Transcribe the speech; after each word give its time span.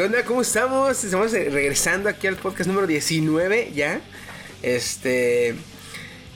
¿Qué 0.00 0.06
onda? 0.06 0.24
¿Cómo 0.24 0.40
estamos? 0.40 1.04
Estamos 1.04 1.34
eh, 1.34 1.50
regresando 1.50 2.08
aquí 2.08 2.26
al 2.26 2.36
podcast 2.36 2.66
número 2.66 2.86
19 2.86 3.72
ya. 3.74 4.00
Este. 4.62 5.54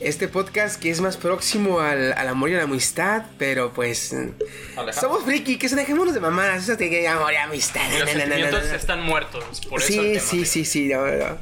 Este 0.00 0.28
podcast 0.28 0.78
que 0.78 0.90
es 0.90 1.00
más 1.00 1.16
próximo 1.16 1.80
al, 1.80 2.12
al 2.12 2.28
amor 2.28 2.50
y 2.50 2.54
a 2.56 2.58
la 2.58 2.64
amistad, 2.64 3.24
pero 3.38 3.72
pues. 3.72 4.12
Alejandro. 4.12 4.92
Somos 4.92 5.24
friki, 5.24 5.56
que 5.56 5.70
se 5.70 5.76
dejémonos 5.76 6.12
de 6.12 6.20
mamadas. 6.20 6.64
Eso 6.64 6.76
de 6.76 6.90
que 6.90 7.08
amor 7.08 7.32
y 7.32 7.36
amistad. 7.36 7.80
Los 7.98 8.14
na, 8.14 8.76
están 8.76 9.02
muertos, 9.02 9.62
por 9.66 9.80
eso 9.80 9.94
el 9.94 9.98
Sí, 9.98 10.12
tema 10.12 10.20
sí, 10.20 10.44
sí, 10.44 10.64
sí. 10.66 10.88
no, 10.88 11.06
no. 11.06 11.38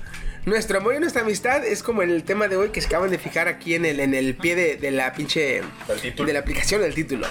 Nuestro 0.47 0.79
amor 0.79 0.95
y 0.95 1.01
nuestra 1.01 1.23
amistad 1.23 1.65
es 1.67 1.83
como 1.83 2.03
el 2.03 2.23
tema 2.23 2.47
de 2.47 2.57
hoy 2.57 2.69
que 2.69 2.81
se 2.81 2.87
acaban 2.87 3.11
de 3.11 3.19
fijar 3.19 3.49
aquí 3.49 3.75
en 3.75 3.85
el, 3.85 3.99
en 3.99 4.15
el 4.15 4.37
pie 4.37 4.55
de, 4.55 4.77
de 4.77 4.93
la 4.93 5.13
pinche. 5.13 5.63
Del 5.89 6.01
título. 6.01 6.29
De 6.29 6.33
la 6.35 6.39
aplicación 6.39 6.83
del 6.83 6.95
título. 6.95 7.27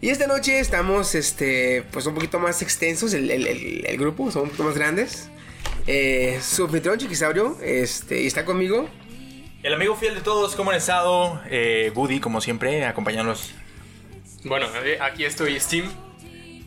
Y 0.00 0.10
esta 0.10 0.26
noche 0.26 0.58
estamos, 0.58 1.14
este, 1.14 1.82
pues 1.90 2.04
un 2.06 2.14
poquito 2.14 2.38
más 2.38 2.60
extensos, 2.62 3.14
el, 3.14 3.30
el- 3.30 3.46
el- 3.46 3.86
el 3.86 3.96
grupo, 3.96 4.30
somos 4.30 4.44
un 4.44 4.48
poquito 4.50 4.64
más 4.64 4.74
grandes. 4.76 5.28
Eh, 5.86 6.38
su 6.42 6.64
anfitrión 6.64 6.98
Chiquisaurio, 6.98 7.58
este, 7.62 8.20
y 8.22 8.26
está 8.26 8.44
conmigo. 8.44 8.88
El 9.62 9.72
amigo 9.72 9.96
fiel 9.96 10.14
de 10.14 10.20
todos, 10.20 10.54
¿cómo 10.56 10.70
han 10.70 10.76
estado? 10.76 11.40
Eh, 11.50 11.90
Woody, 11.94 12.20
como 12.20 12.40
siempre, 12.42 12.84
acompañándonos. 12.84 13.52
Bueno, 14.44 14.66
eh, 14.84 14.98
aquí 15.00 15.24
estoy, 15.24 15.58
Steam. 15.58 15.90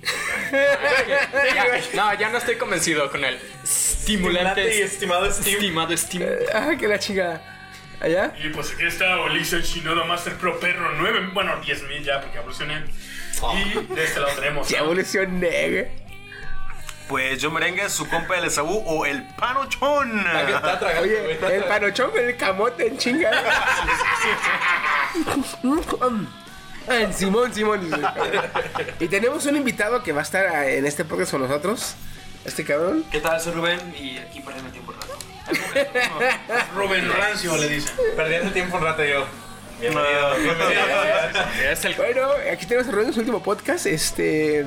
Ya- 0.51 1.65
no, 1.95 2.19
ya 2.19 2.29
no 2.29 2.37
estoy 2.37 2.55
convencido 2.55 3.11
con 3.11 3.23
el 3.25 3.37
estimulante. 3.63 4.83
estimado 4.83 5.25
Estimado 5.25 5.95
Steam. 5.97 6.23
Ah, 6.53 6.71
que 6.79 6.87
la 6.87 6.97
chica. 6.99 7.56
¿Allá? 7.99 8.33
Y 8.43 8.49
pues 8.49 8.71
aquí 8.73 8.85
está 8.85 9.19
Olisa 9.21 9.55
el 9.55 9.63
Shinoda 9.63 10.05
Master 10.05 10.33
Pro 10.35 10.59
Perro 10.59 10.91
9, 10.97 11.29
bueno 11.33 11.59
10.000 11.61 12.03
ya 12.03 12.21
porque 12.21 12.37
evolucioné. 12.37 12.83
Y 13.55 13.93
de 13.93 14.03
este 14.03 14.19
lado 14.19 14.33
tenemos 14.35 14.67
Ya 14.69 14.79
evolucioné, 14.79 15.69
güey. 15.69 16.07
Pues 17.07 17.41
yo 17.41 17.49
merengue, 17.51 17.89
su 17.89 18.07
compa 18.09 18.37
el 18.37 18.45
Esaú 18.45 18.83
o 18.85 19.05
el 19.05 19.23
Panochón. 19.37 20.19
Está 20.19 20.77
tragando, 20.77 21.03
Oye, 21.03 21.31
está 21.31 21.53
el 21.55 21.63
panochón 21.63 22.11
con 22.11 22.19
el 22.19 22.35
camote 22.35 22.87
en 22.87 22.97
chinga. 22.97 23.31
Ah, 26.89 27.11
Simón, 27.13 27.53
Simón. 27.53 27.89
Y 28.99 29.07
tenemos 29.07 29.45
un 29.45 29.55
invitado 29.57 30.03
que 30.03 30.11
va 30.13 30.21
a 30.21 30.23
estar 30.23 30.67
en 30.69 30.85
este 30.85 31.03
podcast 31.05 31.31
con 31.31 31.41
nosotros. 31.41 31.95
Este 32.45 32.63
cabrón. 32.63 33.03
¿Qué 33.11 33.19
tal? 33.19 33.39
Soy 33.41 33.53
Rubén 33.53 33.79
y 33.99 34.17
aquí 34.17 34.39
perdiendo 34.39 34.71
tiempo 34.71 34.91
un 34.91 34.96
rato. 34.96 34.96
Rubén 36.75 37.11
Rancio 37.11 37.57
le 37.57 37.69
dicen. 37.69 37.93
Perdiendo 38.15 38.47
el 38.47 38.53
tiempo 38.53 38.77
un 38.77 38.83
rato 38.83 39.03
yo. 39.03 39.25
Bienvenido, 39.79 40.35
bienvenido. 40.37 40.81
Es 41.71 41.85
el 41.85 41.93
Bueno, 41.95 42.27
aquí 42.51 42.65
tenemos 42.65 42.87
a 42.87 42.91
Rubén 42.91 43.07
en 43.07 43.13
su 43.13 43.19
último 43.19 43.43
podcast. 43.43 43.85
Este. 43.85 44.65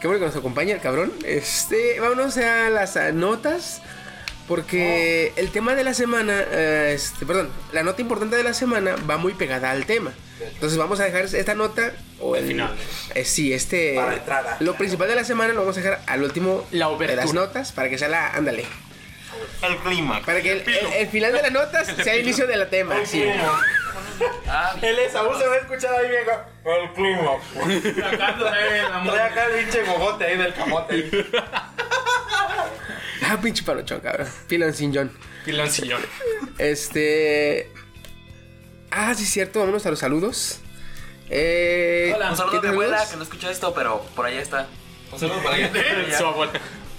Qué 0.00 0.06
bueno 0.08 0.20
que 0.20 0.26
nos 0.26 0.36
acompaña 0.36 0.74
el 0.74 0.80
cabrón. 0.80 1.12
Este. 1.24 2.00
Vámonos 2.00 2.36
a 2.36 2.70
las 2.70 2.96
ah, 2.96 3.12
notas. 3.12 3.82
Porque 4.48 5.32
el 5.36 5.50
tema 5.50 5.74
de 5.74 5.84
la 5.84 5.94
semana. 5.94 6.44
eh, 6.50 6.92
este, 6.94 7.24
perdón, 7.24 7.48
la 7.72 7.84
nota 7.84 8.02
importante 8.02 8.36
de 8.36 8.42
la 8.42 8.52
semana 8.52 8.96
va 9.08 9.16
muy 9.16 9.32
pegada 9.34 9.70
al 9.70 9.86
tema. 9.86 10.12
Entonces 10.40 10.76
vamos 10.76 10.98
a 10.98 11.04
dejar 11.04 11.24
esta 11.24 11.54
nota. 11.54 11.92
O 12.20 12.34
el 12.36 12.46
final. 12.46 12.74
eh, 13.14 13.24
sí, 13.24 13.52
este. 13.52 13.94
Para 13.94 14.14
entrada. 14.14 14.56
Lo 14.60 14.74
principal 14.74 15.08
de 15.08 15.14
la 15.14 15.24
semana 15.24 15.54
lo 15.54 15.60
vamos 15.60 15.76
a 15.76 15.80
dejar 15.80 16.02
al 16.06 16.22
último 16.22 16.66
La 16.72 16.88
de 16.90 17.16
las 17.16 17.32
notas. 17.32 17.72
Para 17.72 17.88
que 17.88 17.96
sea 17.96 18.08
la. 18.08 18.30
Ándale. 18.30 18.66
El 19.62 19.76
clima. 19.78 20.20
Para 20.24 20.40
que 20.42 20.52
el, 20.52 20.60
el- 20.68 20.92
el 20.94 21.08
final 21.08 21.32
de 21.32 21.42
las 21.42 21.52
notas 21.52 21.86
sea 22.02 22.14
el 22.14 22.22
inicio 22.22 22.46
del 22.46 22.68
tema. 22.68 22.94
Sí. 23.04 23.22
El 24.82 24.98
Esaú 25.00 25.36
se 25.38 25.46
va 25.46 25.54
a 25.54 25.58
escuchar 25.58 25.94
ahí, 25.94 26.08
viejo. 26.08 26.32
El 26.64 26.92
clima. 26.92 27.32
La 27.96 28.36
Trae 29.04 29.20
acá 29.22 29.46
el 29.46 29.64
pinche 29.64 29.82
mogote 29.84 30.24
ahí 30.24 30.36
del 30.36 30.54
camote. 30.54 31.10
Ah, 33.24 33.38
pinche 33.40 33.62
palochón, 33.62 34.00
cabrón. 34.00 34.28
Pilón 34.48 34.74
sin 34.74 34.94
John. 34.94 35.10
piloncillón. 35.44 36.02
Este. 36.58 37.70
Ah, 38.90 39.14
sí, 39.14 39.24
cierto. 39.24 39.60
Vámonos 39.60 39.86
a 39.86 39.90
los 39.90 40.00
saludos. 40.00 40.58
Eh, 41.30 42.12
Un 42.14 42.36
saludo 42.36 42.52
a 42.52 42.54
mi 42.56 42.60
¿qué 42.60 42.68
abuela 42.68 43.06
que 43.08 43.16
no 43.16 43.22
escucha 43.22 43.50
esto, 43.50 43.72
pero 43.72 44.02
por 44.16 44.26
allá 44.26 44.40
está. 44.42 44.66
Un 45.12 45.18
saludo 45.18 45.42
para 45.42 45.56
ella. 45.56 45.70
Su 46.18 46.26
abuela. 46.26 46.52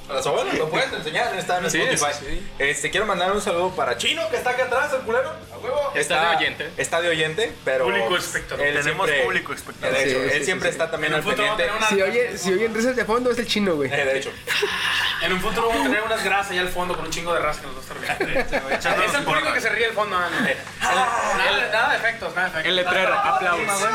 Lo 0.10 0.70
puedes 0.70 0.92
enseñar, 0.94 1.34
está 1.36 1.58
en 1.60 1.72
Sí, 1.72 1.82
Spotify. 1.82 2.18
sí, 2.20 2.26
sí. 2.30 2.48
Este, 2.60 2.92
quiero 2.92 3.06
mandar 3.06 3.32
un 3.32 3.42
saludo 3.42 3.70
para 3.72 3.98
Chino, 3.98 4.22
que 4.30 4.36
está 4.38 4.52
acá 4.52 4.66
atrás, 4.66 4.92
el 4.94 5.00
culero. 5.02 5.30
A 5.54 5.58
huevo. 5.58 5.92
Está 5.96 6.30
de 6.30 6.36
oyente. 6.38 6.70
Está 6.78 7.02
de 7.02 7.10
oyente, 7.10 7.54
pero. 7.64 7.86
Público 7.86 8.18
espectador. 8.18 8.66
él 8.66 8.76
Tenemos 8.76 9.06
siempre- 9.08 9.24
público 9.26 9.54
espectador. 9.54 9.96
De 9.98 10.04
hecho, 10.04 10.20
Sí, 10.20 10.26
él 10.34 10.40
sí, 10.40 10.46
siempre 10.46 10.70
sí. 10.70 10.74
está 10.74 10.92
también 10.92 11.14
En 11.14 11.20
al 11.20 11.26
pendiente. 11.26 11.70
una- 11.78 11.88
Si, 11.88 12.02
oye, 12.02 12.38
si 12.38 12.54
oyen 12.54 12.74
risas 12.76 12.96
de 12.96 13.06
fondo, 13.06 13.32
es 13.32 13.40
el 13.40 13.48
chino, 13.48 13.76
güey. 13.76 13.92
Eh, 13.92 14.06
de 14.06 14.18
hecho. 14.18 14.32
En 15.22 15.32
un 15.34 15.40
futuro 15.40 15.70
vamos 15.70 15.84
a 15.88 15.90
tener 15.90 16.04
unas 16.04 16.24
grasas 16.24 16.52
allá 16.52 16.62
al 16.62 16.70
fondo 16.70 16.96
con 16.96 17.06
un 17.06 17.12
chingo 17.12 17.34
de 17.34 17.40
raza 17.40 17.62
que 17.62 17.68
nos 17.68 17.76
va 17.78 17.80
a 17.80 17.84
estar 17.84 18.28
riendo. 18.28 18.70
Es 19.04 19.14
el 19.16 19.28
único 19.28 19.54
que 19.54 19.62
se 19.62 19.70
ríe 19.70 19.86
al 19.86 19.94
fondo. 19.94 20.18
ah, 20.18 20.30
no. 20.30 21.38
Nada, 21.38 21.70
nada 21.72 21.90
de 21.92 21.96
efectos, 21.98 22.36
nada 22.36 22.50
de 22.50 22.52
efectos. 22.52 22.70
El 22.70 22.76
letrero, 22.76 23.14
aplausos. 23.14 23.90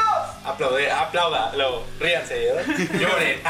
Aplaude, 0.44 0.90
aplauda, 0.90 1.52
luego, 1.54 1.84
ríanse, 2.00 2.48
¿eh? 2.48 2.88
Lloren. 2.98 3.42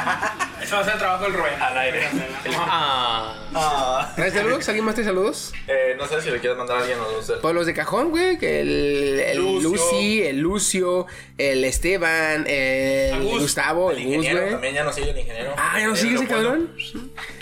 Eso 0.60 0.74
va 0.76 0.82
a 0.82 0.84
ser 0.84 0.94
el 0.94 0.98
trabajo 0.98 1.24
del 1.24 1.34
Rubén. 1.34 1.62
Al 1.62 1.78
aire. 1.78 2.08
Ah. 2.56 3.34
Ah. 3.54 4.12
¿Traes 4.16 4.34
saludos? 4.34 4.68
¿Alguien 4.68 4.84
más 4.84 4.94
trae 4.94 5.06
saludos? 5.06 5.52
Eh, 5.66 5.94
no 5.98 6.06
sé 6.06 6.20
si 6.22 6.30
le 6.30 6.38
quieres 6.40 6.56
mandar 6.58 6.78
a 6.78 6.80
alguien 6.80 6.98
o 6.98 7.10
no 7.12 7.22
sé. 7.22 7.34
Pues 7.40 7.54
los 7.54 7.66
de 7.66 7.74
cajón, 7.74 8.10
güey. 8.10 8.38
Que 8.38 8.60
el, 8.60 9.20
el 9.20 9.38
Lucio. 9.38 9.70
Lucy, 9.70 10.22
el 10.22 10.38
Lucio, 10.38 11.06
el 11.36 11.64
Esteban, 11.64 12.46
el 12.46 13.14
Agus. 13.14 13.40
Gustavo, 13.42 13.90
El 13.90 13.98
el 13.98 14.04
Gus, 14.04 14.14
ingeniero 14.16 14.40
güey. 14.40 14.52
también 14.52 14.74
ya 14.74 14.84
no 14.84 14.92
sigue 14.92 15.10
el 15.10 15.18
ingeniero. 15.18 15.54
Ah, 15.56 15.76
ya 15.78 15.86
no 15.86 15.96
sigue 15.96 16.14
ese 16.16 16.26
cabrón. 16.26 16.74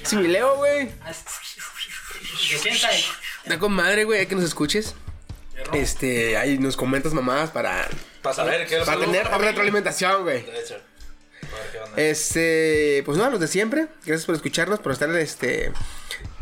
Sí, 0.03 0.17
mi 0.17 0.29
Leo, 0.29 0.57
güey. 0.57 0.91
Da 3.47 3.59
con 3.59 3.73
madre, 3.73 4.05
güey, 4.05 4.21
hay 4.21 4.27
que 4.27 4.35
nos 4.35 4.45
escuches. 4.45 4.95
Este, 5.73 6.37
ahí 6.37 6.59
nos 6.59 6.77
comentas 6.77 7.13
mamadas 7.15 7.51
para, 7.51 7.89
Para 8.23 8.35
saber 8.35 8.67
qué 8.67 8.79
para 8.79 9.01
tener 9.01 9.27
retroalimentación, 9.27 10.23
güey. 10.23 10.43
De 10.43 10.61
hecho. 10.61 10.77
Este, 11.97 13.03
pues 13.05 13.19
no, 13.19 13.29
los 13.31 13.41
de 13.41 13.49
siempre. 13.49 13.89
Gracias 14.05 14.27
por 14.27 14.35
escucharnos, 14.35 14.81
por 14.81 14.93
estar, 14.93 15.11
este, 15.17 15.73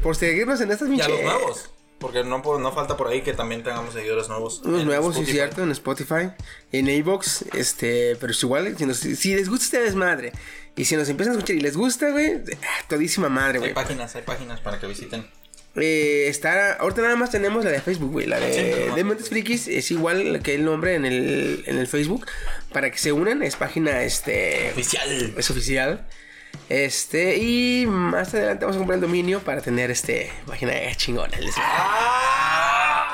por 0.02 0.16
seguirnos 0.16 0.60
en 0.60 0.70
estas 0.70 0.88
Y 0.90 1.00
a 1.00 1.08
los 1.08 1.22
nuevos. 1.22 1.70
Porque 1.98 2.22
no, 2.24 2.42
po- 2.42 2.58
no 2.58 2.70
falta 2.72 2.96
por 2.96 3.08
ahí 3.08 3.22
que 3.22 3.32
también 3.32 3.62
tengamos 3.62 3.94
seguidores 3.94 4.28
nuevos. 4.28 4.60
Unos 4.64 4.84
nuevos, 4.84 5.16
sí, 5.16 5.24
cierto, 5.24 5.62
en 5.62 5.70
Spotify, 5.70 6.32
en 6.72 6.88
iVoox, 6.88 7.42
este, 7.54 8.16
pero 8.16 8.32
es 8.32 8.42
igual, 8.42 8.76
si, 8.76 8.84
nos- 8.84 8.98
si 8.98 9.34
les 9.34 9.48
gusta 9.48 9.64
este 9.64 9.80
desmadre, 9.80 10.32
y 10.76 10.84
si 10.84 10.96
nos 10.96 11.08
empiezan 11.08 11.34
a 11.34 11.38
escuchar 11.38 11.56
y 11.56 11.60
les 11.60 11.76
gusta, 11.76 12.10
güey, 12.10 12.42
todísima 12.88 13.28
madre, 13.30 13.54
Hay 13.54 13.58
güey. 13.60 13.74
páginas, 13.74 14.14
hay 14.16 14.22
páginas 14.22 14.60
para 14.60 14.78
que 14.80 14.86
visiten. 14.86 15.26
Eh, 15.76 16.26
está, 16.28 16.74
ahorita 16.74 17.02
nada 17.02 17.16
más 17.16 17.30
tenemos 17.30 17.64
la 17.64 17.70
de 17.72 17.80
Facebook, 17.80 18.12
güey, 18.12 18.26
la 18.26 18.38
de 18.38 18.72
nomás. 18.82 18.96
Dementes 18.96 19.28
Frikis, 19.28 19.66
es 19.68 19.90
igual 19.90 20.40
que 20.42 20.54
el 20.54 20.64
nombre 20.64 20.94
en 20.94 21.04
el, 21.04 21.64
en 21.66 21.78
el 21.78 21.86
Facebook, 21.88 22.26
para 22.72 22.90
que 22.90 22.98
se 22.98 23.10
unan, 23.12 23.42
es 23.42 23.56
página, 23.56 24.02
este, 24.02 24.70
Oficial. 24.72 25.34
es 25.36 25.50
oficial. 25.50 26.06
Este, 26.68 27.36
y 27.38 27.86
más 27.88 28.32
adelante 28.34 28.64
vamos 28.64 28.76
a 28.76 28.78
comprar 28.78 28.94
el 28.96 29.00
dominio 29.02 29.40
para 29.40 29.60
tener, 29.60 29.90
este, 29.90 30.30
página 30.46 30.72
chingona. 30.96 31.36
les- 31.38 31.56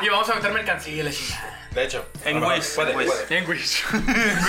Y 0.02 0.08
vamos 0.08 0.28
a 0.28 0.34
meter 0.34 0.52
mercancía 0.52 0.94
y 0.94 1.02
la 1.02 1.10
chingada. 1.10 1.59
De 1.74 1.84
hecho. 1.84 2.04
En 2.24 2.42
Wish, 2.42 2.74
Puede, 2.74 2.90
en 2.92 2.96
Wish. 2.98 3.06
puede. 3.08 3.38
En 3.38 3.48
Wish. 3.48 3.82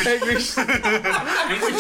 Ay, 0.08 0.20
güey. 1.60 1.72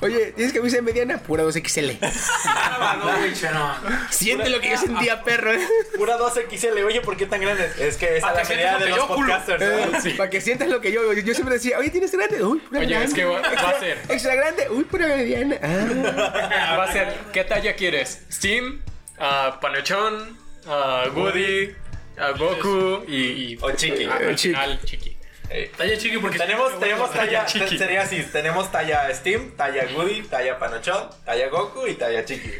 Oye, 0.00 0.32
tienes 0.32 0.52
camisa 0.54 0.80
mediana, 0.80 1.18
pura 1.18 1.44
2XL. 1.44 1.98
Ah, 2.46 2.96
no, 3.04 3.18
güey, 3.18 3.34
che, 3.34 3.50
no. 3.50 3.74
Siente 4.10 4.48
lo 4.48 4.60
que 4.60 4.70
yo 4.70 4.78
sentía, 4.78 5.22
perro. 5.22 5.52
¿eh? 5.52 5.60
Pura 5.96 6.16
12XL, 6.18 6.82
oye, 6.84 7.00
¿por 7.02 7.16
qué 7.16 7.26
tan 7.26 7.40
grande? 7.42 7.70
Es 7.78 7.96
que 7.98 8.16
esa 8.16 8.30
es 8.40 8.48
la 8.48 8.54
medida 8.56 8.78
de 8.78 8.88
lo 8.88 8.96
los 8.96 9.06
podcasters. 9.06 10.04
¿no? 10.04 10.16
Para 10.16 10.30
que 10.30 10.40
sientas 10.40 10.68
lo 10.68 10.80
que 10.80 10.92
yo, 10.92 11.12
yo, 11.12 11.20
yo 11.20 11.34
siempre 11.34 11.56
decía, 11.56 11.78
oye, 11.78 11.90
¿tienes 11.90 12.10
grande? 12.12 12.42
Uy, 12.42 12.58
pura 12.60 12.80
Oye, 12.80 13.04
es 13.04 13.12
que 13.14 13.24
va- 13.26 13.40
va 13.40 13.70
a 13.70 13.78
ser. 13.80 13.98
Extra 14.08 14.34
grande, 14.34 14.68
uy, 14.70 14.84
pura 14.84 15.06
mediana. 15.08 15.56
Ah. 15.62 16.76
Va 16.78 16.84
a 16.84 16.92
ser, 16.92 17.14
¿qué 17.34 17.44
talla 17.44 17.74
quieres? 17.76 18.22
Steam, 18.30 18.80
ah, 19.18 19.58
Panochón, 19.60 20.38
ah, 20.66 21.04
Woody, 21.14 21.74
ah, 22.22 22.32
Goku 22.32 23.04
y, 23.08 23.16
y 23.52 23.58
O 23.60 23.70
Chiqui. 23.72 24.04
ah, 24.04 24.16
al 24.16 24.36
Chiqui. 24.36 24.54
final, 24.54 24.80
Chiqui. 24.84 25.16
Ey. 25.50 25.70
Talla 25.76 25.98
chiqui 25.98 26.16
porque 26.16 26.38
Tenemos, 26.38 26.80
tenemos 26.80 27.12
talla, 27.12 27.44
Chiqui. 27.44 27.76
sería 27.76 28.00
así, 28.02 28.22
tenemos 28.32 28.72
talla 28.72 29.12
Steam, 29.14 29.50
talla 29.54 29.84
Goody, 29.92 30.22
talla 30.22 30.58
Panochón, 30.58 31.10
talla 31.26 31.48
Goku 31.50 31.86
y 31.86 31.94
talla 31.94 32.24
Chiqui. 32.24 32.50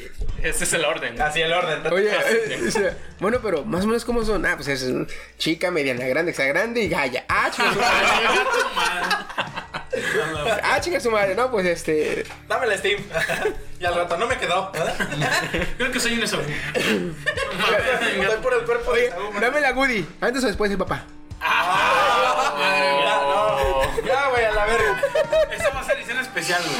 Ese 0.43 0.65
es 0.65 0.73
el 0.75 0.85
orden. 0.85 1.19
Así 1.23 1.41
el 1.41 1.53
orden. 1.53 1.91
Oye, 1.93 2.11
eh, 2.11 2.61
o 2.67 2.71
sea, 2.71 2.99
bueno, 3.21 3.39
pero 3.43 3.65
más 3.65 3.85
o 3.85 3.87
menos 3.87 4.05
cómo 4.05 4.25
son. 4.25 4.45
Ah, 4.45 4.55
pues 4.57 4.69
es 4.69 4.83
mm, 4.85 5.07
chica, 5.39 5.71
mediana, 5.71 6.05
grande, 6.07 6.33
extra 6.33 6.47
grande 6.47 6.83
y 6.83 6.89
galla. 6.89 7.25
Ah. 7.29 7.49
ah, 10.63 10.81
chica 10.81 11.01
su 11.01 11.11
madre, 11.11 11.35
no, 11.35 11.51
pues 11.51 11.67
este. 11.67 12.25
Dame 12.49 12.67
el 12.67 12.79
Steam. 12.79 13.03
y 13.81 13.85
al 13.85 13.95
rato 13.95 14.17
no 14.17 14.27
me 14.27 14.37
quedó. 14.39 14.71
Creo 15.77 15.91
que 15.93 16.01
soy 16.01 16.15
un 16.15 16.23
eso. 16.23 16.39
Voy 16.39 18.37
por 18.43 18.55
el 18.55 18.63
cuerpo 18.65 18.91
Oye, 18.93 19.13
dame 19.41 19.61
la 19.61 19.73
Goody. 19.73 20.07
Antes 20.21 20.45
o 20.45 20.47
después 20.47 20.71
de 20.71 20.79
papá. 20.79 21.05
Ya, 21.41 23.21
no. 23.23 24.05
Ya, 24.07 24.29
güey, 24.29 24.45
a 24.45 24.53
la 24.53 24.67
verga. 24.67 25.03
Esta 25.51 25.71
va 25.71 25.81
a 25.81 25.85
ser 25.85 25.97
edición 25.99 26.19
especial, 26.19 26.63
güey. 26.63 26.77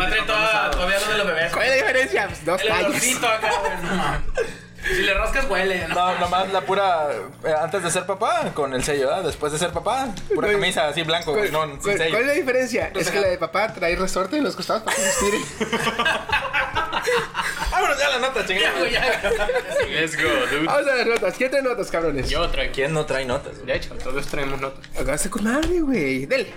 A 0.00 0.08
traer 0.08 0.26
toda- 0.26 0.70
todavía 0.72 0.98
lo 0.98 1.06
de 1.12 1.18
los 1.18 1.26
bebés. 1.28 1.52
¿Cuál 1.52 1.64
es 1.66 1.70
la 1.70 1.76
diferencia? 1.76 2.26
Pues, 2.26 2.44
dos 2.44 2.60
El 2.60 2.68
tallas. 2.68 2.86
olorcito 2.86 3.28
acá, 3.28 3.52
güey. 3.60 3.72
Si 4.86 5.02
le 5.02 5.14
rascas, 5.14 5.48
huele. 5.48 5.88
¿no? 5.88 5.94
No, 5.94 6.18
nomás 6.18 6.52
la 6.52 6.60
pura. 6.60 7.08
eh, 7.44 7.54
antes 7.58 7.82
de 7.82 7.90
ser 7.90 8.04
papá, 8.06 8.50
con 8.54 8.74
el 8.74 8.82
sello, 8.84 9.06
¿verdad? 9.08 9.24
Después 9.24 9.52
de 9.52 9.58
ser 9.58 9.70
papá, 9.72 10.08
pura 10.34 10.48
Güey. 10.48 10.60
camisa 10.60 10.88
así 10.88 11.02
blanco, 11.02 11.32
güey, 11.32 11.50
¿Cuál, 11.50 11.70
no, 11.76 11.82
sin 11.82 11.96
sello. 11.96 12.10
cuál 12.10 12.22
es 12.22 12.26
la 12.28 12.32
diferencia? 12.34 12.90
Es 12.94 13.10
que 13.10 13.20
la 13.20 13.28
de 13.28 13.38
papá 13.38 13.72
trae 13.72 13.96
resorte 13.96 14.36
en 14.36 14.44
los 14.44 14.54
costados 14.56 14.82
para 14.82 14.96
que 14.96 15.02
se 15.02 15.08
estire. 15.10 15.38
Vámonos 17.70 17.98
ya 17.98 18.08
la 18.10 18.18
nota, 18.18 18.40
Ya, 18.40 18.46
chingada. 18.46 18.78
güey, 18.78 18.92
ya. 18.92 19.22
Let's 19.88 20.16
go, 20.16 20.28
dude. 20.50 20.64
Vamos 20.66 20.88
a 20.88 20.94
ver 20.94 21.06
notas. 21.06 21.34
¿Quién 21.36 21.50
trae 21.50 21.62
notas, 21.62 21.90
cabrones? 21.90 22.28
Yo 22.30 22.48
traigo. 22.50 22.72
¿Quién 22.72 22.92
no 22.92 23.04
trae 23.06 23.24
notas? 23.24 23.54
güey? 23.54 23.66
De 23.66 23.76
hecho, 23.76 23.94
todos 23.96 24.26
traemos 24.26 24.60
notas. 24.60 24.84
Hágase 24.98 25.30
con 25.30 25.44
madre, 25.44 25.80
güey. 25.80 26.26
Dele. 26.26 26.52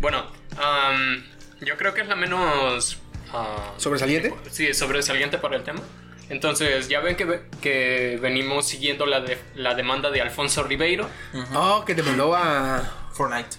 Bueno, 0.00 0.26
am, 0.58 1.24
yo 1.60 1.76
creo 1.76 1.94
que 1.94 2.00
es 2.02 2.08
la 2.08 2.16
menos... 2.16 2.98
ah, 3.32 3.72
¿Sobresaliente? 3.76 4.34
Sí, 4.50 4.72
sobresaliente 4.74 5.38
para 5.38 5.56
el 5.56 5.64
tema. 5.64 5.80
Entonces, 6.28 6.88
ya 6.88 7.00
ven 7.00 7.14
que, 7.16 7.24
ve- 7.24 7.42
que 7.60 8.18
venimos 8.20 8.66
siguiendo 8.66 9.06
la, 9.06 9.20
de- 9.20 9.38
la 9.54 9.74
demanda 9.74 10.10
de 10.10 10.20
Alfonso 10.20 10.64
Ribeiro 10.64 11.08
Oh, 11.54 11.84
que 11.86 11.94
te 11.94 12.02
mandó 12.02 12.34
a. 12.34 12.82
Fortnite. 13.12 13.56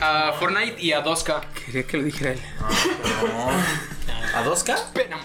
a 0.00 0.32
Fortnite 0.38 0.80
y 0.80 0.92
a 0.92 1.02
2K. 1.04 1.40
Quería 1.66 1.82
que 1.86 1.96
lo 1.96 2.02
dijera 2.04 2.32
él. 2.32 2.40
¿A 4.34 4.44
2K? 4.44 4.78
Pero, 4.94 5.16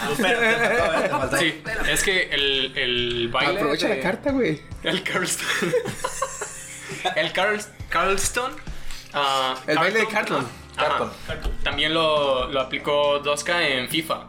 Ah, 0.00 1.30
sí, 1.38 1.62
es 1.90 2.02
que 2.04 2.24
el, 2.30 2.76
el 2.76 3.28
baile. 3.32 3.54
Aprovecha 3.56 3.88
de- 3.88 3.96
la 3.96 4.02
carta, 4.02 4.30
güey. 4.32 4.60
El 4.82 5.02
Carlston. 5.02 5.46
el 7.16 7.32
Carl, 7.32 7.58
Carlston. 7.88 8.52
ah, 9.14 9.54
El 9.66 9.78
baile 9.78 10.00
de 10.00 10.06
Carlton. 10.06 10.46
Ajá. 10.76 11.10
También 11.64 11.94
lo, 11.94 12.48
lo 12.48 12.60
aplicó 12.60 13.22
2K 13.22 13.78
en 13.78 13.88
FIFA. 13.88 14.26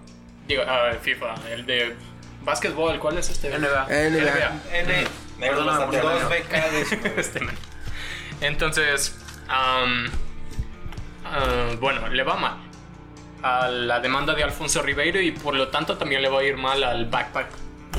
Digo, 0.49 0.63
FIFA, 1.03 1.35
el 1.51 1.65
de 1.67 1.95
básquetbol, 2.43 2.97
¿cuál 2.97 3.19
es 3.19 3.29
este? 3.29 3.55
NBA. 3.55 3.85
NBA. 3.85 4.61
N. 4.73 5.07
Perdóname 5.39 5.85
por 5.85 6.01
Dos. 6.01 6.23
Este 7.17 7.39
man. 7.39 7.55
Entonces, 8.41 9.15
am, 9.47 10.09
ah, 11.23 11.75
bueno, 11.79 12.07
le 12.07 12.23
va 12.23 12.35
mal 12.35 12.57
a 13.43 13.67
la 13.67 13.99
demanda 13.99 14.33
de 14.33 14.43
Alfonso 14.43 14.81
Ribeiro 14.81 15.21
y 15.21 15.31
por 15.31 15.53
lo 15.53 15.67
tanto 15.67 15.97
también 15.97 16.23
le 16.23 16.29
va 16.29 16.39
a 16.39 16.43
ir 16.43 16.57
mal 16.57 16.83
al 16.83 17.05
backpack. 17.05 17.47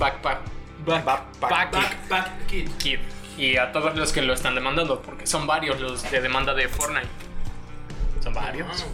Backpack. 0.00 0.40
Backpack. 0.84 1.40
Back, 1.40 2.08
back, 2.08 2.46
kid. 2.48 2.68
Kid. 2.78 2.98
Y 3.38 3.58
a 3.58 3.70
todos 3.70 3.96
los 3.96 4.12
que 4.12 4.22
lo 4.22 4.34
están 4.34 4.56
demandando, 4.56 5.00
porque 5.00 5.24
son 5.24 5.46
varios 5.46 5.78
los 5.78 6.10
de 6.10 6.20
demanda 6.20 6.52
de 6.52 6.68
Fortnite. 6.68 7.06
Son 8.24 8.34
varios. 8.34 8.84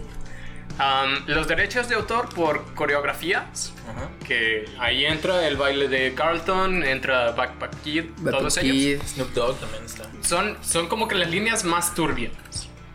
Am, 0.78 1.25
los 1.26 1.49
derechos 1.49 1.88
de 1.88 1.94
autor 1.94 2.28
por 2.34 2.75
coreografías, 2.75 3.73
que 4.26 4.69
ahí 4.78 5.06
entra 5.06 5.46
el 5.49 5.56
baile 5.56 5.88
de 5.88 6.14
Carlton, 6.14 6.84
entra 6.84 7.32
Backpack 7.32 7.82
Kid, 7.82 8.05
todos 8.23 8.58
ellos. 8.58 8.76
Kid. 8.76 9.08
Snoop 9.14 9.32
Dogg 9.32 9.58
también 9.58 9.84
está. 9.84 10.05
Son, 10.20 10.58
son 10.62 10.88
como 10.88 11.08
que 11.08 11.14
las 11.14 11.31
líneas 11.31 11.64
más 11.64 11.94
turbias. 11.94 12.32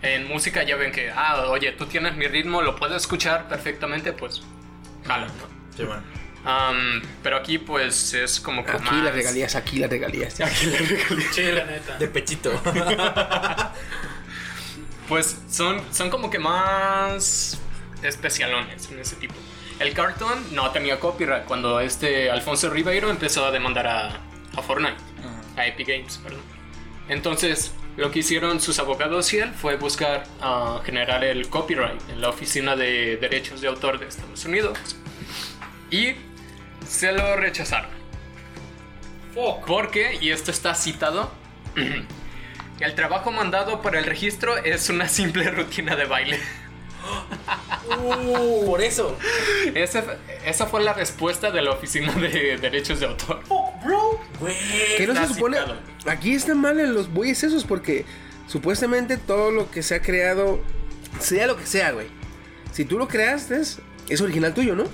En 0.03 0.27
música 0.27 0.63
ya 0.63 0.75
ven 0.75 0.91
que, 0.91 1.11
ah, 1.11 1.45
oye, 1.49 1.71
tú 1.71 1.85
tienes 1.87 2.15
mi 2.15 2.27
ritmo, 2.27 2.61
lo 2.61 2.75
puedo 2.75 2.95
escuchar 2.95 3.47
perfectamente, 3.47 4.13
pues, 4.13 4.41
jala, 5.05 5.27
¿no? 5.27 5.33
Sí, 5.75 5.83
bueno. 5.83 6.03
Am, 6.43 7.01
pero 7.21 7.37
aquí, 7.37 7.57
pues, 7.59 8.13
es 8.13 8.39
como 8.39 8.63
que 8.63 8.71
Aquí 8.71 8.83
más... 8.91 9.03
las 9.03 9.13
regalías, 9.13 9.55
aquí 9.55 9.77
las 9.79 9.89
regalías. 9.89 10.39
Aquí 10.41 10.65
las 10.67 10.87
regalías. 10.89 11.35
Sí, 11.35 11.43
la 11.43 11.65
neta. 11.65 11.97
De 11.97 12.07
pechito. 12.07 12.51
Pues 15.07 15.37
son, 15.49 15.81
son 15.91 16.09
como 16.09 16.29
que 16.29 16.39
más 16.39 17.59
especialones 18.03 18.89
en 18.91 18.99
ese 18.99 19.15
tipo. 19.15 19.33
El 19.79 19.93
cartón 19.93 20.43
no 20.51 20.71
tenía 20.71 20.99
copyright 20.99 21.45
cuando 21.45 21.79
este 21.79 22.29
Alfonso 22.29 22.69
Ribeiro 22.69 23.09
empezó 23.09 23.45
a 23.45 23.51
demandar 23.51 23.87
a, 23.87 24.07
a 24.55 24.61
Fortnite, 24.61 24.97
a 25.57 25.65
Epic 25.65 25.87
Games, 25.87 26.19
perdón. 26.23 26.41
Entonces, 27.09 27.73
lo 27.97 28.11
que 28.11 28.19
hicieron 28.19 28.61
sus 28.61 28.79
abogados 28.79 29.33
y 29.33 29.39
él 29.39 29.51
fue 29.53 29.75
buscar 29.75 30.23
a 30.39 30.81
generar 30.85 31.23
el 31.23 31.49
copyright 31.49 32.09
en 32.09 32.21
la 32.21 32.29
Oficina 32.29 32.75
de 32.75 33.17
Derechos 33.17 33.59
de 33.61 33.67
Autor 33.67 33.99
de 33.99 34.07
Estados 34.07 34.45
Unidos. 34.45 34.77
Y 35.89 36.13
se 36.87 37.11
lo 37.11 37.35
rechazaron. 37.35 37.89
Porque, 39.65 40.17
y 40.21 40.29
esto 40.29 40.51
está 40.51 40.75
citado, 40.75 41.31
el 42.79 42.95
trabajo 42.95 43.31
mandado 43.31 43.81
para 43.81 43.99
el 43.99 44.05
registro 44.05 44.57
es 44.57 44.89
una 44.89 45.07
simple 45.07 45.49
rutina 45.51 45.95
de 45.95 46.05
baile. 46.05 46.39
Por 48.65 48.81
eso. 48.81 49.17
Esa, 49.73 50.03
esa 50.45 50.67
fue 50.67 50.83
la 50.83 50.93
respuesta 50.93 51.51
de 51.51 51.61
la 51.61 51.71
Oficina 51.71 52.11
de 52.13 52.57
Derechos 52.57 52.99
de 52.99 53.07
Autor. 53.07 53.41
Güey. 54.39 54.55
¿Qué 54.97 55.07
no 55.07 55.15
se 55.15 55.33
supone? 55.33 55.57
citado. 55.57 55.79
Aquí 56.07 56.33
están 56.33 56.59
mal 56.59 56.79
en 56.79 56.93
los 56.93 57.11
bueyes 57.11 57.43
esos 57.43 57.63
porque 57.63 58.05
supuestamente 58.47 59.17
todo 59.17 59.51
lo 59.51 59.69
que 59.69 59.83
se 59.83 59.95
ha 59.95 60.01
creado, 60.01 60.61
sea 61.19 61.47
lo 61.47 61.57
que 61.57 61.65
sea, 61.65 61.91
güey. 61.91 62.07
Si 62.71 62.85
tú 62.85 62.97
lo 62.97 63.07
creaste, 63.07 63.59
es 63.59 64.21
original 64.21 64.53
tuyo, 64.53 64.75
¿no? 64.75 64.85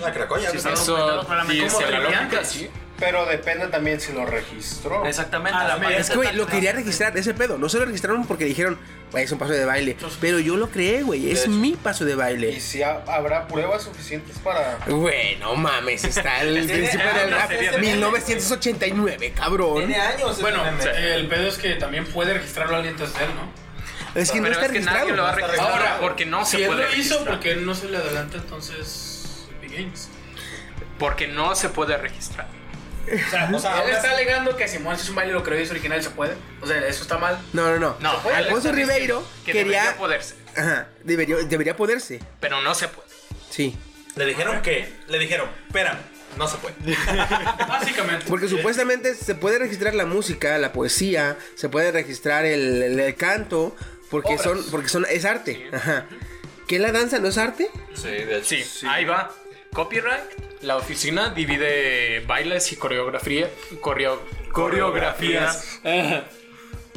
La 0.00 0.12
cracoya. 0.12 0.50
Eso 0.50 0.96
la 0.96 2.00
lógica, 2.00 2.44
sí. 2.44 2.68
Pero 3.04 3.26
depende 3.26 3.66
también 3.68 4.00
si 4.00 4.12
lo 4.12 4.24
registró. 4.24 5.04
Exactamente. 5.06 5.58
Ah, 5.60 5.76
la 5.78 5.90
Es 5.90 6.08
que, 6.10 6.16
güey, 6.16 6.32
lo 6.34 6.46
quería 6.46 6.72
registrar, 6.72 7.16
ese 7.18 7.34
pedo. 7.34 7.58
No 7.58 7.68
se 7.68 7.78
lo 7.78 7.84
registraron 7.84 8.26
porque 8.26 8.44
dijeron, 8.46 8.78
güey, 9.12 9.24
es 9.24 9.32
un 9.32 9.38
paso 9.38 9.52
de 9.52 9.64
baile. 9.64 9.96
Pero 10.20 10.38
yo 10.38 10.56
lo 10.56 10.70
creé, 10.70 11.02
güey, 11.02 11.30
es 11.30 11.42
hecho. 11.42 11.50
mi 11.50 11.72
paso 11.72 12.04
de 12.04 12.12
Y 12.12 12.16
baile. 12.16 12.60
si 12.60 12.82
ha- 12.82 13.02
habrá 13.06 13.46
pruebas 13.46 13.82
suficientes 13.82 14.38
para. 14.38 14.78
Güey, 14.86 15.36
no 15.36 15.54
mames, 15.54 16.04
está 16.04 16.40
el 16.42 16.66
principio 16.66 17.12
del 17.14 17.30
rap. 17.30 17.50
1989, 17.80 19.32
cabrón. 19.36 19.76
Tiene 19.78 19.96
años. 20.00 20.40
Bueno, 20.40 20.62
el 20.66 21.28
pedo 21.28 21.48
es 21.48 21.58
que 21.58 21.74
también 21.74 22.06
puede 22.06 22.34
registrarlo 22.34 22.76
alguien 22.76 22.94
antes 22.94 23.12
de 23.18 23.24
él, 23.24 23.30
¿no? 23.34 23.64
Es 24.20 24.30
que 24.30 24.40
no 24.40 24.46
está 24.48 24.66
es 24.66 24.72
que 24.72 24.80
nadie 24.80 25.00
registrado. 25.00 25.28
lo 25.30 25.34
registrado 25.34 25.68
Ahora, 25.74 25.98
porque 26.00 26.24
no 26.24 26.44
si 26.44 26.56
se 26.56 26.62
él 26.62 26.68
puede 26.68 26.82
lo 26.84 26.88
hizo, 26.94 26.96
registrar. 27.14 27.24
porque 27.34 27.56
no 27.56 27.74
se 27.74 27.88
le 27.88 27.96
adelanta 27.96 28.36
entonces 28.36 29.46
Epic 29.60 29.72
Games? 29.78 30.08
Porque 31.00 31.26
no 31.26 31.54
se 31.56 31.68
puede 31.68 31.96
registrar. 31.96 32.46
O 33.04 33.30
sea, 33.30 33.50
O 33.54 33.58
sea, 33.58 33.82
él 33.84 33.90
está 33.90 34.08
sí- 34.08 34.14
alegando 34.14 34.56
que 34.56 34.66
Simón 34.68 34.96
si 34.96 35.02
es 35.02 35.08
un 35.10 35.16
baile 35.16 35.32
lo 35.32 35.42
creó 35.42 35.58
y 35.60 35.62
es 35.64 35.70
original 35.70 36.02
se 36.02 36.10
puede. 36.10 36.34
O 36.60 36.66
sea, 36.66 36.78
eso 36.86 37.02
está 37.02 37.18
mal. 37.18 37.38
No, 37.52 37.70
no, 37.70 37.78
no. 37.78 37.96
No, 38.00 38.30
Alfonso 38.34 38.72
Ribeiro 38.72 39.24
que 39.44 39.52
quería. 39.52 39.72
debería 39.82 39.96
poderse, 39.96 40.34
Ajá, 40.56 40.88
debería, 41.02 41.36
debería 41.36 41.76
poderse. 41.76 42.20
pero 42.40 42.60
no 42.62 42.74
se 42.74 42.88
puede. 42.88 43.08
Sí. 43.50 43.76
Le 44.16 44.26
dijeron 44.26 44.62
que. 44.62 44.92
Le 45.08 45.18
dijeron, 45.18 45.48
espera, 45.66 46.00
no 46.38 46.46
se 46.48 46.56
puede. 46.58 46.74
Básicamente. 47.68 48.24
Porque 48.28 48.48
supuestamente 48.48 49.14
se 49.14 49.34
puede 49.34 49.58
registrar 49.58 49.94
la 49.94 50.06
música, 50.06 50.56
la 50.58 50.72
poesía, 50.72 51.36
se 51.56 51.68
puede 51.68 51.92
registrar 51.92 52.44
el, 52.44 52.82
el- 52.82 53.00
el 53.00 53.14
canto, 53.16 53.76
porque 54.10 54.34
Obras. 54.34 54.42
son, 54.42 54.64
porque 54.70 54.88
son, 54.88 55.06
es 55.10 55.24
arte. 55.24 55.68
Ajá. 55.72 56.06
¿Qué 56.68 56.78
la 56.78 56.92
danza 56.92 57.18
no 57.18 57.28
es 57.28 57.36
arte? 57.38 57.68
Sí, 57.94 58.08
de 58.08 58.38
hecho. 58.38 58.46
Sí, 58.64 58.86
ahí 58.88 59.04
va. 59.04 59.30
Copyright. 59.74 60.24
La 60.62 60.76
oficina 60.76 61.28
divide 61.28 62.20
bailes 62.26 62.72
y 62.72 62.76
coreografía. 62.76 63.50
coreo- 63.82 64.22
coreografías. 64.52 65.80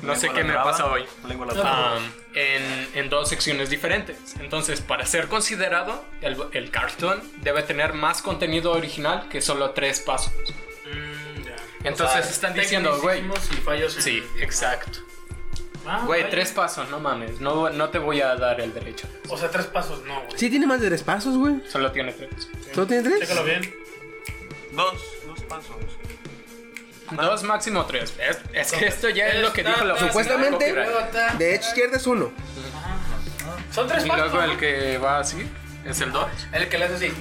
No 0.03 0.15
sé 0.15 0.29
qué 0.29 0.43
me 0.43 0.53
pasa 0.53 0.85
hoy. 0.85 1.05
Um, 1.97 2.03
en, 2.35 2.87
en 2.93 3.09
dos 3.09 3.27
secciones 3.29 3.69
diferentes. 3.71 4.35
Entonces, 4.39 4.79
para 4.79 5.05
ser 5.07 5.27
considerado, 5.27 6.05
el, 6.21 6.37
el 6.53 6.69
cartón 6.71 7.21
debe 7.37 7.63
tener 7.63 7.93
más 7.93 8.21
contenido 8.21 8.71
original 8.73 9.27
que 9.27 9.41
solo 9.41 9.71
tres 9.71 9.99
pasos. 9.99 10.31
Mm. 10.85 11.47
Entonces 11.83 12.17
O 12.19 12.21
sea, 12.21 12.31
están 12.31 12.53
diciendo, 12.53 12.99
güey. 13.01 13.23
Sí, 14.03 14.23
exacto. 14.39 14.99
Ah, 15.89 16.03
Güey, 16.05 16.21
vaya. 16.21 16.31
tres 16.31 16.51
pasos, 16.51 16.89
no 16.89 16.99
mames. 16.99 17.39
No, 17.39 17.69
no 17.69 17.89
te 17.89 17.97
voy 17.99 18.19
a 18.21 18.35
dar 18.35 18.59
el 18.59 18.73
derecho. 18.73 19.07
O 19.29 19.37
sea, 19.37 19.49
tres 19.49 19.67
pasos, 19.67 20.03
no, 20.05 20.15
güey. 20.25 20.37
Sí, 20.37 20.49
tiene 20.49 20.67
más 20.67 20.81
de 20.81 20.87
tres 20.87 21.01
pasos, 21.03 21.37
güey. 21.37 21.61
Solo 21.69 21.91
tiene 21.91 22.11
tres. 22.11 22.49
¿Todo 22.73 22.85
tiene 22.87 23.03
tres? 23.03 23.19
Chécalo 23.21 23.43
bien. 23.45 23.61
Dos, 24.73 25.01
dos 25.25 25.41
pasos. 25.43 25.75
Dos, 27.11 27.43
máximo 27.43 27.85
tres. 27.85 28.13
Es, 28.19 28.37
es 28.53 28.71
que 28.73 28.85
esto 28.87 29.09
ya 29.09 29.27
es 29.29 29.41
lo 29.41 29.53
que 29.53 29.63
dijo 29.63 29.83
la 29.85 29.97
Supuestamente, 29.97 30.73
de 31.37 31.55
hecho 31.55 31.67
izquierda 31.69 31.95
es 31.97 32.05
uno. 32.05 32.31
Son 33.73 33.87
tres 33.87 34.05
Y 34.05 34.09
pasos. 34.09 34.31
luego 34.33 34.43
el 34.51 34.57
que 34.57 34.97
va 34.97 35.19
así 35.19 35.37
es 35.85 36.01
el 36.01 36.11
dos. 36.11 36.27
El 36.51 36.67
que 36.67 36.77
le 36.77 36.85
hace 36.85 36.95
así. 36.95 37.13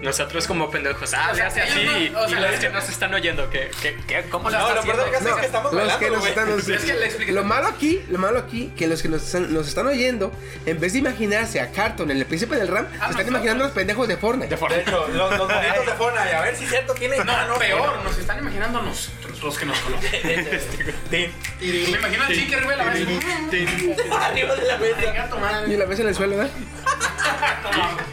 Nosotros 0.00 0.46
como 0.46 0.70
pendejos, 0.70 1.12
ah, 1.14 1.32
le 1.34 1.42
hace 1.42 1.60
así. 1.60 1.84
no- 2.12 2.20
o 2.20 2.28
sea, 2.28 2.38
y 2.38 2.42
los 2.42 2.50
que 2.52 2.58
que- 2.60 2.68
nos 2.70 2.88
están 2.88 3.12
oyendo, 3.14 3.50
¿qué, 3.50 3.68
qué, 3.82 3.96
qué, 4.06 4.22
¿cómo 4.30 4.48
lo 4.48 4.56
No, 4.56 4.72
lo 4.74 4.78
haciendo? 4.80 5.04
es 5.04 5.10
que 5.10 5.46
estamos 5.46 5.72
Los 5.72 5.92
que 5.94 6.10
nos 6.10 6.18
güey. 6.20 6.30
están, 6.30 6.48
Es 6.50 6.64
que 6.66 6.92
expliqué- 7.04 7.32
lo 7.32 7.42
malo 7.42 7.66
aquí, 7.66 8.00
lo 8.08 8.18
malo 8.18 8.38
aquí, 8.38 8.72
que 8.76 8.86
los 8.86 9.02
que 9.02 9.08
nos 9.08 9.24
están, 9.24 9.52
nos 9.52 9.66
están 9.66 9.88
oyendo, 9.88 10.30
en 10.66 10.78
vez 10.78 10.92
de 10.92 11.00
imaginarse 11.00 11.60
a 11.60 11.72
Carton, 11.72 12.10
el 12.12 12.24
príncipe 12.26 12.54
del 12.54 12.68
RAM, 12.68 12.86
se 12.92 13.10
están 13.10 13.26
imaginando 13.26 13.64
los 13.64 13.72
pendejos 13.72 14.06
de 14.06 14.16
Fortnite. 14.16 14.54
De 14.56 14.80
hecho, 14.82 15.08
los, 15.08 15.36
los 15.36 15.48
monitos 15.52 15.86
de 15.86 15.92
Fortnite, 15.92 16.34
a 16.36 16.40
ver 16.42 16.54
si 16.56 16.64
es 16.64 16.70
cierto 16.70 16.94
tiene. 16.94 17.16
No, 17.24 17.48
no, 17.48 17.58
peor. 17.58 17.98
Nos 18.04 18.16
están 18.18 18.38
imaginando 18.38 18.78
a 18.78 18.82
nosotros, 18.82 19.42
los 19.42 19.58
que 19.58 19.66
nos 19.66 19.78
conocen. 19.80 20.10
Tin, 21.10 21.32
Me 21.60 21.98
imagino 21.98 22.22
al 22.24 22.32
chique 22.34 22.54
arriba 22.54 22.70
de 22.70 22.76
la 22.76 22.84
mesa. 22.84 23.10
Arriba 24.26 24.54
de 24.54 24.64
la 24.64 24.78
mesa. 24.78 25.64
Y 25.66 25.76
la 25.76 25.84
ves 25.86 25.98
en 26.00 26.06
el 26.08 26.14
suelo, 26.14 26.36
¿verdad? 26.36 26.52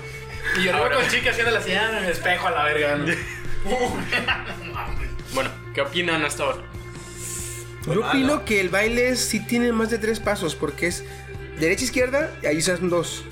Y 0.58 0.64
yo 0.64 0.72
luego 0.72 0.96
con 0.96 1.08
chica 1.10 1.32
haciendo 1.32 1.52
la 1.52 1.62
señal 1.62 1.98
en 1.98 2.04
el 2.06 2.10
espejo 2.12 2.48
a 2.48 2.52
la 2.52 2.64
verga. 2.64 2.96
¿no? 2.96 3.06
Bueno, 5.34 5.50
¿qué 5.74 5.82
opinan 5.82 6.24
hasta 6.24 6.44
ahora? 6.44 6.60
Yo 7.86 8.08
opino 8.08 8.46
que 8.46 8.62
el 8.62 8.70
baile 8.70 9.16
sí 9.18 9.46
tiene 9.46 9.72
más 9.74 9.90
de 9.90 9.98
tres 9.98 10.20
pasos 10.20 10.56
porque 10.56 10.88
es 10.88 11.04
derecha 11.60 11.84
izquierda 11.84 12.32
y 12.42 12.46
ahí 12.46 12.62
son 12.62 12.90
dos. 12.90 13.26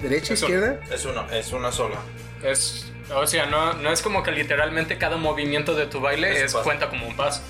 Derecha 0.00 0.34
izquierda. 0.34 0.80
Es 0.90 1.04
uno, 1.04 1.26
es 1.30 1.52
una 1.52 1.70
sola. 1.70 1.96
Es, 2.42 2.90
o 3.14 3.26
sea, 3.26 3.46
no, 3.46 3.74
no 3.74 3.92
es 3.92 4.00
como 4.00 4.22
que 4.22 4.30
literalmente 4.30 4.96
cada 4.96 5.18
movimiento 5.18 5.74
de 5.74 5.86
tu 5.86 6.00
baile 6.00 6.32
Es 6.32 6.54
es, 6.54 6.56
cuenta 6.62 6.88
como 6.88 7.06
un 7.06 7.16
paso. 7.16 7.42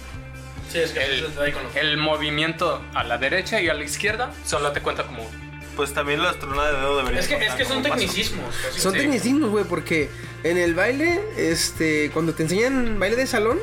Sí, 0.72 0.78
es 0.78 0.90
que 0.90 1.04
El, 1.04 1.24
el, 1.24 1.54
el 1.74 1.96
movimiento 1.96 2.82
a 2.94 3.04
la 3.04 3.18
derecha 3.18 3.60
y 3.60 3.68
a 3.68 3.74
la 3.74 3.84
izquierda 3.84 4.32
solo 4.44 4.72
te 4.72 4.80
cuenta 4.80 5.04
como 5.04 5.22
uno. 5.22 5.49
Pues 5.80 5.94
también 5.94 6.22
la 6.22 6.34
tronada 6.34 6.72
de 6.72 6.76
dedo 6.78 6.98
debería 6.98 7.20
Es 7.20 7.26
que, 7.26 7.36
es 7.36 7.54
que 7.54 7.64
son 7.64 7.82
tecnicismos. 7.82 8.54
casi. 8.54 8.80
Son 8.82 8.92
Sí. 8.92 8.98
tecnicismos, 8.98 9.48
güey, 9.48 9.64
porque 9.64 10.10
en 10.44 10.58
el 10.58 10.74
baile, 10.74 11.22
este, 11.38 12.10
cuando 12.12 12.34
te 12.34 12.42
enseñan 12.42 12.98
baile 13.00 13.16
de 13.16 13.26
salón, 13.26 13.58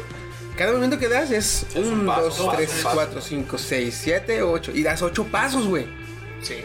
cada 0.58 0.72
movimiento 0.72 0.98
que 0.98 1.10
das 1.10 1.30
es 1.30 1.68
es 1.70 1.76
un 1.76 2.00
1, 2.00 2.08
paso, 2.16 2.22
2, 2.24 2.36
paso, 2.38 2.52
3, 2.56 2.70
paso. 2.82 2.96
4, 2.96 3.22
5, 3.22 3.58
6, 3.60 4.00
7, 4.02 4.42
8. 4.42 4.72
Y 4.74 4.82
das 4.82 5.04
8 5.04 5.26
pasos, 5.26 5.68
güey. 5.68 5.86
Sí. 6.42 6.56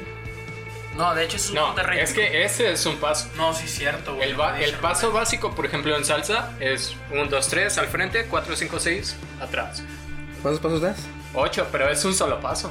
No, 0.96 1.14
de 1.14 1.22
hecho 1.24 1.36
es 1.36 1.50
un 1.50 1.56
No, 1.56 1.74
es 2.00 2.14
que 2.14 2.44
ese 2.44 2.72
es 2.72 2.86
un 2.86 2.96
paso. 2.96 3.28
No, 3.36 3.52
sí, 3.52 3.68
cierto, 3.68 4.14
güey. 4.14 4.30
El, 4.30 4.36
ba- 4.36 4.58
el 4.58 4.72
paso 4.76 5.12
básico, 5.12 5.54
por 5.54 5.66
ejemplo, 5.66 5.94
en 5.94 6.06
salsa 6.06 6.52
es 6.60 6.94
1, 7.10 7.26
2, 7.26 7.48
3 7.48 7.76
al 7.76 7.88
frente, 7.88 8.24
4, 8.24 8.56
5, 8.56 8.80
6 8.80 9.16
atrás. 9.38 9.82
¿Cuántos 10.40 10.62
pasos 10.62 10.80
das? 10.80 10.96
8, 11.34 11.66
pero 11.70 11.90
es 11.90 12.02
un 12.06 12.14
solo 12.14 12.40
paso. 12.40 12.70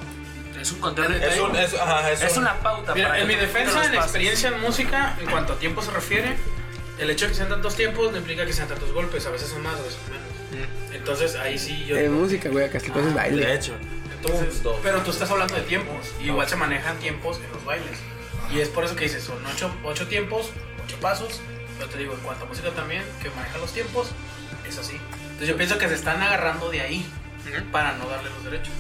Es 0.62 0.72
un 0.72 0.80
conteo 0.80 1.10
de 1.10 1.18
Es, 1.27 1.39
un, 1.39 1.56
es, 1.56 1.74
ajá, 1.74 2.12
es, 2.12 2.22
Es 2.22 2.34
un- 2.38 2.44
una 2.44 2.60
pauta 2.60 2.94
Mira, 2.94 3.10
para 3.10 3.22
en 3.22 3.27
mi 3.27 3.36
defensa, 3.36 3.86
en 3.86 3.96
experiencia 3.96 4.50
en 4.50 4.62
música, 4.62 5.18
en 5.20 5.30
cuanto 5.30 5.53
a 5.53 5.60
tiempo 5.60 5.82
se 5.82 5.91
refiere, 5.91 6.36
el 7.00 7.10
hecho 7.10 7.25
de 7.25 7.32
que 7.32 7.38
sean 7.38 7.50
tantos 7.50 7.75
tiempos 7.75 8.12
no 8.12 8.18
implica 8.18 8.46
que 8.46 8.53
sean 8.53 8.68
tantos 8.68 8.91
golpes. 8.94 9.25
A 9.25 9.32
veces 9.32 9.50
son 9.50 9.63
más, 9.63 9.74
a 9.74 9.82
veces 9.82 9.98
son 10.03 10.13
menos. 10.13 10.68
Entonces, 10.94 11.36
ahí 11.36 11.58
sí 11.58 11.84
yo. 11.86 11.98
En 11.98 12.13
música, 12.13 12.50
güey, 12.50 12.65
acá 12.65 12.77
hasta 12.77 13.00
es 13.00 13.13
baile. 13.13 13.46
De 13.46 13.56
hecho. 13.56 13.74
Entonces, 14.13 14.62
Dos. 14.62 14.77
pero 14.84 15.00
tú 15.01 15.10
estás 15.10 15.32
hablando 15.32 15.56
de 15.56 15.62
tiempos. 15.62 16.06
y 16.22 16.25
Igual 16.27 16.48
se 16.48 16.56
manejan 16.56 16.98
tiempos 17.00 17.38
en 17.44 17.51
los 17.53 17.65
bailes. 17.65 17.98
Y 18.53 18.60
es 18.60 18.68
por 18.70 18.84
eso 18.84 18.96
que 18.96 19.06
dices, 19.06 19.24
son 19.24 19.44
ocho, 19.51 19.74
ocho 19.84 20.08
tiempos, 20.08 20.51
ocho 20.86 20.98
pasos. 21.00 21.41
Pero 21.80 21.89
te 21.89 21.98
digo, 21.98 22.13
en 22.13 22.20
cuanto 22.20 22.46
a 22.46 22.48
música 22.48 22.70
también, 22.70 23.01
que 23.24 23.32
maneja 23.32 23.58
los 23.58 23.74
tiempos, 23.74 24.10
es 24.70 24.77
así. 24.77 24.98
Entonces 25.24 25.48
yo 25.48 25.58
pienso 25.58 25.80
que 25.80 25.88
se 25.88 25.96
están 25.96 26.22
agarrando 26.22 26.70
de 26.70 26.82
ahí 26.82 27.03
para 27.72 27.94
no 27.94 28.08
darle 28.08 28.30
los 28.30 28.44
derechos. 28.44 28.74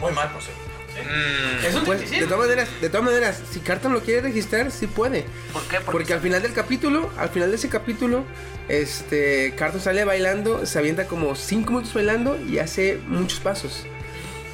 Muy 0.00 0.10
mal, 0.12 0.28
por 0.32 0.42
cierto. 0.42 0.62
Mm, 1.04 1.64
Es 1.66 1.74
un 1.74 1.84
Pues, 1.84 2.10
de 2.10 2.20
todas 2.26 2.38
maneras, 2.38 2.68
de 2.80 2.88
todas 2.88 3.04
maneras, 3.04 3.42
si 3.52 3.60
Carton 3.60 3.92
lo 3.92 4.00
quiere 4.02 4.20
registrar, 4.22 4.70
sí 4.70 4.86
puede. 4.86 5.24
¿Por 5.52 5.62
qué? 5.64 5.80
Porque 5.80 6.12
al 6.14 6.20
final 6.20 6.42
del 6.42 6.52
capítulo, 6.52 7.10
al 7.18 7.28
final 7.28 7.50
de 7.50 7.56
ese 7.56 7.68
capítulo, 7.68 8.24
este, 8.68 9.54
Carton 9.56 9.80
sale 9.80 10.04
bailando, 10.04 10.64
se 10.66 10.78
avienta 10.78 11.06
como 11.06 11.34
5 11.36 11.70
minutos 11.70 11.92
bailando 11.94 12.38
y 12.40 12.58
hace 12.58 12.98
muchos 13.08 13.40
pasos. 13.40 13.84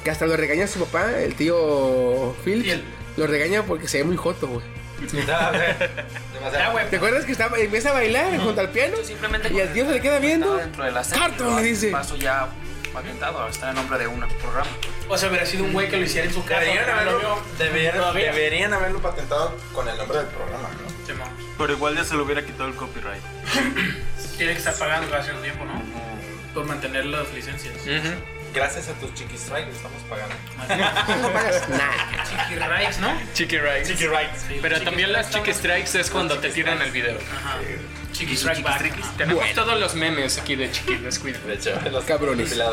Que 0.03 0.11
hasta 0.11 0.25
lo 0.25 0.35
regaña 0.35 0.67
su 0.67 0.79
papá, 0.79 1.11
el 1.19 1.33
tío 1.35 2.35
Phil. 2.43 2.83
Lo 3.15 3.27
regaña 3.27 3.63
porque 3.63 3.87
se 3.87 3.99
ve 3.99 4.03
muy 4.03 4.17
joto, 4.17 4.47
güey. 4.47 4.65
¿Te 6.89 6.95
acuerdas 6.97 7.25
que 7.25 7.31
estaba, 7.31 7.57
empieza 7.57 7.89
a 7.89 7.93
bailar 7.93 8.37
junto 8.39 8.61
al 8.61 8.69
piano? 8.69 8.97
Simplemente 9.03 9.51
Y 9.53 9.59
al 9.59 9.71
tío 9.73 9.85
se 9.85 9.93
le 9.93 10.01
queda 10.01 10.19
viendo. 10.19 10.45
estaba 10.47 10.61
dentro 10.63 10.83
de 10.85 10.91
la 10.91 11.03
serie, 11.03 11.23
Carton 11.23 11.55
le 11.55 11.61
dice. 11.63 11.89
paso 11.89 12.15
ya 12.15 12.47
patentado, 12.93 13.47
está 13.47 13.69
en 13.69 13.75
nombre 13.75 13.97
de 13.99 14.07
un 14.07 14.19
programa. 14.19 14.69
O 15.09 15.17
sea, 15.17 15.29
hubiera 15.29 15.45
sido 15.45 15.63
un 15.65 15.73
güey 15.73 15.89
que 15.89 15.97
lo 15.97 16.03
hiciera 16.03 16.27
en 16.27 16.33
su 16.33 16.45
casa. 16.45 16.61
Deberían 16.61 16.85
lo 16.85 16.93
haberlo, 16.93 17.43
deberían, 17.57 19.01
patentado 19.01 19.57
con 19.73 19.87
el 19.89 19.97
nombre 19.97 20.19
del 20.19 20.27
programa, 20.27 20.69
¿no? 20.69 21.05
Simón. 21.05 21.29
Pero 21.57 21.73
igual 21.73 21.95
ya 21.95 22.03
se 22.03 22.15
le 22.15 22.21
hubiera 22.21 22.45
quitado 22.45 22.67
el 22.67 22.75
copyright. 22.75 23.21
Tiene 24.37 24.53
que 24.53 24.59
estar 24.59 24.75
pagando 24.75 25.09
cada 25.09 25.23
cierto 25.23 25.41
tiempo, 25.41 25.65
¿no? 25.65 25.81
Por 26.53 26.65
mantener 26.65 27.05
las 27.05 27.31
licencias. 27.33 27.73
Gracias 28.53 28.87
a 28.87 28.93
tus 28.93 29.11
chiquis 29.15 29.41
strike 29.41 29.67
estamos 29.69 30.01
pagando. 30.03 30.35
No 31.21 31.33
pagas 31.33 31.67
nada. 31.69 32.23
Chiqui 32.29 32.59
Rights, 32.59 32.99
¿no? 32.99 33.13
Chiqui 33.33 33.57
Rights. 33.57 33.89
Chiqui 33.89 34.07
rights. 34.07 34.45
Pero 34.61 34.75
Chiqui 34.75 34.85
también 34.85 35.11
las 35.11 35.31
Chiqui 35.31 35.53
Strikes 35.53 35.99
es 35.99 36.11
cuando 36.11 36.37
te 36.37 36.49
tiran 36.49 36.79
el 36.81 36.91
video. 36.91 37.17
Ajá. 37.35 37.57
Chiqui 38.13 38.33
Strike 38.35 38.63
Back. 38.63 39.17
Tenemos 39.17 39.43
todos 39.53 39.79
los 39.79 39.95
memes 39.95 40.37
aquí 40.37 40.55
de 40.55 40.71
Chiqui 40.71 40.95
Descuido. 40.95 41.39
De 41.45 41.55
hecho, 41.55 41.71
los 41.91 42.05
Cabrones. 42.05 42.57
A 42.59 42.71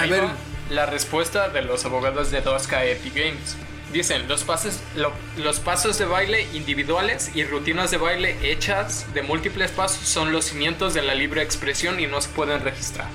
Ahí 0.00 0.10
ver, 0.10 0.24
va 0.24 0.32
la 0.70 0.86
respuesta 0.86 1.48
de 1.48 1.62
los 1.62 1.84
abogados 1.84 2.30
de 2.30 2.42
2K 2.44 2.84
Epic 2.92 3.14
Games. 3.14 3.56
Dicen, 3.92 4.26
los 4.26 4.42
pasos, 4.42 4.80
lo- 4.96 5.12
los 5.36 5.60
pasos 5.60 5.98
de 5.98 6.04
baile 6.04 6.48
individuales 6.52 7.30
y 7.34 7.44
rutinas 7.44 7.90
de 7.92 7.96
baile 7.98 8.36
hechas 8.50 9.06
de 9.14 9.22
múltiples 9.22 9.70
pasos 9.70 10.08
son 10.08 10.32
los 10.32 10.46
cimientos 10.46 10.94
de 10.94 11.02
la 11.02 11.14
libre 11.14 11.42
expresión 11.42 12.00
y 12.00 12.06
no 12.08 12.20
se 12.20 12.28
pueden 12.30 12.60
registrar. 12.62 13.06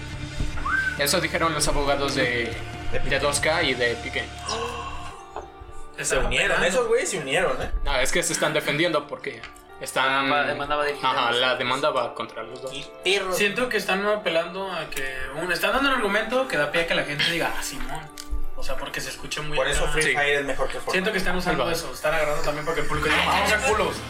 Eso 0.98 1.20
dijeron 1.20 1.54
los 1.54 1.68
abogados 1.68 2.16
de, 2.16 2.54
de 2.94 3.22
2K 3.22 3.66
y 3.70 3.74
de 3.74 3.92
Epic 3.92 4.13
Games. 4.16 4.30
Se 6.08 6.18
unieron, 6.18 6.63
esos 6.63 6.88
güeyes 6.88 7.10
se 7.10 7.18
unieron, 7.20 7.62
¿eh? 7.62 7.72
No, 7.84 8.00
es 8.00 8.12
que 8.13 8.24
se 8.24 8.32
están 8.32 8.54
defendiendo 8.54 9.06
porque 9.08 9.42
están... 9.82 10.30
La 10.30 10.44
demanda 10.44 10.76
va 10.76 10.86
dirigida 10.86 11.10
Ajá, 11.10 11.32
la 11.32 11.50
dos. 11.50 11.60
demanda 11.60 11.90
va 11.90 12.14
contra 12.14 12.44
los 12.44 12.62
dos. 12.62 12.72
Siento 13.32 13.70
que 13.70 13.78
están 13.78 14.06
apelando 14.06 14.72
a 14.72 14.90
que. 14.90 15.16
Un, 15.42 15.52
están 15.52 15.74
dando 15.74 15.90
un 15.90 15.96
argumento 15.96 16.48
que 16.48 16.58
da 16.58 16.72
pie 16.72 16.82
a 16.82 16.88
que 16.88 16.96
la 16.96 17.04
gente 17.04 17.24
diga, 17.32 17.54
ah, 17.58 17.64
Simón. 17.64 18.02
O 18.56 18.64
sea, 18.64 18.76
porque 18.76 19.00
se 19.00 19.10
escucha 19.10 19.42
muy. 19.42 19.56
Por 19.56 19.68
eso. 19.68 19.88
Free 19.88 20.04
Sí. 20.04 20.14
Fire 20.14 20.40
es 20.40 20.46
mejor 20.46 20.68
que 20.68 20.74
Fortnite. 20.74 20.92
Siento 20.92 21.12
que 21.14 21.18
están 21.18 21.38
usando 21.38 21.72
eso. 21.72 21.92
Están 21.94 22.14
agarrando 22.14 22.44
también 22.44 22.66
porque 22.66 22.82
el 22.82 22.88
público 22.88 23.08
dice, 23.08 23.22
vamos 23.26 23.52
a 23.52 23.58
culos. 23.60 23.96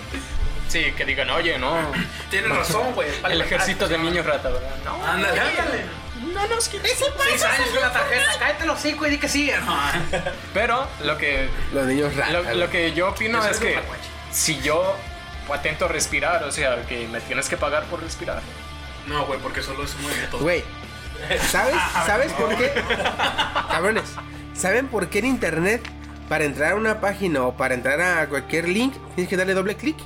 Sí, 0.69 0.91
que 0.95 1.03
digan, 1.03 1.27
oye, 1.31 1.57
no. 1.57 1.75
Tienen 2.29 2.55
razón, 2.55 2.93
güey. 2.93 3.09
Vale, 3.21 3.33
El 3.33 3.41
ejército 3.41 3.87
de 3.87 3.97
niños 3.97 4.23
rata, 4.23 4.49
¿verdad? 4.49 4.75
No. 4.85 5.03
Ándale, 5.03 5.39
ándale. 5.39 5.85
No 6.31 6.47
nos 6.47 6.69
quieren. 6.69 6.91
Seis 6.95 7.43
años 7.43 7.69
con 7.69 7.81
la 7.81 7.91
tarjeta. 7.91 8.31
Cállate 8.37 8.65
los 8.67 8.79
cinco 8.79 9.07
y 9.07 9.09
di 9.09 9.17
que 9.17 9.27
sí. 9.27 9.51
Pero 10.53 10.87
lo 11.03 11.17
que 11.17 11.49
los 11.73 11.87
niños 11.87 12.15
ratas. 12.15 12.33
Lo, 12.33 12.53
lo 12.53 12.69
que 12.69 12.93
yo 12.93 13.09
opino 13.09 13.43
es 13.43 13.53
es 13.53 13.59
que 13.59 13.79
si 14.31 14.61
yo 14.61 14.95
atento 15.53 15.85
a 15.85 15.87
respirar, 15.87 16.43
o 16.43 16.51
sea, 16.51 16.81
que 16.85 17.07
me 17.07 17.21
tienes 17.21 17.49
que 17.49 17.57
pagar 17.57 17.83
por 17.85 18.01
respirar. 18.01 18.41
No, 19.07 19.25
güey, 19.25 19.39
porque 19.39 19.61
solo 19.61 19.83
es 19.83 19.95
un 19.95 20.03
movimiento. 20.03 20.39
Güey, 20.39 20.63
¿sabes? 21.49 21.75
¿Sabes 22.05 22.33
por 22.33 22.55
qué? 22.55 22.71
Cabrones, 23.69 24.13
¿saben 24.53 24.87
por 24.87 25.07
qué 25.09 25.19
en 25.19 25.25
internet 25.25 25.81
para 26.27 26.43
entrar 26.43 26.73
a 26.73 26.75
una 26.75 26.99
página 27.01 27.43
o 27.43 27.55
para 27.57 27.73
entrar 27.73 27.99
a 28.01 28.27
cualquier 28.29 28.67
link 28.67 28.93
tienes 29.15 29.29
que 29.29 29.37
darle 29.37 29.53
doble 29.53 29.75
clic? 29.75 29.97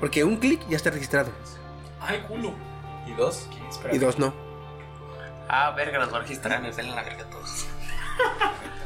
Porque 0.00 0.22
un 0.24 0.36
clic 0.36 0.60
ya 0.68 0.76
está 0.76 0.90
registrado 0.90 1.32
Ay, 2.00 2.24
culo. 2.28 2.54
¿Y 3.06 3.12
dos? 3.14 3.48
y 3.90 3.98
dos 3.98 4.18
no. 4.18 4.32
Ah, 5.48 5.72
verga, 5.74 5.98
los 5.98 6.12
registranes, 6.12 6.76
denle 6.76 6.94
la 6.94 7.02
verga 7.02 7.22
a 7.24 7.30
todos. 7.30 7.66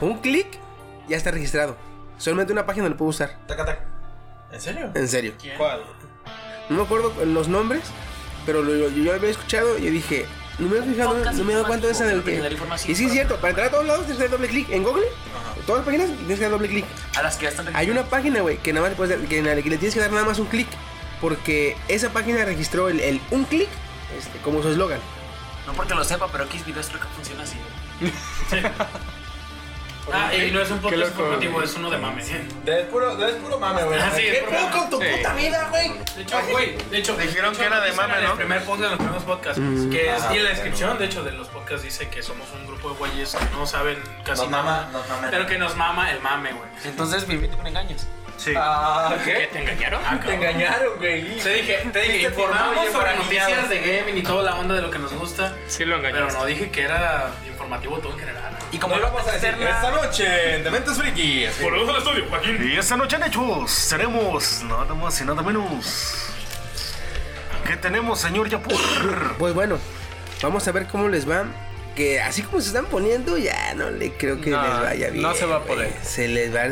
Un 0.01 0.19
clic 0.19 0.47
ya 1.09 1.17
está 1.17 1.31
registrado. 1.31 1.77
Solamente 2.19 2.53
una 2.53 2.65
página 2.65 2.89
lo 2.89 2.97
puedo 2.97 3.11
usar. 3.11 3.37
Taca, 3.47 3.65
taca. 3.65 3.85
¿En 4.53 4.61
serio? 4.61 4.91
En 4.95 5.09
serio. 5.09 5.33
¿Cuál? 5.57 5.83
No 6.69 6.77
me 6.77 6.83
acuerdo 6.83 7.13
los 7.25 7.49
nombres, 7.49 7.83
pero 8.47 8.63
lo, 8.63 8.73
lo- 8.75 8.89
yo 8.91 9.05
lo 9.05 9.13
había 9.15 9.31
escuchado 9.31 9.79
y 9.79 9.91
dije, 9.91 10.27
no 10.59 10.69
me 10.69 10.79
he 10.79 10.83
fijado, 10.83 11.15
Podcast 11.15 11.39
no 11.39 11.45
me 11.45 11.53
he 11.53 11.57
dado 11.57 11.67
cuenta 11.67 11.87
de 11.87 11.93
esa 11.93 12.05
del 12.05 12.23
que. 12.23 12.37
Y 12.87 12.95
sí 12.95 13.07
es 13.07 13.13
cierto, 13.13 13.37
para 13.37 13.51
entrar 13.51 13.67
a 13.69 13.71
todos 13.71 13.87
lados 13.87 14.01
tienes 14.07 14.19
que 14.19 14.29
dar 14.29 14.31
doble 14.39 14.49
clic 14.49 14.71
en 14.71 14.83
Google. 14.85 15.05
Todas 15.67 15.81
las 15.81 15.87
páginas 15.87 16.17
tienes 16.19 16.37
que 16.39 16.43
dar 16.45 16.51
doble 16.53 16.69
clic. 16.69 16.85
A 17.17 17.23
las 17.23 17.37
que 17.37 17.45
ya 17.45 17.49
están 17.51 17.75
Hay 17.75 17.91
una 17.91 18.05
página, 18.05 18.41
güey, 18.41 18.59
que 18.59 18.73
nada 18.73 18.83
más 18.83 18.91
le 18.91 18.97
puedes 18.97 19.19
dar- 19.19 19.29
que, 19.29 19.39
en 19.39 19.47
la 19.47 19.55
que 19.57 19.71
le 19.71 19.79
tienes 19.79 19.95
que 19.95 20.01
dar 20.01 20.11
nada 20.13 20.25
más 20.27 20.39
un 20.39 20.47
clic. 20.47 20.69
Porque 21.21 21.77
esa 21.89 22.11
página 22.11 22.45
registró 22.45 22.89
el, 22.89 22.99
el 23.01 23.21
un 23.31 23.45
clic 23.45 23.69
este, 24.19 24.39
como 24.41 24.61
su 24.63 24.69
eslogan. 24.71 24.99
No 25.67 25.73
porque 25.75 25.95
lo 25.95 26.03
sepa, 26.05 26.27
pero 26.33 26.45
X 26.45 26.65
videos 26.67 26.89
creo 26.89 27.01
que 27.01 27.07
funciona 27.09 27.43
así. 27.45 27.57
Ah, 30.13 30.35
y 30.35 30.51
no 30.51 30.61
es 30.61 30.71
un 30.71 30.79
podcast 30.81 31.11
informativo, 31.13 31.63
es 31.63 31.75
uno 31.75 31.91
de 31.91 31.97
mame. 31.99 32.23
¿eh? 32.23 32.45
De 32.65 32.77
puro, 32.85 33.15
de 33.17 33.33
puro 33.35 33.59
mame, 33.59 33.85
güey. 33.85 34.01
Ah, 34.01 34.11
sí, 34.15 34.27
es 34.27 34.35
¿Qué 34.35 34.39
puro 34.41 34.51
pedo 34.51 34.71
con 34.71 34.91
tu 34.91 35.01
Sí. 35.01 35.07
puta 35.17 35.35
vida, 35.35 35.69
güey? 35.71 35.93
De 36.17 36.23
hecho, 36.23 36.41
güey, 36.51 36.77
de 36.91 36.99
hecho, 36.99 37.17
Dijeron 37.17 37.55
que 37.55 37.65
era 37.65 37.81
de 37.81 37.93
mame, 37.93 38.15
en 38.19 38.25
¿no? 38.25 38.31
El 38.33 38.37
primer 38.37 38.65
podcast, 38.65 38.83
de 38.83 38.89
los 38.91 38.99
primeros 38.99 39.23
podcasts, 39.25 39.61
que 39.93 40.11
es, 40.15 40.23
y 40.33 40.37
en 40.39 40.45
la 40.45 40.51
descripción, 40.51 40.99
de 40.99 41.05
hecho, 41.05 41.23
de 41.23 41.33
los 41.33 41.49
podcasts 41.49 41.85
dice 41.85 42.09
que 42.09 42.23
somos 42.23 42.49
un 42.53 42.67
grupo 42.67 42.91
de 42.91 42.97
güeyes 42.97 43.35
que 43.35 43.45
no 43.57 43.65
saben 43.67 44.03
casi 44.25 44.43
Nos 44.43 44.51
nada, 44.51 44.63
mama, 44.65 44.89
nos 44.93 45.09
mama. 45.09 45.29
pero 45.31 45.47
que 45.47 45.59
nos 45.59 45.77
mama 45.77 46.11
el 46.11 46.21
mame, 46.21 46.53
güey. 46.53 46.69
Entonces, 46.85 47.27
viviendo 47.29 47.57
con 47.57 47.67
engaños. 47.69 48.07
Sí. 48.39 48.53
Ah, 48.57 49.15
¿Qué? 49.25 49.33
¿qué? 49.35 49.47
¿Te 49.53 49.59
engañaron? 49.61 50.01
Te 50.21 50.35
engañaron, 50.35 50.99
güey. 50.99 51.37
Te 51.39 51.55
dije, 51.55 51.75
te 51.93 52.01
dije, 52.03 52.23
informamos 52.23 52.91
sobre 52.91 53.15
noticias 53.17 53.69
de 53.69 53.81
gaming 53.81 54.19
y 54.19 54.23
toda 54.25 54.43
la 54.43 54.57
onda 54.57 54.75
de 54.75 54.83
lo 54.83 54.91
que 54.91 54.99
nos 54.99 55.13
gusta, 55.13 55.55
Sí 55.69 55.85
lo 55.85 55.97
pero 56.03 56.09
engañaron. 56.09 56.35
no 56.41 56.45
dije 56.47 56.71
que 56.73 56.83
era 56.83 57.31
informativo 57.47 57.99
todo 57.99 58.15
en 58.15 58.19
general. 58.19 58.53
Y 58.73 58.79
como 58.79 58.97
no 58.97 59.03
vamos 59.03 59.29
a 59.29 59.33
decir 59.33 59.51
esta 59.61 59.91
noche 59.91 60.57
en 60.57 60.65
Dementes 60.65 60.97
Friki. 60.97 61.45
así. 61.45 61.63
Por 61.63 61.77
eso 61.77 61.87
del 61.87 61.97
estudio, 61.97 62.25
Joaquín. 62.31 62.71
Y 62.73 62.79
esta 62.79 62.97
noche 62.97 63.17
en 63.17 63.25
Hechos 63.25 63.87
tenemos 63.91 64.63
nada 64.65 64.95
más 64.95 65.21
y 65.21 65.25
nada 65.25 65.43
menos. 65.43 66.15
¿Qué 67.67 67.77
tenemos, 67.77 68.19
señor 68.21 68.49
Yapur? 68.49 68.81
Pues 69.39 69.53
bueno, 69.55 69.79
vamos 70.43 70.67
a 70.67 70.73
ver 70.73 70.87
cómo 70.87 71.09
les 71.09 71.29
va. 71.29 71.45
Que 71.95 72.23
así 72.23 72.43
como 72.43 72.61
se 72.63 72.69
están 72.69 72.87
poniendo, 72.87 73.37
ya 73.37 73.75
no 73.75 73.91
le 73.91 74.13
creo 74.15 74.41
que 74.41 74.49
No, 74.49 74.63
les 74.63 74.81
vaya 74.81 75.11
bien. 75.11 75.23
no 75.23 75.35
se 75.35 75.45
va 75.45 75.57
a 75.57 75.63
poder. 75.65 75.93
Se 76.03 76.27
les 76.27 76.55
va. 76.55 76.63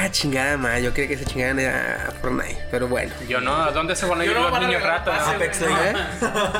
Ah, 0.00 0.10
chingada 0.10 0.56
madre. 0.56 0.82
Yo 0.82 0.92
creía 0.92 1.08
que 1.08 1.18
se 1.18 1.24
chingaran 1.24 1.58
a 1.60 2.12
Fortnite. 2.20 2.68
Pero 2.70 2.86
bueno. 2.88 3.12
Yo 3.28 3.40
no, 3.40 3.54
¿a 3.56 3.70
dónde 3.72 3.96
se 3.96 4.06
van 4.06 4.20
a 4.20 4.24
ir 4.24 4.32
Yo 4.32 4.38
no 4.38 4.50
los 4.50 4.60
niños 4.60 4.82
pase, 4.82 5.34
Apex. 5.34 5.62
¿Eh? 5.62 5.92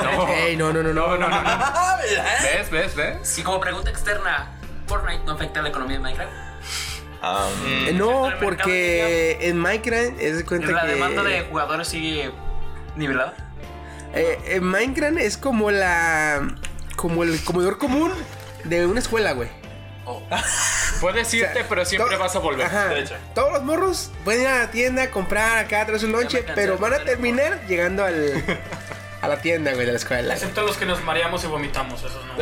No. 0.02 0.28
Ey, 0.34 0.56
no, 0.56 0.72
no, 0.72 0.82
no, 0.82 0.92
no. 0.92 1.06
No, 1.08 1.18
no, 1.18 1.28
no, 1.28 1.42
no. 1.42 1.42
¿verdad? 1.42 1.98
¿Ves, 2.42 2.70
ves, 2.70 2.96
ves? 2.96 3.38
Y 3.38 3.42
como 3.42 3.60
pregunta 3.60 3.90
externa, 3.90 4.48
¿Fortnite 4.86 5.24
no 5.24 5.32
afecta 5.32 5.60
a 5.60 5.62
la 5.62 5.68
economía 5.68 5.96
de 5.98 6.02
Minecraft? 6.02 6.32
Ah, 7.22 7.48
Eh, 7.66 7.92
No, 7.94 8.30
porque 8.40 9.38
en 9.40 9.58
Minecraft 9.58 10.20
es 10.20 10.38
de 10.38 10.44
cuenta 10.44 10.72
¿La 10.72 10.82
que. 10.82 10.88
demanda 10.88 11.22
de 11.22 11.42
jugadores 11.42 11.88
sigue 11.88 12.30
nivelada? 12.96 13.34
Eh, 14.14 14.38
en 14.46 14.64
Minecraft 14.64 15.18
es 15.18 15.36
como 15.36 15.70
la. 15.70 16.40
Como 16.96 17.22
el 17.22 17.42
comedor 17.44 17.78
común 17.78 18.12
de 18.64 18.86
una 18.86 18.98
escuela, 18.98 19.32
güey. 19.32 19.48
Puedes 21.00 21.32
irte, 21.34 21.64
pero 21.68 21.84
siempre 21.84 22.16
vas 22.16 22.34
a 22.36 22.38
volver. 22.38 22.66
Ajá. 22.66 22.90
Todos 23.34 23.52
los 23.52 23.62
morros 23.62 24.10
pueden 24.24 24.42
ir 24.42 24.48
a 24.48 24.58
la 24.60 24.70
tienda 24.70 25.04
a 25.04 25.10
comprar 25.10 25.58
acá, 25.58 25.84
traer 25.84 26.00
su 26.00 26.08
lonche, 26.08 26.44
pero 26.54 26.78
van 26.78 26.94
a 26.94 27.04
terminar 27.04 27.66
llegando 27.66 28.04
al. 28.04 28.42
A 29.20 29.26
la 29.26 29.38
tienda, 29.42 29.72
güey, 29.74 29.84
de 29.84 29.90
la 29.90 29.98
escuela. 29.98 30.34
Excepto 30.34 30.62
los 30.62 30.76
que 30.76 30.86
nos 30.86 31.02
mareamos 31.02 31.42
y 31.42 31.48
vomitamos, 31.48 32.04
esos 32.04 32.24
no. 32.24 32.34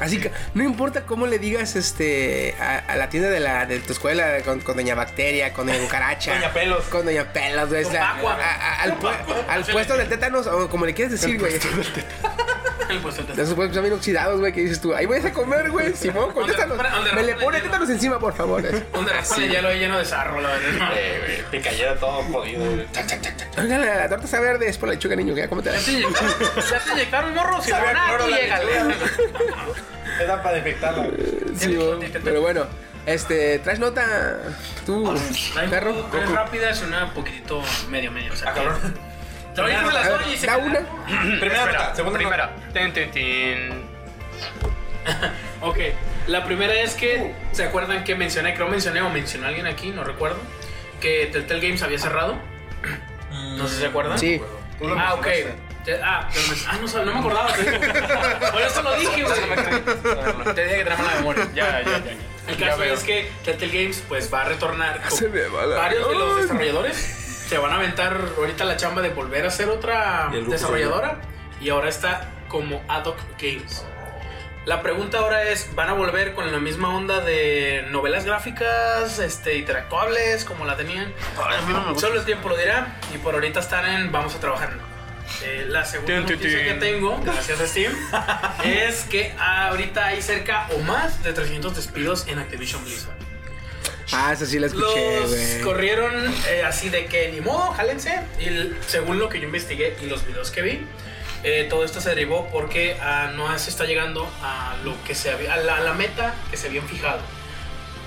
Así 0.00 0.20
que 0.20 0.30
no 0.54 0.62
importa 0.64 1.02
cómo 1.06 1.26
le 1.26 1.38
digas 1.38 1.76
este 1.76 2.54
a, 2.60 2.78
a 2.78 2.96
la 2.96 3.08
tienda 3.08 3.28
de 3.30 3.40
la 3.40 3.66
de 3.66 3.78
tu 3.80 3.92
escuela 3.92 4.38
con, 4.44 4.60
con 4.60 4.76
Doña 4.76 4.94
Bacteria, 4.94 5.52
con 5.52 5.66
Doña 5.66 5.80
Cucaracha, 5.80 6.34
Doña 6.34 6.52
Pelos. 6.52 6.84
con 6.86 7.04
Doña 7.06 7.32
Pelos, 7.32 7.68
güey, 7.68 7.84
o 7.84 7.90
sea, 7.90 8.14
Pacua. 8.14 8.34
a- 8.34 8.54
a- 8.54 8.82
al, 8.82 8.98
pu- 8.98 9.14
al 9.48 9.64
puesto 9.64 9.96
del 9.96 10.08
tétanos, 10.08 10.46
o 10.46 10.68
como 10.68 10.86
le 10.86 10.94
quieras 10.94 11.12
decir, 11.12 11.38
güey. 11.38 11.54
El 12.88 13.00
puesto 13.00 13.24
de- 13.24 13.34
De 13.34 13.42
esos 13.42 13.54
puestos 13.56 13.82
bien 13.82 13.92
oxidados, 13.94 14.38
güey, 14.38 14.52
que 14.52 14.60
dices 14.60 14.80
tú, 14.80 14.94
ahí 14.94 15.06
voy 15.06 15.18
a 15.18 15.32
comer, 15.32 15.70
güey, 15.72 15.92
Simón, 15.96 16.26
con 16.26 16.46
¿Dónde- 16.46 16.52
tétanos. 16.52 16.78
dónde 16.78 17.12
Me 17.14 17.22
le 17.24 17.34
pone 17.34 17.56
hielo? 17.58 17.68
tétanos 17.68 17.90
encima, 17.90 18.20
por 18.20 18.32
favor. 18.36 18.62
Donde 18.92 19.12
raspan 19.12 19.42
el 19.42 19.50
hielo 19.50 19.68
ahí 19.68 19.80
lleno 19.80 19.98
de 19.98 20.04
sarro, 20.04 20.40
la 20.40 20.50
verdad. 20.50 20.90
Eh, 20.94 21.42
güey, 21.50 21.50
te 21.62 21.68
cayera 21.68 21.96
todo 21.96 22.22
jodido. 22.22 22.64
güey. 22.64 22.86
Chac, 22.92 23.06
chac, 23.08 23.20
chac, 23.22 23.36
chac. 23.36 23.58
Oigan, 23.58 23.80
la, 23.84 23.96
la 23.96 24.08
torta 24.08 24.24
está 24.26 24.38
verde, 24.38 24.68
es 24.68 24.78
por 24.78 24.88
la 24.88 24.94
lechuga, 24.94 25.16
niño, 25.16 25.34
ya 25.34 25.48
cómetela. 25.48 25.78
¿Ya 25.78 25.84
te 25.84 25.90
inyectaron- 25.92 26.70
¿Ya 26.70 26.78
te 26.78 26.90
inyectaron 26.92 27.34
morro? 27.34 27.60
Si 27.60 27.70
no, 27.70 27.76
Sabe 27.76 27.88
a 27.90 28.04
cloro 28.06 28.24
tú 28.24 28.30
la 28.30 28.36
llégale. 28.38 28.72
Era 30.20 30.42
para 30.42 30.56
defectarla. 30.56 31.06
Sí, 31.56 31.78
pero 32.24 32.40
bueno, 32.40 32.66
este, 33.06 33.58
¿traes 33.60 33.78
nota 33.78 34.38
tú, 34.84 35.14
Traigo 35.52 35.70
perro? 35.70 36.06
tres 36.10 36.30
rápidas 36.30 36.82
y 36.82 36.84
una 36.86 37.04
un 37.04 37.10
poquitito 37.10 37.62
medio 37.88 38.10
medio. 38.10 38.32
O 38.32 38.36
sea, 38.36 38.50
Ah, 38.50 38.54
cabrón. 38.54 38.94
Te 39.54 39.62
a 39.62 39.64
decir 39.64 39.78
A 39.88 39.92
las 39.92 40.08
doy 40.08 40.32
y 40.34 40.36
se 40.36 40.46
da 40.46 40.56
una. 40.58 40.80
Primera 41.40 41.66
nota, 41.66 41.94
segunda 41.94 42.18
Primera. 42.18 42.56
Tin, 42.72 42.92
tin, 42.92 43.10
tin. 43.10 43.86
Ok, 45.62 45.78
la 46.26 46.44
primera 46.44 46.74
es 46.74 46.94
que, 46.94 47.32
¿se 47.52 47.64
acuerdan 47.64 48.04
que 48.04 48.14
mencioné, 48.14 48.54
creo 48.54 48.68
mencioné 48.68 49.00
o 49.02 49.08
mencionó 49.08 49.46
alguien 49.46 49.66
aquí, 49.66 49.88
no 49.90 50.04
recuerdo, 50.04 50.36
que 51.00 51.26
Telltale 51.32 51.60
Games 51.60 51.82
había 51.82 51.98
cerrado? 51.98 52.36
No 53.56 53.66
sé 53.68 53.74
si 53.76 53.80
se 53.80 53.86
acuerdan. 53.86 54.18
Sí. 54.18 54.40
Lo 54.80 54.98
Ah, 54.98 55.14
ok. 55.14 55.26
Te- 55.86 56.02
ah, 56.02 56.28
men- 56.34 56.58
ah, 56.68 56.78
no, 56.82 57.04
no 57.04 57.12
me 57.14 57.18
acordaba. 57.20 57.52
te 57.54 57.62
digo. 57.62 57.78
Por 58.52 58.60
eso 58.62 58.82
lo 58.82 58.94
dije, 58.96 59.22
güey. 59.22 59.40
Te 60.54 60.64
dije 60.64 60.76
que 60.78 60.84
tenía 60.84 60.96
mala 60.98 61.14
memoria. 61.16 61.48
Ya, 61.54 61.80
ya, 61.82 61.98
ya. 62.04 62.12
El 62.48 62.56
caso 62.58 62.82
es 62.82 63.02
que 63.04 63.30
Telltale 63.44 63.72
Games 63.82 64.04
pues 64.08 64.32
va 64.32 64.42
a 64.42 64.44
retornar. 64.46 65.00
con 65.00 65.10
Se 65.18 65.28
me 65.28 65.46
va 65.48 65.64
la- 65.64 65.76
varios 65.76 66.08
de 66.08 66.14
los 66.16 66.36
Ay. 66.36 66.42
desarrolladores 66.42 66.96
se 67.48 67.58
van 67.58 67.70
a 67.72 67.76
aventar 67.76 68.18
ahorita 68.36 68.64
la 68.64 68.76
chamba 68.76 69.00
de 69.02 69.10
volver 69.10 69.46
a 69.46 69.50
ser 69.50 69.68
otra 69.68 70.28
Y 70.32 70.34
el 70.34 70.40
grupo 70.42 70.52
desarrolladora 70.52 71.20
y 71.60 71.70
ahora 71.70 71.88
está 71.88 72.28
como 72.48 72.82
Adoc 72.88 73.18
Games. 73.40 73.84
La 74.64 74.82
pregunta 74.82 75.18
ahora 75.18 75.44
es, 75.44 75.72
¿van 75.76 75.88
a 75.88 75.92
volver 75.92 76.34
con 76.34 76.50
la 76.50 76.58
misma 76.58 76.88
onda 76.96 77.20
de 77.20 77.86
novelas 77.90 78.24
gráficas, 78.24 79.20
este, 79.20 79.58
interactuables 79.58 80.44
como 80.44 80.64
la 80.64 80.76
tenían? 80.76 81.12
Ay, 81.48 81.58
a 81.58 81.62
mí 81.62 81.72
no 81.72 81.82
me 81.84 81.92
gusta. 81.92 82.08
Solo 82.08 82.18
el 82.18 82.26
tiempo 82.26 82.48
lo 82.48 82.56
dirá 82.56 82.96
y 83.14 83.18
por 83.18 83.34
ahorita 83.34 83.60
están 83.60 83.86
en 83.86 84.10
vamos 84.10 84.34
a 84.34 84.40
trabajar 84.40 84.70
en 84.72 84.95
eh, 85.42 85.66
la 85.68 85.84
segunda 85.84 86.20
noticia 86.20 86.64
que 86.64 86.70
tin. 86.70 86.80
tengo, 86.80 87.20
gracias 87.22 87.60
a 87.60 87.66
Steam, 87.66 87.92
es 88.64 89.02
que 89.04 89.34
ahorita 89.38 90.06
hay 90.06 90.22
cerca 90.22 90.68
o 90.74 90.78
más 90.80 91.22
de 91.22 91.32
300 91.32 91.74
despidos 91.74 92.26
en 92.28 92.38
Activision 92.38 92.84
Blizzard. 92.84 93.16
Ah, 94.12 94.32
esa 94.32 94.46
sí 94.46 94.58
la 94.58 94.68
escuché, 94.68 95.20
Los 95.20 95.64
corrieron 95.64 96.12
eh, 96.48 96.62
así 96.64 96.90
de 96.90 97.06
que 97.06 97.32
ni 97.32 97.40
modo, 97.40 97.72
jálense. 97.72 98.20
Y 98.38 98.72
según 98.86 99.18
lo 99.18 99.28
que 99.28 99.40
yo 99.40 99.46
investigué 99.46 99.96
y 100.00 100.06
los 100.06 100.24
videos 100.24 100.50
que 100.50 100.62
vi, 100.62 100.86
eh, 101.42 101.66
todo 101.68 101.84
esto 101.84 102.00
se 102.00 102.10
derivó 102.10 102.48
porque 102.52 102.96
ah, 103.00 103.32
no 103.34 103.56
se 103.58 103.70
está 103.70 103.84
llegando 103.84 104.30
a 104.42 104.76
lo 104.84 104.94
que 105.04 105.14
se 105.14 105.30
había, 105.30 105.54
a 105.54 105.56
la, 105.56 105.76
a 105.76 105.80
la 105.80 105.92
meta 105.92 106.34
que 106.50 106.56
se 106.56 106.68
habían 106.68 106.86
fijado. 106.86 107.20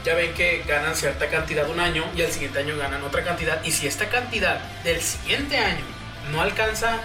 Ya 0.06 0.16
ven 0.16 0.34
que 0.34 0.64
ganan 0.66 0.96
cierta 0.96 1.28
cantidad 1.28 1.70
un 1.70 1.82
año 1.82 2.06
y 2.16 2.22
al 2.22 2.32
siguiente 2.32 2.60
año 2.60 2.78
ganan 2.78 3.04
otra 3.04 3.24
cantidad. 3.26 3.62
Y 3.66 3.72
si 3.72 3.86
esta 3.86 4.08
cantidad 4.08 4.60
del 4.84 5.02
siguiente 5.02 5.58
año 5.58 5.84
no 6.32 6.42
alcanza 6.42 6.98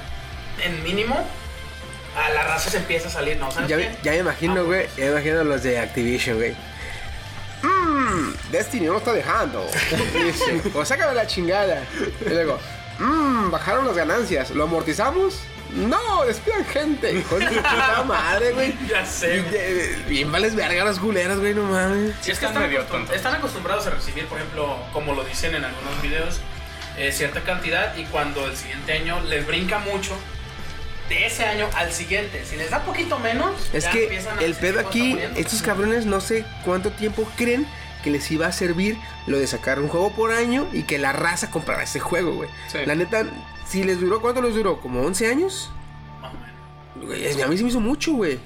en 0.62 0.82
mínimo, 0.82 1.16
a 2.16 2.30
la 2.30 2.44
raza 2.44 2.70
se 2.70 2.76
empieza 2.78 3.08
a 3.08 3.10
salir. 3.10 3.36
No, 3.38 3.50
¿sabes 3.50 3.68
Ya, 3.68 3.76
qué? 3.76 3.88
me- 3.90 3.96
ya 4.02 4.12
me 4.12 4.18
imagino, 4.18 4.64
güey. 4.64 4.86
Ya 4.96 5.04
me 5.06 5.10
imagino 5.12 5.44
los 5.44 5.62
de 5.62 5.78
Activision, 5.78 6.36
güey. 6.36 6.54
Mmm, 7.62 8.32
Destiny 8.50 8.86
no 8.86 8.92
lo 8.92 8.98
está 8.98 9.12
dejando. 9.12 9.66
Dice, 10.24 10.62
o 10.74 10.84
sácame 10.84 11.14
la 11.14 11.26
chingada. 11.26 11.82
Y 12.24 12.28
luego, 12.28 12.58
mmm, 12.98 13.50
bajaron 13.50 13.86
las 13.86 13.96
ganancias. 13.96 14.50
¿Lo 14.50 14.64
amortizamos? 14.64 15.40
No, 15.72 16.24
despidan 16.24 16.64
gente. 16.66 17.12
Hijo 17.12 17.36
de 17.38 17.46
puta 17.48 18.04
madre, 18.06 18.52
güey. 18.52 18.74
Ya 18.86 19.04
sé. 19.04 19.40
güey. 19.40 19.54
Eh, 19.56 20.04
Bien 20.08 20.30
vales 20.30 20.54
verga 20.54 20.84
los 20.84 20.98
culeros, 21.00 21.40
güey, 21.40 21.54
no 21.54 21.62
mames. 21.64 22.12
Sí, 22.20 22.30
es 22.30 22.38
que 22.38 22.46
Están 22.46 22.48
están, 22.50 22.62
medio 22.62 22.82
acostum- 22.82 22.88
tontos. 22.90 23.16
están 23.16 23.34
acostumbrados 23.34 23.86
a 23.86 23.90
recibir, 23.90 24.26
por 24.26 24.38
ejemplo, 24.38 24.78
como 24.92 25.14
lo 25.14 25.24
dicen 25.24 25.54
en 25.54 25.64
algunos 25.64 26.00
videos, 26.02 26.40
eh, 26.98 27.12
cierta 27.12 27.40
cantidad 27.42 27.96
y 27.96 28.04
cuando 28.04 28.46
el 28.46 28.56
siguiente 28.56 28.92
año 28.92 29.20
les 29.22 29.46
brinca 29.46 29.78
mucho, 29.78 30.14
de 31.08 31.26
ese 31.26 31.44
año 31.44 31.68
al 31.74 31.92
siguiente, 31.92 32.44
si 32.46 32.56
les 32.56 32.70
da 32.70 32.82
poquito 32.84 33.18
menos, 33.18 33.68
Es 33.74 33.84
ya 33.84 33.90
que 33.90 34.18
a 34.18 34.42
el 34.42 34.54
pedo 34.54 34.80
aquí, 34.80 35.18
estos 35.36 35.60
cabrones 35.62 36.06
no 36.06 36.20
sé 36.20 36.46
cuánto 36.64 36.90
tiempo 36.92 37.28
creen 37.36 37.66
que 38.02 38.10
les 38.10 38.30
iba 38.30 38.46
a 38.46 38.52
servir 38.52 38.96
lo 39.26 39.38
de 39.38 39.46
sacar 39.46 39.80
un 39.80 39.88
juego 39.88 40.12
por 40.14 40.30
año 40.32 40.66
y 40.72 40.82
que 40.84 40.98
la 40.98 41.12
raza 41.12 41.50
comprara 41.50 41.82
ese 41.82 42.00
juego, 42.00 42.34
güey. 42.34 42.48
Sí. 42.70 42.78
La 42.86 42.94
neta, 42.94 43.24
si 43.68 43.82
les 43.82 44.00
duró, 44.00 44.20
¿cuánto 44.20 44.40
les 44.42 44.54
duró? 44.54 44.80
¿Como 44.80 45.02
11 45.02 45.26
años? 45.28 45.70
Más 46.22 46.32
o 46.32 46.36
menos. 46.38 47.06
Güey, 47.06 47.42
a 47.42 47.46
mí 47.48 47.56
se 47.56 47.62
me 47.64 47.68
hizo 47.70 47.80
mucho, 47.80 48.12
güey. 48.12 48.38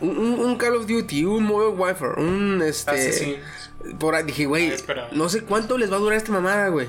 Un, 0.00 0.16
un- 0.16 0.40
un 0.40 0.56
Call 0.56 0.76
of 0.76 0.86
Duty, 0.86 1.24
un 1.26 1.44
Modern 1.44 1.78
Warfare, 1.78 2.14
un 2.22 2.62
este. 2.64 2.90
Ah, 2.90 2.96
sí, 2.96 3.12
sí. 3.12 3.36
Por 3.98 4.14
ahí 4.14 4.22
dije, 4.24 4.46
güey, 4.46 4.72
no 5.12 5.28
sé 5.28 5.42
cuánto 5.44 5.76
les 5.76 5.92
va 5.92 5.96
a 5.96 5.98
durar 6.00 6.16
esta 6.16 6.32
mamada, 6.32 6.68
güey. 6.68 6.88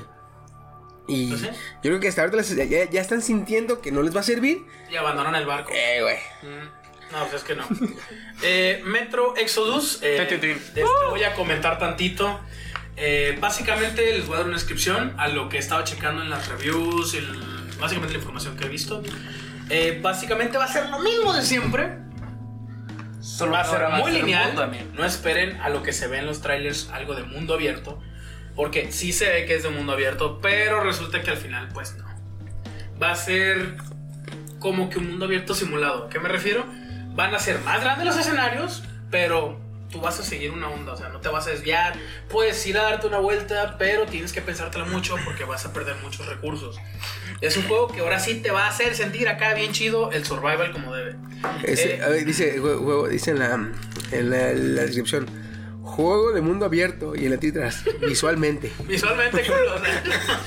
Y 1.14 1.28
Pues 1.28 1.40
sí. 1.40 1.46
yo 1.48 1.80
creo 1.90 2.00
que 2.00 2.08
hasta 2.08 2.22
ahorita 2.22 2.36
les- 2.38 2.56
ya, 2.70 2.90
ya 2.90 3.00
están 3.00 3.22
sintiendo 3.22 3.80
que 3.80 3.92
no 3.92 4.02
les 4.02 4.14
va 4.14 4.20
a 4.20 4.24
servir. 4.24 4.64
Y 4.90 4.96
abandonan 4.96 5.34
el 5.34 5.46
barco. 5.46 5.70
Eh, 5.74 6.00
güey. 6.02 6.16
Mm, 6.42 7.12
No, 7.12 7.18
pues 7.28 7.34
es 7.34 7.44
que 7.44 7.54
no. 7.54 7.64
Eh, 8.42 8.82
Metro 8.84 9.36
Exodus. 9.36 10.00
eh, 10.02 10.16
esto 10.74 10.88
voy 11.10 11.22
a 11.24 11.34
comentar 11.34 11.78
tantito. 11.78 12.40
Eh, 12.96 13.36
básicamente 13.40 14.12
les 14.16 14.26
voy 14.26 14.34
a 14.34 14.38
dar 14.38 14.46
una 14.46 14.56
descripción 14.56 15.14
a 15.18 15.28
lo 15.28 15.48
que 15.48 15.56
he 15.56 15.60
estado 15.60 15.82
checando 15.84 16.22
en 16.22 16.30
las 16.30 16.48
reviews, 16.48 17.14
el- 17.14 17.40
básicamente 17.78 18.12
la 18.14 18.18
información 18.18 18.56
que 18.56 18.64
he 18.64 18.68
visto. 18.68 19.02
Eh, 19.70 19.98
básicamente 20.02 20.58
va 20.58 20.64
a 20.64 20.68
ser 20.72 20.88
lo 20.90 20.98
mismo 20.98 21.32
de 21.32 21.42
siempre. 21.42 21.98
Solo 23.20 23.52
Va 23.52 23.60
a 23.60 23.64
ser 23.64 23.88
muy 23.90 24.10
lineal. 24.12 24.54
No 24.94 25.04
esperen 25.04 25.60
a 25.60 25.68
lo 25.68 25.82
que 25.82 25.92
se 25.92 26.08
ve 26.08 26.18
en 26.18 26.26
los 26.26 26.40
trailers 26.40 26.90
algo 26.90 27.14
de 27.14 27.22
mundo 27.22 27.54
abierto. 27.54 28.00
Porque 28.54 28.92
sí 28.92 29.12
se 29.12 29.28
ve 29.28 29.46
que 29.46 29.56
es 29.56 29.62
de 29.62 29.70
mundo 29.70 29.92
abierto, 29.92 30.38
pero 30.40 30.82
resulta 30.82 31.22
que 31.22 31.30
al 31.30 31.38
final, 31.38 31.68
pues 31.72 31.94
no. 31.96 32.04
Va 33.00 33.12
a 33.12 33.16
ser 33.16 33.76
como 34.58 34.90
que 34.90 34.98
un 34.98 35.08
mundo 35.10 35.24
abierto 35.24 35.54
simulado. 35.54 36.06
¿A 36.06 36.08
qué 36.08 36.20
me 36.20 36.28
refiero? 36.28 36.64
Van 37.14 37.34
a 37.34 37.38
ser 37.38 37.60
más 37.60 37.80
grandes 37.82 38.06
los 38.06 38.16
escenarios, 38.16 38.84
pero 39.10 39.58
tú 39.90 40.00
vas 40.00 40.18
a 40.18 40.22
seguir 40.22 40.50
una 40.50 40.68
onda, 40.68 40.92
o 40.92 40.96
sea, 40.96 41.10
no 41.10 41.20
te 41.20 41.28
vas 41.28 41.46
a 41.46 41.50
desviar. 41.50 41.94
Puedes 42.28 42.66
ir 42.66 42.78
a 42.78 42.82
darte 42.82 43.06
una 43.06 43.18
vuelta, 43.18 43.76
pero 43.78 44.06
tienes 44.06 44.32
que 44.32 44.40
pensártela 44.40 44.86
mucho 44.86 45.16
porque 45.24 45.44
vas 45.44 45.66
a 45.66 45.72
perder 45.72 45.96
muchos 46.02 46.26
recursos. 46.26 46.80
Es 47.40 47.56
un 47.56 47.64
juego 47.64 47.88
que 47.88 48.00
ahora 48.00 48.18
sí 48.18 48.36
te 48.36 48.50
va 48.50 48.66
a 48.66 48.68
hacer 48.68 48.94
sentir 48.94 49.28
acá 49.28 49.52
bien 49.54 49.72
chido 49.72 50.10
el 50.12 50.24
survival 50.24 50.72
como 50.72 50.94
debe. 50.94 51.16
Eh, 51.64 52.00
a 52.02 52.08
ver, 52.08 52.24
dice, 52.24 52.58
juego, 52.58 53.08
dice 53.08 53.32
en 53.32 53.38
la, 53.40 53.54
en 54.12 54.30
la, 54.30 54.50
en 54.50 54.76
la 54.76 54.82
descripción. 54.82 55.41
Juego 55.82 56.32
de 56.32 56.40
mundo 56.40 56.64
abierto 56.66 57.14
y 57.16 57.24
en 57.24 57.32
la 57.32 57.36
titras 57.38 57.84
visualmente. 58.06 58.72
Visualmente 58.86 59.42
cool, 59.46 59.66
o 59.74 59.78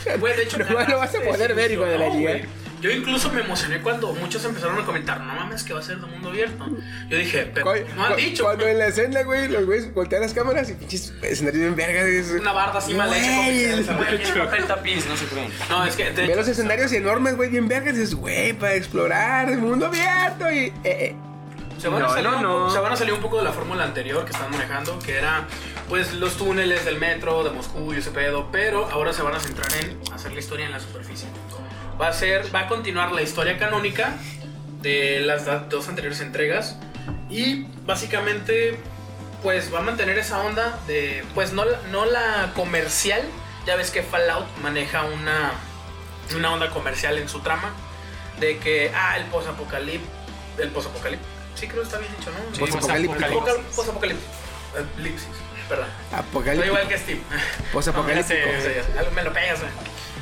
sea, 0.03 0.17
güey, 0.17 0.35
de 0.37 0.43
hecho, 0.43 0.57
No 0.59 0.87
lo 0.87 0.97
vas 0.97 1.13
a 1.15 1.21
poder 1.21 1.53
ver 1.55 1.71
igual 1.71 1.89
de 1.89 1.97
la 1.97 2.09
liga. 2.09 2.39
Yo 2.81 2.91
incluso 2.91 3.31
me 3.31 3.41
emocioné 3.41 3.81
cuando 3.81 4.13
muchos 4.13 4.45
empezaron 4.45 4.77
a 4.77 4.85
comentar, 4.85 5.19
no 5.19 5.33
mames, 5.33 5.63
que 5.63 5.73
va 5.73 5.79
a 5.79 5.83
ser 5.83 5.97
de 5.97 6.05
mundo 6.05 6.29
abierto. 6.29 6.67
Yo 7.09 7.17
dije, 7.17 7.49
pero 7.51 7.73
no 7.95 8.05
han 8.05 8.15
dicho. 8.15 8.43
Cuando 8.43 8.67
en 8.67 8.77
la 8.77 8.87
escena, 8.87 9.23
güey, 9.23 9.47
los 9.47 9.65
güeyes 9.65 9.91
voltean 9.93 10.21
las 10.21 10.33
cámaras 10.33 10.69
y 10.69 10.73
pinches 10.73 11.11
escenarios 11.23 11.61
bien 11.63 11.75
vergas. 11.75 12.05
es- 12.05 12.31
Una 12.39 12.51
barda 12.51 12.77
así 12.77 12.93
mal 12.93 13.11
hecha. 13.11 13.97
Papel 13.97 14.65
tapiz, 14.65 15.05
no 15.07 15.17
se 15.17 15.25
creen. 15.25 15.49
No, 15.69 15.83
es 15.85 15.95
que 15.95 16.03
de 16.05 16.11
Ve 16.11 16.25
hecho, 16.25 16.35
los 16.35 16.47
escenarios 16.47 16.91
enormes, 16.91 17.35
güey, 17.35 17.49
bien 17.49 17.67
vergas. 17.67 17.95
Y 17.95 17.97
dices, 17.99 18.13
güey, 18.15 18.53
para 18.53 18.75
explorar 18.75 19.49
el 19.49 19.57
mundo 19.59 19.87
abierto. 19.87 20.51
Y, 20.51 20.65
eh, 20.65 20.73
eh. 20.83 21.15
Se 21.79 21.89
van, 21.89 22.01
a 22.03 22.09
salir 22.09 22.23
no, 22.29 22.37
un 22.37 22.43
no. 22.43 22.53
poco- 22.59 22.69
se 22.71 22.79
van 22.79 22.93
a 22.93 22.95
salir 22.95 23.13
un 23.13 23.19
poco 23.21 23.37
de 23.37 23.43
la 23.43 23.51
fórmula 23.51 23.83
anterior 23.83 24.23
que 24.25 24.31
están 24.31 24.49
manejando, 24.51 24.97
que 24.99 25.17
era 25.17 25.45
pues 25.89 26.13
los 26.13 26.35
túneles 26.37 26.83
del 26.85 26.97
metro 26.97 27.43
de 27.43 27.51
Moscú 27.51 27.93
y 27.93 27.97
ese 27.97 28.11
pedo, 28.11 28.49
pero 28.51 28.89
ahora 28.91 29.13
se 29.13 29.21
van 29.21 29.35
a 29.35 29.39
centrar 29.39 29.67
en 29.83 29.99
hacer 30.13 30.31
la 30.33 30.39
historia 30.39 30.65
en 30.65 30.71
la 30.71 30.79
superficie. 30.79 31.27
Va 32.01 32.07
a 32.07 32.13
ser, 32.13 32.53
va 32.53 32.61
a 32.61 32.67
continuar 32.67 33.11
la 33.11 33.21
historia 33.21 33.57
canónica 33.57 34.13
de 34.81 35.19
las 35.21 35.45
dos 35.69 35.87
anteriores 35.89 36.21
entregas 36.21 36.77
y 37.29 37.65
básicamente 37.85 38.79
pues 39.43 39.71
va 39.73 39.79
a 39.79 39.81
mantener 39.83 40.17
esa 40.17 40.39
onda 40.41 40.79
de 40.87 41.23
pues 41.35 41.53
no, 41.53 41.65
la- 41.65 41.79
no 41.91 42.05
la 42.05 42.51
comercial, 42.55 43.21
ya 43.67 43.75
ves 43.75 43.91
que 43.91 44.01
Fallout 44.01 44.45
maneja 44.63 45.03
una 45.03 45.51
una 46.35 46.51
onda 46.53 46.69
comercial 46.71 47.17
en 47.19 47.29
su 47.29 47.41
trama 47.41 47.69
de 48.39 48.57
que 48.57 48.91
ah 48.95 49.17
el 49.17 49.25
posapocalipsis 49.25 50.09
el 50.57 50.69
posapocalipsis 50.71 51.27
sí 51.55 51.67
creo 51.67 51.81
que 51.81 51.87
está 51.87 51.97
bien 51.99 52.11
dicho 52.17 52.31
no 52.31 52.37
Sí, 52.55 52.59
Posapocalíptico. 52.59 53.19
posapocalipsis. 53.75 53.75
posapocalipsis 53.75 54.27
Apocalipsis, 54.75 55.27
perdón 55.69 55.87
Soy 56.11 56.19
Apocalíptico. 56.19 56.65
igual 56.67 56.87
que 56.87 56.97
Steve 56.97 57.21
Posapocalíptico. 57.73 58.49
Algo 58.99 59.11
me 59.11 59.23
lo 59.23 59.33
pegas 59.33 59.59
güey. 59.61 59.71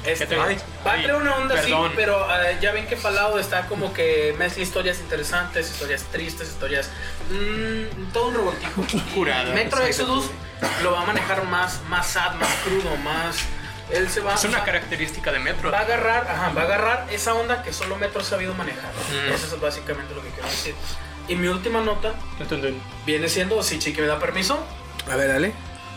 Este, 0.06 0.26
te- 0.26 0.36
va 0.36 0.44
a 0.44 0.56
traer 0.84 1.16
una 1.16 1.36
onda 1.38 1.56
así, 1.58 1.74
pero 1.96 2.28
eh, 2.44 2.58
ya 2.62 2.74
ven 2.74 2.86
que 2.88 2.98
Fallout 2.98 3.40
está 3.40 3.68
como 3.68 3.94
que 3.94 4.36
mezcla 4.38 4.62
historias 4.62 5.00
interesantes, 5.00 5.70
historias 5.72 6.04
tristes, 6.12 6.50
historias. 6.50 6.90
mm, 7.30 8.12
todo 8.12 8.28
un 8.28 8.34
revoltijo. 8.36 8.84
Curadas, 9.16 9.54
Metro. 9.56 9.82
Exodus 9.82 10.30
lo 10.84 10.92
va 10.92 11.04
a 11.04 11.06
manejar 11.06 11.46
más, 11.46 11.80
más 11.88 12.06
sad, 12.06 12.34
más 12.34 12.50
crudo, 12.66 12.98
más. 12.98 13.38
Él 13.92 14.10
se 14.10 14.20
va 14.20 14.34
Es 14.34 14.44
una 14.44 14.60
va- 14.60 14.66
característica 14.66 15.32
de 15.32 15.40
Metro. 15.40 15.72
va 15.72 15.80
a 15.80 15.82
agarrar, 15.84 16.28
ajá, 16.30 16.50
va 16.52 16.62
a 16.62 16.66
agarrar 16.66 17.08
esa 17.10 17.34
onda 17.34 17.64
que 17.64 17.72
solo 17.72 17.96
Metro 17.96 18.20
ha 18.20 18.26
sabido 18.26 18.54
manejar. 18.56 18.92
Mm. 19.10 19.32
Eso 19.32 19.56
es 19.56 19.62
básicamente 19.62 20.14
lo 20.14 20.22
que 20.22 20.30
quiero 20.32 20.50
decir. 20.50 20.76
Y 21.28 21.36
mi 21.36 21.48
última 21.48 21.82
nota 21.82 22.14
viene 23.06 23.30
siendo, 23.30 23.64
si 23.64 23.80
Chiqui 23.80 24.02
me 24.02 24.08
da 24.08 24.20
permiso, 24.20 24.60
A 25.10 25.16
ver, 25.16 25.28
dale. 25.30 25.52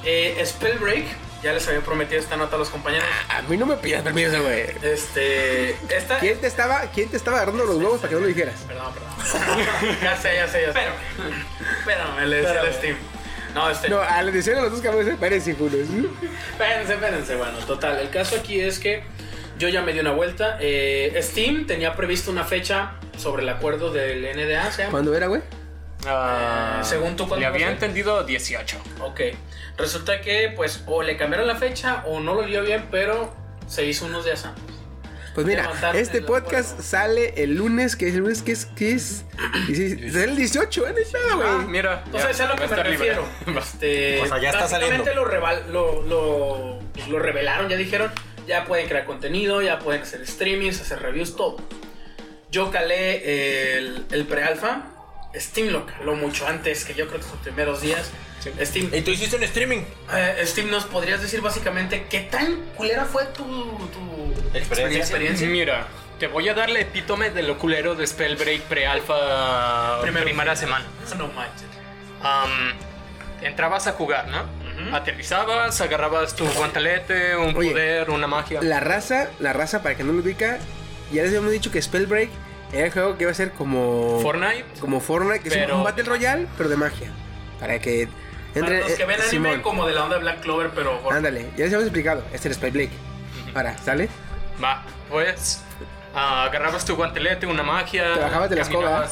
eh, 0.04 0.42
Spellbreak. 0.44 1.04
Ya 1.42 1.52
les 1.52 1.68
había 1.68 1.80
prometido 1.82 2.18
esta 2.18 2.36
nota 2.36 2.56
a 2.56 2.58
los 2.58 2.70
compañeros. 2.70 3.06
A 3.28 3.42
mí 3.42 3.56
no 3.58 3.66
me 3.66 3.76
pidas 3.76 4.02
permiso, 4.02 4.42
güey. 4.42 4.64
Este. 4.82 5.72
Esta. 5.94 6.18
¿Quién 6.18 6.40
te 6.40 6.46
estaba, 6.46 6.80
quién 6.92 7.08
te 7.10 7.18
estaba 7.18 7.36
agarrando 7.36 7.64
los 7.64 7.76
huevos 7.76 7.98
para 8.00 8.08
que 8.08 8.14
no 8.14 8.20
lo 8.22 8.26
dijeras? 8.26 8.54
Perdón, 8.66 8.92
perdón. 8.94 9.96
ya 10.02 10.16
sé, 10.16 10.34
ya 10.34 10.48
sé, 10.48 10.62
ya 10.62 10.72
sé. 10.72 10.78
Pero. 10.80 10.92
Espérame, 11.78 12.26
le 12.26 12.36
decía 12.36 12.60
al 12.62 12.72
Steam. 12.72 12.96
No, 13.54 13.70
este. 13.70 13.88
No, 13.90 14.00
a 14.00 14.22
la 14.22 14.30
edición 14.30 14.56
de 14.56 14.62
los 14.62 14.72
dos 14.72 14.80
cabrones, 14.80 15.08
espérense, 15.08 15.54
culos. 15.54 15.74
Espérense, 16.52 16.94
espérense. 16.94 17.36
Bueno, 17.36 17.58
total. 17.58 17.98
El 18.00 18.10
caso 18.10 18.36
aquí 18.36 18.60
es 18.60 18.78
que 18.78 19.02
yo 19.58 19.68
ya 19.68 19.82
me 19.82 19.92
di 19.92 20.00
una 20.00 20.12
vuelta. 20.12 20.58
Eh, 20.60 21.18
Steam 21.22 21.66
tenía 21.66 21.94
previsto 21.94 22.30
una 22.30 22.44
fecha 22.44 22.92
sobre 23.16 23.42
el 23.42 23.48
acuerdo 23.48 23.92
del 23.92 24.22
NDA, 24.22 24.70
¿se 24.72 24.82
llama? 24.82 24.90
¿Cuándo 24.92 25.14
era, 25.14 25.26
güey? 25.26 25.40
Eh, 26.06 26.78
según 26.82 27.16
tú, 27.16 27.26
¿cuándo 27.26 27.40
Le 27.40 27.46
había 27.46 27.70
entendido 27.70 28.22
18. 28.24 28.76
Ok. 29.00 29.20
Resulta 29.78 30.20
que, 30.20 30.52
pues, 30.54 30.82
o 30.86 31.02
le 31.02 31.16
cambiaron 31.16 31.46
la 31.46 31.56
fecha 31.56 32.02
o 32.06 32.20
no 32.20 32.34
lo 32.34 32.42
dio 32.44 32.62
bien, 32.62 32.86
pero 32.90 33.34
se 33.66 33.84
hizo 33.84 34.06
unos 34.06 34.24
días 34.24 34.44
antes. 34.44 34.62
Pues 35.34 35.46
mira, 35.46 35.70
este 35.92 36.22
podcast 36.22 36.70
acuerdo. 36.70 36.82
sale 36.88 37.42
el 37.42 37.56
lunes, 37.56 37.94
que 37.96 38.08
es 38.08 38.14
el 38.14 38.20
lunes, 38.20 38.40
que 38.40 38.52
es, 38.52 38.64
que 38.64 38.92
es, 38.92 39.26
sale 39.66 40.24
el 40.24 40.34
18, 40.36 40.86
¿eh? 40.86 40.94
Pedo, 40.94 41.20
Ah, 41.44 41.54
güey. 41.56 41.66
mira. 41.68 42.02
Entonces, 42.06 42.38
ya, 42.38 42.44
es 42.44 42.50
a 42.50 42.54
lo 42.54 42.56
que 42.56 42.66
me 42.68 42.76
libre. 42.76 42.90
refiero. 42.90 43.24
Este, 43.58 44.22
O 44.22 44.26
sea, 44.28 44.38
ya 44.40 44.48
está 44.50 44.66
saliendo. 44.66 45.04
Lo, 45.14 45.26
lo, 45.26 46.02
lo, 46.04 46.78
pues, 46.94 47.08
lo 47.08 47.18
revelaron, 47.18 47.68
ya 47.68 47.76
dijeron, 47.76 48.10
ya 48.46 48.64
pueden 48.64 48.88
crear 48.88 49.04
contenido, 49.04 49.62
ya 49.62 49.78
pueden 49.78 50.02
hacer 50.02 50.26
streamings, 50.26 50.80
hacer 50.80 51.00
reviews, 51.00 51.36
todo. 51.36 51.56
Yo 52.50 52.70
calé 52.70 53.76
el, 53.78 54.06
el 54.10 54.24
pre-alpha, 54.26 54.86
Steam 55.34 55.68
lo 55.68 55.84
caló 55.86 56.14
mucho 56.14 56.46
antes, 56.46 56.84
que 56.84 56.94
yo 56.94 57.08
creo 57.08 57.20
que 57.20 57.26
sus 57.26 57.38
primeros 57.40 57.80
días. 57.82 58.10
Sí. 58.40 58.50
Steam, 58.64 58.90
¿Y 58.94 59.00
tú 59.02 59.10
hiciste 59.10 59.36
un 59.36 59.42
streaming? 59.42 59.82
eh, 60.14 60.42
Steam, 60.46 60.70
¿nos 60.70 60.84
podrías 60.84 61.20
decir 61.20 61.40
básicamente 61.40 62.06
qué 62.08 62.20
tan 62.20 62.56
culera 62.76 63.04
fue 63.04 63.24
tu, 63.26 63.42
tu 63.44 64.56
Experiencia. 64.56 65.00
experiencia? 65.00 65.46
Mira, 65.48 65.88
te 66.20 66.28
voy 66.28 66.48
a 66.48 66.54
dar 66.54 66.70
la 66.70 66.78
epítome 66.80 67.30
del 67.30 67.50
oculero 67.50 67.94
de 67.96 68.06
Spellbreak 68.06 68.62
pre-alpha 68.62 70.00
Primero. 70.02 70.24
primera 70.24 70.54
semana. 70.56 70.86
No 71.18 71.26
manches. 71.28 71.66
Entrabas 73.42 73.86
a 73.86 73.92
jugar, 73.92 74.28
¿no? 74.28 74.44
Aterrizabas, 74.92 75.80
agarrabas 75.80 76.34
tu 76.36 76.46
guantelete, 76.46 77.36
un 77.36 77.56
Oye, 77.56 77.70
poder, 77.70 78.10
una 78.10 78.26
magia. 78.26 78.60
La 78.62 78.80
raza, 78.80 79.28
la 79.40 79.52
raza, 79.52 79.82
para 79.82 79.96
que 79.96 80.04
no 80.04 80.12
lo 80.12 80.20
ubica, 80.20 80.58
ya 81.12 81.22
les 81.22 81.28
habíamos 81.30 81.50
dicho 81.52 81.70
que 81.70 81.80
Spellbreak 81.80 82.30
era 82.72 82.86
el 82.86 82.92
juego 82.92 83.16
que 83.16 83.24
iba 83.24 83.30
a 83.30 83.34
ser 83.34 83.52
como... 83.52 84.20
Fortnite. 84.20 84.64
Como 84.80 85.00
Fortnite, 85.00 85.40
que 85.40 85.48
es 85.48 85.54
Pero- 85.54 85.78
un 85.78 85.84
Battle 85.84 86.04
Royale, 86.04 86.46
pero 86.56 86.68
de 86.68 86.76
magia. 86.76 87.10
Para 87.60 87.78
que 87.78 88.08
entre... 88.54 88.78
Para 88.80 88.88
los 88.88 88.92
que 88.92 89.04
ven 89.04 89.20
eh, 89.20 89.24
anime 89.28 89.48
Simón. 89.50 89.62
como 89.62 89.86
de 89.86 89.94
la 89.94 90.04
onda 90.04 90.18
Black 90.18 90.40
Clover, 90.40 90.70
pero... 90.74 91.00
Ándale, 91.10 91.42
ya 91.56 91.64
les 91.64 91.66
habíamos 91.66 91.84
explicado. 91.86 92.24
Este 92.32 92.48
es 92.48 92.56
Spellbreak. 92.56 92.90
Para, 93.54 93.78
¿sale? 93.78 94.08
Va, 94.62 94.82
pues 95.10 95.62
ah, 96.14 96.44
agarrabas 96.44 96.84
tu 96.84 96.96
guantelete, 96.96 97.46
una 97.46 97.62
magia. 97.62 98.14
Te 98.14 98.20
bajabas 98.20 98.50
de 98.50 98.56
la 98.56 98.62
escoba. 98.62 99.08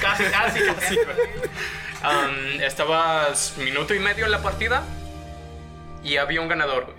Casi, 0.00 0.24
casi, 0.24 0.60
casi. 0.60 0.98
Am, 2.04 2.60
estabas 2.62 3.54
minuto 3.58 3.94
y 3.94 3.98
medio 3.98 4.24
en 4.26 4.30
la 4.30 4.42
partida 4.42 4.82
y 6.02 6.16
había 6.18 6.40
un 6.40 6.48
ganador. 6.48 6.84
güey. 6.84 6.96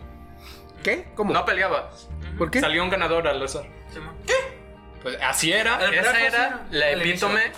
¿Qué? 0.83 1.07
¿Cómo? 1.15 1.33
No 1.33 1.45
peleabas. 1.45 2.09
¿Por 2.37 2.51
qué? 2.51 2.59
Salió 2.59 2.83
un 2.83 2.89
ganador 2.89 3.27
al 3.27 3.41
azar. 3.41 3.65
Pues 5.01 5.17
así 5.21 5.51
era. 5.53 5.75
Esa 5.93 6.19
era 6.21 6.65
la 6.71 6.91
epítome 6.91 7.51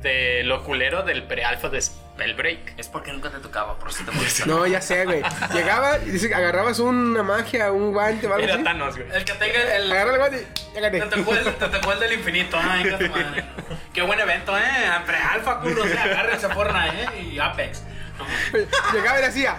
de 0.00 0.42
lo 0.44 0.62
culero 0.62 1.02
del 1.02 1.24
pre-alpha 1.24 1.68
de 1.68 1.82
Spellbreak. 2.16 2.78
Es 2.78 2.88
porque 2.88 3.12
nunca 3.12 3.30
te 3.30 3.38
tocaba, 3.38 3.78
por 3.78 3.92
si 3.92 4.02
te 4.04 4.10
molesta. 4.10 4.46
No, 4.46 4.66
ya 4.66 4.80
sé, 4.80 5.04
güey. 5.04 5.22
Llegaba 5.52 5.98
y 5.98 6.10
dice, 6.10 6.34
agarrabas 6.34 6.78
una 6.78 7.22
magia, 7.22 7.70
un 7.72 7.92
guante 7.92 8.26
algo 8.26 8.38
Era 8.38 8.54
así. 8.54 8.64
Thanos, 8.64 8.96
güey. 8.96 9.08
El 9.12 9.24
que 9.24 9.32
tenga 9.34 9.76
el... 9.76 9.92
Agarra 9.92 10.12
el 10.12 10.18
guante 10.18 10.46
y. 10.74 10.80
Te 10.80 11.00
tocó 11.00 11.34
el, 11.34 11.54
te 11.54 11.68
tocó 11.68 11.92
el 11.92 12.00
del 12.00 12.12
infinito, 12.14 12.58
ay, 12.58 12.84
qué 12.84 13.04
tu 13.04 13.10
madre. 13.10 13.44
Qué 13.92 14.02
buen 14.02 14.18
evento, 14.18 14.56
eh. 14.56 14.62
Pre-alfa, 15.06 15.60
culo, 15.60 15.82
o 15.84 15.86
sea, 15.86 16.04
agárrense 16.04 16.48
Fortnite, 16.48 17.02
eh. 17.02 17.22
Y 17.32 17.38
Apex. 17.38 17.82
Llegaba 18.94 19.20
y 19.20 19.22
decía, 19.22 19.56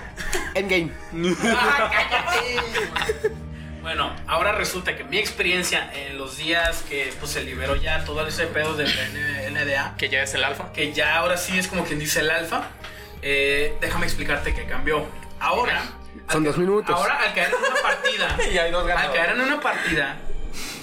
Endgame. 0.55 0.91
Ah, 1.45 1.91
cállate. 1.91 3.46
Bueno, 3.87 4.13
ahora 4.27 4.51
resulta 4.51 4.97
que 4.97 5.05
mi 5.05 5.17
experiencia 5.17 5.89
en 5.93 6.17
los 6.17 6.35
días 6.35 6.83
que 6.89 7.13
pues, 7.21 7.31
se 7.31 7.41
liberó 7.45 7.77
ya 7.77 8.03
todo 8.03 8.27
ese 8.27 8.45
pedo 8.47 8.75
del 8.75 8.89
NDA, 9.53 9.95
Que 9.97 10.09
ya 10.09 10.23
es 10.23 10.33
el 10.33 10.43
alfa. 10.43 10.73
que 10.73 10.91
ya 10.91 11.15
ahora 11.15 11.37
sí 11.37 11.57
es 11.57 11.69
como 11.69 11.85
quien 11.85 11.97
dice 11.97 12.19
el 12.19 12.29
alfa, 12.29 12.63
eh, 13.21 13.77
déjame 13.79 14.05
explicarte 14.05 14.53
que 14.53 14.65
cambió. 14.65 15.05
Ahora, 15.39 15.83
Son 16.29 16.43
dos 16.43 16.57
minutos. 16.57 16.93
Ahora, 16.93 17.15
al 17.15 17.33
caer 17.33 17.47
en 17.47 17.55
una 17.55 17.81
partida, 17.81 18.37
Y 18.51 18.57
hay 18.57 18.71
dos 18.71 18.91
al 18.91 19.13
caer 19.13 19.29
en 19.29 19.39
una 19.39 19.61
partida, 19.61 20.17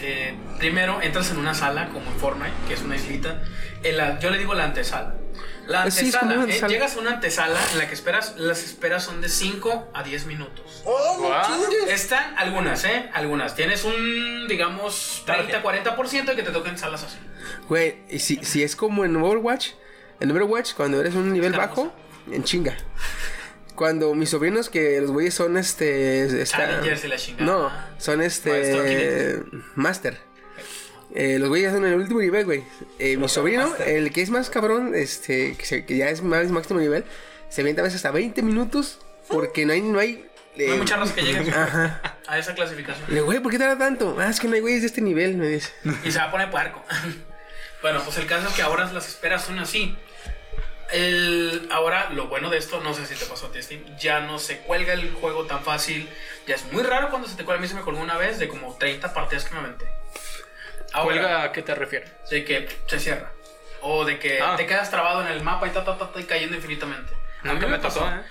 eh, 0.00 0.34
primero 0.58 1.02
entras 1.02 1.30
en 1.30 1.36
una 1.36 1.52
sala 1.52 1.90
como 1.90 2.10
en 2.10 2.16
Fortnite, 2.18 2.54
que 2.66 2.72
es 2.72 2.80
una 2.80 2.96
islita. 2.96 3.42
En 3.82 3.98
la, 3.98 4.18
yo 4.18 4.30
le 4.30 4.38
digo 4.38 4.54
la 4.54 4.64
antesala. 4.64 5.16
La 5.66 5.86
Eh, 5.86 5.90
sí, 5.90 6.06
antesala, 6.06 6.44
eh, 6.46 6.60
llegas 6.68 6.96
a 6.96 7.00
una 7.00 7.12
antesala 7.12 7.58
en 7.72 7.78
la 7.78 7.88
que 7.88 7.94
esperas, 7.94 8.34
las 8.36 8.62
esperas 8.62 9.04
son 9.04 9.20
de 9.20 9.28
5 9.28 9.90
a 9.94 10.02
10 10.02 10.26
minutos. 10.26 10.82
Guau. 10.84 11.32
Están 11.88 12.36
algunas, 12.36 12.84
¿eh? 12.84 13.10
Algunas. 13.14 13.54
Tienes 13.54 13.84
un, 13.84 14.46
digamos, 14.48 15.24
30-40% 15.26 16.24
de 16.24 16.36
que 16.36 16.42
te 16.42 16.50
toquen 16.50 16.76
salas 16.76 17.04
así. 17.04 17.16
Güey, 17.68 18.00
y 18.10 18.18
si, 18.18 18.36
si 18.44 18.62
es 18.62 18.76
como 18.76 19.04
en 19.04 19.16
Overwatch, 19.16 19.70
en 20.20 20.30
Overwatch, 20.30 20.74
cuando 20.74 21.00
eres 21.00 21.14
un 21.14 21.32
nivel 21.32 21.52
bajo, 21.52 21.92
en 22.30 22.44
chinga. 22.44 22.76
Cuando 23.74 24.14
mis 24.14 24.30
sobrinos, 24.30 24.70
que 24.70 25.00
los 25.00 25.10
güeyes 25.10 25.34
son 25.34 25.56
este. 25.56 26.44
Challengers 26.44 27.04
y 27.04 27.08
la 27.08 27.16
chingada. 27.16 27.44
No, 27.44 27.72
son 27.98 28.22
este. 28.22 29.42
Master. 29.74 30.18
Eh, 31.14 31.38
los 31.38 31.48
güeyes 31.48 31.72
son 31.72 31.84
en 31.86 31.92
el 31.92 32.00
último 32.00 32.20
nivel, 32.20 32.44
güey. 32.44 32.64
Eh, 32.98 33.16
mi 33.16 33.28
sobrino, 33.28 33.72
el 33.86 34.12
que 34.12 34.20
es 34.22 34.30
más 34.30 34.50
cabrón, 34.50 34.94
este, 34.94 35.56
que, 35.56 35.64
se- 35.64 35.84
que 35.86 35.96
ya 35.96 36.08
es 36.08 36.22
más 36.22 36.48
máximo 36.50 36.80
nivel, 36.80 37.04
se 37.48 37.60
avienta 37.60 37.82
a 37.82 37.84
veces 37.84 37.96
hasta 37.98 38.10
20 38.10 38.42
minutos 38.42 38.98
porque 39.28 39.64
no 39.64 39.72
hay. 39.72 39.80
No 39.80 40.00
hay, 40.00 40.28
No 40.56 40.64
hay 40.64 40.70
eh, 40.72 40.76
muchas 40.76 40.98
razas 40.98 41.14
que 41.14 41.22
lleguen 41.22 41.52
Ajá. 41.54 42.18
a 42.26 42.38
esa 42.38 42.54
clasificación. 42.54 43.06
Le 43.14 43.20
güey, 43.20 43.38
¿por 43.40 43.52
qué 43.52 43.58
tarda 43.58 43.78
tanto? 43.78 44.16
Ah, 44.18 44.28
es 44.28 44.40
que 44.40 44.48
no 44.48 44.54
hay 44.54 44.60
güeyes 44.60 44.80
de 44.82 44.88
este 44.88 45.00
nivel, 45.02 45.36
me 45.36 45.46
dice. 45.48 45.70
Y 46.04 46.10
se 46.10 46.18
va 46.18 46.24
a 46.24 46.30
poner 46.32 46.50
puerco. 46.50 46.82
bueno, 47.82 48.02
pues 48.04 48.16
el 48.18 48.26
caso 48.26 48.48
es 48.48 48.54
que 48.54 48.62
ahora 48.62 48.90
las 48.92 49.06
esperas 49.08 49.44
son 49.44 49.58
así. 49.60 49.96
El, 50.92 51.68
ahora, 51.72 52.10
lo 52.10 52.28
bueno 52.28 52.50
de 52.50 52.58
esto, 52.58 52.80
no 52.80 52.92
sé 52.94 53.06
si 53.06 53.14
te 53.14 53.24
pasó 53.24 53.46
a 53.46 53.52
ti, 53.52 53.62
Steve, 53.62 53.84
ya 53.98 54.20
no 54.20 54.38
se 54.38 54.58
cuelga 54.58 54.92
el 54.92 55.12
juego 55.14 55.46
tan 55.46 55.62
fácil. 55.64 56.08
Ya 56.46 56.54
es 56.56 56.64
muy 56.72 56.82
raro 56.82 57.10
cuando 57.10 57.26
se 57.28 57.36
te 57.36 57.44
cuelga. 57.44 57.58
A 57.60 57.62
mí 57.62 57.68
se 57.68 57.74
me 57.74 57.80
colgó 57.82 58.00
una 58.00 58.16
vez 58.18 58.38
de 58.38 58.48
como 58.48 58.74
30 58.76 59.14
partidas 59.14 59.44
que 59.44 59.54
me 59.54 59.60
aventé. 59.60 59.86
Ahora, 60.94 61.04
¿Cuelga 61.20 61.42
a 61.42 61.52
qué 61.52 61.60
te 61.62 61.74
refieres? 61.74 62.10
de 62.30 62.44
que 62.44 62.68
se 62.86 62.98
cierra. 62.98 63.30
O 63.82 64.04
de 64.06 64.18
que 64.18 64.40
Ah. 64.40 64.54
te 64.56 64.64
quedas 64.66 64.90
trabado 64.90 65.20
en 65.20 65.28
el 65.28 65.42
mapa 65.42 65.66
y 65.66 65.70
ta, 65.70 65.84
ta, 65.84 65.98
ta, 65.98 66.10
ta, 66.10 66.18
y 66.20 66.24
cayendo 66.24 66.56
infinitamente. 66.56 67.12
A 67.44 67.52
mí 67.52 67.66
me 67.66 67.78
tocó, 67.78 68.00
¿eh? 68.08 68.22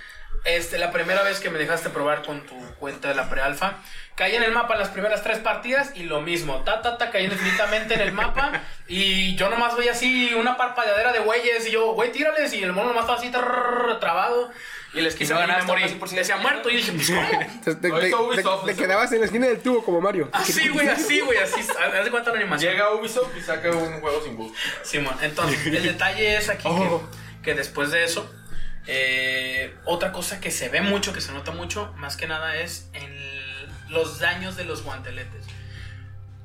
Este, 0.44 0.76
la 0.76 0.90
primera 0.90 1.22
vez 1.22 1.40
que 1.40 1.48
me 1.48 1.58
dejaste 1.58 1.88
probar 1.90 2.22
con 2.22 2.44
tu 2.44 2.54
cuenta 2.74 3.08
de 3.08 3.14
la 3.14 3.30
prealfa, 3.30 3.74
caí 4.14 4.34
en 4.36 4.42
el 4.42 4.52
mapa 4.52 4.74
en 4.74 4.80
las 4.80 4.88
primeras 4.90 5.22
tres 5.22 5.38
partidas 5.38 5.92
y 5.94 6.02
lo 6.02 6.20
mismo, 6.20 6.62
ta, 6.64 6.82
ta, 6.82 6.98
ta, 6.98 7.10
caí 7.10 7.24
infinitamente 7.24 7.94
en 7.94 8.00
el 8.00 8.12
mapa 8.12 8.60
y 8.86 9.36
yo 9.36 9.48
nomás 9.48 9.74
veía 9.76 9.92
así 9.92 10.34
una 10.34 10.58
parpadeadera 10.58 11.12
de 11.12 11.20
güeyes 11.20 11.66
y 11.66 11.70
yo, 11.70 11.92
güey, 11.92 12.12
tírales 12.12 12.52
y 12.52 12.62
el 12.62 12.72
mono 12.74 12.88
nomás 12.88 13.04
estaba 13.04 13.18
así 13.18 13.30
trrr, 13.30 13.98
trabado 14.00 14.50
y 14.94 15.00
les 15.00 15.14
quise 15.16 15.32
no 15.34 15.40
ganar 15.40 15.58
y 15.58 15.62
me 15.62 15.66
morí. 15.66 15.88
por 15.94 16.08
Decía 16.08 16.36
muerto 16.36 16.70
y 16.70 16.76
dije, 16.76 16.92
pues, 16.92 17.10
¿cómo? 17.10 17.28
Te, 17.64 17.74
te- 17.74 17.88
te- 17.90 18.14
Ubisoft, 18.14 18.60
te- 18.60 18.66
te 18.66 18.72
eso. 18.72 18.82
quedabas 18.82 19.12
en 19.12 19.20
la 19.20 19.26
esquina 19.26 19.46
del 19.48 19.58
tubo 19.60 19.84
como 19.84 20.00
Mario. 20.00 20.28
Así, 20.32 20.68
güey, 20.72 20.88
así, 20.88 21.20
güey, 21.20 21.38
así. 21.38 21.60
Haz 21.60 22.04
de 22.04 22.10
cuenta 22.10 22.30
la 22.30 22.38
animación. 22.38 22.72
Llega 22.72 22.92
Ubisoft 22.94 23.36
y 23.36 23.40
saca 23.40 23.70
un 23.70 24.00
juego 24.00 24.22
sin 24.22 24.36
bug. 24.36 24.54
Simón, 24.82 25.16
entonces, 25.22 25.66
el 25.66 25.82
detalle 25.82 26.36
es 26.36 26.48
aquí 26.48 26.68
Oh. 26.68 27.02
que, 27.42 27.50
que 27.50 27.54
después 27.54 27.90
de 27.90 28.04
eso, 28.04 28.32
eh, 28.86 29.74
otra 29.84 30.12
cosa 30.12 30.40
que 30.40 30.50
se 30.50 30.68
ve 30.68 30.80
mucho, 30.80 31.12
que 31.12 31.20
se 31.20 31.32
nota 31.32 31.50
mucho, 31.52 31.92
más 31.96 32.16
que 32.16 32.26
nada 32.26 32.56
es 32.56 32.88
en 32.92 33.14
los 33.88 34.18
daños 34.20 34.56
de 34.56 34.64
los 34.64 34.82
guanteletes. 34.82 35.44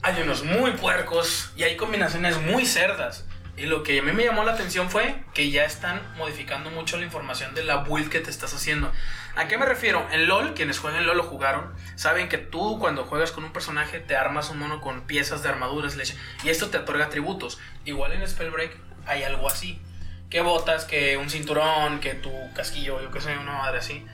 Hay 0.01 0.21
unos 0.21 0.43
muy 0.43 0.71
puercos 0.71 1.51
y 1.57 1.63
hay 1.63 1.75
combinaciones 1.75 2.37
muy 2.41 2.65
cerdas. 2.65 3.25
Y 3.59 3.65
lo 3.65 3.83
que 3.83 3.99
a 3.99 4.01
mí 4.01 4.13
me 4.13 4.23
llamó 4.23 4.45
la 4.45 4.53
atención 4.53 4.89
fue 4.89 5.15
que 5.33 5.51
ya 5.51 5.65
están 5.65 6.01
modificando 6.15 6.71
mucho 6.71 6.95
la 6.95 7.03
información 7.03 7.53
de 7.53 7.63
la 7.65 7.83
build 7.83 8.09
que 8.09 8.21
te 8.21 8.29
estás 8.29 8.53
haciendo. 8.53 8.89
¿A 9.35 9.49
qué 9.49 9.57
me 9.57 9.65
refiero? 9.65 10.07
En 10.11 10.27
LOL, 10.27 10.53
quienes 10.53 10.79
juegan 10.79 11.05
LOL 11.05 11.17
lo 11.17 11.23
jugaron, 11.23 11.73
saben 11.95 12.29
que 12.29 12.37
tú 12.37 12.79
cuando 12.79 13.03
juegas 13.03 13.33
con 13.33 13.43
un 13.43 13.51
personaje 13.51 13.99
te 13.99 14.15
armas 14.15 14.49
un 14.49 14.59
mono 14.59 14.79
con 14.79 15.01
piezas 15.01 15.43
de 15.43 15.49
armaduras, 15.49 15.97
y 16.41 16.49
esto 16.49 16.69
te 16.69 16.77
otorga 16.77 17.05
atributos. 17.05 17.59
Igual 17.83 18.13
en 18.13 18.25
Spellbreak 18.25 18.77
hay 19.05 19.23
algo 19.23 19.49
así. 19.49 19.81
Que 20.29 20.39
botas, 20.39 20.85
que 20.85 21.17
un 21.17 21.29
cinturón, 21.29 21.99
que 21.99 22.13
tu 22.13 22.31
casquillo, 22.53 23.01
yo 23.01 23.11
qué 23.11 23.19
sé, 23.19 23.37
una 23.37 23.57
madre 23.57 23.79
así. 23.79 24.05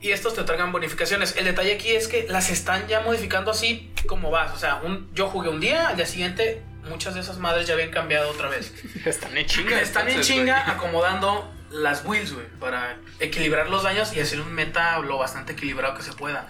Y 0.00 0.12
estos 0.12 0.34
te 0.34 0.42
otorgan 0.42 0.70
bonificaciones. 0.70 1.34
El 1.36 1.46
detalle 1.46 1.74
aquí 1.74 1.90
es 1.90 2.06
que 2.06 2.26
las 2.28 2.50
están 2.50 2.86
ya 2.86 3.00
modificando 3.00 3.50
así 3.50 3.92
como 4.06 4.30
vas. 4.30 4.52
O 4.52 4.58
sea, 4.58 4.80
yo 5.12 5.28
jugué 5.28 5.48
un 5.48 5.58
día, 5.58 5.88
al 5.88 5.96
día 5.96 6.06
siguiente 6.06 6.62
muchas 6.84 7.14
de 7.14 7.20
esas 7.20 7.38
madres 7.38 7.66
ya 7.66 7.74
habían 7.74 7.90
cambiado 7.90 8.30
otra 8.30 8.48
vez. 8.48 8.72
Están 9.04 9.36
en 9.36 9.46
chinga. 9.46 9.80
Están 9.80 10.08
en 10.08 10.20
chinga 10.20 10.62
güey. 10.64 10.76
acomodando 10.76 11.52
las 11.70 12.04
builds, 12.04 12.32
güey, 12.32 12.46
para 12.60 12.96
equilibrar 13.18 13.68
los 13.68 13.82
daños 13.82 14.14
y 14.14 14.20
hacer 14.20 14.40
un 14.40 14.52
meta 14.52 14.98
lo 15.00 15.18
bastante 15.18 15.52
equilibrado 15.52 15.96
que 15.96 16.02
se 16.02 16.12
pueda. 16.12 16.48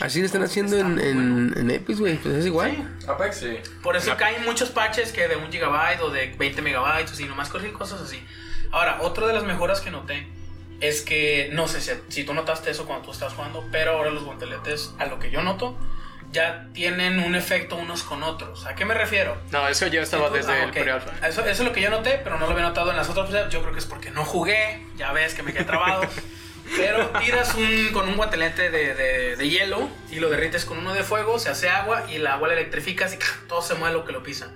Así 0.00 0.18
lo 0.18 0.26
están 0.26 0.42
haciendo 0.42 0.76
en, 0.76 0.98
en, 0.98 1.54
en 1.56 1.70
Epic, 1.70 1.98
güey. 1.98 2.16
Pues 2.16 2.34
es 2.34 2.46
igual. 2.46 2.98
Apex, 3.06 3.36
sí. 3.36 3.58
Por 3.82 3.96
eso 3.96 4.16
caen 4.16 4.44
muchos 4.44 4.70
patches 4.70 5.12
que 5.12 5.28
de 5.28 5.36
un 5.36 5.50
gigabyte 5.52 6.00
o 6.00 6.10
de 6.10 6.34
20 6.36 6.62
megabytes, 6.62 7.12
así, 7.12 7.24
nomás 7.26 7.48
corren 7.48 7.72
cosas 7.72 8.00
así. 8.00 8.20
Ahora, 8.72 8.98
otra 9.02 9.26
de 9.28 9.32
las 9.32 9.44
mejoras 9.44 9.80
que 9.80 9.90
noté 9.90 10.26
es 10.80 11.02
que, 11.02 11.48
no 11.52 11.68
sé 11.68 11.80
si, 11.80 11.92
si 12.08 12.24
tú 12.24 12.34
notaste 12.34 12.70
eso 12.70 12.86
cuando 12.86 13.04
tú 13.04 13.12
estás 13.12 13.34
jugando, 13.34 13.64
pero 13.70 13.92
ahora 13.92 14.10
los 14.10 14.24
guanteletes, 14.24 14.92
a 14.98 15.06
lo 15.06 15.20
que 15.20 15.30
yo 15.30 15.42
noto, 15.42 15.78
ya 16.34 16.66
tienen 16.74 17.20
un 17.20 17.34
efecto 17.34 17.76
unos 17.76 18.02
con 18.02 18.22
otros. 18.22 18.66
¿A 18.66 18.74
qué 18.74 18.84
me 18.84 18.92
refiero? 18.94 19.36
No, 19.52 19.66
eso 19.68 19.86
ya 19.86 20.02
estaba 20.02 20.26
Entonces, 20.26 20.46
desde 20.48 20.60
ah, 20.60 20.64
el 20.64 20.70
ok. 20.70 20.76
pre-alpha. 20.76 21.26
Eso, 21.26 21.40
eso 21.42 21.50
es 21.50 21.60
lo 21.60 21.72
que 21.72 21.80
yo 21.80 21.90
noté, 21.90 22.20
pero 22.22 22.38
no 22.38 22.46
lo 22.46 22.52
había 22.52 22.64
notado 22.64 22.90
en 22.90 22.96
las 22.96 23.08
otras. 23.08 23.30
Yo 23.50 23.60
creo 23.62 23.72
que 23.72 23.78
es 23.78 23.86
porque 23.86 24.10
no 24.10 24.24
jugué. 24.24 24.84
Ya 24.96 25.12
ves 25.12 25.32
que 25.34 25.42
me 25.42 25.52
quedé 25.52 25.64
trabado. 25.64 26.02
pero 26.76 27.06
tiras 27.20 27.54
un, 27.54 27.90
con 27.92 28.08
un 28.08 28.16
guantelete 28.16 28.70
de, 28.70 28.94
de- 28.94 29.36
de 29.36 29.48
hielo 29.48 29.88
y 30.10 30.18
lo 30.18 30.28
derrites 30.30 30.64
con 30.64 30.78
uno 30.78 30.92
de 30.94 31.02
fuego, 31.04 31.38
se 31.38 31.50
hace 31.50 31.68
agua 31.68 32.04
y 32.10 32.16
el 32.16 32.26
agua 32.26 32.48
la 32.48 32.54
electrificas 32.54 33.14
y 33.14 33.18
todo 33.48 33.62
se 33.62 33.74
mueve 33.74 33.94
lo 33.94 34.04
que 34.04 34.12
lo 34.12 34.22
pisa. 34.22 34.50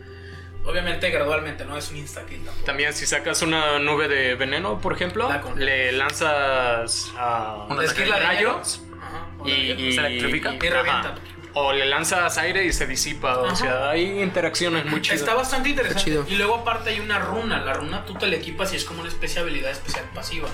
Obviamente, 0.65 1.09
gradualmente, 1.11 1.65
no 1.65 1.79
es 1.79 1.91
un 1.91 1.97
insta-kill 1.99 2.45
tampoco. 2.45 2.67
También 2.67 2.93
si 2.93 3.07
sacas 3.07 3.41
una 3.43 3.79
nube 3.79 4.09
de 4.09 4.35
veneno, 4.35 4.81
por 4.81 4.93
ejemplo, 4.95 5.29
La 5.29 5.41
con- 5.41 5.59
le 5.65 5.93
lanzas 5.93 7.13
a 7.17 7.67
Una 7.71 7.85
esquila 7.85 8.19
de 8.19 8.23
rayos 8.27 8.83
Ajá, 9.01 9.27
y, 9.47 9.51
y- 9.73 9.93
¿Se 9.93 10.01
electrifica? 10.01 10.55
Y 10.55 10.59
revienta. 10.69 11.15
O 11.55 11.73
le 11.73 11.87
lanzas 11.87 12.39
aire 12.39 12.65
y 12.65 12.73
se 12.73 12.87
disipa. 12.87 13.39
O 13.39 13.47
Ajá. 13.47 13.57
sea, 13.57 13.91
hay 13.91 14.23
interacciones 14.23 14.85
muy 14.87 15.01
chidas. 15.03 15.21
Está 15.21 15.35
bastante 15.35 15.71
interesante. 15.71 16.05
chido. 16.05 16.25
Y 16.29 16.37
luego 16.37 16.57
aparte 16.57 16.91
hay 16.91 17.01
una 17.01 17.19
runa. 17.19 17.61
La 17.65 17.73
runa 17.73 18.05
tú 18.05 18.15
te 18.15 18.27
la 18.27 18.37
equipas 18.37 18.73
y 18.73 18.77
es 18.77 18.85
como 18.85 19.01
una 19.01 19.09
especie 19.09 19.37
de 19.37 19.43
habilidad 19.43 19.71
especial 19.71 20.05
pasiva 20.15 20.49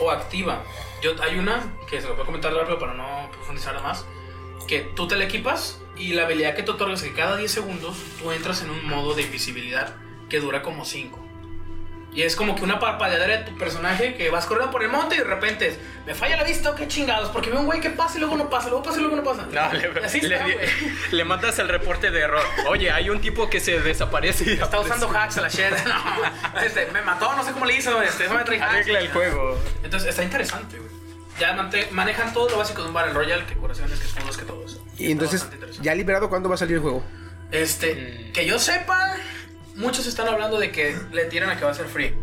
o 0.00 0.10
activa. 0.10 0.64
Yo, 1.02 1.14
hay 1.22 1.38
una 1.38 1.62
que 1.88 2.00
se 2.00 2.08
lo 2.08 2.14
voy 2.14 2.22
a 2.22 2.26
comentar 2.26 2.52
rápido 2.52 2.78
para 2.78 2.94
no 2.94 3.30
profundizar 3.32 3.80
más. 3.82 4.06
Que 4.66 4.80
tú 4.80 5.06
te 5.06 5.16
la 5.16 5.24
equipas 5.24 5.80
y 5.96 6.14
la 6.14 6.24
habilidad 6.24 6.54
que 6.56 6.62
te 6.62 6.70
otorga 6.70 6.94
es 6.94 7.02
que 7.02 7.12
cada 7.12 7.36
10 7.36 7.50
segundos 7.50 7.96
tú 8.18 8.32
entras 8.32 8.62
en 8.62 8.70
un 8.70 8.86
modo 8.88 9.14
de 9.14 9.22
invisibilidad 9.22 9.94
que 10.28 10.40
dura 10.40 10.62
como 10.62 10.84
5. 10.84 11.23
Y 12.14 12.22
es 12.22 12.36
como 12.36 12.54
que 12.54 12.62
una 12.62 12.78
parpadeadera 12.78 13.38
de 13.38 13.44
tu 13.50 13.58
personaje 13.58 14.14
que 14.14 14.30
vas 14.30 14.46
corriendo 14.46 14.70
por 14.70 14.84
el 14.84 14.88
monte 14.88 15.16
y 15.16 15.18
de 15.18 15.24
repente 15.24 15.66
es, 15.66 15.78
me 16.06 16.14
falla 16.14 16.36
la 16.36 16.44
vista, 16.44 16.72
qué 16.76 16.86
chingados, 16.86 17.30
porque 17.30 17.50
veo 17.50 17.58
un 17.58 17.66
güey 17.66 17.80
que 17.80 17.90
pasa 17.90 18.16
y 18.18 18.20
luego 18.20 18.36
no 18.36 18.48
pasa, 18.48 18.68
luego 18.68 18.84
pasa 18.84 18.98
y 18.98 19.00
luego 19.00 19.16
no 19.16 19.24
pasa. 19.24 19.46
No, 19.50 19.72
le, 19.72 20.00
así 20.06 20.20
le- 20.20 20.34
está, 20.36 20.44
güey. 20.44 20.58
le 21.10 21.24
mandas 21.24 21.58
el 21.58 21.68
reporte 21.68 22.12
de 22.12 22.20
error. 22.20 22.42
Oye, 22.68 22.92
hay 22.92 23.10
un 23.10 23.20
tipo 23.20 23.50
que 23.50 23.58
se 23.58 23.80
desaparece. 23.80 24.44
y 24.48 24.52
Está 24.54 24.78
usando 24.78 25.08
hacks 25.10 25.38
a 25.38 25.40
la 25.40 25.48
shit. 25.48 25.64
No, 26.54 26.60
este, 26.60 26.86
me 26.92 27.02
mató, 27.02 27.34
no 27.34 27.42
sé 27.44 27.50
cómo 27.50 27.64
le 27.66 27.76
hizo. 27.76 28.00
Este, 28.00 28.28
me 28.28 28.44
trae 28.44 28.60
hacks. 28.62 28.72
Arregla 28.74 28.98
el 29.00 29.10
juego. 29.10 29.58
Entonces 29.82 30.08
está 30.10 30.22
interesante, 30.22 30.78
güey. 30.78 30.90
Ya 31.40 31.52
manejan 31.90 32.32
todo 32.32 32.48
lo 32.48 32.58
básico 32.58 32.82
de 32.82 32.88
un 32.88 32.94
Battle 32.94 33.12
Royale, 33.12 33.44
que 33.44 33.54
corazones, 33.56 33.98
que 33.98 34.06
escudos, 34.06 34.36
que 34.36 34.44
todo 34.44 34.64
eso. 34.64 34.80
Y 34.96 35.10
entonces, 35.10 35.44
ya 35.80 35.92
liberado, 35.96 36.28
¿cuándo 36.28 36.48
va 36.48 36.54
a 36.54 36.58
salir 36.58 36.76
el 36.76 36.80
juego? 36.82 37.02
Este, 37.50 38.30
que 38.32 38.46
yo 38.46 38.58
sepa, 38.60 39.16
muchos 39.74 40.06
están 40.06 40.28
hablando 40.28 40.58
de 40.58 40.70
que 40.70 40.96
le 41.12 41.24
tiran 41.26 41.50
a 41.50 41.58
que 41.58 41.64
va 41.64 41.70
a 41.70 41.74
ser 41.74 41.86
free. 41.86 42.14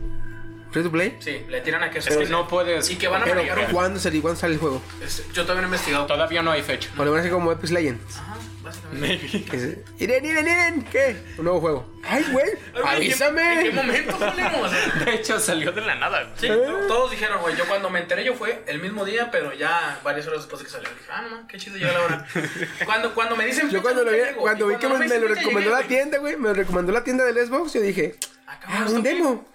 ¿Free 0.72 0.84
to 0.84 0.92
play? 0.92 1.18
Sí, 1.20 1.46
le 1.50 1.62
tiran 1.62 1.84
a 1.84 1.90
que 1.92 2.00
Es 2.00 2.08
que 2.08 2.26
no 2.28 2.48
puedes. 2.48 2.90
Y 2.90 2.96
que 2.96 3.08
van 3.08 3.22
a 3.22 3.26
Pero, 3.26 3.38
manejar 3.38 3.60
un- 3.60 3.66
¿cuándo 3.74 4.00
sale, 4.00 4.22
¿cuándo 4.22 4.40
sale 4.40 4.54
el 4.54 4.60
juego? 4.60 4.82
este, 5.04 5.24
Yo 5.34 5.44
todavía 5.44 5.62
no 5.62 5.68
he 5.68 5.72
investigado. 5.72 6.06
Todavía 6.06 6.42
no 6.42 6.52
hay 6.52 6.62
fecha. 6.64 6.90
O 6.98 7.04
lo 7.04 7.12
van 7.12 7.18
a 7.18 7.22
hacer 7.22 7.32
como 7.32 7.52
Epic 7.52 7.70
Legends. 7.72 8.18
Ajá, 8.18 8.38
básicamente. 8.64 9.08
Maybe. 9.08 9.46
Que 9.52 9.60
se- 9.60 9.84
Iren, 10.00 10.24
Iren, 10.26 10.48
Iren, 10.48 10.84
¿qué? 10.86 11.18
Un 11.38 11.44
nuevo 11.44 11.60
juego. 11.60 11.92
¡Ay, 12.04 12.26
güey! 12.32 12.46
Ay, 12.46 12.54
güey, 12.72 12.76
¿en 12.76 12.84
qué- 12.84 12.96
¡Avísame! 12.96 13.54
¿En 13.54 13.64
qué 13.64 13.72
momento 13.72 14.18
salimos? 14.18 14.72
De 15.06 15.14
hecho, 15.14 15.40
salió 15.40 15.72
de 15.74 15.82
la 15.82 15.96
nada. 15.96 16.32
Sí, 16.38 16.48
to- 16.48 16.88
todos 16.88 17.12
dijeron, 17.12 17.42
güey, 17.42 17.56
yo 17.58 17.66
cuando 17.68 17.90
me 17.90 18.00
enteré 18.00 18.24
yo 18.24 18.34
fue 18.34 18.64
el 18.68 18.80
mismo 18.82 19.04
día, 19.04 19.30
pero 19.30 19.54
ya 19.54 20.00
varias 20.06 20.26
horas 20.28 20.40
después 20.42 20.60
de 20.62 20.66
que 20.68 20.72
salió. 20.72 20.88
Dije, 20.90 21.02
ah, 21.12 21.22
no, 21.24 21.30
man, 21.36 21.48
qué 21.50 21.58
chido 21.58 21.76
llega 21.78 21.92
la 21.92 22.02
hora. 22.02 22.26
Cuando, 22.86 23.14
cuando 23.14 23.36
me 23.36 23.46
dicen 23.46 23.66
Yo 23.70 23.80
fecha, 23.80 23.82
cuando, 23.82 24.04
lo 24.06 24.12
vi, 24.12 24.18
nunca 24.18 24.30
llego. 24.30 24.42
cuando 24.42 24.66
Y 24.72 24.74
vi 24.74 24.80
que 24.80 24.88
me, 24.88 24.98
me 25.00 25.04
dicen 25.06 25.22
lo 25.22 25.28
fecha, 25.28 25.40
recomendó 25.42 25.60
llegué, 25.70 25.72
la 25.82 25.86
güey. 25.88 25.88
tienda, 25.90 26.18
güey, 26.20 26.38
me 26.38 26.48
lo 26.48 26.54
recomendó 26.54 26.92
la 26.94 27.04
tienda 27.04 27.26
del 27.26 27.46
Xbox, 27.46 27.74
yo 27.74 27.82
dije, 27.82 28.16
Ah, 28.48 28.60
ah, 28.66 28.78
un 28.82 28.88
¿esto 28.88 29.04
qué? 29.04 29.10
demo. 29.16 29.46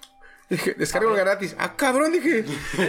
Dije, 0.48 0.74
descargo 0.74 1.12
gratis. 1.12 1.56
Ah, 1.58 1.74
cabrón, 1.74 2.12
dije. 2.12 2.44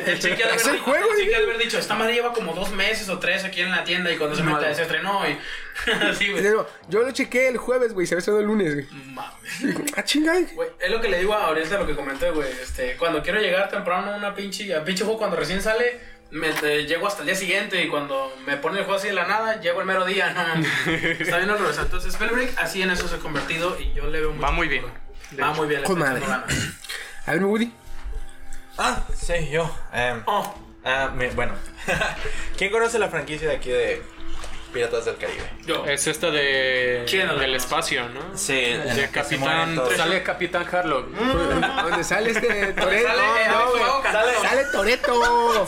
El 0.05 0.19
chiqui 0.19 0.43
ha 0.43 0.47
de 0.47 0.55
Es 0.55 0.67
haber 0.67 0.79
juego, 0.79 1.07
el 1.11 1.25
de 1.25 1.35
haber 1.35 1.57
dicho, 1.57 1.79
esta 1.79 1.95
madre 1.95 2.13
lleva 2.13 2.31
como 2.31 2.53
dos 2.53 2.71
meses 2.71 3.09
o 3.09 3.17
tres 3.17 3.43
aquí 3.45 3.61
en 3.61 3.71
la 3.71 3.83
tienda 3.83 4.11
y 4.11 4.17
cuando 4.17 4.35
se 4.35 4.43
mete 4.43 4.75
se 4.75 4.83
estrenó 4.83 5.23
y... 5.27 5.37
sí, 6.15 6.31
güey. 6.31 6.43
Yo, 6.43 6.69
yo 6.87 7.01
lo 7.01 7.11
chequé 7.11 7.47
el 7.47 7.57
jueves, 7.57 7.93
güey, 7.93 8.05
se 8.05 8.13
había 8.13 8.19
estrenado 8.19 8.41
el 8.41 8.47
lunes, 8.47 8.73
güey. 8.75 8.87
Mames. 9.05 9.93
Ah, 9.95 10.03
chingada. 10.03 10.39
Güey, 10.53 10.69
es 10.79 10.91
lo 10.91 11.01
que 11.01 11.09
le 11.09 11.19
digo 11.19 11.33
ahorita 11.33 11.79
lo 11.79 11.87
que 11.87 11.95
comenté, 11.95 12.29
güey. 12.29 12.47
Este, 12.61 12.95
cuando 12.95 13.23
quiero 13.23 13.39
llegar 13.39 13.69
temprano 13.69 14.11
a 14.11 14.17
una 14.17 14.35
pinche, 14.35 14.75
a 14.75 14.83
pinche 14.83 15.03
juego 15.03 15.17
cuando 15.17 15.35
recién 15.35 15.59
sale, 15.59 15.99
me 16.29 16.49
eh, 16.61 16.85
llego 16.85 17.07
hasta 17.07 17.21
el 17.21 17.27
día 17.27 17.35
siguiente 17.35 17.81
y 17.81 17.87
cuando 17.87 18.35
me 18.45 18.57
ponen 18.57 18.79
el 18.79 18.83
juego 18.83 18.99
así 18.99 19.07
de 19.07 19.13
la 19.13 19.25
nada, 19.25 19.59
llego 19.59 19.79
el 19.79 19.87
mero 19.87 20.05
día, 20.05 20.31
no. 20.31 20.91
Está 20.91 21.37
bien 21.37 21.49
horroroso. 21.49 21.81
Entonces, 21.81 22.13
Spellbreak 22.13 22.53
así 22.57 22.83
en 22.83 22.91
eso 22.91 23.07
se 23.07 23.15
ha 23.15 23.19
convertido 23.19 23.79
y 23.79 23.93
yo 23.93 24.07
le 24.07 24.19
veo 24.19 24.29
mucho 24.31 24.43
Va 24.43 24.51
muy 24.51 24.67
bien. 24.67 24.85
Va 25.41 25.53
muy 25.53 25.67
bien. 25.67 25.81
Con 25.83 25.97
madre. 25.97 26.21
A 27.27 27.31
ver, 27.33 27.43
Woody. 27.45 27.71
Ah, 28.77 29.03
sí, 29.15 29.49
yo. 29.51 29.69
Em, 29.93 30.21
Oh, 30.25 30.53
ah, 30.85 31.11
me- 31.15 31.29
bueno. 31.29 31.53
¿Quién 32.57 32.71
conoce 32.71 32.99
la 32.99 33.09
franquicia 33.09 33.49
de 33.49 33.55
aquí 33.55 33.69
de 33.69 34.01
Piratas 34.71 35.05
del 35.05 35.17
Caribe? 35.17 35.49
yo. 35.65 35.85
Es 35.85 36.05
esta 36.07 36.29
de. 36.29 37.03
¿Quién 37.09 37.27
del 37.39 37.55
espacio, 37.55 38.07
¿no? 38.09 38.37
Sí, 38.37 38.53
De 38.53 39.09
Capitán. 39.11 39.79
Sale 39.95 40.21
Capitán 40.23 40.65
Harlock. 40.71 41.07
Donde 41.09 42.03
sale 42.03 42.31
este 42.31 42.73
Toreto. 42.73 43.07
Sale. 44.11 44.33
Sale 44.41 44.65
Toreto. 44.71 45.67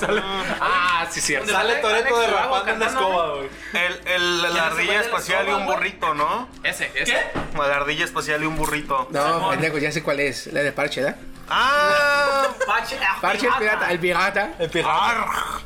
Ah, 0.61 1.07
sí, 1.09 1.19
cierto. 1.19 1.51
¿Dónde 1.51 1.61
Sale 1.69 1.81
Toreto 1.81 2.19
derrapando 2.19 2.73
una 2.75 2.85
escoba, 2.87 3.35
güey. 3.35 3.49
El, 3.73 4.07
el, 4.13 4.41
la 4.53 4.65
ardilla 4.67 4.93
la 4.93 5.01
espacial 5.01 5.47
y 5.47 5.51
un 5.51 5.65
burrito, 5.65 6.13
¿no? 6.13 6.47
Ese, 6.63 6.91
ese. 6.95 7.11
¿Qué? 7.13 7.57
La 7.57 7.75
ardilla 7.75 8.05
espacial 8.05 8.43
y 8.43 8.45
un 8.45 8.55
burrito. 8.55 9.07
No, 9.11 9.49
pendejo, 9.49 9.77
ya 9.79 9.91
sé 9.91 10.03
cuál 10.03 10.19
es. 10.19 10.47
La 10.47 10.61
de 10.61 10.71
Parche, 10.71 11.01
¿verdad? 11.01 11.17
¡Ah! 11.49 12.47
Pache, 12.65 12.97
ah, 13.01 13.17
Parche 13.21 13.47
el 13.47 13.53
pirata. 13.57 13.91
El 13.91 13.99
pirata. 13.99 14.53
El 14.59 14.69
pirata. 14.69 14.93
¡Arg! 14.93 15.63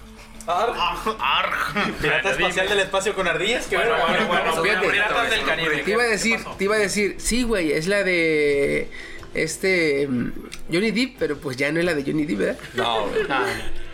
¡Arg! 1.19 1.97
Pirata 2.01 2.31
espacial 2.31 2.67
del 2.67 2.79
espacio 2.79 3.13
con 3.13 3.27
ardillas. 3.27 3.65
que 3.67 3.77
Bueno, 3.77 3.95
bueno, 4.07 4.27
bueno. 4.27 4.63
Fíjate. 4.63 4.89
Piratas 4.89 5.29
del 5.29 5.45
Caribe. 5.45 5.77
Te 5.83 5.91
iba 5.91 6.03
a 6.03 6.07
decir, 6.07 6.39
te 6.57 6.63
iba 6.65 6.75
a 6.75 6.79
decir, 6.79 7.15
sí, 7.19 7.43
güey, 7.43 7.71
es 7.71 7.87
la 7.87 8.03
de 8.03 8.89
este 9.33 10.07
mm, 10.07 10.31
Johnny 10.71 10.91
Depp, 10.91 11.15
pero 11.17 11.37
pues 11.37 11.57
ya 11.57 11.71
no 11.71 11.79
es 11.79 11.85
la 11.85 11.93
de 11.93 12.03
Johnny 12.03 12.25
Depp, 12.25 12.39
¿verdad? 12.39 12.57
No, 12.73 13.07
güey. 13.07 13.21
Ah, 13.29 13.45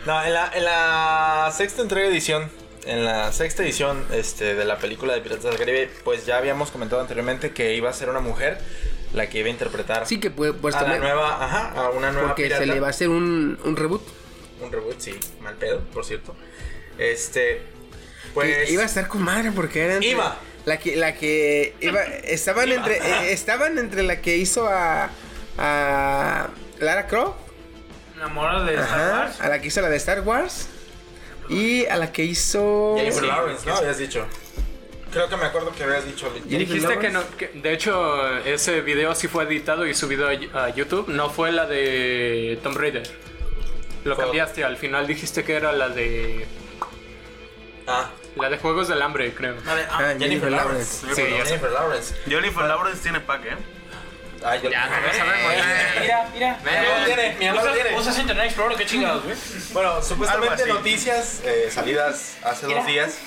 No, 0.06 0.24
en 0.24 0.34
la, 0.34 0.50
en 0.54 0.64
la 0.64 1.52
sexta 1.56 1.82
entrega 1.82 2.08
edición, 2.08 2.50
en 2.84 3.04
la 3.04 3.32
sexta 3.32 3.62
edición 3.62 4.04
este, 4.12 4.54
de 4.54 4.64
la 4.64 4.78
película 4.78 5.14
de 5.14 5.20
Piratas 5.20 5.44
del 5.44 5.56
Caribe, 5.56 5.90
pues 6.04 6.26
ya 6.26 6.38
habíamos 6.38 6.70
comentado 6.70 7.00
anteriormente 7.00 7.52
que 7.52 7.74
iba 7.74 7.90
a 7.90 7.92
ser 7.92 8.08
una 8.08 8.20
mujer 8.20 8.58
la 9.12 9.28
que 9.28 9.38
iba 9.40 9.48
a 9.48 9.50
interpretar 9.50 10.06
Sí 10.06 10.20
que 10.20 10.30
puede, 10.30 10.52
pues 10.52 10.74
a 10.74 10.78
la 10.82 10.84
también, 10.84 11.02
nueva, 11.02 11.44
ajá, 11.44 11.72
a 11.72 11.90
una 11.90 12.12
nueva 12.12 12.28
porque 12.28 12.44
pirata. 12.44 12.60
se 12.62 12.66
le 12.66 12.80
va 12.80 12.86
a 12.88 12.90
hacer 12.90 13.08
un, 13.08 13.58
un 13.64 13.76
reboot. 13.76 14.02
un 14.62 14.70
reboot, 14.72 14.98
sí, 15.00 15.18
mal 15.40 15.54
pedo, 15.56 15.80
por 15.92 16.04
cierto. 16.04 16.36
Este, 16.98 17.62
pues... 18.34 18.70
Iba 18.70 18.82
a 18.82 18.86
estar 18.86 19.08
con 19.08 19.22
madre 19.22 19.50
porque 19.52 19.82
era 19.84 19.94
entre- 19.94 20.10
Iba. 20.10 20.36
la 20.64 20.78
que 20.78 20.96
la 20.96 21.14
que 21.14 21.74
iba 21.80 22.02
estaban 22.02 22.70
entre 22.70 22.98
eh, 22.98 23.32
estaban 23.32 23.78
entre 23.78 24.02
la 24.02 24.20
que 24.20 24.36
hizo 24.36 24.68
a 24.68 25.08
a 25.58 26.48
Lara 26.78 27.06
Croft 27.06 27.36
Enamorada 28.16 28.64
de 28.64 28.74
Star 28.74 29.12
Wars. 29.12 29.40
a 29.40 29.48
la 29.48 29.60
que 29.60 29.66
hizo 29.68 29.80
la 29.80 29.88
de 29.88 29.96
Star 29.96 30.20
Wars 30.20 30.68
y 31.48 31.86
a 31.86 31.96
la 31.96 32.12
que 32.12 32.22
hizo 32.24 32.94
Jennifer 32.98 33.22
Sí, 33.22 33.26
Lawrence, 33.26 33.66
¿no? 33.66 33.76
Habías 33.76 33.98
dicho. 33.98 34.26
Creo 35.12 35.28
que 35.28 35.36
me 35.36 35.44
acuerdo 35.46 35.72
que 35.72 35.82
habías 35.84 36.04
dicho. 36.06 36.28
Y 36.46 36.50
Jennifer 36.50 36.74
dijiste 36.74 36.98
que 36.98 37.08
no, 37.10 37.20
Lawrence. 37.20 37.36
que- 37.52 37.58
de 37.60 37.72
hecho 37.72 38.38
ese 38.38 38.80
video 38.80 39.14
sí 39.14 39.26
fue 39.28 39.44
editado 39.44 39.86
y 39.86 39.94
subido 39.94 40.28
a, 40.28 40.64
a 40.64 40.68
YouTube, 40.70 41.08
no 41.08 41.30
fue 41.30 41.50
la 41.52 41.66
de 41.66 42.58
Tomb 42.62 42.76
Raider. 42.76 43.02
Lo 44.04 44.14
Fue- 44.14 44.24
cambiaste, 44.24 44.64
al 44.64 44.76
final 44.76 45.06
dijiste 45.06 45.44
que 45.44 45.54
era 45.56 45.72
la 45.72 45.88
de 45.88 46.46
Ah, 47.86 48.08
la 48.36 48.48
de 48.48 48.58
Juegos 48.58 48.86
del 48.88 49.02
Hambre, 49.02 49.34
creo. 49.34 49.56
La 49.66 49.74
de- 49.74 49.82
ah, 49.82 49.98
Ah, 50.00 50.14
Jennifer 50.18 50.50
Lawrence. 50.50 51.06
Sí, 51.14 51.22
ya 51.22 51.44
sé. 51.44 51.44
Jennifer 51.46 51.70
Lawrence. 51.72 52.14
Jennifer 52.28 52.64
Lawrence 52.64 53.02
tiene 53.02 53.20
pack, 53.20 53.44
¿eh? 53.46 53.56
Ah, 54.44 54.56
yo 54.56 54.70
Ya, 54.70 54.86
no 54.86 55.12
sabemos. 55.12 55.52
Mira, 56.00 56.30
mira. 56.32 56.58
Mi 56.64 56.70
amigo 56.70 56.92
lo 56.98 57.04
tiene, 57.04 57.36
mi 57.38 57.46
amigo 57.48 57.64
lo 57.66 57.72
tiene. 57.74 57.98
¿Usas 57.98 58.18
Internet 58.18 58.44
Explorer? 58.46 58.78
¿Qué 58.78 58.86
chingados, 58.86 59.24
güey? 59.24 59.36
Bueno, 59.72 60.02
supuestamente 60.02 60.66
noticias 60.66 61.40
eh, 61.44 61.68
salidas 61.70 62.36
hace 62.42 62.66
dos 62.66 62.86
días. 62.86 63.18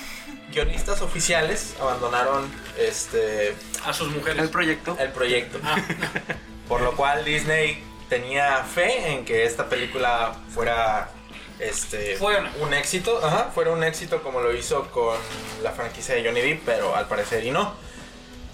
Guionistas 0.54 1.02
oficiales 1.02 1.74
abandonaron 1.80 2.48
este 2.78 3.54
A 3.84 3.92
sus 3.92 4.08
mujeres. 4.10 4.40
El 4.42 4.50
proyecto. 4.50 4.96
el 5.00 5.10
proyecto. 5.12 5.58
Ah. 5.64 5.76
Por 6.68 6.80
lo 6.80 6.92
cual 6.96 7.24
Disney 7.24 7.82
tenía 8.08 8.62
fe 8.64 9.12
en 9.12 9.24
que 9.24 9.44
esta 9.44 9.68
película 9.68 10.34
fuera 10.48 11.10
este 11.58 12.16
Fuera. 12.16 12.50
un 12.60 12.72
éxito, 12.72 13.20
ajá, 13.24 13.50
fuera 13.54 13.70
un 13.72 13.82
éxito 13.84 14.22
como 14.22 14.40
lo 14.40 14.52
hizo 14.54 14.90
con 14.90 15.16
la 15.62 15.72
franquicia 15.72 16.14
de 16.14 16.24
Johnny 16.24 16.40
Depp, 16.40 16.62
pero 16.64 16.94
al 16.96 17.06
parecer 17.06 17.44
y 17.44 17.50
no. 17.50 17.74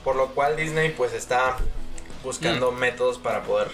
Por 0.02 0.16
lo 0.16 0.28
cual 0.28 0.56
Disney 0.56 0.90
pues 0.90 1.12
está 1.12 1.56
buscando 2.24 2.72
métodos 2.72 3.18
para 3.18 3.42
poder 3.42 3.68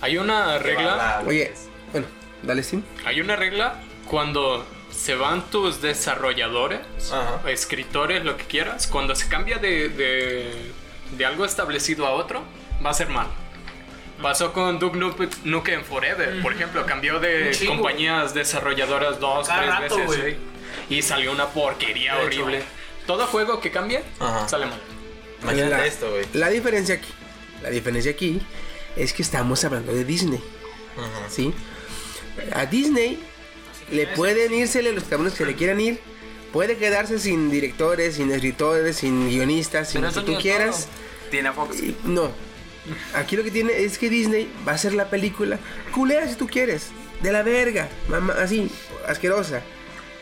Hay 0.00 0.18
una 0.18 0.58
regla, 0.58 1.22
Oye, 1.26 1.52
bueno, 1.92 2.06
dale 2.42 2.62
Sim. 2.62 2.82
hay 3.04 3.20
una 3.20 3.36
regla 3.36 3.80
cuando 4.08 4.64
se 4.98 5.14
van 5.14 5.48
tus 5.50 5.80
desarrolladores, 5.80 6.80
Ajá. 7.12 7.40
escritores, 7.50 8.24
lo 8.24 8.36
que 8.36 8.44
quieras, 8.44 8.86
cuando 8.88 9.14
se 9.14 9.28
cambia 9.28 9.58
de, 9.58 9.88
de, 9.88 10.72
de 11.16 11.24
algo 11.26 11.44
establecido 11.44 12.06
a 12.06 12.10
otro, 12.10 12.42
va 12.84 12.90
a 12.90 12.94
ser 12.94 13.08
mal. 13.08 13.28
Pasó 14.20 14.52
con 14.52 14.80
Duke 14.80 14.98
Nukem- 14.98 15.30
Nukem 15.44 15.84
Forever, 15.84 16.42
por 16.42 16.52
ejemplo, 16.52 16.84
cambió 16.84 17.20
de 17.20 17.48
Un 17.48 17.52
chingo. 17.52 17.74
compañías 17.76 18.34
desarrolladoras 18.34 19.20
dos, 19.20 19.46
Cada 19.46 19.60
tres 19.78 19.92
rato, 19.92 19.96
veces 20.10 20.36
y 20.90 21.02
salió 21.02 21.30
una 21.30 21.46
porquería 21.46 22.16
De 22.16 22.26
hecho. 22.26 22.42
horrible. 22.42 22.62
Todo 23.06 23.26
juego 23.28 23.60
que 23.60 23.70
cambie 23.70 24.02
Ajá. 24.18 24.48
sale 24.48 24.66
mal. 24.66 24.80
Imagínate 25.42 25.70
la, 25.70 25.86
esto, 25.86 26.10
güey. 26.10 26.24
la 26.32 26.48
diferencia 26.48 26.96
aquí, 26.96 27.08
la 27.62 27.70
diferencia 27.70 28.10
aquí 28.10 28.40
es 28.96 29.12
que 29.12 29.22
estamos 29.22 29.64
hablando 29.64 29.92
de 29.94 30.04
Disney, 30.04 30.40
Ajá. 30.96 31.30
¿sí? 31.30 31.54
A 32.52 32.66
Disney 32.66 33.22
le 33.90 34.06
pueden 34.08 34.52
írsele 34.54 34.92
los 34.92 35.04
cabrones 35.04 35.34
que 35.34 35.44
le 35.46 35.54
quieran 35.54 35.80
ir. 35.80 35.98
Puede 36.52 36.76
quedarse 36.76 37.18
sin 37.18 37.50
directores, 37.50 38.16
sin 38.16 38.30
escritores, 38.30 38.96
sin 38.96 39.28
guionistas, 39.28 39.90
sin 39.90 40.00
Pero 40.00 40.12
lo 40.14 40.24
que 40.24 40.32
tú 40.32 40.38
quieras. 40.40 40.86
todo. 40.86 41.30
Tiene 41.30 41.52
Fox. 41.52 41.82
Y- 41.82 41.96
No. 42.04 42.30
Aquí 43.14 43.36
lo 43.36 43.44
que 43.44 43.50
tiene 43.50 43.84
es 43.84 43.98
que 43.98 44.08
Disney 44.08 44.48
va 44.66 44.72
a 44.72 44.74
hacer 44.76 44.94
la 44.94 45.10
película 45.10 45.58
culera 45.94 46.26
si 46.26 46.36
tú 46.36 46.46
quieres. 46.46 46.86
De 47.22 47.32
la 47.32 47.42
verga. 47.42 47.88
Mamá, 48.08 48.34
así, 48.38 48.70
asquerosa. 49.06 49.60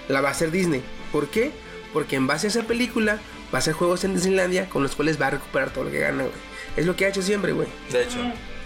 La 0.08 0.20
va 0.20 0.28
a 0.28 0.32
hacer 0.32 0.50
Disney. 0.50 0.82
¿Por 1.12 1.28
qué? 1.28 1.52
Porque 1.92 2.16
en 2.16 2.26
base 2.26 2.48
a 2.48 2.50
esa 2.50 2.62
película 2.64 3.20
va 3.54 3.58
a 3.58 3.60
hacer 3.60 3.74
juegos 3.74 4.02
en 4.02 4.14
Disneylandia 4.14 4.68
con 4.68 4.82
los 4.82 4.96
cuales 4.96 5.20
va 5.20 5.28
a 5.28 5.30
recuperar 5.30 5.70
todo 5.70 5.84
lo 5.84 5.90
que 5.92 6.00
gana, 6.00 6.22
güey. 6.24 6.34
Es 6.76 6.86
lo 6.86 6.96
que 6.96 7.04
ha 7.06 7.08
hecho 7.08 7.22
siempre, 7.22 7.52
güey. 7.52 7.68
De 7.92 8.02
hecho. 8.02 8.18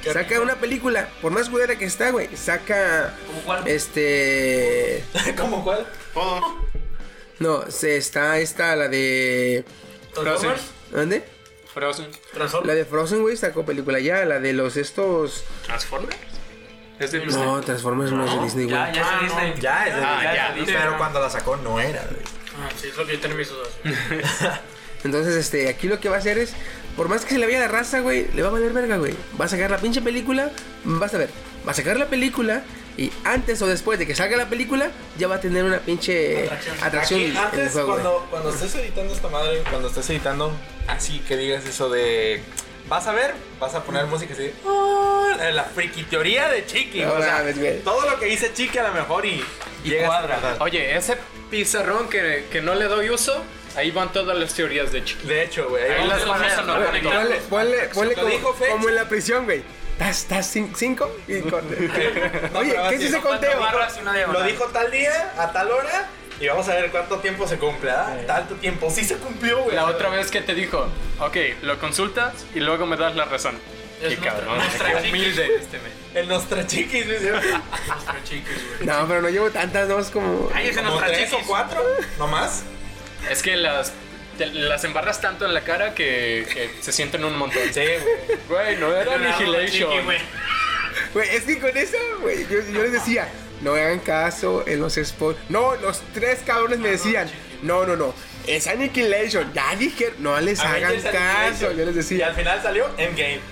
Saca 0.04 0.40
una 0.40 0.54
película, 0.56 1.08
por 1.20 1.32
más 1.32 1.48
culera 1.48 1.76
que 1.76 1.84
está, 1.84 2.10
güey. 2.10 2.28
Saca. 2.36 3.14
¿Cómo 3.26 3.40
cuál? 3.42 3.68
Este. 3.68 5.04
¿Cómo 5.36 5.62
cuál? 5.64 5.86
No, 7.38 7.70
se 7.70 7.96
está 7.96 8.38
esta, 8.38 8.76
la 8.76 8.88
de. 8.88 9.64
¿Transformers? 10.14 10.62
¿Dónde? 10.90 11.24
Frozen. 11.72 12.06
La 12.10 12.18
¿Transformers? 12.34 12.74
de 12.78 12.84
Frozen, 12.84 13.22
güey, 13.22 13.36
sacó 13.36 13.64
película 13.64 13.98
ya. 14.00 14.24
La 14.24 14.38
de 14.40 14.52
los 14.52 14.76
estos. 14.76 15.44
¿Transformers? 15.64 16.16
¿Es 16.98 17.12
de 17.12 17.20
Disney? 17.20 17.42
No, 17.44 17.60
Transformers 17.62 18.12
no 18.12 18.24
es 18.26 18.32
de 18.34 18.40
Disney, 18.40 18.64
güey. 18.66 18.76
Ya, 18.76 18.92
ya 18.92 19.02
Ah, 19.02 19.20
se 19.20 19.26
no. 19.26 19.40
Disney. 19.40 19.54
Ya, 19.62 19.86
es 19.86 19.94
de 19.96 20.02
Ah, 20.04 20.12
Disney. 20.20 20.36
ya, 20.36 20.52
Disney. 20.54 20.76
Pero 20.80 20.98
cuando 20.98 21.20
la 21.20 21.30
sacó 21.30 21.56
no 21.56 21.80
era, 21.80 22.02
güey. 22.10 22.22
Ah, 22.60 22.68
sí, 22.78 22.88
es 22.88 22.96
lo 22.96 23.06
que 23.06 23.12
yo 23.14 23.20
tenía 23.20 23.36
mis 23.36 23.48
dudas. 23.48 23.68
Entonces, 25.04 25.34
este, 25.36 25.68
aquí 25.70 25.88
lo 25.88 25.98
que 25.98 26.10
va 26.10 26.16
a 26.16 26.18
hacer 26.18 26.36
es, 26.36 26.52
por 27.00 27.08
más 27.08 27.24
que 27.24 27.30
se 27.32 27.38
le 27.38 27.46
vaya 27.46 27.60
la 27.60 27.68
raza, 27.68 28.00
güey, 28.00 28.26
le 28.34 28.42
va 28.42 28.48
a 28.48 28.50
valer 28.50 28.74
verga, 28.74 28.98
güey. 28.98 29.14
Va 29.40 29.46
a 29.46 29.48
sacar 29.48 29.70
la 29.70 29.78
pinche 29.78 30.02
película, 30.02 30.50
vas 30.84 31.14
a 31.14 31.16
ver, 31.16 31.30
va 31.66 31.72
a 31.72 31.74
sacar 31.74 31.96
la 31.96 32.04
película 32.10 32.60
y 32.98 33.10
antes 33.24 33.62
o 33.62 33.66
después 33.66 33.98
de 33.98 34.06
que 34.06 34.14
salga 34.14 34.36
la 34.36 34.50
película, 34.50 34.90
ya 35.16 35.26
va 35.26 35.36
a 35.36 35.40
tener 35.40 35.64
una 35.64 35.78
pinche 35.78 36.44
Atracción. 36.44 36.76
atracción, 36.82 37.20
Aquí, 37.20 37.24
en 37.24 37.30
el 37.30 37.36
antes, 37.38 37.72
juego, 37.72 37.88
güey. 37.92 38.02
cuando, 38.02 38.26
cuando 38.28 38.50
estés 38.50 38.74
editando 38.74 39.14
esta 39.14 39.28
madre, 39.28 39.62
cuando 39.70 39.88
estés 39.88 40.10
editando, 40.10 40.52
así 40.88 41.20
que 41.20 41.38
digas 41.38 41.64
eso 41.64 41.88
de. 41.88 42.42
Vas 42.86 43.06
a 43.06 43.12
ver, 43.12 43.32
vas 43.58 43.74
a 43.74 43.82
poner 43.82 44.04
música 44.04 44.34
así. 44.34 44.50
"Ah", 44.66 45.50
La 45.54 45.64
friki 45.64 46.02
teoría 46.02 46.50
de 46.50 46.66
Chiqui. 46.66 47.00
No 47.00 47.14
o 47.14 47.22
sea, 47.22 47.42
todo 47.82 48.10
lo 48.10 48.18
que 48.18 48.26
dice 48.26 48.52
Chiqui 48.52 48.76
a 48.76 48.82
lo 48.88 48.92
mejor 48.92 49.24
y, 49.24 49.42
llegas 49.84 50.06
cuadra. 50.08 50.34
a 50.36 50.40
verdad. 50.40 50.56
Oye, 50.60 50.94
ese 50.98 51.16
pizarrón 51.50 52.10
que, 52.10 52.44
que 52.52 52.60
no 52.60 52.74
le 52.74 52.84
doy 52.84 53.08
uso, 53.08 53.42
ahí 53.76 53.90
van 53.90 54.12
todas 54.12 54.37
las 54.38 54.52
teorías 54.54 54.92
de 54.92 55.04
Chiqui. 55.04 55.26
De 55.26 55.42
hecho, 55.44 55.68
güey. 55.68 55.85
ahí 55.85 56.02
Ahí 56.02 56.09
las 56.09 56.26
vamos 56.26 56.52
a. 56.52 56.62
Ponle, 56.66 57.37
ponle, 57.48 57.88
ponle, 57.94 58.14
como, 58.14 58.28
dijo 58.28 58.56
como 58.70 58.88
en 58.88 58.94
la 58.94 59.09
prisión, 59.09 59.44
güey. 59.44 59.62
¿Estás, 59.92 60.18
estás 60.20 60.56
cin- 60.56 60.72
cinco? 60.74 61.11
Y. 61.28 61.35
No, 62.52 62.59
Oye, 62.61 62.74
¿qué 62.88 62.94
es 62.96 63.02
ese 63.02 63.20
conteo? 63.20 63.61
Lo 64.33 64.42
dijo 64.44 64.64
tal 64.66 64.90
día, 64.90 65.33
a 65.38 65.52
tal 65.52 65.70
hora, 65.70 66.09
y 66.40 66.46
vamos 66.48 66.66
a 66.68 66.74
ver 66.74 66.90
cuánto 66.90 67.18
tiempo 67.18 67.46
se 67.46 67.59
cumple, 67.59 67.90
¿ah? 67.90 68.16
Tanto 68.26 68.54
tiempo. 68.54 68.90
Sí 68.90 69.04
se 69.04 69.16
cumplió, 69.16 69.62
güey. 69.64 69.76
La 69.76 69.85
otra 69.85 70.09
vez 70.09 70.30
que 70.30 70.40
te 70.40 70.54
dijo, 70.54 70.88
ok, 71.18 71.37
lo 71.62 71.78
consultas 71.78 72.33
y 72.54 72.61
luego 72.61 72.87
me 72.87 72.96
das 72.96 73.14
la 73.14 73.26
razón. 73.26 73.59
Es 74.02 74.14
Qué 74.18 74.24
cabrón, 74.24 74.56
nuestra- 74.56 75.02
qué 75.02 75.09
humilde 75.11 75.56
este. 75.61 75.78
El 76.14 76.26
Nostra 76.28 76.66
Chiquis, 76.66 77.04
güey. 77.06 77.20
Nuestra 77.87 78.24
chiquis, 78.24 78.46
güey. 78.78 78.87
No, 78.88 79.06
pero 79.06 79.20
no 79.20 79.28
llevo 79.28 79.50
tantas, 79.50 79.87
no, 79.87 79.98
es 79.98 80.09
como... 80.09 80.48
Ay, 80.54 80.68
ese 80.68 80.78
Como 80.80 80.92
nuestra 80.92 81.12
tres 81.12 81.28
o 81.28 81.37
chiquis. 81.37 81.46
cuatro, 81.46 81.85
no 82.18 82.26
más. 82.26 82.62
Es 83.28 83.42
que 83.42 83.56
las, 83.56 83.92
te- 84.38 84.46
las 84.46 84.85
embarras 84.85 85.20
tanto 85.20 85.44
en 85.44 85.54
la 85.54 85.62
cara 85.62 85.94
que, 85.94 86.46
que 86.52 86.70
se 86.80 86.92
sienten 86.92 87.24
un 87.24 87.37
montón. 87.37 87.62
Sí, 87.72 87.80
güey. 87.80 88.38
Güey, 88.48 88.76
no 88.76 88.94
era 88.96 89.14
Annihilation. 89.14 89.90
Güey. 91.12 91.28
Es 91.30 91.42
que 91.42 91.59
con 91.59 91.76
eso, 91.76 91.96
güey, 92.20 92.46
yo, 92.48 92.61
yo 92.72 92.83
les 92.83 92.92
decía, 92.92 93.29
no 93.62 93.73
hagan 93.75 93.98
caso 94.00 94.64
en 94.66 94.81
los 94.81 94.94
spots. 94.94 95.38
No, 95.48 95.75
los 95.77 96.02
tres 96.14 96.40
cabrones 96.46 96.79
me 96.79 96.90
decían, 96.90 97.31
no, 97.62 97.85
no, 97.85 97.96
no, 97.96 98.14
es 98.46 98.66
Annihilation. 98.66 99.52
Ya 99.52 99.75
dije, 99.77 100.14
no 100.18 100.40
les 100.40 100.60
hagan 100.60 101.00
caso. 101.02 101.73
Yo 101.73 101.85
les 101.85 101.94
Y 101.94 101.98
decía, 101.98 102.29
al 102.29 102.35
final 102.35 102.62
salió 102.62 102.87
Endgame. 102.96 103.40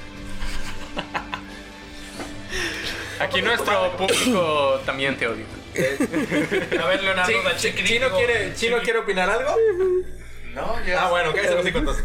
Aquí 3.21 3.43
nuestro 3.43 3.97
público 3.97 4.81
también 4.87 5.17
te 5.17 5.27
odia. 5.27 5.45
A 6.81 6.87
ver, 6.87 7.03
Leonardo. 7.03 7.33
¿Chino 7.57 8.11
quiere, 8.17 8.55
Chino 8.55 8.79
quiere 8.83 8.99
opinar 9.01 9.29
algo? 9.31 9.55
No, 10.55 10.85
ya. 10.85 11.05
Ah, 11.05 11.11
bueno, 11.11 11.33
cállate 11.33 11.55
los 11.55 11.67
entonces. 11.67 12.05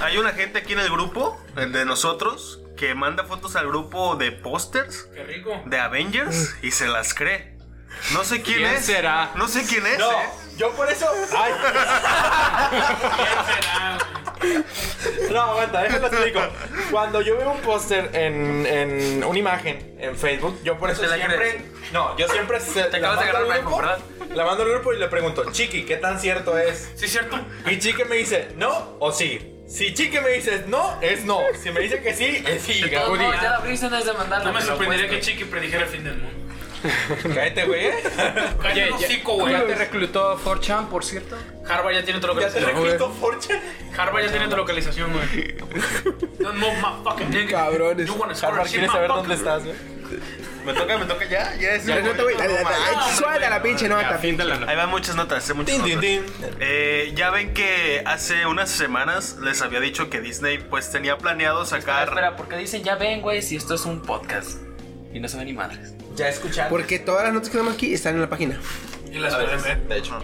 Hay 0.00 0.16
una 0.16 0.32
gente 0.32 0.58
aquí 0.60 0.72
en 0.72 0.80
el 0.80 0.90
grupo, 0.90 1.40
el 1.56 1.72
de 1.72 1.84
nosotros, 1.84 2.60
que 2.76 2.94
manda 2.94 3.24
fotos 3.24 3.56
al 3.56 3.66
grupo 3.68 4.16
de 4.16 4.32
pósters 4.32 5.08
Qué 5.14 5.24
rico. 5.24 5.62
de 5.66 5.78
Avengers 5.78 6.54
y 6.62 6.70
se 6.70 6.86
las 6.86 7.12
cree. 7.14 7.56
No 8.12 8.22
sé 8.24 8.42
quién, 8.42 8.58
¿Quién 8.58 8.74
es. 8.74 8.84
será? 8.86 9.32
No 9.34 9.48
sé 9.48 9.64
quién 9.66 9.84
es, 9.86 9.98
No, 9.98 10.10
¿eh? 10.12 10.28
Yo 10.58 10.70
por 10.72 10.90
eso. 10.90 11.06
Ay. 11.36 11.52
¿Quién 11.60 13.32
será, 13.46 13.98
güey? 14.40 15.32
No, 15.32 15.40
aguanta, 15.40 15.82
déjalo 15.82 16.06
explico. 16.08 16.40
Cuando 16.90 17.20
yo 17.22 17.36
veo 17.36 17.50
un 17.52 17.60
póster 17.60 18.10
en, 18.14 18.66
en 18.66 19.24
una 19.24 19.38
imagen 19.38 19.96
en 19.98 20.16
Facebook, 20.16 20.60
yo 20.62 20.78
por 20.78 20.90
eso 20.90 21.00
Te 21.02 21.08
la 21.08 21.16
siempre. 21.16 21.36
crees. 21.36 21.92
No, 21.92 22.16
yo 22.16 22.28
siempre 22.28 22.60
se, 22.60 22.84
Te 22.84 22.96
acabas 22.98 23.18
de 23.18 23.24
agarrar 23.24 23.42
al 23.42 23.48
un 23.60 23.64
grupo, 23.64 23.80
iPhone, 23.80 24.36
La 24.36 24.44
mando 24.44 24.62
al 24.62 24.70
grupo 24.70 24.92
y 24.92 24.98
le 24.98 25.08
pregunto, 25.08 25.50
Chiqui, 25.50 25.84
¿qué 25.84 25.96
tan 25.96 26.20
cierto 26.20 26.56
es? 26.58 26.90
Sí, 26.94 27.06
es 27.06 27.12
cierto. 27.12 27.38
Y 27.66 27.78
Chiqui 27.78 28.04
me 28.04 28.16
dice, 28.16 28.48
no 28.56 28.96
o 29.00 29.10
sí. 29.12 29.54
Si 29.68 29.92
Chiqui 29.92 30.18
me 30.20 30.30
dice 30.30 30.64
no, 30.68 30.98
es 31.02 31.24
no. 31.24 31.40
Si 31.62 31.70
me 31.70 31.80
dice 31.80 32.00
que 32.00 32.14
sí, 32.14 32.42
es 32.46 32.62
sí. 32.62 32.80
De 32.80 32.88
todos 32.88 33.08
Gaudi. 33.08 33.22
modos, 33.24 33.36
ya 33.42 33.50
la 33.50 33.56
antes 33.58 34.04
de 34.06 34.12
mandarla. 34.14 34.44
No 34.46 34.52
me 34.52 34.60
lo 34.60 34.66
sorprendería 34.66 35.08
que 35.08 35.16
apuesto. 35.16 35.30
Chiqui 35.32 35.44
predijera 35.44 35.82
el 35.84 35.88
fin 35.90 36.04
del 36.04 36.16
mundo. 36.16 36.47
Cállate, 37.34 37.64
güey. 37.66 37.86
Oye, 37.86 37.94
Cállate 38.62 38.82
el 38.84 38.92
hocico, 38.92 39.34
güey. 39.34 39.52
¿ya 39.52 39.66
te 39.66 39.74
reclutó 39.74 40.38
4chan, 40.38 40.88
por 40.88 41.04
cierto? 41.04 41.36
Harvard 41.68 41.94
ya 41.94 42.04
tiene 42.04 42.20
tu 42.20 42.26
Ya 42.26 42.32
te 42.48 42.60
localización. 42.60 42.66
recluto 42.84 43.10
Fortune. 43.12 43.60
Harvard 43.96 44.24
ya 44.24 44.30
tiene 44.30 44.48
tu 44.48 44.56
localización, 44.56 45.12
güey. 45.12 45.54
Move 46.54 46.76
my 46.76 47.04
fucking 47.04 47.30
nigga. 47.30 47.64
Cabrones. 47.64 48.10
Harvard 48.42 48.68
quiere 48.68 48.86
saber 48.86 49.08
dónde 49.08 49.34
estás, 49.34 49.64
güey. 49.64 49.76
Me 50.64 50.74
toca, 50.74 50.98
me 50.98 51.06
toca 51.06 51.24
ya, 51.24 51.54
ya 51.56 51.72
es 51.74 51.86
La 51.86 52.00
nota, 52.00 52.22
güey, 52.22 52.36
suelta 53.16 53.48
la 53.50 53.62
pinche 53.62 53.88
nota. 53.88 54.18
fin 54.18 54.36
de 54.36 54.44
la 54.44 54.56
nota. 54.56 54.70
Ahí 54.70 54.76
van 54.76 54.90
muchas 54.90 55.16
notas, 55.16 55.48
eh, 55.48 55.54
muchas 55.54 55.82
Tin, 55.82 56.00
tin, 56.00 56.22
notas. 56.26 56.50
tin. 56.50 56.56
Eh, 56.60 57.12
ya 57.14 57.30
ven 57.30 57.54
que 57.54 58.02
hace 58.04 58.44
unas 58.44 58.68
semanas 58.70 59.36
les 59.42 59.62
había 59.62 59.80
dicho 59.80 60.10
que 60.10 60.20
Disney 60.20 60.58
pues 60.58 60.90
tenía 60.90 61.16
planeado 61.16 61.62
Espera, 61.62 61.80
sacar... 61.82 62.08
espera, 62.08 62.36
¿por 62.36 62.48
qué 62.48 62.56
dicen 62.56 62.82
ya 62.82 62.96
ven, 62.96 63.22
güey, 63.22 63.40
si 63.40 63.56
esto 63.56 63.74
es 63.74 63.84
un 63.86 64.02
podcast? 64.02 64.60
Y 65.12 65.20
no 65.20 65.28
se 65.28 65.38
ven 65.38 65.46
ni 65.46 65.52
madres. 65.54 65.94
Ya 66.18 66.28
escucharon. 66.28 66.70
Porque 66.70 66.98
todas 66.98 67.24
las 67.24 67.32
notas 67.32 67.48
que 67.50 67.56
damos 67.58 67.74
aquí 67.74 67.94
están 67.94 68.14
en 68.16 68.20
la 68.22 68.28
página. 68.28 68.58
Y 69.10 69.18
las 69.18 69.34
pueden 69.34 69.62
ver. 69.62 69.78
de 69.88 69.96
hecho. 69.98 70.18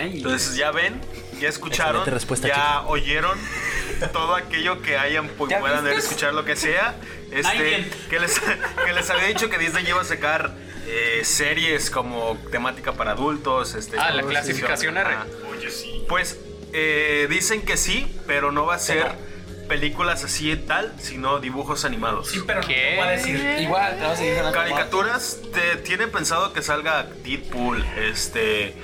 Entonces 0.00 0.56
ya 0.56 0.70
ven, 0.72 1.00
ya 1.40 1.48
escucharon, 1.48 1.96
Excelente 1.96 2.10
respuesta, 2.10 2.48
ya 2.48 2.82
oyeron 2.86 3.38
todo 4.12 4.34
aquello 4.34 4.82
que 4.82 4.98
hayan 4.98 5.28
pu- 5.36 5.48
¿Ya 5.48 5.60
puedan 5.60 5.84
viste? 5.84 5.98
escuchar 6.00 6.34
lo 6.34 6.44
que 6.44 6.56
sea. 6.56 6.96
Este, 7.30 7.88
que 8.10 8.18
les, 8.20 8.40
que 8.84 8.92
les 8.92 9.10
había 9.10 9.26
dicho 9.28 9.48
que 9.48 9.58
Disney 9.58 9.86
iba 9.88 10.00
a 10.00 10.04
sacar 10.04 10.54
eh, 10.88 11.20
series 11.24 11.90
como 11.90 12.36
temática 12.50 12.92
para 12.94 13.12
adultos. 13.12 13.74
Este, 13.74 13.96
Ah, 13.98 14.10
la 14.10 14.22
clasificación 14.22 14.96
R. 14.96 15.08
Ajá. 15.14 15.26
Pues 16.08 16.38
eh, 16.72 17.26
dicen 17.30 17.62
que 17.62 17.76
sí, 17.76 18.12
pero 18.26 18.50
no 18.52 18.66
va 18.66 18.74
a 18.74 18.78
ser 18.78 19.06
películas 19.68 20.24
así 20.24 20.50
y 20.52 20.56
tal, 20.56 20.92
sino 20.98 21.38
dibujos 21.40 21.84
animados. 21.84 22.28
Sí, 22.28 22.40
pero 22.46 22.60
¿Qué? 22.60 22.74
te 22.74 22.96
voy 22.96 23.06
a 23.06 23.10
decir. 23.10 23.36
Igual, 23.60 23.96
te 23.96 24.02
vas 24.02 24.12
a 24.12 24.16
seguir. 24.16 24.34
Caricaturas, 24.52 25.38
te, 25.52 25.76
tienen 25.82 26.10
pensado 26.10 26.52
que 26.52 26.62
salga 26.62 27.06
Deadpool, 27.24 27.84
este, 28.10 28.74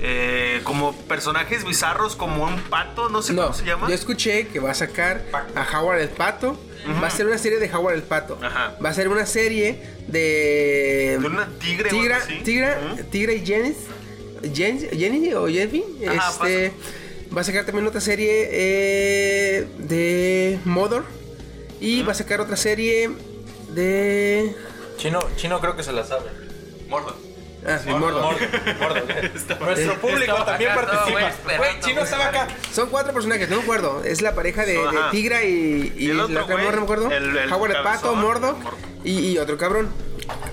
eh, 0.00 0.60
como 0.64 0.94
personajes 0.94 1.64
bizarros, 1.64 2.16
como 2.16 2.44
un 2.44 2.60
pato, 2.62 3.08
no 3.08 3.20
sé 3.22 3.32
No, 3.32 3.42
cómo 3.42 3.54
se 3.54 3.64
llama. 3.64 3.88
yo 3.88 3.94
escuché 3.94 4.46
que 4.48 4.60
va 4.60 4.70
a 4.70 4.74
sacar 4.74 5.24
a 5.54 5.78
Howard 5.80 6.00
el 6.00 6.08
Pato. 6.08 6.58
Va 7.02 7.08
a 7.08 7.10
ser 7.10 7.26
una 7.26 7.36
serie 7.38 7.58
de 7.58 7.70
Howard 7.74 7.96
el 7.96 8.02
Pato. 8.02 8.38
Ajá. 8.42 8.76
Va 8.82 8.90
a 8.90 8.94
ser 8.94 9.08
una 9.08 9.26
serie 9.26 9.82
de. 10.06 11.18
De 11.20 11.26
una 11.26 11.46
tigre 11.58 11.88
o 11.88 11.92
Tigra. 11.92 12.20
Tigra, 12.44 12.80
Ujú. 12.94 13.02
Tigra 13.10 13.32
y 13.32 13.44
Jenny. 13.44 13.74
Jenny, 14.54 14.88
Jenny 14.96 15.34
o 15.34 15.48
Jenny. 15.48 15.84
Ajá, 16.08 16.30
Este. 16.30 16.72
Va 17.36 17.42
a 17.42 17.44
sacar 17.44 17.64
también 17.64 17.86
otra 17.86 18.00
serie 18.00 18.48
eh, 18.50 19.66
de 19.78 20.58
Mother. 20.64 21.02
Y 21.80 22.02
va 22.02 22.12
a 22.12 22.14
sacar 22.14 22.40
otra 22.40 22.56
serie 22.56 23.10
de. 23.70 24.54
Chino, 24.96 25.20
Chino 25.36 25.60
creo 25.60 25.76
que 25.76 25.82
se 25.82 25.92
la 25.92 26.04
sabe. 26.04 26.30
Mordo. 26.88 27.14
Ah, 27.66 27.78
sí, 27.82 27.90
Mordor. 27.90 28.22
Mordo. 28.80 29.00
Nuestro 29.60 29.94
público 30.00 30.20
Estaba 30.20 30.44
también 30.46 30.70
acá, 30.70 30.86
participa. 30.86 31.80
Chino 31.80 32.02
estaba 32.02 32.26
acá. 32.28 32.48
Son 32.72 32.88
cuatro 32.88 33.12
personajes, 33.12 33.48
no 33.50 33.56
me 33.56 33.62
acuerdo. 33.62 34.02
Es 34.04 34.22
la 34.22 34.34
pareja 34.34 34.64
de. 34.64 34.78
Tigra 35.10 35.44
y, 35.44 35.92
y, 35.96 36.06
Y 36.06 36.10
el 36.10 36.16
la 36.18 36.24
otro 36.24 36.42
otra 36.44 36.54
güey, 36.54 36.64
morra, 36.64 36.76
no 36.76 36.80
me 36.80 36.84
acuerdo. 36.84 37.10
el- 37.10 37.36
el 37.36 37.52
Howard 37.52 37.72
el 37.76 37.82
Pato, 37.82 38.56
y, 39.04 39.18
y 39.32 39.38
otro 39.38 39.56
cabrón. 39.58 39.90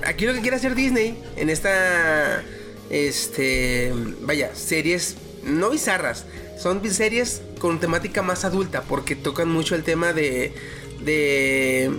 Aquí 0.05 0.26
lo 0.26 0.34
que 0.34 0.41
quiere 0.41 0.57
hacer 0.57 0.76
Disney 0.76 1.23
en 1.38 1.49
esta. 1.49 2.43
Este. 2.89 3.91
Vaya, 4.21 4.53
series 4.55 5.15
no 5.43 5.69
bizarras. 5.69 6.26
Son 6.58 6.82
series 6.91 7.41
con 7.60 7.80
temática 7.80 8.22
más 8.22 8.45
adulta 8.45 8.82
porque 8.84 9.16
tocan 9.16 9.49
mucho 9.49 9.76
el 9.76 9.84
tema 9.84 10.14
de. 10.14 10.53
de 11.01 11.91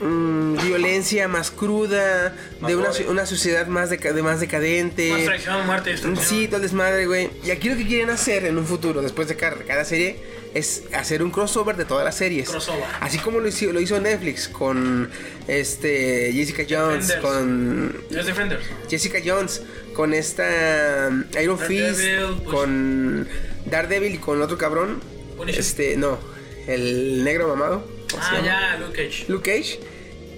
mm, 0.00 0.56
violencia 0.66 1.28
más 1.28 1.50
cruda, 1.50 2.34
de 2.66 2.76
una, 2.76 2.90
una 3.08 3.26
sociedad 3.26 3.66
más, 3.66 3.90
deca- 3.90 4.12
de 4.12 4.22
más 4.22 4.40
decadente. 4.40 5.10
Más 5.10 5.24
traición, 5.24 5.66
muerte 5.66 5.90
destrucción. 5.90 6.26
Sí, 6.26 6.48
todo 6.48 6.60
desmadre, 6.60 7.06
güey. 7.06 7.30
Y 7.44 7.50
aquí 7.50 7.68
lo 7.68 7.76
que 7.76 7.86
quieren 7.86 8.10
hacer 8.10 8.44
en 8.46 8.56
un 8.58 8.66
futuro, 8.66 9.02
después 9.02 9.28
de 9.28 9.36
cada, 9.36 9.56
cada 9.56 9.84
serie, 9.84 10.16
es 10.54 10.84
hacer 10.92 11.22
un 11.22 11.30
crossover 11.30 11.76
de 11.76 11.84
todas 11.84 12.04
las 12.04 12.16
series. 12.16 12.48
Crossover. 12.48 12.84
Así 13.00 13.18
como 13.18 13.40
lo 13.40 13.48
hizo, 13.48 13.72
lo 13.72 13.80
hizo 13.80 14.00
Netflix 14.00 14.48
con 14.48 15.10
este 15.46 16.32
Jessica 16.32 16.64
Jones, 16.68 17.08
Defenders. 17.08 17.20
con 17.34 17.96
Los 18.10 18.26
Defenders. 18.26 18.64
Jessica 18.88 19.18
Jones, 19.24 19.62
con 19.94 20.12
esta 20.14 21.08
um, 21.10 21.24
Iron 21.40 21.58
Fist, 21.58 22.00
pues- 22.00 22.42
con 22.46 23.28
Daredevil 23.66 24.14
y 24.14 24.18
con 24.18 24.40
otro 24.42 24.58
cabrón. 24.58 25.00
Punisher. 25.36 25.60
Este, 25.60 25.96
no, 25.96 26.18
el 26.66 27.22
negro 27.24 27.48
mamado. 27.48 27.84
¿cómo 28.10 28.22
se 28.22 28.28
Ah, 28.36 28.42
ya, 28.44 28.76
Luke 28.78 29.04
Cage. 29.04 29.24
Luke 29.28 29.50
Cage, 29.56 29.80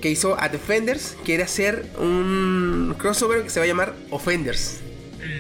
que 0.02 0.10
hizo 0.10 0.40
a 0.40 0.48
Defenders, 0.48 1.16
quiere 1.24 1.42
hacer 1.42 1.86
un 1.98 2.94
crossover 2.98 3.42
que 3.44 3.50
se 3.50 3.58
va 3.60 3.64
a 3.64 3.66
llamar 3.68 3.94
Offenders. 4.10 4.78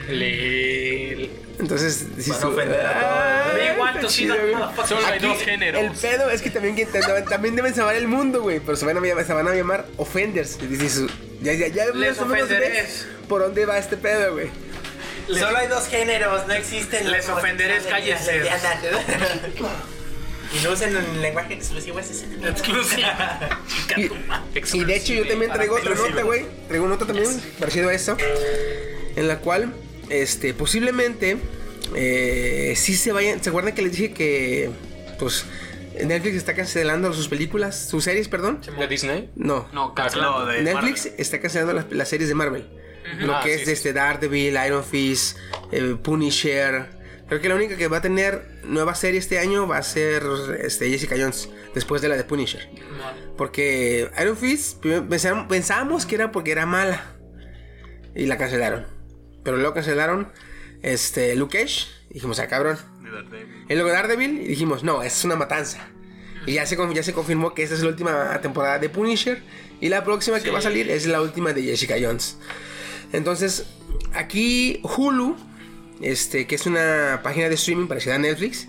Le- 0.08 1.30
Entonces, 1.58 2.06
si 2.18 2.30
Van 2.30 2.38
a 2.38 2.42
su- 2.42 2.48
ofender 2.48 2.80
a 2.86 2.92
todos. 2.92 3.04
Ah, 3.04 3.74
want 3.78 4.00
to 4.00 4.08
see 4.08 4.26
that 4.28 4.36
motherfucker. 4.52 4.86
Solo 4.88 5.06
hay 5.06 5.18
Aquí, 5.18 5.26
dos 5.26 5.38
géneros. 5.42 5.80
El 5.82 5.90
pedo 5.92 6.30
es 6.30 6.42
que 6.42 6.50
también, 6.50 6.74
que 6.76 6.86
te- 6.86 7.00
también 7.28 7.54
deben 7.56 7.74
salvar 7.74 7.94
el 7.96 8.08
mundo, 8.08 8.42
güey. 8.42 8.60
Pero 8.60 8.76
se 8.76 8.84
van 8.86 8.96
a, 8.96 9.00
llamar- 9.00 9.26
se 9.26 9.32
van 9.32 9.46
a 9.48 9.54
llamar 9.54 9.86
Offenders. 9.96 10.58
Y 10.62 10.66
dices, 10.66 11.02
ya, 11.42 11.52
ya, 11.52 11.68
ya 11.68 11.86
Les 11.86 12.16
más 12.16 12.20
o 12.20 12.26
menos 12.26 12.44
ofenderés. 12.46 12.72
ves 12.84 13.06
por 13.28 13.42
dónde 13.42 13.64
va 13.66 13.78
este 13.78 13.96
pedo, 13.96 14.32
güey. 14.32 14.50
Solo 15.28 15.56
hay 15.56 15.68
dos 15.68 15.86
géneros, 15.86 16.46
no 16.48 16.52
existen. 16.54 17.10
Les 17.10 17.28
ofenderés, 17.28 17.84
cállese. 17.84 18.42
Y 20.54 20.62
no 20.64 20.72
usen 20.72 20.94
el 20.94 21.22
lenguaje 21.22 21.54
exclusivo 21.54 21.98
ese. 21.98 22.26
Exclusiva. 22.46 23.48
Chica 23.68 23.98
Y, 23.98 24.76
y 24.80 24.84
de 24.84 24.96
hecho 24.96 25.14
yo 25.14 25.26
también 25.26 25.50
traigo 25.50 25.76
otra 25.76 25.94
nota, 25.94 26.22
güey. 26.24 26.44
Traigo 26.68 26.84
una 26.84 26.94
nota 26.96 27.06
también 27.06 27.28
parecido 27.58 27.88
a 27.88 27.94
eso. 27.94 28.18
En 29.16 29.28
la 29.28 29.38
cual, 29.38 29.72
este, 30.12 30.54
posiblemente, 30.54 31.38
eh, 31.96 32.74
sí 32.76 32.94
se 32.94 33.12
vayan. 33.12 33.42
¿Se 33.42 33.50
acuerdan 33.50 33.74
que 33.74 33.82
les 33.82 33.92
dije 33.92 34.12
que, 34.12 34.70
pues, 35.18 35.44
Netflix 36.04 36.36
está 36.36 36.54
cancelando 36.54 37.12
sus 37.12 37.28
películas, 37.28 37.88
sus 37.88 38.04
series, 38.04 38.28
perdón? 38.28 38.60
¿De 38.78 38.86
Disney? 38.88 39.30
No. 39.36 39.68
No, 39.72 39.94
cancelado. 39.94 40.40
No, 40.40 40.46
de 40.46 40.62
Netflix 40.62 41.04
Marvel. 41.04 41.20
está 41.20 41.40
cancelando 41.40 41.72
las, 41.74 41.90
las 41.90 42.08
series 42.08 42.28
de 42.28 42.34
Marvel. 42.34 42.68
Lo 43.18 43.36
Ah, 43.36 43.42
que 43.42 43.54
sí, 43.56 43.60
es 43.62 43.66
sí, 43.66 43.72
este 43.72 43.92
Daredevil, 43.92 44.56
Iron 44.66 44.84
Fist, 44.84 45.36
eh, 45.72 45.96
Punisher. 46.02 46.86
Creo 47.28 47.40
que 47.40 47.48
la 47.48 47.54
única 47.56 47.76
que 47.76 47.88
va 47.88 47.98
a 47.98 48.00
tener 48.02 48.60
nueva 48.64 48.94
serie 48.94 49.18
este 49.18 49.38
año 49.38 49.66
va 49.66 49.78
a 49.78 49.82
ser 49.82 50.22
este, 50.62 50.88
Jessica 50.90 51.16
Jones, 51.18 51.48
después 51.74 52.00
de 52.02 52.08
la 52.08 52.16
de 52.16 52.24
Punisher. 52.24 52.68
Porque 53.36 54.08
Iron 54.20 54.36
Fist 54.36 54.84
pensábamos 55.48 56.06
que 56.06 56.14
era 56.14 56.30
porque 56.30 56.52
era 56.52 56.64
mala. 56.66 57.16
Y 58.14 58.26
la 58.26 58.36
cancelaron. 58.38 58.86
Pero 59.42 59.56
luego 59.56 59.74
cancelaron 59.74 60.28
este, 60.82 61.34
Luke 61.36 61.58
Cage. 61.58 61.86
Dijimos, 62.10 62.38
ah, 62.38 62.48
cabrón. 62.48 62.78
Y 63.68 63.74
luego 63.74 63.90
Daredevil. 63.90 64.40
Y 64.42 64.48
dijimos, 64.48 64.82
no, 64.82 65.02
es 65.02 65.24
una 65.24 65.36
matanza. 65.36 65.88
Y 66.46 66.54
ya 66.54 66.66
se, 66.66 66.76
ya 66.94 67.02
se 67.02 67.12
confirmó 67.12 67.54
que 67.54 67.62
esta 67.62 67.74
es 67.74 67.82
la 67.82 67.88
última 67.88 68.40
temporada 68.40 68.78
de 68.78 68.88
Punisher. 68.88 69.42
Y 69.80 69.88
la 69.88 70.04
próxima 70.04 70.40
que 70.40 70.50
va 70.50 70.58
a 70.58 70.62
salir 70.62 70.90
es 70.90 71.06
la 71.06 71.20
última 71.20 71.52
de 71.52 71.62
Jessica 71.62 71.96
Jones. 72.00 72.38
Entonces, 73.12 73.66
aquí 74.14 74.80
Hulu, 74.82 75.36
este, 76.00 76.46
que 76.46 76.54
es 76.54 76.66
una 76.66 77.20
página 77.22 77.48
de 77.48 77.54
streaming 77.56 77.86
parecida 77.86 78.14
a 78.14 78.18
Netflix, 78.18 78.68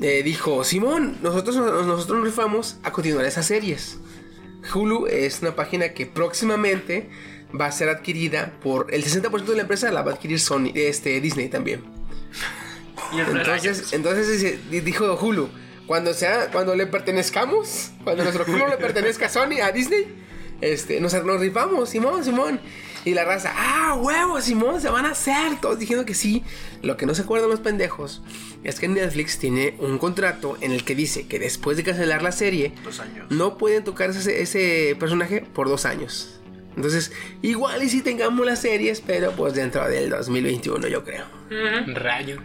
eh, 0.00 0.22
dijo, 0.24 0.64
Simón, 0.64 1.18
nosotros, 1.22 1.56
nosotros 1.56 2.18
nos 2.18 2.26
rifamos 2.26 2.76
a 2.82 2.92
continuar 2.92 3.24
esas 3.24 3.46
series. 3.46 3.98
Hulu 4.74 5.06
es 5.06 5.42
una 5.42 5.56
página 5.56 5.90
que 5.90 6.06
próximamente 6.06 7.08
va 7.58 7.66
a 7.66 7.72
ser 7.72 7.88
adquirida 7.88 8.52
por 8.62 8.92
el 8.92 9.04
60% 9.04 9.44
de 9.44 9.56
la 9.56 9.62
empresa 9.62 9.90
la 9.90 10.02
va 10.02 10.12
a 10.12 10.14
adquirir 10.14 10.40
Sony, 10.40 10.72
este, 10.74 11.20
Disney 11.20 11.48
también. 11.48 11.82
Y 13.12 13.20
el 13.20 13.28
Entonces, 13.28 13.92
entonces 13.92 14.58
dijo 14.84 15.14
Hulu, 15.14 15.48
cuando 15.86 16.14
sea, 16.14 16.50
cuando 16.50 16.74
le 16.74 16.86
pertenezcamos, 16.86 17.90
cuando 18.04 18.22
nuestro 18.22 18.44
Hulu 18.44 18.68
le 18.68 18.76
pertenezca 18.76 19.26
a 19.26 19.28
Sony, 19.28 19.60
a 19.62 19.72
Disney, 19.72 20.06
este, 20.60 21.00
nos, 21.00 21.12
nos 21.24 21.40
rifamos, 21.40 21.90
Simón, 21.90 22.24
Simón. 22.24 22.60
Y 23.04 23.14
la 23.14 23.24
raza, 23.24 23.52
ah, 23.56 23.96
huevo, 24.00 24.40
Simón, 24.40 24.80
se 24.80 24.88
van 24.88 25.06
a 25.06 25.10
hacer. 25.10 25.60
Todos 25.60 25.80
diciendo 25.80 26.06
que 26.06 26.14
sí. 26.14 26.44
Lo 26.82 26.96
que 26.96 27.04
no 27.04 27.16
se 27.16 27.22
acuerdan 27.22 27.50
los 27.50 27.58
pendejos 27.58 28.22
es 28.62 28.78
que 28.78 28.86
Netflix 28.86 29.40
tiene 29.40 29.74
un 29.80 29.98
contrato 29.98 30.56
en 30.60 30.70
el 30.70 30.84
que 30.84 30.94
dice 30.94 31.26
que 31.26 31.40
después 31.40 31.76
de 31.76 31.82
cancelar 31.82 32.22
la 32.22 32.30
serie, 32.30 32.72
Dos 32.84 33.00
años. 33.00 33.26
no 33.28 33.58
pueden 33.58 33.82
tocar 33.82 34.10
ese, 34.10 34.40
ese 34.40 34.96
personaje 35.00 35.40
por 35.40 35.68
dos 35.68 35.84
años. 35.84 36.38
Entonces, 36.76 37.12
igual 37.42 37.82
y 37.82 37.88
si 37.88 38.02
tengamos 38.02 38.44
las 38.46 38.60
series, 38.60 39.00
pero 39.00 39.32
pues 39.32 39.54
dentro 39.54 39.86
del 39.88 40.10
2021, 40.10 40.88
yo 40.88 41.04
creo. 41.04 41.24
Rayo. 41.94 42.38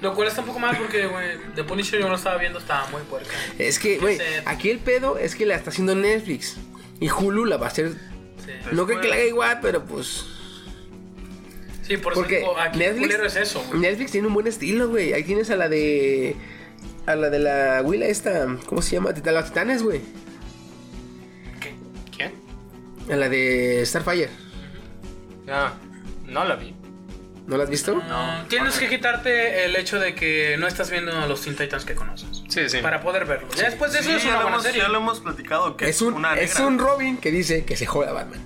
Lo 0.00 0.14
cual 0.14 0.28
está 0.28 0.42
un 0.42 0.46
poco 0.46 0.60
mal 0.60 0.76
porque, 0.76 1.06
güey, 1.06 1.38
The 1.56 1.64
Punisher 1.64 1.98
yo 1.98 2.08
lo 2.08 2.14
estaba 2.14 2.38
viendo, 2.38 2.58
estaba 2.58 2.86
muy 2.88 3.02
puerca. 3.02 3.30
Es 3.58 3.78
que, 3.78 3.98
güey, 3.98 4.18
aquí 4.44 4.70
el 4.70 4.78
pedo 4.78 5.18
es 5.18 5.34
que 5.34 5.44
la 5.44 5.56
está 5.56 5.70
haciendo 5.70 5.94
Netflix. 5.94 6.56
Y 7.00 7.10
Hulu 7.10 7.44
la 7.46 7.56
va 7.56 7.66
a 7.66 7.70
hacer. 7.70 7.92
Sí, 8.44 8.52
No 8.72 8.86
creo 8.86 9.00
que 9.00 9.08
la 9.08 9.16
haga 9.16 9.24
igual, 9.24 9.58
pero 9.60 9.84
pues. 9.84 10.24
sí 11.82 11.96
por 11.96 12.12
eso 12.12 12.20
Porque 12.22 12.38
digo, 12.38 12.58
aquí 12.58 12.78
Netflix, 12.78 13.14
es 13.24 13.36
eso, 13.36 13.64
güey. 13.68 13.80
Netflix 13.80 14.12
tiene 14.12 14.28
un 14.28 14.34
buen 14.34 14.46
estilo, 14.46 14.88
güey. 14.88 15.12
Ahí 15.14 15.24
tienes 15.24 15.50
a 15.50 15.56
la 15.56 15.68
de. 15.68 16.36
A 17.06 17.16
la 17.16 17.30
de 17.30 17.38
la 17.38 17.82
Willa 17.82 18.06
esta. 18.06 18.56
¿Cómo 18.66 18.82
se 18.82 18.92
llama? 18.92 19.12
De 19.12 19.32
los 19.32 19.44
titanes, 19.46 19.82
güey. 19.82 20.00
A 23.10 23.16
la 23.16 23.28
de 23.28 23.82
Starfire. 23.86 24.30
Ah, 25.50 25.72
no 26.26 26.44
la 26.44 26.56
vi. 26.56 26.74
¿No 27.46 27.56
la 27.56 27.64
has 27.64 27.70
visto? 27.70 27.94
No, 27.94 28.44
tienes 28.48 28.78
que 28.78 28.90
quitarte 28.90 29.64
el 29.64 29.74
hecho 29.76 29.98
de 29.98 30.14
que 30.14 30.56
no 30.58 30.66
estás 30.66 30.90
viendo 30.90 31.16
a 31.16 31.26
los 31.26 31.40
Teen 31.40 31.56
Titans 31.56 31.86
que 31.86 31.94
conoces. 31.94 32.42
Sí, 32.48 32.68
sí. 32.68 32.78
Para 32.82 33.00
poder 33.00 33.24
verlos. 33.24 33.54
Ya 33.56 33.64
después 33.70 33.92
de 33.92 34.00
eso 34.00 34.10
Sí, 34.10 34.16
es 34.16 34.22
ya, 34.24 34.28
una 34.30 34.36
lo 34.36 34.42
buena 34.42 34.56
hemos, 34.56 34.62
serie. 34.64 34.82
ya 34.82 34.88
lo 34.88 34.98
hemos 34.98 35.20
platicado. 35.20 35.76
Que 35.76 35.88
Es 35.88 36.02
un, 36.02 36.12
una 36.14 36.34
es 36.34 36.60
un 36.60 36.78
Robin 36.78 37.16
que 37.16 37.30
dice 37.30 37.64
que 37.64 37.76
se 37.76 37.86
joda 37.86 38.10
a 38.10 38.12
Batman. 38.12 38.40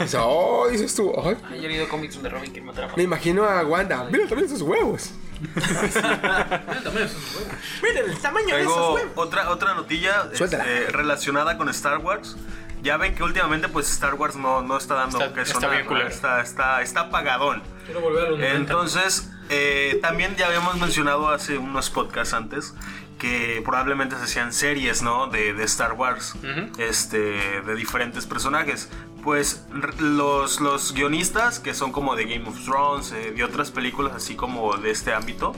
Dice, 0.00 0.16
oh, 0.20 0.68
dices 0.70 0.94
tú, 0.94 1.12
Ay, 1.22 1.36
yo 1.60 1.66
he 1.66 1.68
leído 1.68 1.88
cómics 1.88 2.14
donde 2.14 2.30
Robin 2.30 2.50
quiere 2.50 2.64
matar 2.64 2.84
a 2.84 2.96
me 2.96 3.02
imagino 3.02 3.44
a 3.44 3.62
Wanda. 3.66 4.04
Mira 4.10 4.26
también 4.26 4.46
esos 4.46 4.62
huevos. 4.62 5.10
También 5.52 7.06
eso 7.06 7.18
es 7.18 7.34
bueno. 7.34 7.54
Miren 7.82 8.10
el 8.10 8.18
tamaño 8.18 8.54
de 8.56 8.62
esos 8.62 8.94
huevos. 8.94 9.12
otra, 9.16 9.50
otra 9.50 9.74
notilla 9.74 10.28
este, 10.32 10.86
relacionada 10.90 11.58
con 11.58 11.68
Star 11.68 11.98
Wars. 11.98 12.36
Ya 12.82 12.96
ven 12.96 13.14
que 13.14 13.22
últimamente 13.22 13.68
pues 13.68 13.90
Star 13.90 14.14
Wars 14.14 14.36
no, 14.36 14.62
no 14.62 14.76
está 14.76 14.94
dando 14.94 15.18
Está- 15.18 15.34
que 15.34 15.40
está 15.42 15.54
sonar, 15.54 15.70
bien 15.70 15.86
¿no? 15.88 16.06
está, 16.06 16.40
está, 16.40 16.82
está 16.82 17.00
apagadón. 17.00 17.62
Quiero 17.84 18.00
volver 18.00 18.26
a 18.26 18.30
los 18.30 18.38
90. 18.38 18.56
Entonces, 18.56 19.30
eh, 19.48 19.98
también 20.02 20.36
ya 20.36 20.46
habíamos 20.46 20.76
mencionado 20.76 21.28
hace 21.28 21.58
unos 21.58 21.90
podcasts 21.90 22.34
antes 22.34 22.74
que 23.18 23.62
probablemente 23.64 24.14
se 24.16 24.24
hacían 24.24 24.52
series, 24.52 25.00
¿no? 25.02 25.28
De, 25.28 25.54
de 25.54 25.64
Star 25.64 25.94
Wars, 25.94 26.34
este, 26.78 27.62
de 27.62 27.74
diferentes 27.74 28.26
personajes. 28.26 28.90
Pues 29.24 29.64
los, 29.98 30.60
los 30.60 30.92
guionistas, 30.92 31.58
que 31.58 31.72
son 31.74 31.92
como 31.92 32.14
de 32.14 32.26
Game 32.26 32.46
of 32.48 32.62
Thrones, 32.64 33.12
eh, 33.12 33.32
de 33.34 33.42
otras 33.42 33.70
películas 33.70 34.12
así 34.14 34.36
como 34.36 34.76
de 34.76 34.90
este 34.90 35.14
ámbito, 35.14 35.54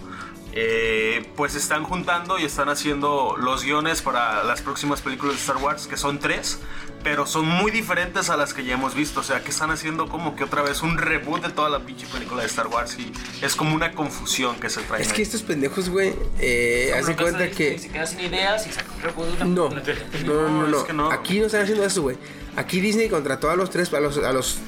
eh, 0.53 1.31
pues 1.37 1.55
están 1.55 1.85
juntando 1.85 2.39
y 2.39 2.45
están 2.45 2.69
haciendo 2.69 3.37
los 3.39 3.65
guiones 3.65 4.03
para 4.03 4.43
las 4.45 4.63
próximas 4.63 5.01
películas 5.03 5.35
de 5.35 5.41
Star 5.41 5.57
Wars, 5.59 5.87
que 5.87 5.97
son 5.97 6.19
tres, 6.19 6.61
pero 7.05 7.27
son 7.27 7.47
muy 7.47 7.71
diferentes 7.71 8.29
a 8.31 8.37
las 8.37 8.53
que 8.55 8.65
ya 8.65 8.75
hemos 8.75 8.95
visto. 8.95 9.21
O 9.21 9.23
sea, 9.23 9.43
que 9.43 9.51
están 9.51 9.71
haciendo 9.71 10.09
como 10.09 10.35
que 10.37 10.45
otra 10.45 10.63
vez 10.63 10.83
un 10.83 10.99
reboot 10.99 11.43
de 11.47 11.51
toda 11.51 11.69
la 11.71 11.81
pinche 11.81 12.07
película 12.07 12.43
de 12.43 12.49
Star 12.49 12.67
Wars 12.67 12.97
y 12.99 13.13
es 13.45 13.55
como 13.57 13.75
una 13.75 13.93
confusión 13.93 14.59
que 14.61 14.69
se 14.71 14.81
trae. 14.83 15.03
Es 15.03 15.13
que 15.13 15.23
estos 15.23 15.43
pendejos, 15.43 15.89
güey, 15.91 16.15
eh, 16.41 16.93
haz 16.99 17.07
de 17.07 17.17
cuenta 17.17 17.51
que. 17.51 17.79
Se 17.79 17.89
queda 17.89 18.07
sin 18.07 18.21
ideas 18.21 18.67
y 18.67 18.71
un 18.97 19.03
reboot 19.03 19.27
de 19.29 19.33
una 19.35 19.45
No, 19.45 19.69
no, 19.69 20.49
no, 20.49 20.67
no. 20.69 20.79
es 20.81 20.85
que 20.85 20.93
no. 20.93 21.11
Aquí 21.13 21.41
no 21.41 21.47
están 21.47 21.63
haciendo 21.63 21.85
eso, 21.85 22.03
güey. 22.03 22.17
Aquí 22.57 22.81
Disney 22.81 23.09
contrató 23.09 23.51
a 23.51 23.57
los 23.57 23.71
tres, 23.71 23.93
a 23.95 24.01
los, 24.01 24.19
a 24.19 24.33
los, 24.33 24.59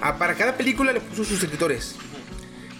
a- 0.00 0.16
para 0.18 0.34
cada 0.34 0.56
película 0.56 0.92
le 0.92 1.00
puso 1.00 1.24
sus 1.24 1.42
escritores. 1.42 1.94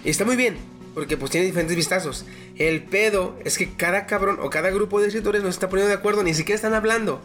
Y 0.05 0.11
está 0.11 0.25
muy 0.25 0.35
bien, 0.35 0.57
porque 0.95 1.17
pues 1.17 1.31
tiene 1.31 1.47
diferentes 1.47 1.77
vistazos. 1.77 2.25
El 2.57 2.83
pedo 2.83 3.39
es 3.45 3.57
que 3.57 3.73
cada 3.75 4.07
cabrón 4.07 4.39
o 4.43 4.51
cada 4.51 4.71
grupo 4.71 5.01
de 5.01 5.07
escritores 5.07 5.43
no 5.43 5.49
se 5.49 5.53
está 5.55 5.69
poniendo 5.71 5.89
de 5.89 5.95
acuerdo, 5.95 6.23
ni 6.25 6.35
siquiera 6.35 6.57
están 6.57 6.75
hablando. 6.75 7.23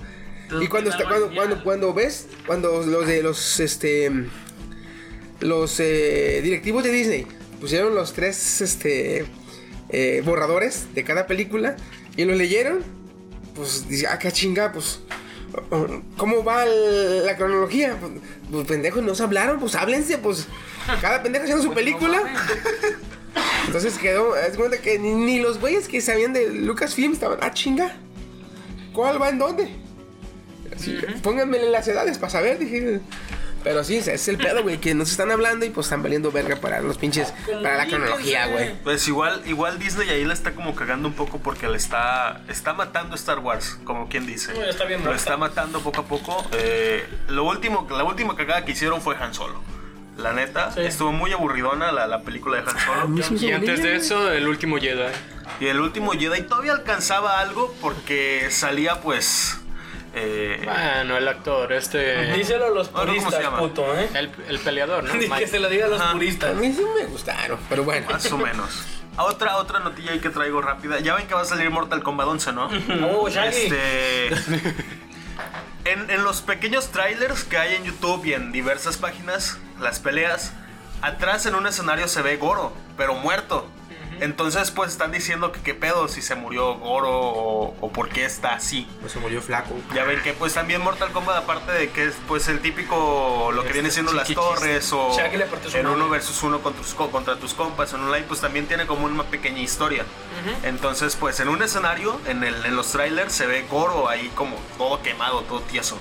Y 0.62 0.68
cuando 0.68 0.90
está, 0.90 1.08
cuando, 1.08 1.34
cuando, 1.34 1.64
cuando 1.64 1.94
ves, 1.94 2.28
cuando 2.46 2.82
los 2.86 3.06
de 3.06 3.22
los, 3.22 3.60
este, 3.60 4.12
los 5.42 5.80
eh, 5.80 6.40
directivos 6.42 6.84
de 6.84 6.92
Disney 6.92 7.28
pusieron 7.60 7.96
los 7.96 8.14
tres, 8.14 8.62
este, 8.62 9.26
eh, 9.90 10.22
borradores 10.26 10.94
de 10.94 11.04
cada 11.04 11.28
película 11.28 11.76
y 12.16 12.26
lo 12.26 12.34
leyeron, 12.34 12.80
pues 13.56 13.88
dice, 13.90 14.08
ah, 14.08 14.20
qué 14.20 14.32
chinga, 14.32 14.72
pues, 14.72 15.02
¿cómo 16.18 16.44
va 16.44 16.66
la 16.66 17.36
cronología? 17.36 17.98
Pues, 18.00 18.14
pues, 18.52 18.68
pendejos, 18.68 19.04
no 19.04 19.16
se 19.16 19.24
hablaron, 19.24 19.60
pues 19.60 19.76
háblense, 19.76 20.18
pues, 20.18 20.48
cada 21.02 21.24
pendejo 21.24 21.44
haciendo 21.44 21.64
su 21.64 21.74
película. 21.74 22.22
Entonces 23.66 23.98
quedó, 23.98 24.34
de 24.34 24.50
cuenta 24.56 24.78
que 24.78 24.98
ni, 24.98 25.12
ni 25.12 25.40
los 25.40 25.60
güeyes 25.60 25.88
que 25.88 26.00
sabían 26.00 26.32
de 26.32 26.50
Lucasfilm 26.50 27.12
estaban, 27.14 27.38
ah, 27.42 27.52
chinga, 27.52 27.96
¿cuál 28.94 29.22
va 29.22 29.30
en 29.30 29.40
dónde? 29.40 29.87
Así, 30.76 30.98
Pónganmele 31.24 31.70
las 31.70 31.88
edades 31.88 32.18
para 32.18 32.30
saber, 32.32 32.60
dije. 32.60 33.00
Pero 33.64 33.84
sí, 33.84 33.98
ese 33.98 34.14
es 34.14 34.28
el 34.30 34.38
pedo, 34.38 34.64
güey, 34.64 34.78
que 34.78 34.94
no 34.94 35.04
se 35.04 35.12
están 35.12 35.30
hablando 35.32 35.66
y 35.66 35.70
pues 35.72 35.88
están 35.88 36.02
valiendo 36.02 36.32
verga 36.32 36.56
para 36.58 36.80
los 36.80 36.98
pinches, 36.98 37.34
para 37.64 37.76
la 37.76 37.88
cronología, 37.88 38.48
güey. 38.48 38.82
Pues 38.84 39.06
igual, 39.08 39.42
igual 39.46 39.78
Disney 39.78 40.10
ahí 40.10 40.24
la 40.24 40.34
está 40.34 40.54
como 40.54 40.74
cagando 40.74 41.08
un 41.10 41.16
poco 41.16 41.40
porque 41.40 41.68
le 41.68 41.76
está, 41.76 42.42
está 42.48 42.74
matando 42.74 43.16
Star 43.16 43.40
Wars, 43.40 43.78
como 43.84 44.08
quien 44.08 44.26
dice. 44.26 44.54
No, 44.54 44.62
ya 44.62 44.68
está 44.70 44.86
bien 44.86 45.04
Lo 45.04 45.14
está 45.14 45.36
matando 45.36 45.82
poco 45.82 46.02
a 46.02 46.06
poco. 46.06 46.46
Eh, 46.54 47.06
lo 47.28 47.44
último, 47.44 47.86
la 47.90 48.04
última 48.06 48.36
cagada 48.38 48.64
que 48.64 48.72
hicieron 48.72 49.02
fue 49.02 49.18
Han 49.18 49.34
Solo. 49.34 49.62
La 50.18 50.32
neta, 50.34 50.72
Sí. 50.72 50.82
estuvo 50.82 51.12
muy 51.12 51.32
aburridona 51.34 51.92
la, 51.92 52.08
la 52.08 52.22
película 52.22 52.62
de 52.62 52.70
Han 52.70 52.80
Solo. 52.80 53.20
hizo 53.20 53.46
Y 53.46 53.52
antes 53.52 53.84
de 53.84 53.96
eso, 53.98 54.32
el 54.32 54.48
último 54.48 54.78
Jedi. 54.78 55.12
Y 55.60 55.66
el 55.68 55.80
último 55.82 56.12
Jedi 56.14 56.44
todavía 56.44 56.72
alcanzaba 56.74 57.40
algo 57.40 57.76
porque 57.82 58.48
salía 58.50 59.02
pues... 59.02 59.58
eh, 60.18 60.62
Bueno, 60.66 61.18
el 61.18 61.28
actor, 61.28 61.72
este. 61.74 62.34
Díselo 62.34 62.66
a 62.66 62.70
los 62.70 62.92
no, 62.92 63.00
¿cómo 63.00 63.06
se 63.14 63.18
puristas, 63.20 63.42
llama? 63.42 63.60
puto, 63.60 63.96
¿eh? 63.98 64.10
El, 64.14 64.32
el 64.50 64.60
peleador, 64.60 65.04
¿no? 65.04 65.14
Ni 65.16 65.28
que 65.30 65.48
se 65.48 65.60
lo 65.60 65.70
diga 65.70 65.86
a 65.86 65.90
los 65.90 66.00
Ajá. 66.02 66.10
A 66.10 66.14
puristas. 66.14 66.56
mí 66.56 66.72
sí 66.74 66.84
me 66.98 67.06
gustaron, 67.06 67.60
pero 67.70 67.84
bueno. 67.84 68.08
más 68.10 68.32
o 68.32 68.38
menos. 68.38 68.86
A 69.16 69.24
Otra, 69.24 69.58
otra 69.58 69.80
notilla 69.80 70.12
ahí 70.12 70.20
que 70.20 70.30
traigo 70.30 70.62
rápida. 70.62 71.00
Ya 71.00 71.16
ven 71.16 71.28
que 71.28 71.34
va 71.34 71.42
a 71.42 71.46
salir 71.46 71.70
Mortal 71.70 72.04
Kombat 72.04 72.28
11, 72.28 72.54
¿no? 72.54 72.70
Oh, 73.12 73.28
Shaggy. 73.30 73.56
Este. 73.58 74.30
En, 75.86 76.10
en 76.10 76.24
los 76.24 76.42
pequeños 76.42 76.90
trailers 76.92 77.44
que 77.46 77.58
hay 77.58 77.76
en 77.76 77.86
YouTube 77.86 78.26
y 78.26 78.34
en 78.34 78.52
diversas 78.52 78.98
páginas, 78.98 79.58
las 79.80 80.00
peleas, 80.00 80.52
atrás 81.02 81.46
en 81.46 81.56
un 81.56 81.66
escenario 81.66 82.08
se 82.10 82.22
ve 82.22 82.36
Goro, 82.38 82.74
pero 82.98 83.14
muerto. 83.16 83.68
Entonces, 84.22 84.72
pues 84.72 84.92
están 84.92 85.12
diciendo 85.12 85.52
que 85.52 85.60
qué 85.62 85.74
pedo 85.74 86.08
si 86.08 86.22
se 86.22 86.36
murió 86.36 86.76
Goro 86.76 87.10
o, 87.12 87.76
o 87.80 87.92
por 87.92 88.10
qué 88.10 88.26
está 88.26 88.54
así. 88.56 88.88
Pues 89.02 89.12
se 89.14 89.20
murió 89.20 89.42
flaco. 89.42 89.76
Ya 89.94 90.04
ven 90.04 90.22
que 90.22 90.34
pues 90.34 90.54
también 90.54 90.82
Mortal 90.82 91.12
Kombat 91.12 91.38
aparte 91.38 91.72
de 91.72 91.90
que 91.90 92.06
es 92.06 92.16
pues 92.28 92.48
el 92.48 92.60
típico 92.60 93.52
lo 93.54 93.64
que 93.64 93.74
viene 93.74 93.92
siendo 93.92 94.14
las 94.14 94.28
torres 94.34 94.92
o 94.94 95.12
en 95.74 95.88
uno 95.88 96.10
versus 96.10 96.42
uno 96.44 96.60
contra 96.62 96.82
tus, 96.82 96.94
co- 96.94 97.10
contra 97.12 97.36
tus 97.38 97.54
compas 97.54 97.94
en 97.94 98.02
online 98.02 98.26
pues 98.28 98.42
también 98.42 98.68
tiene 98.68 98.86
como 98.88 99.06
una 99.06 99.24
pequeña 99.24 99.60
historia. 99.60 100.04
Entonces 100.64 101.16
pues 101.16 101.40
en 101.40 101.50
un 101.50 101.62
escenario 101.62 102.20
en, 102.28 102.44
el, 102.44 102.66
en 102.66 102.76
los 102.76 102.92
trailers 102.92 103.34
se 103.34 103.46
ve 103.48 103.66
Goro 103.70 104.10
ahí 104.10 104.32
como 104.36 104.58
todo 104.78 105.02
quemado, 105.02 105.42
todo 105.42 105.62
tieso. 105.62 105.98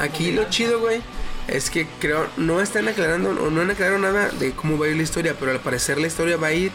Aquí 0.00 0.32
lo 0.32 0.44
chido, 0.50 0.80
güey, 0.80 1.02
es 1.46 1.70
que 1.70 1.86
creo 2.00 2.26
no 2.36 2.60
están 2.60 2.88
aclarando 2.88 3.30
o 3.30 3.50
no 3.50 3.60
han 3.60 3.70
aclarado 3.70 3.98
nada 3.98 4.28
de 4.30 4.52
cómo 4.52 4.78
va 4.78 4.86
a 4.86 4.88
ir 4.88 4.96
la 4.96 5.02
historia, 5.02 5.36
pero 5.38 5.52
al 5.52 5.60
parecer 5.60 5.98
la 5.98 6.06
historia 6.08 6.36
va 6.36 6.48
a 6.48 6.52
ir 6.52 6.72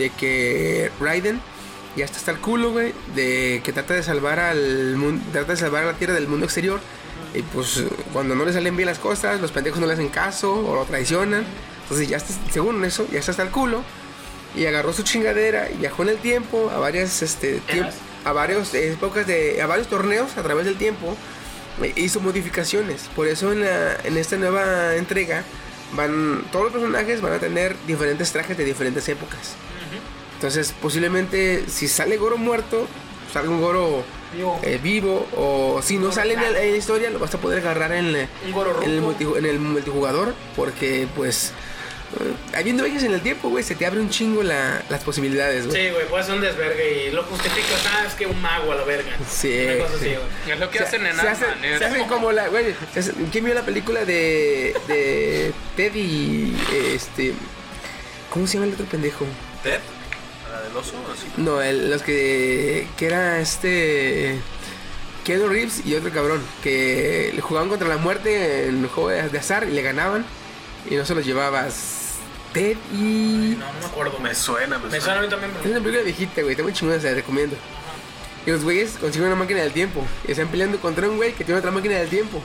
de 0.00 0.10
que 0.10 0.90
Raiden 1.00 1.40
ya 1.96 2.04
está 2.04 2.16
hasta 2.18 2.32
el 2.32 2.38
culo, 2.38 2.72
güey, 2.72 2.92
de 3.14 3.60
que 3.64 3.72
trata 3.72 3.94
de 3.94 4.02
salvar 4.02 4.40
al 4.40 4.96
mundo, 4.96 5.22
trata 5.32 5.52
de 5.52 5.58
salvar 5.58 5.84
a 5.84 5.86
la 5.86 5.92
Tierra 5.94 6.14
del 6.14 6.26
mundo 6.26 6.46
exterior. 6.46 6.80
Y 7.34 7.42
pues 7.42 7.84
cuando 8.12 8.34
no 8.34 8.44
le 8.44 8.52
salen 8.52 8.76
bien 8.76 8.88
las 8.88 8.98
cosas, 8.98 9.40
los 9.40 9.52
pendejos 9.52 9.78
no 9.80 9.86
le 9.86 9.92
hacen 9.92 10.08
caso 10.08 10.52
o 10.52 10.74
lo 10.74 10.84
traicionan. 10.84 11.44
Entonces 11.82 12.08
ya 12.08 12.16
está, 12.16 12.32
según 12.52 12.84
eso, 12.84 13.06
ya 13.12 13.20
está 13.20 13.30
hasta 13.30 13.44
el 13.44 13.50
culo. 13.50 13.82
Y 14.56 14.66
agarró 14.66 14.92
su 14.92 15.02
chingadera 15.04 15.70
y 15.70 15.76
viajó 15.76 16.02
en 16.02 16.08
el 16.08 16.16
tiempo 16.18 16.70
a 16.74 16.78
varias 16.80 17.22
este 17.22 17.60
tiemp- 17.68 17.92
a 18.24 18.32
varios 18.32 18.74
épocas 18.74 19.26
de 19.26 19.62
a 19.62 19.66
varios 19.66 19.86
torneos 19.88 20.36
a 20.36 20.42
través 20.42 20.64
del 20.64 20.76
tiempo 20.76 21.16
e 21.80 21.92
hizo 22.00 22.18
modificaciones. 22.20 23.02
Por 23.14 23.28
eso 23.28 23.52
en, 23.52 23.60
la- 23.60 23.96
en 24.02 24.16
esta 24.16 24.36
nueva 24.36 24.96
entrega 24.96 25.44
van 25.94 26.44
todos 26.52 26.64
los 26.66 26.72
personajes 26.72 27.20
van 27.20 27.32
a 27.34 27.38
tener 27.38 27.76
diferentes 27.86 28.32
trajes 28.32 28.56
de 28.56 28.64
diferentes 28.64 29.08
épocas. 29.08 29.54
Entonces, 30.40 30.74
posiblemente 30.80 31.64
si 31.68 31.86
sale 31.86 32.16
Goro 32.16 32.38
muerto, 32.38 32.86
salga 33.30 33.50
un 33.50 33.60
Goro 33.60 34.02
Vivo. 34.32 34.58
eh, 34.62 34.80
vivo 34.82 35.28
o 35.36 35.82
si 35.82 35.98
no 35.98 36.12
sale 36.12 36.32
en 36.32 36.40
la, 36.40 36.62
en 36.62 36.70
la 36.72 36.76
historia, 36.78 37.10
lo 37.10 37.18
vas 37.18 37.34
a 37.34 37.38
poder 37.38 37.58
agarrar 37.58 37.92
en, 37.92 38.06
el, 38.16 38.28
ruco. 38.54 38.64
multi- 39.02 39.38
en 39.38 39.44
el 39.44 39.58
multijugador 39.60 40.34
porque 40.56 41.06
pues 41.14 41.52
eh, 42.18 42.56
habiendo 42.56 42.84
viajes 42.84 43.02
en 43.02 43.12
el 43.12 43.20
tiempo, 43.20 43.50
güey, 43.50 43.62
se 43.62 43.74
te 43.74 43.84
abre 43.84 44.00
un 44.00 44.08
chingo 44.08 44.42
la- 44.42 44.82
las 44.88 45.02
posibilidades, 45.04 45.66
güey. 45.66 45.76
Sí, 45.88 45.92
güey, 45.92 46.06
puede 46.08 46.24
ser 46.24 46.34
un 46.36 46.40
desvergue 46.40 47.08
y 47.08 47.10
lo 47.10 47.22
justificas, 47.24 47.84
ah, 47.92 48.04
es 48.06 48.14
que 48.14 48.24
un 48.26 48.40
mago 48.40 48.72
a 48.72 48.76
la 48.76 48.84
verga. 48.84 49.10
Sí, 49.28 49.66
Una 49.66 49.84
cosa 49.84 49.96
así, 49.96 50.04
sí. 50.06 50.10
güey. 50.14 50.52
Es 50.54 50.58
lo 50.58 50.70
que 50.70 50.78
Se- 50.78 50.84
hacen 50.84 51.06
en 51.06 51.16
se, 51.16 51.28
hacen, 51.28 51.48
se 51.78 51.84
hacen 51.84 52.04
como 52.08 52.32
la, 52.32 52.48
güey, 52.48 52.74
¿quién 53.30 53.44
vio 53.44 53.52
la 53.52 53.62
película 53.66 54.06
de, 54.06 54.74
de 54.88 55.52
Teddy, 55.76 56.56
este, 56.94 57.34
¿cómo 58.30 58.46
se 58.46 58.54
llama 58.54 58.66
el 58.68 58.72
otro 58.72 58.86
pendejo? 58.86 59.26
¿Ted? 59.62 59.80
¿La 60.74 60.80
del 60.80 60.88
oso? 60.88 60.94
Así. 61.12 61.26
No, 61.36 61.60
el- 61.62 61.90
los 61.90 62.02
que, 62.02 62.86
que 62.96 63.06
era 63.06 63.40
este, 63.40 64.38
Keanu 65.24 65.48
Reeves 65.48 65.82
y 65.84 65.94
otro 65.94 66.10
cabrón, 66.10 66.42
que 66.62 67.36
jugaban 67.42 67.68
contra 67.68 67.88
la 67.88 67.96
muerte 67.96 68.66
en 68.68 68.86
juego 68.88 69.10
de, 69.10 69.38
azar 69.38 69.68
y 69.68 69.72
le 69.72 69.82
ganaban 69.82 70.24
y 70.88 70.94
no 70.96 71.04
se 71.04 71.14
los 71.14 71.24
llevabas. 71.24 71.96
Ted 72.52 72.76
y... 72.92 73.56
No, 73.58 73.72
no 73.72 73.78
me 73.80 73.86
acuerdo. 73.86 74.18
Me 74.18 74.34
suena, 74.34 74.76
me, 74.78 74.88
Me 74.88 75.00
suena 75.00 75.20
a 75.20 75.22
mí 75.22 75.28
también, 75.28 75.52
Es 75.52 75.58
pero... 75.58 75.70
una 75.74 75.80
película 75.80 76.02
viejita, 76.04 76.40
güey, 76.42 76.50
está 76.52 76.62
muy 76.64 76.72
chingona, 76.72 77.00
se 77.00 77.08
la 77.08 77.14
recomiendo. 77.14 77.54
Y 78.44 78.50
los 78.50 78.64
güeyes 78.64 78.92
consiguen 79.00 79.28
una 79.28 79.36
máquina 79.36 79.60
del 79.60 79.70
tiempo. 79.72 80.04
Y 80.26 80.32
están 80.32 80.48
peleando 80.48 80.80
contra 80.80 81.08
un 81.08 81.16
güey 81.16 81.32
que 81.32 81.44
tiene 81.44 81.58
otra 81.60 81.70
máquina 81.70 81.94
del 81.96 82.08
tiempo. 82.08 82.42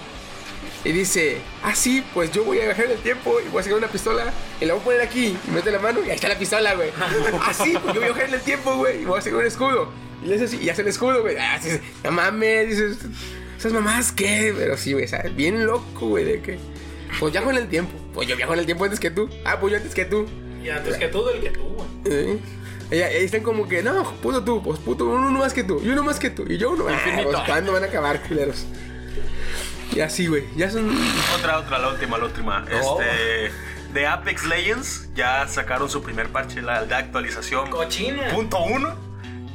Y 0.85 0.91
dice, 0.91 1.39
ah, 1.63 1.73
sí, 1.73 2.03
pues 2.13 2.31
yo 2.31 2.43
voy 2.43 2.59
a 2.59 2.65
viajar 2.65 2.85
en 2.85 2.91
el 2.91 2.99
tiempo 2.99 3.39
y 3.43 3.49
voy 3.49 3.59
a 3.59 3.63
sacar 3.63 3.79
una 3.79 3.87
pistola 3.87 4.31
y 4.61 4.65
la 4.65 4.75
voy 4.75 4.81
a 4.81 4.85
poner 4.85 5.01
aquí. 5.01 5.35
Y 5.47 5.51
mete 5.51 5.71
la 5.71 5.79
mano 5.79 5.99
y 6.05 6.09
ahí 6.09 6.15
está 6.15 6.29
la 6.29 6.37
pistola, 6.37 6.75
güey. 6.75 6.91
ah, 7.41 7.53
sí, 7.53 7.73
pues 7.81 7.95
yo 7.95 8.01
voy 8.01 8.03
a 8.03 8.13
viajar 8.13 8.25
en 8.29 8.33
el 8.35 8.41
tiempo, 8.41 8.75
güey, 8.75 9.01
y 9.01 9.05
voy 9.05 9.17
a 9.17 9.21
sacar 9.21 9.39
un 9.39 9.45
escudo. 9.45 9.91
Y 10.23 10.27
le 10.27 10.35
hace 10.35 10.43
así, 10.45 10.57
y 10.61 10.69
hace 10.69 10.83
el 10.83 10.87
escudo, 10.87 11.21
güey. 11.21 11.37
Ah, 11.37 11.59
sí, 11.59 11.69
no 12.03 12.11
mames, 12.11 12.69
dices, 12.69 12.97
¿esas 13.57 13.73
mamás 13.73 14.11
qué? 14.11 14.53
Pero 14.55 14.77
sí, 14.77 14.93
güey, 14.93 15.07
¿sabes? 15.07 15.35
Bien 15.35 15.65
loco, 15.65 16.07
güey, 16.07 16.23
de 16.23 16.41
que... 16.41 16.59
Pues 17.19 17.33
viajo 17.33 17.49
en 17.49 17.57
el 17.57 17.67
tiempo. 17.67 17.97
Pues 18.13 18.27
yo 18.27 18.35
viajo 18.35 18.53
en 18.53 18.59
el 18.59 18.65
tiempo 18.65 18.83
antes 18.83 18.99
que 18.99 19.09
tú. 19.09 19.27
Ah, 19.43 19.59
pues 19.59 19.71
yo 19.71 19.77
antes 19.77 19.95
que 19.95 20.05
tú. 20.05 20.27
Y 20.63 20.69
antes 20.69 20.97
que 20.97 21.07
tú, 21.07 21.27
el 21.29 21.41
que 21.41 21.49
tú, 21.49 21.63
güey. 21.63 21.87
¿Eh? 22.05 22.39
Y 22.91 22.95
ahí 22.97 23.23
están 23.23 23.41
como 23.41 23.67
que, 23.67 23.81
no, 23.81 24.03
puto 24.21 24.43
tú, 24.43 24.61
pues 24.61 24.79
puto, 24.79 25.05
uno 25.05 25.31
más 25.31 25.53
que 25.53 25.63
tú, 25.63 25.81
y 25.83 25.89
uno 25.89 26.03
más 26.03 26.19
que 26.19 26.29
tú, 26.29 26.45
y 26.47 26.57
yo 26.57 26.71
uno. 26.71 26.85
Ah, 26.87 27.01
pues, 27.23 27.37
¿Cuándo 27.47 27.71
van 27.73 27.83
a 27.83 27.87
acabar, 27.87 28.21
culeros? 28.21 28.67
Y 29.95 30.01
así, 30.01 30.27
güey. 30.27 30.43
Ya 30.55 30.69
son. 30.69 30.89
Otra, 31.37 31.59
otra, 31.59 31.79
la 31.79 31.87
última, 31.89 32.17
la 32.17 32.25
última. 32.25 32.65
Oh. 32.83 32.99
Este. 33.01 33.51
De 33.93 34.05
Apex 34.07 34.43
Legends 34.45 35.09
ya 35.15 35.47
sacaron 35.47 35.89
su 35.89 36.03
primer 36.03 36.27
parche, 36.29 36.61
la 36.61 36.83
de 36.83 36.93
actualización. 36.95 37.69
Cochina. 37.69 38.27
Punto 38.29 38.59
uno. 38.59 38.93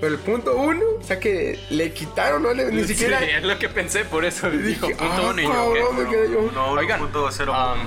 Pero 0.00 0.12
el 0.12 0.18
punto 0.20 0.54
uno, 0.56 0.84
o 1.00 1.02
sea 1.02 1.18
que 1.18 1.58
le 1.70 1.92
quitaron, 1.92 2.42
no 2.42 2.52
le, 2.52 2.70
ni 2.70 2.82
Sí, 2.82 2.88
siquiera. 2.88 3.18
es 3.24 3.42
lo 3.42 3.58
que 3.58 3.70
pensé, 3.70 4.04
por 4.04 4.26
eso 4.26 4.50
dijo 4.50 4.86
dije, 4.88 4.98
punto 4.98 5.22
ah, 5.22 5.30
uno 5.30 5.40
y 5.40 5.44
yo, 5.44 5.92
me 5.94 6.10
quedé 6.10 6.30
yo. 6.30 6.50
No, 6.54 6.72
Oigan, 6.72 7.00
1.0. 7.00 7.48
um, 7.48 7.78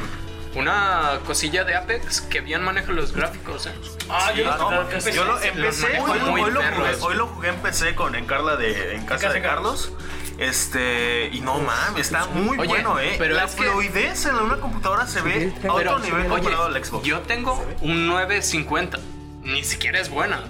una 0.55 1.19
cosilla 1.25 1.63
de 1.63 1.75
Apex 1.75 2.21
que 2.21 2.41
bien 2.41 2.61
maneja 2.63 2.91
los 2.91 3.13
gráficos. 3.13 3.67
¿eh? 3.67 3.73
Ah, 4.09 4.31
yo 4.33 4.45
no, 4.45 4.71
no, 4.71 4.81
empecé. 4.81 5.13
yo 5.13 5.23
lo 5.25 5.39
empecé, 5.41 5.99
hoy, 5.99 6.19
muy 6.21 6.41
hoy 6.41 6.51
lo 6.51 6.61
jugué, 6.61 6.95
hoy 7.01 7.15
lo 7.15 7.27
jugué 7.27 7.49
en 7.49 7.55
PC 7.57 7.95
con 7.95 8.15
en 8.15 8.25
Carla 8.25 8.55
de 8.55 8.95
en 8.95 9.05
casa 9.05 9.21
casa 9.21 9.33
de 9.33 9.41
Carlos. 9.41 9.91
Este, 10.39 11.29
y 11.33 11.41
no 11.41 11.59
mames, 11.59 11.99
está 12.07 12.25
muy 12.27 12.57
Oye, 12.57 12.67
bueno, 12.69 12.97
eh. 12.99 13.15
pero 13.17 13.35
la 13.35 13.43
es 13.43 13.55
que- 13.55 13.63
fluidez 13.63 14.25
en 14.25 14.35
una 14.35 14.55
computadora 14.55 15.05
se 15.05 15.21
ve 15.21 15.53
a 15.57 15.61
Pero, 15.61 15.73
otro 15.73 15.99
nivel 15.99 16.27
comparado 16.27 16.65
oye, 16.67 16.77
al 16.77 16.85
Xbox. 16.85 17.05
yo 17.05 17.19
tengo 17.21 17.61
un 17.81 18.07
950. 18.07 18.99
Ni 19.43 19.63
siquiera 19.65 19.99
es 19.99 20.09
buena. 20.09 20.41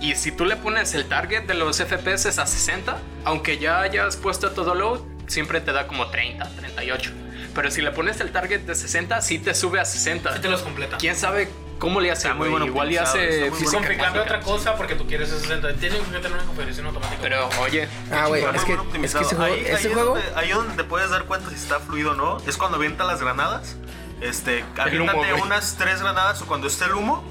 Y 0.00 0.14
si 0.16 0.30
tú 0.32 0.44
le 0.44 0.56
pones 0.56 0.94
el 0.94 1.06
target 1.08 1.44
de 1.46 1.54
los 1.54 1.78
FPS 1.80 2.38
a 2.38 2.46
60, 2.46 2.98
aunque 3.24 3.58
ya 3.58 3.80
hayas 3.80 4.16
puesto 4.16 4.50
todo 4.50 4.74
load, 4.74 5.00
siempre 5.26 5.60
te 5.60 5.72
da 5.72 5.86
como 5.86 6.08
30, 6.10 6.48
38. 6.56 7.10
Pero 7.54 7.70
si 7.70 7.82
le 7.82 7.90
pones 7.90 8.20
el 8.20 8.32
target 8.32 8.60
de 8.60 8.74
60, 8.74 9.20
sí 9.20 9.38
te 9.38 9.54
sube 9.54 9.80
a 9.80 9.84
60. 9.84 10.34
Sí 10.34 10.40
te 10.40 10.48
los 10.48 10.62
completa. 10.62 10.96
¿Quién 10.96 11.16
sabe 11.16 11.48
cómo 11.78 12.00
le 12.00 12.10
hace? 12.10 12.28
Está 12.28 12.34
muy 12.34 12.48
bueno 12.48 12.66
Igual 12.66 12.88
le 12.88 12.98
hace 12.98 13.50
física 13.50 13.78
Configurando 13.78 14.22
otra 14.22 14.40
cosa 14.40 14.76
porque 14.76 14.94
tú 14.94 15.06
quieres 15.06 15.28
ese 15.30 15.40
60. 15.40 15.74
Tienes 15.74 16.00
que 16.00 16.12
tener 16.18 16.32
una 16.32 16.44
configuración 16.44 16.86
automática. 16.86 17.20
Pero 17.20 17.48
oye, 17.60 17.88
Ah, 18.10 18.26
güey, 18.26 18.42
es 18.44 18.64
que, 18.64 18.76
bueno 18.76 19.04
es 19.04 19.14
que 19.14 19.22
ese 19.22 19.34
juego, 19.36 19.54
ahí, 19.54 19.64
ese 19.66 19.88
ahí 19.88 19.94
juego 19.94 20.14
donde, 20.14 20.32
ahí 20.34 20.50
donde 20.50 20.74
te 20.74 20.84
puedes 20.84 21.10
dar 21.10 21.24
cuenta 21.24 21.50
si 21.50 21.56
está 21.56 21.80
fluido 21.80 22.12
o 22.12 22.14
no. 22.14 22.38
Es 22.46 22.56
cuando 22.56 22.78
avienta 22.78 23.04
las 23.04 23.20
granadas. 23.20 23.76
Este, 24.20 24.64
aviéntate 24.76 25.34
unas 25.34 25.76
tres 25.76 26.00
granadas 26.00 26.40
o 26.42 26.46
cuando 26.46 26.68
esté 26.68 26.84
el 26.86 26.92
humo. 26.94 27.22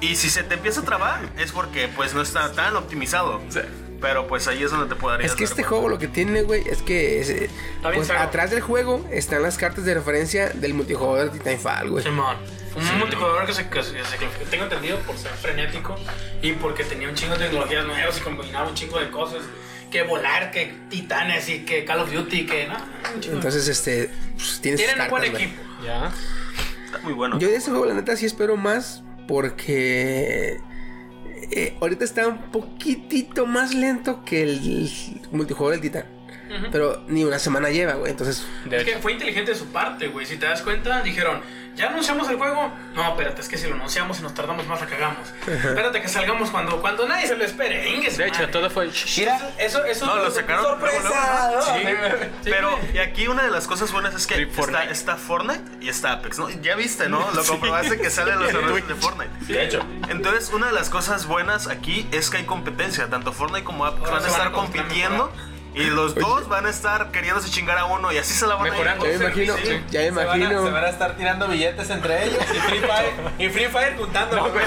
Y 0.00 0.16
si 0.16 0.28
se 0.28 0.42
te 0.42 0.54
empieza 0.54 0.80
a 0.80 0.84
trabar, 0.84 1.20
es 1.38 1.52
porque 1.52 1.88
pues 1.88 2.14
no 2.14 2.20
está 2.22 2.52
tan 2.52 2.76
optimizado. 2.76 3.40
Sí. 3.48 3.60
Pero 4.02 4.26
pues 4.26 4.46
ahí 4.48 4.62
es 4.62 4.70
donde 4.70 4.92
te 4.94 5.00
podrías 5.00 5.30
Es 5.30 5.36
que 5.36 5.44
este 5.44 5.62
juego 5.62 5.88
lo 5.88 5.98
que 5.98 6.08
tiene, 6.08 6.42
güey, 6.42 6.62
es 6.68 6.82
que 6.82 7.20
es, 7.20 7.50
pues, 7.82 8.10
atrás 8.10 8.50
del 8.50 8.60
juego 8.60 9.02
están 9.10 9.42
las 9.42 9.56
cartas 9.56 9.84
de 9.84 9.94
referencia 9.94 10.50
del 10.50 10.74
multijugador 10.74 11.30
de 11.32 11.38
Titanfall, 11.38 11.88
güey. 11.90 12.04
Simón. 12.04 12.36
Un 12.74 12.98
multijugador 12.98 13.46
que 13.46 13.52
se, 13.54 13.68
que 13.68 13.82
se- 13.82 13.92
que 13.92 14.02
se- 14.04 14.18
que 14.18 14.44
tengo 14.50 14.64
entendido 14.64 14.98
por 15.00 15.16
ser 15.16 15.30
frenético 15.32 15.94
y 16.42 16.52
porque 16.54 16.84
tenía 16.84 17.08
un 17.08 17.14
chingo 17.14 17.34
de 17.36 17.44
tecnologías 17.44 17.86
nuevas 17.86 18.18
y 18.18 18.20
combinaba 18.22 18.68
un 18.68 18.74
chingo 18.74 18.98
de 18.98 19.10
cosas. 19.10 19.42
Que 19.90 20.02
volar, 20.04 20.50
que 20.50 20.74
titanes 20.88 21.48
y 21.50 21.66
que 21.66 21.84
Call 21.84 22.00
of 22.00 22.10
Duty, 22.10 22.46
que 22.46 22.66
no. 22.66 22.76
Entonces, 23.30 23.68
este, 23.68 24.10
pues, 24.36 24.58
tienes 24.62 24.80
Tienen 24.80 25.02
un 25.04 25.10
buen 25.10 25.24
equipo. 25.24 25.62
ya. 25.84 26.10
Está 26.86 26.98
muy 27.00 27.12
bueno. 27.12 27.38
Yo 27.38 27.48
de 27.48 27.56
este 27.56 27.70
juego, 27.70 27.84
la 27.84 27.92
neta, 27.94 28.16
sí 28.16 28.24
espero 28.24 28.56
más 28.56 29.02
porque 29.28 30.58
eh, 31.50 31.76
ahorita 31.80 32.04
está 32.04 32.28
un 32.28 32.38
poquitito 32.50 33.46
más 33.46 33.74
lento 33.74 34.24
que 34.24 34.42
el 34.42 34.90
multijugador 35.30 35.80
del 35.80 35.80
Titán. 35.80 36.21
Pero 36.70 37.02
ni 37.08 37.24
una 37.24 37.38
semana 37.38 37.70
lleva, 37.70 37.94
güey. 37.94 38.10
Entonces, 38.10 38.46
De 38.64 38.76
Es 38.78 38.84
que 38.84 38.98
fue 38.98 39.12
inteligente 39.12 39.52
de 39.52 39.58
su 39.58 39.66
parte, 39.72 40.08
güey. 40.08 40.26
Si 40.26 40.36
te 40.36 40.46
das 40.46 40.62
cuenta, 40.62 41.00
dijeron, 41.02 41.40
¿ya 41.74 41.88
anunciamos 41.88 42.28
el 42.28 42.36
juego? 42.36 42.72
No, 42.94 43.08
espérate, 43.10 43.40
es 43.40 43.48
que 43.48 43.56
si 43.58 43.66
lo 43.68 43.74
anunciamos 43.74 44.18
y 44.18 44.22
nos 44.22 44.34
tardamos 44.34 44.66
más, 44.66 44.80
la 44.80 44.86
cagamos. 44.86 45.28
espérate 45.46 46.00
que 46.02 46.08
salgamos 46.08 46.50
cuando, 46.50 46.80
cuando 46.80 47.06
nadie 47.08 47.26
se 47.26 47.36
lo 47.36 47.44
espere. 47.44 47.88
Ingues, 47.88 48.16
De 48.18 48.26
hecho, 48.26 48.40
madre. 48.40 48.52
todo 48.52 48.70
fue. 48.70 48.88
Eso, 48.88 49.20
eso, 49.58 49.84
eso 49.84 50.06
No, 50.06 50.16
lo 50.16 50.30
sacaron 50.30 50.62
luego, 50.64 50.78
luego, 50.80 51.02
¿no? 51.02 51.62
Sí, 51.62 51.82
Pero, 52.44 52.78
y 52.94 52.98
aquí 52.98 53.28
una 53.28 53.44
de 53.44 53.50
las 53.50 53.66
cosas 53.66 53.90
buenas 53.92 54.14
es 54.14 54.26
que 54.26 54.34
Sí, 54.36 54.42
está, 54.42 54.54
Fortnite. 54.54 54.92
está 54.92 55.16
Fortnite 55.16 55.62
y 55.80 55.88
está 55.88 56.12
Apex, 56.12 56.38
¿no? 56.38 56.50
Ya 56.50 56.74
viste, 56.76 57.08
¿no? 57.08 57.30
Lo 57.34 57.44
comprobaste 57.46 57.98
que 57.98 58.10
salen 58.10 58.38
los 58.40 58.50
anuncios 58.54 58.88
de 58.88 58.94
Fortnite. 58.94 59.30
de 59.52 59.64
hecho. 59.64 59.80
Entonces, 60.08 60.50
una 60.52 60.66
de 60.66 60.72
las 60.72 60.90
cosas 60.90 61.26
buenas 61.26 61.66
aquí 61.68 62.06
es 62.12 62.30
que 62.30 62.38
hay 62.38 62.44
competencia. 62.44 63.08
Tanto 63.08 63.32
Fortnite 63.32 63.64
como 63.64 63.86
Apex 63.86 64.00
Ahora 64.08 64.12
van 64.12 64.20
a 64.20 64.22
van 64.22 64.30
estar 64.30 64.46
a 64.48 64.52
contra- 64.52 64.82
compitiendo. 64.82 65.32
Y 65.74 65.84
los 65.84 66.14
dos 66.14 66.48
van 66.48 66.66
a 66.66 66.70
estar 66.70 67.10
queriéndose 67.12 67.48
chingar 67.50 67.78
a 67.78 67.86
uno 67.86 68.12
y 68.12 68.18
así 68.18 68.34
se 68.34 68.46
la 68.46 68.56
van 68.56 68.64
Mejorando. 68.64 69.06
a 69.06 69.08
ya 69.08 69.14
ir. 69.14 69.18
me 69.20 69.24
imagino, 69.24 69.54
sí. 69.56 69.80
ya 69.90 70.00
me 70.00 70.06
Se 70.06 70.10
van, 70.12 70.28
a, 70.28 70.36
imagino. 70.36 70.66
se 70.66 70.70
van 70.70 70.84
a 70.84 70.88
estar 70.90 71.16
tirando 71.16 71.48
billetes 71.48 71.88
entre 71.88 72.24
ellos 72.26 72.42
y 72.54 72.58
Free 72.58 72.80
Fire, 72.80 73.12
y 73.38 73.48
Free 73.48 73.68
Fire 73.68 73.96
juntando. 73.96 74.38
Como 74.38 74.60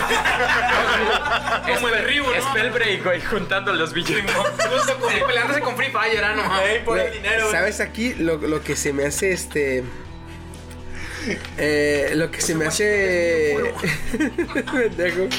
el 1.90 2.06
Ryu, 2.06 2.24
¿no? 2.24 2.42
Spellbreak, 2.50 3.04
güey, 3.04 3.22
juntando 3.22 3.72
los 3.74 3.94
billetes. 3.94 4.34
Justo 4.34 4.98
como 5.00 5.28
peleándose 5.28 5.62
con 5.62 5.78
Free 5.78 5.92
Fire, 5.92 6.24
no. 6.36 6.60
Ey, 6.62 6.80
por 6.84 6.98
el 6.98 7.10
Güey, 7.10 7.18
dinero. 7.22 7.42
güey. 7.44 7.52
¿Sabes 7.56 7.80
aquí 7.82 8.16
lo, 8.16 8.38
lo 8.38 8.64
que 8.64 8.76
se 8.76 8.92
me 8.92 9.06
hace 9.06 9.32
este. 9.32 9.84
Eh, 11.58 12.14
lo 12.16 12.32
que 12.32 12.42
se 12.42 12.56
me 12.56 12.66
hace. 12.66 13.74
Pendejo. 14.74 15.28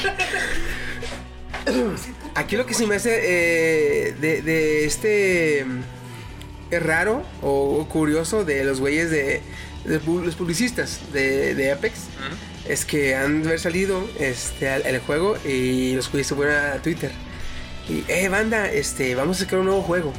Aquí 2.37 2.55
lo 2.55 2.65
que 2.65 2.73
se 2.73 2.85
me 2.85 2.95
hace 2.95 3.19
eh, 3.23 4.13
de, 4.13 4.41
de 4.41 4.85
este. 4.85 5.65
Es 6.69 6.83
raro 6.83 7.23
o 7.41 7.87
curioso 7.89 8.43
de 8.45 8.63
los 8.63 8.79
güeyes 8.79 9.09
de, 9.09 9.41
de 9.85 10.01
los 10.05 10.35
publicistas 10.35 10.99
de, 11.13 11.55
de 11.55 11.71
Apex 11.71 11.93
es 12.67 12.85
que 12.85 13.15
han 13.15 13.43
de 13.43 13.49
haber 13.49 13.59
salido 13.59 14.07
este, 14.19 14.69
al, 14.69 14.85
al 14.85 14.99
juego 14.99 15.37
y 15.45 15.95
los 15.95 16.11
güeyes 16.11 16.27
se 16.27 16.35
fueron 16.35 16.55
a 16.55 16.81
Twitter. 16.81 17.11
Y, 17.89 18.03
eh, 18.07 18.27
banda, 18.27 18.69
este, 18.69 19.15
vamos 19.15 19.37
a 19.37 19.45
sacar 19.45 19.59
un 19.59 19.65
nuevo 19.65 19.81
juego. 19.81 20.13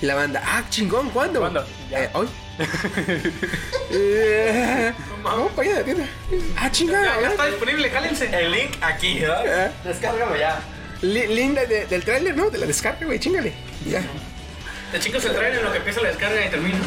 Y 0.00 0.06
la 0.06 0.14
banda, 0.14 0.40
ah, 0.44 0.62
chingón, 0.70 1.10
¿cuándo? 1.10 1.40
¿Cuándo? 1.40 1.66
Ya. 1.90 1.98
Eh, 2.04 2.10
hoy. 2.12 2.28
eh, 3.90 4.92
vamos 5.22 5.52
para 5.52 5.68
allá 5.68 5.78
la 5.78 5.84
tienda. 5.84 6.04
Ah, 6.56 6.70
chingada. 6.70 7.04
Ya, 7.04 7.20
ya 7.22 7.28
está 7.30 7.46
disponible, 7.46 7.90
cálense. 7.90 8.26
El 8.32 8.52
link 8.52 8.76
aquí, 8.80 9.20
¿no? 9.20 9.32
Eh, 9.44 9.70
Descárgalo 9.84 10.36
ya. 10.36 10.60
Li- 11.02 11.26
linda 11.28 11.64
de- 11.66 11.86
del 11.86 12.04
tráiler, 12.04 12.36
¿no? 12.36 12.50
De 12.50 12.58
la 12.58 12.66
descarga, 12.66 13.04
güey, 13.06 13.18
chingale. 13.18 13.52
Ya. 13.86 14.02
De 14.92 15.00
chicos 15.00 15.22
se 15.22 15.30
traen 15.30 15.54
en 15.54 15.64
lo 15.64 15.70
que 15.72 15.78
empieza 15.78 16.00
la 16.00 16.08
descarga 16.08 16.44
y 16.44 16.48
termina. 16.48 16.78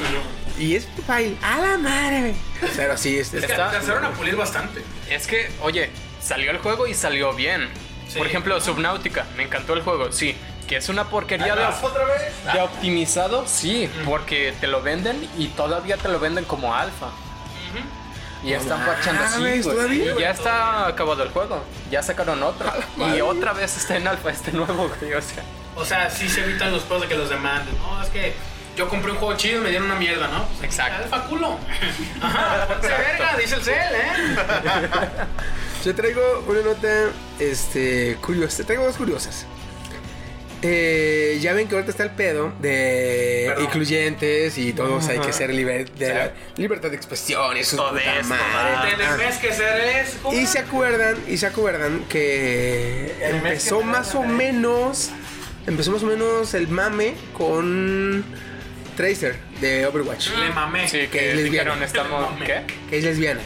Y 0.60 0.76
es 0.76 0.88
file. 1.08 1.36
A 1.42 1.58
la 1.60 1.78
madre, 1.78 2.20
güey. 2.22 2.36
Pero 2.76 2.98
sí, 2.98 3.18
este, 3.18 3.38
Es 3.38 3.44
Está- 3.46 3.70
alcanzaron 3.70 4.06
a 4.06 4.12
pulir 4.12 4.36
bastante. 4.36 4.82
Es 5.10 5.28
que, 5.28 5.50
oye, 5.62 5.90
salió 6.22 6.52
el 6.52 6.58
juego 6.58 6.88
y 6.88 6.94
salió 6.94 7.34
bien. 7.34 7.70
Sí. 8.10 8.18
Por 8.18 8.28
ejemplo, 8.28 8.60
Subnautica, 8.60 9.26
me 9.38 9.44
encantó 9.44 9.74
el 9.74 9.82
juego, 9.82 10.12
sí. 10.12 10.36
Que 10.68 10.78
es 10.78 10.90
una 10.90 11.10
porquería 11.10 11.56
de, 11.56 11.66
otra 11.66 12.06
vez? 12.06 12.54
de 12.54 12.62
optimizado, 12.62 13.46
sí, 13.48 13.90
porque 14.06 14.54
te 14.62 14.68
lo 14.68 14.82
venden 14.82 15.28
y 15.38 15.48
todavía 15.48 15.98
te 15.98 16.08
lo 16.10 16.20
venden 16.20 16.46
como 16.46 16.74
alfa. 16.76 17.10
Y 18.44 18.50
ya 18.50 18.58
están 18.58 18.84
parchando 18.86 19.24
así, 19.24 19.40
mames, 19.40 19.68
güey. 19.68 20.20
ya 20.20 20.32
está 20.32 20.88
acabado 20.88 21.22
el 21.24 21.30
juego. 21.30 21.64
Ya 21.92 22.02
sacaron 22.02 22.42
otro. 22.42 22.72
Y 23.16 23.22
otra 23.22 23.54
vez 23.54 23.78
está 23.78 23.98
en 23.98 24.08
alfa 24.08 24.32
este 24.32 24.52
nuevo, 24.52 24.90
güey. 25.00 25.14
O 25.14 25.22
sea, 25.22 25.44
O 25.76 25.86
sea, 25.86 26.10
sí 26.10 26.28
se 26.28 26.42
evitan 26.42 26.72
los 26.72 26.84
juegos 26.84 27.04
de 27.04 27.08
que 27.10 27.16
los 27.16 27.30
demanden. 27.30 27.78
No, 27.78 28.02
es 28.02 28.10
que 28.10 28.34
yo 28.76 28.90
compré 28.90 29.12
un 29.12 29.18
juego 29.18 29.36
chido 29.38 29.60
y 29.60 29.64
me 29.64 29.70
dieron 29.70 29.86
una 29.92 30.00
mierda, 30.00 30.28
¿no? 30.28 30.46
Pues, 30.48 30.64
Exacto. 30.64 31.04
Alfa 31.04 31.28
culo. 31.28 31.58
Ajá, 32.22 32.68
ponte 32.68 32.88
verga, 32.88 33.38
dice 33.38 33.56
el 33.56 33.62
cel, 33.62 33.76
¿eh? 33.96 34.38
Yo 35.86 35.96
traigo 35.96 36.44
una 36.48 36.62
nota 36.62 37.10
este, 37.40 38.18
curiosa. 38.22 38.58
Te 38.58 38.64
traigo 38.66 38.86
dos 38.86 38.96
curiosas. 38.98 39.46
Eh, 40.64 41.40
ya 41.42 41.54
ven 41.54 41.68
que 41.68 41.74
ahorita 41.74 41.90
está 41.90 42.04
el 42.04 42.12
pedo 42.12 42.54
de 42.60 43.46
Perdón. 43.48 43.64
incluyentes 43.66 44.58
y 44.60 44.74
todos 44.74 45.08
hay 45.08 45.18
que 45.20 45.34
ser 45.34 45.50
liber- 45.52 45.90
de 45.94 46.06
Sí. 46.06 46.12
la 46.14 46.32
libertad 46.56 46.90
de 46.92 46.98
expresión 46.98 47.58
y 47.58 47.64
su 47.64 47.78
Todo 47.78 47.90
puta 47.90 48.20
esto, 48.20 48.28
madre. 48.28 48.96
Del 48.96 49.18
mes 49.18 49.38
que 49.38 49.54
ser. 49.54 50.06
Y 50.34 50.46
se 50.46 50.60
acuerdan, 50.60 51.18
y 51.28 51.38
se 51.38 51.48
acuerdan 51.48 52.04
que 52.08 53.16
empezó 53.22 53.82
más 53.82 54.14
o 54.14 54.22
menos, 54.24 55.10
empezó 55.66 55.92
más 55.92 56.04
o 56.04 56.06
menos 56.06 56.54
el 56.54 56.68
mame 56.68 57.16
con 57.36 58.24
Tracer 58.96 59.38
de 59.62 59.88
Overwatch, 59.88 60.30
Le 60.30 60.50
mamé. 60.54 60.88
sí, 60.88 61.00
Que 61.00 61.10
que 61.10 61.30
es 61.32 61.36
lesbiana. 61.38 61.72
dijeron 61.72 61.84
estamos. 61.84 62.40
¿Qué? 62.46 62.62
que 62.90 62.98
es 63.00 63.04
lesbiana. 63.04 63.42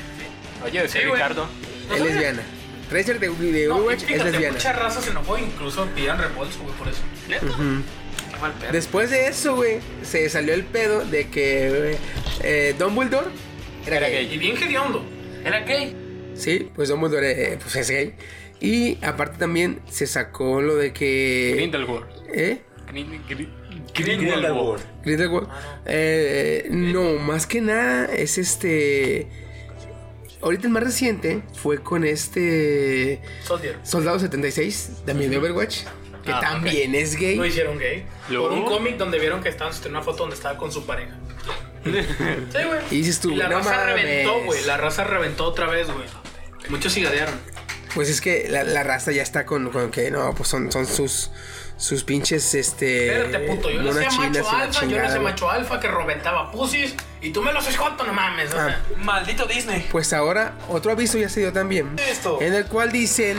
Oye, 0.66 0.86
sí. 0.90 1.00
Ricardo. 1.00 1.48
es 1.96 2.02
lesbiana. 2.02 2.42
Tracer 2.90 3.20
de, 3.20 3.30
de 3.30 3.68
No, 3.68 3.78
Overwatch 3.78 4.04
es 4.10 4.24
lesbiana. 4.24 4.54
mucha 4.54 4.74
raza 4.74 5.02
se 5.02 5.10
enojó, 5.12 5.38
incluso 5.38 5.86
pidieron 5.96 6.20
reembolso, 6.20 6.60
güey, 6.64 6.76
por 6.76 6.88
eso. 6.88 7.02
Qué 7.28 8.40
mal 8.42 8.54
pedo. 8.54 8.72
Después 8.72 9.10
de 9.10 9.28
eso, 9.28 9.56
güey, 9.56 9.80
se 10.04 10.30
salió 10.30 10.54
el 10.54 10.64
pedo 10.66 11.04
de 11.06 11.30
que 11.30 11.98
eh, 12.44 12.76
Dumbledore 12.78 13.28
era, 13.86 13.98
Era 13.98 14.10
gay. 14.10 14.26
gay. 14.28 14.36
Y 14.36 14.38
bien 14.38 14.58
hediondo. 14.62 15.04
¿Era 15.44 15.60
gay? 15.62 15.96
Sí, 16.36 16.70
pues 16.76 16.90
Dumbledore 16.90 17.54
eh, 17.54 17.58
pues 17.62 17.76
es 17.76 17.90
gay. 17.90 18.14
Y 18.60 18.98
aparte 19.04 19.38
también 19.38 19.80
se 19.90 20.08
sacó 20.08 20.62
lo 20.62 20.76
de 20.76 20.92
que... 20.94 21.54
Grindelwald. 21.56 22.06
¿Eh? 22.34 22.62
Grin- 22.92 23.22
Grin- 23.28 23.50
Grindelwald. 23.94 24.82
Grindelwald. 25.04 25.48
Eh, 25.86 26.68
no, 26.72 27.14
más 27.20 27.48
que 27.48 27.62
nada 27.62 28.06
es 28.14 28.38
este... 28.38 29.28
Ahorita 30.42 30.68
el 30.68 30.74
más 30.74 30.84
reciente 30.84 31.42
fue 31.62 31.82
con 31.82 32.04
este... 32.04 33.22
Soldier. 33.44 33.78
Soldado 33.84 34.20
76, 34.20 34.90
también 35.06 35.32
de 35.32 35.38
Overwatch, 35.38 35.84
que 36.24 36.32
Ah, 36.32 36.40
también 36.40 36.94
es 36.96 37.16
gay. 37.16 37.36
Lo 37.36 37.46
hicieron 37.46 37.78
gay. 37.80 38.06
Por 38.30 38.52
un 38.52 38.66
cómic 38.66 38.98
donde 38.98 39.20
vieron 39.20 39.42
que 39.42 39.50
estaban 39.50 39.74
en 39.84 39.92
una 39.92 40.02
foto 40.02 40.20
donde 40.20 40.36
estaba 40.36 40.58
con 40.58 40.72
su 40.72 40.86
pareja. 40.86 41.16
sí, 41.86 41.92
güey. 41.92 42.80
Y 42.92 42.98
dices 42.98 43.20
tú, 43.20 43.32
Y 43.32 43.36
la 43.36 43.48
no 43.48 43.58
raza 43.60 43.72
mames. 43.76 43.96
reventó, 43.96 44.44
güey. 44.44 44.64
La 44.66 44.78
raza 44.78 45.04
reventó 45.04 45.46
otra 45.46 45.68
vez, 45.68 45.88
güey. 45.88 46.06
Muchos 46.70 46.94
cigadearon. 46.94 47.36
Pues 47.94 48.10
es 48.10 48.22
que 48.22 48.48
la, 48.50 48.64
la 48.64 48.84
raza 48.84 49.12
ya 49.12 49.22
está 49.24 49.46
con, 49.46 49.70
con 49.70 49.90
que 49.92 50.12
no, 50.12 50.34
pues 50.36 50.50
son, 50.50 50.72
son 50.72 50.86
sus 50.86 51.32
sus 51.78 52.04
pinches 52.04 52.54
este 52.54 53.08
Espérate, 53.22 53.48
puto. 53.48 53.70
Yo 53.70 53.90
hacía 53.92 54.08
chinas 54.10 54.38
macho 54.44 54.50
alfa, 54.56 54.86
yo 54.86 54.98
hacía 55.02 55.10
güey. 55.20 55.24
macho 55.24 55.50
alfa 55.50 55.80
que 55.80 55.88
reventaba 55.90 56.52
pusis. 56.52 56.96
Y 57.22 57.32
tú 57.32 57.42
me 57.42 57.52
lo 57.52 57.60
haces 57.60 57.76
joto, 57.76 58.04
no 58.06 58.14
mames. 58.14 58.54
o 58.54 58.58
Ah. 58.60 58.68
sea. 58.68 58.82
Maldito 58.98 59.46
Disney. 59.46 59.86
Pues 59.92 60.14
ahora 60.14 60.54
otro 60.70 60.92
aviso 60.92 61.18
ya 61.18 61.28
se 61.30 61.40
dio 61.42 61.52
también. 61.52 61.90
Esto. 62.10 62.40
En 62.42 62.54
el 62.54 62.66
cual 62.66 62.92
dicen 62.92 63.38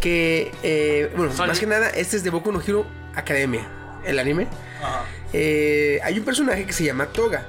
que, 0.00 0.52
eh, 0.62 1.12
bueno, 1.16 1.32
más 1.34 1.58
que 1.58 1.66
nada, 1.66 1.90
este 1.90 2.16
es 2.16 2.24
de 2.24 2.30
Boku 2.30 2.52
no 2.52 2.60
Hero 2.60 2.86
Academia, 3.14 3.66
el 4.04 4.18
anime. 4.18 4.46
Ajá. 4.82 5.04
Eh, 5.32 6.00
hay 6.02 6.18
un 6.18 6.24
personaje 6.24 6.64
que 6.66 6.72
se 6.72 6.84
llama 6.84 7.06
Toga, 7.06 7.46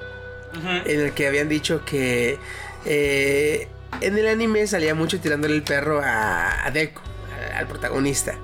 en 0.85 0.99
el 0.99 1.13
que 1.13 1.27
habían 1.27 1.47
dicho 1.47 1.85
que 1.85 2.37
eh, 2.85 3.67
en 4.01 4.17
el 4.17 4.27
anime 4.27 4.67
salía 4.67 4.93
mucho 4.95 5.19
tirándole 5.19 5.55
el 5.55 5.63
perro 5.63 6.01
a, 6.03 6.65
a 6.65 6.71
Deku, 6.71 7.01
al, 7.51 7.57
al 7.59 7.67
protagonista. 7.67 8.35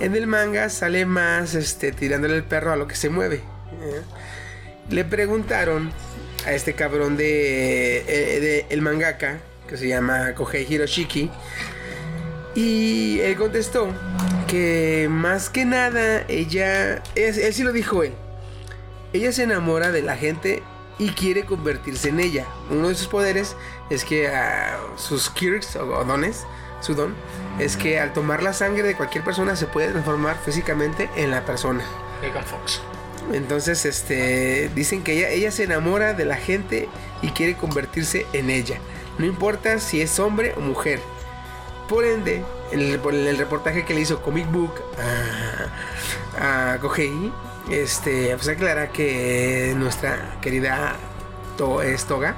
En 0.00 0.14
el 0.14 0.26
manga 0.26 0.68
sale 0.68 1.06
más 1.06 1.54
este, 1.54 1.92
tirándole 1.92 2.36
el 2.36 2.44
perro 2.44 2.72
a 2.72 2.76
lo 2.76 2.86
que 2.86 2.94
se 2.94 3.08
mueve. 3.08 3.36
¿eh? 3.36 4.02
Le 4.90 5.04
preguntaron 5.04 5.90
a 6.46 6.52
este 6.52 6.74
cabrón 6.74 7.16
de, 7.16 7.98
eh, 7.98 8.40
de 8.40 8.66
el 8.70 8.80
mangaka, 8.80 9.38
que 9.68 9.76
se 9.76 9.88
llama 9.88 10.34
Kohei 10.34 10.66
Hiroshiki, 10.68 11.30
y 12.54 13.20
él 13.20 13.36
contestó 13.36 13.92
que 14.46 15.08
más 15.10 15.50
que 15.50 15.64
nada 15.64 16.24
ella, 16.28 17.02
él, 17.14 17.38
él 17.38 17.54
sí 17.54 17.62
lo 17.64 17.72
dijo 17.72 18.02
él, 18.02 18.12
ella 19.12 19.32
se 19.32 19.42
enamora 19.42 19.90
de 19.90 20.02
la 20.02 20.16
gente 20.16 20.62
y 20.98 21.10
quiere 21.10 21.44
convertirse 21.44 22.10
en 22.10 22.20
ella. 22.20 22.46
Uno 22.70 22.88
de 22.88 22.94
sus 22.94 23.08
poderes 23.08 23.56
es 23.90 24.04
que 24.04 24.28
ah, 24.28 24.78
sus 24.96 25.30
kirks 25.30 25.76
o 25.76 26.04
dones, 26.04 26.44
su 26.80 26.94
don, 26.94 27.14
es 27.58 27.76
que 27.76 28.00
al 28.00 28.12
tomar 28.12 28.42
la 28.42 28.52
sangre 28.52 28.82
de 28.82 28.94
cualquier 28.94 29.24
persona 29.24 29.56
se 29.56 29.66
puede 29.66 29.90
transformar 29.90 30.36
físicamente 30.44 31.10
en 31.16 31.30
la 31.30 31.44
persona. 31.44 31.84
Megan 32.22 32.44
Fox. 32.44 32.80
Entonces, 33.32 33.84
este, 33.84 34.70
dicen 34.74 35.02
que 35.02 35.12
ella, 35.12 35.28
ella 35.30 35.50
se 35.50 35.64
enamora 35.64 36.14
de 36.14 36.24
la 36.24 36.36
gente 36.36 36.88
y 37.20 37.28
quiere 37.30 37.56
convertirse 37.56 38.26
en 38.32 38.50
ella. 38.50 38.78
No 39.18 39.26
importa 39.26 39.78
si 39.78 40.00
es 40.00 40.18
hombre 40.18 40.54
o 40.56 40.60
mujer. 40.60 41.00
Por 41.88 42.04
ende, 42.04 42.42
en 42.70 42.80
el 42.80 43.38
reportaje 43.38 43.84
que 43.84 43.94
le 43.94 44.00
hizo 44.00 44.22
Comic 44.22 44.50
Book 44.50 44.74
a, 46.38 46.72
a 46.74 46.78
Kohei, 46.78 47.32
este, 47.70 48.34
pues 48.36 48.48
aclara 48.48 48.88
que 48.88 49.74
nuestra 49.76 50.38
querida 50.40 50.96
to, 51.56 51.82
es 51.82 52.04
Toga 52.04 52.36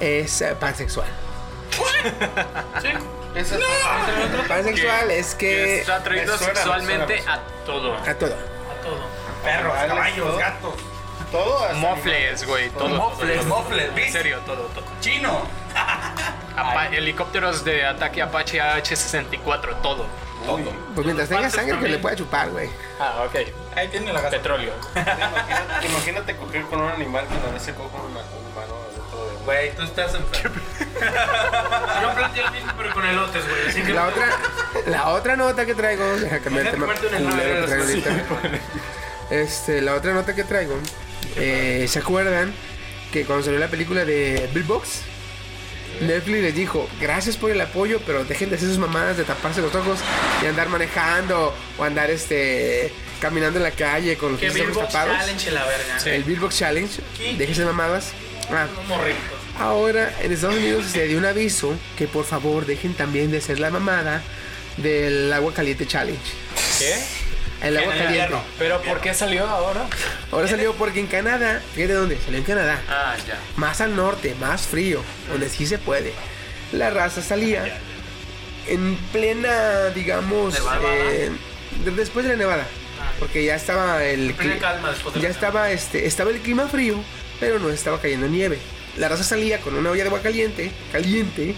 es 0.00 0.40
eh, 0.42 0.56
pansexual. 0.58 1.08
Sí. 2.80 2.88
Es 3.34 3.52
Pansexual 4.48 5.10
es 5.10 5.34
Que 5.34 5.46
que 5.48 5.80
está 5.80 5.96
atraído 5.96 6.36
sexualmente 6.38 7.18
suena. 7.18 7.34
a 7.34 7.40
todo. 7.66 7.94
a 7.96 8.14
todo. 8.14 8.34
A 8.34 8.82
todo. 8.82 9.08
Perros, 9.42 9.74
caballos, 9.86 10.38
gatos. 10.38 10.74
Todo 11.32 11.74
Mofles, 11.74 12.46
güey, 12.46 12.70
todo. 12.70 12.88
Mofles, 12.90 13.40
todo. 13.40 13.48
mofles, 13.48 13.88
En 13.88 13.94
¿viste? 13.96 14.12
serio, 14.12 14.38
todo, 14.46 14.66
todo. 14.66 14.84
Chino. 15.00 15.42
Apa- 16.56 16.86
helicópteros 16.86 17.64
de 17.64 17.84
ataque 17.84 18.22
Apache 18.22 18.60
H-64, 18.60 19.80
todo. 19.82 20.06
Todo. 20.46 20.58
Pues 20.94 21.04
mientras 21.06 21.28
tenga 21.28 21.50
sangre 21.50 21.78
que 21.80 21.88
le 21.88 21.98
pueda 21.98 22.14
chupar, 22.14 22.50
güey. 22.50 22.68
Ah, 23.00 23.24
ok. 23.26 23.34
Ahí 23.76 23.88
tiene 23.88 24.12
la 24.12 24.20
gata. 24.20 24.36
Petróleo. 24.36 24.72
Imagínate, 24.94 25.86
imagínate 25.86 26.36
coger 26.36 26.62
con 26.66 26.82
un 26.82 26.90
animal 26.90 27.26
que 27.26 27.34
no 27.52 27.58
se 27.58 27.74
coge 27.74 27.96
un 27.96 28.10
humano 28.12 28.73
Güey, 29.44 29.74
tú 29.74 29.82
estás 29.82 30.14
enfermo. 30.14 30.56
Yo 32.02 32.14
planteé 32.14 32.44
el 32.44 32.52
mismo, 32.52 32.72
pero 32.76 32.94
con 32.94 33.04
elotes, 33.04 33.44
güey. 33.48 33.68
Así 33.68 33.82
que 33.82 33.92
La 33.92 34.06
otra, 34.06 34.26
la 34.86 35.08
otra 35.10 35.36
nota 35.36 35.66
que 35.66 35.74
traigo, 35.74 36.04
deja 36.16 36.36
el 36.36 36.42
tema. 36.70 36.86
Este, 39.30 39.80
la 39.82 39.94
otra 39.94 40.14
nota 40.14 40.34
que 40.34 40.44
traigo, 40.44 40.78
eh, 41.36 41.86
¿se 41.88 41.98
acuerdan 41.98 42.54
que 43.12 43.24
cuando 43.24 43.44
salió 43.44 43.58
la 43.58 43.68
película 43.68 44.04
de 44.04 44.48
Bill 44.52 44.64
Box? 44.64 45.02
Netflix 46.00 46.42
les 46.42 46.54
dijo, 46.54 46.88
gracias 47.00 47.36
por 47.36 47.50
el 47.50 47.60
apoyo, 47.60 48.00
pero 48.04 48.24
dejen 48.24 48.50
de 48.50 48.56
hacer 48.56 48.68
sus 48.68 48.78
mamadas 48.78 49.16
de 49.16 49.24
taparse 49.24 49.60
los 49.60 49.74
ojos 49.74 50.00
y 50.42 50.46
andar 50.46 50.68
manejando 50.68 51.54
o 51.78 51.84
andar 51.84 52.10
este 52.10 52.92
caminando 53.20 53.58
en 53.58 53.62
la 53.62 53.70
calle 53.70 54.16
con 54.16 54.32
los 54.32 54.42
ojos 54.42 54.54
Billbox 54.54 54.88
tapados. 54.88 55.16
Challenge 55.16 55.50
la 55.52 55.64
verga. 55.64 55.98
El 56.04 56.24
Bill 56.24 56.40
Box 56.40 56.58
Challenge, 56.58 57.00
déjense 57.38 57.64
mamadas. 57.64 58.12
Ah. 58.50 58.66
Ahora 59.58 60.12
en 60.22 60.32
Estados 60.32 60.56
Unidos 60.56 60.86
se 60.86 61.06
dio 61.06 61.18
un 61.18 61.24
aviso 61.24 61.74
que 61.96 62.06
por 62.06 62.24
favor 62.24 62.66
dejen 62.66 62.94
también 62.94 63.30
de 63.30 63.38
hacer 63.38 63.60
la 63.60 63.70
mamada 63.70 64.22
del 64.76 65.32
agua 65.32 65.52
caliente 65.54 65.86
challenge. 65.86 66.20
¿Qué? 66.78 66.96
El 67.66 67.76
agua 67.78 67.94
caliente. 67.96 68.34
¿Pero 68.58 68.82
por 68.82 69.00
qué 69.00 69.14
salió 69.14 69.46
ahora? 69.46 69.86
Ahora 70.32 70.48
salió 70.48 70.74
porque 70.74 71.00
en 71.00 71.06
Canadá, 71.06 71.62
fíjate 71.74 71.94
dónde, 71.94 72.18
salió 72.24 72.38
en 72.38 72.44
Canadá. 72.44 72.82
Ah, 72.88 73.14
ya. 73.26 73.38
Más 73.56 73.80
al 73.80 73.94
norte, 73.94 74.34
más 74.40 74.62
frío, 74.66 75.02
donde 75.30 75.48
sí 75.48 75.66
se 75.66 75.78
puede. 75.78 76.12
La 76.72 76.90
raza 76.90 77.22
salía 77.22 77.78
en 78.66 78.96
plena, 79.12 79.90
digamos, 79.94 80.56
eh, 80.56 81.30
de- 81.84 81.90
después 81.92 82.26
de 82.26 82.32
la 82.32 82.38
nevada. 82.38 82.66
Porque 83.20 83.44
ya 83.44 83.54
estaba 83.54 84.02
el 84.04 84.34
ya 85.20 85.28
estaba 85.28 85.70
este 85.70 86.06
estaba 86.06 86.30
el 86.30 86.40
clima 86.40 86.66
frío, 86.68 86.96
pero 87.40 87.58
no 87.58 87.70
estaba 87.70 88.00
cayendo 88.00 88.28
nieve. 88.28 88.58
La 88.96 89.08
raza 89.08 89.24
salía 89.24 89.60
con 89.60 89.74
una 89.74 89.90
olla 89.90 90.02
de 90.02 90.08
agua 90.08 90.22
caliente, 90.22 90.70
caliente, 90.92 91.54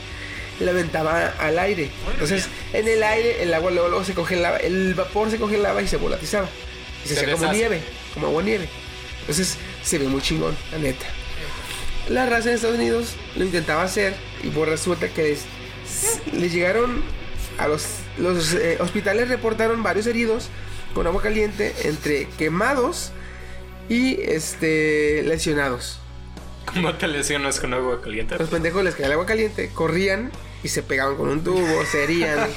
y 0.58 0.64
la 0.64 0.70
aventaba 0.70 1.34
al 1.38 1.58
aire. 1.58 1.90
Entonces, 2.12 2.48
en 2.72 2.88
el 2.88 3.02
aire 3.02 3.42
el 3.42 3.52
agua 3.52 3.70
luego, 3.70 3.88
luego 3.88 4.04
se 4.04 4.14
congelaba, 4.14 4.56
el 4.58 4.94
vapor 4.94 5.30
se 5.30 5.36
congelaba 5.38 5.82
y 5.82 5.88
se 5.88 5.96
volatizaba. 5.96 6.48
Y 7.04 7.08
se, 7.08 7.14
Se 7.14 7.20
hacía 7.20 7.34
como 7.34 7.52
nieve, 7.52 7.80
como 8.14 8.28
agua 8.28 8.42
nieve. 8.42 8.68
Entonces, 9.20 9.56
se 9.82 9.98
ve 9.98 10.06
muy 10.06 10.22
chingón, 10.22 10.56
la 10.72 10.78
neta. 10.78 11.06
La 12.08 12.26
raza 12.26 12.48
en 12.48 12.54
Estados 12.54 12.76
Unidos 12.76 13.16
lo 13.34 13.44
intentaba 13.44 13.82
hacer 13.82 14.14
y 14.42 14.48
pues 14.48 14.68
resulta 14.68 15.08
que 15.08 15.22
les, 15.22 15.44
les 16.32 16.52
llegaron 16.52 17.02
a 17.58 17.68
los, 17.68 17.84
los 18.18 18.54
eh, 18.54 18.78
hospitales 18.80 19.28
reportaron 19.28 19.82
varios 19.82 20.06
heridos 20.06 20.48
con 20.94 21.06
agua 21.06 21.20
caliente 21.20 21.74
entre 21.84 22.28
quemados 22.38 23.12
y 23.88 24.20
este 24.22 25.22
lesionados. 25.24 25.98
¿Cómo 26.72 26.94
te 26.94 27.06
lesionas 27.08 27.60
con 27.60 27.72
agua 27.74 28.00
caliente? 28.02 28.36
Los 28.38 28.48
pendejos 28.48 28.82
les 28.84 28.94
caía 28.94 29.06
el 29.06 29.12
agua 29.12 29.26
caliente, 29.26 29.70
corrían 29.72 30.30
y 30.62 30.68
se 30.68 30.82
pegaban 30.82 31.16
con 31.16 31.28
un 31.28 31.44
tubo, 31.44 31.84
se 31.90 32.04
herían. 32.04 32.48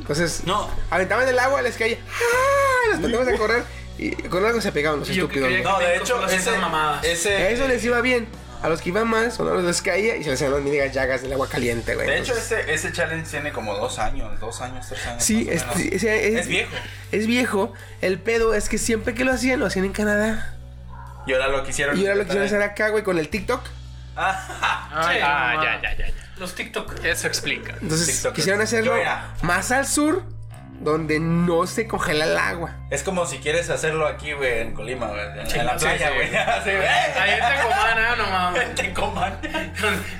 Entonces, 0.00 0.42
No. 0.44 0.68
aventaban 0.90 1.28
el 1.28 1.38
agua, 1.38 1.62
les 1.62 1.76
caía. 1.76 1.98
¡Ah! 2.08 2.90
Los 2.92 3.00
pendejos 3.00 3.28
a 3.28 3.36
correr 3.36 3.62
y 3.98 4.10
con 4.12 4.44
algo 4.44 4.60
se 4.60 4.72
pegaban 4.72 5.00
los 5.00 5.08
estúpidos. 5.10 5.50
No, 5.62 5.78
de 5.78 5.96
hecho, 5.96 6.24
ese, 6.26 6.36
esas 6.36 6.60
mamadas. 6.60 7.04
ese, 7.04 7.52
Eso 7.52 7.68
les 7.68 7.84
iba 7.84 8.00
bien. 8.00 8.26
A 8.62 8.68
los 8.68 8.80
que 8.82 8.88
iban 8.88 9.06
mal, 9.08 9.30
solo 9.30 9.54
los 9.54 9.64
les 9.64 9.80
caía 9.82 10.16
y 10.16 10.24
se 10.24 10.30
les 10.30 10.38
hacían 10.40 10.52
las 10.52 10.60
mínigas 10.62 10.92
llagas 10.92 11.22
del 11.22 11.32
agua 11.32 11.48
caliente, 11.48 11.94
güey. 11.94 12.06
de 12.08 12.18
hecho, 12.18 12.32
Entonces, 12.32 12.58
ese, 12.60 12.74
ese 12.74 12.92
challenge 12.92 13.30
tiene 13.30 13.52
como 13.52 13.74
dos 13.76 13.98
años, 14.00 14.38
dos 14.40 14.60
años, 14.60 14.86
tres 14.88 15.06
años. 15.06 15.22
Sí, 15.22 15.46
es, 15.50 15.64
es- 15.76 16.02
es- 16.02 16.38
Es 16.40 16.48
viejo. 16.48 16.72
Es 17.12 17.26
viejo. 17.26 17.72
El 18.00 18.18
pedo 18.18 18.54
es 18.54 18.68
que 18.68 18.78
siempre 18.78 19.14
que 19.14 19.24
lo 19.24 19.32
hacían, 19.32 19.60
lo 19.60 19.66
hacían 19.66 19.84
en 19.84 19.92
Canadá. 19.92 20.54
Y 21.26 21.32
ahora 21.34 21.48
lo 21.48 21.62
quisieron. 21.62 21.96
Y 21.96 22.02
ahora 22.02 22.16
lo 22.16 22.24
quisieron 22.24 22.46
hacer 22.46 22.62
acá, 22.62 22.88
güey, 22.88 23.04
con 23.04 23.18
el 23.18 23.28
TikTok. 23.28 23.60
Ah, 24.16 24.88
ah, 24.92 25.14
ya, 25.14 25.80
ya, 25.82 25.96
ya, 25.96 26.06
ya. 26.08 26.14
Los 26.38 26.54
TikTok. 26.54 27.04
Eso 27.04 27.26
explica. 27.26 27.74
Entonces 27.80 28.06
TikTok. 28.08 28.34
quisieron 28.34 28.60
hacerlo 28.60 28.94
más 29.42 29.70
al 29.70 29.86
sur 29.86 30.24
donde 30.80 31.18
no 31.20 31.66
se 31.66 31.86
congela 31.86 32.24
el 32.24 32.36
agua. 32.38 32.76
Es 32.90 33.02
como 33.02 33.26
si 33.26 33.38
quieres 33.38 33.68
hacerlo 33.70 34.06
aquí, 34.06 34.32
güey, 34.32 34.60
en 34.60 34.74
Colima, 34.74 35.06
güey. 35.08 35.20
En, 35.20 35.60
en 35.60 35.66
la 35.66 35.78
sí, 35.78 35.84
playa, 35.84 36.08
sí. 36.08 36.14
güey. 36.14 36.36
Ahí 36.36 37.30
en 37.30 37.56
Tecomán, 37.56 37.98
ah, 37.98 38.14
no 38.16 38.26
mames. 38.26 38.74
Te 38.74 38.92
coman. 38.92 39.38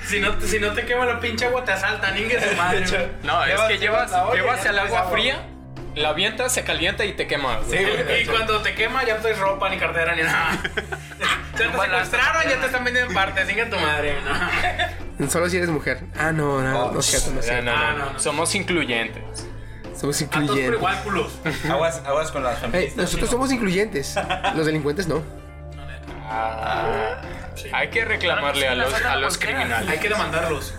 Si 0.07 0.19
no, 0.19 0.35
te- 0.37 0.47
si 0.47 0.59
no 0.59 0.71
te 0.73 0.85
quema 0.85 1.05
la 1.05 1.19
pinche 1.19 1.45
agua, 1.45 1.63
te 1.63 1.71
asaltan, 1.71 2.17
ingue 2.17 2.39
su 2.41 2.55
madre. 2.55 2.85
No, 3.23 3.43
es 3.45 3.59
que 3.61 3.77
llevas 3.77 4.11
llevas, 4.11 4.59
olla 4.61 4.69
el 4.71 4.79
agua 4.79 4.99
agua. 4.99 5.11
fría, 5.11 5.39
la 5.95 6.09
avientas, 6.09 6.51
se 6.53 6.63
calienta 6.63 7.05
y 7.05 7.13
te 7.13 7.25
quema. 7.27 7.59
güey. 7.59 8.21
Y 8.21 8.25
cuando 8.25 8.59
te 8.61 8.75
quema, 8.75 9.03
ya 9.05 9.15
no 9.15 9.21
traes 9.21 9.39
ropa, 9.39 9.69
ni 9.69 9.77
cartera, 9.77 10.15
ni 10.15 10.23
nada. 10.23 10.59
Ya 11.59 11.65
te 11.65 11.71
secuestraron, 11.73 12.43
ya 12.49 12.57
te 12.61 12.65
están 12.67 12.83
vendiendo 12.85 13.09
en 13.11 13.15
partes. 13.15 13.45
Sigue 13.45 13.65
tu 13.65 13.75
madre, 13.75 14.15
¿no? 15.19 15.27
Solo 15.29 15.49
si 15.49 15.57
eres 15.57 15.67
mujer. 15.67 15.99
Ah, 16.17 16.31
no, 16.31 16.61
no, 16.61 16.85
Oh, 16.85 16.91
no 16.93 16.99
es 17.01 17.05
cierto, 17.05 17.31
no 17.31 17.41
es 17.41 17.47
No, 17.47 17.51
cierto. 17.51 17.65
no, 17.65 17.75
no, 17.75 17.83
Ah, 17.85 17.91
no. 17.91 18.05
no, 18.05 18.11
no. 18.13 18.19
Igual, 20.03 21.03
culos. 21.03 21.39
Aguas, 21.69 22.01
aguas 22.05 22.31
con 22.31 22.43
las 22.43 22.55
Ey, 22.63 22.71
feministas. 22.71 22.97
nosotros 22.97 23.29
somos 23.29 23.51
incluyentes. 23.51 24.15
Los 24.55 24.65
delincuentes 24.65 25.07
no. 25.07 25.23
Hay 27.73 27.89
que 27.89 28.05
reclamarle 28.05 28.67
a 28.67 28.75
los, 28.75 28.93
a 28.93 29.15
los 29.17 29.37
criminales. 29.37 29.89
Hay 29.89 29.99
que 29.99 30.09
demandarlos. 30.09 30.73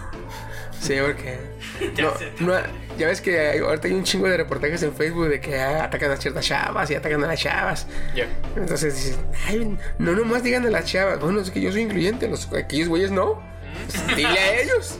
Sí, 0.81 0.95
porque. 1.01 1.39
No, 1.99 2.12
no, 2.41 2.61
ya 2.99 3.07
ves 3.07 3.23
que 3.23 3.59
ahorita 3.59 3.89
hay 3.89 3.95
un 3.95 4.05
chingo 4.05 4.29
de 4.29 4.37
reportajes 4.37 4.83
en 4.83 4.95
Facebook 4.95 5.29
de 5.29 5.41
que 5.41 5.59
ah, 5.59 5.85
atacan 5.85 6.11
a 6.11 6.16
ciertas 6.18 6.45
chavas 6.45 6.91
y 6.91 6.95
atacan 6.95 7.25
a 7.25 7.27
las 7.27 7.41
chavas. 7.41 7.87
Ya. 8.14 8.27
Entonces 8.55 8.95
dices, 8.95 9.18
ay, 9.47 9.79
no 9.99 10.12
nomás 10.12 10.43
digan 10.43 10.66
a 10.66 10.71
las 10.71 10.85
chavas. 10.85 11.18
Bueno, 11.18 11.41
es 11.41 11.51
que 11.51 11.62
yo 11.62 11.73
soy 11.73 11.81
incluyente, 11.83 12.29
los, 12.29 12.53
aquellos 12.53 12.89
güeyes 12.89 13.11
no. 13.11 13.43
Pues, 13.87 14.16
dile 14.16 14.29
a 14.39 14.61
ellos. 14.61 14.99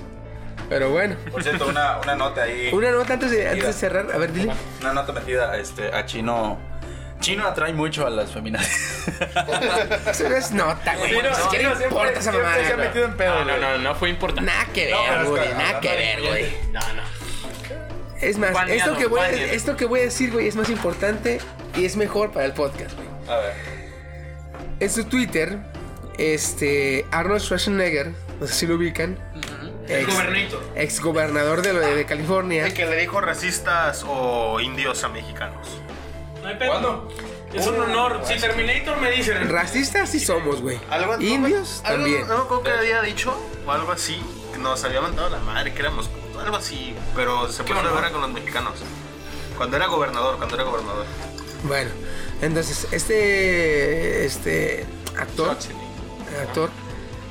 Pero 0.71 0.89
bueno. 0.91 1.17
Por 1.31 1.43
cierto, 1.43 1.67
una, 1.67 1.99
una 1.99 2.15
nota 2.15 2.45
ahí. 2.45 2.71
Una 2.73 2.91
nota 2.93 3.13
antes 3.15 3.31
de, 3.33 3.47
antes 3.49 3.67
de 3.67 3.73
cerrar. 3.75 4.07
A 4.15 4.17
ver, 4.17 4.33
dile. 4.33 4.53
Una 4.81 4.95
nota 4.95 5.13
metida 5.13 5.59
este, 5.59 5.93
a 5.95 6.07
Chino. 6.07 6.59
Chino 7.21 7.47
atrae 7.47 7.75
mucho 7.75 8.07
a 8.07 8.11
las 8.11 8.31
feminazis. 8.33 9.09
Eso 10.07 10.29
no 10.29 10.37
es 10.37 10.53
nota, 10.53 10.97
güey. 10.97 11.11
Sí, 11.11 11.17
no, 11.23 11.29
Ni 11.29 11.35
sí, 11.35 11.43
siquiera 11.43 11.69
no, 11.69 11.77
siempre- 11.77 11.99
importa 11.99 12.19
esa 12.21 12.33
mamada. 12.33 12.55
se 12.65 12.73
ha 12.73 12.77
güey. 12.77 12.87
metido 12.89 13.05
en 13.05 13.17
pedo, 13.19 13.45
No, 13.45 13.45
no, 13.45 13.59
no, 13.59 13.79
no 13.79 13.95
fue 13.95 14.09
importante. 14.09 14.51
Nada 14.51 14.65
que 14.73 14.87
ver, 14.87 15.25
güey. 15.27 15.49
Nada 15.53 15.81
que 15.81 15.89
ver, 15.89 16.23
güey. 16.23 16.47
No, 16.73 16.81
no. 16.81 17.03
Es 18.23 18.39
más, 18.39 18.53
Baneado, 18.53 18.93
esto 18.93 18.97
que, 18.99 19.07
voy 19.07 19.21
a, 19.21 19.31
esto 19.31 19.77
que 19.77 19.85
voy 19.87 20.01
a 20.01 20.03
decir, 20.05 20.31
güey, 20.31 20.47
es 20.47 20.55
más 20.55 20.69
importante 20.71 21.41
y 21.77 21.85
es 21.85 21.97
mejor 21.97 22.33
para 22.33 22.47
el 22.47 22.53
podcast, 22.53 22.95
güey. 22.95 23.09
A 23.29 23.41
ver. 23.41 23.53
En 24.79 24.89
su 24.91 25.05
Twitter, 25.05 25.59
este 26.19 27.05
Arnold 27.11 27.41
Schwarzenegger, 27.43 28.13
no 28.41 28.47
sé 28.47 28.55
si 28.55 28.67
lo 28.67 28.77
ubican, 28.77 29.19
El 29.91 30.01
ex, 30.05 30.15
gobernator. 30.15 30.63
ex 30.77 31.01
gobernador 31.01 31.63
de, 31.63 31.73
lo 31.73 31.81
de, 31.81 31.95
de 31.95 32.05
California. 32.07 32.67
El 32.67 32.75
que 32.75 32.87
le 32.87 32.97
dijo 32.97 33.21
racistas 33.21 34.05
o 34.07 34.61
indios 34.61 35.03
a 35.05 35.09
mexicanos. 35.09 35.69
No 36.43 36.49
hay 36.49 36.57
pedo. 36.57 37.09
Es 37.53 37.67
un 37.67 37.81
honor. 37.81 38.21
Si 38.25 38.39
Terminator 38.39 38.97
me 38.99 39.11
dicen. 39.11 39.49
Racistas 39.51 40.09
sí 40.11 40.21
somos, 40.21 40.61
güey. 40.63 40.79
Indios 41.21 41.81
algo- 41.85 42.03
también. 42.05 42.29
No, 42.29 42.47
creo 42.47 42.63
que 42.63 42.71
había 42.71 43.03
dicho 43.03 43.37
o 43.67 43.73
algo 43.73 43.93
así. 43.93 44.23
Que 44.53 44.59
nos 44.59 44.83
había 44.85 45.01
mandado 45.01 45.31
la 45.31 45.39
madre, 45.39 45.73
que 45.75 45.81
éramos 45.81 46.09
algo 46.41 46.57
así. 46.57 46.95
Pero 47.17 47.49
se 47.51 47.65
puso 47.65 47.83
de 47.83 47.93
vera 47.93 48.11
con 48.11 48.21
los 48.21 48.31
mexicanos. 48.31 48.75
Cuando 49.57 49.77
era 49.77 49.87
gobernador, 49.87 50.37
cuando 50.37 50.55
era 50.55 50.65
gobernador. 50.65 51.05
Bueno, 51.65 51.91
entonces, 52.41 52.87
este, 52.93 54.25
este 54.25 54.87
actor, 55.19 55.57
actor 56.43 56.71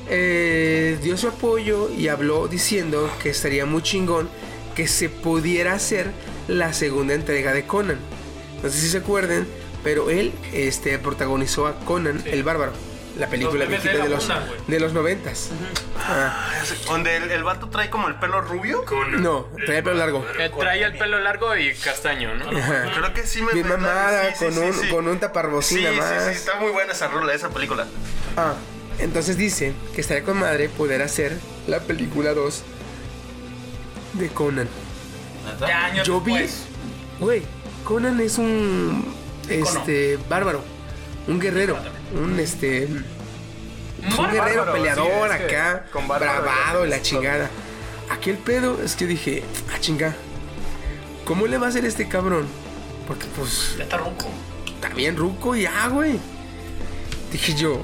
eh, 0.10 0.98
dio 1.02 1.18
su 1.18 1.28
apoyo 1.28 1.90
y 1.90 2.08
habló 2.08 2.48
diciendo 2.48 3.10
que 3.22 3.30
estaría 3.30 3.66
muy 3.66 3.82
chingón 3.84 4.30
que 4.76 4.88
se 4.88 5.10
pudiera 5.10 5.74
hacer 5.74 6.12
la 6.48 6.74
segunda 6.74 7.14
entrega 7.14 7.54
de 7.54 7.66
Conan. 7.66 8.00
No 8.64 8.70
sé 8.70 8.78
si 8.80 8.90
se 8.90 8.98
acuerden, 9.00 9.48
pero 9.84 10.10
él 10.10 10.34
este, 10.54 10.98
protagonizó 11.00 11.68
a 11.68 11.80
Conan 11.82 12.22
el 12.26 12.44
Bárbaro, 12.44 12.72
la 13.18 13.28
película 13.28 13.66
Los 13.66 13.84
de 13.84 13.90
de 13.92 13.98
la 13.98 14.06
los, 14.06 14.20
funda, 14.26 14.46
güey. 14.48 14.60
de 14.68 14.80
los 14.80 14.94
noventas. 14.94 15.50
Ah, 15.98 16.50
Donde 16.88 17.18
el, 17.18 17.30
el 17.32 17.44
vato 17.44 17.70
trae 17.70 17.90
como 17.90 18.08
el 18.08 18.16
pelo 18.16 18.42
rubio. 18.42 18.84
no, 19.20 19.48
trae 19.66 19.78
el 19.80 19.84
pelo 19.84 19.96
largo. 19.98 20.26
Eh, 20.40 20.50
trae 20.58 20.84
el 20.84 20.98
pelo 20.98 21.20
largo 21.20 21.56
y 21.56 21.74
castaño, 21.76 22.34
¿no? 22.36 22.58
Ajá. 22.58 22.92
Creo 22.96 23.14
que 23.14 23.28
sí 23.28 23.42
me 23.42 23.54
Bien 23.54 23.68
mamada, 23.68 24.34
sí, 24.34 24.36
sí, 24.40 24.46
con, 24.46 24.54
sí, 24.54 24.60
un, 24.60 24.74
sí. 24.74 24.90
con 24.90 25.08
un 25.08 25.14
Sí, 25.16 25.20
taparbocina 25.20 25.92
sí, 25.92 25.98
más. 25.98 26.24
sí, 26.26 26.32
está 26.32 26.56
muy 26.60 26.72
buena 26.72 26.94
esa 26.94 27.08
rola, 27.10 27.34
esa 27.34 27.50
película. 27.50 27.86
Ah, 28.38 28.54
entonces 29.00 29.38
dice 29.38 29.74
que 29.96 30.02
estaría 30.02 30.24
con 30.24 30.38
madre 30.40 30.70
poder 30.70 31.02
hacer 31.02 31.38
la 31.68 31.80
película 31.80 32.34
2 32.34 32.64
de 34.14 34.28
Conan. 34.30 34.68
Ya 35.60 35.86
años 35.86 36.08
Yo 36.08 36.22
vi, 36.22 36.46
güey, 37.20 37.42
Conan 37.84 38.20
es 38.20 38.38
un 38.38 39.14
este 39.50 40.18
bárbaro, 40.30 40.64
un 41.28 41.40
guerrero, 41.40 41.78
un 42.14 42.40
este 42.40 42.88
un 42.88 44.32
guerrero 44.32 44.66
bárbaro, 44.66 44.74
peleador 44.74 45.30
sí, 45.30 45.44
acá, 45.44 45.86
con 45.92 46.08
bravado 46.08 46.86
la 46.86 47.02
chingada. 47.02 47.50
Aquí 48.10 48.30
el 48.30 48.38
pedo 48.38 48.82
es 48.84 48.96
que 48.96 49.06
dije, 49.06 49.44
ah 49.74 49.80
chinga, 49.80 50.16
¿cómo 51.26 51.48
le 51.48 51.58
va 51.58 51.68
a 51.68 51.70
hacer 51.70 51.86
este 51.86 52.08
cabrón? 52.08 52.48
Porque 53.08 53.26
pues 53.36 53.76
Ya 53.78 53.84
está 53.84 53.98
ruco. 53.98 54.28
está 54.68 54.90
bien 54.90 55.16
ruco 55.16 55.56
y 55.56 55.64
ya, 55.64 55.88
güey. 55.88 56.20
Dije 57.32 57.54
yo, 57.56 57.80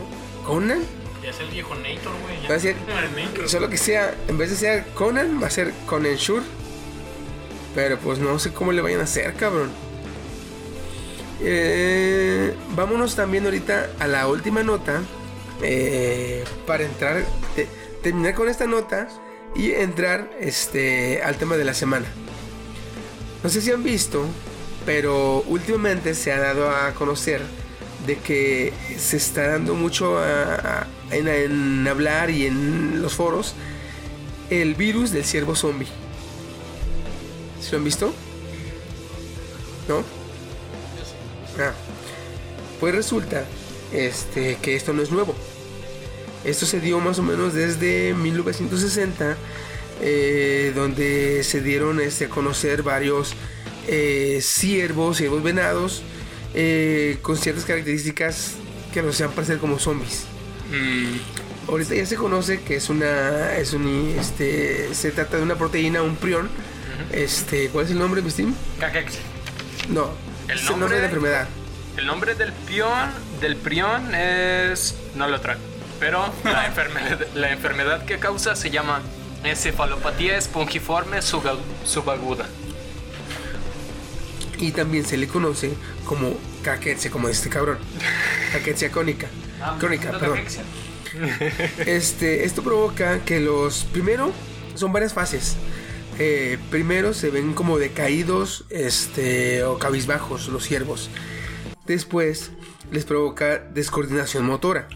¿Conan? 0.45 0.84
Ya 1.26 1.32
es 1.32 1.39
el 1.39 1.49
viejo 1.49 1.73
Nator, 1.76 2.13
güey. 2.23 2.47
Va 2.49 2.55
a 2.55 2.59
ser- 2.59 2.76
Nator. 2.88 3.49
Solo 3.49 3.69
que 3.69 3.78
sea, 3.78 4.13
en 4.28 4.38
vez 4.38 4.51
de 4.51 4.55
ser 4.57 4.86
Conan, 4.93 5.41
va 5.41 5.47
a 5.47 5.49
ser 5.49 5.73
Conan 5.88 6.15
Shure. 6.15 6.43
Pero 7.73 7.97
pues 7.99 8.19
no 8.19 8.38
sé 8.39 8.53
cómo 8.53 8.71
le 8.71 8.82
vayan 8.82 9.01
a 9.01 9.03
hacer, 9.05 9.34
cabrón. 9.34 9.71
Eh, 11.41 12.53
vámonos 12.76 13.15
también 13.15 13.45
ahorita 13.45 13.89
a 13.99 14.07
la 14.07 14.28
última 14.28 14.63
nota. 14.63 15.01
eh, 15.61 16.43
para 16.67 16.84
entrar, 16.84 17.23
te- 17.55 17.67
terminar 18.03 18.34
con 18.36 18.49
esta 18.49 18.67
nota 18.67 19.07
y 19.55 19.71
entrar 19.71 20.30
este, 20.41 21.23
al 21.23 21.38
tema 21.38 21.55
de 21.55 21.63
la 21.63 21.73
semana. 21.73 22.05
No 23.41 23.49
sé 23.49 23.61
si 23.61 23.71
han 23.71 23.82
visto, 23.82 24.26
pero 24.86 25.43
últimamente 25.47 26.13
se 26.13 26.34
ha 26.34 26.39
dado 26.41 26.69
a 26.69 26.91
conocer 26.93 27.41
de 28.05 28.17
que 28.17 28.73
se 28.97 29.15
está 29.15 29.47
dando 29.47 29.76
mucho 29.76 30.17
a- 30.19 30.55
a- 30.55 30.88
en, 31.12 31.88
hablar 31.88 32.30
y 32.30 32.45
en 32.45 33.01
los 33.01 33.14
foros 33.14 33.53
el 34.49 34.76
virus 34.76 35.12
del 35.12 35.26
ciervo 35.26 35.56
zombie. 35.56 35.88
¿Se 37.62 37.72
lo 37.72 37.78
han 37.80 37.84
visto? 37.84 38.14
¿No? 39.88 40.03
Ah. 41.60 41.74
Pues 42.80 42.93
resulta 42.93 43.45
este, 43.93 44.58
que 44.62 44.76
esto 44.76 44.93
no 44.93 45.01
es 45.01 45.12
nuevo. 45.12 45.36
Esto 46.43 46.66
se 46.66 46.80
dio 46.80 46.99
más 46.99 47.18
o 47.18 47.24
menos 47.24 47.53
desde 47.53 48.14
1960, 48.14 49.36
eh, 50.01 50.74
donde 50.76 51.43
se 51.43 51.62
dieron 51.62 51.99
este, 51.99 52.26
a 52.26 52.30
conocer 52.30 52.84
varios 52.84 53.34
eh, 53.88 54.39
ciervos, 54.41 55.18
ciervos 55.18 55.41
venados, 55.41 56.03
eh, 56.53 57.18
con 57.22 57.38
ciertas 57.38 57.66
características 57.66 58.51
que 58.93 59.01
los 59.01 59.16
hacían 59.16 59.32
parecer 59.32 59.58
como 59.58 59.80
zombies. 59.80 60.26
Mm, 60.72 61.70
Ahorita 61.70 61.95
ya 61.95 62.05
se 62.05 62.16
conoce 62.16 62.61
que 62.61 62.76
es 62.76 62.89
una, 62.89 63.53
es 63.55 63.74
un, 63.74 64.16
este, 64.20 64.93
se 64.93 65.11
trata 65.11 65.38
de 65.38 65.43
una 65.43 65.55
proteína, 65.55 66.01
un 66.03 66.16
prión. 66.16 66.49
Este, 67.11 67.70
¿cuál 67.70 67.86
es 67.86 67.91
el 67.91 67.97
nombre, 67.99 68.22
mi 68.22 68.30
Steam? 68.30 68.53
Caquex. 68.80 69.16
No, 69.89 70.11
¿El 70.47 70.57
es 70.57 70.61
el 70.63 70.70
nombre 70.70 70.80
nombre? 70.80 70.95
de 70.95 71.01
la 71.01 71.05
enfermedad. 71.07 71.47
El 71.97 72.05
nombre 72.05 72.36
del 72.36 72.53
pion, 72.53 73.09
del 73.41 73.55
prión 73.55 74.13
es... 74.13 74.95
No 75.16 75.28
lo 75.28 75.39
traigo. 75.41 75.61
Pero 75.99 76.32
la 76.43 76.66
enfermedad, 76.68 77.26
la 77.34 77.51
enfermedad 77.51 78.05
que 78.05 78.20
causa 78.20 78.55
se 78.55 78.70
llama 78.70 79.01
encefalopatía 79.43 80.38
espongiforme 80.38 81.22
suba- 81.22 81.57
subaguda. 81.84 82.45
Y 84.57 84.72
también 84.72 85.05
se 85.05 85.18
le 85.18 85.28
conoce 85.28 85.74
como 86.05 86.34
caquetsia, 86.63 87.09
como 87.11 87.28
este 87.28 87.49
cabrón. 87.49 87.78
Caquetsia 88.53 88.89
crónica. 88.91 89.28
Crónica, 89.80 90.12
perdón. 90.12 90.39
Este, 91.86 92.45
esto 92.45 92.64
provoca 92.64 93.24
que 93.24 93.39
los. 93.39 93.86
Primero, 93.86 94.32
son 94.76 94.91
varias 94.91 95.14
fases. 95.14 95.56
Eh, 96.18 96.58
primero 96.70 97.14
se 97.14 97.30
ven 97.30 97.53
como 97.53 97.78
decaídos 97.78 98.66
este, 98.70 99.64
o 99.64 99.78
cabizbajos 99.78 100.47
los 100.47 100.64
ciervos. 100.64 101.10
Después 101.86 102.51
les 102.91 103.06
provoca 103.06 103.60
descoordinación 103.60 104.45
motora. 104.45 104.88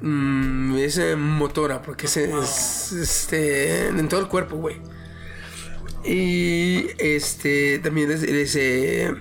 Mm, 0.00 0.76
es 0.78 0.98
eh, 0.98 1.14
motora, 1.14 1.80
porque 1.80 2.06
es, 2.06 2.16
es, 2.16 2.92
este, 2.92 3.86
en 3.86 4.08
todo 4.08 4.20
el 4.20 4.28
cuerpo, 4.28 4.56
güey. 4.56 4.80
Y 6.04 6.86
este 6.98 7.78
también 7.78 8.10
es, 8.10 8.24
es, 8.24 8.56
eh, 8.56 9.14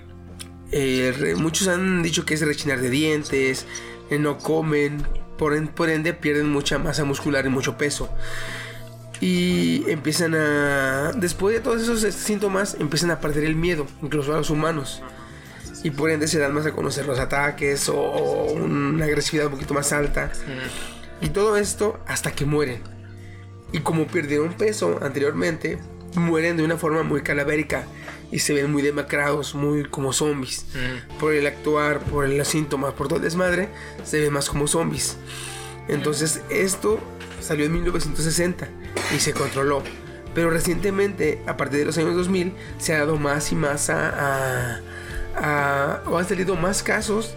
eh, 0.71 1.35
muchos 1.37 1.67
han 1.67 2.01
dicho 2.03 2.25
que 2.25 2.33
es 2.33 2.41
rechinar 2.41 2.81
de 2.81 2.89
dientes, 2.89 3.65
eh, 4.09 4.19
no 4.19 4.37
comen, 4.37 5.03
por, 5.37 5.55
en- 5.55 5.67
por 5.67 5.89
ende 5.89 6.13
pierden 6.13 6.49
mucha 6.49 6.77
masa 6.79 7.03
muscular 7.03 7.45
y 7.45 7.49
mucho 7.49 7.77
peso. 7.77 8.09
Y 9.19 9.83
empiezan 9.89 10.33
a... 10.33 11.11
Después 11.15 11.53
de 11.55 11.61
todos 11.61 11.81
esos 11.81 12.01
síntomas, 12.13 12.75
empiezan 12.79 13.11
a 13.11 13.19
perder 13.19 13.43
el 13.43 13.55
miedo, 13.55 13.85
incluso 14.01 14.33
a 14.33 14.37
los 14.37 14.49
humanos. 14.49 15.03
Y 15.83 15.91
por 15.91 16.09
ende 16.09 16.27
se 16.27 16.39
dan 16.39 16.53
más 16.53 16.65
a 16.65 16.71
conocer 16.71 17.05
los 17.05 17.19
ataques 17.19 17.87
o, 17.89 17.95
o 17.99 18.53
una 18.53 19.05
agresividad 19.05 19.47
un 19.47 19.53
poquito 19.53 19.73
más 19.73 19.91
alta. 19.93 20.31
Y 21.21 21.29
todo 21.29 21.57
esto 21.57 21.99
hasta 22.07 22.31
que 22.31 22.45
mueren. 22.45 22.81
Y 23.71 23.79
como 23.79 24.07
perdieron 24.07 24.53
peso 24.53 24.99
anteriormente, 25.03 25.77
mueren 26.15 26.57
de 26.57 26.63
una 26.63 26.77
forma 26.77 27.03
muy 27.03 27.21
calavérica 27.21 27.83
y 28.31 28.39
se 28.39 28.53
ven 28.53 28.71
muy 28.71 28.81
demacrados, 28.81 29.53
muy 29.55 29.83
como 29.85 30.13
zombies. 30.13 30.65
Por 31.19 31.33
el 31.33 31.45
actuar, 31.47 31.99
por 31.99 32.27
los 32.29 32.47
síntomas, 32.47 32.93
por 32.93 33.07
todo 33.07 33.17
el 33.17 33.23
desmadre, 33.23 33.69
se 34.03 34.19
ven 34.21 34.31
más 34.33 34.49
como 34.49 34.67
zombies. 34.67 35.17
Entonces 35.87 36.41
esto 36.49 36.99
salió 37.41 37.65
en 37.65 37.73
1960 37.73 38.67
y 39.15 39.19
se 39.19 39.33
controló. 39.33 39.83
Pero 40.33 40.49
recientemente, 40.49 41.41
a 41.45 41.57
partir 41.57 41.79
de 41.79 41.85
los 41.85 41.97
años 41.97 42.15
2000, 42.15 42.53
se 42.77 42.93
ha 42.93 42.99
dado 42.99 43.17
más 43.17 43.51
y 43.51 43.55
más 43.55 43.89
a... 43.89 44.09
a- 44.75 44.79
a- 45.35 46.01
o 46.07 46.17
han 46.17 46.27
salido 46.27 46.55
más 46.55 46.83
casos 46.83 47.33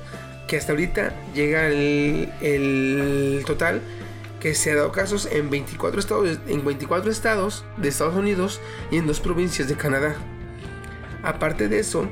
que 0.49 0.57
hasta 0.57 0.73
ahorita 0.73 1.15
llega 1.35 1.67
el, 1.69 2.29
el 2.41 3.43
total 3.47 3.81
que 4.41 4.55
se 4.55 4.73
ha 4.73 4.75
dado 4.77 4.93
casos 4.93 5.27
en 5.31 5.49
24 5.49 5.99
estados 6.01 6.39
en 6.49 6.65
24 6.65 7.11
estados 7.11 7.65
de 7.79 7.89
Estados 7.89 8.15
Unidos 8.15 8.61
y 8.91 8.99
en 8.99 9.07
dos 9.07 9.21
provincias 9.21 9.69
de 9.69 9.75
Canadá. 9.77 10.17
Aparte 11.25 11.69
de 11.69 11.79
eso, 11.79 12.09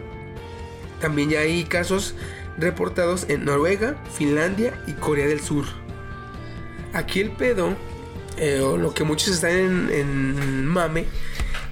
también 1.01 1.31
ya 1.31 1.41
hay 1.41 1.65
casos 1.65 2.15
reportados 2.59 3.27
en 3.29 3.45
Noruega, 3.45 3.97
Finlandia 4.15 4.73
y 4.87 4.93
Corea 4.93 5.27
del 5.27 5.41
Sur. 5.41 5.67
Aquí 6.93 7.21
el 7.21 7.31
pedo, 7.31 7.77
eh, 8.39 8.61
o 8.61 8.77
lo 8.77 8.95
que 8.95 9.05
muchos 9.05 9.29
están 9.29 9.91
en, 9.91 10.67
mame, 10.67 11.07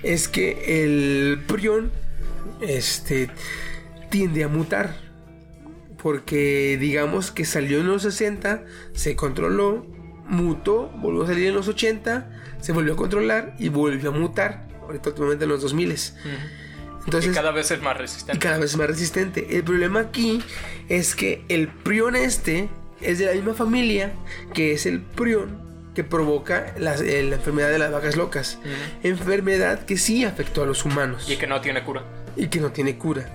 es 0.02 0.28
que 0.28 0.84
el 0.84 1.42
prión 1.46 1.90
este, 2.60 3.30
tiende 4.10 4.44
a 4.44 4.48
mutar. 4.48 4.96
Porque 6.02 6.78
digamos 6.80 7.30
que 7.30 7.44
salió 7.44 7.80
en 7.80 7.86
los 7.86 8.02
60, 8.02 8.64
se 8.94 9.16
controló, 9.16 9.86
mutó, 10.26 10.88
volvió 10.96 11.24
a 11.24 11.26
salir 11.26 11.48
en 11.48 11.54
los 11.54 11.68
80, 11.68 12.56
se 12.60 12.72
volvió 12.72 12.94
a 12.94 12.96
controlar 12.96 13.54
y 13.58 13.68
volvió 13.68 14.08
a 14.08 14.12
mutar. 14.12 14.66
Ahorita 14.80 15.10
últimamente 15.10 15.44
en 15.44 15.50
los 15.50 15.60
2000. 15.60 15.94
Entonces, 17.10 17.32
y 17.32 17.34
cada 17.34 17.50
vez 17.50 17.70
es 17.70 17.82
más 17.82 17.96
y 17.96 17.98
resistente. 17.98 18.38
cada 18.38 18.58
vez 18.58 18.70
es 18.70 18.76
más 18.76 18.86
resistente. 18.86 19.56
El 19.56 19.64
problema 19.64 20.00
aquí 20.00 20.42
es 20.88 21.14
que 21.14 21.42
el 21.48 21.68
prión 21.68 22.16
este 22.16 22.68
es 23.00 23.18
de 23.18 23.26
la 23.26 23.32
misma 23.32 23.54
familia 23.54 24.12
que 24.54 24.72
es 24.72 24.86
el 24.86 25.00
prión 25.00 25.68
que 25.94 26.04
provoca 26.04 26.74
eh, 26.76 26.80
la 26.80 27.36
enfermedad 27.36 27.70
de 27.70 27.78
las 27.78 27.90
vacas 27.90 28.16
locas. 28.16 28.58
Enfermedad 29.02 29.84
que 29.84 29.96
sí 29.96 30.24
afectó 30.24 30.62
a 30.62 30.66
los 30.66 30.84
humanos 30.84 31.28
Y 31.28 31.36
que 31.36 31.46
no 31.46 31.60
tiene 31.60 31.82
cura. 31.82 32.04
y 32.36 32.46
que 32.48 32.60
no 32.60 32.70
tiene 32.72 32.96
cura. 32.96 33.26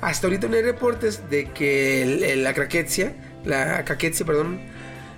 Hasta 0.00 0.26
ahorita 0.26 0.48
no 0.48 0.56
hay 0.56 0.62
reportes 0.62 1.28
de 1.30 1.50
que 1.50 2.02
el- 2.02 2.24
el- 2.24 2.42
la 2.42 2.54
craquetia, 2.54 3.14
la 3.44 3.84
caquetia, 3.84 4.24
perdón, 4.24 4.60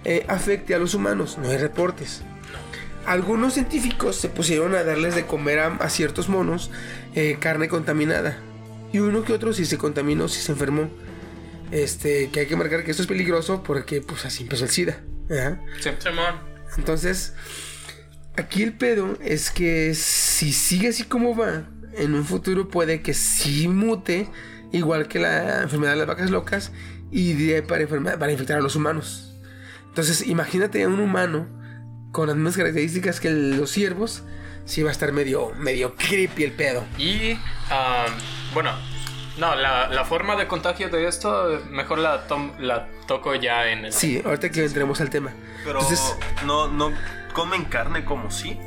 eh, 0.05 0.25
afecte 0.29 0.75
a 0.75 0.79
los 0.79 0.95
humanos. 0.95 1.39
No 1.39 1.49
hay 1.49 1.57
reportes. 1.59 2.23
Algunos 3.07 3.55
científicos 3.55 4.17
se 4.17 4.29
pusieron 4.29 4.75
a 4.75 4.85
darles 4.85 5.15
de 5.15 5.27
comer 5.27 5.59
a, 5.59 5.67
a 5.77 5.91
ciertos 5.91 6.29
monos 6.29 6.71
eh, 7.15 7.37
carne 7.41 7.69
contaminada. 7.69 8.39
Y 8.93 8.99
uno 9.01 9.25
que 9.25 9.33
otro 9.33 9.53
sí 9.53 9.65
se 9.67 9.79
contaminó, 9.79 10.29
sí 10.29 10.41
se 10.41 10.53
enfermó. 10.53 10.89
Este, 11.71 12.29
que 12.31 12.41
hay 12.41 12.47
que 12.47 12.57
marcar 12.57 12.85
que 12.85 12.91
esto 12.91 13.03
es 13.03 13.09
peligroso 13.09 13.63
porque 13.63 14.03
pues 14.03 14.25
así 14.27 14.43
empezó 14.43 14.65
el 14.65 14.71
SIDA. 14.71 15.01
Ajá. 15.31 15.59
Sí. 15.81 16.81
Entonces, 16.81 17.33
aquí 18.37 18.63
el 18.63 18.75
pedo 18.75 19.17
es 19.21 19.51
que 19.51 19.95
si 19.95 20.53
sigue 20.53 20.89
así 20.89 21.05
como 21.05 21.35
va, 21.35 21.65
en 21.95 22.15
un 22.15 22.25
futuro 22.25 22.69
puede 22.69 23.01
que 23.03 23.15
sí 23.15 23.69
mute, 23.69 24.29
igual 24.71 25.09
que 25.09 25.19
la 25.19 25.63
enfermedad 25.63 25.93
de 25.93 25.99
las 25.99 26.07
vacas 26.07 26.31
locas, 26.31 26.73
y 27.11 27.33
de- 27.35 27.63
para 27.63 27.83
infectar 28.33 28.59
a 28.59 28.63
los 28.63 28.77
humanos. 28.77 29.35
Entonces, 29.89 30.27
imagínate 30.27 30.83
a 30.83 30.89
un 30.89 31.01
humano 31.01 31.47
con 32.13 32.27
las 32.29 32.37
mismas 32.37 32.57
características 32.57 33.19
que 33.21 33.31
los 33.31 33.71
ciervos, 33.71 34.23
sí 34.65 34.83
va 34.83 34.91
a 34.91 34.93
estar 34.93 35.13
medio, 35.13 35.51
medio 35.57 35.95
creepy 35.97 36.45
el 36.45 36.53
pedo. 36.53 36.85
Y, 36.99 37.39
bueno, 38.55 38.73
no, 39.39 39.55
la, 39.57 39.89
la 39.89 40.05
forma 40.05 40.37
de 40.37 40.47
contagio 40.47 40.89
de 40.91 41.09
esto, 41.09 41.61
mejor 41.71 41.99
la, 41.99 42.27
tom- 42.27 42.53
la 42.59 42.87
toco 43.07 43.35
ya 43.35 43.69
en 43.69 43.87
el... 43.87 43.93
Sí, 43.93 44.23
ahorita 44.25 44.51
que 44.51 44.65
entremos 44.65 45.01
al 45.01 45.11
tema. 45.11 45.33
Pero 45.65 45.81
Entonces, 45.81 46.17
no, 46.45 46.69
no 46.69 46.93
comen 47.33 47.65
carne 47.65 48.05
como 48.05 48.31
sí. 48.31 48.59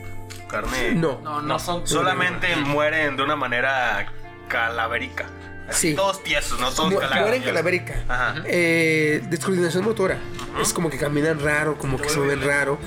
Carne. 0.49 0.93
no. 0.95 1.19
No, 1.21 1.41
no 1.41 1.59
son. 1.59 1.87
Solamente 1.87 2.55
mueren 2.55 3.17
de 3.17 3.23
una 3.23 3.35
manera 3.35 4.11
calavérica. 4.47 5.25
Así, 5.67 5.89
Sí. 5.89 5.95
Todos 5.95 6.23
tiesos, 6.23 6.59
no 6.59 6.69
todos. 6.71 6.91
Mueren 6.93 7.41
calavérica. 7.41 7.95
Ajá. 8.07 8.35
Eh, 8.45 9.21
descoordinación 9.29 9.83
motora. 9.83 10.19
Es 10.61 10.71
como 10.73 10.89
que 10.91 10.97
caminan 10.97 11.39
raro, 11.39 11.77
como 11.77 11.97
que 11.99 12.07
se 12.09 12.17
mueven 12.17 12.43
raro. 12.43 12.77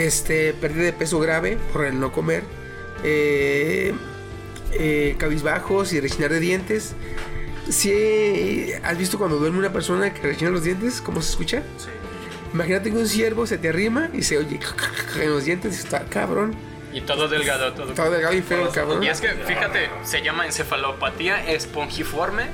Este, 0.00 0.54
pérdida 0.54 0.84
de 0.84 0.92
peso 0.94 1.20
grave 1.20 1.58
por 1.74 1.84
el 1.84 2.00
no 2.00 2.10
comer. 2.10 2.42
Eh, 3.04 3.92
eh, 4.72 5.14
cabizbajos 5.18 5.92
y 5.92 6.00
rechinar 6.00 6.30
de 6.30 6.40
dientes. 6.40 6.94
Si 7.68 8.72
has 8.82 8.96
visto 8.96 9.18
cuando 9.18 9.36
duerme 9.36 9.58
una 9.58 9.74
persona 9.74 10.14
que 10.14 10.22
rechina 10.22 10.50
los 10.50 10.64
dientes, 10.64 11.02
¿cómo 11.02 11.20
se 11.20 11.30
escucha? 11.30 11.62
Sí. 11.76 11.90
Imagínate 12.54 12.90
que 12.90 12.96
un 12.96 13.06
ciervo 13.06 13.46
se 13.46 13.58
te 13.58 13.68
arrima 13.68 14.08
y 14.14 14.22
se 14.22 14.38
oye 14.38 14.58
en 15.20 15.30
los 15.30 15.44
dientes 15.44 15.76
y 15.76 15.80
está 15.80 16.06
cabrón. 16.06 16.54
Y 16.94 17.02
todo 17.02 17.28
delgado, 17.28 17.74
todo... 17.74 17.92
Todo 17.92 18.10
delgado 18.10 18.34
y 18.34 18.40
feo, 18.40 18.70
cabrón. 18.70 19.02
Y 19.02 19.08
es 19.08 19.20
que, 19.20 19.28
fíjate, 19.28 19.90
se 20.02 20.22
llama 20.22 20.46
encefalopatía 20.46 21.50
espongiforme. 21.50 22.46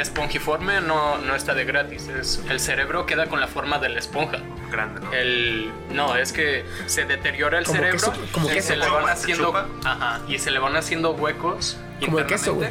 Espongiforme 0.00 0.80
no, 0.80 1.18
no 1.18 1.34
está 1.34 1.54
de 1.54 1.64
gratis. 1.64 2.08
Es, 2.08 2.42
el 2.48 2.58
cerebro 2.60 3.06
queda 3.06 3.26
con 3.26 3.40
la 3.40 3.46
forma 3.48 3.78
de 3.78 3.88
la 3.90 3.98
esponja. 3.98 4.38
Grande, 4.70 5.00
¿no? 5.00 5.12
El, 5.12 5.70
no, 5.92 6.16
es 6.16 6.32
que 6.32 6.64
se 6.86 7.04
deteriora 7.04 7.58
el 7.58 7.64
Como 7.64 7.78
cerebro 7.78 7.98
queso- 7.98 8.12
como 8.32 8.48
y 8.50 8.54
queso. 8.54 8.68
se 8.68 8.76
le 8.76 8.88
van 8.88 9.04
¿Se 9.06 9.10
haciendo, 9.12 9.46
chupa? 9.46 9.66
ajá, 9.84 10.20
y 10.28 10.38
se 10.38 10.50
le 10.50 10.58
van 10.60 10.76
haciendo 10.76 11.10
huecos 11.12 11.76
Como 12.04 12.18
el 12.20 12.26
queso, 12.26 12.54
güey. 12.54 12.70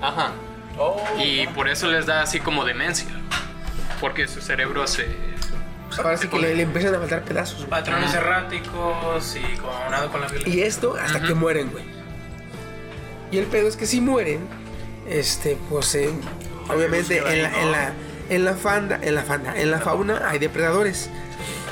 Ajá. 0.00 0.32
Y 1.22 1.46
por 1.48 1.68
eso 1.68 1.88
les 1.88 2.06
da 2.06 2.22
así 2.22 2.38
como 2.40 2.64
demencia. 2.64 3.08
Porque 4.00 4.28
su 4.28 4.40
cerebro 4.40 4.86
se 4.86 5.08
Ahora 5.96 6.16
sí 6.16 6.28
que 6.28 6.38
le, 6.38 6.54
le 6.54 6.62
empiezan 6.62 6.94
a 6.94 6.98
faltar 6.98 7.22
pedazos. 7.22 7.58
güey. 7.58 7.70
Patrones 7.70 8.14
erráticos 8.14 9.36
y 9.36 9.56
con 9.56 10.20
la 10.20 10.26
violencia. 10.28 10.54
Y 10.54 10.60
esto 10.62 10.96
hasta 11.02 11.20
que 11.20 11.34
mueren, 11.34 11.70
güey. 11.70 11.84
Y 13.32 13.38
el 13.38 13.46
pedo 13.46 13.66
es 13.68 13.76
que 13.76 13.86
si 13.86 14.00
mueren, 14.00 14.46
este, 15.08 15.56
pues 15.68 15.94
eh, 15.94 16.10
obviamente 16.68 17.18
en 17.18 17.42
la, 17.42 17.62
en 17.62 17.72
la, 17.72 17.92
en 18.28 18.44
la 18.44 18.54
fanda, 18.54 18.98
en 19.02 19.14
la 19.14 19.22
fanda, 19.22 19.58
en 19.60 19.70
la 19.70 19.78
fauna 19.78 20.28
hay 20.28 20.38
depredadores. 20.38 21.10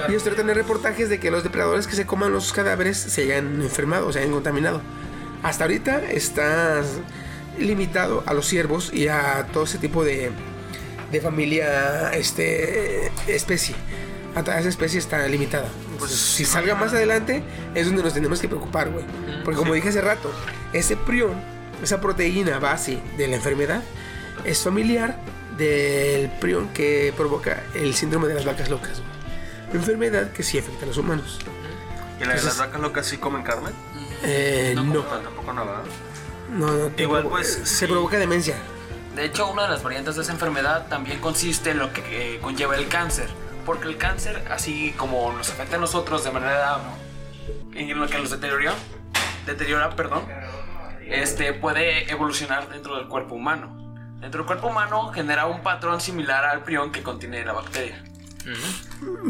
Y 0.09 0.15
usted 0.15 0.35
tener 0.35 0.57
reportajes 0.57 1.09
de 1.09 1.19
que 1.19 1.31
los 1.31 1.43
depredadores 1.43 1.87
que 1.87 1.97
se 1.97 2.07
coman 2.07 2.33
los 2.33 2.53
cadáveres 2.53 2.99
se 2.99 3.23
hayan 3.23 3.63
enfermado, 3.63 4.13
se 4.13 4.21
hayan 4.21 4.33
contaminado. 4.33 4.81
Hasta 5.43 5.65
ahorita 5.65 6.03
está 6.11 6.83
limitado 7.59 8.23
a 8.27 8.35
los 8.35 8.47
ciervos 8.47 8.93
y 8.93 9.09
a 9.09 9.47
todo 9.53 9.65
ese 9.65 9.79
tipo 9.79 10.05
de, 10.05 10.31
de 11.11 11.21
familia, 11.21 12.11
este, 12.13 13.11
especie. 13.27 13.75
A 14.35 14.43
toda 14.45 14.59
esa 14.61 14.69
especie 14.69 14.99
está 14.99 15.27
limitada. 15.29 15.69
Pues 15.99 16.11
si 16.11 16.45
salga 16.45 16.75
más 16.75 16.93
adelante 16.93 17.43
es 17.75 17.87
donde 17.87 18.03
nos 18.03 18.13
tenemos 18.13 18.41
que 18.41 18.49
preocupar, 18.49 18.91
güey. 18.91 19.05
Porque 19.45 19.59
como 19.59 19.73
dije 19.73 19.89
hace 19.89 20.03
rato, 20.03 20.31
ese 20.73 20.97
prión, 20.97 21.35
esa 21.83 22.01
proteína 22.01 22.59
base 22.59 23.01
de 23.17 23.29
la 23.29 23.37
enfermedad, 23.37 23.83
es 24.45 24.63
familiar 24.63 25.19
del 25.57 26.29
prión 26.41 26.69
que 26.69 27.13
provoca 27.17 27.63
el 27.75 27.95
síndrome 27.95 28.29
de 28.29 28.35
las 28.35 28.45
vacas 28.45 28.69
locas. 28.69 28.99
güey. 29.01 29.77
Enfermedad 29.81 30.31
que 30.33 30.43
sí 30.43 30.59
afecta 30.59 30.85
a 30.85 30.89
los 30.89 30.97
humanos. 30.99 31.39
¿Y 32.19 32.21
la 32.21 32.29
de 32.29 32.35
las 32.35 32.37
Entonces- 32.45 32.59
vacas 32.59 32.81
locas 32.81 33.07
sí 33.07 33.17
comen 33.19 33.43
carne? 33.43 33.71
Eh, 34.23 34.73
no, 34.75 34.85
no, 34.85 35.03
Tampoco 35.03 35.53
nada. 35.53 35.83
no, 36.51 36.73
te 36.89 37.03
Igual, 37.03 37.25
pues, 37.25 37.53
se 37.53 37.67
sí. 37.67 37.87
provoca 37.87 38.17
demencia. 38.19 38.57
De 39.15 39.25
hecho, 39.25 39.51
una 39.51 39.63
de 39.63 39.69
las 39.69 39.83
variantes 39.83 40.17
de 40.17 40.23
esa 40.23 40.33
enfermedad 40.33 40.89
también 40.89 41.21
consiste 41.21 41.71
en 41.71 41.79
lo 41.79 41.93
que 41.93 42.37
eh, 42.37 42.39
conlleva 42.41 42.77
el 42.77 42.89
cáncer. 42.89 43.29
Porque 43.65 43.89
el 43.89 43.97
cáncer, 43.97 44.45
así 44.51 44.95
como 44.97 45.33
nos 45.33 45.51
afecta 45.51 45.77
a 45.77 45.79
nosotros 45.81 46.23
de 46.23 46.31
manera 46.31 46.79
en 47.75 47.99
lo 47.99 48.07
que 48.07 48.19
nos 48.19 48.31
deteriora, 48.31 48.75
deteriora, 49.45 49.97
perdón, 49.97 50.23
este 51.09 51.53
puede 51.53 52.11
evolucionar 52.11 52.69
dentro 52.69 52.97
del 52.97 53.09
cuerpo 53.09 53.35
humano. 53.35 53.75
Dentro 54.21 54.41
del 54.41 54.47
cuerpo 54.47 54.69
humano 54.69 55.13
genera 55.13 55.47
un 55.47 55.63
patrón 55.63 56.01
similar 56.01 56.45
al 56.45 56.63
prión 56.63 56.91
que 56.93 57.03
contiene 57.03 57.45
la 57.45 57.53
bacteria. 57.53 58.03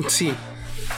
Sí. 0.09 0.35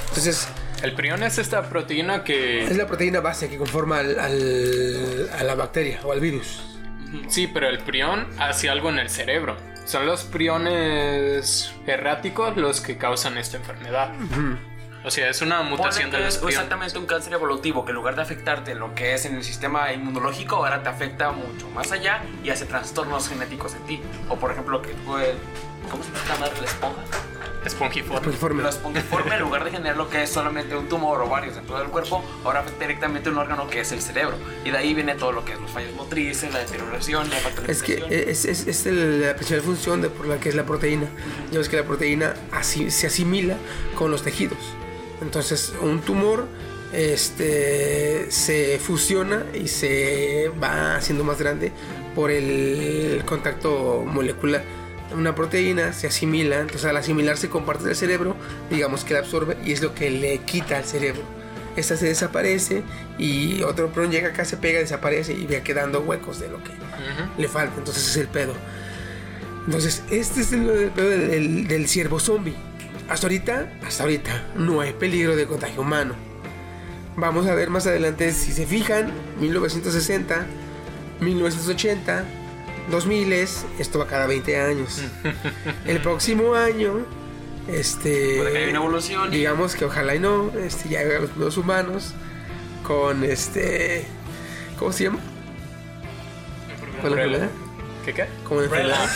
Entonces, 0.08 0.48
El 0.82 0.92
prión 0.94 1.22
es 1.22 1.38
esta 1.38 1.68
proteína 1.68 2.22
que... 2.22 2.64
es 2.64 2.76
la 2.76 2.86
proteína 2.86 3.20
base 3.20 3.48
que 3.48 3.56
conforma 3.58 3.98
al, 3.98 4.18
al- 4.20 5.30
a 5.38 5.42
la 5.42 5.54
bacteria 5.56 6.00
o 6.04 6.12
al 6.12 6.20
virus. 6.20 6.62
Sí, 7.28 7.48
pero 7.52 7.68
el 7.68 7.78
prión 7.78 8.28
hace 8.38 8.68
algo 8.68 8.88
en 8.90 8.98
el 8.98 9.08
cerebro. 9.10 9.56
Son 9.86 10.04
los 10.06 10.24
priones 10.24 11.72
erráticos 11.86 12.56
los 12.56 12.80
que 12.80 12.98
causan 12.98 13.38
esta 13.38 13.56
enfermedad. 13.56 14.12
O 15.04 15.10
sea, 15.10 15.30
es 15.30 15.40
una 15.42 15.62
mutación 15.62 16.10
Ponle 16.10 16.18
de 16.18 16.18
que 16.18 16.24
los 16.24 16.36
es 16.36 16.42
exactamente 16.48 16.98
un 16.98 17.06
cáncer 17.06 17.32
evolutivo 17.32 17.84
que 17.84 17.90
en 17.92 17.96
lugar 17.96 18.16
de 18.16 18.22
afectarte 18.22 18.72
en 18.72 18.80
lo 18.80 18.94
que 18.94 19.14
es 19.14 19.24
en 19.26 19.36
el 19.36 19.44
sistema 19.44 19.92
inmunológico, 19.92 20.56
ahora 20.56 20.82
te 20.82 20.88
afecta 20.88 21.30
mucho 21.30 21.68
más 21.70 21.92
allá 21.92 22.22
y 22.42 22.50
hace 22.50 22.66
trastornos 22.66 23.28
genéticos 23.28 23.74
en 23.74 23.82
ti. 23.86 24.00
O 24.28 24.36
por 24.36 24.50
ejemplo, 24.50 24.82
que 24.82 24.92
tú, 24.94 25.16
el- 25.18 25.36
¿cómo 25.90 26.02
se 26.02 26.10
llama 26.28 26.46
la 26.60 26.64
esponja? 26.66 27.02
Espongiforme. 27.64 28.32
Informe. 28.32 28.62
La 28.62 28.68
espongiforme, 28.70 29.34
en 29.34 29.40
lugar 29.40 29.64
de 29.64 29.70
generar 29.72 29.96
lo 29.96 30.08
que 30.08 30.22
es 30.22 30.30
solamente 30.30 30.76
un 30.76 30.88
tumor 30.88 31.20
o 31.20 31.28
varios 31.28 31.56
dentro 31.56 31.78
del 31.78 31.88
cuerpo, 31.88 32.24
ahora 32.44 32.60
afecta 32.60 32.80
directamente 32.86 33.30
un 33.30 33.36
órgano 33.38 33.68
que 33.68 33.80
es 33.80 33.92
el 33.92 34.00
cerebro. 34.00 34.36
Y 34.64 34.70
de 34.70 34.78
ahí 34.78 34.94
viene 34.94 35.14
todo 35.16 35.32
lo 35.32 35.44
que 35.44 35.52
es 35.52 35.60
los 35.60 35.70
fallos 35.70 35.92
motrices, 35.94 36.52
la 36.52 36.60
deterioración, 36.60 37.28
la 37.28 37.36
falta 37.36 37.60
de 37.62 37.72
Es 37.72 37.82
que 37.82 38.04
es, 38.30 38.44
es, 38.44 38.66
es 38.66 38.86
el- 38.86 39.22
la 39.22 39.34
principal 39.34 39.62
función 39.62 40.00
de 40.02 40.08
por 40.08 40.26
la 40.26 40.38
que 40.38 40.48
es 40.48 40.54
la 40.54 40.64
proteína. 40.64 41.06
Ya 41.50 41.58
ves 41.58 41.68
que 41.68 41.76
la 41.76 41.84
proteína 41.84 42.34
así, 42.52 42.90
se 42.90 43.06
asimila 43.08 43.56
con 43.94 44.10
los 44.10 44.22
tejidos. 44.22 44.58
Entonces, 45.20 45.72
un 45.82 46.00
tumor 46.00 46.46
este, 46.92 48.30
se 48.30 48.78
fusiona 48.78 49.44
y 49.54 49.68
se 49.68 50.50
va 50.62 50.96
haciendo 50.96 51.24
más 51.24 51.38
grande 51.38 51.72
por 52.14 52.30
el 52.30 53.22
contacto 53.26 54.04
molecular. 54.06 54.62
Una 55.12 55.34
proteína 55.34 55.92
se 55.92 56.06
asimila, 56.06 56.60
entonces 56.60 56.84
al 56.84 56.96
asimilarse 56.96 57.48
con 57.48 57.64
parte 57.64 57.84
del 57.84 57.96
cerebro, 57.96 58.36
digamos 58.70 59.04
que 59.04 59.14
la 59.14 59.20
absorbe 59.20 59.56
y 59.64 59.72
es 59.72 59.82
lo 59.82 59.94
que 59.94 60.10
le 60.10 60.38
quita 60.40 60.76
al 60.76 60.84
cerebro. 60.84 61.22
Esta 61.76 61.96
se 61.96 62.06
desaparece 62.06 62.82
y 63.18 63.62
otro 63.62 63.90
prón 63.92 64.10
llega 64.10 64.28
acá, 64.28 64.44
se 64.44 64.56
pega, 64.56 64.80
desaparece 64.80 65.32
y 65.32 65.46
va 65.46 65.60
quedando 65.60 66.00
huecos 66.00 66.40
de 66.40 66.48
lo 66.48 66.58
que 66.62 66.72
le 67.38 67.48
falta. 67.48 67.74
Entonces 67.78 68.08
es 68.08 68.16
el 68.16 68.28
pedo. 68.28 68.54
Entonces, 69.66 70.02
este 70.10 70.40
es 70.40 70.52
el, 70.52 70.68
el 70.68 70.90
pedo 70.90 71.08
del, 71.10 71.30
del, 71.30 71.68
del 71.68 71.88
ciervo 71.88 72.18
zombie. 72.18 72.56
Hasta 73.08 73.26
ahorita, 73.26 73.72
hasta 73.86 74.02
ahorita, 74.02 74.48
no 74.54 74.80
hay 74.82 74.92
peligro 74.92 75.34
de 75.34 75.46
contagio 75.46 75.80
humano. 75.80 76.14
Vamos 77.16 77.46
a 77.46 77.54
ver 77.54 77.70
más 77.70 77.86
adelante, 77.86 78.32
si 78.32 78.52
se 78.52 78.66
fijan, 78.66 79.12
1960, 79.40 80.46
1980, 81.20 82.24
2000, 82.90 83.32
esto 83.32 83.98
va 83.98 84.06
cada 84.06 84.26
20 84.26 84.60
años. 84.60 85.02
El 85.86 86.00
próximo 86.00 86.54
año, 86.54 87.06
este... 87.66 88.36
Puede 88.36 88.52
que 88.52 88.58
haya 88.58 88.68
una 88.68 88.78
evolución. 88.78 89.30
Digamos 89.30 89.74
que 89.74 89.86
ojalá 89.86 90.14
y 90.14 90.20
no, 90.20 90.50
este, 90.58 90.90
ya 90.90 91.00
hagan 91.00 91.22
los 91.22 91.30
primeros 91.30 91.56
humanos 91.56 92.14
con 92.82 93.24
este... 93.24 94.04
¿Cómo 94.78 94.92
se 94.92 95.04
llama? 95.04 95.18
¿Cuál 97.00 97.12
es 97.12 97.18
la 97.18 97.24
enfermedad? 97.24 97.50
¿Qué 98.04 98.12
qué? 98.12 98.26
Como 98.44 98.60
la 98.60 98.66
enfermedad. 98.66 99.10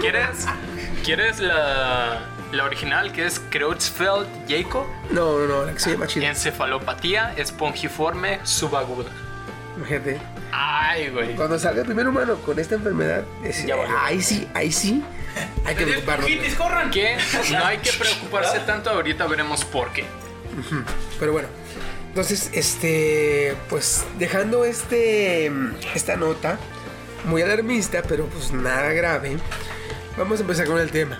¿Quieres, 0.00 0.46
¿quieres 1.02 1.40
la, 1.40 2.20
la 2.52 2.64
original 2.64 3.12
que 3.12 3.26
es 3.26 3.40
Creutzfeldt-Jakob? 3.50 4.86
No, 5.10 5.38
no, 5.38 5.46
no, 5.46 5.64
la 5.66 5.72
que 5.72 5.80
se 5.80 5.92
llama 5.92 6.06
chida. 6.06 6.28
Encefalopatía 6.28 7.34
espongiforme 7.36 8.40
subaguda. 8.44 9.10
Imagínate. 9.76 10.20
Ay, 10.52 11.08
güey. 11.08 11.34
Cuando 11.34 11.58
salga 11.58 11.80
el 11.80 11.86
primer 11.86 12.06
humano 12.06 12.36
con 12.36 12.58
esta 12.58 12.74
enfermedad, 12.74 13.24
es- 13.42 13.64
Ya 13.66 13.76
ahí 14.04 14.20
sí, 14.22 14.46
ahí 14.54 14.70
sí, 14.70 15.02
hay 15.64 15.74
que 15.74 15.84
preocuparnos. 15.86 16.26
¡Quitis, 16.26 16.54
corran! 16.54 16.90
Que 16.90 17.16
no 17.52 17.64
hay 17.64 17.78
que 17.78 17.90
preocuparse 17.92 18.60
tanto, 18.60 18.90
ahorita 18.90 19.26
veremos 19.26 19.64
por 19.64 19.90
qué. 19.92 20.04
Pero 21.18 21.32
bueno, 21.32 21.48
entonces, 22.08 22.50
este, 22.52 23.56
pues 23.70 24.04
dejando 24.18 24.66
este, 24.66 25.50
esta 25.94 26.16
nota 26.16 26.58
muy 27.24 27.40
alarmista, 27.40 28.02
pero 28.06 28.26
pues 28.26 28.52
nada 28.52 28.92
grave, 28.92 29.38
vamos 30.16 30.38
a 30.38 30.42
empezar 30.42 30.66
con 30.66 30.78
el 30.78 30.90
tema. 30.90 31.18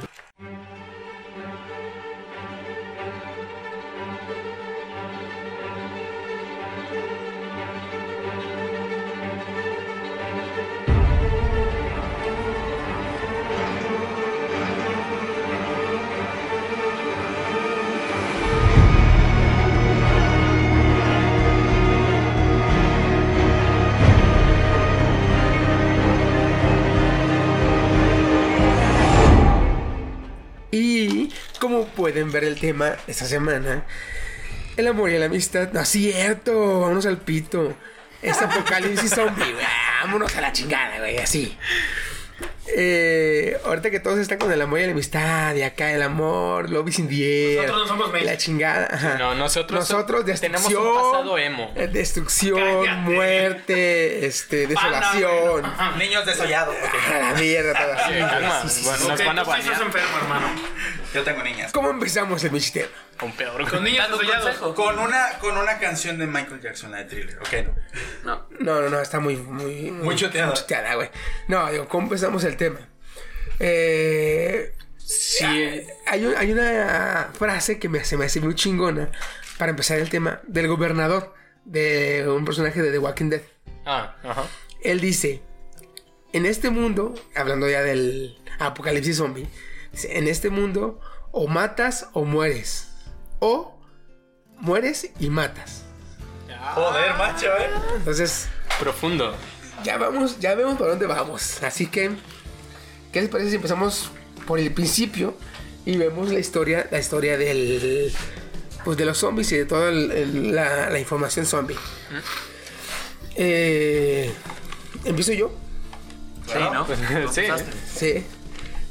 Tema 32.62 32.94
esta 33.08 33.24
semana, 33.26 33.82
el 34.76 34.86
amor 34.86 35.10
y 35.10 35.18
la 35.18 35.26
amistad, 35.26 35.70
no 35.72 35.80
es 35.80 35.88
cierto, 35.88 36.80
vámonos 36.80 37.04
al 37.06 37.18
pito. 37.18 37.74
Es 38.22 38.40
apocalipsis 38.40 39.10
zombie, 39.16 39.52
güey, 39.52 39.66
vámonos 40.04 40.34
a 40.36 40.40
la 40.40 40.52
chingada, 40.52 40.98
güey, 41.00 41.18
así. 41.18 41.58
Eh, 42.74 43.58
ahorita 43.66 43.90
que 43.90 43.98
todos 43.98 44.18
están 44.20 44.38
con 44.38 44.50
el 44.52 44.60
amor 44.62 44.78
y 44.78 44.86
la 44.86 44.92
amistad, 44.92 45.54
y 45.56 45.62
acá 45.62 45.90
el 45.92 46.02
amor, 46.02 46.70
love 46.70 46.88
is 46.88 47.00
in 47.00 47.08
the 47.08 47.16
air, 47.56 47.56
Nosotros 47.66 47.80
no 47.82 47.88
somos 47.88 48.12
México. 48.12 48.30
la 48.30 48.36
chingada. 48.38 48.88
ajá. 48.92 49.18
No, 49.18 49.34
nosotros, 49.34 49.80
Nosotros 49.90 50.24
tenemos 50.40 50.64
un 50.66 50.94
pasado 50.94 51.36
emo. 51.38 51.72
destrucción, 51.92 52.58
Cállate. 52.86 53.10
muerte, 53.10 54.26
este, 54.26 54.68
desolación. 54.68 55.64
Niños 55.98 56.24
desollados. 56.24 56.76
A 57.12 57.18
la 57.18 57.34
mierda, 57.40 57.74
todo 57.74 57.92
así. 57.92 58.12
Sí, 58.14 58.68
Sí, 58.68 58.68
sí, 58.68 58.80
sí. 58.80 58.84
bueno, 58.86 59.08
nos 59.08 59.20
Ok, 59.20 59.26
van 59.26 59.38
a 59.40 59.44
bañar. 59.44 59.82
enfermo, 59.82 60.18
hermano. 60.22 60.46
Yo 61.14 61.22
tengo 61.24 61.42
niñas. 61.42 61.72
¿Cómo 61.72 61.90
empezamos 61.90 62.42
el 62.44 62.50
sistema? 62.60 62.88
Con 63.18 63.32
peor. 63.32 63.68
Con 63.68 63.84
consejo. 63.84 64.74
Con 64.74 64.98
una, 64.98 65.38
con 65.40 65.56
una 65.56 65.78
canción 65.78 66.18
de 66.18 66.26
Michael 66.26 66.60
Jackson, 66.60 66.90
la 66.92 66.98
de 66.98 67.04
Thriller, 67.04 67.38
¿ok? 67.38 67.48
No. 68.24 68.46
No. 68.58 68.80
No, 68.80 68.88
no, 68.88 69.00
está 69.00 69.20
muy, 69.20 69.36
muy, 69.36 69.90
Muy 69.90 70.16
choteada. 70.16 70.48
muy 70.48 70.56
choteada, 70.56 70.94
güey. 70.94 71.10
No, 71.48 71.70
digo, 71.70 71.86
¿cómo 71.88 72.04
empezamos 72.04 72.44
el 72.44 72.56
tema? 72.56 72.80
Eh, 73.60 74.74
Sí, 75.04 75.44
hay, 76.06 76.24
un- 76.24 76.34
hay 76.36 76.52
una 76.52 77.30
frase 77.36 77.78
que 77.78 77.89
me, 77.89 78.02
se 78.05 78.16
me 78.16 78.24
hace 78.26 78.40
muy 78.40 78.55
chingona 78.55 79.10
para 79.59 79.70
empezar 79.70 79.98
el 79.98 80.09
tema 80.09 80.40
del 80.47 80.68
gobernador 80.68 81.34
de 81.64 82.24
un 82.28 82.44
personaje 82.47 82.80
de 82.80 82.90
The 82.93 82.98
Walking 82.98 83.28
Dead. 83.28 83.43
Ah, 83.84 84.16
ajá. 84.22 84.44
Él 84.80 85.01
dice, 85.01 85.43
en 86.32 86.47
este 86.47 86.70
mundo, 86.70 87.14
hablando 87.34 87.68
ya 87.68 87.82
del 87.82 88.39
apocalipsis 88.59 89.16
zombie, 89.18 89.48
en 90.05 90.28
este 90.28 90.51
mundo 90.51 91.01
o 91.31 91.47
matas 91.48 92.06
o 92.12 92.24
mueres. 92.24 92.89
O 93.40 93.78
mueres 94.59 95.10
y 95.19 95.28
matas. 95.31 95.82
Joder, 96.74 97.14
macho, 97.16 97.47
eh. 97.47 97.70
Entonces, 97.97 98.47
Profundo. 98.78 99.35
ya 99.85 99.98
vamos, 99.98 100.39
ya 100.39 100.55
vemos 100.55 100.77
por 100.77 100.89
dónde 100.89 101.06
vamos. 101.06 101.62
Así 101.62 101.86
que, 101.86 102.10
¿qué 103.12 103.20
les 103.20 103.31
parece 103.31 103.51
si 103.51 103.56
empezamos 103.56 104.10
por 104.47 104.59
el 104.60 104.73
principio 104.73 105.36
y 105.85 105.97
vemos 105.97 106.31
la 106.31 106.39
historia, 106.39 106.86
la 106.93 107.01
historia 107.01 107.36
del, 107.36 108.12
pues 108.85 108.97
de 108.97 109.05
los 109.05 109.19
zombies 109.19 109.51
y 109.52 109.56
de 109.59 109.64
toda 109.64 109.89
el- 109.90 110.12
el- 110.12 110.55
la, 110.55 110.89
la 110.90 110.98
información 111.01 111.47
zombie? 111.47 111.77
Eh, 113.35 114.32
Empiezo 115.05 115.32
yo. 115.32 115.51
Sí, 116.47 116.59
¿no? 116.73 116.86
Sí. 117.32 117.43
Sí. 117.94 118.27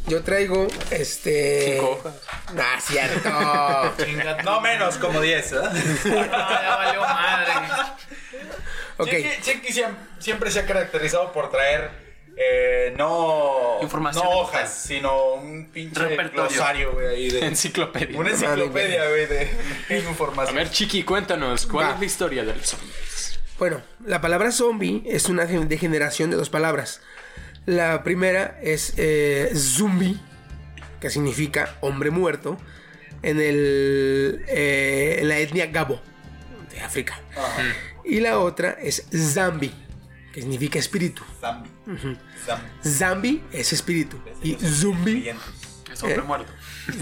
Yo 0.08 0.24
traigo 0.24 0.68
este. 0.90 1.74
Cinco 1.76 1.92
hojas. 1.92 2.14
No, 2.54 2.64
es 2.78 2.84
cierto. 2.84 3.30
No 4.44 4.62
menos, 4.62 4.98
como 4.98 5.22
10, 5.22 5.52
¿eh? 5.52 5.56
No, 6.06 6.12
ya 6.12 6.76
valió 6.76 7.02
madre. 7.02 7.54
Chiqui, 9.04 9.30
Chiqui 9.42 9.74
siem- 9.74 9.96
siempre 10.20 10.52
se 10.52 10.60
ha 10.60 10.66
caracterizado 10.66 11.32
por 11.32 11.50
traer 11.50 11.90
eh, 12.38 12.94
no, 12.98 13.78
Información 13.82 14.24
no 14.26 14.30
de 14.32 14.36
hojas, 14.38 14.74
sino 14.74 15.34
un 15.34 15.70
pinche 15.72 16.00
Repertorio. 16.00 16.48
glosario, 16.50 16.92
güey, 16.94 17.08
ahí 17.08 17.30
de... 17.30 17.46
Enciclopedia. 17.46 18.18
Una 18.18 18.32
enciclopedia, 18.32 19.08
güey, 19.10 19.26
de 19.28 19.50
A 19.90 19.96
información. 19.98 20.56
ver, 20.56 20.70
Chiqui, 20.70 21.04
cuéntanos, 21.04 21.66
¿cuál 21.68 21.88
Va. 21.88 21.94
es 21.94 22.00
la 22.00 22.06
historia 22.06 22.44
del 22.44 22.64
zombies? 22.64 23.40
Bueno, 23.60 23.82
la 24.06 24.22
palabra 24.22 24.52
zombie 24.52 25.04
es 25.06 25.30
una 25.30 25.46
gen- 25.48 25.68
degeneración 25.68 26.32
de 26.32 26.38
dos 26.38 26.50
palabras. 26.50 27.02
La 27.66 28.04
primera 28.04 28.60
es 28.62 28.94
eh, 28.98 29.52
zombie, 29.56 30.18
que 31.00 31.10
significa 31.10 31.78
hombre 31.82 32.10
muerto, 32.10 32.58
en, 33.22 33.38
el, 33.40 34.44
eh, 34.48 35.18
en 35.22 35.28
la 35.28 35.38
etnia 35.38 35.68
Gabo, 35.68 36.02
de 36.72 36.82
África. 36.82 37.20
Y 38.04 38.20
la 38.20 38.40
otra 38.40 38.72
es 38.82 39.06
zambi, 39.16 39.72
que 40.34 40.42
significa 40.42 40.80
espíritu. 40.80 41.24
Zambi. 41.40 41.70
Zambi. 42.46 42.68
Zambi 42.84 43.44
es 43.52 43.74
espíritu. 43.74 44.18
Y 44.42 44.56
zumbi, 44.56 45.30
Es 45.92 46.02
hombre 46.04 46.20
¿Eh? 46.20 46.24
muerto. 46.24 46.52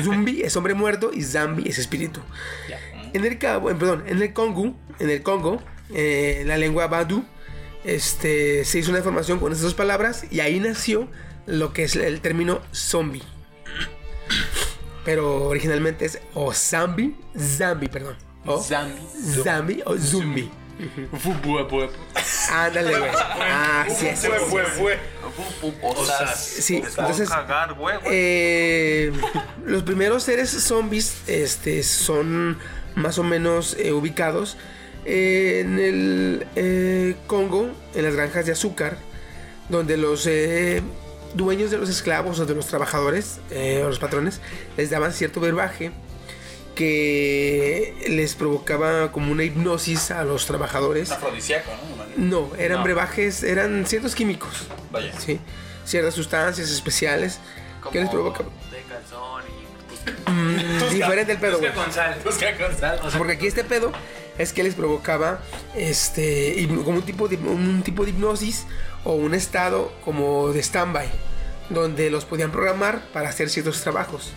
zumbi 0.04 0.42
es 0.42 0.56
hombre 0.58 0.74
muerto 0.74 1.12
y 1.14 1.24
zambi 1.24 1.70
es 1.70 1.78
espíritu. 1.78 2.22
En 3.14 3.24
el 3.24 3.38
Cabo, 3.38 3.72
eh, 3.72 3.76
perdón, 3.76 4.04
en 4.08 4.22
el 4.22 4.34
Congo, 4.34 4.76
en 5.00 5.10
el 5.10 5.24
Congo, 5.24 5.64
eh, 5.94 6.44
la 6.46 6.58
lengua 6.58 6.88
Badu, 6.88 7.24
este, 7.84 8.66
se 8.66 8.80
hizo 8.80 8.92
una 8.92 9.02
formación 9.02 9.40
con 9.40 9.52
esas 9.52 9.64
dos 9.64 9.74
palabras 9.74 10.26
y 10.30 10.40
ahí 10.42 10.60
nació 10.60 11.08
lo 11.46 11.74
que 11.74 11.84
es 11.84 11.96
el 11.96 12.22
término 12.22 12.62
zombie. 12.72 13.24
pero 15.06 15.46
originalmente 15.46 16.06
es 16.06 16.20
o 16.34 16.54
zombie, 16.54 17.16
zombie, 17.38 17.90
perdón. 17.90 18.16
O 18.46 18.62
Zambi. 18.62 19.02
zombie 19.44 19.84
o 19.86 19.98
zombie. 19.98 20.50
Ándale, 22.52 22.98
güey. 22.98 23.12
Ah, 23.14 23.86
sí, 23.90 24.08
así 24.08 24.28
es. 24.28 24.42
Fue, 24.44 24.64
fue. 24.64 24.98
Osas. 25.82 26.40
Sí, 26.40 26.78
entonces 26.86 27.30
eh, 28.06 29.12
los 29.66 29.84
primeros 29.84 30.24
seres 30.24 30.50
zombies 30.50 31.22
este, 31.28 31.84
son 31.84 32.58
más 32.96 33.20
o 33.20 33.24
menos 33.24 33.76
eh, 33.78 33.92
ubicados 33.92 34.58
en 35.06 35.80
el 35.80 36.48
eh, 36.56 37.16
Congo, 37.28 37.70
en 37.96 38.04
las 38.04 38.16
granjas 38.16 38.46
de 38.46 38.52
azúcar, 38.52 38.98
donde 39.70 39.98
los 39.98 40.26
eh, 40.28 40.82
dueños 41.34 41.72
de 41.72 41.78
los 41.78 41.90
esclavos 41.90 42.40
o 42.40 42.46
de 42.46 42.56
los 42.56 42.68
trabajadores, 42.68 43.40
eh, 43.52 43.82
o 43.84 43.88
los 43.90 44.00
patrones, 44.00 44.42
les 44.78 44.90
daban 44.90 45.14
cierto 45.14 45.40
verbaje 45.40 45.92
que 46.76 47.94
les 48.10 48.36
provocaba 48.36 49.12
como 49.12 49.32
una 49.32 49.44
hipnosis 49.44 50.12
a 50.12 50.24
los 50.24 50.46
trabajadores. 50.46 51.12
Afrodisíaco, 51.12 51.70
¿no? 52.18 52.48
No, 52.50 52.56
eran 52.56 52.80
No. 52.80 52.84
brebajes, 52.86 53.44
eran 53.44 53.86
ciertos 53.86 54.16
químicos. 54.16 54.68
Vaya. 54.92 55.12
Sí, 55.20 55.40
ciertas 55.86 56.14
sustancias 56.14 56.70
especiales 56.72 57.40
que 57.92 58.00
les 58.00 58.10
provocan. 58.10 58.46
Mm, 60.28 60.94
diferente 60.94 61.32
el 61.32 61.38
pedo, 61.38 61.60
güey. 61.60 61.74
Con 61.74 61.92
sal. 61.92 62.20
Busca 62.24 62.58
con 62.58 62.78
sal. 62.78 63.00
Porque 63.18 63.34
aquí 63.34 63.48
este 63.48 63.64
pedo 63.64 63.92
es 64.38 64.54
que 64.54 64.64
les 64.64 64.74
provocaba 64.74 65.42
este 65.76 66.68
como 66.84 66.98
un 66.98 67.02
tipo 67.04 67.28
de 67.28 67.36
un 67.38 67.84
tipo 67.84 68.06
de 68.06 68.12
hipnosis 68.12 68.66
o 69.04 69.14
un 69.14 69.34
estado 69.34 69.92
como 70.06 70.52
de 70.54 70.64
standby 70.64 71.08
donde 71.70 72.10
los 72.10 72.26
podían 72.26 72.52
programar 72.52 73.02
para 73.14 73.30
hacer 73.30 73.50
ciertos 73.50 73.82
trabajos. 73.82 74.32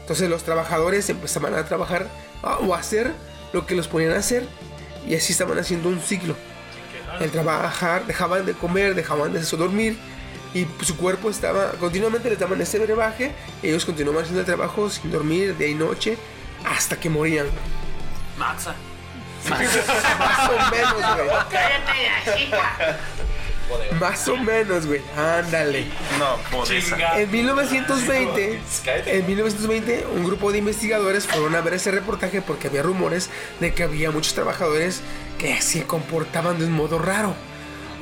Entonces 0.00 0.28
los 0.28 0.42
trabajadores 0.42 1.08
empezaban 1.10 1.54
a 1.54 1.64
trabajar 1.64 2.08
o 2.42 2.74
a 2.74 2.78
hacer 2.78 3.12
lo 3.52 3.66
que 3.66 3.74
los 3.74 3.88
ponían 3.88 4.12
a 4.12 4.18
hacer 4.18 4.44
y 5.06 5.14
así 5.14 5.32
estaban 5.32 5.58
haciendo 5.58 5.88
un 5.88 6.00
ciclo. 6.00 6.34
El 7.20 7.30
trabajar, 7.30 8.06
dejaban 8.06 8.46
de 8.46 8.54
comer, 8.54 8.94
dejaban 8.94 9.32
de 9.32 9.40
dormir 9.40 9.96
y 10.54 10.66
su 10.84 10.96
cuerpo 10.96 11.30
estaba 11.30 11.72
continuamente 11.72 12.28
les 12.28 12.38
daban 12.38 12.60
ese 12.60 12.78
brebaje, 12.78 13.32
ellos 13.62 13.84
continuaban 13.84 14.22
haciendo 14.22 14.40
el 14.40 14.46
trabajo 14.46 14.90
sin 14.90 15.10
dormir 15.10 15.56
día 15.56 15.68
y 15.68 15.74
noche 15.74 16.18
hasta 16.64 16.98
que 16.98 17.08
morían. 17.10 17.46
Maxa. 18.38 18.74
Más 19.48 19.58
o 20.48 20.70
menos, 20.70 21.16
güey. 22.36 22.50
Más 23.98 24.28
o 24.28 24.36
menos, 24.36 24.86
güey. 24.86 25.00
Ándale. 25.16 25.86
No, 26.18 26.36
podesa. 26.50 27.18
En 27.18 27.30
1920, 27.30 28.60
en 29.06 29.26
1920, 29.26 30.06
un 30.14 30.24
grupo 30.24 30.52
de 30.52 30.58
investigadores 30.58 31.26
fueron 31.26 31.54
a 31.54 31.60
ver 31.60 31.74
ese 31.74 31.90
reportaje 31.90 32.42
porque 32.42 32.68
había 32.68 32.82
rumores 32.82 33.30
de 33.60 33.72
que 33.72 33.82
había 33.82 34.10
muchos 34.10 34.34
trabajadores 34.34 35.00
que 35.38 35.60
se 35.60 35.84
comportaban 35.84 36.58
de 36.58 36.66
un 36.66 36.72
modo 36.72 36.98
raro. 36.98 37.34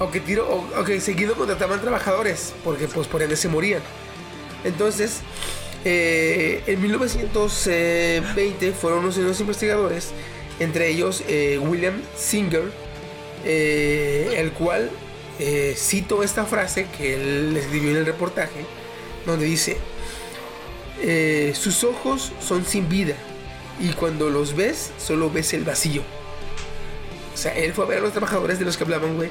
O 0.00 0.10
que, 0.10 0.18
tiro, 0.18 0.66
seguido 1.00 1.34
contrataban 1.34 1.80
trabajadores 1.80 2.54
porque 2.64 2.88
pues 2.88 3.06
por 3.06 3.22
ende 3.22 3.36
se 3.36 3.48
morían. 3.48 3.82
Entonces, 4.64 5.20
eh, 5.84 6.62
en 6.66 6.80
1920 6.80 8.72
fueron 8.72 9.00
unos, 9.00 9.18
unos 9.18 9.38
investigadores, 9.40 10.12
entre 10.58 10.88
ellos 10.88 11.22
eh, 11.28 11.58
William 11.58 12.00
Singer, 12.16 12.72
eh, 13.44 14.36
el 14.38 14.52
cual 14.52 14.90
cito 15.74 16.22
esta 16.22 16.44
frase 16.44 16.86
que 16.98 17.14
él 17.14 17.56
escribió 17.56 17.90
en 17.92 17.96
el 17.98 18.06
reportaje, 18.06 18.64
donde 19.24 19.44
dice, 19.46 19.78
sus 21.54 21.84
ojos 21.84 22.32
son 22.40 22.66
sin 22.66 22.90
vida 22.90 23.16
y 23.78 23.92
cuando 23.94 24.28
los 24.28 24.54
ves 24.54 24.92
solo 24.98 25.30
ves 25.30 25.54
el 25.54 25.64
vacío. 25.64 26.02
O 27.32 27.36
sea, 27.38 27.56
él 27.56 27.72
fue 27.72 27.86
a 27.86 27.88
ver 27.88 27.98
a 27.98 28.02
los 28.02 28.12
trabajadores 28.12 28.58
de 28.58 28.66
los 28.66 28.76
que 28.76 28.84
hablaban, 28.84 29.16
güey, 29.16 29.30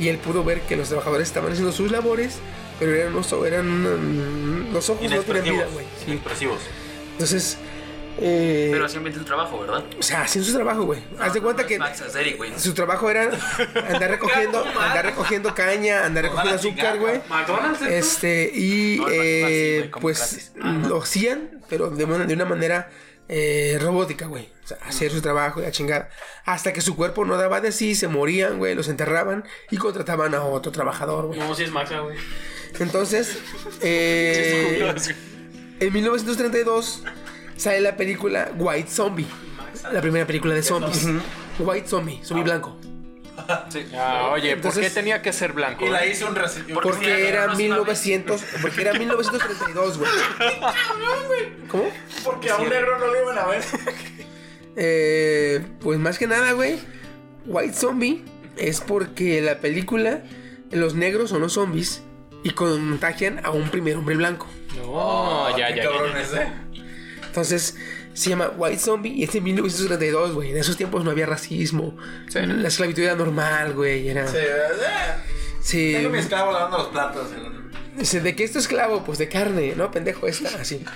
y 0.00 0.08
él 0.08 0.18
pudo 0.18 0.42
ver 0.42 0.62
que 0.62 0.74
los 0.76 0.88
trabajadores 0.88 1.28
estaban 1.28 1.52
haciendo 1.52 1.70
sus 1.72 1.92
labores, 1.92 2.38
pero 2.80 2.92
eran, 2.94 3.14
unos- 3.14 3.32
eran 3.46 4.72
los 4.72 4.88
ojos 4.90 5.02
no 5.08 5.20
tenían 5.20 5.44
vida, 5.44 5.66
güey. 5.72 5.84
Sí. 6.04 6.10
Inexpresivos. 6.10 6.60
Entonces, 7.12 7.58
eh, 8.22 8.68
Pero 8.72 8.84
hacían 8.86 9.04
bien 9.04 9.16
el 9.16 9.24
trabajo, 9.24 9.60
¿verdad? 9.60 9.84
o 9.98 10.02
sea, 10.02 10.22
hacían 10.22 10.44
su 10.44 10.52
trabajo, 10.52 10.82
güey. 10.84 11.00
Haz 11.18 11.32
de 11.32 11.40
cuenta 11.40 11.66
que 11.66 11.78
Max 11.78 12.02
su 12.56 12.74
trabajo 12.74 13.08
era 13.10 13.30
andar 13.88 14.10
recogiendo, 14.10 14.64
andar 14.80 15.04
recogiendo 15.06 15.54
caña, 15.54 16.04
andar 16.04 16.24
recogiendo 16.24 16.56
azúcar, 16.56 16.98
güey. 16.98 17.20
McDonald's. 17.28 17.82
Este, 17.82 18.50
y 18.52 18.96
No, 18.98 19.06
eh, 19.10 19.80
sí, 19.84 19.90
pues 20.00 20.50
gratis. 20.56 20.88
lo 20.88 20.98
hacían, 21.02 21.60
pero 21.68 21.90
de, 21.90 22.04
una- 22.04 22.24
de 22.26 22.34
una 22.34 22.44
manera 22.46 22.90
eh, 23.32 23.78
robótica, 23.80 24.26
güey. 24.26 24.48
O 24.64 24.66
sea, 24.66 24.78
hacer 24.82 25.12
su 25.12 25.22
trabajo 25.22 25.60
y 25.60 25.62
la 25.62 25.70
chingada. 25.70 26.10
Hasta 26.44 26.72
que 26.72 26.80
su 26.80 26.96
cuerpo 26.96 27.24
no 27.24 27.36
daba 27.36 27.60
de 27.60 27.70
sí, 27.70 27.94
se 27.94 28.08
morían, 28.08 28.58
güey, 28.58 28.74
los 28.74 28.88
enterraban 28.88 29.44
y 29.70 29.76
contrataban 29.76 30.34
a 30.34 30.42
otro 30.42 30.72
trabajador, 30.72 31.28
güey. 31.28 31.38
No, 31.38 31.54
si 31.54 31.62
es 31.62 31.70
Maxa, 31.70 32.00
güey. 32.00 32.18
Entonces, 32.80 33.38
eh, 33.82 34.92
en 35.78 35.92
1932 35.92 37.04
sale 37.56 37.80
la 37.80 37.96
película 37.96 38.50
White 38.58 38.90
Zombie. 38.90 39.28
La 39.92 40.00
primera 40.00 40.26
película 40.26 40.52
de 40.54 40.64
zombies. 40.64 41.06
White 41.60 41.86
Zombie, 41.86 42.20
zombie 42.24 42.42
blanco. 42.42 42.76
Ah, 43.94 44.30
oye, 44.32 44.48
¿por 44.50 44.56
Entonces- 44.56 44.84
qué 44.88 44.90
tenía 44.90 45.22
que 45.22 45.32
ser 45.32 45.52
blanco? 45.52 45.84
Y 45.86 45.90
la 45.90 46.04
hice 46.06 46.24
un 46.24 46.34
reci- 46.34 46.64
Porque 46.82 47.28
era 47.28 47.54
1900, 47.54 48.42
porque 48.62 48.80
era 48.82 48.92
1932, 48.94 49.98
güey. 49.98 50.10
¿Cómo? 51.68 51.84
Porque 52.24 52.50
a 52.50 52.56
un 52.56 52.68
negro 52.68 52.98
no 52.98 53.12
le 53.12 53.22
iban 53.22 53.38
a 53.38 53.46
ver. 53.46 53.62
Eh, 54.76 55.66
pues 55.80 55.98
más 55.98 56.16
que 56.16 56.26
nada, 56.28 56.52
güey. 56.52 56.78
White 57.46 57.74
Zombie 57.74 58.24
es 58.56 58.80
porque 58.80 59.40
la 59.42 59.58
película 59.58 60.22
los 60.70 60.94
negros 60.94 61.30
son 61.30 61.40
los 61.42 61.54
zombies 61.54 62.02
y 62.44 62.50
contagian 62.50 63.44
a 63.44 63.50
un 63.50 63.68
primer 63.68 63.96
hombre 63.96 64.16
blanco. 64.16 64.46
No, 64.76 65.50
ya, 65.58 65.68
Qué 65.68 65.76
ya, 65.76 65.82
ya, 65.82 65.90
cabrón 65.90 66.12
ya. 66.14 66.20
es, 66.20 66.32
¿eh? 66.34 66.52
Entonces 67.26 67.76
se 68.12 68.30
llama 68.30 68.50
White 68.56 68.78
Zombie 68.78 69.12
y 69.12 69.24
es 69.24 69.32
de 69.32 69.40
1932, 69.40 70.34
güey. 70.34 70.50
En 70.50 70.56
esos 70.56 70.76
tiempos 70.76 71.04
no 71.04 71.10
había 71.10 71.26
racismo. 71.26 71.96
La 72.34 72.68
esclavitud 72.68 73.02
era 73.02 73.14
normal, 73.14 73.74
güey. 73.74 74.08
Era... 74.08 74.26
Sí, 74.26 74.38
Sí. 75.62 75.92
Tengo 75.94 76.10
mi 76.10 76.18
esclavo 76.18 76.52
lavando 76.52 76.78
los 76.78 76.88
platos. 76.88 77.28
Dice, 77.96 78.20
¿de 78.20 78.34
qué 78.34 78.44
esto 78.44 78.58
esclavo? 78.58 79.04
Pues 79.04 79.18
de 79.18 79.28
carne, 79.28 79.74
¿no? 79.76 79.90
Pendejo 79.90 80.26
esta, 80.26 80.48
así. 80.60 80.84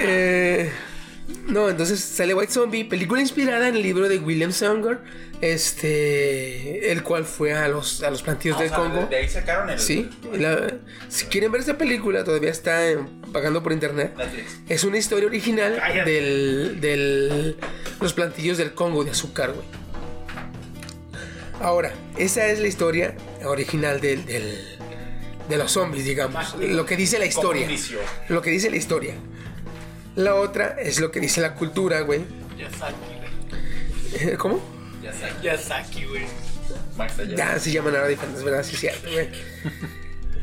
Eh, 0.00 0.70
no, 1.46 1.68
entonces 1.68 2.00
sale 2.00 2.34
White 2.34 2.52
Zombie, 2.52 2.84
película 2.84 3.20
inspirada 3.20 3.68
en 3.68 3.76
el 3.76 3.82
libro 3.82 4.08
de 4.08 4.18
William 4.18 4.52
Sanger, 4.52 5.00
este, 5.40 6.90
el 6.92 7.02
cual 7.02 7.24
fue 7.24 7.52
a 7.54 7.68
los, 7.68 8.02
a 8.02 8.10
los 8.10 8.22
plantíos 8.22 8.58
del 8.58 8.70
Congo. 8.70 9.06
De, 9.08 9.16
ahí 9.16 9.28
sacaron 9.28 9.70
el. 9.70 9.78
Sí, 9.78 10.08
la- 10.32 10.74
si 11.08 11.26
quieren 11.26 11.52
ver 11.52 11.60
esta 11.60 11.78
película, 11.78 12.24
todavía 12.24 12.50
está 12.50 12.80
pagando 13.32 13.62
por 13.62 13.72
internet. 13.72 14.14
Netflix. 14.16 14.58
Es 14.68 14.84
una 14.84 14.98
historia 14.98 15.26
original 15.26 15.80
del, 16.04 16.80
del 16.80 17.56
los 18.00 18.12
plantillos 18.12 18.58
del 18.58 18.74
Congo 18.74 19.04
de 19.04 19.10
azúcar, 19.12 19.52
güey. 19.52 19.66
Ahora, 21.60 21.92
esa 22.16 22.46
es 22.46 22.60
la 22.60 22.68
historia 22.68 23.14
original 23.44 24.00
del, 24.00 24.24
del- 24.26 24.58
de 25.48 25.56
los 25.56 25.72
zombies, 25.72 26.04
digamos. 26.04 26.54
Lo 26.60 26.84
que 26.86 26.96
dice 26.96 27.18
la 27.18 27.26
historia. 27.26 27.68
Lo 28.28 28.42
que 28.42 28.50
dice 28.50 28.70
la 28.70 28.76
historia. 28.76 29.14
La 30.14 30.34
otra 30.34 30.76
es 30.80 31.00
lo 31.00 31.10
que 31.10 31.20
dice 31.20 31.40
la 31.40 31.54
cultura, 31.54 32.00
güey. 32.02 32.20
Eh, 34.20 34.36
¿Cómo? 34.38 34.60
Yasaki, 35.42 36.04
güey. 36.04 36.26
Max 36.96 37.18
allá. 37.18 37.36
Ya 37.36 37.58
se 37.58 37.72
llaman 37.72 37.96
ahora 37.96 38.08
diferentes, 38.08 38.44
¿verdad? 38.44 38.62
Sí, 38.62 38.76
cierto, 38.76 39.10
güey. 39.10 39.28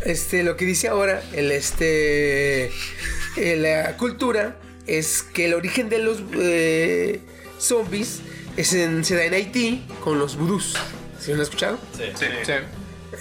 Este, 0.04 0.44
lo 0.44 0.56
que 0.58 0.66
dice 0.66 0.88
ahora, 0.88 1.22
el 1.34 1.52
este. 1.52 2.66
eh, 3.38 3.56
la 3.58 3.98
cultura 3.98 4.58
es 4.88 5.24
que 5.24 5.46
el 5.46 5.54
origen 5.54 5.90
de 5.90 6.00
los 6.00 6.22
eh, 6.34 7.22
zombies 7.60 8.20
es 8.58 8.74
en, 8.74 9.04
se 9.04 9.16
da 9.16 9.24
en 9.26 9.34
Haití 9.34 9.86
con 10.04 10.20
los 10.20 10.36
vudús. 10.36 10.76
¿Sí 11.20 11.30
lo 11.30 11.36
han 11.36 11.42
escuchado? 11.42 11.80
Sí. 11.98 12.04
Sí. 12.16 12.26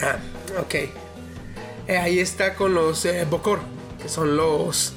Ah, 0.01 0.19
ok. 0.59 0.75
Eh, 1.87 1.97
ahí 1.99 2.19
está 2.19 2.55
con 2.55 2.75
los 2.75 3.05
eh, 3.05 3.27
Bokor, 3.29 3.61
que 4.03 4.09
son 4.09 4.37
los. 4.37 4.95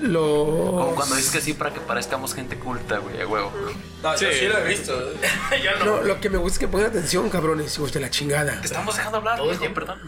Los. 0.00 0.24
Como 0.24 0.94
cuando 0.94 1.16
dices 1.16 1.30
que 1.32 1.40
sí 1.40 1.54
para 1.54 1.72
que 1.74 1.80
parezcamos 1.80 2.34
gente 2.34 2.56
culta, 2.56 2.98
güey, 2.98 3.20
a 3.20 3.26
huevo. 3.26 3.52
No, 4.02 4.16
yo 4.16 4.28
Sí. 4.30 4.38
sí 4.40 4.46
lo 4.46 4.58
he 4.58 4.68
visto. 4.68 4.92
Yo 5.64 5.84
no. 5.84 5.96
No, 5.96 6.02
lo 6.02 6.20
que 6.20 6.30
me 6.30 6.38
gusta 6.38 6.54
es 6.54 6.58
que 6.60 6.68
pongan 6.68 6.88
atención, 6.90 7.28
cabrones, 7.30 7.76
hijos 7.76 7.92
de 7.92 8.00
la 8.00 8.10
chingada. 8.10 8.60
Te 8.60 8.66
estamos 8.66 8.96
dejando 8.96 9.18
hablar, 9.18 9.38
Todo 9.38 9.74
perdón. 9.74 9.98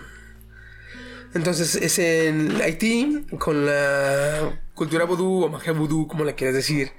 Entonces 1.34 1.76
es 1.76 1.98
en 1.98 2.60
Haití 2.60 3.26
con 3.38 3.64
la 3.66 4.58
cultura 4.74 5.04
vudú 5.04 5.44
o 5.44 5.48
magia 5.48 5.72
vudú, 5.72 6.06
como 6.08 6.24
la 6.24 6.32
quieras 6.34 6.54
decir. 6.56 6.92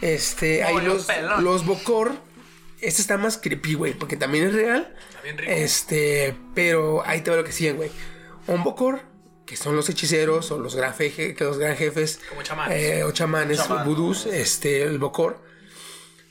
Este, 0.00 0.64
hay 0.64 0.72
Bueno, 0.74 0.94
los, 0.94 1.04
pelón. 1.04 1.44
los 1.44 1.64
Bokor. 1.64 2.12
Este 2.80 3.00
está 3.00 3.16
más 3.18 3.38
creepy, 3.38 3.74
güey, 3.74 3.92
porque 3.94 4.16
también 4.16 4.48
es 4.48 4.54
real. 4.54 4.96
bien 5.22 5.38
rico. 5.38 5.52
Este, 5.52 6.36
pero 6.54 7.04
ahí 7.06 7.20
te 7.20 7.30
va 7.30 7.36
lo 7.36 7.44
que 7.44 7.52
siguen, 7.52 7.76
güey. 7.76 7.90
Un 8.48 8.64
Bokor 8.64 9.00
que 9.46 9.56
son 9.56 9.76
los 9.76 9.88
hechiceros 9.88 10.50
o 10.50 10.58
los 10.58 10.74
gran, 10.74 10.94
que 10.94 11.36
los 11.40 11.58
gran 11.58 11.76
jefes 11.76 12.20
Como 12.28 12.42
chamanes. 12.42 12.76
eh, 12.78 13.04
o 13.04 13.12
chamanes, 13.12 13.58
Chamán. 13.58 13.86
vudús, 13.86 14.26
este, 14.26 14.82
el 14.82 14.98
bocor, 14.98 15.38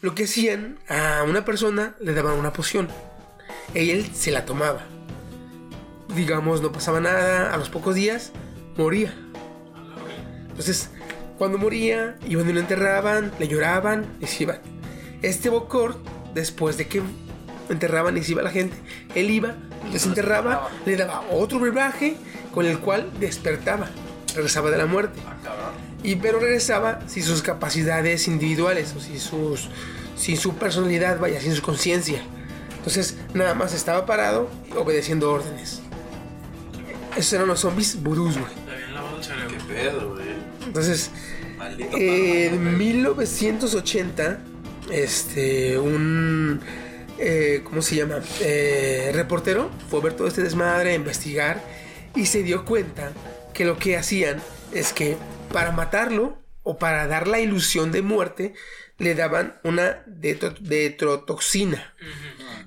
lo 0.02 0.16
que 0.16 0.24
hacían 0.24 0.80
a 0.88 1.24
una 1.28 1.46
persona 1.46 1.96
le 2.00 2.14
daban 2.14 2.38
una 2.40 2.54
poción 2.54 2.88
y 3.74 3.92
él 3.92 4.10
se 4.14 4.32
la 4.32 4.46
tomaba. 4.46 4.86
Digamos, 6.16 6.62
no 6.62 6.72
pasaba 6.72 7.00
nada, 7.00 7.54
a 7.54 7.58
los 7.58 7.70
pocos 7.70 7.96
días 7.96 8.32
moría. 8.78 9.14
Entonces, 10.50 10.90
cuando 11.38 11.58
moría, 11.58 12.18
iban 12.28 12.50
y 12.50 12.54
lo 12.54 12.60
enterraban, 12.60 13.32
le 13.40 13.48
lloraban 13.48 14.06
y 14.20 14.28
se 14.28 14.44
iban. 14.44 14.60
Este 15.22 15.50
Bocor, 15.50 15.98
después 16.34 16.78
de 16.78 16.88
que 16.88 17.02
enterraban 17.70 18.18
y 18.18 18.24
se 18.24 18.34
iba 18.34 18.42
la 18.42 18.52
gente, 18.52 18.76
él 19.16 19.30
iba, 19.30 19.56
desenterraba, 19.92 20.70
le 20.86 20.96
daba 20.98 21.24
otro 21.32 21.60
brebaje 21.60 22.18
con 22.54 22.66
el 22.66 22.80
cual 22.80 23.10
despertaba, 23.20 23.90
regresaba 24.36 24.72
de 24.72 24.78
la 24.78 24.86
muerte. 24.86 25.20
Y 26.04 26.16
pero 26.16 26.40
regresaba 26.40 27.00
sin 27.08 27.24
sus 27.24 27.42
capacidades 27.42 28.28
individuales, 28.28 28.94
o 28.98 29.00
sin, 29.00 29.20
sus, 29.20 29.70
sin 30.16 30.38
su 30.38 30.56
personalidad, 30.56 31.20
vaya, 31.20 31.40
sin 31.40 31.54
su 31.54 31.62
conciencia. 31.62 32.22
Entonces, 32.78 33.18
nada 33.34 33.54
más 33.54 33.74
estaba 33.74 34.06
parado 34.06 34.50
obedeciendo 34.76 35.32
órdenes. 35.32 35.82
Esos 37.16 37.34
eran 37.34 37.48
los 37.48 37.60
zombies 37.60 38.02
vudús, 38.02 38.38
güey. 38.38 38.62
Cerebro. 39.22 39.58
Pedo, 39.68 40.10
güey. 40.16 40.26
Entonces, 40.66 41.12
en 41.78 42.78
1980, 42.78 44.40
este, 44.90 45.78
un, 45.78 46.60
eh, 47.22 47.62
¿cómo 47.64 47.82
se 47.82 47.96
llama? 47.96 48.20
Eh, 48.42 49.12
reportero 49.14 49.70
fue 49.90 50.00
a 50.00 50.04
ver 50.04 50.14
todo 50.14 50.28
este 50.28 50.42
desmadre, 50.42 50.92
a 50.92 50.96
investigar 50.96 51.64
y 52.16 52.26
se 52.26 52.44
dio 52.44 52.66
cuenta 52.66 53.14
que 53.54 53.64
lo 53.66 53.78
que 53.78 53.96
hacían 53.98 54.42
es 54.74 54.92
que 54.94 55.18
para 55.54 55.72
matarlo 55.72 56.38
o 56.64 56.78
para 56.78 57.08
dar 57.08 57.28
la 57.28 57.40
ilusión 57.40 57.92
de 57.92 58.02
muerte 58.02 58.54
le 58.98 59.16
daban 59.16 59.60
una 59.64 60.04
detro- 60.06 60.58
detrotoxina 60.60 61.94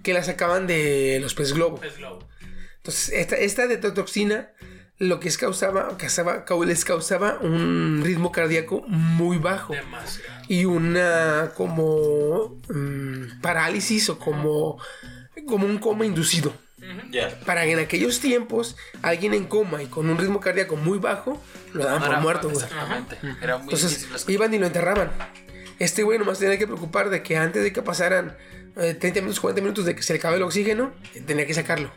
que 0.03 0.13
la 0.13 0.23
sacaban 0.23 0.67
de 0.67 1.19
los 1.21 1.35
pez 1.35 1.53
globo. 1.53 1.81
Pez 1.81 1.97
globo. 1.99 2.29
Entonces, 2.77 3.11
esta, 3.15 3.37
esta 3.37 3.67
detrotoxina 3.67 4.51
lo 4.99 5.19
que 5.21 5.29
es 5.29 5.39
causaba, 5.39 5.97
causaba, 5.99 6.45
cau- 6.45 6.65
les 6.65 6.85
causaba 6.85 7.39
un 7.41 8.03
ritmo 8.05 8.31
cardíaco 8.33 8.83
muy 8.87 9.39
bajo 9.39 9.73
Demasiado. 9.75 10.43
y 10.49 10.65
una 10.67 11.51
como 11.57 12.61
mm, 12.69 13.41
parálisis 13.41 14.09
o 14.11 14.19
como, 14.19 14.79
como 15.47 15.67
un 15.67 15.79
coma 15.79 16.07
inducido. 16.07 16.55
Para 17.47 17.65
que 17.65 17.73
en 17.73 17.79
aquellos 17.79 18.21
tiempos 18.21 18.77
alguien 19.01 19.33
en 19.33 19.45
coma 19.47 19.83
y 19.83 19.87
con 19.87 20.11
un 20.11 20.19
ritmo 20.19 20.39
cardíaco 20.41 20.77
muy 20.77 20.99
bajo 20.99 21.41
lo 21.73 21.83
daban 21.85 22.01
No 22.01 22.05
por 22.07 22.13
era 22.15 22.23
muerto, 22.23 22.51
güey. 22.51 22.63
Exactamente. 22.63 23.19
Era 23.43 23.57
muy 23.57 23.65
Entonces 23.65 24.07
iban 24.29 24.53
y 24.53 24.59
lo 24.59 24.67
enterraban. 24.67 25.11
Este 25.79 26.03
güey 26.03 26.19
nomás 26.19 26.39
tenía 26.39 26.59
que 26.59 26.67
preocupar 26.67 27.09
de 27.11 27.23
que 27.23 27.37
antes 27.39 27.63
de 27.63 27.73
que 27.73 27.81
pasaran 27.83 28.37
eh, 28.77 28.93
30 28.95 29.21
minutos, 29.23 29.41
40 29.41 29.63
minutos 29.63 29.85
de 29.87 29.97
que 29.97 30.03
se 30.03 30.13
le 30.13 30.19
acabara 30.19 30.37
el 30.37 30.43
oxígeno, 30.43 30.93
tenía 31.27 31.47
que 31.47 31.55
sacarlo. 31.55 31.91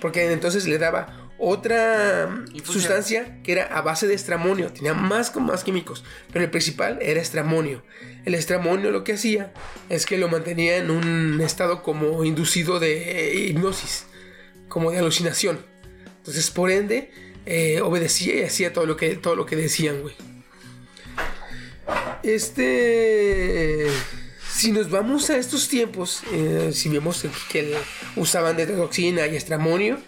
Porque 0.00 0.30
entonces 0.32 0.66
le 0.66 0.78
daba 0.78 1.27
otra 1.38 2.44
sustancia 2.64 3.38
que 3.42 3.52
era 3.52 3.64
a 3.66 3.80
base 3.82 4.06
de 4.06 4.14
estramonio. 4.14 4.72
Tenía 4.72 4.94
más, 4.94 5.34
más 5.36 5.64
químicos, 5.64 6.04
pero 6.32 6.44
el 6.44 6.50
principal 6.50 6.98
era 7.00 7.20
estramonio. 7.20 7.82
El 8.24 8.34
estramonio 8.34 8.90
lo 8.90 9.04
que 9.04 9.12
hacía 9.14 9.52
es 9.88 10.04
que 10.04 10.18
lo 10.18 10.28
mantenía 10.28 10.76
en 10.76 10.90
un 10.90 11.40
estado 11.40 11.82
como 11.82 12.24
inducido 12.24 12.80
de 12.80 13.34
hipnosis, 13.48 14.06
como 14.68 14.90
de 14.90 14.98
alucinación. 14.98 15.60
Entonces, 16.18 16.50
por 16.50 16.70
ende, 16.70 17.10
eh, 17.46 17.80
obedecía 17.80 18.34
y 18.34 18.42
hacía 18.42 18.72
todo 18.72 18.84
lo 18.84 18.96
que, 18.96 19.16
todo 19.16 19.34
lo 19.36 19.46
que 19.46 19.56
decían, 19.56 20.02
güey. 20.02 20.14
Este. 22.22 23.86
Si 24.52 24.72
nos 24.72 24.90
vamos 24.90 25.30
a 25.30 25.36
estos 25.36 25.68
tiempos, 25.68 26.22
eh, 26.32 26.70
si 26.72 26.88
vemos 26.88 27.24
que 27.50 27.60
el- 27.60 27.74
usaban 28.16 28.56
de 28.56 28.66
toxina 28.66 29.26
y 29.28 29.36
estramonio, 29.36 29.98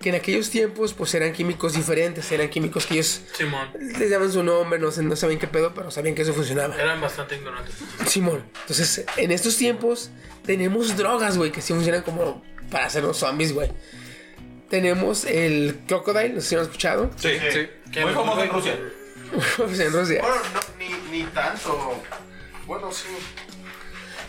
que 0.00 0.10
en 0.10 0.14
aquellos 0.14 0.50
tiempos 0.50 0.92
pues 0.94 1.14
eran 1.14 1.32
químicos 1.32 1.72
diferentes, 1.74 2.30
eran 2.30 2.48
químicos 2.48 2.86
que 2.86 2.94
ellos 2.94 3.22
Simón. 3.36 3.68
les 3.98 4.10
daban 4.10 4.30
su 4.30 4.42
nombre, 4.42 4.78
no, 4.78 4.90
no 4.90 5.16
sabían 5.16 5.38
qué 5.38 5.46
pedo, 5.46 5.72
pero 5.74 5.90
sabían 5.90 6.14
que 6.14 6.22
eso 6.22 6.32
funcionaba. 6.34 6.74
Eran 6.80 7.00
bastante 7.00 7.36
ignorantes. 7.36 7.74
Simón. 8.06 8.44
Entonces, 8.62 9.04
en 9.16 9.30
estos 9.32 9.56
tiempos 9.56 10.10
tenemos 10.44 10.96
drogas, 10.96 11.36
güey, 11.38 11.50
que 11.50 11.62
sí 11.62 11.72
funcionan 11.72 12.02
como 12.02 12.42
para 12.70 12.86
hacer 12.86 13.02
los 13.02 13.16
zombies, 13.16 13.52
güey. 13.52 13.70
Tenemos 14.68 15.24
el 15.24 15.78
Crocodile, 15.86 16.30
no 16.30 16.40
sé 16.40 16.48
si 16.48 16.54
lo 16.56 16.60
han 16.62 16.66
escuchado. 16.66 17.10
Sí, 17.16 17.30
Sí. 17.52 17.68
¿Qué 17.92 18.04
Muy 18.04 18.12
famoso 18.14 18.42
en 18.42 18.50
Rusia. 18.50 18.78
Pues 19.56 19.80
en 19.80 19.92
Rusia. 19.92 20.20
Bueno, 20.22 20.36
no, 20.54 20.60
ni, 21.10 21.18
ni 21.18 21.24
tanto. 21.30 22.00
Bueno, 22.66 22.92
sí. 22.92 23.06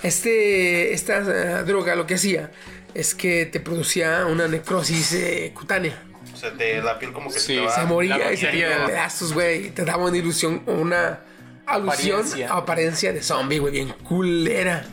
Este, 0.04 0.94
esta 0.94 1.18
eh, 1.20 1.64
droga 1.66 1.96
lo 1.96 2.06
que 2.08 2.16
hacía 2.16 2.52
es 2.94 3.14
que 3.16 3.46
te 3.46 3.60
producía 3.60 4.26
una 4.26 4.48
necrosis 4.48 5.14
eh, 5.14 5.52
cutánea. 5.54 6.04
O 6.34 6.38
sea, 6.38 6.52
de 6.52 6.82
la 6.82 7.00
piel 7.00 7.14
como 7.14 7.32
que 7.32 7.40
Sí, 7.40 7.56
se 7.56 7.60
te 7.62 7.66
va. 7.66 7.76
Se 7.76 7.86
moría 7.86 8.32
y 8.32 8.38
se 8.38 8.48
tenía 8.48 8.86
pedazos, 8.86 9.34
güey. 9.34 9.68
y 9.68 9.70
Te 9.72 9.84
daba 9.86 10.06
una 10.06 10.18
ilusión, 10.18 10.62
una 10.68 11.22
alusión, 11.66 12.20
Apariencia. 12.20 12.54
apariencia 12.54 13.14
de 13.14 13.24
zombie, 13.24 13.60
güey, 13.60 13.74
bien 13.74 13.90
culera. 14.04 14.86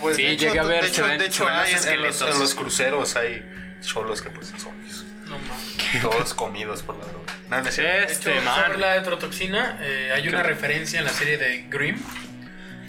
Pues, 0.00 0.16
Sí, 0.16 0.22
llegué 0.36 0.58
a 0.58 0.64
ver, 0.64 0.82
de 0.82 0.88
hecho, 0.88 1.04
de 1.06 1.12
hay 1.12 1.16
en, 1.18 1.22
los, 1.22 1.84
esqueletos. 1.86 2.34
en 2.34 2.38
los 2.40 2.54
cruceros 2.54 3.16
hay 3.16 3.42
cholos 3.82 4.20
que 4.22 4.30
pues 4.30 4.48
son 4.48 4.58
zombies. 4.60 5.04
No 5.26 5.38
mames. 5.38 6.02
Todos 6.02 6.34
comidos 6.34 6.82
por 6.82 6.96
la 6.96 7.04
droga. 7.04 7.22
No, 7.50 7.60
no 7.62 7.68
hecho, 7.68 7.82
Este 7.82 8.34
sobre 8.42 8.78
la 8.78 8.96
heterotoxina, 8.96 9.78
eh, 9.82 10.10
hay 10.14 10.26
una 10.28 10.42
referencia 10.42 10.98
en 10.98 11.04
la 11.04 11.12
serie 11.12 11.36
de 11.38 11.66
Grimm. 11.68 11.98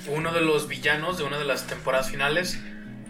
Uno 0.07 0.33
de 0.33 0.41
los 0.41 0.67
villanos 0.67 1.17
de 1.17 1.23
una 1.23 1.37
de 1.37 1.45
las 1.45 1.67
temporadas 1.67 2.09
finales 2.09 2.57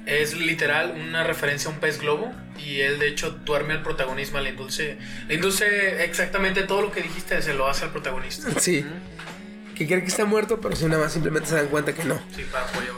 es 0.05 0.35
literal 0.35 0.93
una 0.99 1.23
referencia 1.23 1.69
a 1.69 1.73
un 1.73 1.79
pez 1.79 1.99
globo. 1.99 2.31
Y 2.57 2.81
él, 2.81 2.99
de 2.99 3.07
hecho, 3.07 3.31
duerme 3.31 3.73
al 3.73 3.83
protagonismo, 3.83 4.39
le 4.39 4.51
induce, 4.51 4.97
le 5.27 5.35
induce 5.35 6.03
exactamente 6.03 6.63
todo 6.63 6.81
lo 6.81 6.91
que 6.91 7.01
dijiste, 7.01 7.41
se 7.41 7.53
lo 7.53 7.67
hace 7.67 7.85
al 7.85 7.91
protagonista. 7.91 8.47
Sí. 8.59 8.85
Que 9.75 9.87
cree 9.87 10.01
que 10.01 10.07
está 10.07 10.25
muerto, 10.25 10.61
pero 10.61 10.75
si 10.75 10.85
nada 10.85 11.03
más 11.03 11.13
simplemente 11.13 11.49
se 11.49 11.55
dan 11.55 11.67
cuenta 11.67 11.93
que 11.93 12.03
no. 12.03 12.21
Sí, 12.35 12.43
para 12.51 12.65
apoyar. 12.65 12.93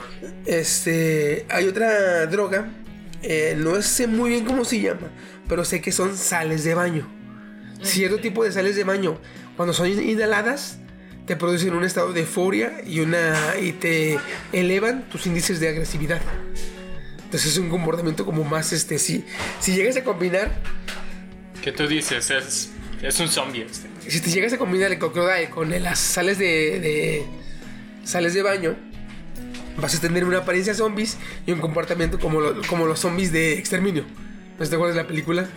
Este, 0.45 1.45
hay 1.49 1.68
otra 1.68 2.26
droga, 2.26 2.68
eh, 3.23 3.56
no 3.57 3.82
sé 3.82 4.07
muy 4.07 4.32
bien 4.32 4.45
cómo 4.45 4.65
se 4.65 4.82
llama, 4.82 5.10
pero 5.48 5.64
sé 5.64 5.82
que 5.82 5.94
son 5.94 6.18
sales 6.18 6.64
de 6.65 6.73
baño. 6.73 7.10
Cierto 7.82 8.19
tipo 8.19 8.44
de 8.44 8.52
sales 8.52 8.76
de 8.76 8.84
baño, 8.84 9.18
cuando 9.56 9.73
son 9.73 9.88
inhaladas, 9.88 10.80
te 11.26 11.36
producen 11.36 11.73
un 11.73 11.86
estado 11.86 12.11
de 12.14 12.22
euforia 12.22 12.82
y, 12.86 12.99
una, 12.99 13.36
y 13.61 13.72
te 13.72 14.19
elevan 14.52 15.07
tus 15.10 15.26
índices 15.26 15.60
de 15.60 15.69
agresividad. 15.69 16.22
Entonces 17.36 17.52
es 17.52 17.57
un 17.57 17.68
comportamiento 17.70 18.24
como 18.26 18.45
más, 18.45 18.72
este, 18.72 18.98
si, 18.98 19.26
si 19.60 19.74
llegas 19.76 19.98
a 19.98 20.06
combinar, 20.06 20.53
¿Qué 21.62 21.74
tú 21.74 21.86
dices? 21.86 22.32
Es, 22.32 22.70
es 23.03 23.20
un 23.20 23.28
zombie 23.28 23.64
este. 23.70 23.90
si 24.10 24.22
te 24.22 24.30
llegas 24.32 24.53
a 24.53 24.57
combinar 24.57 24.90
el 24.94 24.99
crocodile 24.99 25.49
con 25.49 25.70
las 25.84 25.99
sales 25.99 26.38
de, 26.38 26.80
de- 26.80 27.26
sales 28.06 28.34
de 28.36 28.41
baño, 28.41 28.78
vas 29.76 29.94
a 29.95 29.99
tener 29.99 30.24
una 30.24 30.38
apariencia 30.38 30.74
zombies 30.74 31.18
y 31.45 31.52
un 31.52 31.60
comportamiento 31.60 32.20
como, 32.20 32.40
lo- 32.40 32.62
como 32.70 32.86
los 32.88 33.02
zombies 33.02 33.34
de 33.34 33.60
exterminio. 33.60 34.06
¿No 34.57 34.66
te 34.66 34.74
acuerdas 34.74 34.95
de 34.95 35.02
la 35.02 35.07
película? 35.10 35.49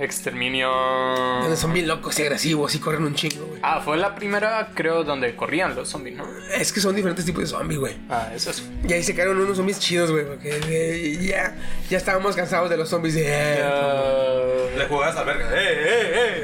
Exterminio. 0.00 0.68
Donde 0.70 1.56
son 1.56 1.72
bien 1.72 1.86
locos 1.88 2.18
y 2.18 2.22
agresivos 2.22 2.74
y 2.74 2.78
corren 2.78 3.04
un 3.04 3.14
chingo, 3.14 3.46
güey. 3.46 3.60
Ah, 3.62 3.80
fue 3.84 3.96
la 3.96 4.14
primera, 4.14 4.70
creo, 4.74 5.04
donde 5.04 5.34
corrían 5.34 5.74
los 5.74 5.88
zombies, 5.88 6.16
¿no? 6.16 6.24
Es 6.54 6.72
que 6.72 6.80
son 6.80 6.94
diferentes 6.94 7.24
tipos 7.24 7.42
de 7.42 7.46
zombies, 7.48 7.80
güey. 7.80 7.96
Ah, 8.08 8.28
eso 8.34 8.50
es. 8.50 8.62
Y 8.88 8.92
ahí 8.92 9.02
se 9.02 9.14
quedaron 9.14 9.38
unos 9.40 9.56
zombies 9.56 9.78
chidos, 9.80 10.10
güey, 10.10 10.24
porque 10.26 10.60
eh, 10.68 11.18
ya, 11.20 11.56
ya 11.90 11.98
estábamos 11.98 12.36
cansados 12.36 12.70
de 12.70 12.76
los 12.76 12.88
zombies 12.88 13.14
de... 13.14 13.24
eh, 13.26 14.74
Le 14.76 14.86
jugabas 14.86 15.16
al 15.16 15.26
verga. 15.26 15.46
¡Eh, 15.52 15.58
eh, 15.60 16.12
eh! 16.14 16.42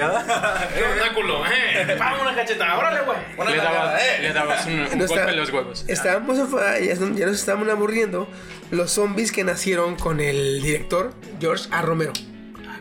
¡Qué 0.74 0.80
tentáculo! 0.82 1.44
¡Eh! 1.46 1.96
¡Pam, 1.98 2.20
una 2.20 2.34
cachetada! 2.34 2.78
¡Órale, 2.78 3.00
güey! 3.02 3.18
Le 3.50 3.56
dabas, 3.56 4.02
le 4.20 4.32
dabas 4.32 4.66
un, 4.66 4.72
un 4.72 4.82
No 4.84 4.88
golpe 4.90 5.04
está- 5.04 5.30
en 5.30 5.36
los 5.36 5.50
huevos. 5.50 5.84
Estábamos 5.88 6.38
ya, 6.38 6.94
ya 6.94 7.26
nos 7.26 7.38
estaban 7.38 7.68
aburriendo 7.70 8.28
los 8.70 8.90
zombies 8.90 9.30
que 9.32 9.44
nacieron 9.44 9.96
con 9.96 10.20
el 10.20 10.62
director 10.62 11.12
George 11.40 11.68
A. 11.70 11.82
Romero. 11.82 12.12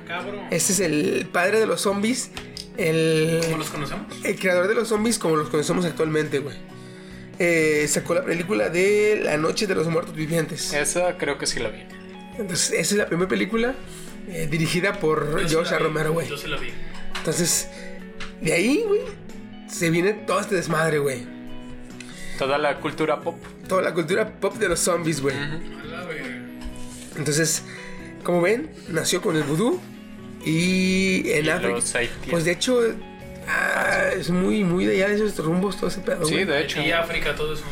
Cabrón. 0.08 0.48
Este 0.52 0.74
es 0.74 0.80
el 0.80 1.28
padre 1.32 1.60
de 1.60 1.66
los 1.66 1.82
zombies, 1.82 2.32
el, 2.78 3.40
¿Cómo 3.46 3.58
los 3.58 3.70
conocemos? 3.70 4.08
el 4.24 4.40
creador 4.40 4.68
de 4.68 4.76
los 4.76 4.88
zombies 4.88 5.20
como 5.20 5.36
los 5.36 5.50
conocemos 5.50 5.86
actualmente, 5.86 6.40
güey. 6.40 6.58
Eh, 7.40 7.86
sacó 7.88 8.14
la 8.14 8.24
película 8.24 8.70
de 8.70 9.22
La 9.24 9.38
Noche 9.38 9.68
de 9.68 9.76
los 9.76 9.88
Muertos 9.88 10.16
Vivientes. 10.16 10.74
Esa 10.74 11.18
creo 11.18 11.38
que 11.38 11.46
sí 11.48 11.60
la 11.60 11.70
vi. 11.70 11.84
Entonces, 12.38 12.72
esa 12.72 12.82
es 12.82 12.94
la 12.94 13.08
primera 13.08 13.28
película 13.28 13.76
eh, 14.28 14.48
dirigida 14.50 14.94
por 14.94 15.40
Yo 15.42 15.48
sí 15.48 15.54
George 15.54 15.76
vi, 15.78 15.84
Romero, 15.84 16.14
güey. 16.14 16.28
Yo 16.28 16.38
se 16.38 16.48
la 16.48 16.58
vi. 16.58 16.70
Entonces, 17.18 17.70
de 18.42 18.54
ahí, 18.54 18.84
güey, 18.88 19.02
se 19.68 19.90
viene 19.90 20.14
todo 20.14 20.40
este 20.40 20.56
desmadre, 20.56 21.00
güey. 21.00 21.26
Toda 22.38 22.58
la 22.58 22.80
cultura 22.80 23.22
pop. 23.22 23.38
Toda 23.68 23.82
la 23.82 23.94
cultura 23.94 24.40
pop 24.40 24.56
de 24.56 24.70
los 24.70 24.80
zombies, 24.80 25.22
güey. 25.22 25.36
Entonces, 27.16 27.64
como 28.24 28.42
ven, 28.42 28.72
nació 28.90 29.22
con 29.22 29.36
el 29.36 29.44
vudú 29.44 29.80
y 30.46 31.32
en 31.32 31.46
Y 31.46 31.50
África. 31.50 31.80
Pues 32.30 32.46
de 32.46 32.52
hecho, 32.52 32.80
ah, 33.48 34.10
es 34.18 34.30
muy, 34.30 34.64
muy 34.64 34.86
de 34.86 34.94
allá 34.96 35.10
de 35.10 35.16
esos 35.16 35.38
rumbos 35.38 35.78
todo 35.78 35.90
ese 35.90 36.02
pedo. 36.02 36.26
Sí, 36.26 36.34
güey. 36.34 36.46
de 36.46 36.62
hecho. 36.62 36.82
Y 36.82 36.92
África, 36.92 37.36
todo 37.36 37.54
eso. 37.54 37.64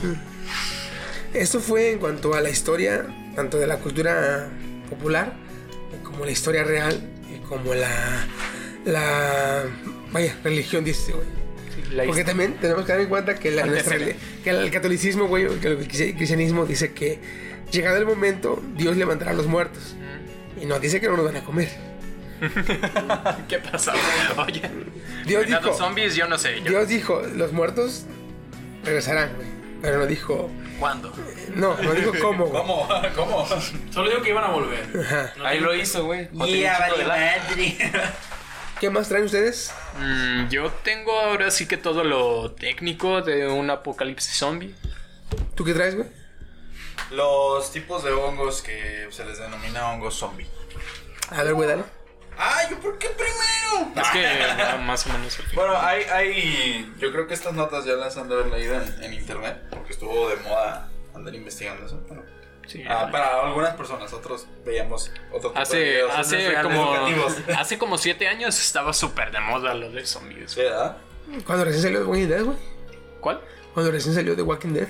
Esto 1.33 1.59
fue 1.59 1.91
en 1.91 1.99
cuanto 1.99 2.33
a 2.33 2.41
la 2.41 2.49
historia, 2.49 3.05
tanto 3.35 3.57
de 3.57 3.67
la 3.67 3.77
cultura 3.77 4.49
popular, 4.89 5.33
como 6.03 6.25
la 6.25 6.31
historia 6.31 6.63
real, 6.63 6.99
y 7.33 7.39
como 7.47 7.73
la, 7.73 8.27
la, 8.85 9.63
vaya, 10.11 10.35
religión, 10.43 10.83
dice, 10.83 11.13
güey. 11.13 11.27
La 11.93 12.03
Porque 12.05 12.21
hist- 12.21 12.25
también 12.25 12.55
tenemos 12.59 12.85
que 12.85 12.91
dar 12.91 13.01
en 13.01 13.07
cuenta 13.09 13.35
que, 13.35 13.51
la, 13.51 13.65
nuestra 13.65 13.97
que 13.97 14.49
el 14.49 14.71
catolicismo, 14.71 15.27
güey, 15.27 15.47
que 15.59 15.67
el 15.67 15.79
cristi- 15.79 16.15
cristianismo 16.15 16.65
dice 16.65 16.91
que 16.93 17.19
llegado 17.71 17.97
el 17.97 18.05
momento, 18.05 18.61
Dios 18.75 18.97
levantará 18.97 19.31
a 19.31 19.33
los 19.33 19.47
muertos. 19.47 19.95
Y 20.61 20.65
nos 20.65 20.81
dice 20.81 20.99
que 20.99 21.07
no 21.07 21.15
nos 21.17 21.25
van 21.25 21.37
a 21.37 21.43
comer. 21.45 21.69
¿Qué 23.47 23.59
pasa? 23.59 23.93
Oye. 24.45 24.61
Dios 25.25 25.45
dijo, 25.45 25.73
zombies, 25.73 26.15
yo 26.15 26.27
no 26.27 26.37
sé. 26.37 26.61
yo- 26.61 26.69
Dios 26.71 26.87
dijo, 26.87 27.21
los 27.35 27.51
muertos 27.53 28.05
regresarán, 28.83 29.33
güey. 29.35 29.47
Pero 29.81 29.97
no 29.99 30.05
dijo, 30.05 30.49
¿Cuándo? 30.79 31.11
no, 31.55 31.75
no 31.81 31.93
dijo 31.93 32.11
cómo, 32.21 32.45
güey. 32.47 32.61
¿Cómo? 32.61 32.87
¿Cómo? 33.15 33.47
Solo 33.91 34.09
digo 34.09 34.21
que 34.21 34.29
iban 34.29 34.43
a 34.43 34.47
volver. 34.49 34.87
No 35.37 35.45
Ahí 35.45 35.59
lo 35.59 35.71
que- 35.71 35.77
hizo, 35.79 36.05
güey. 36.05 36.29
Lana. 36.33 37.43
madre. 37.49 37.77
¿Qué 38.79 38.89
más 38.89 39.09
traen 39.09 39.25
ustedes? 39.25 39.71
Mm, 39.99 40.47
yo 40.49 40.71
tengo 40.83 41.11
ahora 41.19 41.51
sí 41.51 41.67
que 41.67 41.77
todo 41.77 42.03
lo 42.03 42.51
técnico 42.51 43.21
de 43.21 43.47
un 43.47 43.69
apocalipsis 43.69 44.35
zombie. 44.35 44.73
¿Tú 45.55 45.63
qué 45.63 45.73
traes, 45.73 45.95
güey? 45.95 46.07
Los 47.11 47.71
tipos 47.71 48.03
de 48.03 48.11
hongos 48.11 48.61
que 48.63 49.07
se 49.11 49.25
les 49.25 49.37
denomina 49.37 49.87
hongos 49.91 50.15
zombie. 50.15 50.47
A 51.29 51.43
ver, 51.43 51.53
güey, 51.53 51.67
dale. 51.69 51.83
¡Ay, 52.43 52.67
yo 52.71 52.79
por 52.79 52.97
qué 52.97 53.09
primero! 53.09 53.91
Es 54.01 54.07
que 54.09 54.77
más 54.79 55.05
o 55.05 55.09
menos. 55.13 55.37
Bueno, 55.53 55.77
hay, 55.79 56.03
hay. 56.03 56.93
Yo 56.99 57.11
creo 57.11 57.27
que 57.27 57.33
estas 57.35 57.53
notas 57.53 57.85
ya 57.85 57.93
las 57.93 58.17
han 58.17 58.27
de 58.29 58.35
haber 58.35 58.47
leído 58.47 58.75
en, 58.75 59.03
en 59.03 59.13
internet. 59.13 59.61
Porque 59.69 59.93
estuvo 59.93 60.29
de 60.29 60.37
moda 60.37 60.89
andar 61.13 61.33
investigando 61.35 61.85
eso. 61.85 61.97
Bueno, 62.07 62.23
Sí. 62.67 62.83
ah, 62.87 63.09
para 63.11 63.41
algunas 63.45 63.75
personas, 63.75 64.13
otros 64.13 64.45
veíamos 64.63 65.11
otro 65.31 65.49
tipo 65.49 65.53
de 65.55 65.61
Hace, 65.61 65.79
videos 65.83 66.11
hace 66.15 66.45
educativos. 66.47 67.33
como 67.33 67.57
hace 67.59 67.77
como 67.77 67.97
siete 67.97 68.27
años 68.27 68.57
estaba 68.59 68.93
súper 68.93 69.31
de 69.31 69.39
moda 69.41 69.73
lo 69.73 69.91
de 69.91 70.05
zombies. 70.05 70.55
Cuando 71.45 71.65
recién 71.65 71.83
salió 71.83 71.99
The 71.99 72.05
Walking 72.05 72.27
Dead, 72.27 72.43
güey. 72.43 72.57
¿Cuál? 73.19 73.41
Cuando 73.73 73.91
recién 73.91 74.13
salió 74.15 74.35
The 74.35 74.41
Walking 74.43 74.69
Dead. 74.73 74.87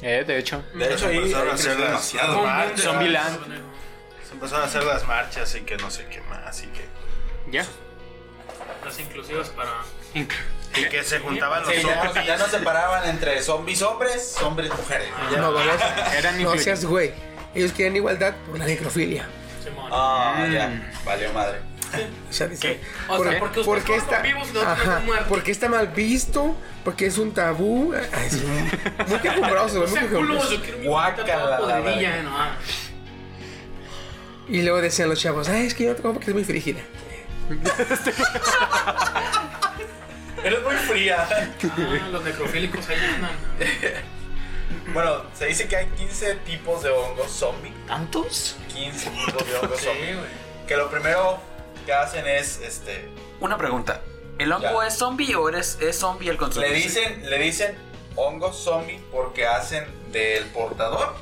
Eh, 0.00 0.24
de 0.26 0.38
hecho. 0.38 0.62
De 0.74 0.92
hecho, 0.92 1.06
ahí, 1.06 1.18
Empezaron 1.18 1.48
a 1.48 1.52
hacer 1.52 1.76
demasiado. 1.76 2.42
marchas. 2.42 2.80
Zombieland. 2.80 3.38
Se 4.26 4.32
empezaron 4.34 4.64
a 4.64 4.66
hacer 4.66 4.84
las 4.84 5.06
marchas 5.06 5.54
y 5.54 5.60
que 5.60 5.76
no 5.76 5.90
sé 5.90 6.06
qué 6.06 6.20
más 6.22 6.62
y 6.62 6.66
que... 6.68 6.81
Ya. 7.52 7.64
Las 8.84 8.98
inclusivas 8.98 9.50
para. 9.50 9.70
Y 10.14 10.84
que 10.88 11.02
se 11.04 11.18
juntaban 11.20 11.62
los 11.62 11.70
Sí, 11.74 11.82
ya, 11.86 12.02
zombies. 12.06 12.26
ya 12.26 12.36
no 12.38 12.46
separaban 12.48 13.08
entre 13.08 13.42
zombies 13.42 13.82
hombres, 13.82 14.36
zombies 14.38 14.70
mujeres. 14.70 15.08
Ya. 15.30 15.38
No, 15.38 15.52
vamos. 15.52 15.74
Eran 16.16 16.42
No 16.42 16.56
seas 16.58 16.84
güey. 16.84 17.12
Ellos 17.54 17.72
quieren 17.72 17.94
igualdad 17.96 18.34
por 18.48 18.58
la 18.58 18.64
necrofilia. 18.64 19.26
Ah, 19.90 20.46
ya. 20.50 20.90
Valió 21.04 21.32
madre. 21.32 21.58
O 22.30 22.32
sea, 22.32 22.46
dice, 22.46 22.80
O 23.06 23.18
¿por- 23.18 23.28
sea, 23.28 23.38
porque 23.38 23.92
no 23.92 23.98
está, 23.98 24.20
vivos 24.20 24.48
y 24.54 24.58
ajá, 24.58 25.02
porque 25.28 25.52
está 25.52 25.68
mal 25.68 25.88
visto, 25.88 26.56
porque 26.84 27.04
es 27.04 27.18
un 27.18 27.34
tabú. 27.34 27.92
Ay, 27.94 28.26
es 28.28 28.42
muy- 28.42 29.18
quejumbroso, 29.20 29.86
muy 29.86 30.00
quejumbroso. 30.00 30.58
¿no? 30.58 32.34
Ah. 32.34 32.56
Y 34.48 34.62
luego 34.62 34.80
decían 34.80 35.08
los 35.10 35.20
chavos, 35.20 35.48
ay, 35.50 35.66
es 35.66 35.74
que 35.74 35.84
yo 35.84 35.90
no 35.90 35.96
te 35.96 36.02
como 36.02 36.14
porque 36.14 36.30
es 36.30 36.34
muy 36.34 36.44
frígida. 36.44 36.80
Eres 40.44 40.62
muy 40.62 40.74
fría. 40.74 41.26
Ah, 41.30 41.46
los 42.10 42.24
necrofílicos 42.24 42.88
ahí 42.88 42.98
andan. 43.14 43.30
Bueno, 44.94 45.22
se 45.34 45.46
dice 45.46 45.68
que 45.68 45.76
hay 45.76 45.86
15 45.86 46.34
tipos 46.46 46.82
de 46.82 46.90
hongos 46.90 47.30
zombie. 47.30 47.72
¿Tantos? 47.86 48.56
15 48.74 49.10
tipos 49.10 49.46
de 49.46 49.56
hongos 49.58 49.80
zombie. 49.80 50.16
Que 50.66 50.76
lo 50.76 50.90
primero 50.90 51.38
que 51.86 51.92
hacen 51.92 52.26
es, 52.26 52.58
este, 52.60 53.08
Una 53.40 53.56
pregunta. 53.58 54.00
¿El 54.38 54.50
hongo 54.50 54.82
Ya. 54.82 54.88
es 54.88 54.94
zombie 54.94 55.34
o 55.34 55.48
eres, 55.48 55.78
es 55.80 55.98
zombie 55.98 56.30
el 56.30 56.36
consumidor? 56.38 56.74
le 56.74 56.80
dicen, 56.82 57.30
le 57.30 57.38
dicen 57.38 57.76
hongos 58.16 58.56
zombie 58.64 58.98
porque 59.12 59.46
hacen 59.46 59.84
del 60.10 60.46
portador 60.46 61.14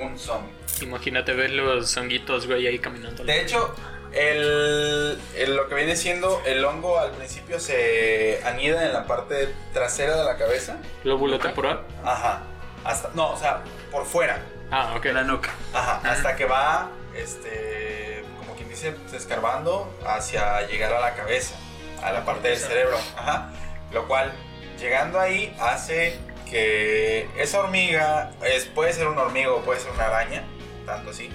un 0.00 0.18
zombie. 0.18 0.54
Imagínate 0.80 1.34
ver 1.34 1.50
los 1.50 1.94
honguitos, 1.96 2.46
güey, 2.46 2.66
ahí 2.66 2.78
caminando. 2.78 3.24
De 3.24 3.42
hecho, 3.42 3.74
el, 4.14 5.20
el- 5.36 5.56
lo 5.56 5.68
que 5.68 5.74
viene 5.74 5.96
siendo 5.96 6.42
el 6.46 6.64
hongo 6.64 6.98
al 6.98 7.12
principio 7.12 7.58
se 7.60 8.40
anida 8.44 8.84
en 8.84 8.92
la 8.92 9.06
parte 9.06 9.54
trasera 9.72 10.16
de 10.16 10.24
la 10.24 10.36
cabeza. 10.36 10.76
Lóbulo 11.04 11.38
temporal. 11.38 11.82
Ajá. 12.04 12.42
Hasta, 12.84 13.10
no, 13.14 13.32
o 13.32 13.36
sea, 13.38 13.62
por 13.90 14.04
fuera. 14.04 14.40
Ah, 14.70 14.94
ok. 14.96 15.04
La 15.06 15.22
nuca. 15.22 15.50
Ajá. 15.72 16.00
Hasta 16.04 16.34
que 16.36 16.44
va, 16.46 16.90
este, 17.14 18.24
como 18.38 18.54
quien 18.56 18.68
dice, 18.68 18.92
pues, 18.92 19.14
escarbando 19.14 19.94
hacia 20.06 20.62
llegar 20.66 20.92
a 20.92 21.00
la 21.00 21.14
cabeza, 21.14 21.54
a 22.02 22.12
la 22.12 22.24
parte 22.24 22.48
del 22.48 22.58
cerebro. 22.58 22.96
Ajá. 23.16 23.50
Lo 23.92 24.08
cual, 24.08 24.32
llegando 24.78 25.20
ahí, 25.20 25.54
hace 25.60 26.18
que 26.50 27.28
esa 27.38 27.60
hormiga, 27.60 28.30
es, 28.44 28.64
puede 28.66 28.92
ser 28.92 29.06
una 29.06 29.22
hormiga 29.22 29.52
o 29.52 29.60
puede 29.62 29.80
ser 29.80 29.90
una 29.92 30.06
araña, 30.06 30.42
tanto 30.84 31.10
así, 31.10 31.30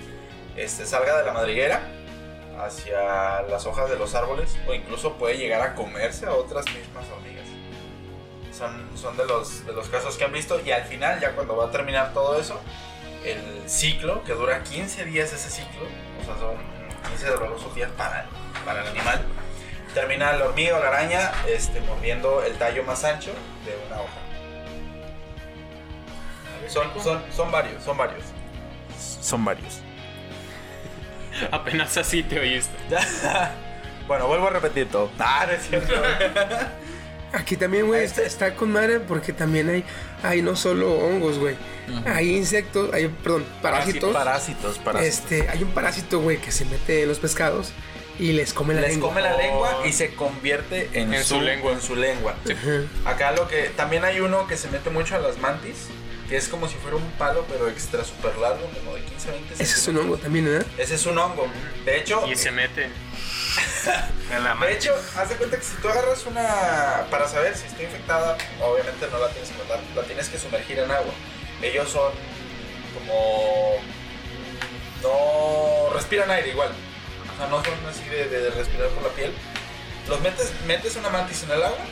este, 0.56 0.86
salga 0.86 1.18
de 1.18 1.26
la 1.26 1.34
madriguera 1.34 1.82
hacia 2.60 3.42
las 3.44 3.66
hojas 3.66 3.90
de 3.90 3.98
los 3.98 4.16
árboles 4.16 4.58
o 4.68 4.74
incluso 4.74 5.14
puede 5.14 5.38
llegar 5.38 5.62
a 5.62 5.76
comerse 5.76 6.26
a 6.26 6.34
otras 6.34 6.66
mismas 6.66 7.06
hormigas. 7.10 7.46
Son, 8.52 8.90
son 8.98 9.16
de, 9.18 9.26
los, 9.26 9.66
de 9.66 9.74
los 9.74 9.88
casos 9.90 10.18
que 10.18 10.26
han 10.26 10.32
visto 10.32 10.60
y 10.66 10.72
al 10.72 10.84
final, 10.86 11.20
ya 11.20 11.34
cuando 11.34 11.56
va 11.56 11.66
a 11.66 11.72
terminar 11.72 12.14
todo 12.14 12.40
eso, 12.40 12.60
el 13.24 13.70
ciclo, 13.70 14.24
que 14.24 14.34
dura 14.34 14.64
15 14.64 15.06
días 15.06 15.32
ese 15.32 15.50
ciclo, 15.50 15.84
o 16.22 16.26
sea, 16.26 16.38
son 16.38 16.56
15 17.10 17.28
dolorosos 17.28 17.76
días 17.76 17.92
para, 17.98 18.26
para 18.66 18.82
el 18.82 18.88
animal, 18.88 19.22
termina 19.94 20.34
la 20.34 20.46
hormiga 20.46 20.78
o 20.78 20.80
la 20.80 20.88
araña 20.88 21.32
este, 21.48 21.82
mordiendo 21.82 22.44
el 22.44 22.58
tallo 22.58 22.84
más 22.84 23.04
ancho 23.04 23.32
de 23.66 23.78
una 23.88 24.02
hoja. 24.02 24.28
Son, 26.68 26.88
son, 27.02 27.22
son 27.32 27.52
varios, 27.52 27.84
son 27.84 27.98
varios. 27.98 28.24
Son 29.22 29.46
varios. 29.46 29.82
Apenas 31.52 31.98
así 31.98 32.24
te 32.24 32.40
oíste. 32.40 32.76
bueno, 34.08 34.28
vuelvo 34.28 34.48
a 34.48 34.52
repetir 34.52 34.88
todo. 34.90 35.10
Ah, 35.20 35.46
no 35.48 35.54
es 35.54 35.64
cierto. 35.68 35.94
Aquí 37.34 37.58
también, 37.58 37.88
güey, 37.88 38.04
está, 38.06 38.22
está 38.24 38.56
con 38.56 38.72
madre 38.72 39.02
porque 39.02 39.34
también 39.34 39.70
hay, 39.70 39.84
hay 40.24 40.42
no 40.42 40.56
solo 40.56 40.94
hongos, 40.98 41.38
güey. 41.38 41.56
Hay 42.06 42.36
insectos, 42.36 42.94
hay, 42.94 43.08
perdón, 43.10 43.46
parásitos. 43.62 44.14
Parásitos, 44.14 44.80
parásitos. 44.80 45.20
Este, 45.32 45.50
hay 45.50 45.62
un 45.62 45.72
parásito, 45.72 46.20
güey, 46.22 46.38
que 46.38 46.52
se 46.52 46.64
mete 46.66 47.04
en 47.04 47.10
los 47.10 47.20
pescados 47.20 47.74
y 48.18 48.32
les 48.32 48.54
come 48.54 48.74
la 48.74 48.82
Les 48.82 48.92
lengua. 48.92 49.10
come 49.10 49.22
la 49.22 49.38
lengua 49.38 49.82
y 49.86 49.92
se 49.92 50.14
convierte 50.16 50.90
en, 50.94 51.14
En 51.14 51.24
su, 51.24 51.36
su 51.36 51.42
lengua. 51.42 51.74
En 51.74 51.82
su 51.82 51.96
lengua. 51.96 52.36
Acá 53.06 53.32
lo 53.34 53.48
que 53.48 53.70
también 53.76 54.06
hay 54.06 54.22
uno 54.22 54.48
que 54.48 54.56
se 54.56 54.70
mete 54.70 54.90
mucho 54.90 55.16
a 55.16 55.20
las 55.20 55.38
mantis, 55.38 55.88
que 56.28 56.38
es 56.38 56.48
como 56.48 56.68
si 56.68 56.76
fuera 56.76 56.98
un 56.98 57.10
palo 57.12 57.46
pero 57.50 57.70
extra 57.70 58.04
super 58.04 58.38
largo, 58.38 58.70
como 58.72 58.96
de 58.96 59.02
15 59.04 59.30
a 59.30 59.32
20 59.32 59.54
Ese 59.54 59.64
es 59.64 59.88
un 59.88 59.98
hongo 59.98 60.18
también, 60.18 60.46
¿verdad? 60.46 60.68
Ese 60.78 60.96
es 60.96 61.06
un 61.06 61.18
hongo. 61.18 61.48
De 61.86 61.98
hecho, 61.98 62.26
Y 62.28 62.36
se 62.36 62.52
mete. 62.52 62.90
En 64.30 64.44
la 64.44 64.56
de 64.56 64.74
hecho, 64.74 64.94
haz 65.16 65.30
de 65.30 65.36
cuenta 65.36 65.58
que 65.58 65.64
si 65.64 65.76
tú 65.78 65.88
agarras 65.88 66.26
una 66.26 67.08
para 67.10 67.28
saber 67.30 67.56
si 67.56 67.66
está 67.68 67.82
infectada, 67.82 68.38
obviamente 68.62 69.08
no 69.10 69.20
la 69.20 69.30
tienes 69.30 69.50
que 69.50 69.58
matar, 69.58 69.80
la 69.96 70.04
tienes 70.04 70.28
que 70.28 70.38
sumergir 70.38 70.80
en 70.80 70.92
agua. 70.92 71.14
Ellos 71.62 71.90
son 71.90 72.12
como 72.94 73.78
no 75.02 75.94
respiran 75.94 76.30
aire 76.30 76.50
igual. 76.50 76.72
O 77.34 77.38
sea, 77.38 77.48
no 77.48 77.64
son 77.64 77.74
así 77.90 78.04
de, 78.10 78.28
de 78.28 78.50
respirar 78.50 78.90
por 78.90 79.04
la 79.04 79.10
piel. 79.10 79.32
Los 80.10 80.20
metes, 80.20 80.52
metes 80.66 80.96
una 80.98 81.10
mantis 81.10 81.44
en 81.44 81.52
el 81.52 81.64
agua 81.64 81.86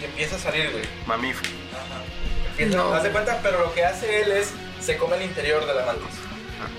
y 0.00 0.04
empieza 0.04 0.36
a 0.36 0.38
salir, 0.40 0.70
güey. 0.72 0.84
Mamífero. 1.06 1.50
Ajá. 1.72 2.25
No. 2.58 2.94
haz 2.94 3.02
de 3.02 3.10
cuenta, 3.10 3.40
pero 3.42 3.60
lo 3.60 3.74
que 3.74 3.84
hace 3.84 4.22
él 4.22 4.32
es, 4.32 4.52
se 4.80 4.96
come 4.96 5.16
el 5.16 5.22
interior 5.22 5.66
de 5.66 5.74
la 5.74 5.84
mantis. 5.84 6.14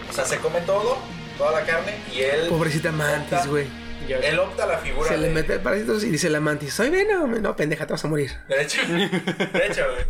O 0.10 0.14
sea, 0.14 0.26
se 0.26 0.38
come 0.38 0.62
todo, 0.62 0.98
toda 1.38 1.52
la 1.52 1.66
carne, 1.66 1.95
y 2.12 2.22
él... 2.22 2.48
Pobrecita 2.49 2.91
mantis, 2.91 3.45
güey. 3.45 3.68
Él 4.08 4.40
opta 4.40 4.66
la 4.66 4.78
figura 4.78 5.10
Se 5.10 5.18
le 5.18 5.30
mete 5.30 5.56
el 5.56 5.60
parásito 5.60 5.95
y 5.95 6.10
dice 6.10 6.30
la 6.30 6.40
mantis, 6.40 6.74
soy 6.74 6.90
Venom. 6.90 7.41
No, 7.41 7.56
pendeja, 7.56 7.86
te 7.86 7.94
vas 7.94 8.06
a 8.06 8.08
morir. 8.08 8.32
De 8.48 8.62
hecho, 8.62 8.82
de 8.88 9.68
hecho, 9.68 9.86
güey. 9.91 10.06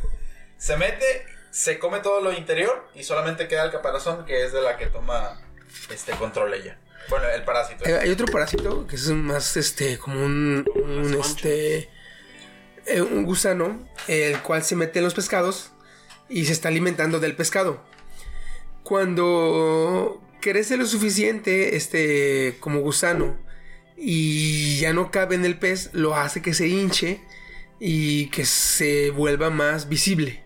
Se 0.57 0.77
mete, 0.77 1.25
se 1.51 1.79
come 1.79 1.99
todo 1.99 2.21
lo 2.21 2.31
interior, 2.31 2.87
y 2.95 3.03
solamente 3.03 3.47
queda 3.47 3.65
el 3.65 3.71
caparazón, 3.71 4.25
que 4.25 4.45
es 4.45 4.53
de 4.53 4.61
la 4.61 4.77
que 4.77 4.87
toma 4.87 5.39
este 5.91 6.13
control 6.13 6.53
ella. 6.53 6.77
Bueno, 7.09 7.27
el 7.29 7.43
parásito. 7.43 7.85
Hay, 7.85 7.93
hay 7.93 8.09
otro 8.11 8.27
parásito 8.27 8.85
que 8.85 8.95
es 8.95 9.07
más, 9.09 9.55
este, 9.57 9.97
como 9.97 10.23
un, 10.23 10.65
un 10.75 11.13
este, 11.19 11.89
eh, 12.87 13.01
un 13.01 13.23
gusano, 13.23 13.79
el 14.07 14.39
cual 14.41 14.63
se 14.63 14.75
mete 14.75 14.99
en 14.99 15.05
los 15.05 15.13
pescados 15.13 15.71
y 16.29 16.45
se 16.45 16.53
está 16.53 16.67
alimentando 16.69 17.19
del 17.19 17.35
pescado. 17.35 17.81
Cuando 18.83 20.21
crece 20.41 20.77
lo 20.77 20.85
suficiente, 20.85 21.75
este, 21.75 22.57
como 22.59 22.79
gusano, 22.79 23.35
y 23.97 24.77
ya 24.79 24.93
no 24.93 25.11
cabe 25.11 25.35
en 25.35 25.45
el 25.45 25.57
pez, 25.59 25.89
lo 25.93 26.15
hace 26.15 26.41
que 26.41 26.53
se 26.53 26.67
hinche 26.67 27.21
y 27.79 28.27
que 28.27 28.45
se 28.45 29.11
vuelva 29.11 29.49
más 29.49 29.89
visible, 29.89 30.41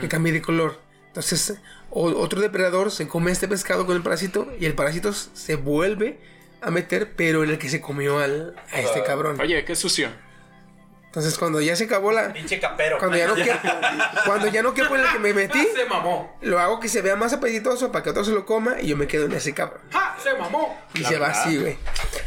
que 0.00 0.08
cambie 0.08 0.32
de 0.32 0.42
color. 0.42 0.80
Entonces, 1.08 1.54
o- 1.90 2.08
otro 2.18 2.40
depredador 2.40 2.90
se 2.90 3.06
come 3.08 3.30
este 3.32 3.48
pescado 3.48 3.86
con 3.86 3.96
el 3.96 4.02
parásito 4.02 4.52
y 4.58 4.64
el 4.66 4.74
parásito 4.74 5.12
se 5.12 5.56
vuelve 5.56 6.18
a 6.60 6.70
meter, 6.70 7.12
pero 7.14 7.44
en 7.44 7.50
el 7.50 7.58
que 7.58 7.68
se 7.68 7.80
comió 7.80 8.18
al, 8.18 8.56
a 8.72 8.80
este 8.80 9.02
cabrón. 9.04 9.40
Oye, 9.40 9.64
qué 9.64 9.76
sucio. 9.76 10.08
Entonces, 11.14 11.38
cuando 11.38 11.60
ya 11.60 11.76
se 11.76 11.84
acabó 11.84 12.10
la. 12.10 12.32
Pinche 12.32 12.58
capero. 12.58 12.98
Cuando 12.98 13.16
ya 13.16 13.28
no 13.28 13.36
quepo, 13.36 13.58
cuando 14.26 14.48
ya 14.48 14.62
no 14.64 14.74
quepo 14.74 14.96
en 14.96 15.02
el 15.02 15.12
que 15.12 15.18
me 15.20 15.32
metí, 15.32 15.64
Se 15.76 15.84
mamó. 15.84 16.36
lo 16.40 16.58
hago 16.58 16.80
que 16.80 16.88
se 16.88 17.02
vea 17.02 17.14
más 17.14 17.32
apetitoso 17.32 17.92
para 17.92 18.02
que 18.02 18.10
otro 18.10 18.24
se 18.24 18.32
lo 18.32 18.44
coma 18.44 18.80
y 18.80 18.88
yo 18.88 18.96
me 18.96 19.06
quedo 19.06 19.26
en 19.26 19.32
ese 19.32 19.54
cabrón. 19.54 19.80
¡Ja! 19.92 20.16
Se 20.20 20.34
mamó. 20.34 20.76
Y 20.92 21.04
se 21.04 21.16
va 21.16 21.28
así, 21.28 21.56
güey. 21.56 21.76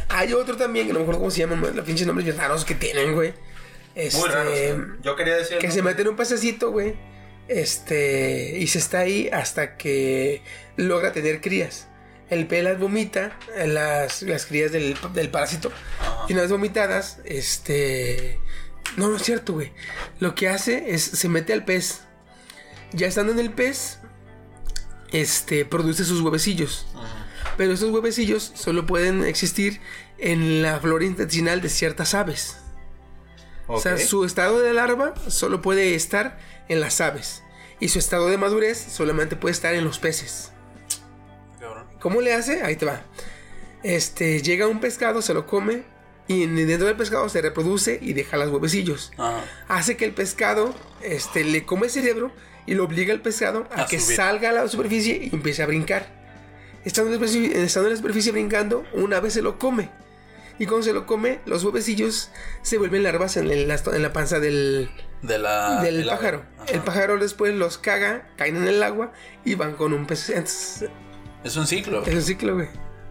Hay 0.08 0.32
otro 0.32 0.56
también, 0.56 0.86
que 0.86 0.94
no 0.94 1.00
me 1.00 1.02
acuerdo 1.02 1.20
cómo 1.20 1.30
se 1.30 1.40
llaman, 1.40 1.60
los 1.76 1.84
pinches 1.84 2.06
nombres 2.06 2.24
bien 2.24 2.38
raros 2.38 2.64
que 2.64 2.74
tienen, 2.76 3.14
güey. 3.14 3.34
Este, 3.94 4.18
Muy 4.18 4.28
raro. 4.30 4.50
Yo 5.02 5.16
quería 5.16 5.36
decir. 5.36 5.58
Que 5.58 5.70
se 5.70 5.82
mete 5.82 6.00
en 6.00 6.08
un 6.08 6.16
pececito, 6.16 6.70
güey. 6.70 6.94
Este, 7.46 8.56
y 8.58 8.66
se 8.68 8.78
está 8.78 9.00
ahí 9.00 9.28
hasta 9.30 9.76
que 9.76 10.42
logra 10.76 11.12
tener 11.12 11.42
crías. 11.42 11.88
El 12.30 12.46
pez 12.46 12.62
las 12.64 12.78
vomita, 12.78 13.38
eh, 13.54 13.66
las, 13.66 14.22
las 14.22 14.46
crías 14.46 14.72
del, 14.72 14.96
del 15.12 15.30
parásito. 15.30 15.70
Y 16.28 16.32
una 16.32 16.42
vez 16.42 16.50
vomitadas, 16.50 17.18
este. 17.24 18.38
No, 18.96 19.08
no 19.08 19.16
es 19.16 19.22
cierto, 19.22 19.54
güey. 19.54 19.72
Lo 20.20 20.34
que 20.34 20.48
hace 20.48 20.92
es 20.92 21.02
se 21.02 21.28
mete 21.28 21.52
al 21.52 21.64
pez. 21.64 22.00
Ya 22.92 23.06
estando 23.06 23.32
en 23.32 23.38
el 23.38 23.52
pez, 23.52 23.98
este, 25.12 25.64
produce 25.64 26.04
sus 26.04 26.20
huevecillos. 26.20 26.86
Pero 27.56 27.72
esos 27.72 27.90
huevecillos 27.90 28.52
solo 28.54 28.86
pueden 28.86 29.24
existir 29.24 29.80
en 30.18 30.62
la 30.62 30.80
flora 30.80 31.04
intestinal 31.04 31.60
de 31.60 31.68
ciertas 31.68 32.14
aves. 32.14 32.56
O 33.66 33.80
sea, 33.80 33.98
su 33.98 34.24
estado 34.24 34.60
de 34.60 34.72
larva 34.72 35.14
solo 35.28 35.60
puede 35.60 35.94
estar 35.94 36.38
en 36.68 36.80
las 36.80 37.00
aves. 37.00 37.42
Y 37.80 37.88
su 37.88 37.98
estado 37.98 38.28
de 38.28 38.38
madurez 38.38 38.78
solamente 38.78 39.36
puede 39.36 39.52
estar 39.52 39.74
en 39.74 39.84
los 39.84 39.98
peces. 39.98 40.52
¿Cómo 42.00 42.20
le 42.20 42.32
hace? 42.32 42.62
Ahí 42.62 42.76
te 42.76 42.86
va. 42.86 43.02
Este, 43.82 44.40
llega 44.42 44.66
un 44.66 44.80
pescado, 44.80 45.20
se 45.20 45.34
lo 45.34 45.46
come. 45.46 45.84
Y 46.28 46.42
en- 46.44 46.54
dentro 46.56 46.86
del 46.86 46.96
pescado 46.96 47.28
se 47.28 47.40
reproduce 47.42 47.98
y 48.00 48.12
deja 48.12 48.36
los 48.36 48.50
huevecillos. 48.50 49.12
Ajá. 49.16 49.42
Hace 49.68 49.96
que 49.96 50.04
el 50.04 50.12
pescado 50.12 50.74
este, 51.02 51.42
le 51.42 51.64
come 51.64 51.86
el 51.86 51.90
cerebro 51.92 52.30
y 52.66 52.74
lo 52.74 52.84
obliga 52.84 53.12
al 53.14 53.20
pescado 53.22 53.66
a, 53.74 53.82
A 53.82 53.86
que 53.86 53.98
subir. 53.98 54.16
salga 54.16 54.50
a 54.50 54.52
la 54.52 54.68
superficie 54.68 55.18
y 55.30 55.34
empiece 55.34 55.62
a 55.62 55.66
brincar. 55.66 56.06
Estando 56.84 57.12
en, 57.12 57.20
la 57.20 57.26
estando 57.64 57.88
en 57.88 57.94
la 57.94 57.96
superficie 57.96 58.30
brincando, 58.32 58.84
una 58.92 59.20
vez 59.20 59.32
se 59.34 59.42
lo 59.42 59.58
come. 59.58 59.90
Y 60.60 60.66
cuando 60.66 60.84
se 60.84 60.92
lo 60.92 61.06
come, 61.06 61.38
los 61.46 61.62
huevecillos 61.64 62.30
se 62.62 62.78
vuelven 62.78 63.02
larvas 63.04 63.36
en, 63.36 63.50
el- 63.50 63.70
en 63.70 64.02
la 64.02 64.12
panza 64.12 64.38
del, 64.40 64.90
De 65.22 65.38
la. 65.38 65.80
del 65.82 66.00
el 66.00 66.06
pájaro. 66.08 66.42
El 66.66 66.80
pájaro 66.80 67.16
después 67.18 67.54
los 67.54 67.78
caga, 67.78 68.28
caen 68.36 68.56
en 68.56 68.68
el 68.68 68.82
agua 68.82 69.12
y 69.44 69.54
van 69.54 69.74
con 69.74 69.92
un 69.94 70.06
pez. 70.06 70.28
Entonces, 70.30 70.90
Es 71.44 71.56
un 71.56 71.66
ciclo. 71.66 72.04
es 72.04 72.14
un 72.14 72.22
ciclo, 72.22 72.54
güey. 72.54 72.68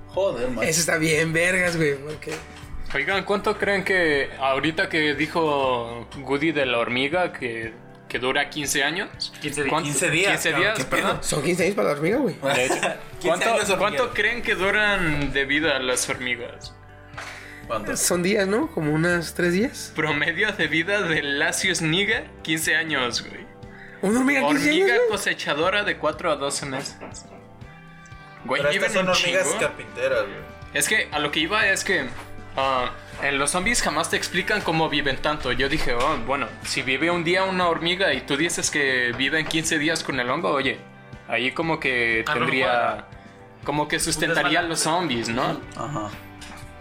Joder, 0.09 0.49
man. 0.51 0.65
Eso 0.65 0.79
está 0.81 0.97
bien, 0.97 1.31
vergas, 1.33 1.77
güey. 1.77 1.95
Porque 1.95 2.31
Oigan, 2.93 3.25
¿cuánto 3.25 3.57
creen 3.57 3.83
que 3.83 4.29
ahorita 4.39 4.89
que 4.89 5.13
dijo 5.13 6.07
Goody 6.17 6.51
de 6.51 6.65
la 6.65 6.77
hormiga 6.79 7.33
que, 7.33 7.73
que 8.07 8.17
dura 8.19 8.49
15 8.49 8.83
años? 8.83 9.33
15 9.41 9.61
días. 9.63 9.69
¿Cuánto- 9.71 9.89
15 9.89 10.09
días, 10.09 10.31
15 10.31 10.49
cabrón, 10.51 10.61
días, 10.73 10.77
¿qué 10.77 10.83
perdón. 10.95 11.17
son 11.21 11.43
15 11.43 11.63
años 11.63 11.75
para 11.75 11.87
la 11.89 11.93
hormiga, 11.95 12.17
güey. 12.17 12.35
De 12.55 12.65
hecho. 12.65 12.75
15 13.21 13.27
¿Cuánto, 13.45 13.77
cuánto 13.77 14.13
creen 14.13 14.41
que 14.41 14.55
duran 14.55 15.33
de 15.33 15.45
vida 15.45 15.77
las 15.79 16.07
hormigas? 16.09 16.73
¿Cuánto? 17.67 17.97
Son 17.97 18.23
días, 18.23 18.47
¿no? 18.47 18.71
Como 18.71 18.93
unas 18.93 19.33
3 19.33 19.53
días. 19.53 19.91
Promedio 19.93 20.51
de 20.53 20.67
vida 20.67 21.01
del 21.01 21.37
Lasius 21.39 21.81
niger, 21.81 22.29
15 22.43 22.75
años, 22.77 23.21
güey. 23.27 23.45
Una 24.01 24.19
hormiga 24.19 24.47
15 24.47 24.69
años, 24.69 24.81
Hormiga 24.89 24.97
cosechadora 25.09 25.83
de 25.83 25.97
4 25.97 26.31
a 26.31 26.35
12 26.37 26.65
meses. 26.67 26.95
Güey, 28.45 28.61
Pero 28.61 28.73
estas 28.73 28.93
son 28.93 29.09
hormigas 29.09 29.47
chingo. 29.47 29.59
carpinteras, 29.59 30.21
güey. 30.21 30.57
Es 30.73 30.87
que 30.87 31.09
a 31.11 31.19
lo 31.19 31.31
que 31.31 31.39
iba 31.41 31.67
es 31.67 31.83
que 31.83 32.05
ah, 32.57 32.91
en 33.23 33.39
los 33.39 33.51
zombies 33.51 33.81
jamás 33.81 34.09
te 34.09 34.17
explican 34.17 34.61
cómo 34.61 34.89
viven 34.89 35.21
tanto. 35.21 35.51
Yo 35.51 35.69
dije, 35.69 35.93
oh, 35.93 36.17
bueno, 36.25 36.47
si 36.63 36.81
vive 36.81 37.09
un 37.09 37.23
día 37.23 37.43
una 37.43 37.67
hormiga 37.67 38.13
y 38.13 38.21
tú 38.21 38.35
dices 38.35 38.69
que 38.69 39.13
viven 39.17 39.45
15 39.45 39.79
días 39.79 40.03
con 40.03 40.19
el 40.19 40.29
hongo, 40.29 40.49
oye, 40.49 40.79
ahí 41.27 41.51
como 41.51 41.79
que 41.79 42.23
tendría... 42.25 43.05
Como 43.63 43.87
que 43.87 43.99
sustentaría 43.99 44.59
a 44.59 44.63
los 44.63 44.79
zombies, 44.79 45.27
¿no? 45.27 45.59
Ajá. 45.75 46.09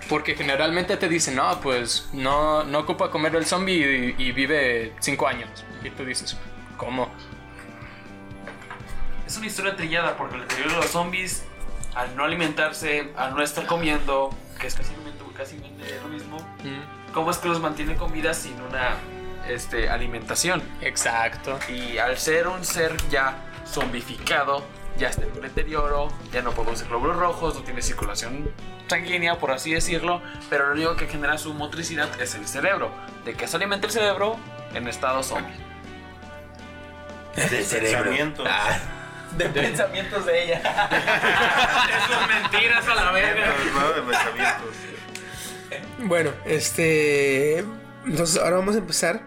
Porque 0.09 0.37
generalmente 0.37 0.97
te 0.97 1.09
dicen, 1.09 1.35
no, 1.35 1.61
pues 1.61 2.09
no, 2.13 2.63
no 2.63 2.81
ocupa 2.81 3.11
comer 3.11 3.35
el 3.35 3.45
zombie 3.45 4.15
y, 4.17 4.23
y 4.23 4.33
vive 4.33 4.93
5 5.01 5.27
años. 5.27 5.65
Y 5.83 5.91
tú 5.91 6.05
dices, 6.05 6.37
¿cómo? 6.77 7.11
Es 9.27 9.37
una 9.37 9.47
historia 9.47 9.75
trillada 9.75 10.17
porque 10.17 10.37
el 10.37 10.43
interior 10.43 10.71
de 10.71 10.77
los 10.77 10.87
zombies, 10.87 11.45
al 11.97 12.15
no 12.15 12.23
alimentarse, 12.23 13.13
al 13.17 13.35
no 13.35 13.43
estar 13.43 13.67
comiendo, 13.67 14.31
que 14.61 14.69
es 14.69 14.75
casi, 14.77 14.93
casi 15.37 15.59
lo 16.03 16.09
mismo, 16.09 16.39
Mm, 16.65 17.13
¿cómo 17.13 17.31
es 17.31 17.39
que 17.39 17.49
los 17.49 17.61
mantiene 17.61 17.97
con 17.97 18.13
vida 18.13 18.35
sin 18.35 18.61
una 18.61 18.97
este, 19.49 19.89
alimentación? 19.89 20.63
Exacto. 20.81 21.59
Y 21.69 21.99
al 21.99 22.17
ser 22.19 22.49
un 22.49 22.65
ser 22.65 22.97
ya 23.09 23.37
zombificado, 23.67 24.65
ya 24.99 25.09
está 25.09 25.23
en 25.25 25.33
un 25.33 25.43
deterioro, 25.43 26.09
ya 26.33 26.43
no 26.43 26.53
produce 26.53 26.85
glóbulos 26.87 27.17
rojos, 27.17 27.55
no 27.55 27.61
tiene 27.63 27.83
circulación 27.83 28.51
sanguínea, 28.89 29.39
por 29.39 29.51
así 29.51 29.73
decirlo, 29.73 30.23
pero 30.49 30.69
lo 30.69 30.73
único 30.75 30.97
que 30.97 31.07
genera 31.07 31.39
su 31.39 31.53
motricidad 31.55 32.09
es 32.21 32.35
el 32.35 32.47
cerebro. 32.47 32.91
¿De 33.25 33.35
qué 33.35 33.47
se 33.47 33.57
alimenta 33.57 33.87
el 33.87 33.93
cerebro? 33.93 34.37
En 34.75 34.89
estado 34.89 35.23
zombie. 35.23 35.55
De 37.35 37.43
Pensamientos. 37.43 38.49
De 39.37 39.49
pensamientos 39.51 40.25
de 40.25 40.45
ella. 40.45 40.59
Esas 42.07 42.29
mentiras 42.29 42.89
a 42.89 42.95
la 42.95 43.11
verga. 43.11 43.55
¿no? 43.75 43.93
De 43.93 44.03
pensamientos. 44.03 44.96
Bueno, 46.05 46.31
este. 46.45 47.59
Entonces, 48.07 48.37
ahora 48.41 48.57
vamos 48.57 48.75
a 48.75 48.79
empezar 48.79 49.21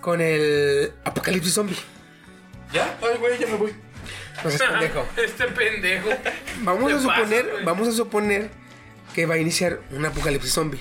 con 0.00 0.20
el 0.20 0.92
apocalipsis 1.04 1.52
zombie. 1.54 1.76
¿Ya? 2.72 2.96
Ay, 3.02 3.18
güey, 3.18 3.38
ya 3.38 3.46
me 3.46 3.56
voy. 3.56 3.74
No 4.44 4.50
seas 4.50 4.70
pendejo. 4.70 5.06
Este 5.16 5.44
pendejo. 5.48 6.08
Vamos 6.62 6.92
a 6.92 7.00
suponer, 7.00 7.46
vamos 7.64 7.88
a 7.88 7.92
suponer 7.92 8.50
que 9.14 9.26
va 9.26 9.34
a 9.34 9.38
iniciar 9.38 9.80
un 9.90 10.04
apocalipsis 10.04 10.52
zombie. 10.52 10.80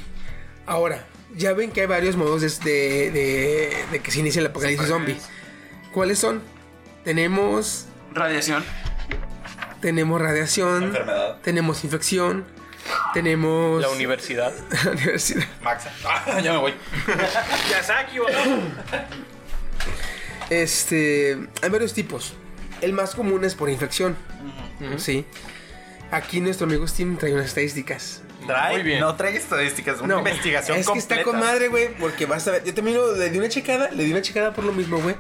Ahora, 0.65 1.05
ya 1.35 1.53
ven 1.53 1.71
que 1.71 1.81
hay 1.81 1.87
varios 1.87 2.15
modos 2.15 2.41
de, 2.41 2.49
de- 2.49 3.11
de- 3.11 3.85
de 3.91 3.99
que 3.99 4.11
se 4.11 4.19
inicie 4.19 4.39
el 4.41 4.47
apocalipsis 4.47 4.87
zombie. 4.87 5.17
¿Cuáles 5.93 6.19
son? 6.19 6.41
Tenemos, 7.03 7.85
Radiación. 8.13 8.63
tenemos 9.81 10.19
radiación, 10.21 10.83
Enfermedad. 10.85 11.37
tenemos 11.43 11.83
infección, 11.83 12.45
tenemos 13.13 13.81
La 13.81 13.89
universidad. 13.89 14.53
la 14.85 14.91
universidad. 14.91 15.43
Maxa. 15.61 15.91
Ah, 16.05 16.39
ya 16.41 16.53
me 16.53 16.57
voy. 16.59 16.73
Yasaki. 17.71 18.17
Este, 20.49 21.37
hay 21.61 21.69
varios 21.69 21.93
tipos. 21.93 22.33
El 22.81 22.93
más 22.93 23.15
común 23.15 23.43
es 23.45 23.55
por 23.55 23.69
infección. 23.69 24.15
Sí. 24.97 25.25
Aquí 26.11 26.39
nuestro 26.39 26.67
amigo 26.67 26.87
Steam 26.87 27.17
trae 27.17 27.33
unas 27.33 27.47
estadísticas. 27.47 28.21
Trae, 28.45 28.73
Muy 28.75 28.83
bien. 28.83 28.99
no 28.99 29.15
trae 29.15 29.35
estadísticas, 29.35 30.01
una 30.01 30.13
No, 30.15 30.19
investigación 30.19 30.77
es 30.77 30.87
que 30.87 30.99
está 30.99 31.15
con 31.23 31.33
completa. 31.33 31.51
madre, 31.53 31.67
güey, 31.69 31.95
porque 31.97 32.27
vas 32.27 32.47
a 32.47 32.51
ver. 32.51 32.63
Yo 32.63 32.75
también 32.75 32.95
lo- 32.97 33.15
le 33.15 33.29
di 33.31 33.39
una 33.39 33.49
checada, 33.49 33.89
le 33.89 34.03
di 34.03 34.11
una 34.11 34.21
checada 34.21 34.53
por 34.53 34.63
lo 34.65 34.71
mismo, 34.71 34.99
güey. 35.01 35.15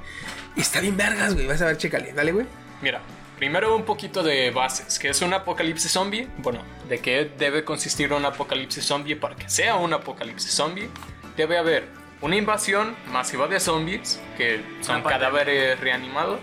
Y 0.55 0.61
está 0.61 0.79
bien 0.79 0.95
vergas, 0.95 1.33
güey. 1.33 1.47
Vas 1.47 1.59
a 1.61 1.65
ver, 1.65 1.77
chécale. 1.77 2.13
Dale, 2.13 2.31
güey. 2.33 2.45
Mira, 2.83 3.01
primero 3.37 3.75
un 3.75 3.83
poquito 3.83 4.23
de 4.23 4.51
bases. 4.51 4.97
¿Qué 4.99 5.09
es 5.09 5.21
un 5.21 5.33
apocalipsis 5.33 5.91
zombie? 5.91 6.27
Bueno, 6.37 6.59
¿de 6.87 6.99
qué 6.99 7.29
debe 7.37 7.63
consistir 7.63 8.13
un 8.13 8.25
apocalipsis 8.25 8.83
zombie 8.85 9.15
para 9.15 9.35
que 9.35 9.49
sea 9.49 9.75
un 9.75 9.93
apocalipsis 9.93 10.51
zombie? 10.51 10.89
Debe 11.37 11.57
haber 11.57 11.87
una 12.21 12.35
invasión 12.37 12.95
masiva 13.07 13.47
de 13.47 13.59
zombies, 13.59 14.19
que 14.37 14.63
son 14.81 15.01
cadáveres 15.01 15.79
reanimados. 15.79 16.39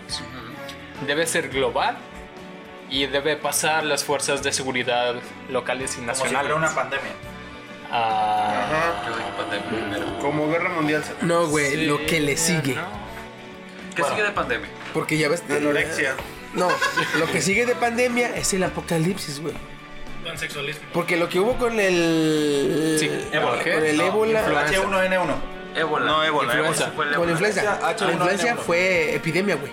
Debe 1.07 1.25
ser 1.27 1.49
global. 1.49 1.97
Y 2.89 3.07
debe 3.07 3.35
pasar 3.37 3.83
las 3.85 4.03
fuerzas 4.03 4.43
de 4.43 4.51
seguridad 4.51 5.15
locales 5.49 5.93
y 5.93 6.01
Como 6.01 6.13
si 6.13 6.21
nacionales. 6.21 6.51
fuera 6.51 6.55
una 6.67 6.75
pandemia. 6.75 7.11
Ah, 7.91 8.93
Como 10.21 10.47
Guerra 10.49 10.69
Mundial. 10.69 11.03
No, 11.21 11.47
güey, 11.47 11.71
sí, 11.71 11.85
lo 11.85 12.05
que 12.05 12.19
le 12.19 12.37
sigue. 12.37 12.75
¿no? 12.75 12.83
¿Qué 13.95 14.03
sigue 14.03 14.21
de 14.23 14.31
pandemia? 14.31 14.67
Porque 14.93 15.17
ya 15.17 15.27
ves. 15.29 15.43
Anorexia. 15.49 16.15
No, 16.53 16.69
lo 17.19 17.25
que 17.27 17.41
sigue 17.41 17.65
de 17.65 17.75
pandemia 17.75 18.35
es 18.35 18.53
el 18.53 18.63
apocalipsis, 18.63 19.39
güey. 19.41 19.53
Pansexualismo. 20.23 20.83
Porque 20.93 21.17
lo 21.17 21.27
que 21.29 21.39
hubo 21.39 21.57
con 21.57 21.79
el. 21.79 22.97
Sí, 22.99 23.09
ébola. 23.31 23.61
Con 23.63 23.85
el 23.85 23.97
No, 23.97 24.03
ébola. 24.05 24.39
influenza. 24.39 24.71
H1N1. 24.81 25.35
Ébola. 25.75 26.05
No, 26.05 26.23
ébola. 26.23 26.53
Influenza. 26.53 26.85
El 26.85 26.91
Con 26.93 27.13
ébola. 27.13 27.31
influenza. 27.31 27.79
H1N1. 27.81 28.05
La 28.07 28.13
influencia 28.13 28.55
fue 28.55 29.15
epidemia, 29.15 29.55
güey. 29.55 29.71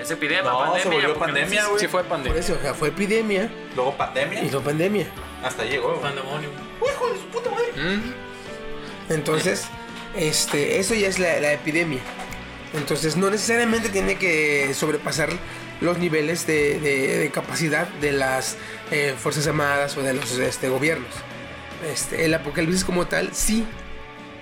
Es 0.00 0.10
epidemia, 0.12 0.42
No, 0.44 0.58
pandemia. 0.60 0.82
se 0.82 0.88
volvió 0.90 1.14
pandemia, 1.18 1.62
no 1.62 1.68
güey. 1.70 1.80
Sí 1.80 1.88
fue 1.88 2.00
Por 2.02 2.10
pandemia. 2.10 2.38
eso, 2.40 2.54
o 2.54 2.62
sea, 2.62 2.72
fue 2.74 2.88
epidemia 2.88 3.50
Luego 3.74 3.96
pandemia. 3.96 4.42
y 4.44 4.46
no 4.50 4.60
pandemia. 4.60 5.06
Hasta 5.42 5.64
llegó. 5.64 6.00
Pandemonium. 6.00 6.52
Mm, 7.76 9.12
Entonces, 9.12 9.66
este, 10.16 10.78
eso 10.78 10.94
ya 10.94 11.08
es 11.08 11.18
la, 11.18 11.40
la 11.40 11.52
epidemia. 11.52 12.00
Entonces, 12.74 13.16
no 13.16 13.30
necesariamente 13.30 13.88
tiene 13.88 14.16
que 14.16 14.72
sobrepasar 14.74 15.30
los 15.80 15.98
niveles 15.98 16.46
de, 16.46 16.78
de- 16.80 17.18
de 17.18 17.30
capacidad 17.30 17.86
de 17.86 18.12
las 18.12 18.56
eh, 18.90 19.14
Fuerzas 19.18 19.46
Armadas 19.46 19.96
o 19.96 20.02
de 20.02 20.14
los 20.14 20.30
este, 20.38 20.68
gobiernos. 20.68 21.10
Este, 21.92 22.24
el 22.24 22.34
apocalipsis 22.34 22.84
como 22.84 23.06
tal, 23.06 23.30
sí. 23.32 23.64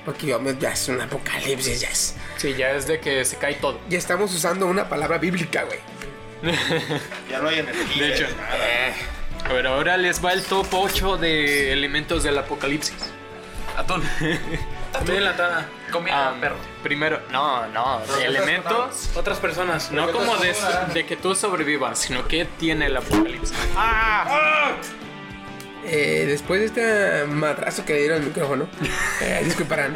Porque 0.05 0.27
ya, 0.61 0.73
es 0.73 0.89
un 0.89 1.01
apocalipsis, 1.01 1.81
ya 1.81 1.89
es. 1.89 2.15
Sí, 2.37 2.55
ya 2.57 2.71
es 2.71 2.87
de 2.87 3.01
que 3.01 3.25
se 3.25 3.37
cae 3.37 3.55
todo. 3.57 3.81
Ya 3.89 3.99
estamos 3.99 4.33
usando 4.35 4.67
una 4.67 4.89
palabra 4.89 5.19
bíblica, 5.19 5.65
güey. 5.65 5.79
Ya 7.31 7.41
no 7.41 7.49
hay 7.49 7.59
energía. 7.59 8.03
De 8.07 8.15
hecho, 8.15 8.25
eh, 8.25 8.93
a 9.45 9.53
ver, 9.53 9.67
ahora 9.67 9.97
les 9.97 10.25
va 10.25 10.33
el 10.33 10.43
top 10.45 10.67
8 10.71 11.17
de 11.19 11.73
elementos 11.73 12.23
del 12.23 12.39
apocalipsis. 12.39 12.95
Atún. 13.77 14.03
Estoy 14.99 15.17
en 15.17 15.25
la 15.25 15.37
tabla. 15.37 15.67
Comida, 15.91 16.29
Ah, 16.31 16.35
perro. 16.41 16.57
Primero, 16.83 17.21
no, 17.31 17.67
no, 17.69 18.01
elementos. 18.23 19.11
Otras 19.15 19.39
personas. 19.39 19.91
No 19.91 20.11
como 20.13 20.37
de, 20.37 20.55
de 20.93 21.07
que 21.07 21.17
tú 21.17 21.35
sobrevivas, 21.35 21.99
sino 21.99 22.27
que 22.27 22.45
tiene 22.45 22.87
el 22.87 22.97
apocalipsis. 22.97 23.57
Eh, 25.89 26.25
después 26.27 26.61
de 26.61 26.67
este 26.67 27.25
madrazo 27.33 27.85
que 27.85 27.95
le 27.95 28.01
dieron 28.01 28.21
al 28.21 28.27
micrófono, 28.27 28.69
eh, 29.21 29.41
disculparán. 29.45 29.95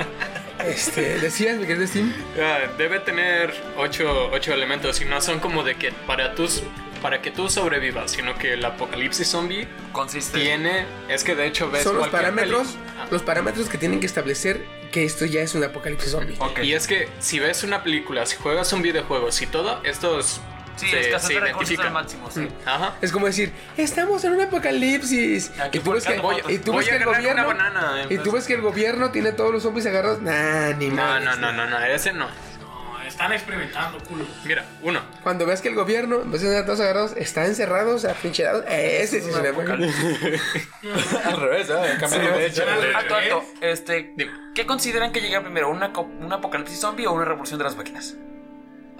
Este, 0.66 1.18
decías, 1.20 1.58
mi 1.58 1.66
querido 1.66 1.86
Steam. 1.86 2.12
Ah, 2.40 2.58
debe 2.76 3.00
tener 3.00 3.52
8 3.76 4.30
elementos 4.52 5.00
y 5.00 5.04
no 5.06 5.20
son 5.20 5.40
como 5.40 5.62
de 5.62 5.76
que 5.76 5.92
para 6.06 6.34
tus 6.34 6.62
para 7.00 7.22
que 7.22 7.30
tú 7.30 7.48
sobrevivas, 7.48 8.10
sino 8.10 8.36
que 8.36 8.52
el 8.52 8.62
apocalipsis 8.62 9.26
zombie 9.26 9.66
Consiste. 9.90 10.38
tiene 10.38 10.84
es 11.08 11.24
que 11.24 11.34
de 11.34 11.46
hecho 11.46 11.70
ves 11.70 11.82
Son 11.84 11.96
los 11.96 12.08
parámetros, 12.08 12.68
peli- 12.72 12.78
Ah. 12.98 13.06
los 13.10 13.22
parámetros 13.22 13.70
que 13.70 13.78
tienen 13.78 14.00
que 14.00 14.06
establecer 14.06 14.66
que 14.92 15.06
esto 15.06 15.24
ya 15.24 15.40
es 15.40 15.54
un 15.54 15.64
apocalipsis 15.64 16.10
zombie. 16.12 16.36
Y 16.62 16.74
es 16.74 16.86
que 16.86 17.08
si 17.18 17.38
ves 17.38 17.64
una 17.64 17.82
película, 17.82 18.26
si 18.26 18.36
juegas 18.36 18.70
un 18.74 18.82
videojuego, 18.82 19.32
si 19.32 19.46
todo, 19.46 19.80
estos 19.84 20.42
Sí, 20.80 20.88
se, 20.90 21.00
escasez 21.00 21.28
se 21.28 21.34
de 21.34 21.40
recursos 21.40 21.78
al 21.78 21.92
máximo, 21.92 22.30
sí. 22.30 22.48
Ajá. 22.66 22.94
Es 23.00 23.12
como 23.12 23.26
decir, 23.26 23.52
estamos 23.76 24.24
en 24.24 24.32
un 24.32 24.40
apocalipsis. 24.40 25.52
Aquí 25.60 25.78
Y 25.78 25.80
tú 25.80 25.92
ves 25.92 26.04
que, 26.04 26.18
volcando 26.18 26.50
y 26.52 26.58
tú 26.58 26.72
Voy 26.72 26.84
ves 26.84 26.88
a 26.88 26.96
que 26.98 27.04
el 27.04 27.04
gobierno. 27.04 27.46
banana, 27.46 28.06
Y 28.08 28.18
tú 28.18 28.32
ves 28.32 28.46
que 28.46 28.54
el 28.54 28.60
gobierno 28.62 29.10
tiene 29.10 29.32
todos 29.32 29.52
los 29.52 29.62
zombies 29.62 29.86
agarrados. 29.86 30.20
Nah, 30.22 30.72
ni 30.74 30.88
No, 30.88 30.96
madres, 30.96 31.24
no, 31.24 31.36
no, 31.36 31.52
no, 31.52 31.66
no, 31.66 31.84
ese 31.84 32.12
no. 32.12 32.26
No, 32.60 33.02
están 33.06 33.32
experimentando, 33.32 33.98
culo. 34.04 34.24
Mira, 34.44 34.64
uno. 34.82 35.00
Cuando 35.22 35.44
ves 35.46 35.60
que 35.60 35.68
el 35.68 35.74
gobierno, 35.74 36.22
en 36.22 36.30
vez 36.30 36.42
de 36.42 36.48
tener 36.48 36.64
todos 36.64 36.80
agarrados, 36.80 37.12
están 37.16 37.46
encerrados, 37.46 38.04
atrincherados. 38.04 38.64
eh, 38.68 39.02
Ese 39.02 39.20
sí 39.20 39.28
es 39.30 39.34
un 39.36 39.46
apocalipsis. 39.46 40.40
Al 41.24 41.36
revés, 41.40 41.68
¿eh? 41.70 41.96
Cambio 41.98 42.20
de 42.32 42.46
hecho. 42.46 42.62
Alto, 42.94 43.14
alto. 43.16 43.44
Este, 43.60 44.12
Dime. 44.16 44.32
¿Qué 44.54 44.64
consideran 44.66 45.12
que 45.12 45.20
llega 45.20 45.40
primero? 45.42 45.70
¿Una, 45.70 45.92
co- 45.92 46.02
¿Un 46.20 46.32
apocalipsis 46.32 46.78
zombie 46.80 47.06
o 47.06 47.12
una 47.12 47.24
revolución 47.24 47.58
de 47.58 47.64
las 47.64 47.76
máquinas? 47.76 48.14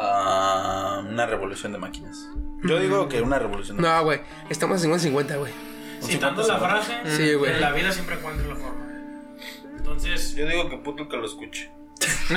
Ah, 0.03 1.03
una 1.07 1.27
revolución 1.27 1.73
de 1.73 1.79
máquinas. 1.79 2.27
Yo 2.63 2.79
digo 2.79 3.09
que 3.09 3.21
una 3.21 3.39
revolución 3.39 3.77
de 3.77 3.83
No, 3.83 4.03
güey. 4.05 4.21
Estamos 4.49 4.83
en 4.85 4.91
50-50, 4.93 5.39
güey. 5.39 5.53
Citando 6.03 6.47
la 6.47 6.59
frase, 6.59 6.95
Sí, 7.05 7.35
güey. 7.35 7.53
en 7.53 7.61
la 7.61 7.73
vida 7.73 7.93
siempre 7.93 8.17
encuentra 8.17 8.47
la 8.49 8.55
forma. 8.57 8.87
Entonces, 9.77 10.35
Yo 10.35 10.47
digo 10.47 10.69
que 10.71 10.79
puto 10.79 11.09
que 11.09 11.17
lo 11.17 11.27
escuche. 11.27 11.71
tú 12.29 12.35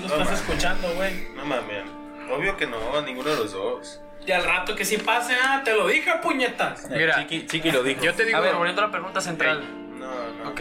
lo 0.00 0.06
estás 0.06 0.40
escuchando, 0.40 0.92
güey. 0.94 1.28
No 1.34 1.44
mames. 1.46 1.84
Obvio 2.30 2.56
que 2.56 2.66
no, 2.66 3.00
ninguno 3.02 3.30
de 3.30 3.36
los 3.36 3.52
dos. 3.52 4.00
Y 4.26 4.32
al 4.32 4.44
rato 4.44 4.76
que 4.76 4.84
sí 4.84 4.98
pase, 4.98 5.34
ah, 5.42 5.62
te 5.64 5.74
lo 5.74 5.86
dije, 5.88 6.10
puñetas. 6.22 6.88
Mira, 6.90 7.16
Chiqui, 7.20 7.46
Chiqui 7.46 7.70
lo 7.72 7.82
dijo. 7.82 8.02
yo 8.02 8.14
te 8.14 8.24
digo. 8.24 8.38
A 8.38 8.40
ver, 8.40 8.54
volviendo 8.54 8.82
a 8.82 8.86
la 8.86 8.92
pregunta 8.92 9.20
central. 9.20 9.64
No, 9.98 10.06
no. 10.44 10.50
Ok. 10.50 10.60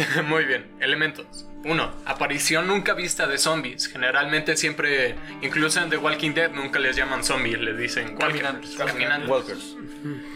Muy 0.26 0.44
bien, 0.44 0.66
elementos. 0.80 1.46
Uno, 1.64 1.92
aparición 2.06 2.66
nunca 2.66 2.94
vista 2.94 3.26
de 3.26 3.36
zombies. 3.36 3.88
Generalmente 3.88 4.56
siempre, 4.56 5.16
incluso 5.42 5.80
en 5.80 5.90
The 5.90 5.98
Walking 5.98 6.32
Dead, 6.32 6.50
nunca 6.52 6.78
les 6.78 6.96
llaman 6.96 7.22
zombies, 7.22 7.60
les 7.60 7.76
dicen 7.76 8.16
Caminantes. 8.16 8.70
walkers, 8.70 8.92
caminantes. 8.92 9.28
Walkers. 9.28 9.76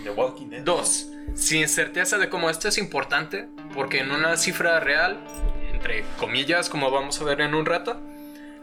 The 0.02 0.10
Walking 0.10 0.48
Dead. 0.50 0.62
Dos, 0.62 1.08
sin 1.34 1.68
certeza 1.68 2.18
de 2.18 2.28
cómo 2.28 2.50
esto 2.50 2.68
es 2.68 2.76
importante, 2.76 3.48
porque 3.72 4.00
en 4.00 4.10
una 4.10 4.36
cifra 4.36 4.80
real, 4.80 5.18
entre 5.72 6.04
comillas, 6.18 6.68
como 6.68 6.90
vamos 6.90 7.20
a 7.20 7.24
ver 7.24 7.40
en 7.40 7.54
un 7.54 7.64
rato, 7.64 8.00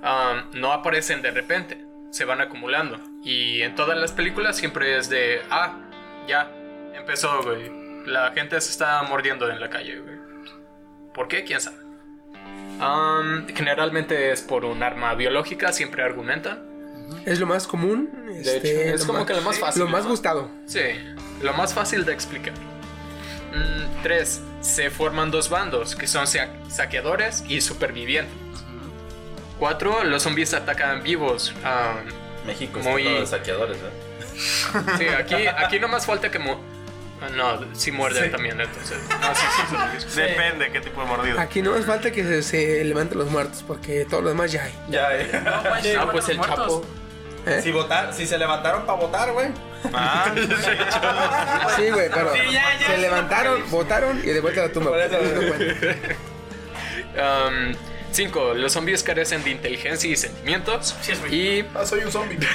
um, 0.04 0.60
no 0.60 0.72
aparecen 0.72 1.24
de 1.24 1.32
repente, 1.32 1.84
se 2.12 2.26
van 2.26 2.42
acumulando. 2.42 3.00
Y 3.24 3.64
en 3.64 3.76
todas 3.76 3.98
las 3.98 4.12
películas 4.12 4.56
siempre 4.56 4.98
es 4.98 5.10
de, 5.10 5.42
ah, 5.50 5.80
ya, 6.28 6.52
empezó, 6.94 7.42
güey. 7.42 7.72
La 8.06 8.32
gente 8.32 8.60
se 8.62 8.72
está 8.72 9.02
mordiendo 9.04 9.50
en 9.50 9.60
la 9.60 9.70
calle, 9.70 10.00
güey. 10.00 10.11
¿Por 11.14 11.28
qué? 11.28 11.44
¿Quién 11.44 11.60
sabe? 11.62 11.78
Um, 12.80 13.48
generalmente 13.56 14.32
es 14.32 14.42
por 14.42 14.66
un 14.66 14.82
arma 14.82 15.14
biológica, 15.14 15.72
siempre 15.72 16.04
argumentan. 16.04 16.64
Es 17.26 17.40
lo 17.40 17.46
más 17.46 17.68
común. 17.68 18.10
De 18.28 18.40
este, 18.58 18.88
hecho, 18.88 18.96
es 18.96 19.06
como 19.06 19.20
más- 19.20 19.28
que 19.28 19.34
lo 19.34 19.42
más 19.42 19.60
fácil. 19.60 19.84
Lo 19.84 19.90
más 19.90 20.04
¿no? 20.06 20.10
gustado. 20.12 20.50
Sí, 20.66 20.80
lo 21.42 21.54
más 21.54 21.74
fácil 21.74 22.06
de 22.06 22.14
explicar. 22.14 22.54
3. 24.04 24.42
Se 24.62 24.90
forman 24.90 25.30
dos 25.30 25.50
bandos, 25.50 25.96
que 25.96 26.08
son 26.08 26.26
sa- 26.26 26.50
saqueadores 26.70 27.44
y 27.48 27.62
supervivientes. 27.62 28.34
4. 29.60 30.04
Los 30.06 30.24
zombies 30.24 30.54
atacan 30.54 31.04
vivos. 31.04 31.54
México 32.46 32.80
es 32.80 32.86
Muy- 32.86 33.04
de 33.04 33.26
saqueadores, 33.28 33.78
¿eh? 33.78 34.92
sí, 34.98 35.06
aquí, 35.08 35.46
aquí 35.48 35.80
no 35.80 35.88
más 35.88 36.06
falta 36.06 36.32
que... 36.32 36.40
mu- 37.22 37.28
ah, 37.28 37.60
no, 37.62 37.76
sí 37.76 37.92
muerden 37.92 38.32
también, 38.32 38.60
entonces. 38.60 38.98
No, 39.10 39.36
sí, 39.36 39.42
sí, 39.56 39.62
zombies. 39.76 40.16
Depende 40.16 40.72
qué 40.72 40.82
tipo 40.82 41.02
de 41.02 41.08
mordido. 41.08 41.40
Aquí 41.40 41.62
no 41.62 41.72
más 41.72 41.86
falta 41.86 42.12
que 42.12 42.24
se, 42.24 42.42
se 42.44 42.84
levanten 42.84 43.18
los 43.18 43.30
muertos, 43.30 43.64
porque 43.66 44.06
todo 44.10 44.22
lo 44.22 44.30
demás 44.30 44.52
ya 44.52 44.64
hay. 44.66 44.74
Ya, 44.90 45.16
eh. 45.16 45.32
Ah, 45.46 46.10
pues 46.12 46.28
el 46.30 46.40
chapo. 46.42 46.84
¿Eh? 47.46 47.60
Si, 47.64 47.72
votar, 47.72 48.14
si 48.14 48.28
se 48.28 48.38
levantaron 48.38 48.86
para 48.86 49.00
votar, 49.00 49.32
güey. 49.32 49.48
Ah, 49.94 50.32
Sí, 51.76 51.90
güey, 51.90 52.08
pero 52.14 52.34
Sí, 52.34 52.40
ya, 52.52 52.78
ya, 52.80 52.86
se 52.88 52.96
sí, 52.96 53.02
levantaron, 53.02 53.64
votaron 53.72 54.20
y 54.20 54.28
de 54.28 54.40
vuelta 54.42 54.62
a 54.62 54.68
la 54.68 54.72
tumba. 54.74 54.92
Por 54.92 55.00
eso, 55.00 55.18
No 55.20 55.48
cuenta. 55.48 55.98
5. 58.12 58.54
los 58.56 58.74
zombies 58.74 59.04
carecen 59.04 59.44
de 59.44 59.52
inteligencia 59.52 60.10
y 60.10 60.16
sentimientos. 60.18 60.96
Sí, 61.02 61.14
es 61.14 61.20
muy- 61.22 61.34
y 61.34 61.68
Ah, 61.74 61.86
soy 61.86 62.02
un 62.04 62.12
zombie. 62.12 62.38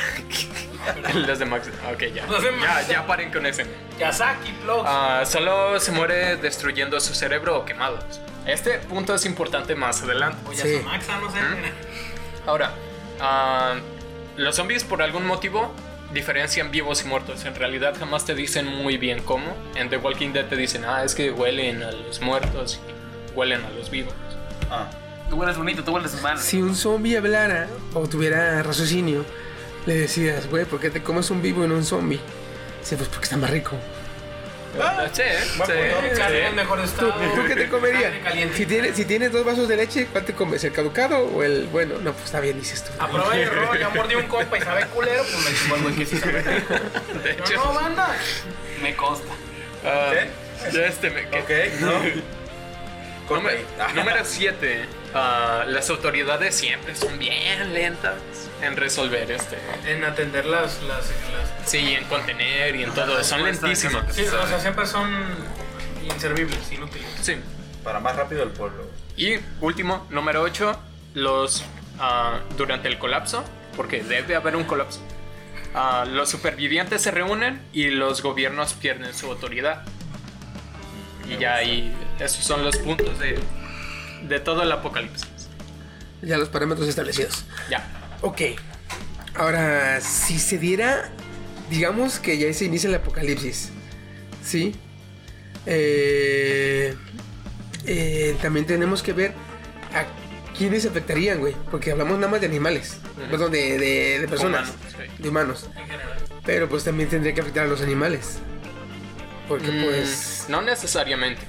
los 1.14 1.38
de 1.38 1.44
Max. 1.44 1.68
Ok, 1.92 2.04
ya. 2.14 2.26
Los 2.26 2.42
de 2.42 2.50
Max. 2.52 2.86
Ya, 2.88 2.94
ya 2.94 3.06
paren 3.06 3.30
con 3.30 3.46
ese. 3.46 3.66
Yasaki, 3.98 4.52
Plox. 4.62 4.84
Ah, 4.86 5.22
solo 5.26 5.78
se 5.80 5.92
muere 5.92 6.36
destruyendo 6.36 6.98
su 7.00 7.14
cerebro 7.14 7.58
o 7.58 7.64
quemados. 7.64 8.20
Este 8.46 8.78
punto 8.78 9.14
es 9.14 9.26
importante 9.26 9.74
más 9.74 10.02
adelante. 10.02 10.38
o 10.46 10.52
sí. 10.52 10.74
Yasamaxa, 10.74 11.18
no 11.18 11.30
sé. 11.30 11.38
Ahora, 12.46 12.72
ah, 13.20 13.74
los 14.36 14.56
zombies 14.56 14.84
por 14.84 15.02
algún 15.02 15.26
motivo 15.26 15.72
diferencian 16.12 16.70
vivos 16.70 17.04
y 17.04 17.08
muertos. 17.08 17.44
En 17.44 17.54
realidad 17.54 17.94
jamás 17.98 18.24
te 18.24 18.34
dicen 18.34 18.66
muy 18.66 18.96
bien 18.96 19.22
cómo. 19.22 19.46
En 19.74 19.88
The 19.88 19.96
Walking 19.96 20.32
Dead 20.32 20.46
te 20.46 20.56
dicen, 20.56 20.84
ah, 20.84 21.04
es 21.04 21.14
que 21.14 21.30
huelen 21.30 21.82
a 21.82 21.90
los 21.90 22.20
muertos 22.20 22.80
y 22.88 23.36
huelen 23.36 23.64
a 23.64 23.70
los 23.70 23.90
vivos. 23.90 24.14
Ah. 24.70 24.88
Tú 25.28 25.36
hueles 25.36 25.56
bonito, 25.56 25.82
tú 25.82 25.92
hueles 25.92 26.20
mal. 26.22 26.38
Si 26.38 26.62
un 26.62 26.76
zombie 26.76 27.16
hablara 27.16 27.66
o 27.94 28.06
tuviera 28.06 28.62
raciocinio, 28.62 29.24
le 29.86 29.94
decías, 29.94 30.48
güey, 30.48 30.64
¿por 30.64 30.80
qué 30.80 30.90
te 30.90 31.02
comes 31.02 31.30
un 31.30 31.40
vivo 31.40 31.64
y 31.64 31.68
no 31.68 31.74
un 31.74 31.84
zombie? 31.84 32.20
Dice, 32.80 32.96
pues 32.96 33.08
porque 33.08 33.24
está 33.24 33.36
más 33.36 33.50
rico. 33.50 33.76
Ah, 34.78 35.04
ah 35.06 35.08
sí, 35.10 35.22
sí, 35.22 35.62
sí. 35.64 36.54
mejor 36.54 36.80
estado. 36.80 37.12
¿Tú, 37.12 37.40
¿Tú, 37.40 37.48
qué 37.48 37.54
te 37.54 37.68
comerías? 37.68 38.12
Si 38.54 38.66
tienes, 38.66 38.96
si 38.96 39.04
tienes 39.06 39.32
dos 39.32 39.44
vasos 39.44 39.68
de 39.68 39.76
leche, 39.76 40.06
¿cuál 40.06 40.24
te 40.24 40.34
comes? 40.34 40.62
¿El 40.64 40.72
caducado 40.72 41.24
o 41.28 41.42
el 41.42 41.66
bueno? 41.68 41.94
No, 41.98 42.12
pues 42.12 42.26
está 42.26 42.40
bien, 42.40 42.58
dices 42.58 42.84
tú. 42.84 42.90
Aprobé 42.98 43.42
el 43.42 43.48
error, 43.48 43.78
yo 43.78 43.90
mordí 43.90 44.14
un 44.16 44.26
copa 44.26 44.58
y 44.58 44.60
sabe 44.60 44.86
culero, 44.88 45.22
pues 45.22 45.44
me 45.44 45.58
chupó 45.58 45.74
algo 45.76 45.96
que 45.96 46.04
sí 46.04 46.18
sabe. 46.18 46.42
De 46.42 47.30
hecho, 47.30 47.54
no, 47.54 47.72
banda. 47.72 48.14
Me 48.82 48.94
consta. 48.94 49.32
Uh, 49.82 50.12
¿Qué? 50.12 50.86
Este 50.86 51.10
me. 51.10 51.22
Ok, 51.38 51.50
no. 51.80 51.92
Número 53.94 54.24
7 54.24 54.84
uh, 55.16 55.70
las 55.70 55.90
autoridades 55.90 56.54
siempre 56.54 56.94
son 56.94 57.18
bien 57.18 57.72
lentas 57.74 58.14
en 58.62 58.76
resolver 58.76 59.30
este. 59.30 59.58
En 59.86 60.04
atender 60.04 60.46
las. 60.46 60.82
las, 60.82 61.08
las... 61.08 61.68
Sí, 61.68 61.94
en 61.94 62.04
contener 62.04 62.76
y 62.76 62.84
en 62.84 62.92
todo. 62.92 63.22
Son 63.24 63.42
lentísimos. 63.42 64.02
Sí, 64.10 64.22
o 64.22 64.46
sea, 64.46 64.60
siempre 64.60 64.86
son 64.86 65.08
inservibles, 66.04 66.70
inútiles. 66.72 67.08
Sí. 67.22 67.36
Para 67.82 68.00
más 68.00 68.16
rápido 68.16 68.42
el 68.42 68.50
pueblo. 68.50 68.84
Y 69.16 69.36
último, 69.60 70.06
número 70.10 70.42
8, 70.42 70.78
los. 71.14 71.64
Uh, 71.98 72.54
durante 72.58 72.88
el 72.88 72.98
colapso, 72.98 73.42
porque 73.74 74.02
debe 74.02 74.36
haber 74.36 74.54
un 74.54 74.64
colapso. 74.64 75.00
Uh, 75.74 76.06
los 76.10 76.28
supervivientes 76.28 77.00
se 77.00 77.10
reúnen 77.10 77.62
y 77.72 77.88
los 77.88 78.22
gobiernos 78.22 78.74
pierden 78.74 79.14
su 79.14 79.30
autoridad. 79.30 79.82
Y 81.26 81.38
ya 81.38 81.54
ahí, 81.54 81.94
esos 82.20 82.44
son 82.44 82.64
los 82.64 82.76
puntos 82.76 83.18
de 83.18 83.40
de 84.28 84.40
todo 84.40 84.62
el 84.62 84.72
apocalipsis. 84.72 85.26
Ya 86.22 86.36
los 86.38 86.48
parámetros 86.48 86.88
establecidos. 86.88 87.44
Ya. 87.70 87.86
Ok. 88.22 88.40
Ahora, 89.34 90.00
si 90.00 90.38
se 90.38 90.58
diera, 90.58 91.10
digamos 91.70 92.18
que 92.18 92.38
ya 92.38 92.52
se 92.54 92.64
inicia 92.64 92.88
el 92.88 92.94
apocalipsis, 92.96 93.70
¿sí? 94.44 94.74
eh, 95.66 96.94
eh, 97.86 98.36
también 98.40 98.66
tenemos 98.66 99.02
que 99.02 99.12
ver 99.12 99.32
a 99.94 100.04
quiénes 100.56 100.86
afectarían, 100.86 101.38
güey. 101.40 101.54
Porque 101.70 101.92
hablamos 101.92 102.18
nada 102.18 102.30
más 102.30 102.40
de 102.40 102.46
animales, 102.46 102.98
perdón, 103.30 103.52
de, 103.52 103.78
de- 103.78 104.18
de 104.20 104.28
personas, 104.28 104.68
Humanos, 104.70 104.80
sí. 105.16 105.22
de 105.22 105.28
humanos. 105.28 105.66
Pero 106.44 106.68
pues 106.68 106.84
también 106.84 107.08
tendría 107.08 107.34
que 107.34 107.40
afectar 107.40 107.64
a 107.64 107.68
los 107.68 107.80
animales. 107.82 108.38
Porque 109.48 109.70
Mm, 109.70 109.84
pues... 109.84 110.46
No 110.48 110.62
necesariamente. 110.62 111.42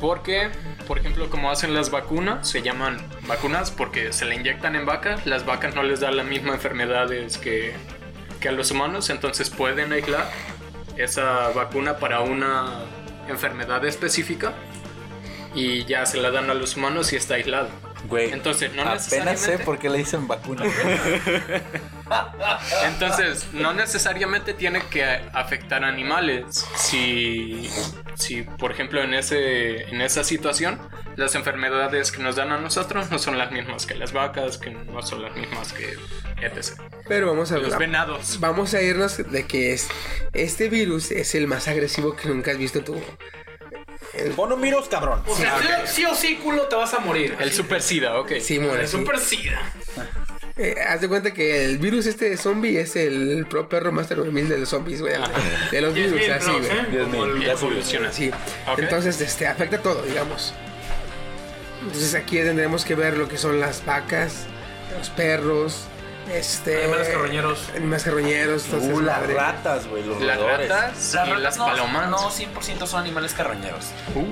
Porque, 0.00 0.50
por 0.86 0.98
ejemplo, 0.98 1.30
como 1.30 1.50
hacen 1.50 1.72
las 1.72 1.90
vacunas, 1.90 2.48
se 2.48 2.62
llaman 2.62 2.98
vacunas 3.26 3.70
porque 3.70 4.12
se 4.12 4.26
le 4.26 4.34
inyectan 4.34 4.76
en 4.76 4.84
vacas. 4.84 5.26
Las 5.26 5.46
vacas 5.46 5.74
no 5.74 5.82
les 5.82 6.00
dan 6.00 6.16
las 6.16 6.26
mismas 6.26 6.54
enfermedades 6.56 7.38
que, 7.38 7.72
que 8.40 8.48
a 8.48 8.52
los 8.52 8.70
humanos, 8.70 9.08
entonces 9.10 9.48
pueden 9.48 9.92
aislar 9.92 10.30
esa 10.96 11.48
vacuna 11.48 11.98
para 11.98 12.20
una 12.20 12.80
enfermedad 13.28 13.84
específica 13.84 14.52
y 15.54 15.84
ya 15.84 16.04
se 16.06 16.18
la 16.18 16.30
dan 16.30 16.50
a 16.50 16.54
los 16.54 16.76
humanos 16.76 17.12
y 17.12 17.16
está 17.16 17.34
aislado. 17.34 17.68
Güey, 18.08 18.32
Entonces, 18.32 18.72
no 18.74 18.82
apenas 18.82 19.04
sé 19.06 19.20
necesariamente- 19.24 19.64
por 19.64 19.78
qué 19.78 19.90
le 19.90 19.98
dicen 19.98 20.26
vacuna. 20.28 20.64
Entonces, 22.86 23.46
no 23.52 23.72
necesariamente 23.72 24.54
tiene 24.54 24.80
que 24.90 25.04
afectar 25.32 25.84
a 25.84 25.88
animales. 25.88 26.64
Si, 26.76 27.68
si 28.14 28.42
por 28.42 28.70
ejemplo, 28.70 29.02
en, 29.02 29.14
ese, 29.14 29.82
en 29.88 30.00
esa 30.00 30.24
situación, 30.24 30.78
las 31.16 31.34
enfermedades 31.34 32.12
que 32.12 32.22
nos 32.22 32.36
dan 32.36 32.52
a 32.52 32.58
nosotros 32.58 33.10
no 33.10 33.18
son 33.18 33.38
las 33.38 33.50
mismas 33.50 33.86
que 33.86 33.94
las 33.94 34.12
vacas, 34.12 34.58
que 34.58 34.70
no 34.70 35.02
son 35.02 35.22
las 35.22 35.34
mismas 35.34 35.72
que 35.72 35.96
etc. 36.42 36.78
Pero 37.08 37.28
vamos 37.28 37.50
a 37.52 37.58
Los 37.58 37.78
venados. 37.78 38.38
Vamos 38.40 38.74
a 38.74 38.82
irnos 38.82 39.16
de 39.16 39.46
que 39.46 39.72
es, 39.72 39.88
este 40.32 40.68
virus 40.68 41.10
es 41.10 41.34
el 41.34 41.46
más 41.46 41.68
agresivo 41.68 42.14
que 42.14 42.28
nunca 42.28 42.50
has 42.52 42.58
visto 42.58 42.78
en 42.80 42.84
tu... 42.84 43.00
Pon 44.34 44.52
un 44.52 44.60
virus, 44.60 44.88
cabrón. 44.88 45.22
O 45.26 45.36
sea, 45.36 45.58
sí, 45.84 45.94
sí 45.94 46.04
o 46.04 46.14
sí, 46.14 46.36
culo, 46.36 46.62
te 46.68 46.76
vas 46.76 46.94
a 46.94 46.98
morir. 47.00 47.36
El 47.38 47.52
super 47.52 47.82
SIDA, 47.82 48.18
ok. 48.20 48.32
Sí, 48.40 48.58
muere, 48.58 48.82
El 48.82 48.88
sí. 48.88 48.96
super 48.96 49.18
sida. 49.18 49.60
Eh, 50.58 50.74
haz 50.88 51.02
de 51.02 51.08
cuenta 51.08 51.34
que 51.34 51.66
el 51.66 51.76
virus 51.76 52.06
este 52.06 52.30
de 52.30 52.38
zombie 52.38 52.80
es 52.80 52.96
el 52.96 53.46
pro 53.48 53.68
perro 53.68 53.92
Master 53.92 54.16
9000 54.18 54.48
de 54.48 54.58
los 54.58 54.68
zombies, 54.70 55.02
güey. 55.02 55.12
De 55.70 55.80
los 55.82 55.92
virus, 55.92 56.18
10.000 56.18 56.30
así, 56.32 56.50
güey. 56.50 56.64
¿eh? 56.64 56.86
Dios 56.90 57.08
Como 57.10 57.26
mío, 57.26 57.34
el- 57.36 57.44
ya 57.44 57.52
Evoluciona. 57.52 58.10
Sí. 58.12 58.30
Ok. 58.66 58.78
Entonces, 58.78 59.20
este, 59.20 59.46
afecta 59.46 59.82
todo, 59.82 60.00
digamos. 60.02 60.54
Entonces 61.82 62.14
aquí 62.14 62.36
tendremos 62.38 62.84
que 62.84 62.94
ver 62.94 63.16
lo 63.18 63.28
que 63.28 63.36
son 63.36 63.60
las 63.60 63.84
vacas, 63.84 64.46
los 64.98 65.10
perros, 65.10 65.84
este... 66.32 66.84
Animales 66.84 67.08
carroñeros. 67.08 67.68
Animales 67.76 68.04
carroñeros, 68.04 68.64
entonces, 68.66 68.92
Uh, 68.94 69.00
las 69.00 69.20
madre. 69.20 69.34
ratas, 69.34 69.86
güey, 69.86 70.04
los 70.04 70.20
Las 70.20 70.36
roedores. 70.38 70.68
ratas 70.68 71.14
Las 71.14 71.26
y 71.26 71.30
ratas 71.30 71.42
las 71.42 71.56
no, 71.58 71.66
palomas. 71.66 72.10
No 72.10 72.30
100% 72.30 72.86
son 72.86 73.00
animales 73.00 73.32
carroñeros. 73.34 73.86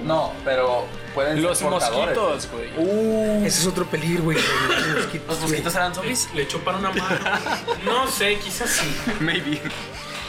No, 0.04 0.32
pero 0.44 0.86
pueden 1.14 1.42
Los 1.42 1.58
ser 1.58 1.68
mosquitos, 1.70 2.48
güey. 2.50 2.70
Uh, 2.76 3.44
Ese 3.44 3.60
es 3.60 3.66
otro 3.66 3.86
peligro, 3.86 4.24
güey. 4.24 4.38
Los 4.38 4.96
mosquitos, 4.96 5.28
¿Los 5.28 5.40
mosquitos 5.40 5.74
eran 5.74 5.94
zombies? 5.94 6.28
Le 6.34 6.46
chupan 6.48 6.76
una 6.76 6.90
mano. 6.90 7.18
No 7.84 8.06
sé, 8.08 8.36
quizás 8.38 8.70
sí. 8.70 8.94
Maybe. 9.20 9.60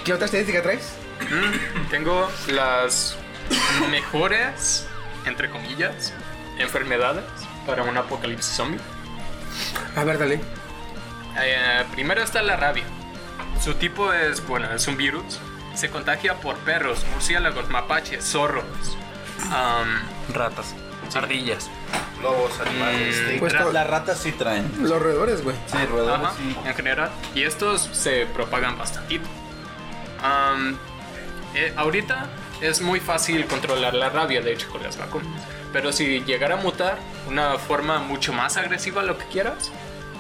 ¿Qué 0.04 0.14
otra 0.14 0.26
estadística 0.26 0.62
traes? 0.62 0.90
Mm, 1.22 1.90
Tengo 1.90 2.30
las 2.48 3.16
mejores, 3.90 4.86
entre 5.26 5.50
comillas, 5.50 6.14
enfermedades 6.60 7.24
para 7.66 7.84
un 7.84 7.98
apocalipsis 7.98 8.54
zombie. 8.56 8.80
A 9.96 10.04
ver, 10.04 10.18
dale. 10.20 10.40
Eh, 11.38 11.84
primero 11.92 12.22
está 12.24 12.42
la 12.42 12.56
rabia. 12.56 12.86
Su 13.62 13.74
tipo 13.76 14.14
es, 14.14 14.46
bueno, 14.48 14.72
es 14.74 14.88
un 14.88 14.98
virus. 14.98 15.40
Se 15.74 15.90
contagia 15.90 16.36
por 16.36 16.56
perros, 16.60 17.06
murciélagos, 17.12 17.70
mapaches, 17.70 18.24
zorros. 18.24 18.66
Ratas. 20.34 20.76
Ardillas. 21.14 21.70
Lobos, 22.22 22.60
animales. 22.60 23.22
Mm. 23.36 23.40
Pues 23.40 23.54
las 23.54 23.88
ratas 23.88 24.20
sí 24.20 24.32
traen. 24.32 24.70
Los 24.82 25.02
roedores, 25.02 25.44
güey. 25.44 25.56
Sí, 25.68 25.78
roedores 25.86 26.26
ajá, 26.26 26.34
sí. 26.38 26.56
en 26.66 26.74
general. 26.74 27.10
Y 27.34 27.44
estos 27.44 27.90
se 27.94 28.26
propagan 28.26 28.78
bastantito. 28.78 29.28
Am, 30.22 30.78
eh, 31.54 31.74
ahorita 31.76 32.28
es 32.62 32.82
muy 32.82 33.00
fácil 33.00 33.46
controlar 33.46 33.94
la 33.94 34.10
rabia, 34.10 34.42
de 34.42 34.54
hecho, 34.54 34.70
con 34.70 34.82
las 34.84 34.98
vacunas. 34.98 35.42
Pero 35.72 35.92
si 35.92 36.22
llegara 36.22 36.56
a 36.56 36.58
mutar 36.58 36.98
una 37.28 37.58
forma 37.58 38.00
mucho 38.00 38.34
más 38.34 38.58
agresiva, 38.58 39.04
lo 39.04 39.18
que 39.18 39.26
quieras, 39.26 39.72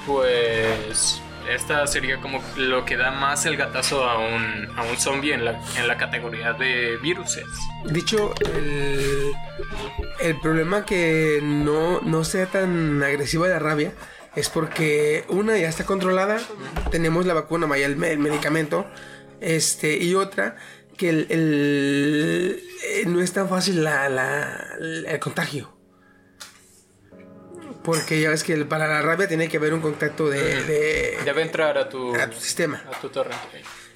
pues 0.06 1.22
esta 1.50 1.86
sería 1.86 2.20
como 2.22 2.42
lo 2.58 2.86
que 2.86 2.98
da 2.98 3.12
más 3.12 3.46
el 3.46 3.56
gatazo 3.56 4.04
a 4.10 4.18
un, 4.18 4.68
a 4.76 4.84
un 4.84 4.98
zombie 4.98 5.34
en 5.34 5.46
la, 5.46 5.62
en 5.78 5.88
la 5.88 5.98
categoría 5.98 6.54
de 6.54 6.98
viruses. 6.98 7.46
Dicho, 7.86 8.34
el, 8.56 9.32
el 10.22 10.40
problema 10.40 10.86
que 10.86 11.40
no, 11.44 12.02
no 12.02 12.24
sea 12.24 12.48
tan 12.48 13.04
agresiva 13.04 13.48
la 13.48 13.60
rabia 13.60 13.92
es 14.36 14.50
porque 14.50 15.24
una 15.30 15.58
ya 15.58 15.70
está 15.70 15.86
controlada, 15.86 16.40
tenemos 16.92 17.26
la 17.26 17.34
vacuna, 17.36 17.68
vaya 17.68 17.86
el, 17.86 17.96
me- 17.96 18.12
el 18.12 18.20
medicamento, 18.20 18.86
este, 19.40 19.98
y 19.98 20.16
otra 20.16 20.56
que 20.98 21.10
el- 21.10 21.28
eh, 22.84 23.04
no 23.08 23.22
es 23.22 23.32
tan 23.34 23.48
fácil 23.50 23.84
la, 23.84 24.10
la- 24.10 24.68
el 24.80 25.20
contagio. 25.20 25.75
Porque 27.86 28.20
ya 28.20 28.30
ves 28.32 28.44
que 28.44 28.54
el- 28.54 28.66
para 28.68 28.88
la 28.88 29.02
rabia 29.02 29.28
tiene 29.28 29.48
que 29.48 29.58
haber 29.58 29.74
un 29.74 29.82
contacto 29.82 30.30
de, 30.30 30.64
de- 30.64 31.18
Debe 31.24 31.42
entrar 31.44 31.78
a 31.78 31.88
tu, 31.88 32.16
a 32.16 32.30
tu 32.30 32.40
sistema. 32.40 32.84
a 32.92 33.00
tu 33.00 33.10
torre. 33.10 33.32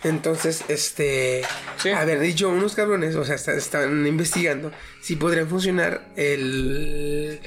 Entonces, 0.04 0.64
este. 0.70 1.42
Sí. 1.78 1.90
Haber 1.90 2.20
dicho 2.20 2.48
unos 2.50 2.74
cabrones, 2.76 3.16
o 3.16 3.26
sea, 3.26 3.36
está- 3.36 3.54
están 3.54 4.08
investigando 4.08 4.72
si 5.02 5.16
podrían 5.18 5.50
funcionar 5.50 6.02
el, 6.16 7.42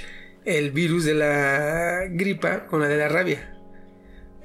el 0.45 0.71
virus 0.73 1.05
de 1.05 1.15
la 1.15 2.01
gripa 2.11 2.67
con 2.67 2.81
la 2.81 2.89
de 2.89 2.97
la 2.99 3.09
rabia. 3.09 3.49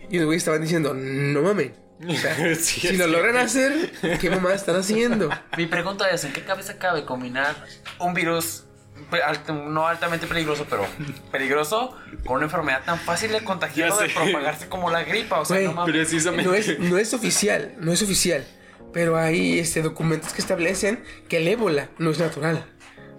Y 0.10 0.18
los 0.18 0.26
güeyes 0.26 0.41
estaban 0.41 0.61
diciendo, 0.61 0.94
no 0.94 1.41
mames. 1.41 1.72
O 2.07 2.14
sea, 2.14 2.56
si 2.56 2.95
lo 2.95 3.07
logran 3.07 3.36
hacer, 3.38 3.91
¿qué 4.22 4.30
mamá 4.30 4.53
están 4.53 4.76
haciendo? 4.78 5.30
Mi 5.57 5.65
pregunta 5.65 6.07
es, 6.10 6.24
¿en 6.24 6.32
qué 6.32 6.44
cabeza 6.44 6.78
cabe 6.78 7.03
combinar 7.03 7.56
un 7.99 8.14
virus 8.14 8.66
alt- 9.11 9.48
no 9.49 9.88
altamente 9.88 10.28
peligroso, 10.28 10.65
pero 10.69 10.86
peligroso, 11.32 11.95
con 12.26 12.38
una 12.38 12.45
enfermedad 12.45 12.82
tan 12.86 12.99
fácil 12.99 13.32
de 13.32 13.44
contagiar 13.44 13.91
o 13.91 13.98
de 13.98 14.10
propagarse 14.10 14.68
como 14.68 14.90
la 14.90 15.03
gripa? 15.03 15.40
O 15.40 15.45
sea, 15.45 15.57
Güey, 15.57 15.68
no 15.68 15.74
mames. 15.74 15.95
Precisamente. 15.95 16.44
No 16.45 16.53
es, 16.56 16.80
no 16.80 16.98
es 16.98 17.14
oficial, 17.14 17.74
no 17.80 17.91
es 17.91 18.02
oficial. 18.02 18.45
Pero 18.94 19.18
hay 19.18 19.60
este, 19.60 19.82
documentos 19.82 20.34
que 20.34 20.41
establecen 20.41 21.03
que 21.30 21.38
el 21.38 21.48
ébola 21.48 21.90
no 21.98 22.10
es 22.11 22.19
natural. 22.19 22.65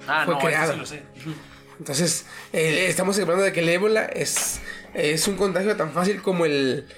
Ah, 0.07 0.23
fue 0.25 0.35
no, 0.35 0.41
creado. 0.41 0.73
sí 0.73 0.79
lo 0.79 0.87
sé. 0.87 1.03
Entonces, 1.79 2.27
eh, 2.53 2.87
estamos 2.89 3.19
hablando 3.21 3.45
de 3.45 3.53
que 3.53 3.61
el 3.61 3.69
ébola 3.69 4.05
es, 4.07 4.61
es 4.95 5.29
un 5.29 5.37
contagio 5.37 5.77
tan 5.77 5.93
fácil 5.93 6.23
como 6.23 6.45
el 6.47 6.89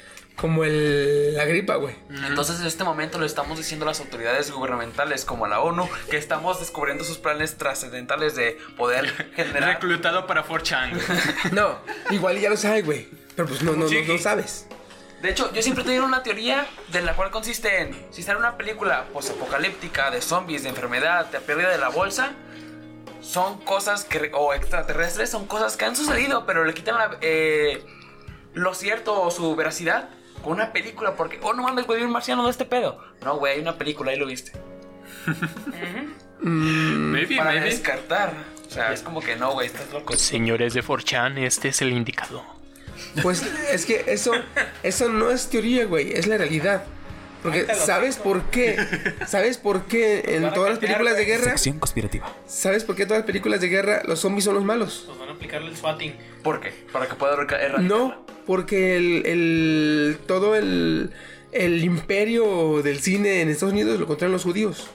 como 0.40 0.64
el, 0.64 1.34
la 1.34 1.44
gripa, 1.44 1.76
güey. 1.76 1.94
Entonces, 2.08 2.60
en 2.60 2.66
este 2.66 2.82
momento 2.82 3.18
le 3.18 3.26
estamos 3.26 3.58
diciendo 3.58 3.84
a 3.84 3.88
las 3.88 4.00
autoridades 4.00 4.50
gubernamentales 4.50 5.26
como 5.26 5.44
a 5.44 5.48
la 5.48 5.60
ONU 5.60 5.86
que 6.10 6.16
estamos 6.16 6.60
descubriendo 6.60 7.04
sus 7.04 7.18
planes 7.18 7.58
trascendentales 7.58 8.34
de 8.36 8.58
poder 8.78 9.06
generar. 9.36 9.74
Reclutado 9.74 10.26
para 10.26 10.44
4chan. 10.46 10.98
No, 11.52 11.78
igual 12.10 12.38
ya 12.38 12.48
lo 12.48 12.56
sabe, 12.56 12.82
güey. 12.82 13.08
Pero 13.36 13.48
pues 13.48 13.62
no, 13.62 13.72
no, 13.72 13.86
no, 13.86 14.02
no 14.06 14.18
sabes. 14.18 14.66
De 15.20 15.30
hecho, 15.30 15.52
yo 15.52 15.60
siempre 15.60 15.82
he 15.82 15.86
tenido 15.86 16.06
una 16.06 16.22
teoría 16.22 16.66
de 16.90 17.02
la 17.02 17.14
cual 17.14 17.30
consiste 17.30 17.82
en, 17.82 18.06
si 18.10 18.22
sale 18.22 18.38
una 18.38 18.56
película 18.56 19.08
posapocalíptica 19.12 20.10
de 20.10 20.22
zombies, 20.22 20.62
de 20.62 20.70
enfermedad, 20.70 21.26
de 21.26 21.40
pérdida 21.40 21.68
de 21.68 21.76
la 21.76 21.90
bolsa, 21.90 22.32
son 23.20 23.58
cosas 23.60 24.04
que, 24.04 24.30
o 24.32 24.54
extraterrestres, 24.54 25.28
son 25.28 25.46
cosas 25.46 25.76
que 25.76 25.84
han 25.84 25.96
sucedido, 25.96 26.46
pero 26.46 26.64
le 26.64 26.72
quitan 26.72 26.94
la, 26.94 27.18
eh, 27.20 27.84
lo 28.54 28.72
cierto 28.72 29.20
o 29.20 29.30
su 29.30 29.54
veracidad 29.54 30.08
con 30.42 30.54
una 30.54 30.72
película, 30.72 31.14
porque, 31.16 31.38
oh, 31.42 31.52
no 31.52 31.62
mames, 31.62 31.86
güey, 31.86 32.02
un 32.02 32.10
marciano 32.10 32.44
de 32.44 32.50
este 32.50 32.64
pedo. 32.64 33.02
No, 33.24 33.36
güey, 33.38 33.54
hay 33.54 33.60
una 33.60 33.76
película, 33.76 34.10
ahí 34.12 34.18
lo 34.18 34.26
viste. 34.26 34.52
maybe, 36.40 37.36
Para 37.36 37.52
maybe. 37.52 37.66
descartar. 37.66 38.32
O 38.66 38.70
sea, 38.72 38.92
es 38.92 39.02
como 39.02 39.20
que 39.20 39.36
no, 39.36 39.52
güey, 39.52 39.66
estás 39.66 39.90
loco. 39.92 40.14
Señores 40.16 40.74
de 40.74 40.82
4chan, 40.84 41.38
este 41.38 41.68
es 41.68 41.82
el 41.82 41.92
indicado. 41.92 42.44
Pues 43.22 43.42
es 43.72 43.86
que 43.86 44.04
eso, 44.06 44.32
eso 44.82 45.08
no 45.08 45.30
es 45.30 45.48
teoría, 45.48 45.86
güey, 45.86 46.12
es 46.12 46.26
la 46.26 46.38
realidad. 46.38 46.84
Porque 47.42 47.66
¿sabes 47.74 48.16
por 48.16 48.44
qué? 48.50 48.76
¿Sabes 49.26 49.56
por 49.56 49.86
qué 49.86 50.22
en 50.36 50.52
todas 50.52 50.70
las 50.70 50.78
películas 50.78 51.16
de 51.16 51.24
guerra? 51.24 51.54
conspirativa. 51.78 52.30
¿Sabes 52.46 52.84
por 52.84 52.96
qué 52.96 53.02
en 53.02 53.08
todas 53.08 53.20
las 53.22 53.26
películas 53.26 53.60
de 53.60 53.68
guerra 53.68 54.02
los 54.04 54.20
zombies 54.20 54.44
son 54.44 54.54
los 54.54 54.64
malos? 54.64 55.06
Nos 55.08 55.18
van 55.18 55.30
a 55.30 55.32
aplicarle 55.32 55.70
el 55.70 55.76
swatting. 55.76 56.14
¿Por 56.42 56.60
qué? 56.60 56.72
Para 56.92 57.06
que 57.06 57.14
pueda 57.14 57.34
erradicar. 57.34 57.80
No, 57.80 58.24
porque 58.46 58.96
el, 58.96 59.26
el- 59.26 60.18
todo 60.26 60.56
el, 60.56 61.12
el 61.52 61.84
imperio 61.84 62.82
del 62.82 63.00
cine 63.00 63.42
en 63.42 63.48
Estados 63.50 63.72
Unidos 63.72 63.98
lo 64.00 64.06
controlan 64.06 64.32
los 64.32 64.44
judíos. 64.44 64.88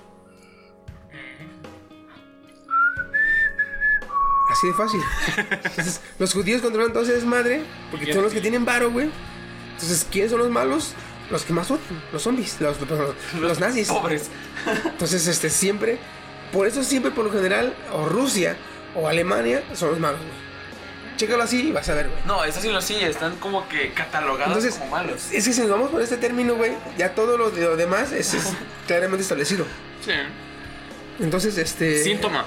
Así 4.52 4.68
de 4.68 4.74
fácil. 4.74 5.02
Entonces, 5.64 6.02
los 6.20 6.34
judíos 6.34 6.62
controlan 6.62 6.94
todo 6.94 7.04
ese 7.04 7.14
desmadre 7.14 7.64
porque 7.92 8.14
son 8.14 8.24
los 8.24 8.32
que 8.34 8.42
tienen 8.42 8.64
varo, 8.64 8.92
güey. 8.92 9.10
Entonces, 9.74 10.08
¿quiénes 10.10 10.32
son 10.32 10.40
los 10.40 10.50
malos? 10.50 10.94
Los 11.32 11.44
que 11.44 11.54
más 11.54 11.70
odian, 11.72 11.84
los 12.14 12.22
zombies, 12.22 12.62
los, 12.62 12.80
los, 12.82 13.16
los 13.42 13.60
nazis. 13.66 13.88
Pobres. 13.90 14.30
Entonces, 14.86 15.28
este, 15.28 15.50
siempre 15.50 15.98
Por 16.54 16.68
eso 16.68 16.84
siempre, 16.84 17.12
por 17.12 17.26
lo 17.26 17.32
general, 17.32 17.76
o 17.94 18.06
Rusia 18.08 18.56
o 18.96 19.08
Alemania 19.10 19.64
son 19.74 19.90
los 19.92 20.00
malos, 20.00 20.20
güey. 20.22 20.45
Chécalo 21.18 21.44
así 21.44 21.70
y 21.70 21.72
vas 21.72 21.88
a 21.90 21.94
ver, 21.94 22.10
güey. 22.10 22.20
No, 22.26 22.44
estas 22.44 22.62
sí 22.64 22.70
lo 22.70 22.82
sí, 22.82 22.96
están 22.96 23.36
como 23.38 23.68
que 23.70 23.92
catalogados 23.94 24.48
Entonces, 24.58 24.76
como 24.80 24.92
malos. 24.92 25.32
es 25.32 25.46
que 25.48 25.54
si 25.54 25.62
nos 25.62 25.70
vamos 25.70 25.90
por 25.92 26.02
este 26.02 26.18
término, 26.18 26.56
güey, 26.56 26.74
ya 26.98 27.14
todo 27.16 27.38
lo, 27.38 27.52
de- 27.52 27.62
lo 27.64 27.78
demás 27.78 28.12
es, 28.12 28.34
es 28.34 28.54
claramente 28.88 29.22
establecido. 29.24 29.66
Sí. 30.06 30.12
Entonces, 31.20 31.58
este... 31.58 32.04
Síntomas 32.04 32.46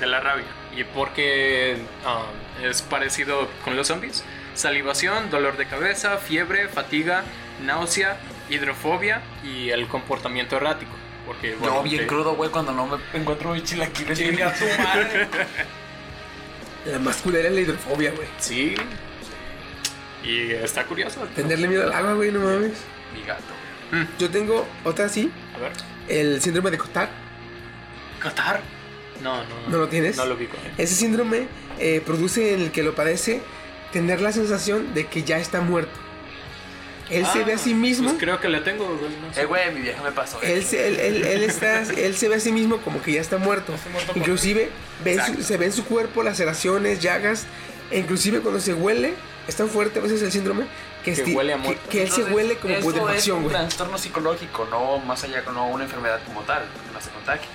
de 0.00 0.06
la 0.06 0.20
rabia. 0.20 0.46
¿Y 0.76 0.84
por 0.84 1.12
qué 1.12 1.76
ah, 2.06 2.24
es 2.62 2.82
parecido 2.82 3.48
con 3.64 3.76
los 3.76 3.86
zombies? 3.88 4.24
Salivación, 4.54 5.30
dolor 5.30 5.56
de 5.56 5.66
cabeza, 5.66 6.16
fiebre, 6.16 6.68
fatiga, 6.68 7.22
náusea, 7.62 8.16
hidrofobia 8.48 9.20
y 9.44 9.70
el 9.70 9.86
comportamiento 9.88 10.56
errático. 10.56 10.92
Porque, 11.26 11.54
bueno, 11.56 11.76
Yo 11.76 11.82
bien 11.82 11.98
te- 11.98 12.06
crudo, 12.06 12.34
güey, 12.34 12.50
cuando 12.50 12.72
no 12.72 12.86
me 12.86 12.98
encuentro 13.18 13.50
mis 13.52 13.64
chilaquiles. 13.64 14.18
Chinga 14.18 14.52
tu 14.54 14.64
madre. 14.82 15.28
La 16.86 16.98
más 16.98 17.16
culera 17.18 17.48
es 17.48 17.54
la 17.54 17.60
hidrofobia, 17.60 18.12
güey. 18.12 18.28
Sí. 18.38 18.74
Y 20.22 20.52
está 20.52 20.84
curioso. 20.84 21.20
Tenerle 21.34 21.68
miedo 21.68 21.84
al 21.84 21.92
agua, 21.92 22.14
güey, 22.14 22.30
no 22.30 22.40
mames. 22.40 22.72
Mi 23.14 23.22
gato. 23.26 23.42
Yo 24.18 24.28
tengo 24.30 24.66
otra 24.82 25.04
así, 25.06 25.30
A 25.54 25.58
ver. 25.58 25.72
el 26.08 26.40
síndrome 26.40 26.70
de 26.70 26.78
Cotard. 26.78 27.08
¿Qatar? 28.18 28.60
No, 29.22 29.36
no. 29.44 29.68
¿No 29.68 29.78
lo 29.78 29.88
tienes? 29.88 30.16
No 30.16 30.26
lo 30.26 30.34
ubico. 30.34 30.56
Ese 30.78 30.94
síndrome 30.94 31.46
eh, 31.78 32.02
produce 32.04 32.54
en 32.54 32.62
el 32.62 32.72
que 32.72 32.82
lo 32.82 32.94
padece 32.94 33.40
tener 33.92 34.20
la 34.20 34.32
sensación 34.32 34.94
de 34.94 35.06
que 35.06 35.22
ya 35.22 35.38
está 35.38 35.60
muerto. 35.60 35.92
Él 37.10 37.26
se 37.26 37.44
ve 37.44 37.52
a 37.52 37.58
sí 37.58 37.74
mismo. 37.74 38.08
Pues 38.08 38.20
creo 38.20 38.40
que 38.40 38.48
le 38.48 38.60
tengo, 38.60 38.86
güey. 38.86 39.10
no 39.20 39.32
sé. 39.34 39.42
Eh, 39.42 39.44
güey, 39.44 39.72
mi 39.74 39.80
vieja 39.82 40.02
me 40.02 40.12
pasó. 40.12 40.40
Él 40.42 40.64
se, 40.64 40.88
él, 40.88 40.98
él- 41.00 41.24
él 41.24 41.42
está, 41.44 41.82
él 41.82 42.16
se 42.16 42.28
ve 42.28 42.36
a 42.36 42.40
sí 42.40 42.50
mismo 42.52 42.78
como 42.78 43.02
que 43.02 43.12
ya 43.12 43.20
está 43.20 43.36
muerto. 43.38 43.74
Inclusive 44.14 44.70
ve 45.04 45.20
su- 45.24 45.42
se 45.42 45.56
ve 45.56 45.66
en 45.66 45.72
su 45.72 45.84
cuerpo 45.84 46.22
laceraciones, 46.22 47.00
llagas. 47.00 47.44
E 47.90 47.98
inclusive 47.98 48.40
cuando 48.40 48.60
se 48.60 48.72
huele, 48.74 49.14
es 49.46 49.54
tan 49.56 49.68
fuerte 49.68 49.98
a 49.98 50.02
veces 50.02 50.22
el 50.22 50.32
síndrome 50.32 50.64
que, 51.04 51.12
Que 51.12 51.24
esti- 51.24 51.34
huele 51.36 51.52
a 51.52 51.56
que- 51.56 51.62
muerto. 51.62 51.88
que 51.90 52.02
él 52.02 52.10
se 52.10 52.24
huele 52.24 52.56
como 52.56 52.72
esto 52.74 52.88
es 52.88 52.94
putrefacción, 52.94 53.36
un 53.38 53.42
güey. 53.44 53.54
trastorno 53.56 53.98
psicológico, 53.98 54.66
no 54.70 54.98
más 55.00 55.22
allá, 55.24 55.42
no 55.52 55.66
una 55.68 55.84
enfermedad 55.84 56.20
como 56.26 56.40
tal, 56.42 56.62
que 56.62 56.94
no 56.94 57.00
se 57.00 57.10
contagie. 57.10 57.48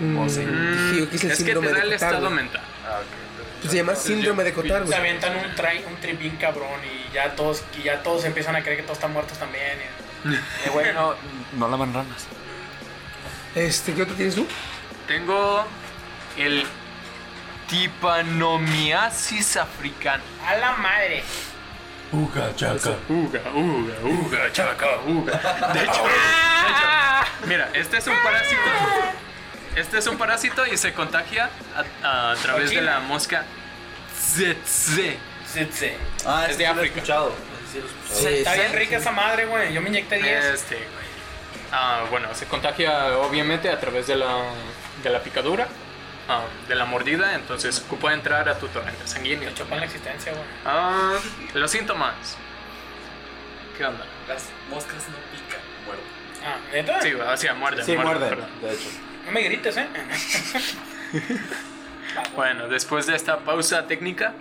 Mm, 0.00 0.16
o 0.18 0.24
que 0.24 0.30
es 0.30 1.24
el 1.24 1.30
es 1.32 1.38
que 1.42 1.44
te 1.54 1.60
da 1.60 1.72
de 1.72 1.80
el 1.80 1.92
estado 1.92 2.20
güey. 2.20 2.34
mental. 2.34 2.62
Ah, 2.86 3.00
ok. 3.00 3.27
Pues 3.60 3.70
se 3.72 3.76
llama 3.78 3.94
síndrome 3.96 4.44
de 4.44 4.52
Cotard, 4.52 4.82
Se 4.82 4.86
güey. 4.86 4.98
avientan 4.98 5.36
un, 5.36 5.54
tri, 5.56 5.84
un 5.88 5.96
trip 6.00 6.18
bien 6.18 6.36
cabrón 6.36 6.80
y 6.84 7.12
ya 7.12 7.34
todos, 7.34 7.62
y 7.78 7.82
ya 7.82 8.02
todos 8.02 8.24
empiezan 8.24 8.54
a 8.56 8.62
creer 8.62 8.76
que 8.78 8.82
todos 8.84 8.98
están 8.98 9.12
muertos 9.12 9.38
también. 9.38 9.78
y- 10.24 10.34
Eh, 10.66 10.70
güey, 10.72 10.92
no, 10.94 11.14
no 11.56 11.68
lavan 11.68 11.92
ranas. 11.94 12.26
Este, 13.54 13.94
¿qué 13.94 14.02
otro 14.02 14.14
tienes 14.14 14.34
tú? 14.36 14.46
Tengo 15.06 15.64
el 16.36 16.64
tipanomiasis 17.68 19.56
africana. 19.56 20.22
A 20.46 20.56
la 20.56 20.72
madre. 20.72 21.22
Uga, 22.10 22.50
uga, 23.08 23.40
uga, 24.02 24.52
chaca, 24.52 24.86
uga. 25.06 25.32
De 25.72 25.80
hecho, 25.82 26.02
de 26.02 26.70
hecho, 26.70 27.46
mira, 27.46 27.68
este 27.74 27.98
es 27.98 28.06
un 28.06 28.14
parásito. 28.22 28.60
Este 29.76 29.98
es 29.98 30.06
un 30.06 30.18
parásito 30.18 30.66
y 30.66 30.76
se 30.76 30.92
contagia 30.92 31.50
a, 32.02 32.32
a 32.32 32.34
través 32.36 32.70
de 32.70 32.82
la 32.82 33.00
mosca 33.00 33.44
tsetse. 34.14 35.16
Sí. 35.46 35.92
Ah, 36.26 36.44
Es 36.44 36.52
es 36.52 36.58
de 36.58 36.64
de 36.64 36.70
Lo 36.70 36.76
he 36.76 36.84
África. 36.84 36.94
escuchado. 36.96 37.32
Está 38.24 38.52
sí. 38.54 38.60
bien 38.60 38.72
rica 38.72 38.96
esa 38.96 39.12
madre, 39.12 39.46
güey. 39.46 39.72
Yo 39.72 39.80
me 39.80 39.88
inyecté 39.88 40.16
10. 40.22 40.44
Este, 40.46 40.74
güey. 40.76 41.08
Ah, 41.72 42.04
bueno, 42.10 42.34
se 42.34 42.46
contagia 42.46 43.18
obviamente 43.18 43.70
a 43.70 43.78
través 43.78 44.06
de 44.06 44.16
la, 44.16 44.42
de 45.02 45.10
la 45.10 45.20
picadura, 45.22 45.68
ah, 46.28 46.42
de 46.66 46.74
la 46.74 46.86
mordida, 46.86 47.34
entonces 47.34 47.78
ocupa 47.86 48.12
entrar 48.14 48.48
a 48.48 48.58
tu 48.58 48.68
torrente 48.68 49.06
sanguíneo. 49.06 49.48
Me 49.50 49.54
chopan 49.54 49.80
la 49.80 49.86
existencia, 49.86 50.32
güey. 50.32 50.44
Ah, 50.64 51.14
los 51.54 51.70
síntomas. 51.70 52.14
¿Qué 53.76 53.84
onda? 53.84 54.04
Las 54.26 54.44
moscas 54.70 55.04
no 55.08 55.16
pican, 55.30 55.60
muerden. 55.86 56.04
Ah, 56.44 56.56
¿neta? 56.72 57.00
Sí, 57.02 57.12
o 57.14 57.36
sea, 57.36 57.54
muerden. 57.54 57.84
Sí, 57.84 57.96
muerden, 57.96 58.28
perdón. 58.30 58.48
de 58.62 58.72
hecho. 58.72 58.88
No 59.28 59.34
me 59.34 59.42
grites, 59.42 59.76
¿eh? 59.76 59.86
Bueno, 62.34 62.68
después 62.68 63.06
de 63.06 63.14
esta 63.14 63.40
pausa 63.40 63.86
técnica, 63.86 64.34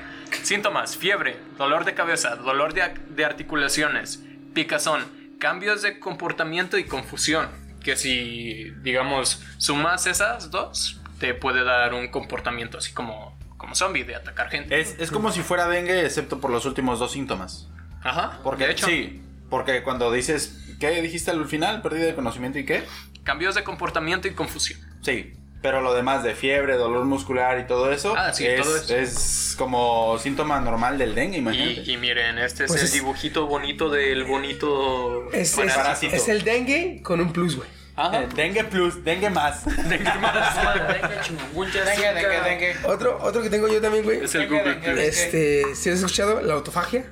síntomas, 0.43 0.95
fiebre, 0.97 1.37
dolor 1.57 1.83
de 1.85 1.93
cabeza, 1.93 2.35
dolor 2.35 2.73
de, 2.73 2.81
ac- 2.83 3.05
de 3.07 3.25
articulaciones, 3.25 4.23
picazón, 4.53 5.03
cambios 5.39 5.81
de 5.81 5.99
comportamiento 5.99 6.77
y 6.77 6.85
confusión, 6.85 7.49
que 7.83 7.95
si, 7.95 8.71
digamos, 8.81 9.43
sumas 9.57 10.07
esas 10.07 10.49
dos, 10.49 11.01
te 11.19 11.33
puede 11.33 11.63
dar 11.63 11.93
un 11.93 12.07
comportamiento 12.07 12.77
así 12.77 12.93
como, 12.93 13.37
como 13.57 13.75
zombie, 13.75 14.03
de 14.05 14.15
atacar 14.15 14.49
gente. 14.49 14.79
Es, 14.79 14.95
es 14.99 15.11
como 15.11 15.31
si 15.31 15.41
fuera 15.41 15.67
dengue, 15.67 16.05
excepto 16.05 16.39
por 16.39 16.49
los 16.51 16.65
últimos 16.65 16.99
dos 16.99 17.11
síntomas. 17.11 17.67
Ajá, 18.01 18.39
Porque, 18.43 18.65
de 18.65 18.71
hecho, 18.71 18.87
sí, 18.87 19.21
porque 19.49 19.83
cuando 19.83 20.11
dices, 20.11 20.75
¿qué 20.79 21.01
dijiste 21.01 21.31
al 21.31 21.45
final? 21.45 21.81
Pérdida 21.81 22.05
de 22.05 22.15
conocimiento 22.15 22.59
y 22.59 22.65
qué? 22.65 22.85
Cambios 23.27 23.53
de 23.55 23.63
comportamiento 23.63 24.27
y 24.27 24.31
confusión. 24.33 24.79
Sí, 25.01 25.33
pero 25.61 25.81
lo 25.81 25.93
demás 25.93 26.23
de 26.23 26.33
fiebre, 26.33 26.75
dolor 26.75 27.03
muscular 27.05 27.59
y 27.59 27.67
todo 27.67 27.91
eso, 27.91 28.15
Ah, 28.17 28.31
sí, 28.33 28.45
es, 28.47 28.61
todo 28.61 28.77
eso. 28.77 28.95
es 28.95 29.55
como 29.57 30.17
síntoma 30.17 30.59
normal 30.61 30.97
del 30.97 31.13
dengue, 31.13 31.39
imagínate. 31.39 31.81
Y, 31.91 31.93
y 31.93 31.97
miren, 31.97 32.37
este 32.37 32.63
es 32.63 32.69
Pues 32.71 32.81
el 32.81 32.87
es- 32.87 32.93
dibujito 32.93 33.47
bonito 33.47 33.89
del 33.89 34.23
bonito 34.23 35.29
Es, 35.33 35.57
es- 35.57 35.73
parásito. 35.73 36.15
es 36.15 36.27
el 36.29 36.43
dengue 36.43 37.01
con 37.03 37.19
un 37.19 37.33
plus, 37.33 37.57
güey. 37.57 37.67
Ajá. 37.99 38.21
Eh, 38.23 38.27
dengue 38.35 38.63
plus, 38.63 39.03
dengue 39.03 39.29
más. 39.31 39.65
Venga, 39.89 41.21
chinguncha, 41.23 41.83
Dengue, 41.83 42.13
dengue, 42.13 42.41
dengue. 42.41 42.75
Otro, 42.85 43.17
otro 43.21 43.41
que 43.41 43.49
tengo 43.49 43.67
yo 43.67 43.81
también, 43.81 44.03
güey. 44.03 44.23
Es 44.23 44.35
el 44.35 44.41
Dengue, 44.41 44.57
Google 44.59 44.73
dengue, 44.75 44.91
Plus. 44.91 45.03
Este, 45.03 45.75
¿si 45.75 45.89
has 45.89 45.97
escuchado 45.97 46.39
la 46.41 46.53
autofagia? 46.53 47.05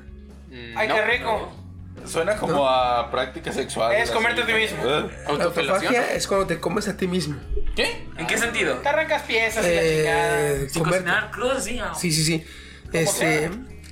Mm, 0.52 0.78
Ay, 0.78 0.88
no. 0.88 0.96
qué 0.96 1.02
rico. 1.06 1.65
Suena 2.08 2.36
como 2.38 2.68
a 2.68 3.10
práctica 3.12 3.52
sexual. 3.52 3.94
Es 3.96 4.12
comerte 4.12 4.42
a 4.42 4.46
ti 4.46 4.54
mismo. 4.54 4.78
Eh. 4.86 5.10
Autofagia 5.28 6.14
es 6.14 6.28
cuando 6.28 6.48
te 6.48 6.60
comes 6.60 6.88
a 6.88 6.96
ti 6.98 7.08
mismo. 7.08 7.38
¿Qué? 7.76 8.08
¿En 8.18 8.28
qué 8.28 8.38
sentido? 8.38 8.76
Te 8.76 8.90
arrancas 8.90 9.24
piezas 9.24 9.66
y 9.66 9.70
la 9.76 9.82
chingada. 9.82 10.52
Eh, 10.52 10.68
cocinar 10.74 11.32
crudas, 11.32 11.64
sí. 11.64 11.80
ah. 11.80 11.94
Sí, 11.96 12.12
sí, 12.12 12.24
sí. 12.24 12.46
Este, 12.94 13.50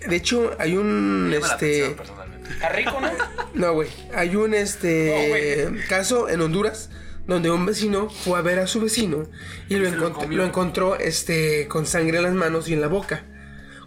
de 0.08 0.16
hecho, 0.16 0.56
hay 0.60 0.78
un, 0.78 1.34
este, 1.36 1.86
atención. 1.86 2.34
Está 2.52 2.70
rico, 2.70 3.00
¿no? 3.02 3.10
no, 3.54 3.74
güey, 3.74 3.90
hay 4.14 4.36
un, 4.36 4.52
No, 4.52 4.58
este, 4.58 5.72
caso 5.90 6.30
en 6.30 6.42
Honduras 6.42 6.90
donde 7.26 7.50
un 7.52 7.66
vecino 7.66 8.10
fue 8.10 8.38
a 8.38 8.42
ver 8.42 8.60
a 8.60 8.68
su 8.68 8.82
vecino 8.82 9.24
y 9.70 9.76
lo, 9.76 9.90
encont- 9.90 10.28
lo 10.30 10.44
encontró, 10.44 10.98
este, 10.98 11.68
con 11.70 11.86
sangre 11.86 12.18
en 12.18 12.24
las 12.24 12.34
manos 12.34 12.68
y 12.68 12.74
en 12.74 12.82
la 12.82 12.88
boca. 12.88 13.24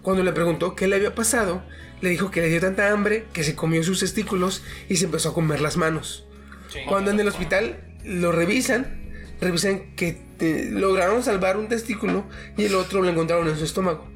Cuando 0.02 0.22
le 0.22 0.32
preguntó 0.32 0.74
qué 0.74 0.86
le 0.86 0.96
había 0.96 1.14
pasado, 1.14 1.62
le 2.00 2.10
dijo 2.10 2.30
que 2.30 2.40
le 2.40 2.48
dio 2.48 2.60
tanta 2.60 2.90
hambre 2.90 3.24
que 3.32 3.44
se 3.44 3.54
comió 3.54 3.82
sus 3.82 4.00
testículos 4.00 4.62
y 4.88 4.96
se 4.96 5.06
empezó 5.06 5.30
a 5.30 5.34
comer 5.34 5.60
las 5.60 5.76
manos. 5.76 6.24
Cuando 6.88 7.10
en 7.10 7.18
el 7.20 7.28
hospital 7.28 7.78
lo 8.04 8.32
revisan, 8.32 8.86
revisan 9.40 9.94
que 9.96 10.20
te- 10.38 10.70
lograron 10.70 11.22
salvar 11.22 11.56
un 11.56 11.68
testículo 11.68 12.24
y 12.56 12.64
el 12.64 12.74
otro 12.74 13.00
lo 13.02 13.08
encontraron 13.08 13.48
en 13.48 13.56
su 13.56 13.64
estómago. 13.64 14.06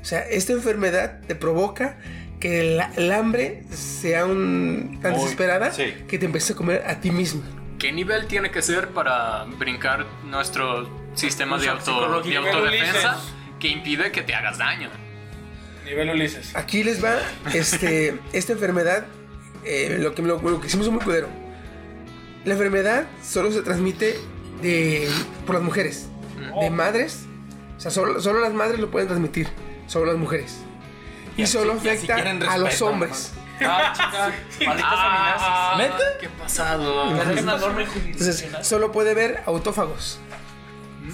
O 0.00 0.04
sea, 0.04 0.20
esta 0.20 0.52
enfermedad 0.52 1.20
te 1.26 1.34
provoca 1.34 1.98
que 2.38 2.60
el, 2.76 2.80
el 2.96 3.10
hambre 3.12 3.64
sea 3.70 4.24
un, 4.26 5.00
tan 5.02 5.12
Muy- 5.12 5.22
desesperada 5.22 5.72
sí. 5.72 5.94
que 6.06 6.18
te 6.18 6.26
empieces 6.26 6.52
a 6.52 6.54
comer 6.54 6.84
a 6.86 7.00
ti 7.00 7.10
mismo. 7.10 7.42
¿Qué 7.78 7.90
nivel 7.92 8.26
tiene 8.26 8.50
que 8.52 8.62
ser 8.62 8.88
para 8.90 9.44
brincar 9.58 10.06
nuestro 10.24 10.88
sistema 11.14 11.58
de, 11.58 11.68
auto, 11.68 12.22
de 12.22 12.36
autodefensa 12.36 13.18
que 13.58 13.68
impide 13.68 14.12
que 14.12 14.22
te 14.22 14.34
hagas 14.34 14.58
daño? 14.58 14.90
Nivel 15.86 16.10
Ulises. 16.10 16.54
Aquí 16.54 16.84
les 16.84 17.02
va 17.02 17.16
este, 17.54 18.18
esta 18.32 18.52
enfermedad, 18.52 19.06
eh, 19.64 19.96
lo, 20.00 20.14
que, 20.14 20.22
lo, 20.22 20.40
lo 20.42 20.60
que 20.60 20.66
hicimos 20.66 20.86
es 20.86 20.92
muy 20.92 21.02
culero. 21.02 21.28
La 22.44 22.52
enfermedad 22.52 23.06
solo 23.24 23.50
se 23.50 23.62
transmite 23.62 24.18
de, 24.62 25.08
por 25.46 25.54
las 25.54 25.64
mujeres, 25.64 26.08
de 26.60 26.70
madres. 26.70 27.24
O 27.76 27.80
sea, 27.80 27.90
solo, 27.90 28.20
solo 28.20 28.40
las 28.40 28.52
madres 28.52 28.78
lo 28.78 28.90
pueden 28.90 29.08
transmitir, 29.08 29.48
solo 29.86 30.06
las 30.06 30.16
mujeres. 30.16 30.58
Y, 31.36 31.46
solo 31.46 31.72
así- 31.74 31.86
y 31.86 31.88
así 31.90 31.96
afecta 31.98 32.14
quieren 32.14 32.42
a 32.42 32.56
los 32.56 32.68
respeto, 32.68 32.86
hombres. 32.86 33.32
Ah, 33.60 33.92
chica, 33.94 34.66
malditas 34.66 34.92
amenazas. 34.92 35.78
¿Neta? 35.78 36.18
¿Qué 36.20 36.28
pasado? 36.28 37.16
Es 37.32 37.42
una 37.42 37.56
norma 37.58 37.84
Entonces, 38.04 38.46
solo 38.62 38.92
puede 38.92 39.14
ver 39.14 39.42
autófagos. 39.46 40.18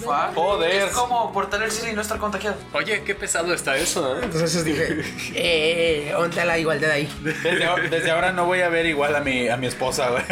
Fuck. 0.00 0.34
Joder. 0.34 0.88
Es 0.88 0.92
como 0.92 1.32
portar 1.32 1.62
el 1.62 1.70
SIDA 1.70 1.90
y 1.90 1.94
no 1.94 2.00
estar 2.02 2.18
contagiado. 2.18 2.56
Oye, 2.72 3.02
qué 3.04 3.14
pesado 3.14 3.52
está 3.52 3.76
eso, 3.76 4.16
¿eh? 4.16 4.20
Entonces 4.24 4.64
dije, 4.64 5.02
eh, 5.34 6.12
¿dónde 6.16 6.44
la 6.44 6.58
igualdad 6.58 6.90
ahí? 6.92 7.08
Desde, 7.22 7.64
ahora- 7.64 7.88
desde 7.88 8.10
ahora 8.10 8.32
no 8.32 8.46
voy 8.46 8.60
a 8.62 8.68
ver 8.68 8.86
igual 8.86 9.14
a 9.16 9.20
mi, 9.20 9.48
a 9.48 9.56
mi 9.56 9.66
esposa, 9.66 10.08
güey. 10.10 10.22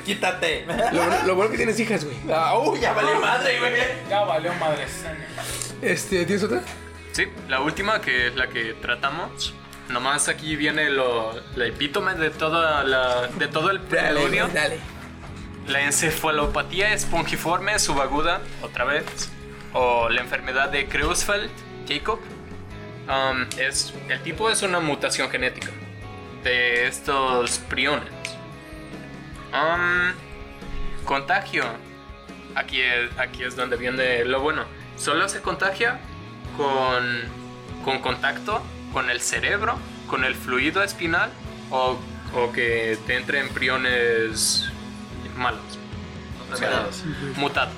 Quítate. 0.04 0.64
Lo, 0.92 1.02
bueno- 1.04 1.16
lo 1.26 1.34
bueno 1.36 1.50
que 1.52 1.56
tienes 1.56 1.78
hijas, 1.80 2.04
güey. 2.04 2.16
Ah, 2.32 2.58
uy, 2.58 2.80
ya 2.80 2.92
valió 2.92 3.20
madre, 3.20 3.58
güey. 3.58 3.72
Ya 4.08 4.20
valió 4.24 4.52
madres. 4.54 4.90
Este, 5.82 6.24
¿tienes 6.26 6.44
otra? 6.44 6.62
Sí, 7.12 7.24
la 7.48 7.60
última 7.60 8.00
que 8.00 8.28
es 8.28 8.36
la 8.36 8.48
que 8.48 8.74
tratamos. 8.74 9.54
Nomás 9.88 10.28
aquí 10.28 10.54
viene 10.54 10.88
lo, 10.90 11.32
la 11.56 11.66
epítome 11.66 12.14
de 12.14 12.30
toda 12.30 12.84
la, 12.84 13.26
de 13.26 13.48
todo 13.48 13.70
el 13.70 13.80
preludio. 13.80 14.48
dale. 14.54 14.78
La 15.66 15.82
encefalopatía 15.82 16.92
espongiforme 16.92 17.78
subaguda, 17.78 18.40
otra 18.62 18.84
vez, 18.84 19.30
o 19.72 20.08
la 20.08 20.20
enfermedad 20.20 20.68
de 20.70 20.88
Creutzfeldt-Jakob, 20.88 22.18
um, 23.08 23.46
es, 23.58 23.94
el 24.08 24.20
tipo 24.22 24.50
es 24.50 24.62
una 24.62 24.80
mutación 24.80 25.30
genética 25.30 25.70
de 26.42 26.86
estos 26.86 27.58
priones. 27.58 28.10
Um, 29.52 30.12
contagio. 31.04 31.64
Aquí 32.54 32.80
es, 32.80 33.10
aquí 33.18 33.44
es 33.44 33.56
donde 33.56 33.76
viene 33.76 34.24
lo 34.24 34.40
bueno. 34.40 34.64
Solo 34.96 35.28
se 35.28 35.40
contagia 35.40 36.00
con, 36.56 37.22
con 37.84 38.00
contacto 38.00 38.62
con 38.92 39.10
el 39.10 39.20
cerebro, 39.20 39.78
con 40.08 40.24
el 40.24 40.34
fluido 40.34 40.82
espinal 40.82 41.30
o, 41.70 41.98
o 42.34 42.52
que 42.52 42.98
te 43.06 43.16
entren 43.16 43.48
priones 43.50 44.70
malos. 45.40 45.60
O 46.52 46.56
sea, 46.56 46.86
Mutados. 47.36 47.74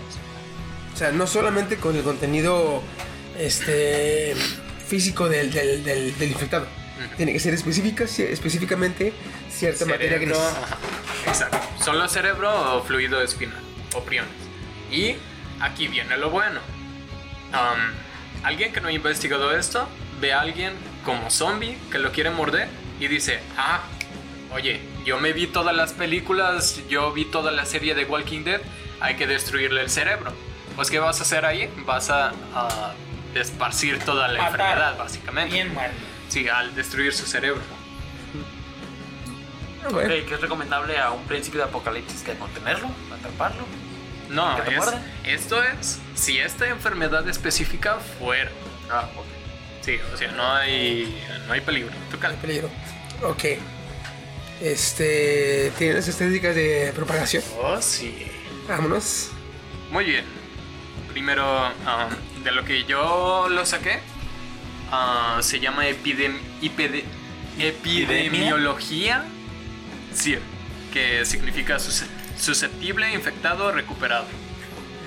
O 0.93 0.97
sea, 0.97 1.10
no 1.12 1.26
solamente 1.26 1.76
con 1.78 1.97
el 1.97 2.02
contenido 2.02 2.82
este 3.39 4.34
físico 4.86 5.28
del, 5.28 5.51
del, 5.52 5.84
del- 5.84 6.18
del 6.18 6.30
infectado. 6.30 6.66
Tiene 7.16 7.32
que 7.32 7.40
ser 7.40 7.52
específica, 7.55 8.05
específicamente 8.05 9.12
cierta 9.51 9.84
materia 9.86 10.18
gris. 10.18 10.36
Ajá, 10.36 10.76
Exacto. 11.26 11.59
Solo 11.82 12.06
cerebro 12.09 12.76
o 12.76 12.82
fluido 12.84 13.20
espinal 13.22 13.59
o 13.94 14.02
priones. 14.05 14.30
Y 14.90 15.16
aquí 15.60 15.89
viene 15.89 16.16
lo 16.18 16.30
bueno. 16.30 16.60
Um, 17.52 18.44
alguien 18.44 18.72
que 18.72 18.80
no 18.80 18.89
ha 18.89 18.93
investigado 18.93 19.56
esto 19.56 19.89
ve 20.20 20.32
a 20.32 20.40
alguien 20.43 20.72
como 21.05 21.30
zombie 21.30 21.76
que 21.90 21.98
lo 21.98 22.12
quiere 22.12 22.30
morder 22.30 22.68
y 23.01 23.09
dice, 23.09 23.40
ah, 23.56 23.80
oye, 24.52 24.80
yo 25.05 25.19
me 25.19 25.33
vi 25.33 25.47
todas 25.47 25.74
las 25.74 25.93
películas, 25.93 26.81
yo 26.89 27.12
vi 27.12 27.24
toda 27.24 27.51
la 27.53 27.65
serie 27.66 27.95
de 27.95 28.05
Walking 28.05 28.45
Dead, 28.45 28.61
hay 29.01 29.16
que 29.16 29.27
destruirle 29.27 29.81
el 29.83 29.91
cerebro. 29.91 30.33
Pues, 30.77 30.91
¿qué 30.91 30.99
vas 30.99 31.19
a 31.20 31.23
hacer 31.23 31.45
ahí? 31.45 31.69
Vas 31.85 32.09
a, 32.11 32.33
a 32.55 32.95
esparcir 33.35 33.99
toda 34.05 34.29
la 34.29 34.43
Matar. 34.43 34.61
enfermedad, 34.61 34.99
básicamente. 34.99 35.55
Bien 35.55 35.74
mal. 35.74 35.91
Sí, 36.29 36.49
al 36.49 36.74
destruir 36.74 37.12
su 37.12 37.27
cerebro. 37.27 37.61
Ah, 39.85 39.89
bueno. 39.91 40.15
Ok, 40.15 40.29
que 40.29 40.35
es 40.35 40.41
recomendable 40.41 40.99
a 40.99 41.11
un 41.11 41.24
principio 41.24 41.59
de 41.61 41.65
apocalipsis 41.66 42.23
que 42.23 42.35
contenerlo, 42.35 42.89
atraparlo. 43.16 43.65
No, 44.31 44.57
¿Que 44.57 44.62
te 44.62 44.77
es- 44.77 45.43
esto 45.43 45.62
es 45.62 45.99
si 46.15 46.39
esta 46.39 46.69
enfermedad 46.69 47.29
específica 47.29 47.99
fuera. 48.19 48.51
Ah, 48.91 49.09
ok. 49.16 49.27
Sí, 49.83 49.99
o 50.15 50.16
sea, 50.16 50.31
no 50.33 50.53
hay, 50.55 51.20
no 51.49 51.53
hay 51.53 51.61
peligro. 51.61 51.91
Tú 52.11 52.19
cal- 52.19 52.37
Peligro. 52.37 52.70
Ok. 53.23 53.45
Este. 54.62 55.72
¿Tiene 55.76 55.94
las 55.94 56.06
estadísticas 56.09 56.55
de 56.55 56.93
propagación? 56.94 57.43
Oh, 57.60 57.80
sí. 57.82 58.26
Vámonos. 58.68 59.30
Muy 59.90 60.05
bien. 60.05 60.24
Primero, 61.12 61.66
um, 61.68 62.43
de 62.44 62.52
lo 62.52 62.64
que 62.64 62.84
yo 62.84 63.48
lo 63.51 63.66
saqué, 63.66 63.98
ah, 64.90 65.40
se 65.43 65.59
llama 65.60 65.86
epidem- 65.89 66.39
epidemiología. 67.59 69.24
Sí, 70.14 70.36
que 70.93 71.24
significa 71.24 71.78
sus- 71.78 72.05
susceptible, 72.39 73.12
infectado, 73.12 73.72
recuperado. 73.72 74.26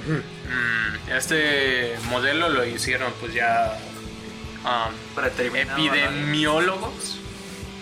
Mm, 0.07 1.11
este 1.11 1.95
modelo 2.09 2.49
lo 2.49 2.63
hicieron 2.65 3.11
pues 3.19 3.33
ya 3.33 3.77
um, 4.63 4.93
epidemiólogos. 5.55 7.19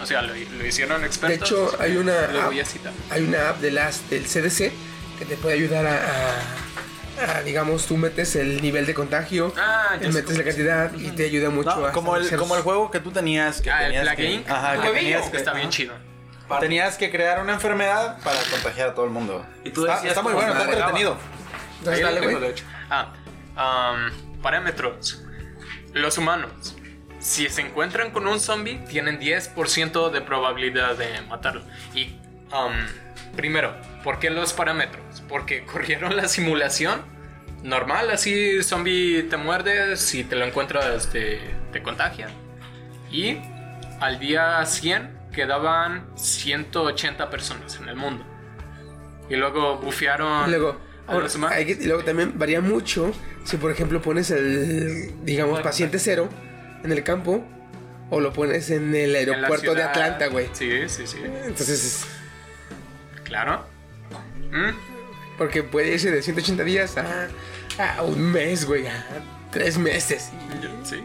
O 0.01 0.05
sea, 0.05 0.21
lo, 0.21 0.33
lo 0.33 0.65
hicieron 0.65 1.01
De 1.01 1.07
expertos. 1.07 1.49
hecho, 1.49 1.71
hay 1.79 1.97
una 1.97 2.13
app, 2.25 2.45
voy 2.45 2.59
a 2.59 2.65
citar. 2.65 2.91
hay 3.09 3.23
una 3.23 3.49
app 3.49 3.59
de 3.61 3.71
las, 3.71 4.09
del 4.09 4.23
CDC 4.25 4.71
que 5.19 5.25
te 5.25 5.37
puede 5.37 5.55
ayudar 5.55 5.85
a, 5.85 5.93
a- 5.95 7.37
a, 7.37 7.43
digamos, 7.43 7.85
tú 7.85 7.95
metes 7.95 8.35
el 8.35 8.61
nivel 8.61 8.85
de 8.87 8.93
contagio, 8.95 9.53
Ah, 9.55 9.95
metes 10.01 10.35
la 10.37 10.43
cantidad 10.43 10.91
y 10.95 11.11
te 11.11 11.25
ayuda 11.25 11.49
mucho 11.51 11.75
No, 11.75 11.85
a 11.85 11.91
como, 11.91 12.17
el, 12.17 12.29
como 12.35 12.55
el 12.55 12.63
juego 12.63 12.89
que 12.91 12.99
tú 12.99 13.11
tenías. 13.11 13.61
Que 13.61 13.69
Ah, 13.71 13.81
el 13.81 13.85
tenías 13.93 14.03
Plague 14.03 14.23
que, 14.23 14.31
Inc. 14.33 14.49
Ajá, 14.49 14.81
que 14.81 14.89
tenías 14.89 15.29
que, 15.29 15.37
Está 15.37 15.53
bien 15.53 15.69
chido. 15.69 15.93
Tenías 16.59 16.97
que 16.97 17.09
crear 17.09 17.39
una 17.41 17.53
enfermedad 17.53 18.17
para 18.23 18.39
contagiar 18.51 18.89
a 18.89 18.93
todo 18.95 19.05
el 19.05 19.11
mundo. 19.11 19.45
Y 19.63 19.69
tú 19.71 19.81
está, 19.85 19.95
decías 19.95 20.11
está 20.11 20.21
muy 20.23 20.33
bueno, 20.33 20.51
está 20.51 20.65
entretenido. 20.65 21.17
Dale, 21.83 22.39
de 22.39 22.49
hecho. 22.49 22.65
Ah, 22.89 23.13
um, 23.93 24.41
parámetros. 24.41 25.21
Los 25.93 26.17
humanos, 26.17 26.75
si 27.23 27.47
se 27.47 27.61
encuentran 27.61 28.11
con 28.11 28.27
un 28.27 28.39
zombie, 28.39 28.79
tienen 28.89 29.17
10% 29.19 30.11
de 30.11 30.21
probabilidad 30.21 30.95
de 30.97 31.21
matarlo. 31.29 31.61
Y, 31.95 32.17
um, 32.51 32.73
primero, 33.35 33.73
¿por 34.03 34.19
qué 34.19 34.29
los 34.29 34.51
parámetros? 34.53 35.23
Porque 35.29 35.63
corrieron 35.71 36.15
la 36.17 36.27
simulación 36.27 37.01
normal, 37.63 38.09
así 38.11 38.61
zombie 38.61 39.23
te 39.23 39.37
muerde, 39.37 39.95
si 39.95 40.25
te 40.25 40.35
lo 40.35 40.45
encuentras 40.45 41.09
te, 41.11 41.39
te 41.71 41.81
contagia. 41.81 42.27
Y 43.09 43.37
al 44.01 44.19
día 44.19 44.65
100 44.65 45.09
quedaban 45.33 46.05
180 46.15 47.29
personas 47.29 47.77
en 47.77 47.87
el 47.87 47.95
mundo. 47.95 48.25
Y 49.29 49.37
luego 49.37 49.77
bufearon 49.77 50.49
luego, 50.49 50.77
a 51.07 51.11
bueno, 51.13 51.21
los 51.21 51.35
humanos. 51.35 51.55
hay 51.55 51.65
que- 51.65 51.83
y 51.83 51.85
luego 51.87 52.03
también 52.03 52.37
varía 52.37 52.59
mucho 52.59 53.13
si, 53.45 53.55
por 53.55 53.71
ejemplo, 53.71 54.01
pones 54.01 54.29
el, 54.31 55.23
digamos, 55.23 55.61
paciente 55.61 55.99
cero 55.99 56.27
en 56.83 56.91
el 56.91 57.03
campo 57.03 57.43
o 58.09 58.19
lo 58.19 58.33
pones 58.33 58.69
en 58.69 58.93
el 58.95 59.15
En 59.15 59.29
aeropuerto 59.29 59.73
de. 59.73 59.83
Atlanta, 59.83 60.27
güey. 60.27 60.49
Sí, 60.53 60.87
sí, 60.87 61.07
sí. 61.07 61.17
Entonces, 61.23 62.05
Claro. 63.23 63.65
Mm, 64.51 65.37
porque 65.37 65.63
puede 65.63 65.93
irse 65.93 66.11
de 66.11 66.21
180 66.21 66.63
días 66.63 66.95
a, 66.97 67.27
a 67.97 68.03
un 68.03 68.31
mes, 68.31 68.65
güey, 68.65 68.85
a 68.85 69.03
tres 69.51 69.77
meses. 69.77 70.29
Sí. 70.83 71.03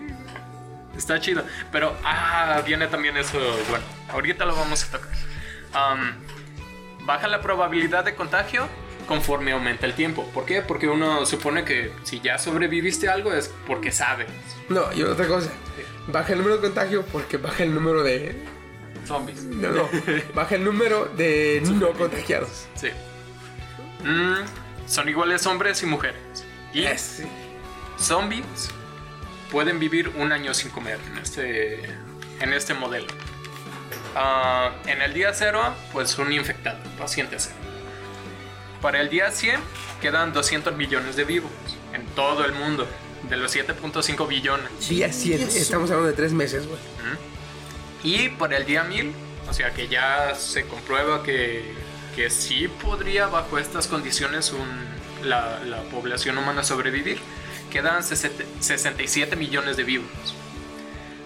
Está 0.97 1.21
chido. 1.21 1.45
Pero, 1.73 1.97
ah, 2.05 2.63
viene 2.67 2.89
también 2.89 3.17
eso. 3.17 3.39
Bueno, 3.71 3.85
ahorita 4.11 4.45
lo 4.45 4.55
vamos 4.57 4.85
a 4.85 4.91
tocar. 4.91 5.11
Am, 5.73 6.15
baja 7.07 7.29
la 7.29 7.41
probabilidad 7.41 8.05
de 8.05 8.15
contagio 8.15 8.69
conforme 9.09 9.53
aumenta 9.53 9.87
el 9.87 9.95
tiempo. 9.95 10.31
¿Por 10.35 10.45
qué? 10.45 10.63
Porque 10.63 10.87
uno 10.87 11.25
supone 11.27 11.65
que 11.65 11.93
si 12.05 12.21
ya 12.21 12.39
sobreviviste 12.39 13.09
a 13.09 13.15
algo 13.15 13.33
es 13.33 13.51
porque 13.67 13.91
sabes. 13.91 14.29
No, 14.69 14.93
y 14.93 15.03
otra 15.03 15.27
cosa, 15.27 15.51
baja 16.07 16.33
el 16.35 16.39
número 16.39 16.57
de 16.59 16.63
contagio 16.63 17.05
porque 17.07 17.39
baja 17.39 17.63
el 17.65 17.75
número 17.75 18.03
de... 18.03 18.37
Zombies. 19.07 19.43
No, 19.45 19.71
no, 19.71 19.89
baja 20.35 20.55
el 20.57 20.65
número 20.65 21.07
de 21.17 21.63
no 21.65 21.93
contagiados. 21.95 22.67
Sí. 22.75 22.89
Mm, 24.05 24.45
son 24.87 25.09
iguales 25.09 25.47
hombres 25.47 25.83
y 25.83 25.87
mujeres. 25.87 26.19
Y 26.75 26.85
Es- 26.85 27.23
zombies 27.99 28.71
pueden 29.51 29.79
vivir 29.81 30.11
un 30.11 30.31
año 30.31 30.53
sin 30.53 30.71
comer 30.71 30.99
en 31.11 31.19
este, 31.19 31.83
en 32.41 32.53
este 32.53 32.75
modelo. 32.75 33.07
Ah, 34.15 34.73
en 34.87 35.01
el 35.01 35.15
día 35.15 35.33
cero, 35.33 35.63
pues 35.93 36.19
un 36.19 36.31
infectado, 36.33 36.79
paciente 36.99 37.37
cero. 37.39 37.57
Para 38.83 39.01
el 39.01 39.09
día 39.11 39.31
100 39.31 39.61
quedan 40.01 40.33
200 40.33 40.77
millones 40.77 41.17
de 41.17 41.25
vivos 41.25 41.51
en 41.93 42.07
todo 42.15 42.45
el 42.45 42.53
mundo, 42.53 42.87
de 43.29 43.37
los 43.37 43.55
7.5 43.55 44.29
billones. 44.29 44.89
Día 44.89 45.13
100, 45.13 45.43
estamos 45.43 45.91
hablando 45.91 46.09
de 46.11 46.17
tres 46.17 46.33
meses, 46.33 46.67
güey. 46.67 46.79
Y 48.05 48.29
para 48.31 48.57
el 48.57 48.65
día 48.67 48.85
1000, 48.85 49.13
o 49.51 49.53
sea 49.53 49.73
que 49.75 49.89
ya 49.89 50.35
se 50.37 50.65
comprueba 50.67 51.23
que, 51.25 51.73
que 52.15 52.31
sí 52.31 52.69
podría 52.69 53.27
bajo 53.27 53.59
estas 53.59 53.89
condiciones 53.89 54.53
un- 54.53 54.87
la, 55.29 55.59
la 55.65 55.83
población 55.85 56.39
humana 56.39 56.63
sobrevivir, 56.63 57.19
quedan 57.73 58.05
60 58.05 58.45
67 58.61 59.35
millones 59.35 59.77
de 59.77 59.83
vivos. 59.83 60.09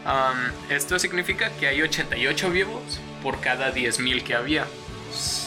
Am, 0.06 0.50
esto 0.70 0.98
significa 0.98 1.50
que 1.60 1.66
hay 1.68 1.82
88 1.82 2.50
vivos 2.50 2.80
por 3.22 3.40
cada 3.40 3.72
10.000 3.74 4.22
que 4.24 4.34
había, 4.34 4.64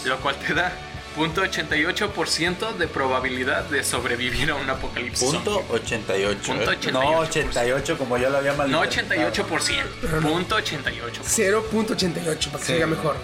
lo 0.05 0.17
cual 0.19 0.35
te 0.37 0.53
da 0.53 0.71
0.88% 1.15 2.77
de 2.77 2.87
probabilidad 2.87 3.63
de 3.65 3.83
sobrevivir 3.83 4.51
a 4.51 4.55
un 4.55 4.69
apocalipsis. 4.69 5.29
Punto 5.29 5.55
zombie. 5.55 5.75
88. 5.75 6.39
Punto 6.45 6.71
¿eh? 6.71 6.77
88%. 6.79 6.91
No 6.91 7.19
88 7.19 7.97
como 7.97 8.17
yo 8.17 8.29
lo 8.29 8.37
había 8.37 8.53
mal 8.53 8.69
No 8.69 8.83
88%, 8.83 10.21
punto 10.21 10.57
88%. 10.57 11.23
0.88 11.23 12.47
para 12.47 12.59
que 12.59 12.65
se 12.65 12.73
diga 12.73 12.87
mejor. 12.87 13.15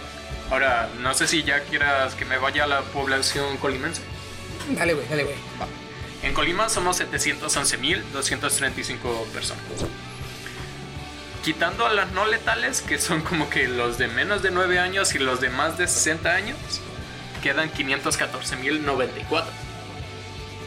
Ahora, 0.50 0.90
no 1.02 1.14
sé 1.14 1.28
si 1.28 1.44
ya 1.44 1.62
quieras 1.62 2.16
que 2.16 2.26
me 2.26 2.38
vaya 2.38 2.66
a 2.66 2.68
la 2.68 2.82
población 2.82 3.56
colimense. 3.58 4.02
Dale, 4.70 4.94
güey, 4.94 5.08
dale, 5.08 5.24
güey. 5.24 5.36
En 6.24 6.34
Colima 6.34 6.70
somos 6.70 7.00
711.235 7.02 9.26
personas. 9.34 9.64
Quitando 11.44 11.86
a 11.86 11.94
las 11.94 12.12
no 12.12 12.26
letales, 12.26 12.82
que 12.82 13.00
son 13.00 13.22
como 13.22 13.50
que 13.50 13.68
los 13.68 13.98
de 13.98 14.08
menos 14.08 14.44
de 14.44 14.52
9 14.52 14.78
años 14.78 15.16
y 15.16 15.20
los 15.20 15.42
de 15.42 15.50
más 15.50 15.78
de 15.78 15.88
60 15.88 16.30
años, 16.30 16.58
quedan 17.42 17.72
514.094. 17.72 19.46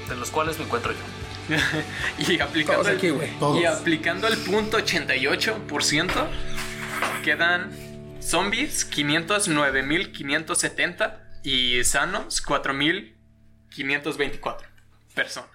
De 0.08 0.16
los 0.16 0.30
cuales 0.30 0.58
me 0.58 0.64
encuentro 0.64 0.92
yo. 0.92 0.98
y 2.18 2.40
aplicando 2.40 2.88
el, 2.88 2.96
aquí, 2.96 3.10
güey. 3.10 3.28
y 3.60 3.64
aplicando 3.64 4.26
el 4.28 4.38
punto 4.38 4.78
88%, 4.78 6.26
quedan 7.22 7.70
zombies 8.20 8.90
509.570 8.90 11.18
y 11.42 11.84
sanos 11.84 12.42
4.000 12.44 13.14
524 13.74 14.68
personas. 15.14 15.50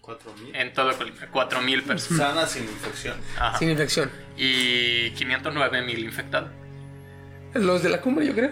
4000. 0.00 0.56
En 0.56 0.72
todo 0.72 0.96
Colima, 0.96 1.26
4000 1.30 1.82
personas. 1.84 2.18
Sana 2.18 2.46
sin 2.46 2.64
infección. 2.64 3.16
Ajá. 3.38 3.58
Sin 3.58 3.70
infección. 3.70 4.10
Y 4.36 5.10
509 5.12 5.82
mil 5.82 6.04
infectados. 6.04 6.50
Los 7.54 7.82
de 7.82 7.90
la 7.90 8.00
cumbre, 8.00 8.24
yo 8.26 8.32
creo. 8.34 8.50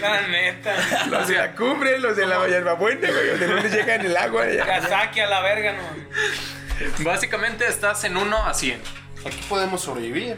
La 0.00 0.26
neta. 0.28 0.74
Los 1.10 1.26
de 1.28 1.36
la 1.36 1.54
cumbre, 1.56 1.98
los 1.98 2.16
de 2.16 2.26
la 2.26 2.46
hierbabuena, 2.46 3.10
güey. 3.10 3.30
Donde 3.30 3.48
no 3.48 3.56
les 3.56 3.72
llega 3.72 3.96
en 3.96 4.02
el 4.06 4.16
agua. 4.16 4.44
Kazaki 4.64 5.20
a 5.20 5.26
la 5.26 5.40
verga, 5.40 5.72
no. 5.72 7.04
Básicamente 7.04 7.66
estás 7.66 8.04
en 8.04 8.16
1 8.16 8.46
a 8.46 8.54
100. 8.54 8.80
Aquí 9.26 9.40
podemos 9.48 9.80
sobrevivir. 9.82 10.36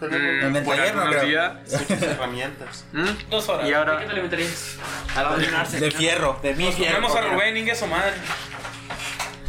Mm, 0.00 0.04
En 0.44 0.56
el 0.56 0.62
por 0.62 0.76
taller 0.76 0.94
no 0.94 1.02
algunos 1.02 1.22
creo. 1.24 1.28
días. 1.28 1.52
Muchas 1.88 2.02
herramientas. 2.02 2.84
Mm, 2.92 3.06
Dos 3.30 3.48
horas. 3.48 3.68
Y 3.68 3.72
ahora, 3.72 3.98
¿Qué 3.98 4.04
te 4.06 4.12
alimentarías? 4.12 4.76
Al 5.16 5.26
abandonarse. 5.26 5.80
De 5.80 5.90
fierro, 5.90 6.38
de 6.40 6.54
mi 6.54 6.66
Nos 6.66 6.74
fierro. 6.76 6.94
comemos 7.02 7.16
a 7.16 7.20
Rubén, 7.22 7.56
Inge, 7.56 7.74
su 7.74 7.86
madre. 7.88 8.12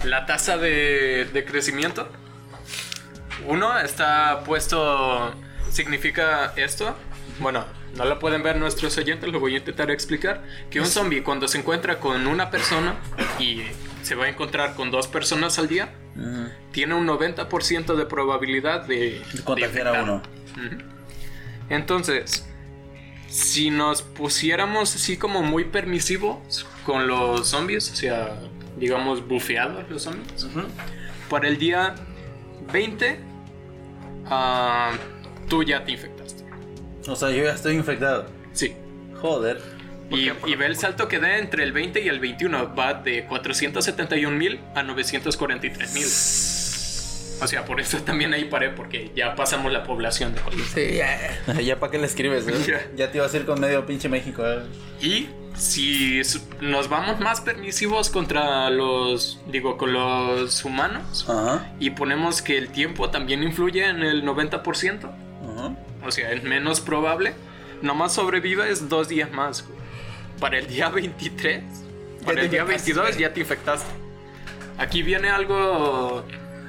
la 0.05 0.25
tasa 0.25 0.57
de, 0.57 1.29
de 1.31 1.45
crecimiento. 1.45 2.11
Uno 3.45 3.77
está 3.79 4.41
puesto, 4.43 5.33
significa 5.71 6.51
esto. 6.55 6.95
Bueno, 7.39 7.65
no 7.95 8.05
lo 8.05 8.19
pueden 8.19 8.43
ver 8.43 8.57
nuestros 8.57 8.97
oyentes, 8.97 9.31
lo 9.31 9.39
voy 9.39 9.55
a 9.55 9.57
intentar 9.57 9.89
explicar. 9.91 10.43
Que 10.69 10.79
un 10.79 10.85
zombie 10.85 11.23
cuando 11.23 11.47
se 11.47 11.57
encuentra 11.57 11.99
con 11.99 12.27
una 12.27 12.49
persona 12.49 12.95
y 13.39 13.61
se 14.03 14.15
va 14.15 14.25
a 14.25 14.29
encontrar 14.29 14.75
con 14.75 14.91
dos 14.91 15.07
personas 15.07 15.57
al 15.59 15.67
día, 15.67 15.93
tiene 16.71 16.95
un 16.95 17.07
90% 17.07 17.95
de 17.95 18.05
probabilidad 18.05 18.83
de, 18.85 19.21
de 19.33 19.43
Contagiar 19.43 19.87
a 19.87 20.03
uno. 20.03 20.21
Entonces, 21.69 22.45
si 23.29 23.69
nos 23.69 24.01
pusiéramos 24.01 24.95
así 24.95 25.17
como 25.17 25.43
muy 25.43 25.65
permisivos 25.65 26.65
con 26.85 27.07
los 27.07 27.47
zombies, 27.47 27.91
o 27.91 27.95
sea, 27.95 28.39
digamos 28.77 29.27
bufeados 29.27 29.89
los 29.89 30.03
zombies, 30.03 30.47
para 31.29 31.47
el 31.47 31.57
día 31.57 31.95
20, 32.73 33.19
ah, 34.25 34.91
tú 35.47 35.63
ya 35.63 35.85
te 35.85 35.91
infectaste. 35.91 36.18
O 37.09 37.15
sea, 37.15 37.31
yo 37.31 37.43
ya 37.43 37.53
estoy 37.53 37.75
infectado. 37.75 38.25
Sí. 38.53 38.73
Joder. 39.21 39.59
Y, 40.11 40.29
y 40.49 40.55
ve 40.55 40.65
el 40.65 40.75
salto 40.75 41.07
que 41.07 41.19
da 41.19 41.37
entre 41.37 41.63
el 41.63 41.71
20 41.71 42.01
y 42.01 42.07
el 42.07 42.19
21. 42.19 42.75
Va 42.75 42.93
de 42.95 43.25
471 43.25 44.35
mil 44.35 44.59
a 44.75 44.83
943 44.83 45.93
mil. 45.93 46.05
O 47.41 47.47
sea, 47.47 47.63
por 47.63 47.79
eso 47.79 47.99
también 47.99 48.33
ahí 48.33 48.45
paré, 48.45 48.69
porque 48.69 49.11
ya 49.15 49.35
pasamos 49.35 49.71
la 49.71 49.83
población 49.83 50.35
de 50.35 50.41
Colima. 50.41 50.65
Sí, 50.73 50.95
ya. 50.95 51.41
ya 51.61 51.79
para 51.79 51.91
qué 51.91 51.97
le 51.97 52.05
escribes, 52.05 52.47
¿eh? 52.47 52.53
Ya. 52.67 52.81
Ya 52.95 53.11
te 53.11 53.17
ibas 53.17 53.33
a 53.33 53.37
ir 53.37 53.45
con 53.45 53.59
medio 53.59 53.85
pinche 53.85 54.09
México. 54.09 54.43
¿eh? 54.45 54.63
Y 55.01 55.29
si 55.55 56.21
nos 56.61 56.89
vamos 56.89 57.19
más 57.19 57.41
permisivos 57.41 58.09
contra 58.09 58.69
los, 58.69 59.39
digo, 59.47 59.77
con 59.77 59.93
los 59.93 60.63
humanos, 60.65 61.25
Ajá. 61.29 61.71
y 61.79 61.91
ponemos 61.91 62.41
que 62.41 62.57
el 62.57 62.69
tiempo 62.69 63.09
también 63.09 63.41
influye 63.43 63.85
en 63.85 64.03
el 64.03 64.23
90%, 64.25 64.99
Ajá. 65.03 65.13
O 66.03 66.11
sea, 66.11 66.31
es 66.31 66.43
menos 66.43 66.81
probable, 66.81 67.33
nomás 67.81 68.13
sobrevives 68.13 68.89
dos 68.89 69.07
días 69.07 69.31
más. 69.31 69.65
güey. 69.65 69.79
Para 70.39 70.57
el 70.57 70.67
día 70.67 70.89
23, 70.89 71.63
para 72.25 72.41
el 72.41 72.49
día 72.49 72.61
infectaste, 72.61 72.93
22 72.93 73.07
güey. 73.07 73.19
ya 73.19 73.33
te 73.33 73.39
infectaste. 73.41 73.91
Aquí 74.77 75.03
viene 75.03 75.29
algo 75.29 76.25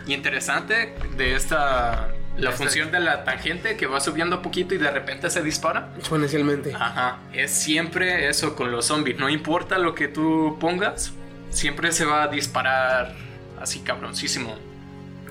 interesante 0.07 0.95
de 1.17 1.37
esta, 1.37 2.09
la 2.37 2.51
función 2.53 2.91
de 2.91 2.99
la 3.01 3.25
tangente 3.25 3.77
que 3.77 3.87
va 3.87 4.01
subiendo 4.01 4.43
poquito 4.43 4.75
y 4.75 4.79
de 4.79 4.91
repente 4.91 5.31
se 5.31 5.43
dispara. 5.43 5.93
Exponencialmente. 5.97 6.75
Ajá, 6.75 7.19
es 7.33 7.53
siempre 7.53 8.29
eso 8.29 8.57
con 8.57 8.73
los 8.73 8.87
zombies. 8.87 9.19
No 9.19 9.29
importa 9.29 9.79
lo 9.79 9.95
que 9.95 10.09
tú 10.09 10.57
pongas, 10.61 11.13
siempre 11.51 11.93
se 11.93 12.05
va 12.05 12.25
a 12.25 12.29
disparar 12.29 13.15
así 13.61 13.81
cabroncísimo. 13.81 14.57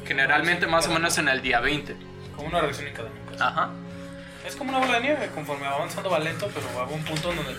Generalmente 0.05 0.65
más 0.65 0.87
o 0.87 0.93
menos 0.93 1.17
en 1.17 1.27
el 1.27 1.41
día 1.41 1.59
20. 1.59 1.95
Como 2.35 2.47
una 2.47 2.61
reacción 2.61 2.87
en 2.87 2.93
cadena. 2.93 3.15
Ajá. 3.39 3.71
Es 4.49 4.55
como 4.55 4.71
una 4.71 4.79
bola 4.79 4.95
de 4.99 5.01
nieve, 5.01 5.29
conforme 5.33 5.65
va 5.67 5.75
avanzando 5.75 6.09
va 6.09 6.19
lento, 6.19 6.49
pero 6.53 6.65
va 6.75 6.83
a 6.83 6.87
un 6.87 7.03
punto 7.03 7.29
en 7.31 7.37
donde 7.37 7.53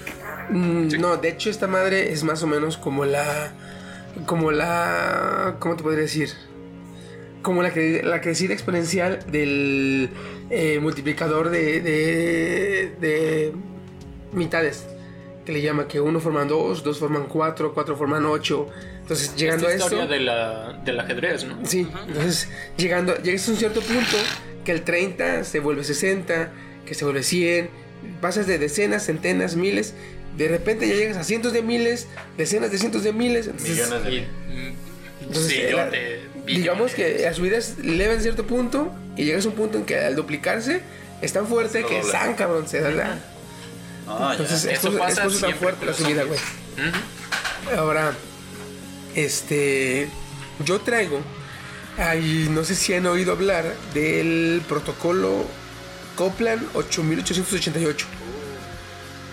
Mm, 0.50 1.00
No, 1.00 1.16
de 1.16 1.28
hecho 1.28 1.48
esta 1.50 1.66
madre 1.68 2.12
es 2.12 2.24
más 2.24 2.42
o 2.42 2.46
menos 2.46 2.76
como 2.76 3.04
la... 3.04 3.52
Como 4.26 4.50
la... 4.50 5.56
¿Cómo 5.60 5.76
te 5.76 5.82
podría 5.84 6.02
decir? 6.02 6.30
Como 7.42 7.62
la, 7.62 7.72
cre- 7.72 8.02
la 8.02 8.20
crecida 8.20 8.52
exponencial 8.52 9.20
del 9.30 10.10
eh, 10.50 10.78
multiplicador 10.80 11.48
de, 11.50 11.80
de, 11.80 12.92
de 13.00 13.52
mitades. 14.32 14.86
Que 15.46 15.52
le 15.52 15.62
llama 15.62 15.86
que 15.88 16.00
uno 16.00 16.20
forman 16.20 16.48
dos, 16.48 16.82
dos 16.82 16.98
forman 16.98 17.24
cuatro, 17.28 17.72
cuatro 17.72 17.96
forman 17.96 18.26
ocho. 18.26 18.68
Entonces 19.00 19.34
llegando 19.36 19.68
Esta 19.68 19.84
a 19.84 19.86
esto... 19.86 20.02
historia 20.02 20.06
de 20.18 20.20
la, 20.24 20.72
del 20.84 21.00
ajedrez, 21.00 21.44
¿no? 21.44 21.58
Sí, 21.64 21.88
entonces 22.08 22.48
llegando, 22.76 23.16
llegas 23.22 23.48
a 23.48 23.52
un 23.52 23.56
cierto 23.56 23.80
punto 23.80 24.16
que 24.64 24.72
el 24.72 24.82
30 24.82 25.44
se 25.44 25.60
vuelve 25.60 25.82
60, 25.82 26.52
que 26.90 26.96
se 26.96 27.04
vuelve 27.04 27.22
100, 27.22 27.70
pasas 28.20 28.48
de 28.48 28.58
decenas, 28.58 29.06
centenas, 29.06 29.54
miles, 29.54 29.94
de 30.36 30.48
repente 30.48 30.88
ya 30.88 30.94
llegas 30.96 31.16
a 31.18 31.22
cientos 31.22 31.52
de 31.52 31.62
miles, 31.62 32.08
decenas 32.36 32.72
de 32.72 32.78
cientos 32.78 33.04
de 33.04 33.12
miles. 33.12 33.46
Entonces, 33.46 33.70
Millones 33.76 34.04
de 34.04 34.20
mm, 34.20 35.22
Entonces, 35.22 35.52
sí, 35.52 35.58
eh, 35.60 35.68
yo 35.70 35.76
la- 35.76 35.90
te- 35.90 36.20
digamos 36.46 36.92
que 36.94 37.20
la 37.20 37.32
subida 37.32 37.58
es 37.58 37.78
leve 37.78 38.14
en 38.14 38.22
cierto 38.22 38.44
punto 38.44 38.92
y 39.16 39.24
llegas 39.24 39.44
a 39.46 39.50
un 39.50 39.54
punto 39.54 39.78
en 39.78 39.84
que 39.84 39.96
al 40.00 40.16
duplicarse 40.16 40.80
es 41.22 41.32
tan 41.32 41.46
fuerte 41.46 41.84
que 41.84 41.98
dobla. 42.00 42.10
san 42.12 42.34
cabrón, 42.34 42.66
se 42.68 42.80
da. 42.80 43.20
Ah, 44.08 44.30
Entonces 44.32 44.64
ya. 44.64 44.72
es, 44.72 44.78
Eso 44.80 44.90
tan 44.90 45.54
fuerte 45.54 45.86
la 45.86 45.94
subida, 45.94 46.24
güey. 46.24 46.40
Ahora, 47.78 48.14
este, 49.14 50.08
yo 50.64 50.80
traigo, 50.80 51.20
ay, 51.98 52.48
no 52.50 52.64
sé 52.64 52.74
si 52.74 52.94
han 52.94 53.06
oído 53.06 53.30
hablar 53.32 53.64
del 53.94 54.60
protocolo 54.68 55.44
Copland 56.16 56.66
8888, 56.74 58.06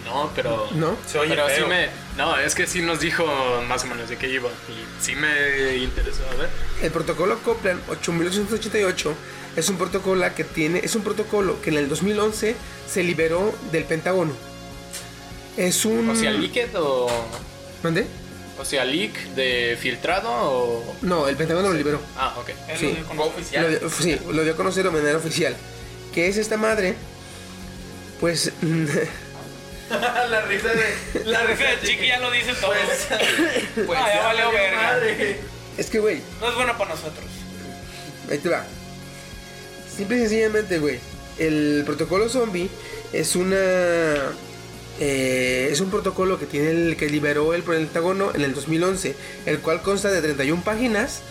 No, 0.06 0.32
pero. 0.36 0.70
¿no? 0.74 0.96
Se 1.06 1.20
oye 1.20 1.30
pero 1.36 1.48
sí 1.50 1.62
me. 1.68 1.90
No, 2.16 2.38
es 2.38 2.56
que 2.56 2.66
sí 2.66 2.82
nos 2.82 3.00
dijo 3.00 3.26
más 3.68 3.84
o 3.84 3.88
menos 3.88 4.10
de 4.10 4.18
qué 4.18 4.30
iba. 4.30 4.50
Y 4.70 5.04
sí 5.04 5.16
me 5.16 5.76
interesó. 5.78 6.22
A 6.32 6.36
ver. 6.36 6.50
El 6.82 6.92
protocolo 6.92 7.38
Copland 7.40 7.82
8888 7.90 9.14
es 9.58 9.70
un 9.70 9.78
protocolo 9.78 10.26
que 10.36 10.44
tiene, 10.44 10.80
es 10.84 10.96
un 10.96 11.02
protocolo 11.04 11.62
que 11.62 11.72
en 11.72 11.78
el 11.78 11.90
2011 11.90 12.56
se 12.90 13.04
liberó 13.04 13.54
del 13.72 13.84
Pentágono. 13.84 14.34
Es 15.58 15.84
un... 15.86 16.10
O 16.10 16.16
sea, 16.16 16.32
liquid 16.32 16.68
o. 16.76 17.10
¿Mande? 17.84 18.06
O 18.60 18.66
sea, 18.66 18.86
leak 18.86 19.14
de 19.36 19.78
filtrado 19.80 20.30
o. 20.32 20.96
No, 21.02 21.28
el 21.28 21.36
Pentágono 21.36 21.68
lo 21.70 21.74
liberó. 21.74 22.00
Ah, 22.16 22.34
ok. 22.40 22.50
Sí. 22.78 22.86
lo 22.86 22.96
dio 22.96 23.06
con 23.08 23.20
oficial. 23.20 23.64
Lo 23.64 23.70
dio- 23.80 23.90
sí, 23.90 24.20
lo 24.32 24.44
dio 24.44 24.54
a 24.54 24.56
conocer 24.56 24.84
de 24.84 24.90
manera 24.92 25.18
oficial. 25.18 25.56
¿Qué 26.18 26.28
es 26.28 26.38
esta 26.38 26.58
madre? 26.58 26.96
Pues 28.20 28.52
la 30.32 30.42
risa 30.48 30.70
de. 30.70 31.26
La 31.26 31.44
risa 31.44 31.64
de 31.64 31.88
Chiqui 31.88 32.08
ya 32.08 32.18
lo 32.18 32.32
dice 32.32 32.56
todo. 32.60 32.72
Pues 33.86 34.00
Ah, 34.02 34.10
ya 34.12 34.24
valió 34.24 34.52
verga. 34.52 34.82
madre. 34.82 35.40
es 35.78 35.86
que, 35.92 36.00
güey, 36.00 36.24
No 36.42 36.50
es 36.50 36.56
bueno 36.56 36.76
para 36.76 36.90
nosotros. 36.96 37.24
Ahí 38.32 38.40
te 38.40 38.50
va. 38.50 38.66
Simple 39.96 40.18
y 40.18 40.20
sencillamente, 40.22 40.80
güey. 40.80 40.98
El 41.38 41.84
protocolo 41.86 42.28
zombie 42.30 42.68
es 43.14 43.36
una. 43.36 43.56
eh, 45.00 45.70
es 45.72 45.80
un 45.82 45.92
protocolo 45.92 46.40
que 46.40 46.48
tiene 46.48 46.72
el 46.72 46.98
que 46.98 47.12
liberó 47.12 47.54
el 47.54 47.62
Pentágono 47.62 48.32
en 48.34 48.42
el 48.42 48.56
2011, 48.56 49.16
el 49.46 49.60
cual 49.60 49.84
consta 49.84 50.10
de 50.10 50.20
31 50.24 50.64
páginas, 50.64 51.22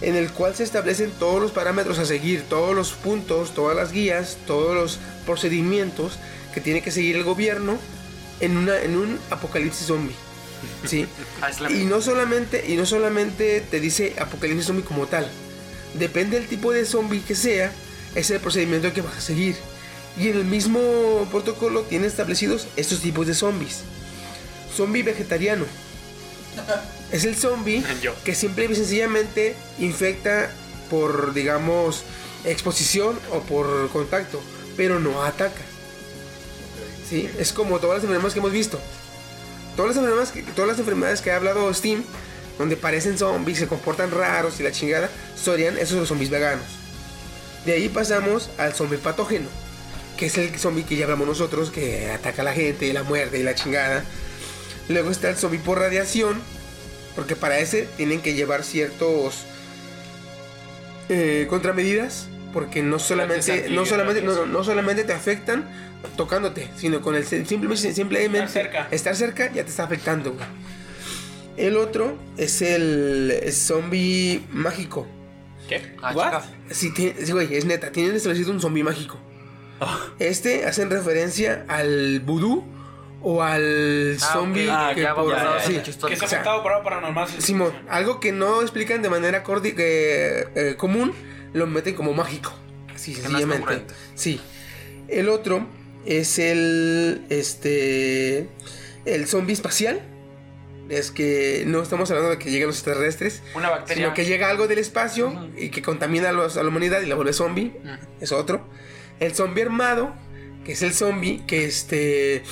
en 0.00 0.14
el 0.14 0.30
cual 0.30 0.54
se 0.54 0.64
establecen 0.64 1.10
todos 1.18 1.40
los 1.40 1.52
parámetros 1.52 1.98
a 1.98 2.04
seguir, 2.06 2.42
todos 2.48 2.74
los 2.74 2.92
puntos, 2.92 3.54
todas 3.54 3.76
las 3.76 3.92
guías, 3.92 4.36
todos 4.46 4.74
los 4.74 4.98
procedimientos 5.24 6.18
que 6.52 6.60
tiene 6.60 6.82
que 6.82 6.90
seguir 6.90 7.16
el 7.16 7.24
gobierno 7.24 7.78
en, 8.40 8.56
una, 8.56 8.80
en 8.80 8.96
un 8.96 9.18
apocalipsis 9.30 9.86
zombie. 9.86 10.14
¿Sí? 10.84 11.06
Y 11.70 11.84
no 11.84 12.00
solamente, 12.00 12.64
y 12.66 12.76
no 12.76 12.86
solamente 12.86 13.60
te 13.60 13.80
dice 13.80 14.14
apocalipsis 14.18 14.66
zombie 14.66 14.84
como 14.84 15.06
tal. 15.06 15.28
Depende 15.94 16.38
del 16.38 16.48
tipo 16.48 16.72
de 16.72 16.84
zombie 16.84 17.22
que 17.22 17.34
sea, 17.34 17.72
es 18.14 18.30
el 18.30 18.40
procedimiento 18.40 18.92
que 18.92 19.02
vas 19.02 19.16
a 19.16 19.20
seguir. 19.20 19.56
Y 20.18 20.28
en 20.28 20.36
el 20.38 20.44
mismo 20.44 21.26
protocolo 21.30 21.82
tiene 21.82 22.06
establecidos 22.06 22.68
estos 22.76 23.00
tipos 23.00 23.26
de 23.26 23.34
zombies. 23.34 23.80
Zombie 24.74 25.02
vegetariano. 25.02 25.64
Es 27.12 27.24
el 27.24 27.36
zombie 27.36 27.82
Yo. 28.02 28.14
que 28.24 28.34
simple 28.34 28.66
y 28.66 28.74
sencillamente 28.74 29.54
infecta 29.78 30.50
por, 30.90 31.34
digamos, 31.34 32.04
exposición 32.44 33.18
o 33.32 33.40
por 33.40 33.88
contacto, 33.90 34.40
pero 34.76 35.00
no 35.00 35.22
ataca. 35.22 35.62
¿Sí? 37.08 37.28
Es 37.38 37.52
como 37.52 37.78
todas 37.78 37.96
las 37.96 38.04
enfermedades 38.04 38.34
que 38.34 38.40
hemos 38.40 38.52
visto. 38.52 38.80
Todas 39.76 39.90
las 39.90 39.96
enfermedades 39.98 40.32
que, 40.32 40.42
todas 40.42 40.68
las 40.68 40.78
enfermedades 40.78 41.20
que 41.20 41.30
ha 41.30 41.36
hablado 41.36 41.72
Steam, 41.72 42.02
donde 42.58 42.76
parecen 42.76 43.18
zombies, 43.18 43.58
se 43.58 43.66
comportan 43.66 44.10
raros 44.10 44.58
y 44.58 44.62
la 44.62 44.72
chingada, 44.72 45.10
serían 45.36 45.76
esos 45.78 45.98
los 45.98 46.08
zombies 46.08 46.30
veganos. 46.30 46.64
De 47.64 47.72
ahí 47.72 47.88
pasamos 47.88 48.48
al 48.58 48.74
zombie 48.74 48.98
patógeno, 48.98 49.48
que 50.16 50.26
es 50.26 50.38
el 50.38 50.56
zombie 50.58 50.84
que 50.84 50.96
ya 50.96 51.04
hablamos 51.04 51.26
nosotros, 51.26 51.70
que 51.70 52.10
ataca 52.10 52.42
a 52.42 52.44
la 52.44 52.52
gente, 52.52 52.92
la 52.92 53.02
muerte 53.02 53.38
y 53.38 53.42
la 53.42 53.54
chingada. 53.54 54.04
Luego 54.88 55.10
está 55.10 55.28
el 55.28 55.36
zombie 55.36 55.58
por 55.58 55.78
radiación, 55.78 56.40
Porque 57.16 57.34
para 57.34 57.58
ese 57.58 57.88
tienen 57.96 58.20
que 58.20 58.34
llevar 58.34 58.62
ciertos 58.62 59.44
eh, 61.08 61.46
contramedidas. 61.48 62.28
Porque 62.52 62.82
no 62.82 62.98
solamente, 62.98 63.68
no 63.68 63.84
solamente, 63.84 64.22
no, 64.22 64.46
no 64.46 64.64
solamente 64.64 65.04
te 65.04 65.12
afectan 65.12 65.68
tocándote, 66.16 66.70
sino 66.76 67.02
con 67.02 67.14
el 67.14 67.26
simplemente, 67.26 67.92
simplemente 67.92 68.38
Estar 68.38 68.48
cerca. 68.48 68.88
estar 68.90 69.16
cerca 69.16 69.46
ya 69.52 69.64
te 69.64 69.70
está 69.70 69.84
afectando. 69.84 70.32
güey. 70.32 70.46
El 71.56 71.76
otro 71.76 72.16
es 72.36 72.62
el, 72.62 73.42
zombie 73.52 74.44
mágico. 74.50 75.06
¿Qué? 75.68 75.96
Ah. 76.02 76.44
Sí, 76.70 76.92
sí, 76.96 77.32
güey, 77.32 77.54
es 77.54 77.64
neta, 77.64 77.90
tienen 77.90 78.14
establecido 78.14 78.52
un 78.52 78.60
zombie 78.60 78.84
mágico. 78.84 79.18
Este 80.18 80.64
hacen 80.64 80.90
referencia 80.90 81.64
al 81.68 82.20
vudú 82.20 82.64
o 83.28 83.42
al 83.42 84.16
Ah, 84.22 84.32
zombie. 84.32 84.68
Ah, 84.70 84.92
que 84.94 85.04
por- 85.08 85.34
sí. 85.62 85.80
Que 86.06 86.14
está 86.14 86.26
afectado 86.26 86.62
por 86.62 86.70
algo 86.72 86.84
paranormal. 86.84 87.28
Simón, 87.38 87.72
algo 87.88 88.20
que 88.20 88.30
no 88.30 88.62
explican 88.62 89.02
de 89.02 89.08
manera 89.10 89.42
cordi- 89.42 89.74
eh, 89.76 90.46
eh, 90.54 90.74
común, 90.76 91.12
lo 91.52 91.66
meten 91.66 91.94
como 91.96 92.12
mágico. 92.12 92.52
Así 92.94 93.14
sencillamente. 93.14 93.82
Sí. 94.14 94.40
El 95.08 95.28
otro 95.28 95.66
es 96.04 96.38
el. 96.38 97.24
Este. 97.28 98.48
El 99.04 99.26
zombie 99.26 99.54
espacial. 99.54 100.00
Es 100.88 101.10
que 101.10 101.64
no 101.66 101.82
estamos 101.82 102.08
hablando 102.12 102.30
de 102.30 102.38
que 102.38 102.48
lleguen 102.48 102.68
los 102.68 102.76
extraterrestres, 102.76 103.42
Una 103.56 103.70
bacteria. 103.70 104.04
sino 104.04 104.14
que 104.14 104.24
llega 104.24 104.48
algo 104.48 104.68
del 104.68 104.78
espacio 104.78 105.50
y 105.56 105.70
que 105.70 105.82
contamina 105.82 106.28
a, 106.28 106.32
los- 106.32 106.56
a 106.56 106.62
la 106.62 106.68
humanidad 106.68 107.00
y 107.02 107.06
la 107.06 107.16
vuelve 107.16 107.32
zombie. 107.32 107.72
Es 108.20 108.30
otro. 108.30 108.68
El 109.18 109.34
zombie 109.34 109.64
armado, 109.64 110.14
que 110.64 110.72
es 110.72 110.82
el 110.82 110.94
zombie 110.94 111.42
que 111.44 111.64
este. 111.64 112.44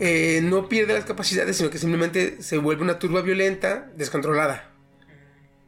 Eh, 0.00 0.40
no 0.42 0.68
pierde 0.68 0.94
las 0.94 1.04
capacidades, 1.04 1.56
sino 1.56 1.70
que 1.70 1.78
simplemente 1.78 2.42
se 2.42 2.58
vuelve 2.58 2.82
una 2.82 2.98
turba 2.98 3.22
violenta, 3.22 3.90
descontrolada. 3.96 4.70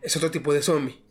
Es 0.03 0.17
otro 0.17 0.31
tipo 0.31 0.53
de 0.53 0.63
zombie. 0.63 1.03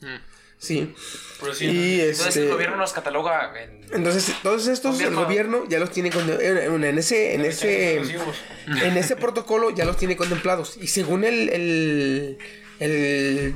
Sí. 0.58 0.94
Pero 1.42 1.54
sí, 1.54 1.66
Y 1.66 2.00
Entonces 2.02 2.28
este, 2.28 2.44
el 2.44 2.50
gobierno 2.52 2.78
los 2.78 2.94
cataloga 2.94 3.52
en... 3.62 3.84
entonces, 3.92 4.34
todos 4.42 4.68
estos, 4.68 5.00
el 5.02 5.14
gobierno 5.14 5.66
ya 5.68 5.78
los 5.80 5.92
tiene 5.92 6.10
en, 6.10 6.84
en 6.84 6.98
ese, 6.98 7.34
en 7.34 7.42
ese, 7.42 7.98
en 8.68 8.98
ese 8.98 9.16
protocolo 9.18 9.72
ya 9.72 9.84
los 9.84 9.98
tiene 9.98 10.16
contemplados. 10.16 10.78
Y 10.80 10.88
según 10.88 11.26
el, 11.26 11.50
el, 11.50 12.38
el, 12.80 13.56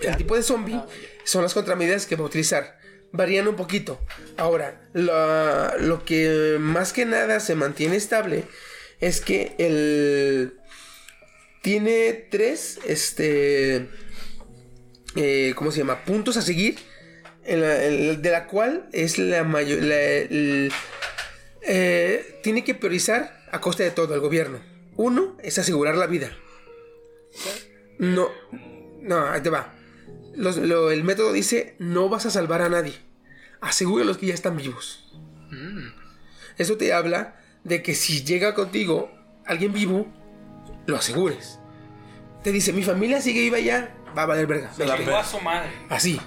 el 0.00 0.16
tipo 0.16 0.36
de 0.36 0.42
zombie, 0.42 0.80
son 1.24 1.42
las 1.42 1.54
contramedidas 1.54 2.06
que 2.06 2.14
va 2.16 2.22
a 2.22 2.26
utilizar. 2.26 2.79
Varían 3.12 3.48
un 3.48 3.56
poquito. 3.56 4.00
Ahora, 4.36 4.88
la- 4.92 5.74
lo 5.80 6.04
que 6.04 6.56
más 6.60 6.92
que 6.92 7.04
nada 7.06 7.40
se 7.40 7.54
mantiene 7.54 7.96
estable 7.96 8.44
es 9.00 9.20
que 9.20 9.54
el 9.58 10.54
tiene 11.62 12.12
tres, 12.30 12.78
este, 12.86 13.88
eh, 15.16 15.52
¿cómo 15.56 15.70
se 15.72 15.78
llama? 15.78 16.04
Puntos 16.04 16.36
a 16.36 16.42
seguir, 16.42 16.78
en 17.44 17.60
la- 17.60 17.74
de 18.16 18.30
la 18.30 18.46
cual 18.46 18.88
es 18.92 19.18
la 19.18 19.44
mayor, 19.44 19.80
eh, 21.62 22.38
tiene 22.42 22.64
que 22.64 22.74
priorizar 22.74 23.44
a 23.50 23.60
costa 23.60 23.82
de 23.82 23.90
todo 23.90 24.14
el 24.14 24.20
gobierno. 24.20 24.60
Uno 24.96 25.36
es 25.42 25.58
asegurar 25.58 25.96
la 25.96 26.06
vida. 26.06 26.36
No, 27.98 28.30
no, 29.00 29.26
ahí 29.28 29.40
te 29.42 29.50
va. 29.50 29.74
Los- 30.34 30.56
lo- 30.58 30.90
el 30.90 31.04
método 31.04 31.32
dice, 31.32 31.74
no 31.78 32.08
vas 32.08 32.26
a 32.26 32.30
salvar 32.30 32.62
a 32.62 32.68
nadie. 32.68 32.94
Asegura 33.60 34.04
a 34.04 34.06
los 34.06 34.18
que 34.18 34.26
ya 34.26 34.34
están 34.34 34.56
vivos. 34.56 35.12
Eso 36.58 36.76
te 36.76 36.92
habla 36.92 37.36
de 37.64 37.82
que 37.82 37.94
si 37.94 38.22
llega 38.24 38.54
contigo 38.54 39.10
alguien 39.46 39.72
vivo, 39.72 40.06
lo 40.86 40.96
asegures. 40.96 41.58
Te 42.42 42.52
dice, 42.52 42.72
mi 42.72 42.82
familia 42.82 43.20
sigue 43.20 43.40
viva 43.40 43.58
ya, 43.58 43.94
va 44.16 44.22
a 44.22 44.26
valer 44.26 44.46
verga. 44.46 44.72
Se 44.72 44.84
chingó 44.86 45.16
a 45.16 45.24
su 45.24 45.40
madre. 45.40 45.70
Así. 45.88 46.20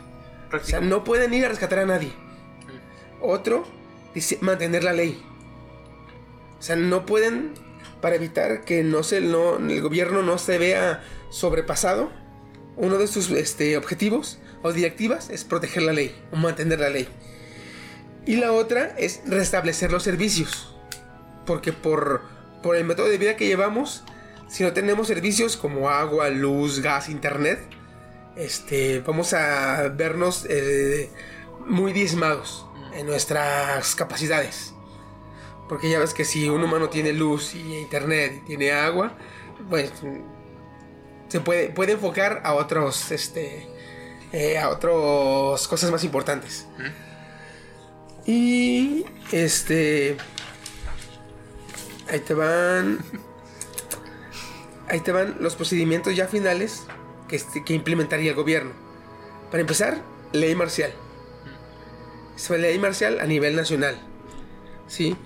O 0.51 0.59
sea, 0.59 0.79
no 0.81 1.03
pueden 1.03 1.33
ir 1.33 1.45
a 1.45 1.49
rescatar 1.49 1.79
a 1.79 1.85
nadie. 1.85 2.11
Otro 3.21 3.63
dice 4.13 4.37
mantener 4.41 4.83
la 4.83 4.93
ley. 4.93 5.23
O 6.59 6.61
sea, 6.61 6.75
no 6.75 7.05
pueden 7.05 7.53
para 8.01 8.15
evitar 8.15 8.63
que 8.65 8.83
no 8.83 9.01
se 9.03 9.21
no, 9.21 9.57
el 9.57 9.81
gobierno 9.81 10.21
no 10.21 10.37
se 10.37 10.57
vea 10.57 11.03
sobrepasado. 11.31 12.11
Uno 12.75 12.97
de 12.97 13.07
sus 13.07 13.29
este, 13.31 13.77
objetivos 13.77 14.39
o 14.61 14.73
directivas 14.73 15.29
es 15.29 15.43
proteger 15.43 15.83
la 15.83 15.93
ley 15.93 16.15
o 16.31 16.37
mantener 16.37 16.79
la 16.79 16.89
ley. 16.89 17.07
Y 18.25 18.37
la 18.37 18.51
otra 18.51 18.95
es 18.97 19.21
restablecer 19.25 19.91
los 19.91 20.03
servicios. 20.03 20.75
Porque 21.45 21.73
por, 21.73 22.21
por 22.61 22.75
el 22.75 22.85
método 22.85 23.09
de 23.09 23.17
vida 23.17 23.35
que 23.35 23.47
llevamos, 23.47 24.03
si 24.47 24.63
no 24.63 24.71
tenemos 24.73 25.07
servicios 25.07 25.57
como 25.57 25.89
agua, 25.89 26.29
luz, 26.29 26.79
gas, 26.79 27.09
internet, 27.09 27.59
este, 28.35 29.01
vamos 29.01 29.33
a 29.33 29.89
vernos 29.89 30.45
eh, 30.49 31.09
muy 31.65 31.93
diezmados 31.93 32.65
en 32.95 33.05
nuestras 33.05 33.95
capacidades. 33.95 34.73
Porque 35.67 35.89
ya 35.89 35.99
ves 35.99 36.13
que 36.13 36.25
si 36.25 36.49
un 36.49 36.63
humano 36.63 36.89
tiene 36.89 37.13
luz 37.13 37.55
y 37.55 37.75
internet 37.75 38.41
y 38.43 38.45
tiene 38.47 38.71
agua, 38.71 39.17
pues 39.69 39.91
se 41.33 41.39
puede, 41.39 41.69
puede 41.69 41.93
enfocar 41.93 42.41
a 42.43 42.53
otros, 42.53 43.09
este, 43.09 43.67
eh, 44.33 44.59
a 44.59 44.69
otras 44.69 45.67
cosas 45.67 45.89
más 45.89 46.03
importantes. 46.03 46.67
Y 48.27 49.03
este, 49.31 50.15
ahí 52.07 52.19
te 52.19 52.35
van, 52.35 52.99
ahí 54.87 54.99
te 54.99 55.11
van 55.11 55.37
los 55.39 55.55
procedimientos 55.55 56.15
ya 56.15 56.27
finales 56.27 56.83
que, 57.27 57.37
este- 57.37 57.63
que 57.65 57.73
implementaría 57.73 58.29
el 58.29 58.35
gobierno. 58.35 58.73
Para 59.49 59.61
empezar, 59.61 60.03
ley 60.33 60.53
marcial. 60.53 60.93
Es 62.35 62.47
una 62.47 62.59
ley 62.59 62.77
marcial 62.77 63.19
a 63.21 63.25
nivel 63.25 63.55
nacional. 63.55 63.99
¿Sí? 64.87 65.17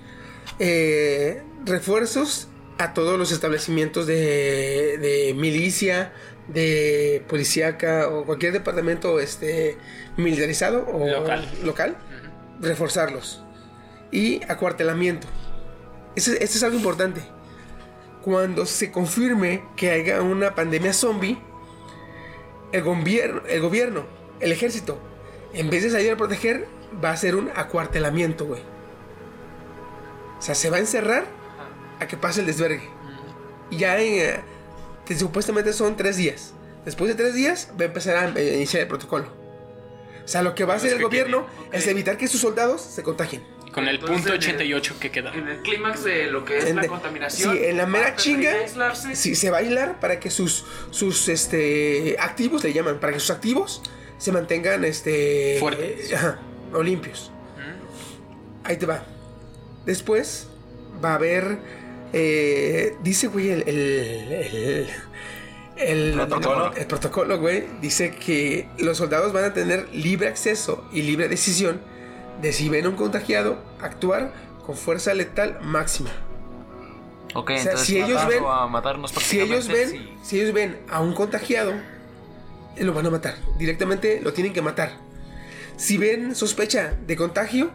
Eh, 0.58 1.42
refuerzos 1.66 2.48
a 2.78 2.94
todos 2.94 3.18
los 3.18 3.32
establecimientos 3.32 4.06
de, 4.06 4.98
de 4.98 5.34
milicia, 5.36 6.12
de 6.48 7.24
policíaca 7.28 8.08
o 8.08 8.24
cualquier 8.24 8.52
departamento 8.52 9.20
este, 9.20 9.76
militarizado 10.16 10.86
o 10.86 11.06
Local. 11.06 11.48
local, 11.64 11.96
reforzarlos. 12.60 13.42
Y 14.10 14.42
acuartelamiento. 14.50 15.26
Esto 16.16 16.32
es 16.32 16.62
algo 16.62 16.76
importante. 16.76 17.20
Cuando 18.22 18.64
se 18.66 18.90
confirme 18.90 19.62
que 19.76 19.90
haya 19.90 20.22
una 20.22 20.54
pandemia 20.54 20.92
zombie, 20.92 21.38
el 22.72 22.82
gobierno, 22.82 23.42
el 23.48 23.60
gobierno, 23.60 24.06
el 24.40 24.52
ejército, 24.52 24.98
en 25.52 25.70
vez 25.70 25.82
de 25.82 25.90
salir 25.90 26.12
a 26.12 26.16
proteger, 26.16 26.66
va 27.04 27.10
a 27.10 27.12
hacer 27.12 27.36
un 27.36 27.50
acuartelamiento, 27.54 28.46
güey. 28.46 28.62
O 30.38 30.42
sea, 30.42 30.54
se 30.54 30.70
va 30.70 30.76
a 30.76 30.80
encerrar 30.80 31.37
a 32.00 32.06
que 32.06 32.16
pase 32.16 32.40
el 32.40 32.46
desvergue. 32.46 32.88
Y 33.70 33.78
ya 33.78 33.98
en, 34.00 34.14
eh, 34.20 34.40
te- 35.04 35.18
supuestamente 35.18 35.72
son 35.72 35.96
tres 35.96 36.16
días. 36.16 36.54
Después 36.84 37.08
de 37.08 37.14
tres 37.14 37.34
días 37.34 37.70
va 37.78 37.82
a 37.82 37.86
empezar 37.86 38.16
a 38.16 38.38
eh, 38.38 38.54
iniciar 38.56 38.82
el 38.82 38.88
protocolo. 38.88 39.26
O 40.24 40.28
sea, 40.28 40.42
lo 40.42 40.54
que 40.54 40.64
va 40.64 40.74
a 40.74 40.76
hacer 40.76 40.92
el 40.92 41.02
gobierno 41.02 41.46
es 41.72 41.86
evitar 41.86 42.16
que 42.18 42.28
sus 42.28 42.40
soldados 42.40 42.80
se 42.82 43.02
contagien. 43.02 43.42
Con 43.72 43.86
el 43.86 43.96
Entonces, 43.96 44.16
punto 44.16 44.28
en 44.30 44.34
el- 44.34 44.38
88 44.40 44.94
que 45.00 45.10
queda. 45.10 45.34
En 45.34 45.46
el 45.48 45.60
clímax 45.62 46.04
de 46.04 46.26
lo 46.30 46.44
que 46.44 46.58
es 46.58 46.64
En 46.66 46.76
la 46.76 46.82
de- 46.82 46.88
contaminación. 46.88 47.52
sí, 47.56 47.64
en 47.64 47.76
la 47.76 47.86
mera 47.86 48.16
chinga, 48.16 48.50
aislarse. 48.52 49.14
Sí, 49.14 49.34
se 49.34 49.50
va 49.50 49.58
a 49.58 49.60
aislar 49.60 50.00
para 50.00 50.18
que 50.20 50.30
sus, 50.30 50.64
sus 50.90 51.28
este, 51.28 52.16
activos, 52.18 52.64
le 52.64 52.72
llaman, 52.72 52.98
para 53.00 53.12
que 53.12 53.20
sus 53.20 53.30
activos 53.30 53.82
se 54.18 54.32
mantengan 54.32 54.84
este, 54.84 55.56
Fuertes. 55.60 56.12
ajá, 56.14 56.38
o 56.72 56.82
limpios. 56.82 57.30
Ahí 58.64 58.76
te 58.76 58.86
va. 58.86 59.04
Después 59.86 60.48
va 61.02 61.12
a 61.12 61.14
haber, 61.14 61.58
eh, 62.12 62.96
dice, 63.02 63.26
güey, 63.28 63.50
el, 63.50 64.88
el, 65.76 66.12
¿Protocolo? 66.14 66.72
el 66.74 66.86
protocolo, 66.86 67.38
güey, 67.38 67.64
dice 67.80 68.10
que 68.10 68.68
los 68.78 68.98
soldados 68.98 69.32
van 69.32 69.44
a 69.44 69.54
tener 69.54 69.88
libre 69.94 70.28
acceso 70.28 70.84
y 70.92 71.02
libre 71.02 71.28
decisión 71.28 71.80
de 72.42 72.52
si 72.52 72.68
ven 72.68 72.86
un 72.86 72.94
contagiado, 72.96 73.58
actuar 73.80 74.32
con 74.64 74.76
fuerza 74.76 75.14
letal 75.14 75.58
máxima. 75.62 76.10
Ok, 77.34 77.50
O 77.50 77.52
sea, 77.54 77.62
entonces 77.62 77.86
si 77.86 77.98
ellos 78.00 78.26
ven- 78.26 78.42
a 78.46 78.66
matarnos 78.66 79.10
Si 79.12 79.40
ellos 79.40 79.68
ven, 79.68 79.90
sí. 79.90 80.12
si 80.22 80.40
ellos 80.40 80.52
ven 80.54 80.78
a 80.88 81.00
un 81.00 81.12
contagiado, 81.14 81.72
eh, 82.76 82.84
lo 82.84 82.92
van 82.94 83.06
a 83.06 83.10
matar. 83.10 83.34
Directamente 83.58 84.20
lo 84.22 84.32
tienen 84.32 84.52
que 84.52 84.62
matar. 84.62 84.92
Si 85.76 85.98
ven 85.98 86.34
sospecha 86.34 86.94
de 87.06 87.16
contagio, 87.16 87.70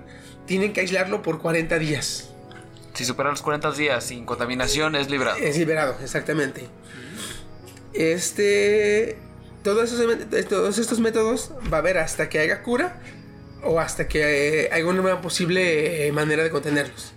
tienen 0.45 0.73
que 0.73 0.81
aislarlo 0.81 1.21
por 1.21 1.39
40 1.39 1.77
días. 1.79 2.32
Si 2.93 3.05
supera 3.05 3.29
los 3.29 3.41
40 3.41 3.71
días 3.71 4.03
sin 4.03 4.25
contaminación 4.25 4.95
es 4.95 5.09
librado. 5.09 5.37
Es 5.37 5.57
liberado, 5.57 5.95
exactamente. 6.01 6.67
Este. 7.93 9.17
Todos, 9.63 9.93
esos, 9.93 10.47
todos 10.49 10.77
estos 10.77 10.99
métodos 10.99 11.51
va 11.71 11.77
a 11.77 11.79
haber 11.79 11.97
hasta 11.97 12.27
que 12.27 12.39
haya 12.39 12.61
cura 12.63 12.99
o 13.63 13.79
hasta 13.79 14.09
que 14.09 14.65
eh, 14.65 14.69
haya 14.73 14.85
una 14.85 15.21
posible 15.21 16.05
eh, 16.05 16.11
manera 16.11 16.43
de 16.43 16.49
contenerlos. 16.49 17.13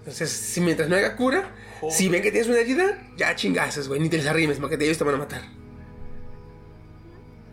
Entonces, 0.00 0.30
si 0.30 0.60
mientras 0.60 0.88
no 0.88 0.96
haya 0.96 1.16
cura, 1.16 1.50
si 1.90 2.08
ven 2.08 2.22
que 2.22 2.30
tienes 2.30 2.48
una 2.48 2.58
herida, 2.58 2.98
ya 3.16 3.34
chingazas, 3.34 3.88
güey. 3.88 4.00
Ni 4.00 4.08
te 4.08 4.18
les 4.18 4.26
arrimes, 4.26 4.58
porque 4.58 4.76
ellos 4.82 4.98
te 4.98 5.04
van 5.04 5.14
a 5.14 5.18
matar. 5.18 5.42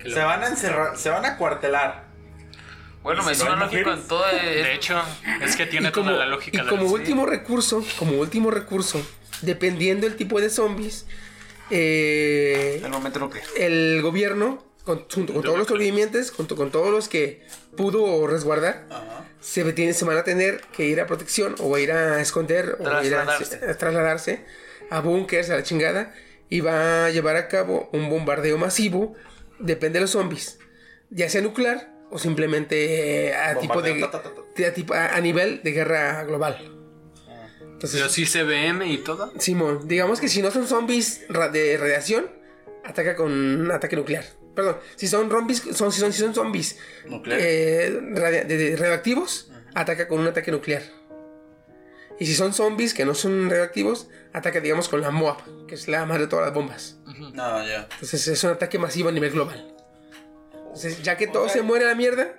Se 0.03 0.19
van 0.19 0.43
a 0.43 0.47
encerrar, 0.47 0.97
se 0.97 1.09
van 1.09 1.25
a 1.25 1.37
cuartelar. 1.37 2.06
Bueno, 3.07 3.23
¿Y 3.23 3.25
me 3.27 3.35
suena 3.35 3.55
lógico 3.55 3.89
en 3.93 4.05
todo. 4.05 4.25
De 4.27 4.73
hecho, 4.73 5.01
es 5.41 5.55
que 5.55 5.65
tiene 5.65 5.93
como, 5.93 6.07
toda 6.11 6.25
la 6.25 6.31
lógica 6.31 6.57
y 6.57 6.63
de 6.65 6.69
como 6.69 6.83
la 6.83 6.89
último 6.91 7.25
recurso, 7.25 7.81
como 7.97 8.19
último 8.19 8.51
recurso, 8.51 9.01
dependiendo 9.41 10.05
del 10.07 10.17
tipo 10.17 10.41
de 10.41 10.49
zombies, 10.49 11.05
eh, 11.69 12.81
El 12.83 12.89
momento 12.89 13.19
nuclear. 13.19 13.45
el 13.55 14.01
gobierno, 14.01 14.61
con- 14.83 15.05
junto 15.09 15.33
con 15.33 15.41
todos 15.41 15.57
los 15.57 15.67
sobrevivientes, 15.67 16.31
junto 16.31 16.57
con 16.57 16.69
todos 16.69 16.91
los 16.91 17.07
que 17.07 17.45
pudo 17.77 18.27
resguardar, 18.27 18.85
se, 19.39 19.63
tiene- 19.71 19.93
se 19.93 20.03
van 20.03 20.17
a 20.17 20.23
tener 20.25 20.59
que 20.75 20.85
ir 20.85 20.99
a 20.99 21.07
protección 21.07 21.55
o 21.59 21.75
a 21.75 21.79
ir 21.79 21.93
a 21.93 22.19
esconder 22.21 22.75
o 22.79 22.87
a 22.89 23.05
ir 23.05 23.15
a, 23.15 23.23
Trasladarse. 23.23 23.69
a 23.71 23.77
trasladarse 23.77 24.45
a 24.89 24.99
búnkers, 24.99 25.49
a 25.49 25.55
la 25.55 25.63
chingada, 25.63 26.13
y 26.49 26.59
va 26.61 27.05
a 27.05 27.09
llevar 27.09 27.37
a 27.37 27.47
cabo 27.47 27.89
un 27.93 28.09
bombardeo 28.09 28.57
masivo, 28.57 29.15
depende 29.59 29.99
de 29.99 30.01
los 30.01 30.11
zombies, 30.11 30.59
ya 31.09 31.29
sea 31.29 31.41
nuclear 31.41 31.95
o 32.09 32.17
simplemente 32.19 33.27
eh, 33.29 33.35
a, 33.35 33.57
tipo 33.59 33.81
de, 33.81 33.91
Bombardeo, 33.91 34.09
ta, 34.09 34.21
ta, 34.23 34.33
ta, 34.33 34.41
de- 34.55 34.65
a, 34.65 34.73
tipo- 34.73 34.93
a- 34.93 35.15
a 35.15 35.21
nivel 35.21 35.61
de 35.63 35.71
guerra 35.71 36.23
global. 36.23 36.73
Entonces, 37.61 38.01
Los 38.01 38.17
ICBM 38.17 38.85
y 38.91 38.97
todo. 38.99 39.31
Simón, 39.39 39.87
digamos 39.87 40.19
que 40.19 40.29
si 40.29 40.41
no 40.41 40.49
son 40.49 40.67
zombies 40.67 41.27
de 41.29 41.77
radiación, 41.77 42.25
ataca 42.83 43.15
con 43.15 43.31
un 43.31 43.71
ataque 43.71 43.95
nuclear. 43.95 44.25
Perdón, 44.55 44.77
si 44.95 45.07
son 45.07 45.29
zombies, 45.29 45.61
son, 45.73 45.91
si 45.91 45.99
son, 45.99 46.11
si 46.11 46.19
son 46.21 46.33
zombies 46.33 46.79
eh, 47.37 47.99
de- 48.01 48.45
de- 48.45 48.75
radioactivos, 48.75 49.51
ataca 49.75 50.07
con 50.07 50.19
un 50.19 50.27
ataque 50.27 50.49
nuclear. 50.51 50.81
Y 52.19 52.25
si 52.25 52.33
son 52.33 52.51
zombies 52.51 52.95
que 52.95 53.05
no 53.05 53.13
son 53.13 53.47
radioactivos, 53.47 54.09
ataca, 54.33 54.59
digamos, 54.59 54.89
con 54.89 55.01
la 55.01 55.11
MOAB, 55.11 55.67
que 55.67 55.75
es 55.75 55.87
la 55.87 56.03
madre 56.07 56.23
de 56.23 56.27
todas 56.29 56.45
las 56.45 56.53
bombas. 56.55 56.97
No, 57.05 57.63
ya. 57.67 57.87
Entonces 57.93 58.27
es 58.27 58.43
un 58.43 58.49
ataque 58.51 58.79
masivo 58.79 59.09
a 59.09 59.11
nivel 59.11 59.29
global. 59.29 59.75
Entonces, 60.77 61.01
ya 61.03 61.17
que 61.17 61.25
todo 61.27 61.49
se 61.49 61.61
muere 61.63 61.85
a 61.85 61.87
la 61.89 61.95
mierda, 61.95 62.35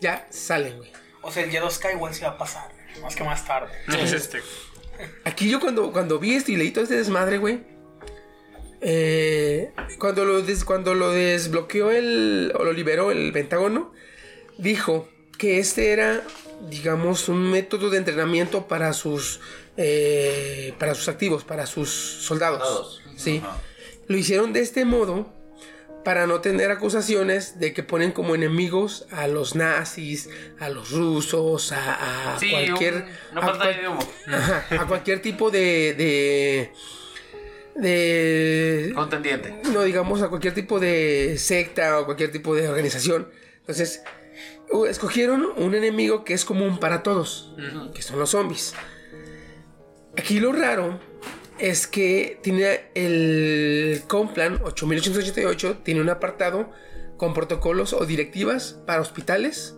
ya 0.00 0.26
salen, 0.30 0.76
güey. 0.78 0.92
O 1.22 1.32
sea, 1.32 1.42
el 1.42 1.50
Yellow 1.50 1.70
Sky 1.70 1.88
igual 1.94 2.14
se 2.14 2.24
va 2.24 2.30
a 2.32 2.38
pasar. 2.38 2.70
Más 3.02 3.16
que 3.16 3.24
más 3.24 3.44
tarde. 3.44 3.72
Es 3.98 4.12
este. 4.12 4.40
Aquí 5.24 5.50
yo 5.50 5.58
cuando, 5.58 5.90
cuando 5.92 6.18
vi 6.20 6.34
esto 6.34 6.52
y 6.52 6.56
leí 6.56 6.70
todo 6.70 6.84
este 6.84 6.96
desmadre, 6.96 7.38
güey. 7.38 7.64
eh, 8.80 9.72
cuando, 9.98 10.24
lo 10.24 10.42
des- 10.42 10.64
cuando 10.64 10.94
lo 10.94 11.10
desbloqueó 11.10 11.90
el, 11.90 12.52
o 12.56 12.64
lo 12.64 12.72
liberó 12.72 13.10
el 13.10 13.32
Pentágono, 13.32 13.92
dijo 14.58 15.08
que 15.38 15.58
este 15.58 15.90
era, 15.92 16.22
digamos, 16.68 17.28
un 17.28 17.50
método 17.50 17.90
de 17.90 17.98
entrenamiento 17.98 18.68
para 18.68 18.92
sus, 18.92 19.40
eh, 19.76 20.74
para 20.78 20.94
sus 20.94 21.08
activos, 21.08 21.44
para 21.44 21.66
sus 21.66 21.88
soldados. 21.90 22.60
Soldados. 22.62 23.02
Sí. 23.16 23.42
Lo 24.08 24.16
hicieron 24.16 24.52
de 24.52 24.60
este 24.60 24.84
modo 24.84 25.32
para 26.04 26.26
no 26.26 26.40
tener 26.40 26.70
acusaciones 26.70 27.58
de 27.60 27.72
que 27.72 27.82
ponen 27.82 28.12
como 28.12 28.34
enemigos 28.34 29.06
a 29.10 29.28
los 29.28 29.54
nazis, 29.54 30.28
a 30.58 30.68
los 30.68 30.90
rusos, 30.90 31.70
a, 31.72 32.34
a 32.34 32.38
Sí, 32.40 32.50
cualquier... 32.50 33.06
un- 33.32 33.38
a 33.38 33.40
cual- 33.40 33.76
de 33.80 33.88
humo. 33.88 34.00
Ajá, 34.26 34.66
a 34.80 34.86
cualquier 34.86 35.22
tipo 35.22 35.50
de, 35.50 35.94
de. 35.94 36.72
de. 37.76 38.92
Contendiente. 38.94 39.60
No, 39.72 39.82
digamos, 39.82 40.22
a 40.22 40.28
cualquier 40.28 40.54
tipo 40.54 40.80
de 40.80 41.36
secta 41.38 42.00
o 42.00 42.04
cualquier 42.04 42.30
tipo 42.32 42.54
de 42.54 42.68
organización. 42.68 43.28
Entonces, 43.60 44.02
escogieron 44.88 45.46
un 45.56 45.74
enemigo 45.74 46.24
que 46.24 46.34
es 46.34 46.44
común 46.44 46.78
para 46.78 47.02
todos, 47.02 47.54
que 47.94 48.02
son 48.02 48.18
los 48.18 48.30
zombies. 48.30 48.74
Aquí 50.18 50.40
lo 50.40 50.52
raro 50.52 51.00
es 51.62 51.86
que 51.86 52.40
tiene 52.42 52.80
el 52.94 54.02
Complan 54.08 54.60
8888, 54.64 55.78
tiene 55.84 56.00
un 56.00 56.10
apartado 56.10 56.70
con 57.16 57.34
protocolos 57.34 57.92
o 57.92 58.04
directivas 58.04 58.80
para 58.84 59.00
hospitales, 59.00 59.76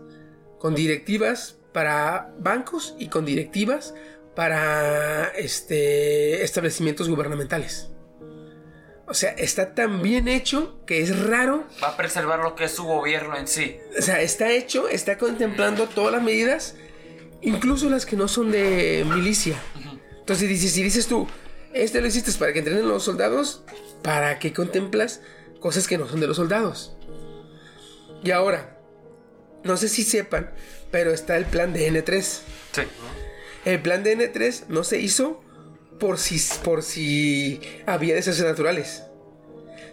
con 0.58 0.74
directivas 0.74 1.58
para 1.74 2.32
bancos 2.38 2.94
y 2.98 3.08
con 3.08 3.26
directivas 3.26 3.94
para 4.34 5.28
este, 5.36 6.42
establecimientos 6.42 7.06
gubernamentales. 7.10 7.90
O 9.06 9.12
sea, 9.12 9.32
está 9.32 9.74
tan 9.74 10.00
bien 10.00 10.26
hecho 10.26 10.80
que 10.86 11.02
es 11.02 11.26
raro. 11.26 11.64
Va 11.82 11.88
a 11.88 11.96
preservar 11.98 12.38
lo 12.38 12.54
que 12.54 12.64
es 12.64 12.72
su 12.72 12.84
gobierno 12.84 13.36
en 13.36 13.46
sí. 13.46 13.76
O 13.98 14.00
sea, 14.00 14.22
está 14.22 14.50
hecho, 14.50 14.88
está 14.88 15.18
contemplando 15.18 15.86
todas 15.86 16.12
las 16.12 16.22
medidas, 16.22 16.76
incluso 17.42 17.90
las 17.90 18.06
que 18.06 18.16
no 18.16 18.26
son 18.26 18.50
de 18.50 19.04
milicia. 19.06 19.60
Entonces, 20.18 20.72
si 20.72 20.82
dices 20.82 21.06
tú, 21.06 21.28
este 21.74 22.00
lo 22.00 22.06
hiciste 22.06 22.32
para 22.32 22.52
que 22.52 22.60
entrenen 22.60 22.88
los 22.88 23.04
soldados, 23.04 23.62
¿para 24.02 24.38
qué 24.38 24.52
contemplas 24.52 25.20
cosas 25.60 25.86
que 25.86 25.98
no 25.98 26.08
son 26.08 26.20
de 26.20 26.26
los 26.26 26.36
soldados? 26.36 26.96
Y 28.22 28.30
ahora, 28.30 28.78
no 29.64 29.76
sé 29.76 29.88
si 29.88 30.02
sepan, 30.02 30.50
pero 30.90 31.12
está 31.12 31.36
el 31.36 31.44
plan 31.44 31.72
de 31.72 31.90
N3. 31.90 32.22
Sí. 32.22 32.82
El 33.64 33.80
plan 33.82 34.02
de 34.02 34.16
N3 34.16 34.66
no 34.68 34.84
se 34.84 35.00
hizo 35.00 35.42
por 35.98 36.18
si, 36.18 36.40
por 36.62 36.82
si 36.82 37.60
había 37.86 38.14
desastres 38.14 38.48
naturales. 38.48 39.02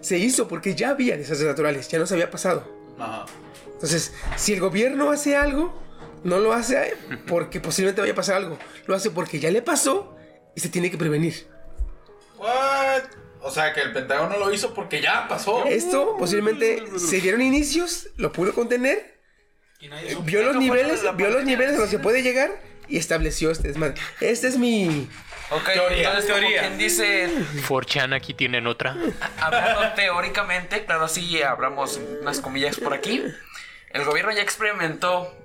Se 0.02 0.18
hizo 0.18 0.48
porque 0.48 0.76
ya 0.76 0.92
había 0.92 1.18
desastres 1.18 1.50
naturales, 1.50 1.88
ya 1.90 2.00
nos 2.00 2.12
había 2.12 2.32
pasado. 2.32 2.66
Ajá. 2.98 3.26
Entonces, 3.74 4.14
si 4.36 4.54
el 4.54 4.60
gobierno 4.60 5.10
hace 5.10 5.36
algo, 5.36 5.74
no 6.24 6.38
lo 6.38 6.54
hace 6.54 6.96
porque 7.28 7.60
posiblemente 7.60 8.02
vaya 8.02 8.14
a 8.14 8.16
pasar 8.16 8.36
algo. 8.36 8.58
Lo 8.86 8.96
hace 8.96 9.10
porque 9.10 9.40
ya 9.40 9.50
le 9.50 9.62
pasó 9.62 10.16
y 10.56 10.60
se 10.60 10.70
tiene 10.70 10.92
que 10.92 10.98
prevenir. 10.98 11.48
What? 12.42 13.04
O 13.44 13.52
sea, 13.52 13.74
que 13.74 13.82
el 13.82 13.92
Pentágono 13.92 14.38
lo 14.38 14.52
hizo 14.52 14.74
porque 14.74 15.02
ya 15.02 15.28
pasó. 15.28 15.66
Esto 15.66 16.16
posiblemente 16.18 17.00
se 17.00 17.22
dieron 17.22 17.42
inicios, 17.42 18.10
lo 18.18 18.32
pudo 18.32 18.54
contener, 18.54 19.20
Y 19.80 19.88
nadie 19.88 20.18
vio 20.24 20.44
los 20.44 20.56
niveles, 20.56 21.02
vio 21.16 21.30
los 21.30 21.44
niveles 21.44 21.76
a 21.76 21.80
los 21.80 21.90
que 21.90 22.00
puede 22.00 22.22
llegar 22.22 22.52
y 22.88 22.98
estableció 22.98 23.52
este 23.52 23.70
desmadre. 23.70 23.96
Este 24.20 24.48
es 24.48 24.58
mi... 24.58 25.08
Ok, 25.50 25.66
Teoría, 25.74 25.98
entonces 25.98 26.26
como 26.26 26.40
teoría. 26.40 26.62
quien 26.62 26.78
dice, 26.78 27.30
4chan 27.68 28.16
aquí 28.16 28.34
tienen 28.34 28.68
otra. 28.68 28.96
hablando 29.40 29.94
teóricamente, 29.96 30.86
claro, 30.86 31.08
sí, 31.08 31.42
hablamos 31.42 32.00
unas 32.22 32.40
comillas 32.40 32.80
por 32.80 32.94
aquí. 32.94 33.24
El 33.90 34.06
gobierno 34.06 34.32
ya 34.32 34.42
experimentó 34.42 35.36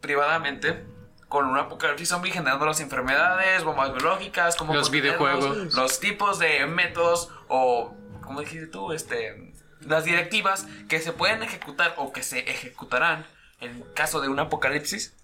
privadamente 0.00 0.84
con 1.32 1.46
un 1.46 1.56
apocalipsis 1.56 2.10
zombie 2.10 2.30
generando 2.30 2.66
las 2.66 2.80
enfermedades, 2.80 3.64
bombas 3.64 3.90
biológicas, 3.94 4.54
como 4.54 4.74
Los 4.74 4.90
videojuegos. 4.90 5.72
los 5.72 5.98
tipos 5.98 6.38
de 6.38 6.66
métodos 6.66 7.30
o, 7.48 7.96
como 8.22 8.40
dijiste 8.40 8.66
tú, 8.66 8.92
este, 8.92 9.54
las 9.80 10.04
directivas 10.04 10.66
que 10.90 11.00
se 11.00 11.12
pueden 11.14 11.42
ejecutar 11.42 11.94
o 11.96 12.12
que 12.12 12.22
se 12.22 12.40
ejecutarán 12.40 13.24
en 13.62 13.82
caso 13.94 14.20
de 14.20 14.28
un 14.28 14.40
apocalipsis. 14.40 15.14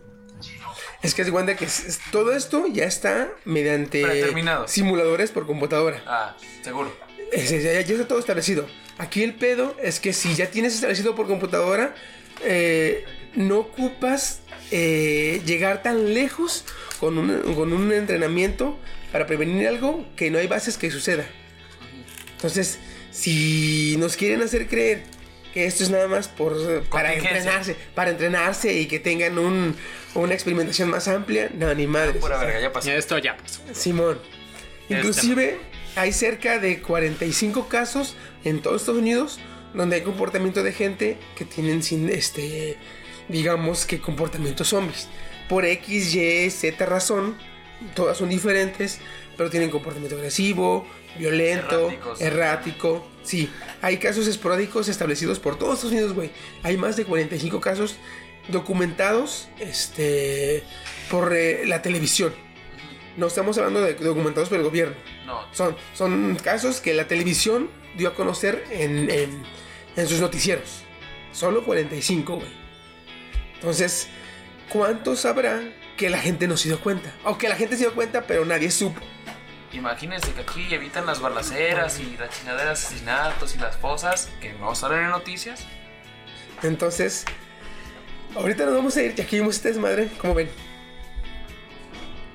Es 1.02 1.14
que 1.14 1.20
es 1.20 1.30
cuenta 1.30 1.56
que 1.56 1.68
todo 2.10 2.32
esto 2.32 2.66
ya 2.68 2.84
está 2.84 3.28
mediante 3.44 4.00
simuladores 4.66 5.30
por 5.30 5.46
computadora. 5.46 6.02
Ah, 6.06 6.34
seguro. 6.62 6.90
Es- 7.32 7.50
ya, 7.50 7.72
ya 7.82 7.94
está 7.94 8.08
todo 8.08 8.18
establecido. 8.18 8.66
Aquí 8.96 9.22
el 9.24 9.34
pedo 9.34 9.76
es 9.78 10.00
que 10.00 10.14
si 10.14 10.34
ya 10.34 10.50
tienes 10.50 10.74
establecido 10.74 11.14
por 11.14 11.26
computadora, 11.26 11.94
eh, 12.44 13.04
no 13.34 13.58
ocupas 13.58 14.40
eh, 14.70 15.40
llegar 15.46 15.82
tan 15.82 16.14
lejos 16.14 16.64
con 17.00 17.18
un, 17.18 17.54
con 17.54 17.72
un 17.72 17.92
entrenamiento 17.92 18.78
para 19.12 19.26
prevenir 19.26 19.66
algo 19.68 20.06
que 20.16 20.30
no 20.30 20.38
hay 20.38 20.46
bases 20.46 20.76
que 20.76 20.90
suceda. 20.90 21.24
Entonces, 22.32 22.78
si 23.10 23.96
nos 23.98 24.16
quieren 24.16 24.42
hacer 24.42 24.68
creer 24.68 25.02
que 25.54 25.64
esto 25.66 25.82
es 25.82 25.90
nada 25.90 26.08
más 26.08 26.28
por 26.28 26.52
para 26.84 27.08
Contingencia. 27.10 27.38
entrenarse, 27.38 27.76
para 27.94 28.10
entrenarse 28.10 28.72
y 28.74 28.86
que 28.86 28.98
tengan 29.00 29.38
un- 29.38 29.74
una 30.14 30.34
experimentación 30.34 30.90
más 30.90 31.08
amplia, 31.08 31.50
no, 31.54 31.72
ni 31.74 31.86
madre. 31.86 32.14
Pura 32.20 32.38
verga, 32.38 32.60
ya 32.60 32.72
pasó. 32.72 32.86
Ya 32.88 32.96
esto 32.96 33.18
ya 33.18 33.36
pasó. 33.36 33.60
Simón. 33.72 34.18
Este 34.82 34.94
Inclusive 34.94 35.58
hay 35.96 36.12
cerca 36.12 36.58
de 36.58 36.80
45 36.80 37.68
casos 37.68 38.14
en 38.44 38.60
todos 38.62 38.82
Estados 38.82 39.00
Unidos 39.00 39.38
donde 39.74 39.96
hay 39.96 40.02
comportamiento 40.02 40.62
de 40.62 40.72
gente 40.72 41.18
que 41.36 41.44
tienen 41.44 41.82
sin 41.82 42.08
este 42.08 42.76
digamos 43.28 43.86
que 43.86 44.00
comportamientos 44.00 44.68
zombies. 44.68 45.08
Por 45.48 45.64
X, 45.64 46.14
Y, 46.14 46.50
Z 46.50 46.84
razón, 46.86 47.36
todas 47.94 48.16
son 48.18 48.28
diferentes, 48.28 48.98
pero 49.36 49.50
tienen 49.50 49.70
comportamiento 49.70 50.16
agresivo, 50.16 50.86
violento, 51.18 51.86
Erráticos. 51.88 52.20
errático. 52.20 53.08
Sí, 53.22 53.50
hay 53.82 53.98
casos 53.98 54.26
esporádicos 54.26 54.88
establecidos 54.88 55.38
por 55.38 55.58
todos 55.58 55.74
Estados 55.74 55.92
Unidos, 55.92 56.12
güey. 56.14 56.30
Hay 56.62 56.76
más 56.76 56.96
de 56.96 57.04
45 57.04 57.60
casos 57.60 57.96
documentados 58.48 59.48
este 59.60 60.62
por 61.10 61.34
eh, 61.34 61.66
la 61.66 61.82
televisión. 61.82 62.34
No 63.16 63.26
estamos 63.26 63.58
hablando 63.58 63.80
de 63.80 63.94
documentados 63.94 64.48
por 64.48 64.58
el 64.58 64.64
gobierno. 64.64 64.94
No, 65.26 65.40
Son, 65.52 65.76
son 65.94 66.36
casos 66.42 66.80
que 66.80 66.94
la 66.94 67.06
televisión 67.08 67.68
dio 67.96 68.08
a 68.08 68.14
conocer 68.14 68.64
en, 68.70 69.10
en- 69.10 69.42
en 69.96 70.06
sus 70.08 70.20
noticieros. 70.20 70.82
Solo 71.32 71.64
45, 71.64 72.36
güey. 72.36 72.67
Entonces, 73.60 74.08
¿cuántos 74.68 75.24
habrá 75.24 75.60
que 75.98 76.08
la 76.08 76.18
gente 76.18 76.48
no 76.48 76.56
se 76.56 76.68
dio 76.68 76.80
cuenta. 76.80 77.12
O 77.24 77.36
que 77.36 77.48
la 77.48 77.56
gente 77.56 77.76
se 77.76 77.82
dio 77.82 77.94
cuenta, 77.94 78.22
pero 78.22 78.46
nadie 78.46 78.70
supo. 78.70 79.00
Imagínense 79.72 80.32
que 80.32 80.40
aquí 80.40 80.72
evitan 80.72 81.04
las 81.04 81.20
balaceras 81.20 82.00
y 82.00 82.16
las 82.16 82.30
chingaderas, 82.30 82.86
asesinatos 82.86 83.54
y 83.56 83.58
las 83.58 83.76
fosas 83.76 84.30
que 84.40 84.54
no 84.54 84.74
salen 84.74 85.00
en 85.00 85.10
noticias. 85.10 85.66
Entonces, 86.62 87.24
ahorita 88.34 88.64
nos 88.64 88.74
vamos 88.74 88.96
a 88.96 89.02
ir, 89.02 89.14
ya 89.14 89.26
que 89.26 89.36
vimos 89.36 89.56
este 89.56 89.68
desmadre, 89.68 90.08
como 90.18 90.34
ven. 90.34 90.48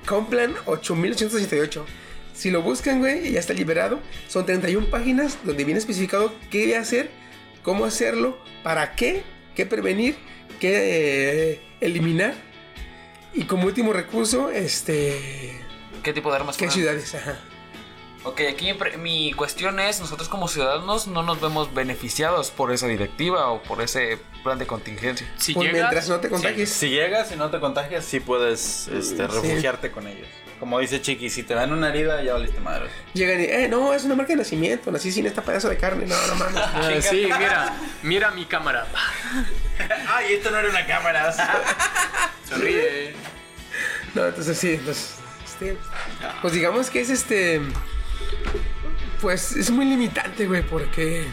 Complan 0.06 0.54
8868. 0.66 1.86
Si 2.34 2.50
lo 2.50 2.62
buscan, 2.62 2.98
güey, 2.98 3.28
y 3.28 3.32
ya 3.32 3.40
está 3.40 3.54
liberado, 3.54 3.98
son 4.28 4.44
31 4.44 4.88
páginas 4.88 5.38
donde 5.42 5.64
viene 5.64 5.78
especificado 5.78 6.34
qué 6.50 6.76
hacer, 6.76 7.10
cómo 7.62 7.86
hacerlo, 7.86 8.38
para 8.62 8.94
qué, 8.94 9.22
qué 9.54 9.64
prevenir, 9.64 10.16
qué 10.58 11.52
eh, 11.52 11.60
eliminar. 11.80 12.34
Y 13.32 13.44
como 13.44 13.66
último 13.66 13.92
recurso, 13.92 14.50
este. 14.50 15.60
¿Qué 16.02 16.12
tipo 16.12 16.30
de 16.30 16.36
armas 16.36 16.56
¿Qué 16.56 16.70
ciudades? 16.70 17.14
Ajá. 17.14 17.38
Ok, 18.24 18.40
aquí 18.48 18.72
mi 18.98 19.34
cuestión 19.34 19.78
es, 19.78 20.00
nosotros 20.00 20.30
como 20.30 20.48
ciudadanos 20.48 21.06
no 21.06 21.22
nos 21.22 21.42
vemos 21.42 21.74
beneficiados 21.74 22.50
por 22.50 22.72
esa 22.72 22.86
directiva 22.86 23.50
o 23.50 23.62
por 23.62 23.82
ese 23.82 24.18
plan 24.42 24.58
de 24.58 24.66
contingencia. 24.66 25.30
Si 25.36 25.52
Pues 25.52 25.66
llegas, 25.66 25.90
mientras 25.90 26.08
no 26.08 26.20
te 26.20 26.30
contagies. 26.30 26.70
Si 26.70 26.88
llegas 26.88 27.32
y 27.32 27.36
no 27.36 27.50
te 27.50 27.60
contagias, 27.60 28.02
sí 28.02 28.20
puedes 28.20 28.88
este, 28.88 29.26
refugiarte 29.26 29.90
con 29.90 30.06
ellos. 30.06 30.26
Como 30.60 30.78
dice 30.78 31.00
Chiqui, 31.02 31.30
si 31.30 31.42
te 31.42 31.54
dan 31.54 31.72
una 31.72 31.88
herida, 31.88 32.22
ya 32.22 32.34
valiste 32.34 32.60
madre. 32.60 32.88
Llegan 33.12 33.40
y, 33.40 33.44
eh, 33.44 33.68
no, 33.68 33.92
es 33.92 34.04
una 34.04 34.14
marca 34.14 34.32
de 34.32 34.38
nacimiento, 34.38 34.90
nací 34.90 35.10
sin 35.12 35.26
esta 35.26 35.42
pedazo 35.42 35.68
de 35.68 35.76
carne, 35.76 36.06
no, 36.06 36.16
no 36.26 36.34
mames. 36.36 36.62
Ah, 36.74 36.90
sí, 37.02 37.28
mira, 37.38 37.76
mira 38.02 38.30
mi 38.30 38.44
cámara. 38.46 38.86
Ay, 40.08 40.34
esto 40.34 40.50
no 40.50 40.58
era 40.58 40.70
una 40.70 40.86
cámara. 40.86 41.32
Sonríe. 42.48 43.14
No, 44.14 44.26
entonces 44.26 44.56
sí, 44.56 44.74
entonces, 44.74 45.16
este, 45.44 45.76
pues 46.40 46.54
digamos 46.54 46.88
que 46.88 47.00
es 47.00 47.10
este, 47.10 47.60
pues 49.20 49.52
es 49.56 49.70
muy 49.70 49.86
limitante, 49.86 50.46
güey, 50.46 50.62
porque, 50.62 51.26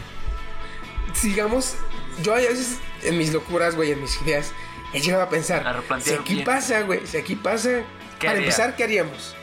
digamos, 1.22 1.76
yo 2.22 2.32
a 2.32 2.36
veces 2.38 2.78
en 3.02 3.18
mis 3.18 3.32
locuras, 3.32 3.76
güey, 3.76 3.92
en 3.92 4.00
mis 4.00 4.20
ideas, 4.22 4.52
he 4.92 5.00
llegado 5.00 5.22
a 5.22 5.28
pensar, 5.28 5.66
A 5.66 6.00
si 6.00 6.12
aquí 6.14 6.34
bien. 6.34 6.44
pasa, 6.44 6.80
güey, 6.82 7.06
si 7.06 7.16
aquí 7.16 7.36
pasa, 7.36 7.68
¿Qué 7.70 7.84
para 8.26 8.32
haría? 8.38 8.44
empezar, 8.44 8.76
¿qué 8.76 8.84
haríamos? 8.84 9.34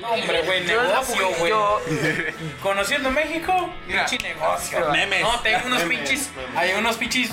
No, 0.00 0.08
hombre, 0.12 0.42
güey, 0.42 0.64
negocio, 0.64 1.28
güey. 1.38 1.50
yo- 1.50 1.80
Conociendo 2.62 3.10
México, 3.10 3.70
Mira, 3.86 4.06
pinche 4.06 4.28
negocio. 4.28 4.90
Memes. 4.92 5.20
No, 5.20 5.40
tengo 5.40 5.66
unos 5.66 5.82
pinches. 5.82 6.30
Hay 6.56 6.72
unos 6.72 6.96
pinches 6.96 7.30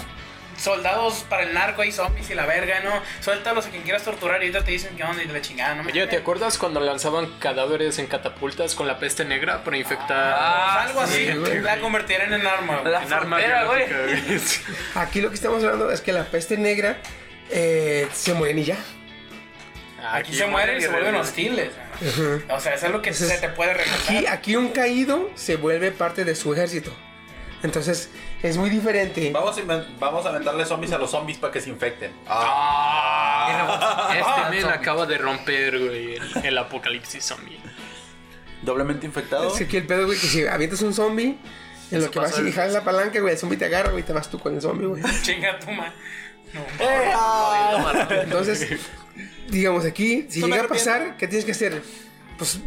soldados 0.58 1.24
para 1.30 1.44
el 1.44 1.54
narco 1.54 1.84
y 1.84 1.92
zombies 1.92 2.30
y 2.32 2.34
la 2.34 2.46
verga, 2.48 2.80
¿no? 2.80 2.92
Suéltalos 3.22 3.68
a 3.68 3.70
quien 3.70 3.84
quieras 3.84 4.04
torturar 4.04 4.42
y 4.42 4.48
ahorita 4.48 4.66
te 4.66 4.72
dicen 4.72 4.98
que 4.98 5.04
onda 5.04 5.22
y 5.24 5.28
de 5.28 5.34
la 5.34 5.40
chingada, 5.42 5.76
¿no? 5.76 5.84
Oye, 5.88 6.08
¿te 6.08 6.18
acuerdas 6.18 6.58
cuando 6.58 6.80
lanzaban 6.80 7.28
cadáveres 7.40 8.00
en 8.00 8.08
catapultas 8.08 8.74
con 8.74 8.88
la 8.88 8.98
peste 9.00 9.24
negra 9.24 9.64
para 9.64 9.78
infectar 9.78 10.36
Ah, 10.36 10.82
Algo 10.88 11.02
así, 11.02 11.28
sí, 11.28 11.60
la 11.62 11.80
convertirán 11.80 12.34
en 12.34 12.46
arma, 12.46 12.78
güey. 12.80 12.92
La 12.92 13.04
en 13.04 13.14
arma 13.14 13.38
güey? 13.68 13.86
Aquí 14.96 15.22
lo 15.22 15.30
que 15.30 15.36
estamos 15.36 15.64
hablando 15.64 15.92
es 15.92 16.02
que 16.02 16.12
la 16.12 16.24
peste 16.26 16.58
negra 16.58 16.98
eh, 17.52 18.08
se 18.14 18.34
mueren 18.34 18.58
y 18.58 18.64
ya. 18.66 18.78
Aquí 20.12 20.34
se 20.34 20.46
mueren 20.48 20.78
y 20.78 20.82
se 20.82 20.88
vuelven 20.90 21.16
hostiles. 21.16 21.70
O 22.50 22.60
sea, 22.60 22.74
eso 22.76 22.86
es 22.86 22.92
lo 22.92 23.02
que 23.02 23.10
Entonces, 23.10 23.40
se 23.40 23.48
te 23.48 23.50
puede 23.50 23.74
regresar. 23.74 24.00
Aquí, 24.16 24.26
aquí 24.28 24.56
un 24.56 24.70
caído 24.70 25.30
se 25.36 25.56
vuelve 25.56 25.92
parte 25.92 26.24
de 26.24 26.36
su 26.36 26.54
ejército. 26.54 26.92
Entonces, 27.64 28.10
es 28.44 28.56
muy 28.58 28.70
diferente. 28.70 29.32
Vamos 29.34 29.58
a, 29.58 29.62
inven- 29.62 29.88
vamos 30.00 30.24
a 30.26 30.30
aventarle 30.30 30.64
zombies 30.66 30.94
a 30.94 31.00
los 31.00 31.10
zombies 31.10 31.40
para 31.40 31.52
que 31.52 31.60
se 31.60 31.70
infecten. 31.72 32.12
Este 34.20 34.50
men 34.52 34.66
acaba 34.66 35.06
de 35.08 35.18
romper, 35.18 35.80
güey, 35.80 36.16
el, 36.16 36.46
el 36.46 36.58
apocalipsis 36.58 37.24
zombie. 37.26 37.60
Doblemente 38.62 39.06
infectado. 39.08 39.48
Es 39.48 39.54
que 39.58 39.64
aquí 39.64 39.78
el 39.78 39.88
pedo, 39.88 40.06
güey, 40.06 40.20
que 40.20 40.28
si 40.28 40.46
avientas 40.46 40.82
un 40.84 40.94
zombie, 40.94 41.38
en 41.92 42.02
lo 42.02 42.12
que 42.12 42.20
vas 42.20 42.38
y 42.40 42.52
jalas 42.52 42.74
la 42.74 42.84
palanca, 42.84 43.20
güey, 43.20 43.34
el 43.34 43.40
zombie 43.40 43.58
te 43.58 43.66
agarra, 43.66 43.90
güey, 43.90 44.04
y 44.04 44.06
te 44.06 44.14
vas 44.14 44.30
tú 44.30 44.38
con 44.40 44.54
el 44.56 44.62
zombie, 44.62 44.86
güey. 44.88 45.02
Chinga 45.24 45.58
tu 45.60 45.72
madre. 45.72 45.94
Entonces, 48.24 48.68
digamos 49.48 49.86
aquí, 49.86 50.26
si 50.30 50.40
No 50.42 50.48
llega 50.48 50.64
a 50.64 50.68
pasar, 50.68 51.18
¿qué 51.18 51.28
tienes 51.28 51.46
que 51.46 51.52
hacer? 51.52 51.82
Pues 52.38 52.60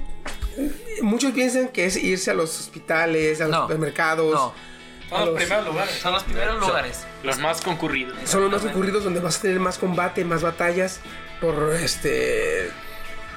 muchos 1.03 1.33
piensan 1.33 1.69
que 1.69 1.87
es 1.87 1.97
irse 1.97 2.31
a 2.31 2.35
los 2.35 2.59
hospitales, 2.61 3.41
a 3.41 3.45
los 3.45 3.53
No, 3.53 3.63
supermercados. 3.63 4.35
no. 4.35 4.71
Son 5.09 5.27
los 5.27 5.37
primeros 5.37 5.67
lugares. 5.67 5.95
Son 5.97 6.13
los 6.13 6.23
primeros 6.23 6.61
lugares. 6.61 6.99
Los 7.25 7.39
más 7.39 7.61
concurridos. 7.61 8.17
Son 8.27 8.43
los 8.43 8.51
más 8.51 8.65
ocurridos 8.65 9.03
donde 9.03 9.19
vas 9.19 9.39
a 9.39 9.43
tener 9.43 9.59
más 9.59 9.77
combate, 9.77 10.25
más 10.25 10.43
batallas 10.43 11.01
por 11.41 11.73
este 11.75 12.71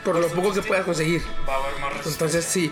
por 0.04 0.20
lo 0.20 0.28
poco 0.28 0.54
que 0.54 0.62
puedas 0.62 0.86
conseguir. 0.86 1.22
Va 1.48 1.56
a 1.56 1.58
haber 1.58 1.80
más 1.80 1.94
resistencia. 1.94 2.12
Entonces 2.12 2.46
sí, 2.46 2.72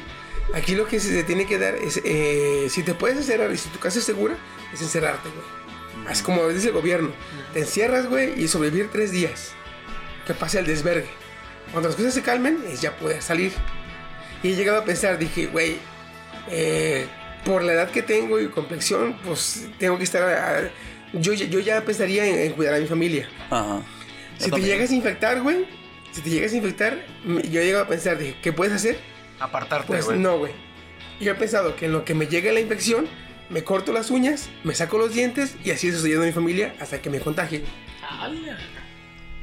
aquí 0.54 0.76
lo 0.76 0.86
que 0.86 1.00
se 1.00 1.10
te 1.14 1.24
tiene 1.24 1.48
que 1.48 1.58
dar 1.58 1.76
es, 1.76 2.00
eh, 2.04 2.68
si 2.70 2.84
te 2.84 2.94
puedes 2.94 3.18
encerrar 3.18 3.52
y 3.52 3.58
si 3.58 3.70
tu 3.70 3.80
casa 3.80 4.00
es 4.00 4.06
segura, 4.06 4.36
es 4.74 4.82
encerrarte, 4.82 5.30
güey. 5.30 6.12
Es 6.12 6.22
como 6.22 6.48
dice 6.50 6.68
el 6.68 6.74
gobierno, 6.74 7.10
te 7.54 7.60
encierras, 7.60 8.08
güey, 8.08 8.40
y 8.40 8.48
sobrevivir 8.48 8.90
tres 8.92 9.12
días. 9.12 9.54
Que 10.32 10.40
pase 10.40 10.60
el 10.60 10.66
desvergue. 10.66 11.10
Cuando 11.74 11.90
las 11.90 11.96
cosas 11.98 12.14
se 12.14 12.22
calmen, 12.22 12.60
es 12.72 12.80
ya 12.82 12.96
poder 12.96 13.22
salir. 13.22 13.52
Y 14.44 14.50
he 14.52 14.56
llegado 14.56 14.80
a 14.80 14.86
pensar, 14.86 15.18
dije, 15.20 15.48
güey, 15.48 15.76
eh, 16.50 17.06
por 17.44 17.64
la 17.64 17.74
edad 17.74 17.90
que 17.92 18.02
tengo 18.02 18.40
y 18.40 18.48
complexión, 18.48 19.18
pues 19.26 19.68
tengo 19.78 19.98
que 19.98 20.06
estar... 20.06 20.24
a- 20.24 20.70
yo, 21.14 21.34
ya- 21.34 21.48
yo 21.48 21.60
ya 21.60 21.84
pensaría 21.84 22.26
en, 22.26 22.40
en 22.40 22.54
cuidar 22.54 22.76
a 22.76 22.80
mi 22.80 22.86
familia. 22.88 23.30
Ajá. 23.50 23.82
Si 24.38 24.50
te 24.50 24.62
llegas 24.62 24.90
a 24.92 24.96
infectar, 24.96 25.42
güey, 25.42 25.66
si 26.14 26.22
te 26.22 26.30
llegas 26.30 26.54
a 26.54 26.56
infectar, 26.56 27.06
yo 27.26 27.60
he 27.62 27.66
llegado 27.66 27.84
a 27.84 27.88
pensar, 27.90 28.18
dije, 28.18 28.38
¿qué 28.42 28.54
puedes 28.54 28.74
hacer? 28.74 28.98
Apartarte, 29.40 29.88
Pues 29.88 30.06
güey. 30.06 30.18
no, 30.20 30.38
güey. 30.38 30.54
Yo 31.20 31.34
he 31.34 31.36
pensado 31.36 31.76
que 31.76 31.88
en 31.88 31.92
lo 31.92 32.06
que 32.06 32.14
me 32.14 32.28
llegue 32.28 32.54
la 32.54 32.62
infección, 32.62 33.08
me 33.50 33.64
corto 33.66 33.92
las 33.92 34.10
uñas, 34.12 34.50
me 34.64 34.74
saco 34.74 34.98
los 34.98 35.14
dientes 35.14 35.56
y 35.66 35.72
así 35.72 35.92
sucediendo 35.92 36.24
a 36.24 36.28
mi 36.28 36.32
familia 36.32 36.74
hasta 36.80 37.02
que 37.02 37.10
me 37.10 37.20
contagie. 37.20 37.64
¡Hala! 38.10 38.58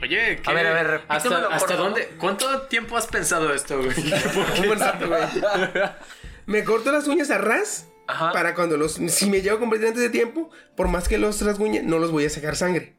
Oye, 0.01 0.41
¿qué? 0.43 0.51
A 0.51 0.53
ver, 0.53 0.66
a 0.66 0.75
ver, 0.75 1.01
¿Hasta, 1.09 1.77
dónde? 1.77 2.09
¿Cuánto 2.19 2.62
tiempo 2.62 2.97
has 2.97 3.07
pensado 3.07 3.53
esto, 3.53 3.79
güey? 3.79 3.95
Un 4.61 4.66
buen 4.66 4.79
rato, 4.79 5.09
güey. 5.09 5.23
Me 6.47 6.65
corto 6.65 6.93
las 6.93 7.07
uñas 7.09 7.31
a 7.31 7.39
ras 7.39 7.89
Ajá. 8.07 8.33
para 8.33 8.55
cuando 8.55 8.77
los... 8.77 8.93
Si 8.95 9.29
me 9.29 9.43
llevo 9.43 9.59
completamente 9.59 10.01
de 10.01 10.09
tiempo, 10.09 10.51
por 10.77 10.89
más 10.89 11.09
que 11.09 11.19
los 11.19 11.43
rasguñe, 11.43 11.83
no 11.83 11.99
los 11.99 12.11
voy 12.11 12.25
a 12.25 12.31
sacar 12.31 12.57
sangre. 12.57 12.95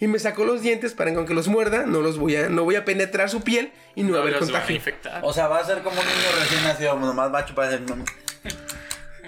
Y 0.00 0.06
me 0.06 0.18
saco 0.18 0.44
los 0.44 0.62
dientes 0.62 0.94
para 0.94 1.10
que 1.10 1.18
aunque 1.18 1.34
los 1.34 1.46
muerda, 1.46 1.84
no 1.86 2.00
los 2.00 2.18
voy 2.18 2.36
a, 2.36 2.48
no 2.48 2.64
voy 2.64 2.76
a 2.76 2.84
penetrar 2.84 3.28
su 3.28 3.42
piel 3.42 3.72
y 3.94 4.04
no, 4.04 4.12
va 4.12 4.18
a 4.20 4.22
haber 4.22 4.38
contagio. 4.38 4.80
O 5.22 5.32
sea, 5.32 5.48
va 5.48 5.58
a 5.58 5.64
ser 5.64 5.82
como 5.82 6.00
un 6.00 6.06
niño 6.06 6.40
recién 6.40 6.64
nacido, 6.64 6.98
nomás 6.98 7.32
va 7.32 7.40
a 7.40 7.44
chupar 7.44 7.72
el... 7.74 7.84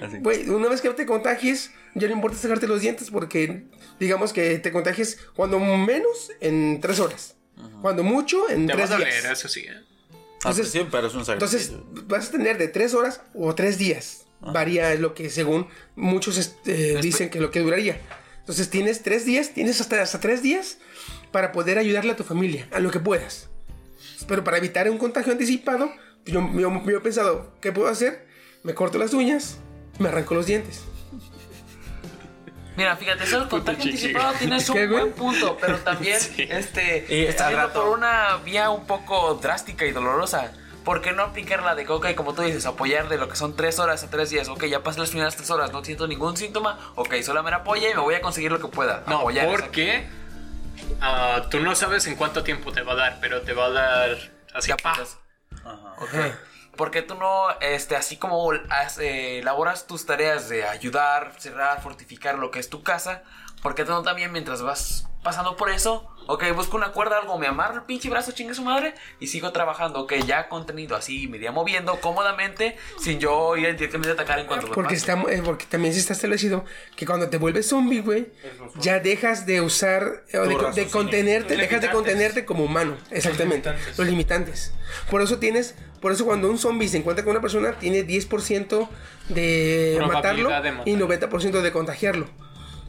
Así. 0.03 0.19
Güey, 0.21 0.49
una 0.49 0.69
vez 0.69 0.81
que 0.81 0.91
te 0.91 1.07
contagies, 1.07 1.71
ya 1.95 2.09
no 2.09 2.15
importa 2.15 2.37
sacarte 2.39 2.67
los 2.67 2.81
dientes 2.81 3.11
porque 3.11 3.65
digamos 3.99 4.33
que 4.33 4.59
te 4.59 4.73
contagies 4.73 5.19
cuando 5.35 5.59
menos 5.59 6.31
en 6.41 6.81
tres 6.81 7.01
horas. 7.01 7.35
Cuando 7.81 8.03
mucho 8.03 8.49
en 8.51 8.67
Te 8.67 8.73
a 8.73 8.77
tres 8.77 8.91
doler, 8.91 9.09
días. 9.09 9.25
eso 9.39 9.49
sí. 9.49 9.61
¿eh? 9.61 9.71
Ah, 9.71 10.53
pues 10.53 10.59
Entonces- 10.59 10.71
sí, 10.73 10.87
pero 10.91 11.07
es 11.07 11.15
un 11.15 11.21
Entonces 11.33 11.73
vas 12.07 12.29
a 12.29 12.33
tener 12.33 12.59
de 12.59 12.69
tres 12.69 12.95
horas 12.95 13.21
o 13.35 13.55
tres 13.55 13.79
días. 13.79 14.23
Varía 14.41 14.95
lo 14.97 15.15
que 15.15 15.31
según 15.31 15.67
muchos 15.97 16.37
este, 16.37 17.01
dicen 17.01 17.31
que 17.31 17.41
lo 17.41 17.51
que 17.51 17.61
duraría. 17.61 17.99
Entonces 18.41 18.69
tienes 18.71 19.03
tres 19.03 19.25
días, 19.25 19.51
tienes 19.55 19.81
hasta, 19.81 20.03
hasta 20.03 20.21
tres 20.21 20.43
días 20.43 20.79
para 21.33 21.51
poder 21.53 21.79
ayudarle 21.79 22.13
a 22.13 22.17
tu 22.17 22.23
familia, 22.23 22.69
a 22.71 22.79
lo 22.81 22.91
que 22.91 23.01
puedas. 23.01 23.49
Pero 24.29 24.45
para 24.45 24.59
evitar 24.59 24.89
un 24.91 24.99
contagio 24.99 25.33
anticipado, 25.33 25.91
yo, 26.27 26.49
yo- 26.55 26.83
yo 26.85 26.97
he 26.99 27.01
pensado, 27.01 27.53
¿qué 27.61 27.73
puedo 27.73 27.89
hacer? 27.89 28.27
Me 28.63 28.75
corto 28.75 28.99
las 28.99 29.15
uñas, 29.15 29.57
me 29.99 30.09
arranco 30.09 30.35
los 30.35 30.47
dientes. 30.47 30.83
Mira, 32.77 32.97
fíjate, 32.97 33.25
eso 33.25 33.41
del 33.41 33.49
contagio 33.49 33.85
anticipado 33.85 34.35
tienes 34.35 34.69
un 34.69 34.91
buen 34.91 35.13
punto, 35.13 35.57
pero 35.61 35.79
también 35.79 36.19
este 36.39 37.07
Y 37.09 37.25
está 37.25 37.51
yendo 37.51 37.73
por 37.73 37.89
una 37.89 38.37
vía 38.45 38.71
un 38.71 38.87
poco 38.87 39.35
drástica 39.35 39.87
y 39.87 39.93
dolorosa. 39.93 40.53
¿Por 40.85 41.01
qué 41.01 41.13
no 41.13 41.25
aplicar 41.25 41.65
la 41.65 41.75
de 41.75 41.85
coca 41.85 42.11
y 42.13 42.15
como 42.15 42.33
tú 42.33 42.43
dices, 42.43 42.65
apoyar 42.65 43.09
de 43.09 43.19
lo 43.19 43.29
que 43.29 43.35
son 43.35 43.57
tres 43.57 43.81
horas 43.81 44.05
a 44.05 44.11
tres 44.11 44.31
días? 44.31 44.49
Ok, 44.49 44.67
ya 44.67 44.85
pasé 44.85 45.01
las 45.01 45.11
primeras 45.11 45.35
tres 45.35 45.51
horas, 45.51 45.73
no 45.73 45.85
siento 45.85 46.07
ningún 46.07 46.37
síntoma. 46.37 46.79
Ok, 46.95 47.15
solo 47.23 47.43
me 47.43 47.51
apoya 47.51 47.91
y 47.91 47.95
me 47.95 48.01
voy 48.01 48.15
a 48.15 48.21
conseguir 48.21 48.53
lo 48.53 48.61
que 48.61 48.69
pueda. 48.69 49.03
No, 49.09 49.19
apoyar, 49.19 49.49
porque 49.49 50.07
ah, 51.01 51.47
tú 51.51 51.59
no 51.59 51.75
sabes 51.75 52.07
en 52.07 52.15
cuánto 52.15 52.45
tiempo 52.45 52.71
te 52.73 52.83
va 52.83 52.93
a 52.93 52.97
dar, 52.97 53.19
pero 53.21 53.43
te 53.43 53.53
va 53.53 53.65
a 53.65 53.71
dar 53.71 54.19
así. 54.55 54.69
Ya 54.69 54.77
¡pa! 54.77 54.93
apuntas. 54.93 55.19
Ok. 56.77 56.79
Porque 56.79 57.03
tú 57.03 57.15
no, 57.15 57.51
este, 57.61 57.97
así 57.97 58.17
como 58.17 58.51
has- 58.71 58.99
eh, 58.99 59.39
elaboras 59.41 59.87
tus 59.87 60.07
tareas 60.07 60.49
de 60.49 60.65
ayudar, 60.67 61.33
cerrar, 61.39 61.83
fortificar 61.83 62.39
lo 62.39 62.51
que 62.51 62.59
es 62.59 62.69
tu 62.69 62.83
casa, 62.83 63.23
porque 63.63 63.85
tú 63.85 63.93
no 63.93 64.03
también 64.03 64.33
mientras 64.33 64.63
vas 64.63 65.09
pasando 65.27 65.57
por 65.57 65.69
eso. 65.71 66.09
Ok, 66.29 66.43
busco 66.57 66.77
una 66.77 66.89
cuerda, 66.91 67.19
algo, 67.19 67.39
me 67.39 67.47
amarro 67.47 67.75
el 67.77 67.83
pinche 67.83 68.09
brazo, 68.11 68.33
chingue 68.33 68.53
su 68.55 68.63
madre, 68.63 68.95
y 69.21 69.29
sigo 69.29 69.53
trabajando. 69.53 70.01
Ok, 70.01 70.15
ya 70.27 70.49
contenido 70.49 70.97
así, 70.97 71.29
me 71.29 71.37
iría 71.37 71.53
moviendo 71.53 72.01
cómodamente, 72.01 72.77
sin 73.01 73.21
yo 73.21 73.57
ir 73.57 73.67
directamente 73.77 74.11
a 74.11 74.15
atacar 74.15 74.41
en 74.41 74.47
cuanto 74.47 74.67
me 74.67 74.75
Porque, 74.75 74.95
pase. 74.97 75.13
está, 75.13 75.23
eh, 75.33 75.43
porque 75.45 75.67
también 75.67 75.95
se 75.95 76.01
está 76.01 76.15
establecido 76.15 76.65
que 76.97 77.07
cuando 77.07 77.29
te 77.29 77.37
vuelves 77.39 77.69
zombie, 77.69 78.01
güey, 78.01 78.27
ya 78.81 78.99
dejas 78.99 79.47
de 79.47 79.61
usar, 79.61 80.25
eh, 80.33 80.39
o 80.39 80.47
de, 80.49 80.57
co- 80.57 80.73
de 80.73 80.87
contenerte, 80.89 81.57
dejas 81.57 81.81
de 81.81 81.91
contenerte 81.91 82.45
como 82.45 82.65
humano. 82.65 82.97
Exactamente. 83.13 83.69
limitantes. 83.71 83.99
Los 83.99 84.07
limitantes. 84.09 84.75
Por 85.11 85.23
eso 85.23 85.39
tienes, 85.39 85.77
por 86.01 86.11
eso 86.11 86.25
cuando 86.25 86.51
un 86.51 86.59
zombie 86.59 86.89
se 86.89 86.97
encuentra 86.97 87.25
con 87.25 87.33
una 87.33 87.41
persona, 87.41 87.79
tiene 87.79 88.05
10% 88.05 88.89
de 89.29 89.97
matarlo 90.07 90.49
de 90.61 90.73
matar. 90.73 90.89
y 90.89 90.97
90% 90.97 91.61
de 91.61 91.71
contagiarlo. 91.73 92.27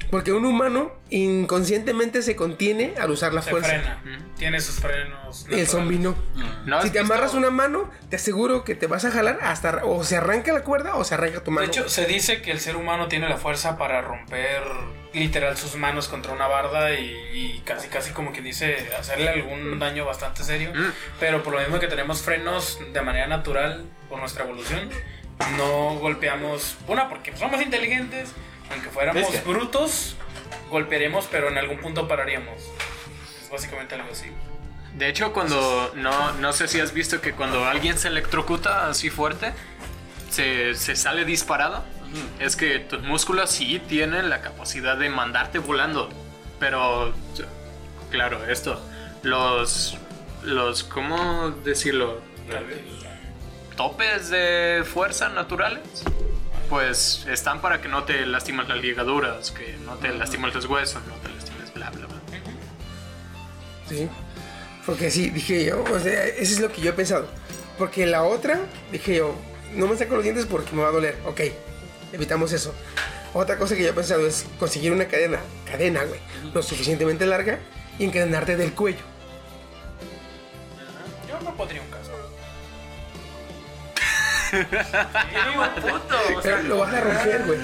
Porque 0.09 0.31
un 0.31 0.45
humano 0.45 0.91
inconscientemente 1.09 2.21
se 2.21 2.35
contiene 2.35 2.93
al 2.99 3.11
usar 3.11 3.33
la 3.33 3.41
Se 3.41 3.49
fuerza. 3.51 3.69
frena. 3.69 4.01
Tiene 4.37 4.61
sus 4.61 4.75
frenos. 4.79 5.45
El 5.49 5.51
naturales. 5.51 5.69
zombie 5.71 5.99
no. 5.99 6.15
¿No 6.65 6.81
si 6.81 6.89
te 6.91 6.99
amarras 6.99 7.33
una 7.33 7.49
mano, 7.49 7.89
te 8.09 8.15
aseguro 8.15 8.63
que 8.63 8.75
te 8.75 8.87
vas 8.87 9.03
a 9.05 9.11
jalar 9.11 9.39
hasta 9.41 9.81
o 9.85 10.03
se 10.03 10.15
arranca 10.17 10.53
la 10.53 10.63
cuerda 10.63 10.95
o 10.95 11.03
se 11.03 11.15
arranca 11.15 11.39
tu 11.39 11.51
De 11.51 11.55
mano. 11.55 11.67
hecho, 11.67 11.89
se 11.89 12.05
dice 12.05 12.41
que 12.41 12.51
el 12.51 12.59
ser 12.59 12.75
humano 12.75 13.07
tiene 13.07 13.27
la 13.27 13.37
fuerza 13.37 13.77
para 13.77 14.01
romper 14.01 14.61
literal 15.13 15.57
sus 15.57 15.75
manos 15.75 16.07
contra 16.07 16.31
una 16.33 16.47
barda 16.47 16.93
y, 16.93 17.09
y 17.33 17.61
casi 17.65 17.87
casi 17.87 18.11
como 18.11 18.31
quien 18.31 18.43
dice 18.43 18.87
hacerle 18.99 19.29
algún 19.29 19.79
daño 19.79 20.05
bastante 20.05 20.43
serio. 20.43 20.71
Mm. 20.75 20.91
Pero 21.19 21.43
por 21.43 21.53
lo 21.53 21.59
mismo 21.59 21.79
que 21.79 21.87
tenemos 21.87 22.21
frenos 22.21 22.79
de 22.93 23.01
manera 23.01 23.27
natural 23.27 23.85
por 24.09 24.19
nuestra 24.19 24.43
evolución, 24.43 24.89
no 25.57 25.95
golpeamos. 25.99 26.77
Una, 26.87 27.09
porque 27.09 27.35
somos 27.35 27.61
inteligentes, 27.61 28.29
aunque 28.71 28.89
fuéramos 28.89 29.43
brutos, 29.45 30.15
golpearemos, 30.69 31.27
pero 31.31 31.49
en 31.49 31.57
algún 31.57 31.79
punto 31.79 32.07
pararíamos. 32.07 32.61
Es 33.41 33.49
básicamente 33.49 33.95
algo 33.95 34.09
así. 34.11 34.27
De 34.97 35.07
hecho, 35.09 35.31
cuando. 35.31 35.91
No, 35.95 36.33
no 36.33 36.53
sé 36.53 36.67
si 36.67 36.79
has 36.79 36.93
visto 36.93 37.21
que 37.21 37.33
cuando 37.33 37.65
alguien 37.65 37.97
se 37.97 38.07
electrocuta 38.07 38.89
así 38.89 39.09
fuerte, 39.09 39.53
se, 40.29 40.73
se 40.75 40.95
sale 40.95 41.23
disparado. 41.25 41.83
Es 42.39 42.55
que 42.55 42.79
tus 42.79 43.01
músculos 43.03 43.51
sí 43.51 43.79
tienen 43.87 44.29
la 44.29 44.41
capacidad 44.41 44.97
de 44.97 45.09
mandarte 45.09 45.59
volando. 45.59 46.09
Pero. 46.59 47.13
Claro, 48.09 48.45
esto. 48.49 48.81
Los. 49.21 49.97
Los. 50.43 50.83
¿Cómo 50.83 51.51
decirlo? 51.63 52.21
Topes 53.75 54.29
de 54.29 54.83
fuerza 54.91 55.29
naturales. 55.29 56.03
Pues 56.69 57.25
están 57.29 57.61
para 57.61 57.81
que 57.81 57.87
no 57.87 58.03
te 58.03 58.25
lastimes 58.25 58.67
las 58.67 58.79
ligaduras, 58.79 59.51
que 59.51 59.77
no 59.85 59.95
te 59.95 60.09
lastimes 60.09 60.53
los 60.53 60.65
huesos, 60.65 61.01
no 61.07 61.13
te 61.15 61.29
lastimes 61.29 61.73
bla 61.73 61.89
bla 61.91 62.07
bla. 62.07 62.17
Sí. 63.87 64.09
Porque 64.85 65.11
sí, 65.11 65.29
dije 65.29 65.65
yo, 65.65 65.83
o 65.83 65.99
sea, 65.99 66.25
eso 66.25 66.53
es 66.53 66.59
lo 66.59 66.71
que 66.71 66.81
yo 66.81 66.89
he 66.91 66.93
pensado. 66.93 67.27
Porque 67.77 68.05
la 68.05 68.23
otra, 68.23 68.59
dije 68.91 69.15
yo, 69.15 69.35
no 69.75 69.87
me 69.87 69.97
saco 69.97 70.15
los 70.15 70.23
dientes 70.23 70.45
porque 70.45 70.73
me 70.73 70.81
va 70.81 70.89
a 70.89 70.91
doler. 70.91 71.17
Ok, 71.25 71.41
evitamos 72.11 72.51
eso. 72.53 72.73
Otra 73.33 73.57
cosa 73.57 73.75
que 73.75 73.83
yo 73.83 73.89
he 73.89 73.93
pensado 73.93 74.25
es 74.25 74.45
conseguir 74.59 74.91
una 74.91 75.07
cadena, 75.07 75.39
cadena, 75.69 76.03
güey, 76.03 76.19
lo 76.53 76.63
suficientemente 76.63 77.25
larga 77.25 77.59
y 77.99 78.05
encadenarte 78.05 78.57
del 78.57 78.73
cuello. 78.73 79.03
Yo 81.27 81.39
no 81.41 81.55
pondría 81.55 81.81
un 81.81 81.89
casco. 84.51 86.39
Pero 86.43 86.63
lo 86.63 86.77
vas 86.79 86.93
a 86.93 87.01
romper, 87.01 87.43
güey. 87.45 87.59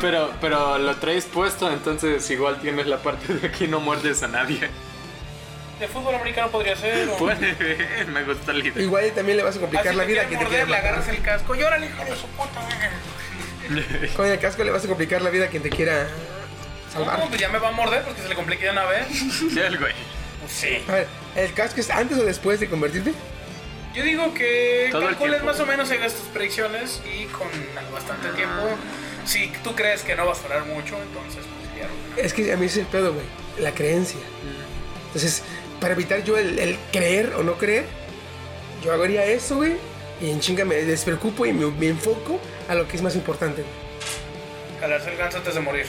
Pero, 0.00 0.32
pero 0.40 0.78
lo 0.78 0.96
traes 0.96 1.24
puesto, 1.26 1.70
entonces 1.72 2.28
igual 2.30 2.60
tienes 2.60 2.86
la 2.86 2.98
parte 2.98 3.32
de 3.34 3.46
aquí 3.46 3.68
no 3.68 3.78
muerdes 3.80 4.22
a 4.22 4.28
nadie. 4.28 4.68
De 5.78 5.86
fútbol 5.86 6.16
americano 6.16 6.48
podría 6.50 6.74
ser. 6.76 7.08
o- 7.08 7.16
Puede, 7.16 7.54
me 8.08 8.24
gusta 8.24 8.52
la 8.52 8.64
idea. 8.66 8.82
Igual 8.82 9.12
también 9.12 9.36
le 9.36 9.44
vas 9.44 9.56
a 9.56 9.60
complicar 9.60 9.86
Así 9.88 9.96
la 9.96 10.02
te 10.04 10.08
vida 10.10 10.20
quiere 10.24 10.30
que 10.30 10.36
te 10.38 10.44
morder, 10.44 10.64
quiera 10.66 10.80
le 10.82 10.88
agarras 10.88 11.08
el 11.08 11.22
casco. 11.22 11.54
Llórale, 11.54 11.86
hijo 11.86 12.04
de 12.04 12.16
su 12.16 12.26
puta. 12.28 14.16
Con 14.16 14.26
el 14.26 14.38
casco 14.40 14.64
le 14.64 14.70
vas 14.72 14.84
a 14.84 14.88
complicar 14.88 15.22
la 15.22 15.30
vida 15.30 15.44
a 15.44 15.48
quien 15.48 15.62
te 15.62 15.70
quiera 15.70 16.08
salvar. 16.92 17.18
No, 17.20 17.28
pues 17.28 17.40
ya 17.40 17.48
me 17.48 17.58
va 17.58 17.68
a 17.68 17.72
morder 17.72 18.02
porque 18.02 18.22
se 18.22 18.28
le 18.28 18.34
complica 18.34 18.64
de 18.64 18.70
una 18.70 18.84
vez. 18.86 19.06
Sí, 19.08 19.58
el 19.60 19.78
güey. 19.78 19.92
Pues 20.40 20.52
sí. 20.52 20.82
A 20.88 20.92
ver, 20.92 21.06
¿el 21.36 21.52
casco 21.54 21.78
es 21.80 21.90
antes 21.90 22.18
o 22.18 22.24
después 22.24 22.58
de 22.58 22.68
convertirte? 22.68 23.12
Yo 23.98 24.04
digo 24.04 24.32
que 24.32 24.90
Todo 24.92 25.02
calcules 25.02 25.42
más 25.42 25.58
o 25.58 25.66
menos 25.66 25.90
hagas 25.90 26.14
tus 26.14 26.28
predicciones 26.28 27.02
y 27.04 27.24
con 27.24 27.48
bastante 27.92 28.28
tiempo. 28.28 28.62
Si 29.26 29.48
tú 29.64 29.74
crees 29.74 30.02
que 30.02 30.14
no 30.14 30.24
vas 30.24 30.38
a 30.38 30.42
durar 30.42 30.66
mucho, 30.66 30.96
entonces 31.02 31.44
pues 31.44 31.80
ya. 32.16 32.22
Es 32.22 32.32
que 32.32 32.52
a 32.52 32.56
mí 32.56 32.66
es 32.66 32.76
el 32.76 32.86
pedo, 32.86 33.12
güey. 33.12 33.26
La 33.58 33.74
creencia. 33.74 34.20
Entonces, 35.06 35.42
para 35.80 35.94
evitar 35.94 36.22
yo 36.22 36.38
el, 36.38 36.60
el 36.60 36.78
creer 36.92 37.32
o 37.34 37.42
no 37.42 37.54
creer, 37.54 37.86
yo 38.84 38.92
haría 38.92 39.24
eso, 39.24 39.56
güey. 39.56 39.72
Y 40.20 40.30
en 40.30 40.38
chinga 40.38 40.64
me 40.64 40.76
despreocupo 40.76 41.44
y 41.44 41.52
me, 41.52 41.66
me 41.66 41.88
enfoco 41.88 42.38
a 42.68 42.76
lo 42.76 42.86
que 42.86 42.94
es 42.94 43.02
más 43.02 43.16
importante. 43.16 43.64
Jalarse 44.78 45.10
el 45.10 45.16
ganso 45.16 45.38
antes 45.38 45.56
de 45.56 45.60
morir. 45.60 45.86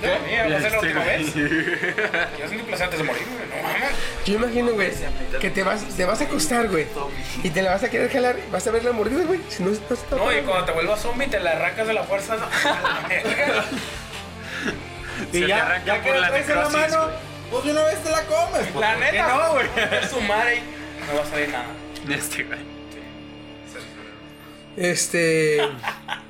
¿Qué? 0.00 0.18
Mía, 0.26 0.46
va 0.50 0.56
a 0.56 0.60
ser 0.60 0.72
la 0.72 0.80
última 0.80 1.04
vez. 1.04 1.34
Yo 1.34 2.48
sentí 2.48 2.62
placer 2.64 2.84
antes 2.84 2.98
de 2.98 3.04
morir, 3.04 3.22
güey. 3.26 3.48
No 3.48 3.68
mames. 3.68 3.90
Yo 4.24 4.34
imagino, 4.34 4.72
güey, 4.72 4.90
que 5.40 5.50
te 5.50 5.62
vas, 5.62 5.84
te 5.96 6.04
vas 6.04 6.20
a 6.20 6.24
acostar, 6.24 6.68
güey. 6.68 6.86
Y 7.42 7.50
te 7.50 7.62
la 7.62 7.72
vas 7.72 7.82
a 7.82 7.90
querer 7.90 8.10
jalar. 8.10 8.36
y 8.38 8.50
Vas 8.50 8.66
a 8.66 8.70
ver 8.70 8.84
la 8.84 8.92
mordida, 8.92 9.24
güey. 9.24 9.40
Si 9.48 9.62
no, 9.62 9.70
no 9.70 9.74
está 9.74 10.16
No, 10.16 10.32
y 10.32 10.42
cuando 10.42 10.64
te 10.64 10.72
vuelvas 10.72 11.00
zombie 11.00 11.28
te 11.28 11.40
la 11.40 11.52
arrancas 11.52 11.86
de 11.86 11.94
la 11.94 12.04
fuerza. 12.04 12.34
a 12.34 12.38
la 12.38 13.08
verga. 13.08 13.64
Se 15.32 15.46
te 15.46 15.52
arranca 15.52 16.02
por 16.02 16.16
la 16.16 16.30
necrosis, 16.30 16.72
güey. 16.72 17.10
pues 17.50 17.64
de 17.64 17.70
una 17.70 17.82
vez 17.84 18.02
te 18.02 18.10
la 18.10 18.22
comes. 18.22 18.66
La 18.66 18.72
¿por 18.72 18.82
qué 18.82 19.12
neta, 19.12 19.28
no, 19.28 19.52
güey? 19.52 19.66
Es 20.02 20.10
su 20.10 20.20
madre. 20.20 20.62
No 21.08 21.18
va 21.18 21.22
a 21.22 21.30
salir 21.30 21.48
nada. 21.48 21.66
Este, 22.08 22.44
güey. 22.44 22.76
Este. 24.76 25.58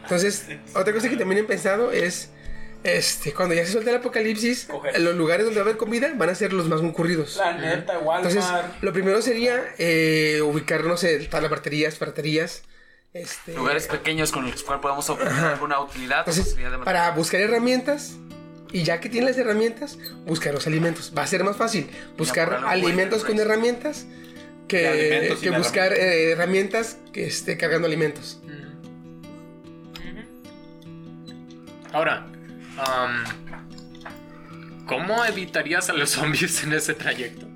Entonces, 0.03 0.49
otra 0.75 0.93
cosa 0.93 1.09
que 1.09 1.17
también 1.17 1.45
he 1.45 1.45
pensado 1.45 1.91
es. 1.93 2.31
Este, 2.87 3.35
cuando 3.35 3.53
ya 3.53 3.67
se 3.67 3.73
suelta 3.73 3.91
el 3.91 3.97
apocalipsis, 3.97 4.67
Coger. 4.67 5.01
los 5.01 5.17
lugares 5.17 5.45
donde 5.45 5.59
va 5.59 5.67
a 5.67 5.69
haber 5.69 5.77
comida 5.77 6.13
van 6.15 6.29
a 6.29 6.37
ser 6.37 6.53
los 6.53 6.69
más 6.69 6.81
concurridos. 6.81 7.37
La 7.37 7.53
neta, 7.55 7.99
Walmart. 7.99 8.33
Entonces, 8.33 8.49
lo 8.81 8.93
primero 8.93 9.21
sería 9.23 9.61
eh, 9.79 10.41
ubicar, 10.41 10.85
no 10.85 10.97
sé, 10.97 11.19
tal 11.27 11.49
baterías, 11.49 11.99
ferreterías. 11.99 12.63
Este, 13.13 13.55
Lugares 13.55 13.89
pequeños 13.89 14.31
con 14.31 14.49
los 14.49 14.63
cuales 14.63 14.83
podamos 14.83 15.11
obtener 15.11 15.33
alguna 15.33 15.81
utilidad. 15.81 16.21
Entonces, 16.21 16.45
posibilidad 16.45 16.79
de 16.79 16.85
para 16.85 17.11
buscar 17.11 17.41
herramientas, 17.41 18.19
y 18.71 18.85
ya 18.85 19.01
que 19.01 19.09
tienes 19.09 19.31
las 19.31 19.39
herramientas, 19.39 19.99
buscar 20.25 20.55
los 20.55 20.69
alimentos. 20.69 21.13
Va 21.17 21.23
a 21.23 21.27
ser 21.27 21.43
más 21.43 21.57
fácil 21.57 21.91
buscar 22.17 22.63
alimentos 22.67 23.23
bueno, 23.23 23.27
con 23.27 23.37
pues. 23.37 23.47
herramientas 23.47 24.07
que, 24.69 24.87
alimentos 24.87 25.41
que 25.41 25.49
sin 25.49 25.59
buscar 25.59 25.93
eh, 25.93 26.31
herramientas 26.31 26.99
que 27.13 27.27
esté 27.27 27.57
cargando 27.57 27.89
alimentos. 27.89 28.41
Ahora, 31.93 32.27
am, 32.79 33.25
¿cómo 34.87 35.25
evitarías 35.25 35.89
a 35.91 35.93
los 35.93 36.11
zombies 36.11 36.63
en 36.65 36.73
ese 36.73 36.95
trayecto? 36.95 37.47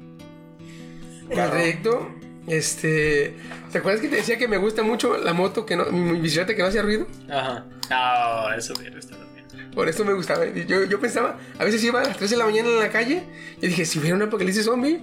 En 1.31 1.39
el 1.39 1.51
trayecto, 1.51 2.15
este. 2.47 3.37
¿Te 3.71 3.79
acuerdas 3.79 4.01
que 4.01 4.09
te 4.09 4.17
decía 4.17 4.37
que 4.37 4.49
me 4.49 4.57
gusta 4.57 4.83
mucho 4.83 5.17
la 5.17 5.33
moto, 5.33 5.65
que 5.65 5.77
no, 5.77 5.87
mi 5.87 6.19
bicicleta 6.19 6.55
que 6.55 6.63
no 6.63 6.69
hacía 6.69 6.83
ruido? 6.83 7.07
Ajá. 7.31 7.65
No, 7.89 8.53
eso 8.55 8.75
hubiera 8.77 8.99
estado 8.99 9.25
bien. 9.33 9.71
Por 9.71 9.89
eso 9.89 10.05
me 10.05 10.13
gustaba. 10.13 10.47
Yo, 10.47 10.85
yo 10.85 11.01
pensaba, 11.01 11.39
a 11.59 11.65
veces 11.65 11.83
iba 11.85 12.01
a 12.01 12.05
las 12.05 12.17
3 12.17 12.31
de 12.31 12.37
la 12.37 12.47
mañana 12.47 12.69
en 12.69 12.81
la 12.81 12.91
calle 12.91 13.23
y 13.61 13.69
dije, 13.69 13.85
si 13.85 14.01
hubiera 14.01 14.17
un 14.17 14.23
apocalipsis 14.23 14.65
zombie, 14.65 15.01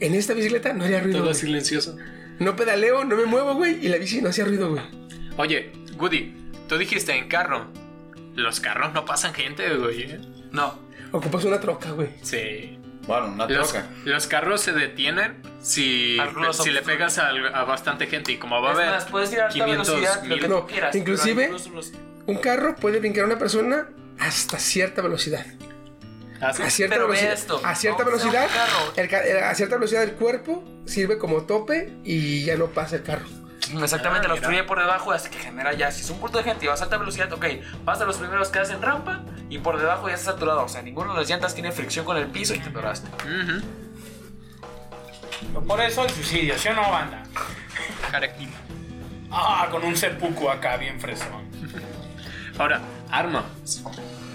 en 0.00 0.14
esta 0.14 0.34
bicicleta 0.34 0.72
no 0.72 0.84
haría 0.84 1.00
ruido. 1.00 1.18
Todo 1.18 1.28
güey. 1.28 1.40
silencioso. 1.40 1.96
No 2.38 2.56
pedaleo, 2.56 3.04
no 3.04 3.16
me 3.16 3.26
muevo, 3.26 3.54
güey, 3.54 3.84
y 3.84 3.88
la 3.88 3.96
bici 3.96 4.20
no 4.20 4.28
hacía 4.28 4.44
ruido, 4.44 4.70
güey. 4.70 4.82
Oye, 5.36 5.72
Woody, 5.98 6.34
tú 6.68 6.78
dijiste 6.78 7.16
en 7.16 7.28
carro. 7.28 7.66
Los 8.34 8.60
carros 8.60 8.92
no 8.92 9.04
pasan 9.04 9.32
gente, 9.34 9.74
güey. 9.76 10.02
¿eh? 10.02 10.20
No. 10.50 10.78
Ocupas 11.12 11.44
una 11.44 11.60
troca, 11.60 11.90
güey. 11.92 12.10
Sí. 12.22 12.78
Bueno, 13.06 13.26
una 13.28 13.46
Los, 13.46 13.70
troca. 13.72 13.86
los 14.04 14.26
carros 14.26 14.62
se 14.62 14.72
detienen 14.72 15.42
si, 15.60 16.16
si 16.52 16.70
le 16.70 16.80
pegas 16.82 17.18
a, 17.18 17.28
a 17.28 17.64
bastante 17.64 18.06
gente 18.06 18.32
y 18.32 18.38
como 18.38 18.60
va 18.62 18.70
a 18.70 18.72
haber 18.72 18.86
más, 18.88 19.04
puedes 19.04 19.30
ir 19.32 19.40
a 19.40 19.46
alta 19.46 19.54
500 19.54 19.86
velocidad, 19.88 20.22
lo 20.22 20.28
mil- 20.28 20.40
que 20.40 20.48
No, 20.48 20.66
quieras. 20.66 20.94
inclusive- 20.96 21.52
Un 22.26 22.36
carro 22.38 22.74
puede 22.76 23.00
brincar 23.00 23.24
a 23.24 23.26
una 23.26 23.38
persona 23.38 23.88
hasta 24.18 24.58
cierta 24.58 25.02
velocidad. 25.02 25.44
Ah. 26.40 26.48
A 26.48 26.70
cierta 26.70 26.94
Pero 26.96 27.08
ve 27.08 27.14
velocidad. 27.16 27.32
esto, 27.34 27.60
a 27.62 27.74
cierta 27.74 28.02
un 28.02 28.06
velocidad. 28.06 28.48
el 28.96 29.06
eh, 29.12 29.40
a 29.42 29.54
cierta 29.54 29.76
velocidad 29.76 30.02
el 30.02 30.12
cuerpo 30.12 30.64
sirve 30.86 31.18
como 31.18 31.42
tope 31.42 31.92
y 32.04 32.44
ya 32.44 32.56
no 32.56 32.66
pasa 32.68 32.96
el 32.96 33.02
carro. 33.02 33.26
Exactamente, 33.82 34.26
Ah, 34.26 34.28
lo 34.28 34.34
obstruye 34.34 34.62
por 34.64 34.78
debajo, 34.78 35.12
así 35.12 35.28
que 35.30 35.38
genera 35.38 35.72
ya. 35.72 35.90
Si 35.90 36.02
es 36.02 36.10
un 36.10 36.18
punto 36.20 36.38
de 36.38 36.44
gente 36.44 36.64
y 36.64 36.68
vas 36.68 36.80
a 36.80 36.84
alta 36.84 36.96
velocidad, 36.98 37.32
ok, 37.32 37.46
vas 37.84 38.00
a 38.00 38.04
los 38.04 38.16
primeros 38.16 38.48
que 38.48 38.58
hacen 38.58 38.80
rampa 38.82 39.22
y 39.48 39.58
por 39.58 39.78
debajo 39.78 40.08
ya 40.08 40.14
está 40.14 40.32
saturado. 40.32 40.64
O 40.64 40.68
sea, 40.68 40.82
ninguno 40.82 41.12
de 41.14 41.20
las 41.20 41.28
llantas 41.28 41.54
tiene 41.54 41.72
fricción 41.72 42.04
con 42.04 42.16
el 42.16 42.26
piso 42.26 42.54
y 42.54 42.58
te 42.60 42.68
atoraste. 42.70 43.08
Por 45.66 45.80
eso 45.80 46.04
el 46.04 46.10
suicidio, 46.10 46.58
¿sí 46.58 46.68
o 46.68 46.74
no, 46.74 46.82
banda? 46.90 47.22
Caractino. 48.10 48.52
Ah, 49.30 49.68
con 49.70 49.84
un 49.84 49.96
seppuku 49.96 50.48
acá 50.48 50.76
bien 50.76 51.00
fresón. 51.00 51.44
Ahora, 52.58 52.80
armas. 53.10 53.44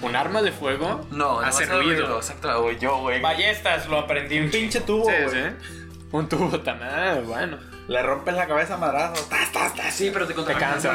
un 0.02 0.16
arma 0.16 0.42
de 0.42 0.52
fuego 0.52 1.08
No, 1.12 1.40
hace 1.40 1.66
ruido. 1.66 2.18
Exacto, 2.18 2.72
yo, 2.74 2.98
güey. 3.00 3.22
Ballestas 3.22 3.88
lo 3.88 4.00
aprendí 4.00 4.40
un 4.40 4.50
Pinche 4.52 4.82
tubo, 4.82 5.06
Sí, 5.06 5.12
güey. 5.24 5.30
sí. 5.50 5.88
Un 6.12 6.28
tubo 6.28 6.60
también, 6.60 6.90
ah, 6.92 7.18
bueno. 7.24 7.58
Le 7.90 8.04
rompes 8.04 8.36
la 8.36 8.48
cabeza 8.48 8.76
a 8.76 8.78
madrazo. 8.78 9.24
Tas, 9.24 9.52
tas, 9.52 9.74
tas. 9.74 9.94
Sí, 9.94 10.12
pero 10.14 10.28
te 10.28 10.36
Te 10.36 10.54
cansa. 10.54 10.94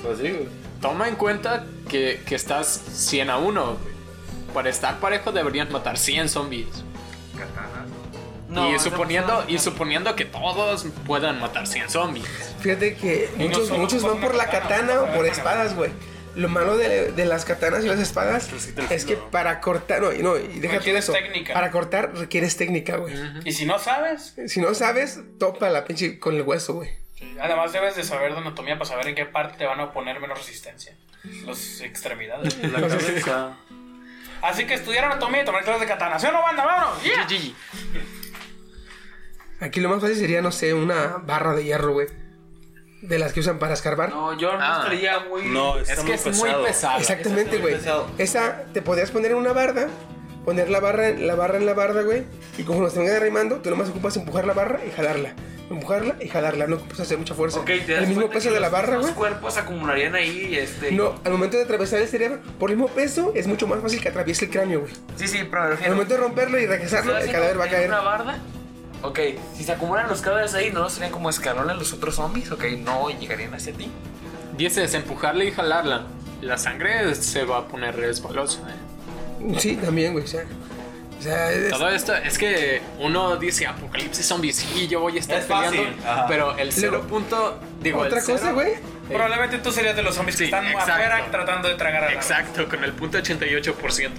Pues 0.00 0.18
sí, 0.18 0.30
güey. 0.30 0.48
Toma 0.80 1.08
en 1.08 1.16
cuenta 1.16 1.64
que, 1.88 2.22
que 2.24 2.36
estás 2.36 2.68
100 2.68 3.30
a 3.30 3.38
1. 3.38 3.76
Para 4.54 4.70
estar 4.70 5.00
parejo 5.00 5.32
deberías 5.32 5.68
matar 5.70 5.98
100 5.98 6.28
zombies. 6.28 6.84
No, 8.48 8.72
y, 8.72 8.78
suponiendo, 8.78 9.44
y 9.48 9.58
suponiendo 9.58 10.14
que 10.14 10.24
todos 10.24 10.86
puedan 11.04 11.40
matar 11.40 11.66
100 11.66 11.90
zombies. 11.90 12.26
Fíjate 12.60 12.94
que 12.94 13.30
muchos, 13.36 13.70
muchos 13.70 14.02
van 14.04 14.20
por 14.20 14.36
la 14.36 14.46
katana, 14.46 15.00
o 15.00 15.12
por 15.12 15.26
espadas, 15.26 15.74
güey. 15.74 15.90
Lo 16.34 16.48
malo 16.48 16.76
de, 16.76 17.12
de 17.12 17.24
las 17.26 17.44
katanas 17.44 17.84
y 17.84 17.88
las 17.88 18.00
espadas 18.00 18.50
es 18.90 19.04
que 19.04 19.16
para 19.16 19.60
cortar, 19.60 20.00
no, 20.02 20.12
y 20.12 20.22
no, 20.22 20.36
y 20.36 20.58
déjate 20.60 20.92
de 20.92 20.98
eso. 20.98 21.12
técnica. 21.12 21.54
Para 21.54 21.70
cortar 21.70 22.12
requieres 22.16 22.56
técnica, 22.56 22.96
güey. 22.96 23.14
Y 23.44 23.52
si 23.52 23.64
no 23.66 23.78
sabes, 23.78 24.34
Si 24.48 24.60
no 24.60 24.74
sabes, 24.74 25.20
topa 25.38 25.68
la 25.70 25.84
pinche 25.84 26.18
con 26.18 26.34
el 26.34 26.42
hueso, 26.42 26.74
güey. 26.74 26.90
además 27.40 27.72
debes 27.72 27.94
de 27.96 28.02
saber 28.04 28.32
de 28.32 28.38
anatomía 28.38 28.74
para 28.76 28.86
saber 28.88 29.06
en 29.08 29.14
qué 29.14 29.26
parte 29.26 29.58
te 29.58 29.64
van 29.66 29.78
a 29.80 29.92
poner 29.92 30.18
menos 30.20 30.36
resistencia. 30.38 30.94
Las 31.46 31.80
extremidades. 31.80 32.58
La 32.62 32.80
cabeza. 32.80 33.56
Así 34.42 34.66
que 34.66 34.74
estudiar 34.74 35.04
anatomía 35.06 35.42
y 35.42 35.44
tomar 35.46 35.62
clases 35.64 35.82
de 35.82 35.86
katana. 35.86 36.18
¿Sí 36.18 36.26
o 36.26 36.32
no, 36.32 36.42
banda? 36.42 36.64
¡Vámonos! 36.66 37.02
¡Yeah! 37.02 37.26
GG. 37.26 37.54
Aquí 39.60 39.80
lo 39.80 39.88
más 39.88 40.00
fácil 40.00 40.16
sería, 40.16 40.42
no 40.42 40.52
sé, 40.52 40.74
una 40.74 41.18
barra 41.24 41.54
de 41.54 41.64
hierro, 41.64 41.92
güey. 41.92 42.08
De 43.08 43.18
las 43.18 43.32
que 43.32 43.40
usan 43.40 43.58
para 43.58 43.74
escarbar. 43.74 44.08
No, 44.10 44.36
yo 44.38 44.52
no 44.52 44.58
Ah. 44.60 44.78
estaría 44.82 45.18
muy. 45.20 45.42
No, 45.46 45.78
está 45.78 45.92
Es 45.92 45.98
que 46.00 46.04
muy 46.04 46.12
es 46.14 46.22
pesado. 46.22 46.58
muy 46.58 46.66
pesado. 46.66 46.98
Exactamente, 47.00 47.58
güey. 47.58 47.76
Esa 48.18 48.62
te 48.72 48.80
podrías 48.82 49.10
poner 49.10 49.32
en 49.32 49.36
una 49.38 49.52
barda, 49.52 49.88
poner 50.44 50.70
la 50.70 50.80
barra, 50.80 51.10
la 51.10 51.34
barra 51.34 51.58
en 51.58 51.66
la 51.66 51.74
barda, 51.74 52.02
güey. 52.02 52.24
Y 52.58 52.62
como 52.64 52.80
nos 52.80 52.94
venga 52.94 53.12
derrimando, 53.12 53.56
tú 53.56 53.70
nomás 53.70 53.88
ocupas 53.90 54.16
empujar 54.16 54.46
la 54.46 54.54
barra 54.54 54.80
y 54.86 54.90
jalarla. 54.90 55.34
Empujarla 55.70 56.16
y 56.20 56.28
jalarla. 56.28 56.66
No 56.66 56.76
ocupas 56.76 57.00
hacer 57.00 57.16
mucha 57.18 57.34
fuerza. 57.34 57.58
Ok, 57.60 57.66
te 57.66 57.92
das 57.94 58.02
el 58.02 58.08
mismo 58.08 58.28
peso 58.28 58.48
que 58.48 58.54
de 58.54 58.60
la 58.60 58.68
los- 58.68 58.72
barra, 58.72 58.92
Los 58.94 59.02
güey. 59.02 59.14
cuerpos 59.14 59.56
acumularían 59.56 60.14
ahí, 60.14 60.56
este. 60.56 60.92
No, 60.92 61.14
al 61.24 61.32
momento 61.32 61.56
de 61.56 61.62
atravesar 61.64 62.00
el 62.00 62.08
cerebro, 62.08 62.38
por 62.58 62.70
el 62.70 62.76
mismo 62.76 62.90
peso, 62.94 63.32
es 63.34 63.46
mucho 63.46 63.66
más 63.66 63.80
fácil 63.80 64.00
que 64.00 64.08
atraviese 64.10 64.44
el 64.46 64.50
cráneo, 64.50 64.80
güey. 64.80 64.92
Sí, 65.16 65.26
sí, 65.28 65.46
pero 65.50 65.62
Al 65.62 65.90
momento 65.90 66.14
de 66.14 66.20
romperlo 66.20 66.58
y 66.58 66.66
regresarlo, 66.66 67.16
el 67.18 67.30
cadáver 67.30 67.58
va 67.58 67.64
a 67.64 67.66
¿En 67.66 67.72
caer. 67.72 67.88
una 67.88 68.00
barda? 68.00 68.38
Ok, 69.04 69.18
si 69.56 69.64
se 69.64 69.72
acumulan 69.72 70.08
los 70.08 70.20
cadáveres 70.22 70.54
ahí, 70.54 70.70
¿no 70.72 70.88
serían 70.88 71.12
como 71.12 71.28
escalones 71.30 71.76
los 71.76 71.92
otros 71.92 72.14
zombies? 72.16 72.50
Ok, 72.50 72.64
no 72.78 73.10
llegarían 73.10 73.52
hacia 73.54 73.72
ti. 73.74 73.90
Dices 74.56 74.94
empujarla 74.94 75.44
y 75.44 75.50
jalarla. 75.52 76.06
La 76.40 76.58
sangre 76.58 77.14
se 77.14 77.44
va 77.44 77.58
a 77.58 77.68
poner 77.68 77.96
resbalosa. 77.96 78.60
¿eh? 78.60 79.54
Sí, 79.58 79.76
también, 79.76 80.12
güey. 80.12 80.24
O 80.24 80.26
sea, 80.26 80.44
o 81.18 81.22
sea, 81.22 81.52
es- 81.52 81.70
Todo 81.70 81.88
esto 81.90 82.14
es 82.14 82.38
que 82.38 82.80
uno 82.98 83.36
dice 83.36 83.66
apocalipsis 83.66 84.24
zombies 84.26 84.64
y 84.74 84.88
yo 84.88 85.00
voy 85.00 85.16
a 85.16 85.20
estar 85.20 85.38
Es 85.38 85.46
fácil, 85.46 85.80
peleando, 85.80 86.08
ajá. 86.10 86.26
pero 86.26 86.56
el 86.58 86.72
cero 86.72 86.92
Luego, 86.92 87.06
punto 87.08 87.58
digo 87.80 88.00
otra 88.00 88.18
el 88.20 88.24
cosa, 88.24 88.38
cero- 88.40 88.54
güey. 88.54 88.72
Probablemente 89.08 89.58
tú 89.58 89.70
serías 89.70 89.94
de 89.96 90.02
los 90.02 90.14
zombies 90.14 90.36
que 90.36 90.44
Sí, 90.44 90.50
están 90.50 90.66
exacto. 90.66 90.92
afuera 90.92 91.26
tratando 91.30 91.68
de 91.68 91.74
tragar 91.74 92.04
a 92.04 92.06
la 92.06 92.12
Exacto, 92.14 92.66
con 92.68 92.82
el 92.84 92.92
punto 92.92 93.18
88%. 93.18 94.10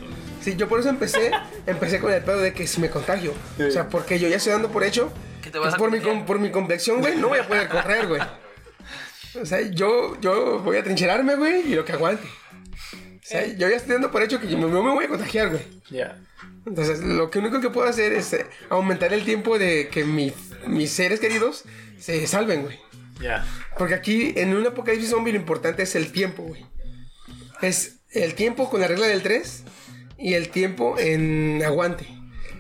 Sí, 0.46 0.56
yo 0.56 0.68
por 0.70 0.80
eso 0.80 0.90
empecé, 0.90 1.32
empecé 1.66 2.00
con 2.00 2.14
el 2.14 2.22
pedo 2.24 2.40
de 2.40 2.54
que 2.54 2.68
si 2.68 2.80
me 2.80 2.92
contagio. 2.92 3.34
O 3.60 3.72
sea, 3.72 3.90
porque 3.90 4.20
yo 4.20 4.28
ya 4.28 4.36
estoy 4.38 4.52
dando 4.54 4.70
por 4.70 4.84
hecho 4.84 5.12
Que 5.42 5.50
te 5.50 5.58
vas 5.58 5.70
que 5.70 5.76
a 5.76 5.78
por 5.80 5.90
mi, 5.90 6.00
por 6.24 6.38
mi 6.38 6.52
complexión, 6.52 7.00
güey, 7.02 7.16
no 7.18 7.30
voy 7.30 7.40
a 7.40 7.48
poder 7.48 7.68
correr, 7.68 8.06
güey. 8.08 8.22
O 9.42 9.46
sea, 9.46 9.60
yo, 9.62 10.16
yo 10.22 10.60
voy 10.60 10.78
a 10.78 10.84
trincherarme, 10.84 11.36
güey, 11.36 11.72
y 11.72 11.76
lo 11.76 11.84
que 11.84 11.94
aguante. 11.94 12.28
O 12.94 13.28
sea, 13.28 13.44
yo 13.48 13.68
ya 13.68 13.76
estoy 13.76 13.94
dando 13.94 14.12
por 14.12 14.22
hecho 14.22 14.40
que 14.40 14.48
yo 14.48 14.56
me, 14.60 14.68
voy 14.68 15.06
a 15.06 15.08
contagiar, 15.08 15.50
güey. 15.50 15.64
Ya. 15.90 16.22
Entonces, 16.68 17.00
lo 17.00 17.32
que 17.32 17.40
único 17.40 17.60
que 17.60 17.72
puedo 17.72 17.88
hacer 17.88 18.14
es 18.14 18.32
eh, 18.34 18.46
aumentar 18.70 19.14
el 19.14 19.26
tiempo 19.26 19.58
de 19.58 19.88
que 19.90 20.04
mi- 20.06 20.32
mis 20.68 20.92
seres 20.92 21.20
queridos 21.20 21.64
se 22.00 22.28
salven, 22.28 22.62
güey. 22.62 22.80
Ya. 23.20 23.44
Porque 23.80 23.96
aquí, 23.96 24.34
en 24.36 24.56
un 24.56 24.68
apocalipsis 24.68 25.10
zombie, 25.10 25.34
lo 25.34 25.40
importante 25.40 25.82
es 25.82 25.96
el 25.96 26.12
tiempo, 26.12 26.44
güey. 26.44 26.64
Es 27.64 27.98
el 28.12 28.36
tiempo 28.36 28.70
con 28.70 28.80
la 28.82 28.88
regla 28.88 29.08
del 29.08 29.24
3 29.24 29.64
y 30.18 30.34
el 30.34 30.50
tiempo 30.50 30.98
en 31.00 31.62
aguante. 31.66 32.06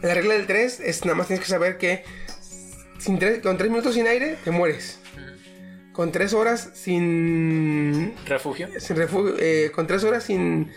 En 0.01 0.09
la 0.09 0.13
regla 0.13 0.33
del 0.35 0.45
3 0.47 0.79
es 0.81 1.05
nada 1.05 1.15
más 1.17 1.27
tienes 1.27 1.43
que 1.45 1.49
saber 1.49 1.77
que 1.77 2.03
sin 2.99 3.17
tres- 3.19 3.39
con 3.41 3.57
3 3.57 3.69
minutos 3.69 3.95
sin 3.95 4.07
aire 4.07 4.37
te 4.43 4.51
mueres. 4.51 4.99
Con 5.93 6.11
3 6.11 6.33
horas 6.33 6.71
sin. 6.73 8.13
Refugio. 8.25 8.67
sin 8.79 8.95
refugio, 8.97 9.35
eh, 9.39 9.71
con 9.73 9.87
3 9.87 10.03
horas 10.03 10.23
sin. 10.25 10.69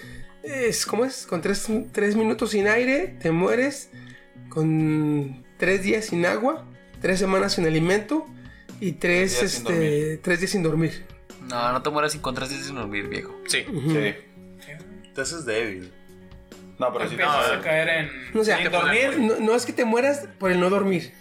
Es, 0.44 0.86
¿Cómo 0.86 1.05
es? 1.05 1.26
Con 1.26 1.42
3 1.42 1.68
minutos 2.16 2.50
sin 2.52 2.68
aire 2.68 3.16
te 3.20 3.31
mueres. 3.32 3.90
Con 4.48 5.44
3 5.58 5.82
días 5.82 6.07
sin 6.07 6.24
agua. 6.24 6.65
3 7.02 7.18
semanas 7.18 7.55
sin 7.55 7.66
alimento. 7.66 8.26
Y 8.81 8.92
3 8.92 9.40
días 9.40 9.50
sin 9.52 9.66
este, 9.66 10.18
tres 10.18 10.39
días 10.39 10.52
sin 10.52 10.62
dormir. 10.62 11.05
No, 11.48 11.73
no 11.73 11.82
te 11.82 11.90
mueras 11.90 12.12
sin 12.12 12.20
contraste 12.20 12.55
sin 12.62 12.76
dormir, 12.76 13.08
viejo. 13.08 13.34
Sí. 13.48 13.65
Sí. 13.66 14.74
Te 15.15 15.20
haces 15.20 15.44
débil. 15.44 15.92
No, 16.78 16.92
pero 16.92 17.07
sí. 17.07 17.12
Empiezas 17.15 17.50
a 17.52 17.60
caer 17.60 17.89
en. 17.89 18.39
O 18.39 18.44
sea, 18.44 18.58
Sin 18.58 18.70
dormir. 18.70 19.18
No, 19.18 19.34
no 19.40 19.55
es 19.55 19.66
que 19.66 19.73
te 19.73 19.84
mueras 19.84 20.28
por 20.39 20.50
el 20.52 20.60
no 20.60 20.70
dormir. 20.70 21.12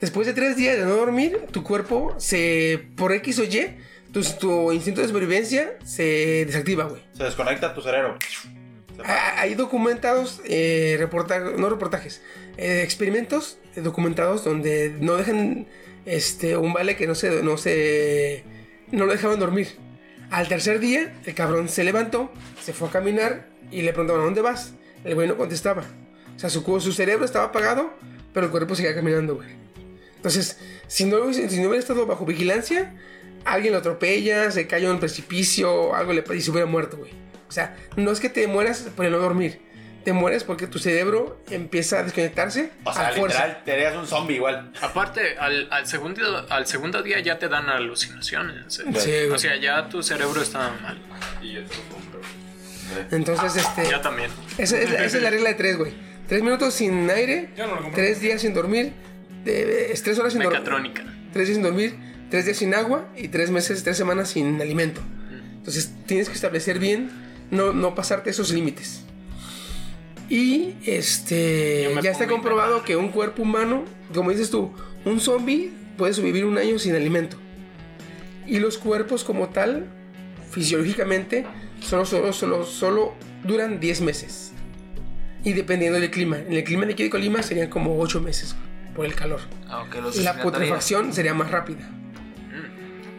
Después 0.00 0.26
de 0.26 0.32
tres 0.34 0.56
días 0.56 0.76
de 0.78 0.84
no 0.84 0.94
dormir, 0.96 1.38
tu 1.50 1.62
cuerpo 1.64 2.14
se. 2.18 2.86
por 2.96 3.12
X 3.12 3.38
o 3.40 3.44
Y, 3.44 3.76
tu, 4.12 4.22
tu 4.38 4.72
instinto 4.72 5.00
de 5.00 5.08
supervivencia 5.08 5.76
se 5.84 6.44
desactiva, 6.46 6.84
güey. 6.84 7.02
Se 7.14 7.24
desconecta 7.24 7.74
tu 7.74 7.80
cerebro. 7.82 8.16
Ah, 9.04 9.34
Hay 9.38 9.54
documentados, 9.54 10.40
eh, 10.44 10.96
reporta- 10.98 11.56
no 11.56 11.68
reportajes, 11.68 12.20
eh, 12.56 12.82
experimentos 12.82 13.58
eh, 13.76 13.80
documentados 13.80 14.42
donde 14.44 14.94
no 15.00 15.16
dejan 15.16 15.66
este, 16.04 16.56
un 16.56 16.72
vale 16.72 16.96
que 16.96 17.06
no 17.06 17.14
se, 17.14 17.42
no 17.42 17.58
se. 17.58 18.44
no 18.92 19.06
lo 19.06 19.12
dejaban 19.12 19.38
dormir. 19.40 19.68
Al 20.30 20.46
tercer 20.46 20.78
día, 20.78 21.14
el 21.24 21.34
cabrón 21.34 21.68
se 21.68 21.84
levantó, 21.84 22.30
se 22.62 22.72
fue 22.72 22.88
a 22.88 22.90
caminar 22.90 23.46
y 23.70 23.82
le 23.82 23.92
preguntaban, 23.92 24.22
¿a 24.22 24.24
dónde 24.24 24.42
vas? 24.42 24.74
El 25.04 25.14
güey 25.14 25.26
no 25.26 25.36
contestaba. 25.36 25.84
O 26.36 26.38
sea, 26.38 26.50
su, 26.50 26.62
su 26.80 26.92
cerebro 26.92 27.24
estaba 27.24 27.46
apagado, 27.46 27.94
pero 28.34 28.46
el 28.46 28.52
cuerpo 28.52 28.74
seguía 28.74 28.94
caminando, 28.94 29.36
güey. 29.36 29.48
Entonces, 30.16 30.58
si 30.86 31.04
no, 31.04 31.32
si 31.32 31.44
hubiera 31.44 31.78
estado 31.78 32.06
bajo 32.06 32.26
vigilancia, 32.26 32.94
alguien 33.44 33.72
lo 33.72 33.78
atropella, 33.78 34.50
se 34.50 34.66
cayó 34.66 34.88
en 34.88 34.94
un 34.94 35.00
precipicio, 35.00 35.94
algo 35.94 36.12
le 36.12 36.24
y 36.34 36.40
se 36.40 36.50
hubiera 36.50 36.66
muerto, 36.66 36.98
güey. 36.98 37.12
O 37.48 37.52
sea, 37.52 37.76
no 37.96 38.10
es 38.10 38.20
que 38.20 38.28
te 38.28 38.46
mueras 38.46 38.88
por 38.94 39.08
no 39.10 39.18
dormir. 39.18 39.60
Te 40.08 40.14
mueres 40.14 40.42
porque 40.42 40.66
tu 40.66 40.78
cerebro 40.78 41.38
empieza 41.50 41.98
a 41.98 42.02
desconectarse 42.02 42.70
O 42.82 42.88
a 42.88 42.94
sea, 42.94 43.10
fuerza. 43.10 43.40
literal, 43.44 43.62
te 43.66 43.72
harías 43.72 43.94
un 43.94 44.06
zombie 44.06 44.36
igual. 44.36 44.72
Aparte, 44.80 45.36
al, 45.38 45.68
al, 45.70 45.86
segundo, 45.86 46.46
al 46.48 46.66
segundo 46.66 47.02
día 47.02 47.20
ya 47.20 47.38
te 47.38 47.46
dan 47.46 47.68
alucinaciones. 47.68 48.78
¿eh? 48.78 48.84
Sí. 48.96 49.30
O 49.30 49.36
sea, 49.38 49.56
ya 49.56 49.86
tu 49.90 50.02
cerebro 50.02 50.40
está 50.40 50.72
mal. 50.80 50.98
Entonces, 53.10 53.56
este. 53.56 53.90
Ya 53.90 54.00
también. 54.00 54.30
Esa, 54.56 54.78
esa- 54.80 55.04
esa 55.04 55.16
es 55.18 55.22
la 55.22 55.28
regla 55.28 55.50
de 55.50 55.54
tres, 55.56 55.76
güey. 55.76 55.92
Tres 56.26 56.42
minutos 56.42 56.72
sin 56.72 57.10
aire, 57.10 57.50
Yo 57.54 57.66
no 57.66 57.74
lo 57.74 57.82
compro. 57.82 57.94
tres 57.94 58.20
días 58.22 58.40
sin 58.40 58.54
dormir, 58.54 58.94
de- 59.44 59.92
es 59.92 60.02
tres 60.02 60.18
horas 60.18 60.32
sin 60.32 60.40
dormir. 60.42 60.60
Mecatrónica. 60.60 61.04
Tres 61.34 61.48
días 61.48 61.56
sin 61.56 61.62
dormir, 61.64 61.94
tres 62.30 62.46
días 62.46 62.56
sin 62.56 62.74
agua 62.74 63.08
y 63.14 63.28
tres 63.28 63.50
meses, 63.50 63.84
tres 63.84 63.98
semanas 63.98 64.30
sin 64.30 64.58
alimento. 64.60 65.02
Entonces 65.58 65.92
tienes 66.06 66.28
que 66.30 66.34
establecer 66.34 66.78
bien, 66.78 67.10
no, 67.50 67.74
no 67.74 67.94
pasarte 67.94 68.30
esos 68.30 68.50
límites. 68.54 69.04
Y 70.28 70.74
este 70.84 71.90
ya 72.02 72.10
está 72.10 72.26
comprobado 72.26 72.82
que 72.82 72.96
un 72.96 73.08
cuerpo 73.08 73.42
humano, 73.42 73.84
como 74.14 74.30
dices 74.30 74.50
tú, 74.50 74.72
un 75.04 75.20
zombie 75.20 75.72
puede 75.96 76.12
sobrevivir 76.12 76.44
un 76.44 76.58
año 76.58 76.78
sin 76.78 76.94
alimento. 76.94 77.38
Y 78.46 78.58
los 78.60 78.78
cuerpos 78.78 79.24
como 79.24 79.48
tal, 79.48 79.86
fisiológicamente, 80.50 81.46
solo, 81.80 82.04
solo, 82.04 82.32
solo, 82.32 82.64
solo 82.64 83.14
duran 83.44 83.80
10 83.80 84.00
meses. 84.02 84.52
Y 85.44 85.52
dependiendo 85.52 86.00
del 86.00 86.10
clima. 86.10 86.38
En 86.38 86.52
el 86.52 86.64
clima 86.64 86.84
de 86.84 86.92
aquí 86.92 87.04
de 87.04 87.10
Colima 87.10 87.42
serían 87.42 87.68
como 87.68 87.98
8 87.98 88.20
meses 88.20 88.56
por 88.94 89.06
el 89.06 89.14
calor. 89.14 89.40
Aunque 89.68 90.00
los 90.00 90.16
La 90.16 90.42
putrefacción 90.42 91.12
sería 91.12 91.32
más 91.32 91.50
rápida. 91.50 91.88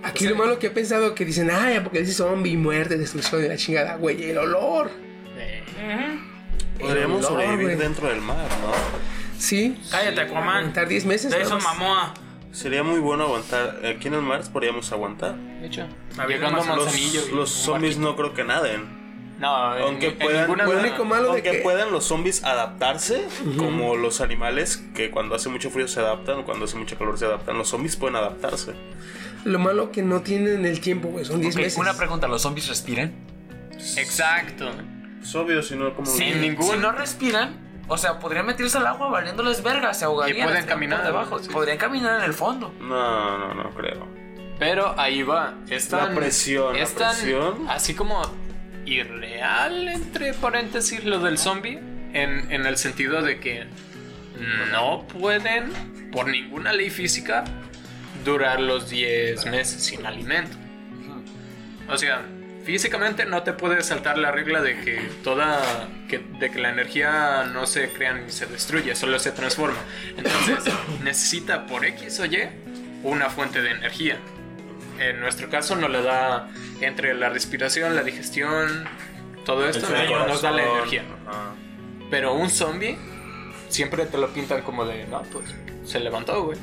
Aquí 0.03 0.27
lo 0.27 0.35
malo 0.35 0.59
que 0.59 0.67
he 0.67 0.69
pensado 0.69 1.13
que 1.13 1.25
dicen, 1.25 1.49
ay, 1.51 1.75
apocalipsis 1.75 2.17
zombie, 2.17 2.55
muerte, 2.55 2.97
destrucción 2.97 3.41
de 3.41 3.49
la 3.49 3.57
chingada, 3.57 3.95
güey, 3.97 4.23
el 4.29 4.37
olor. 4.37 4.91
Podríamos 6.79 7.17
olor, 7.25 7.29
sobrevivir 7.31 7.65
güey. 7.65 7.77
dentro 7.77 8.07
del 8.07 8.21
mar, 8.21 8.47
¿no? 8.61 8.71
Sí. 9.37 9.77
Cállate, 9.91 10.21
Aquaman. 10.21 10.57
Aguantar 10.57 10.87
10 10.87 11.05
meses. 11.05 11.33
Jason 11.33 11.61
más. 11.63 11.77
Momoa. 11.77 12.13
Sería 12.51 12.83
muy 12.83 12.99
bueno 12.99 13.25
aguantar. 13.25 13.79
Aquí 13.85 14.07
en 14.07 14.15
el 14.15 14.21
mar 14.21 14.41
podríamos 14.51 14.91
aguantar. 14.91 15.35
De 15.35 15.67
hecho, 15.67 15.87
Había 16.17 16.37
llegando 16.37 16.61
a 16.61 16.65
más- 16.65 16.75
Los, 16.77 17.31
los 17.31 17.49
zombies 17.49 17.95
barquito. 17.95 18.09
no 18.11 18.15
creo 18.15 18.33
que 18.33 18.43
naden. 18.43 18.99
No, 19.39 19.77
en- 19.77 19.83
Aunque 19.83 20.07
en 20.07 20.17
puedan, 20.17 20.41
ninguna 20.41 20.65
puedan- 20.65 21.07
malo 21.07 21.23
de 21.27 21.29
aunque 21.29 21.51
que- 21.51 21.57
puedan 21.59 21.91
los 21.91 22.03
zombies 22.03 22.43
adaptarse, 22.43 23.25
como 23.57 23.95
los 23.95 24.19
animales 24.19 24.83
que 24.93 25.11
cuando 25.11 25.35
hace 25.35 25.47
mucho 25.47 25.69
frío 25.69 25.87
se 25.87 26.01
adaptan, 26.01 26.43
cuando 26.43 26.65
hace 26.65 26.75
mucho 26.75 26.97
calor 26.97 27.17
se 27.17 27.23
adaptan. 27.25 27.57
Los 27.57 27.69
zombies 27.69 27.95
pueden 27.95 28.17
adaptarse. 28.17 28.73
Lo 29.45 29.57
malo 29.59 29.91
que 29.93 30.01
no 30.01 30.21
tienen 30.23 30.65
el 30.65 30.81
tiempo, 30.81 31.07
güey, 31.07 31.23
son 31.23 31.39
10 31.39 31.55
Ok, 31.55 31.61
meses. 31.61 31.77
una 31.79 31.93
pregunta, 31.93 32.27
¿los 32.27 32.41
zombies 32.41 32.67
respiran? 32.67 33.13
Exacto. 33.95 34.69
Es 35.21 35.35
obvio, 35.35 35.61
si 35.63 35.75
no, 35.75 35.93
como. 35.93 36.05
Si, 36.07 36.31
ningún- 36.31 36.69
si 36.71 36.77
no 36.77 36.91
respiran, 36.91 37.55
o 37.87 37.97
sea, 37.97 38.19
podrían 38.19 38.45
meterse 38.45 38.77
al 38.77 38.87
agua 38.87 39.09
valiéndoles 39.09 39.61
verga, 39.63 39.93
se 39.93 40.05
ahogarían. 40.05 40.37
Y 40.39 40.43
pueden 40.43 40.65
caminar, 40.65 41.03
debajo. 41.03 41.39
sí. 41.39 41.49
Podrían 41.49 41.77
caminar 41.77 42.19
en 42.19 42.25
el 42.25 42.33
fondo. 42.33 42.73
No, 42.79 43.37
no, 43.37 43.53
no 43.53 43.69
creo. 43.71 44.07
Pero 44.59 44.93
ahí 44.99 45.23
va. 45.23 45.53
Es 45.69 45.87
tan, 45.89 46.09
La 46.09 46.15
presión, 46.19 46.73
la 46.75 46.83
es 46.83 46.93
tan 46.95 47.15
presión. 47.15 47.65
así 47.69 47.93
como 47.95 48.21
irreal, 48.85 49.87
entre 49.87 50.33
paréntesis, 50.33 51.03
lo 51.05 51.19
del 51.19 51.37
zombie. 51.37 51.79
En, 52.11 52.51
en 52.51 52.65
el 52.65 52.77
sentido 52.77 53.21
de 53.21 53.39
que 53.39 53.67
no 54.71 55.05
pueden, 55.07 56.09
por 56.11 56.27
ninguna 56.27 56.73
ley 56.73 56.89
física, 56.89 57.43
durar 58.25 58.59
los 58.59 58.89
10 58.89 59.45
meses 59.45 59.83
sin 59.83 60.05
alimento. 60.07 60.57
O 61.87 61.97
sea, 61.97 62.21
físicamente 62.71 63.25
no 63.25 63.41
te 63.41 63.53
puedes 63.53 63.87
saltar 63.87 64.19
la 64.19 64.31
regla 64.31 64.61
de 64.61 64.79
que 64.81 65.01
toda. 65.23 65.89
Que, 66.07 66.19
de 66.19 66.51
que 66.51 66.59
la 66.59 66.69
energía 66.69 67.45
no 67.45 67.65
se 67.65 67.91
crea 67.91 68.13
ni 68.13 68.31
se 68.31 68.45
destruye, 68.45 68.95
solo 68.95 69.17
se 69.19 69.31
transforma. 69.31 69.79
Entonces, 70.15 70.71
necesita 71.03 71.65
por 71.65 71.83
X 71.85 72.19
o 72.19 72.25
Y 72.25 72.47
una 73.03 73.29
fuente 73.29 73.61
de 73.61 73.71
energía. 73.71 74.17
En 74.99 75.19
nuestro 75.19 75.49
caso 75.49 75.75
nos 75.75 75.89
le 75.89 76.01
da 76.03 76.49
entre 76.81 77.13
la 77.13 77.29
respiración, 77.29 77.95
la 77.95 78.03
digestión, 78.03 78.87
todo 79.45 79.67
esto 79.67 79.87
El 79.95 80.11
nos 80.11 80.41
da 80.41 80.51
la 80.51 80.63
energía. 80.63 81.03
ajá. 81.27 81.53
Pero 82.11 82.33
un 82.33 82.49
zombie 82.49 82.97
siempre 83.69 84.05
te 84.05 84.17
lo 84.17 84.33
pintan 84.33 84.61
como 84.61 84.85
de, 84.85 85.05
no, 85.07 85.21
pues 85.23 85.45
se 85.85 85.99
levantó, 85.99 86.43
güey. 86.43 86.57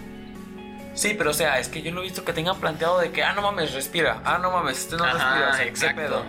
Sí, 0.97 1.15
pero 1.16 1.31
o 1.31 1.34
sea, 1.34 1.60
es 1.60 1.68
que 1.68 1.83
yo 1.83 1.92
lo 1.92 2.00
he 2.00 2.05
visto 2.05 2.25
que 2.25 2.33
tengan 2.33 2.58
planteado 2.58 2.99
de 2.99 3.12
que, 3.12 3.23
ah, 3.23 3.33
no 3.34 3.42
mames, 3.42 3.73
respira. 3.75 4.20
Ah, 4.25 4.39
no 4.42 4.50
mames, 4.50 4.78
este 4.78 4.97
no 4.97 5.05
Ajá, 5.05 5.12
respira. 5.12 5.49
O 5.50 5.52
sea, 5.52 5.62
¿qué 5.62 5.68
exacto. 5.68 5.97
pedo? 6.00 6.23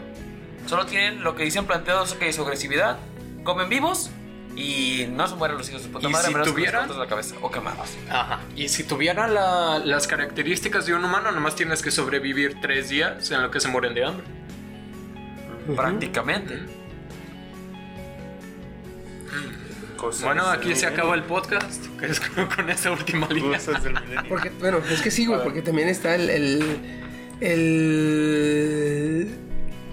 Solo 0.68 0.86
tienen 0.86 1.24
lo 1.24 1.36
que 1.36 1.44
dicen 1.44 1.66
planteados 1.66 2.14
que 2.14 2.28
es 2.30 2.36
su 2.36 2.44
agresividad, 2.44 2.98
comen 3.44 3.70
vivos 3.70 4.12
y 4.58 5.08
no 5.10 5.26
se 5.28 5.36
mueren 5.36 5.58
los 5.58 5.70
hijos 5.70 5.84
de 5.84 5.90
puta 5.90 6.10
madre 6.10 6.28
si 6.28 6.34
menos 6.34 6.48
que 6.48 6.54
tuvieran- 6.54 6.82
cortes 6.82 6.98
la 6.98 7.08
cabeza 7.08 7.36
o 7.42 7.50
quemados. 7.50 7.90
Ajá. 8.10 8.40
Y 8.56 8.68
si 8.68 8.84
tuviera 8.84 9.28
la- 9.28 9.80
las 9.80 10.06
características 10.08 10.86
de 10.86 10.94
un 10.96 11.06
humano, 11.06 11.32
nomás 11.32 11.56
tienes 11.56 11.82
que 11.82 11.90
sobrevivir 11.92 12.60
tres 12.62 12.90
días 12.90 13.32
en 13.32 13.42
lo 13.42 13.50
que 13.52 13.62
se 13.62 13.70
mueren 13.70 13.94
de 13.94 14.04
hambre. 14.06 14.26
Prácticamente. 15.76 16.60
Cosas 19.98 20.24
Bueno, 20.24 20.48
aquí 20.48 20.70
se 20.76 20.86
milenio. 20.86 20.90
acaba 20.90 21.16
el 21.16 21.24
podcast, 21.24 21.86
que 22.00 22.06
es 22.12 22.20
con, 22.20 22.46
con 22.48 22.70
esa 22.70 22.92
última 22.92 23.28
línea. 23.28 23.58
Cosas 23.60 23.84
del 23.84 23.94
milenio. 23.94 24.24
Porque, 24.30 24.50
bueno, 24.52 24.80
es 24.90 25.02
que 25.02 25.12
sí, 25.12 25.26
güey, 25.26 25.44
porque 25.44 25.62
también 25.62 25.90
está 25.90 26.16
el, 26.16 26.30
el, 26.30 26.80
el- 27.42 29.38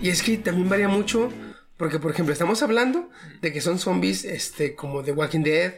Y 0.00 0.10
es 0.10 0.23
que 0.23 0.36
también 0.39 0.68
varía 0.68 0.89
mucho, 0.89 1.33
porque, 1.76 1.99
por 1.99 2.10
ejemplo, 2.12 2.33
estamos 2.33 2.62
hablando 2.62 3.08
de 3.41 3.52
que 3.52 3.60
son 3.60 3.78
zombies 3.78 4.24
este, 4.24 4.74
como 4.74 5.02
de 5.02 5.12
Walking 5.12 5.42
Dead, 5.42 5.74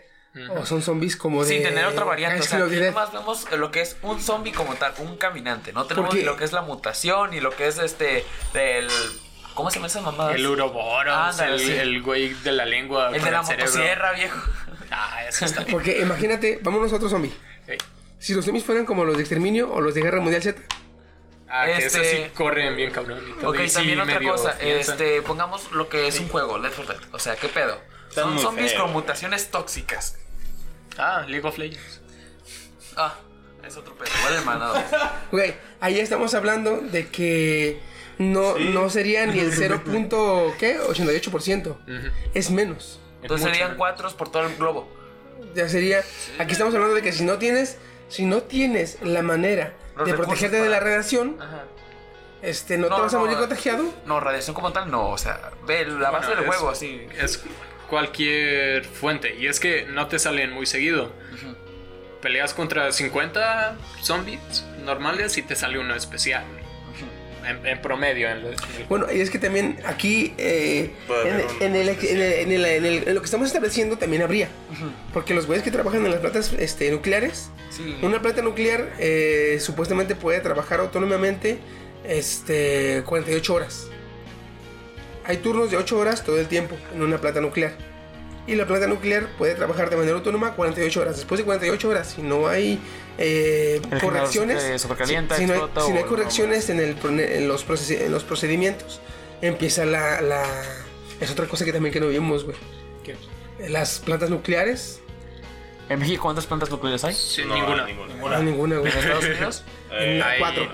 o 0.55 0.67
son 0.67 0.83
zombies 0.83 1.17
como 1.17 1.43
de... 1.45 1.55
Sin 1.55 1.63
tener 1.63 1.87
otra 1.87 2.05
variante. 2.05 2.41
O 2.41 2.43
sea, 2.43 2.59
lo 2.59 2.67
aquí 2.67 2.75
diré. 2.75 2.91
nomás 2.91 3.11
vemos 3.11 3.51
lo 3.53 3.71
que 3.71 3.81
es 3.81 3.97
un 4.03 4.21
zombie 4.21 4.53
como 4.53 4.75
tal, 4.75 4.93
un 4.99 5.17
caminante. 5.17 5.73
No 5.73 5.87
tenemos 5.87 6.15
ni 6.15 6.21
lo 6.23 6.37
que 6.37 6.45
es 6.45 6.53
la 6.53 6.61
mutación, 6.61 7.31
ni 7.31 7.41
lo 7.41 7.51
que 7.57 7.69
es 7.69 7.79
este, 7.79 8.23
del... 8.53 8.87
¿Cómo 9.57 9.71
se 9.71 9.77
llama 9.77 9.87
esa 9.89 10.01
mamada? 10.03 10.33
El 10.35 10.47
Uroboros, 10.47 11.41
el, 11.41 11.59
sí. 11.59 11.73
el 11.73 12.03
güey 12.03 12.35
de 12.35 12.53
la 12.53 12.65
lengua. 12.65 13.09
El 13.13 13.23
de 13.25 13.31
la 13.33 13.43
cerebro. 13.43 13.67
motosierra, 13.67 14.13
viejo. 14.13 14.39
Ah, 14.93 15.25
eso 15.29 15.45
está 15.47 15.61
bien. 15.65 15.73
Porque 15.73 15.99
imagínate, 16.01 16.61
vámonos 16.63 16.93
a 16.93 16.97
otro 16.97 17.09
zombie. 17.09 17.33
Sí. 17.67 17.73
Si 18.19 18.35
los 18.35 18.45
zombies 18.45 18.65
fueran 18.65 18.87
como 18.87 19.05
los 19.05 19.17
de 19.17 19.23
Exterminio 19.23 19.73
o 19.73 19.81
los 19.81 19.95
de 19.95 20.03
Guerra 20.03 20.21
Mundial 20.21 20.43
Z, 20.43 20.61
Ah, 21.49 21.65
que 21.67 21.73
Este- 21.87 21.87
esos 21.87 22.07
sí 22.07 22.31
corren 22.35 22.75
bien 22.77 22.91
cabrón. 22.91 23.21
Ok, 23.45 23.61
y 23.65 23.69
sí 23.69 23.75
también 23.77 24.01
otra 24.01 24.19
cosa, 24.21 24.59
piensan. 24.59 24.95
este, 24.95 25.23
pongamos 25.23 25.71
lo 25.73 25.89
que 25.89 26.09
es 26.09 26.19
un 26.19 26.29
juego, 26.29 26.59
Left 26.59 26.75
4 26.77 26.95
Dead. 26.99 27.15
O 27.15 27.19
sea, 27.21 27.37
¿qué 27.37 27.49
pedo? 27.49 27.81
Está 28.09 28.23
Son 28.23 28.39
zombies 28.41 28.73
feo. 28.73 28.83
con 28.83 28.93
mutaciones 28.93 29.51
tóxicas. 29.53 30.17
Ah, 30.99 31.25
League 31.29 31.47
of 31.47 31.57
Legends. 31.57 32.01
Ah, 32.97 33.15
es 33.65 33.77
otro 33.77 33.95
pedo. 33.95 34.09
Igual 34.19 34.35
hermanado. 34.35 34.83
Güey, 35.31 35.55
ahí 35.81 36.01
estamos 36.01 36.35
hablando 36.35 36.79
de 36.79 37.09
que 37.09 37.81
no, 38.19 38.57
Sí. 38.57 38.71
no 38.73 38.89
sería 38.91 39.27
ni 39.27 39.39
el 39.41 39.53
0. 39.53 39.83
¿qué? 40.59 40.79
88%. 40.81 41.77
Es 42.35 42.51
menos. 42.51 43.01
Entonces 43.23 43.49
serían 43.51 43.73
¿no? 43.73 43.77
cuatro 43.77 44.09
por 44.17 44.31
todo 44.31 44.47
el 44.47 44.57
globo. 44.57 44.89
Ya 45.55 45.69
sería. 45.69 46.03
Aquí 46.39 46.53
estamos 46.53 46.75
hablando 46.75 46.95
de 46.95 47.03
que 47.03 47.13
si 47.13 47.25
no 47.25 47.39
tienes. 47.39 47.79
Si 48.09 48.25
no 48.25 48.43
tienes 48.43 48.99
la 49.03 49.23
manera 49.23 49.73
Los 49.97 50.07
de 50.07 50.15
protegerte 50.15 50.63
de 50.63 50.69
la 50.69 50.79
radiación, 50.79 51.39
Ajá. 51.41 51.65
este, 52.41 52.79
no, 52.79 52.89
No, 52.89 52.95
te 52.95 53.03
vas 53.03 53.13
a 53.15 53.17
no, 53.17 53.23
morir 53.23 53.35
no. 53.35 53.41
contagiado. 53.41 53.85
No, 54.07 54.21
radiación 54.21 54.55
como 54.55 54.73
tal 54.73 54.91
no. 54.93 55.11
O 55.11 55.19
sea, 55.19 55.51
ve 55.67 55.85
la 55.87 56.11
base 56.13 56.29
Bueno, 56.29 56.43
del 56.43 56.51
huevo 56.51 56.69
así. 56.71 57.05
Es 57.21 57.43
cualquier 57.91 58.85
fuente. 58.85 59.35
Y 59.37 59.49
es 59.49 59.59
que 59.59 59.87
no 59.87 60.07
te 60.07 60.21
salen 60.21 60.53
muy 60.53 60.67
seguido. 60.67 61.11
Peleas 62.23 62.55
contra 62.55 62.93
50 62.93 63.77
zombies 64.03 64.65
normales 64.85 65.37
y 65.37 65.43
te 65.43 65.57
sale 65.57 65.79
uno 65.81 65.95
especial. 65.97 66.45
En, 67.49 67.67
en 67.67 67.81
promedio. 67.83 68.29
En, 68.29 68.43
lo- 68.43 68.49
en 68.49 68.55
el- 68.55 68.85
Bueno, 68.89 69.07
y 69.13 69.21
es 69.21 69.31
que 69.31 69.39
también 69.39 69.79
aquí, 69.87 70.35
eh, 70.39 70.91
en, 71.09 71.13
haber 71.15 71.47
un- 71.47 71.63
en 71.63 71.77
el, 71.77 71.89
en, 71.89 71.97
el, 72.01 72.23
en, 72.23 72.53
el- 72.53 72.65
en 72.65 72.85
el- 72.87 73.09
en 73.09 73.15
lo 73.15 73.21
que 73.21 73.25
estamos 73.27 73.47
estableciendo, 73.47 73.97
también 73.99 74.23
habría. 74.23 74.49
Porque 75.13 75.33
los 75.35 75.47
güeyes 75.47 75.63
que 75.65 75.71
trabajan 75.71 76.05
en 76.05 76.11
las 76.11 76.21
plantas 76.21 76.53
este, 76.59 76.91
nucleares, 76.91 77.51
Sí. 77.71 77.97
una 78.03 78.23
planta 78.23 78.43
nuclear 78.43 78.91
eh, 78.99 79.59
supuestamente 79.61 80.15
puede 80.15 80.41
trabajar 80.41 80.81
autónomamente 80.81 81.59
este, 82.07 83.03
48 83.05 83.55
horas. 83.55 83.89
Hay 85.25 85.39
turnos 85.39 85.71
de 85.71 85.77
8 85.77 85.99
horas 85.99 86.25
todo 86.25 86.39
el 86.39 86.47
tiempo 86.47 86.77
en 86.95 87.03
una 87.03 87.19
planta 87.21 87.41
nuclear. 87.41 87.73
Y 88.47 88.55
la 88.55 88.67
planta 88.67 88.87
nuclear 88.87 89.27
puede 89.37 89.55
trabajar 89.57 89.91
de 89.91 89.97
manera 89.97 90.15
autónoma 90.17 90.53
48 90.53 91.01
horas. 91.01 91.17
Después 91.17 91.39
de 91.39 91.45
48 91.45 91.89
horas, 91.89 92.13
si 92.15 92.23
no 92.23 92.47
hay 92.47 92.81
eh, 93.19 93.81
correcciones, 94.01 94.63
se- 94.63 94.79
si, 94.79 94.87
si 94.87 95.47
no 95.47 95.55
hay, 95.55 95.71
si 95.85 95.93
no 95.93 95.99
hay 95.99 96.05
correcciones 96.05 96.71
en, 96.71 96.79
el, 96.81 96.97
en, 97.21 97.49
los 97.49 97.67
procesi- 97.67 98.01
en 98.01 98.13
los 98.13 98.23
procedimientos, 98.25 99.01
empieza 99.43 99.85
la, 99.85 100.21
la... 100.21 100.45
Es 101.21 101.31
otra 101.31 101.47
cosa 101.47 101.65
que 101.65 101.73
también 101.73 101.93
que 101.93 101.99
no 102.01 102.09
vimos, 102.09 102.45
güey. 102.45 102.57
¿Qué? 103.03 103.17
Las 103.69 103.99
plantas 103.99 104.31
nucleares, 104.31 105.01
¿En 105.89 106.01
México 106.01 106.25
cuántas 106.25 106.47
plantas 106.47 106.69
nucleares 106.69 107.05
hay? 107.05 107.15
Sí, 107.15 107.43
No, 107.47 107.55
ninguna. 107.55 107.87
no 108.37 108.43
ninguna, 108.43 108.77
güey. 108.79 108.93
¿En 108.93 108.99
Estados 108.99 109.25
Unidos? 109.25 109.65
Eh, 109.93 110.21
Hay 110.25 110.41
Cuatro. 110.41 110.69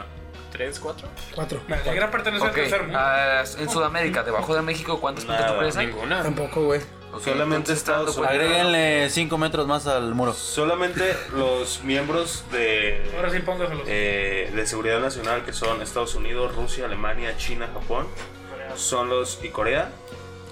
¿Tres, 0.50 0.80
cuatro? 0.80 1.08
Cuatro. 1.34 1.60
La 1.68 1.76
gran 1.94 2.10
pertenece 2.10 2.44
al 2.44 2.50
Ok. 2.50 2.56
tercer 2.56 2.82
mundo. 2.82 2.98
ah, 2.98 3.44
en 3.58 3.68
Sudamérica, 3.70 4.22
debajo 4.22 4.54
de 4.54 4.62
México, 4.62 5.00
¿cuántas 5.00 5.24
plantas 5.26 5.48
nucleares 5.50 5.76
hay? 5.76 5.86
Ninguna. 5.86 6.22
Tampoco, 6.22 6.64
güey. 6.64 6.80
Solamente 7.22 7.72
Estados 7.72 8.16
Agréguenle 8.18 9.08
5 9.10 9.38
metros 9.38 9.66
más 9.66 9.86
al 9.86 10.14
muro. 10.14 10.32
Solamente 10.32 11.16
los 11.36 11.82
miembros 11.84 12.44
de, 12.50 13.02
Ahora 13.16 13.30
sí 13.30 13.40
póngaselos. 13.40 13.82
eh, 13.86 14.50
de 14.54 14.66
seguridad 14.66 15.00
nacional, 15.00 15.44
que 15.44 15.52
son 15.52 15.82
Estados 15.82 16.14
Unidos, 16.14 16.54
Rusia, 16.56 16.86
Alemania, 16.86 17.36
China, 17.36 17.68
Japón, 17.72 18.06
son 18.76 19.08
los 19.10 19.38
y 19.42 19.48
Corea. 19.50 19.90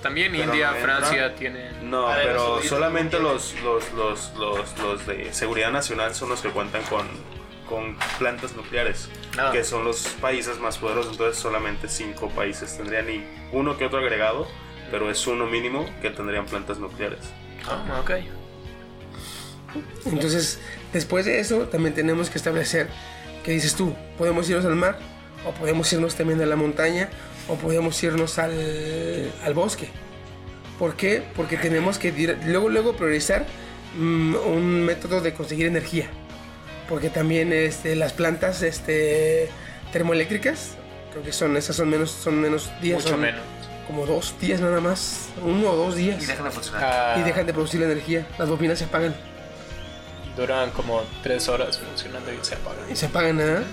También 0.03 0.33
Pero 0.33 0.45
India, 0.45 0.71
no. 0.73 0.77
Francia 0.79 1.35
tienen. 1.35 1.91
No, 1.91 2.09
A 2.09 2.17
ver, 2.17 2.27
pero 2.29 2.57
los 2.57 2.65
solamente 2.67 3.19
los, 3.21 3.55
los, 3.63 3.93
los, 3.93 4.33
los, 4.37 4.79
los 4.79 5.07
de 5.07 5.33
seguridad 5.33 5.71
nacional 5.71 6.15
son 6.15 6.31
los 6.31 6.41
que 6.41 6.49
cuentan 6.51 6.83
con, 6.85 7.07
con 7.69 7.97
plantas 8.19 8.55
nucleares, 8.55 9.09
Ah. 9.39 9.51
que 9.53 9.63
son 9.63 9.85
los 9.85 10.01
países 10.21 10.59
más 10.59 10.79
poderosos. 10.79 11.13
Entonces, 11.13 11.41
solamente 11.41 11.89
cinco 11.89 12.29
países 12.31 12.77
tendrían 12.77 13.11
y 13.11 13.25
uno 13.53 13.77
que 13.77 13.85
otro 13.87 13.99
agregado, 13.99 14.49
pero 14.91 15.11
es 15.11 15.27
uno 15.27 15.47
mínimo 15.47 15.87
que 16.03 16.11
tendrían 16.11 16.47
plantas 16.47 16.79
nucleares. 16.79 17.21
Ah, 17.69 18.01
ok. 18.03 18.11
Entonces, 20.07 20.59
después 20.93 21.25
de 21.27 21.41
eso, 21.41 21.69
también 21.69 21.95
tenemos 21.95 22.31
que 22.31 22.39
establecer, 22.39 22.89
¿qué 23.45 23.53
dices 23.53 23.75
tú? 23.75 23.95
¿Podemos 24.19 24.49
irnos 24.49 24.65
al 24.65 24.77
mar? 24.77 24.99
¿O 25.47 25.53
podemos 25.53 25.93
irnos 25.93 26.15
también 26.15 26.41
a 26.43 26.47
la 26.47 26.57
montaña? 26.57 27.09
¿O 27.49 27.55
podemos 27.55 28.03
irnos 28.03 28.39
al, 28.39 29.33
al 29.45 29.55
bosque? 29.55 29.89
¿Por 30.79 30.97
qué? 30.97 31.23
Porque 31.37 31.57
tenemos 31.57 31.99
que 31.99 32.11
luego, 32.47 32.69
luego 32.69 32.95
priorizar 32.95 33.47
mm, 33.97 34.35
un 34.35 34.85
método 34.85 35.21
de 35.21 35.35
conseguir 35.35 35.67
energía. 35.67 36.09
Porque 36.89 37.11
también 37.11 37.53
este, 37.53 37.95
las 37.97 38.13
plantas 38.13 38.63
este, 38.63 39.49
termoeléctricas, 39.93 40.77
creo 41.13 41.23
que 41.23 41.33
son, 41.33 41.57
esas 41.57 41.77
son 41.77 41.89
menos, 41.89 42.11
son 42.11 42.41
menos 42.41 42.71
días. 42.81 42.99
Mucho 42.99 43.11
son 43.11 43.21
menos. 43.21 43.43
Como 43.87 44.07
dos 44.07 44.35
días 44.41 44.61
nada 44.61 44.81
más, 44.81 45.29
uno 45.43 45.71
o 45.71 45.77
dos 45.77 45.97
días. 45.97 46.23
Y 46.23 46.27
dejan 46.27 46.45
de 46.45 46.51
funcionar. 46.51 46.85
Ah, 46.85 47.17
y 47.19 47.23
dejan 47.23 47.47
de 47.47 47.53
producir 47.53 47.81
la 47.81 47.87
energía. 47.87 48.27
Las 48.39 48.49
bobinas 48.49 48.79
se 48.79 48.85
apagan. 48.85 49.15
Duran 50.37 50.71
como 50.71 51.03
tres 51.23 51.49
horas 51.49 51.79
funcionando 51.79 52.33
y 52.33 52.39
se 52.43 52.55
apagan. 52.55 52.91
Y 52.91 52.95
se 52.97 53.07
apagan 53.07 53.37
nada. 53.39 53.65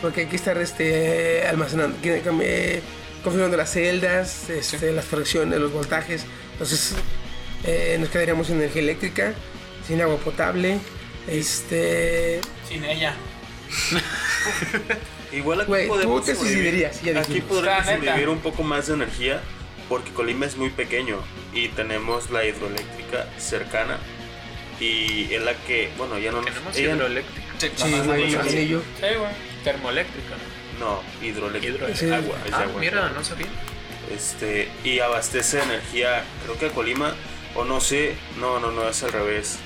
Porque 0.00 0.22
hay 0.22 0.26
que 0.26 0.34
estar 0.36 0.58
este, 0.58 1.46
almacenando, 1.46 1.96
que- 2.02 2.20
que- 2.22 2.30
eh, 2.42 2.82
configurando 3.22 3.56
las 3.56 3.70
celdas, 3.70 4.50
este, 4.50 4.90
las 4.90 5.04
correcciones, 5.04 5.60
los 5.60 5.72
voltajes. 5.72 6.24
Entonces 6.52 6.94
eh, 7.64 7.96
nos 8.00 8.08
quedaríamos 8.08 8.48
sin 8.48 8.56
energía 8.56 8.82
eléctrica, 8.82 9.32
sin 9.86 10.00
agua 10.02 10.16
potable. 10.16 10.80
Este. 11.28 12.40
Sin 12.68 12.84
ella. 12.84 13.14
Igual 15.32 15.60
aquí 15.62 15.68
Güey, 15.68 15.82
tú 15.86 15.94
podemos 15.94 16.24
te 16.24 16.32
sobrevivir- 16.34 16.36
suicidarías, 16.38 17.02
ya 17.02 17.20
Aquí 17.20 17.32
dijimos. 17.34 17.48
podríamos 17.56 17.86
La 17.86 17.92
neta. 17.92 18.04
sobrevivir 18.04 18.28
un 18.28 18.38
poco 18.40 18.62
más 18.62 18.86
de 18.86 18.94
energía 18.94 19.40
porque 19.88 20.10
Colima 20.12 20.46
es 20.46 20.56
muy 20.56 20.70
pequeño 20.70 21.18
y 21.54 21.68
tenemos 21.68 22.30
la 22.30 22.44
hidroeléctrica 22.44 23.26
cercana 23.38 23.98
y 24.80 25.32
es 25.32 25.42
la 25.42 25.54
que, 25.54 25.90
bueno, 25.96 26.18
ya 26.18 26.32
no 26.32 26.38
nos... 26.42 26.46
Tenemos 26.50 26.76
ella- 26.76 26.94
hidroeléctrica. 26.94 27.48
Sí, 27.58 27.92
güey, 28.04 28.32
imagino 28.32 28.60
yo. 28.62 28.80
Sí, 28.80 29.06
güey. 29.18 29.32
Termoeléctrica. 29.64 30.34
No, 30.80 31.00
hidroeléctrica. 31.24 31.86
Hidro- 31.86 31.96
Sí. 31.96 32.10
Agua, 32.10 32.36
es 32.46 32.52
Ah, 32.52 32.62
agua. 32.62 32.80
mira, 32.80 33.08
no 33.10 33.22
sabía. 33.24 33.46
Este, 34.14 34.68
y 34.84 34.98
abastece 34.98 35.62
energía, 35.62 36.24
creo 36.44 36.58
que 36.58 36.66
a 36.66 36.70
Colima, 36.70 37.14
o 37.54 37.64
no 37.64 37.80
sé, 37.80 38.14
no, 38.40 38.58
no, 38.58 38.72
no, 38.72 38.88
es 38.88 39.02
al 39.02 39.12
revés. 39.12 39.58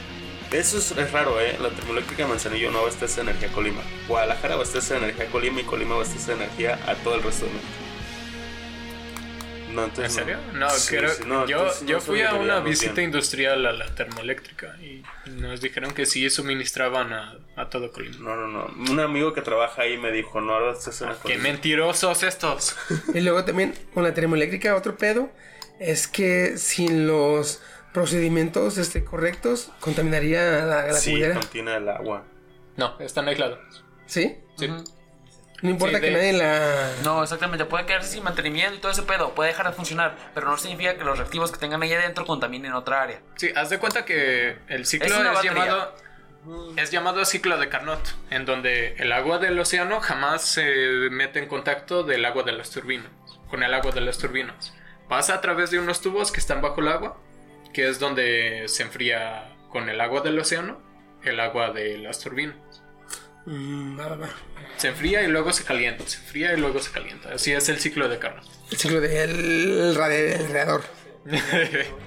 Eso 0.53 0.79
es, 0.79 0.93
es 0.93 1.13
raro, 1.13 1.41
¿eh? 1.41 1.57
La 1.61 1.71
termoeléctrica 1.71 2.23
de 2.23 2.29
Manzanillo 2.29 2.71
no 2.71 2.79
abastece 2.79 3.21
energía 3.21 3.49
a 3.49 3.53
Colima. 3.53 3.83
Guadalajara 4.07 4.55
abastece 4.55 4.97
energía 4.97 5.25
a 5.25 5.29
Colima 5.29 5.61
y 5.61 5.65
Colima 5.65 5.95
abastece 5.97 6.33
energía 6.33 6.79
a 6.87 6.95
todo 6.97 7.17
el 7.17 7.23
resto 7.23 7.47
de 7.47 7.53
México. 7.53 7.69
No, 9.73 9.83
¿En 9.83 9.89
entonces 9.91 10.15
serio? 10.15 10.39
No, 10.55 10.71
Sí, 10.71 10.97
creo- 10.97 11.11
sí, 11.13 11.23
no, 11.27 11.47
yo, 11.47 11.59
entonces 11.59 11.83
no 11.83 11.89
yo 11.89 12.01
fui 12.01 12.23
a 12.23 12.33
una 12.35 12.61
visita 12.61 12.93
bien. 12.93 13.07
industrial 13.07 13.67
a 13.67 13.73
la 13.73 13.87
termoeléctrica 13.95 14.75
y 14.81 15.03
nos 15.33 15.61
dijeron 15.61 15.93
que 15.93 16.07
sí 16.07 16.31
suministraban 16.31 17.13
a, 17.13 17.37
a 17.57 17.69
todo 17.69 17.91
Colima. 17.93 18.17
No, 18.21 18.37
no, 18.37 18.47
no. 18.47 18.91
Un 18.91 19.01
amigo 19.01 19.35
que 19.35 19.43
trabaja 19.43 19.83
ahí 19.83 19.99
me 19.99 20.13
dijo, 20.13 20.41
no 20.41 20.55
abastece 20.55 21.05
a 21.05 21.09
¡Qué 21.11 21.17
Colima. 21.23 21.43
mentirosos 21.43 22.23
estos! 22.23 22.77
Y 23.13 23.21
luego 23.21 23.45
también 23.45 23.75
con 23.93 24.05
la 24.05 24.15
termoeléctrica, 24.15 24.75
otro 24.77 24.97
pedo 24.97 25.31
es 25.81 26.07
que 26.09 26.57
sin 26.57 27.07
los 27.07 27.61
procedimientos 27.97 28.77
este, 28.77 29.05
correctos 29.05 29.71
contaminaría 29.81 30.43
la, 30.67 30.87
la 30.89 30.93
Sí, 30.93 31.19
contiene 31.33 31.77
el 31.77 31.89
agua. 31.89 32.25
No, 32.77 32.95
están 33.01 33.27
aislados. 33.27 33.59
¿Sí? 34.05 34.37
Sí. 34.59 34.69
No 35.63 35.71
importa 35.71 35.97
Sí, 35.97 36.03
que 36.03 36.11
de- 36.11 36.17
nadie 36.17 36.33
la... 36.35 36.91
No, 37.05 37.23
exactamente, 37.23 37.65
puede 37.65 37.87
quedarse 37.87 38.11
sin 38.13 38.23
mantenimiento 38.23 38.75
y 38.77 38.81
todo 38.81 38.93
ese 38.93 39.03
pedo, 39.05 39.35
puede 39.35 39.49
dejar 39.49 39.69
de 39.69 39.73
funcionar, 39.73 40.15
pero 40.35 40.47
no 40.47 40.59
significa 40.59 40.99
que 40.99 41.05
los 41.05 41.17
reactivos 41.17 41.51
que 41.51 41.57
tengan 41.59 41.83
ahí 41.83 41.95
adentro 41.95 42.27
contaminen 42.27 42.75
otra 42.75 43.01
área. 43.01 43.23
Sí, 43.37 43.49
haz 43.57 43.71
de 43.71 43.79
cuenta 43.79 44.05
que 44.05 44.59
el 44.69 44.85
ciclo 44.85 45.07
Es 45.07 45.43
llamado 45.43 45.95
es 46.77 46.91
llamado 46.91 47.25
ciclo 47.25 47.57
de 47.57 47.71
Carnot, 47.71 48.15
en 48.29 48.45
donde 48.45 48.93
el 48.99 49.11
agua 49.11 49.39
del 49.39 49.59
océano 49.59 50.01
jamás 50.01 50.43
se 50.43 50.67
mete 51.11 51.39
en 51.39 51.49
contacto 51.49 52.03
del 52.03 52.27
agua 52.27 52.43
de 52.43 52.53
las 52.53 52.69
turbinas, 52.69 53.11
con 53.49 53.63
el 53.63 53.73
agua 53.73 53.93
de 53.93 54.03
las 54.03 54.19
turbinas. 54.19 54.75
Pasa 55.09 55.33
a 55.33 55.41
través 55.41 55.71
de 55.71 55.79
unos 55.79 56.03
tubos 56.03 56.31
que 56.31 56.41
están 56.41 56.61
bajo 56.61 56.83
el 56.83 56.89
agua, 56.89 57.17
que 57.77 57.87
es 57.91 57.99
donde 57.99 58.65
se 58.69 58.83
enfría 58.85 59.55
con 59.71 59.91
el 59.91 60.01
agua 60.01 60.23
del 60.23 60.39
océano 60.39 60.81
el 61.23 61.39
agua 61.41 61.73
de 61.73 61.99
las 61.99 62.21
turbinas. 62.21 62.57
Mm, 63.45 63.99
va, 64.01 64.09
va. 64.17 64.31
Se 64.79 64.89
enfría 64.89 65.23
y 65.23 65.27
luego 65.27 65.53
se 65.53 65.63
calienta, 65.65 66.05
se 66.07 66.17
enfría 66.19 66.55
y 66.55 66.57
luego 66.57 66.81
se 66.81 66.91
calienta. 66.91 67.33
Así 67.35 67.53
es 67.53 67.69
el 67.69 67.79
ciclo 67.79 68.09
de 68.09 68.19
Carnot. 68.19 68.45
El 68.71 68.79
ciclo 68.79 69.01
del 69.01 69.95
radi- 69.97 70.33
el 70.41 70.47
radiador. 70.49 70.83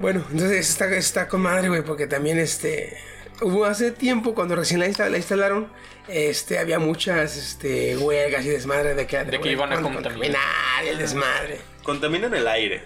Bueno, 0.00 0.24
entonces 0.32 0.68
está, 0.70 0.86
está 0.96 1.28
con 1.28 1.42
madre, 1.42 1.68
güey, 1.68 1.82
porque 1.82 2.06
también 2.06 2.38
este... 2.38 2.96
Hubo 3.42 3.66
hace 3.66 3.90
tiempo, 3.90 4.34
cuando 4.34 4.56
recién 4.56 4.80
la, 4.80 4.86
insta- 4.88 5.08
la 5.10 5.18
instalaron, 5.18 5.70
este, 6.08 6.58
había 6.58 6.78
muchas 6.78 7.36
este, 7.36 7.96
huelgas 7.98 8.44
y 8.46 8.48
desmadre 8.48 8.94
de 8.94 9.06
que, 9.06 9.22
De 9.24 9.38
que 9.40 9.52
iban 9.52 9.72
a 9.72 9.80
con- 9.82 9.92
contaminar. 9.94 10.40
el 10.86 10.96
desmadre. 10.98 11.60
Contaminan 11.82 12.34
el 12.34 12.48
aire, 12.48 12.82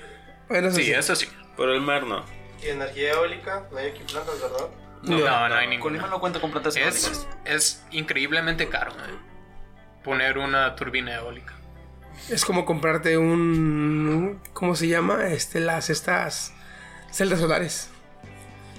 Bueno, 0.48 0.68
eso 0.68 0.76
Sí, 0.76 0.84
sí. 0.86 0.90
eso 0.92 1.14
sí. 1.14 1.28
Pero 1.56 1.72
el 1.74 1.80
mar 1.80 2.04
no. 2.04 2.24
Y 2.62 2.68
energía 2.68 3.12
eólica, 3.12 3.64
no 3.70 3.78
hay 3.78 3.88
aquí 3.90 4.02
plantas, 4.04 4.40
¿verdad? 4.40 4.66
No, 5.02 5.18
no, 5.18 5.54
hay 5.54 5.78
Colima 5.78 6.00
ninguna. 6.00 6.06
no 6.08 6.20
cuenta 6.20 6.40
con 6.40 6.50
plantas 6.50 6.76
Es, 6.76 7.04
eólicas. 7.06 7.28
es 7.44 7.84
increíblemente 7.90 8.68
caro 8.68 8.92
¿eh? 8.92 9.14
poner 10.02 10.38
una 10.38 10.74
turbina 10.76 11.14
eólica. 11.16 11.52
Es 12.30 12.44
como 12.44 12.64
comprarte 12.64 13.18
un... 13.18 14.40
¿Cómo 14.54 14.76
se 14.76 14.88
llama? 14.88 15.26
Este, 15.28 15.60
las, 15.60 15.90
estas 15.90 16.54
celdas 17.10 17.40
solares. 17.40 17.90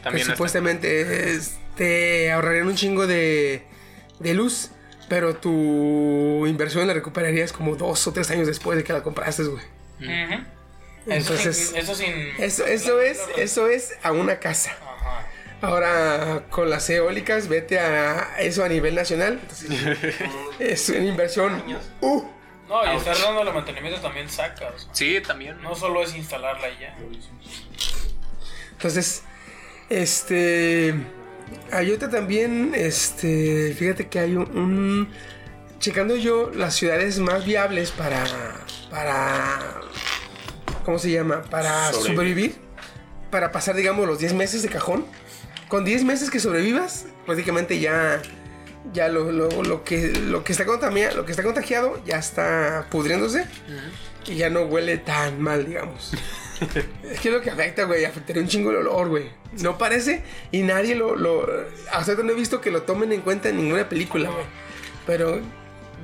También 0.04 0.26
supuestamente 0.28 1.32
es- 1.34 1.58
te 1.76 2.32
ahorrarían 2.32 2.68
un 2.68 2.76
chingo 2.76 3.06
de, 3.06 3.68
de 4.20 4.34
luz, 4.34 4.72
pero 5.10 5.36
tu 5.36 6.45
inversión 6.48 6.88
la 6.88 6.94
recuperarías 6.94 7.52
como 7.52 7.76
dos 7.76 8.08
o 8.08 8.14
tres 8.14 8.32
años 8.32 8.48
después 8.48 8.78
de 8.78 8.84
que 8.84 8.94
la 8.94 9.04
compraste, 9.04 9.44
güey. 9.44 9.64
Eso, 10.00 10.42
Entonces, 11.08 11.74
eso 11.75 11.93
sin. 11.95 12.14
eso, 12.38 12.66
eso 12.66 13.00
es, 13.01 13.19
eso 13.38 13.67
es 13.67 13.93
a 14.03 14.11
una 14.11 14.40
casa. 14.40 14.72
Ajá. 14.82 15.27
Ahora, 15.61 16.43
con 16.50 16.69
las 16.69 16.90
eólicas, 16.90 17.48
vete 17.48 17.80
a 17.80 18.35
eso 18.40 18.64
a 18.64 18.69
nivel 18.69 18.95
nacional. 18.95 19.40
es 20.59 20.90
una 20.90 21.00
inversión. 21.06 21.64
Uh, 22.01 22.24
No, 22.67 22.93
y 22.93 22.98
estar 22.98 23.17
dando 23.17 23.42
el 23.42 23.53
mantenimiento 23.53 24.01
también 24.01 24.30
sacas. 24.30 24.88
Sí, 24.92 25.22
también. 25.25 25.61
No 25.61 25.75
solo 25.75 26.01
es 26.03 26.16
instalarla 26.16 26.69
y 26.69 26.80
ya. 26.80 26.95
Entonces, 28.72 29.24
este. 29.90 30.93
Hay 31.72 31.92
otra 31.92 32.09
también, 32.09 32.74
este. 32.75 33.74
Fíjate 33.77 34.08
que 34.08 34.19
hay 34.19 34.35
un. 34.35 34.58
un- 34.58 35.09
checando 35.80 36.16
yo 36.16 36.50
las 36.51 36.74
ciudades 36.75 37.19
más 37.19 37.45
viables 37.45 37.92
para. 37.92 38.24
Para. 38.90 39.82
¿Cómo 40.86 41.00
se 41.00 41.12
llama? 41.12 41.42
Para 41.44 41.92
Sobrevivir. 41.92 42.16
sobrevivir. 42.16 42.56
Para 43.32 43.52
pasar, 43.52 43.76
digamos, 43.76 44.08
los 44.08 44.20
10 44.20 44.34
meses 44.34 44.62
de 44.62 44.70
cajón. 44.70 45.06
Con 45.68 45.84
10 45.84 46.04
meses 46.04 46.30
que 46.30 46.40
sobrevivas, 46.40 47.06
prácticamente 47.26 47.80
ya. 47.80 48.22
Ya 48.94 49.08
lo, 49.10 49.32
lo- 49.32 49.64
lo 49.64 49.84
que, 49.84 50.10
lo, 50.12 50.44
que 50.44 50.52
está 50.52 50.64
contaminado, 50.66 51.16
lo 51.18 51.26
que 51.26 51.32
está 51.32 51.42
contagiado 51.44 52.00
ya 52.06 52.18
está 52.20 52.86
pudriéndose. 52.92 53.46
Y 54.28 54.36
ya 54.36 54.50
no 54.52 54.62
huele 54.62 54.98
tan 55.00 55.42
mal, 55.42 55.66
digamos. 55.66 56.12
Es 57.04 57.20
que 57.20 57.28
es 57.28 57.34
lo 57.36 57.42
que 57.42 57.50
afecta, 57.50 57.84
güey. 57.84 58.06
Afectaría 58.06 58.42
un 58.42 58.48
chingo 58.48 58.70
el 58.70 58.78
olor, 58.78 59.10
güey. 59.10 59.30
No 59.62 59.78
parece 59.78 60.24
y 60.54 60.62
nadie 60.62 60.96
lo, 60.96 61.16
lo... 61.18 61.46
Hasta 61.92 62.14
no 62.16 62.32
he 62.32 62.36
visto 62.36 62.62
que 62.62 62.72
lo 62.72 62.84
tomen 62.84 63.12
en 63.12 63.20
cuenta 63.22 63.50
en 63.50 63.58
ninguna 63.58 63.90
película, 63.90 64.30
güey. 64.30 64.46
Pero, 65.06 65.42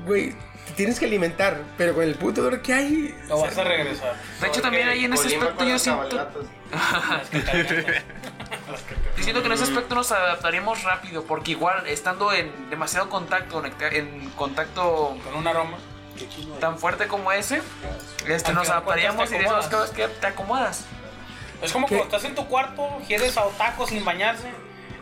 güey, 0.06 0.34
te 0.72 0.78
tienes 0.78 1.00
que 1.00 1.06
alimentar. 1.06 1.62
Pero 1.78 1.94
con 1.94 2.04
el 2.04 2.16
puto 2.16 2.42
olor 2.42 2.62
que 2.62 2.74
hay... 2.74 3.16
Lo 3.28 3.42
vas 3.42 3.58
a 3.58 3.64
regresar. 3.64 4.16
De 4.40 4.48
hecho, 4.48 4.62
también 4.62 4.88
ahí 4.88 5.06
en 5.06 5.14
ese 5.14 5.36
aspecto 5.36 5.64
yo 5.64 5.80
siento... 5.80 6.10
Yo 9.18 9.24
siento 9.24 9.42
que 9.42 9.48
en 9.48 9.52
ese 9.54 9.64
aspecto 9.64 9.96
nos 9.96 10.12
adaptaríamos 10.12 10.84
rápido, 10.84 11.24
porque 11.24 11.52
igual 11.52 11.86
estando 11.88 12.32
en 12.34 12.70
demasiado 12.70 13.10
contacto, 13.10 13.64
en 13.92 14.30
contacto 14.32 15.18
Con 15.24 15.36
un 15.36 15.48
aroma. 15.48 15.78
tan 16.60 16.78
fuerte 16.78 17.08
como 17.08 17.32
ese, 17.32 17.62
este, 18.28 18.54
nos 18.54 18.70
adaptaríamos 18.70 19.30
y 19.30 19.34
te 19.34 19.40
de 19.40 19.46
esas 19.46 19.66
acomodas. 19.66 19.90
cosas 19.90 19.96
que 19.96 20.08
te 20.08 20.28
acomodas. 20.28 20.86
Es 21.62 21.72
como 21.72 21.88
¿Qué? 21.88 21.98
cuando 21.98 22.16
estás 22.16 22.30
en 22.30 22.36
tu 22.36 22.48
cuarto, 22.48 22.88
quieres 23.08 23.38
a 23.38 23.46
otaco 23.46 23.86
sin 23.86 24.04
bañarse. 24.04 24.50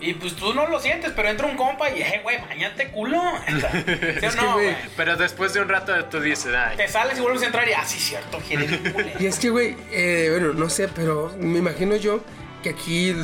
Y 0.02 0.14
pues 0.14 0.36
tú 0.36 0.54
no 0.54 0.68
lo 0.68 0.80
sientes, 0.80 1.12
pero 1.16 1.30
entra 1.30 1.48
un 1.48 1.58
compa 1.58 1.90
y, 1.90 2.02
hey, 2.02 2.22
güey, 2.24 2.38
bañate 2.40 2.90
culo. 2.90 3.22
¿Sí 3.48 3.54
o 3.54 4.28
Es 4.28 4.36
que, 4.36 4.42
no, 4.42 4.54
güey? 4.54 4.76
Pero 4.96 5.18
después 5.18 5.54
de 5.54 5.62
un 5.62 5.70
rato 5.70 5.94
tú 6.06 6.20
dices, 6.20 6.54
ay, 6.56 6.78
Te 6.78 6.88
sales 6.88 7.18
y 7.18 7.22
vuelves 7.22 7.44
a 7.44 7.48
entrar 7.48 7.68
y, 7.68 7.74
ah, 7.74 7.84
sí, 7.86 8.00
cierto, 8.00 8.40
Y 9.20 9.26
es 9.26 9.40
que, 9.40 9.50
güey, 9.50 9.76
eh, 9.92 10.28
bueno, 10.32 10.54
no 10.54 10.70
sé, 10.70 10.88
pero 10.88 11.34
me 11.38 11.60
imagino 11.60 11.96
yo 11.96 12.24
que 12.64 12.70
aquí 12.70 13.16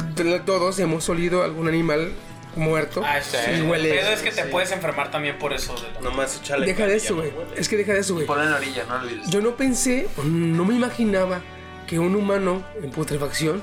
todos 0.46 0.80
hemos 0.80 1.08
olido 1.10 1.44
algún 1.44 1.68
animal 1.68 2.12
muerto. 2.56 3.04
Ah, 3.06 3.22
sí. 3.22 3.38
y 3.48 3.54
El 3.56 3.64
huele... 3.64 3.90
pedo 3.94 4.12
es 4.12 4.22
que 4.22 4.32
te 4.32 4.44
puedes 4.46 4.72
enfermar 4.72 5.12
también 5.12 5.38
por 5.38 5.54
eso. 5.54 5.76
De 5.76 5.92
la... 5.94 6.02
Nomás 6.02 6.38
échale. 6.38 6.66
Deja 6.66 6.88
de 6.88 6.96
eso, 6.96 7.16
güey. 7.16 7.32
Es 7.56 7.68
que 7.68 7.78
deja 7.78 7.94
de 7.94 8.00
eso, 8.00 8.14
güey. 8.14 8.26
Ponlo 8.26 8.44
en 8.44 8.52
la 8.52 8.58
orilla, 8.58 8.84
no 8.88 8.96
olvides. 8.96 9.30
Yo 9.30 9.42
no 9.42 9.56
pensé, 9.56 10.08
no 10.24 10.66
me 10.66 10.76
imaginaba 10.76 11.42
que 11.88 12.00
un 12.00 12.16
humano 12.16 12.64
en 12.82 12.90
putrefacción 12.92 13.62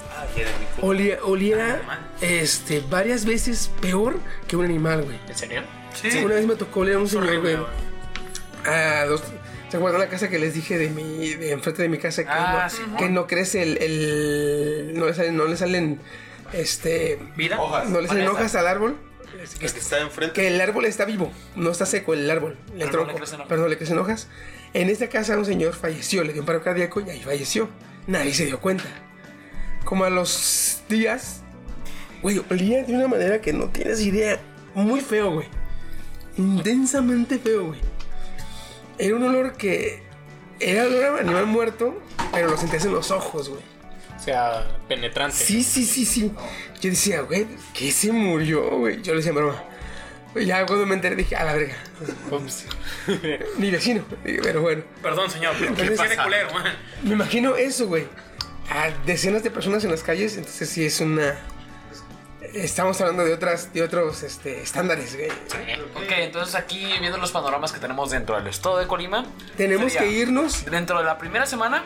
olía- 0.80 1.18
oliera 1.24 1.80
este, 2.20 2.80
varias 2.88 3.24
veces 3.24 3.70
peor 3.80 4.18
que 4.46 4.56
un 4.56 4.64
animal, 4.64 5.02
güey. 5.02 5.18
¿en 5.28 5.34
serio? 5.36 5.62
Una 6.24 6.34
vez 6.36 6.46
me 6.46 6.54
tocó 6.56 6.80
oler 6.80 6.96
a 6.96 6.98
un 6.98 7.08
señor, 7.08 7.24
horrible, 7.28 7.56
güey. 7.56 7.66
Dos- 9.08 9.22
¿Se 9.70 9.78
acuerdan 9.78 10.00
la 10.02 10.08
casa 10.08 10.28
que 10.28 10.38
les 10.38 10.52
dije 10.52 10.76
de 10.76 10.90
mi, 10.90 11.30
de 11.34 11.52
enfrente 11.52 11.80
de 11.82 11.88
mi 11.88 11.96
casa 11.98 12.24
que, 12.24 12.28
Ah, 12.30 12.68
no, 12.70 12.70
sí, 12.70 12.82
que 12.98 13.08
no 13.08 13.26
crece 13.26 13.62
el, 13.62 13.78
el- 13.78 14.92
no 14.98 15.06
le 15.06 15.14
salen, 15.14 15.34
no 15.36 15.46
le 15.46 15.56
salen, 15.56 15.98
este, 16.52 17.18
¿Vida? 17.36 17.58
Hojas. 17.60 17.88
no 17.88 18.00
le 18.02 18.08
salen 18.08 18.28
hojas 18.28 18.54
al 18.54 18.66
árbol. 18.66 18.96
Es 19.42 19.54
que 19.54 19.64
El 19.66 19.72
que 19.72 19.78
está 19.78 19.98
enfrente. 20.00 20.34
que 20.34 20.46
el 20.48 20.60
árbol 20.60 20.84
está 20.84 21.06
vivo, 21.06 21.32
no 21.56 21.70
está 21.70 21.86
seco 21.86 22.12
el 22.12 22.30
árbol, 22.30 22.58
el 22.74 22.80
Pero 22.80 22.84
no 22.86 22.90
tronco, 22.90 23.12
le 23.12 23.16
crecen 23.16 23.36
hojas. 23.36 23.46
pero 23.48 23.62
no 23.62 23.68
le 23.68 23.76
crecen 23.78 23.98
hojas. 23.98 24.28
En 24.74 24.90
esta 24.90 25.08
casa 25.08 25.38
un 25.38 25.46
señor 25.46 25.72
falleció, 25.74 26.22
le 26.22 26.34
dio 26.34 26.42
un 26.42 26.46
paro 26.46 26.62
cardíaco 26.62 27.00
y 27.00 27.08
ahí 27.08 27.20
falleció. 27.22 27.68
Nadie 28.06 28.34
se 28.34 28.46
dio 28.46 28.60
cuenta. 28.60 28.84
Como 29.84 30.04
a 30.04 30.10
los 30.10 30.82
días, 30.88 31.42
güey, 32.22 32.42
olía 32.50 32.84
de 32.84 32.94
una 32.94 33.08
manera 33.08 33.40
que 33.40 33.52
no 33.52 33.68
tienes 33.68 34.00
idea. 34.00 34.40
Muy 34.74 35.00
feo, 35.00 35.32
güey. 35.32 35.48
Intensamente 36.36 37.38
feo, 37.38 37.66
güey. 37.66 37.80
Era 38.98 39.16
un 39.16 39.22
olor 39.22 39.56
que 39.56 40.02
era 40.60 40.84
olor 40.84 41.04
a 41.04 41.20
animal 41.20 41.46
muerto, 41.46 42.00
pero 42.32 42.48
lo 42.48 42.56
sentías 42.56 42.84
en 42.84 42.92
los 42.92 43.10
ojos, 43.10 43.48
güey. 43.48 43.62
O 44.16 44.24
sea, 44.24 44.78
penetrante. 44.88 45.36
Sí, 45.36 45.64
sí, 45.64 45.84
sí, 45.84 46.04
sí. 46.04 46.32
Yo 46.80 46.90
decía, 46.90 47.22
güey, 47.22 47.46
¿qué 47.74 47.90
se 47.90 48.12
murió, 48.12 48.78
güey? 48.78 49.02
Yo 49.02 49.12
le 49.12 49.18
decía, 49.18 49.32
broma. 49.32 49.64
Y 50.34 50.46
ya 50.46 50.64
cuando 50.66 50.86
me 50.86 50.94
enteré 50.94 51.16
dije, 51.16 51.36
a 51.36 51.44
la 51.44 51.54
verga. 51.54 51.76
Ups. 52.30 52.66
Ni 53.58 53.70
vecino. 53.70 54.04
Pero 54.22 54.62
bueno. 54.62 54.82
Perdón, 55.02 55.30
señor, 55.30 55.54
pero 55.58 55.70
Entonces- 55.70 55.98
tiene 56.00 56.16
culero. 56.22 56.48
Me 57.02 57.12
imagino 57.12 57.56
eso, 57.56 57.86
güey. 57.86 58.06
A 58.70 58.90
decenas 59.04 59.42
de 59.42 59.50
personas 59.50 59.84
en 59.84 59.90
las 59.90 60.02
calles, 60.02 60.36
entonces 60.36 60.68
sí 60.68 60.84
es 60.86 61.00
una. 61.00 61.36
Estamos 62.54 63.00
hablando 63.00 63.24
de 63.24 63.32
otras, 63.32 63.72
de 63.72 63.82
otros 63.82 64.22
este, 64.22 64.62
estándares, 64.62 65.16
güey. 65.16 65.30
Ok, 65.94 66.12
entonces 66.18 66.54
aquí 66.54 66.86
viendo 67.00 67.16
los 67.18 67.32
panoramas 67.32 67.72
que 67.72 67.80
tenemos 67.80 68.10
dentro 68.10 68.36
del 68.36 68.46
estado 68.46 68.78
de 68.78 68.86
Colima. 68.86 69.26
Tenemos 69.56 69.92
sería, 69.92 70.08
que 70.08 70.14
irnos. 70.14 70.64
Dentro 70.66 70.98
de 70.98 71.04
la 71.04 71.18
primera 71.18 71.46
semana 71.46 71.82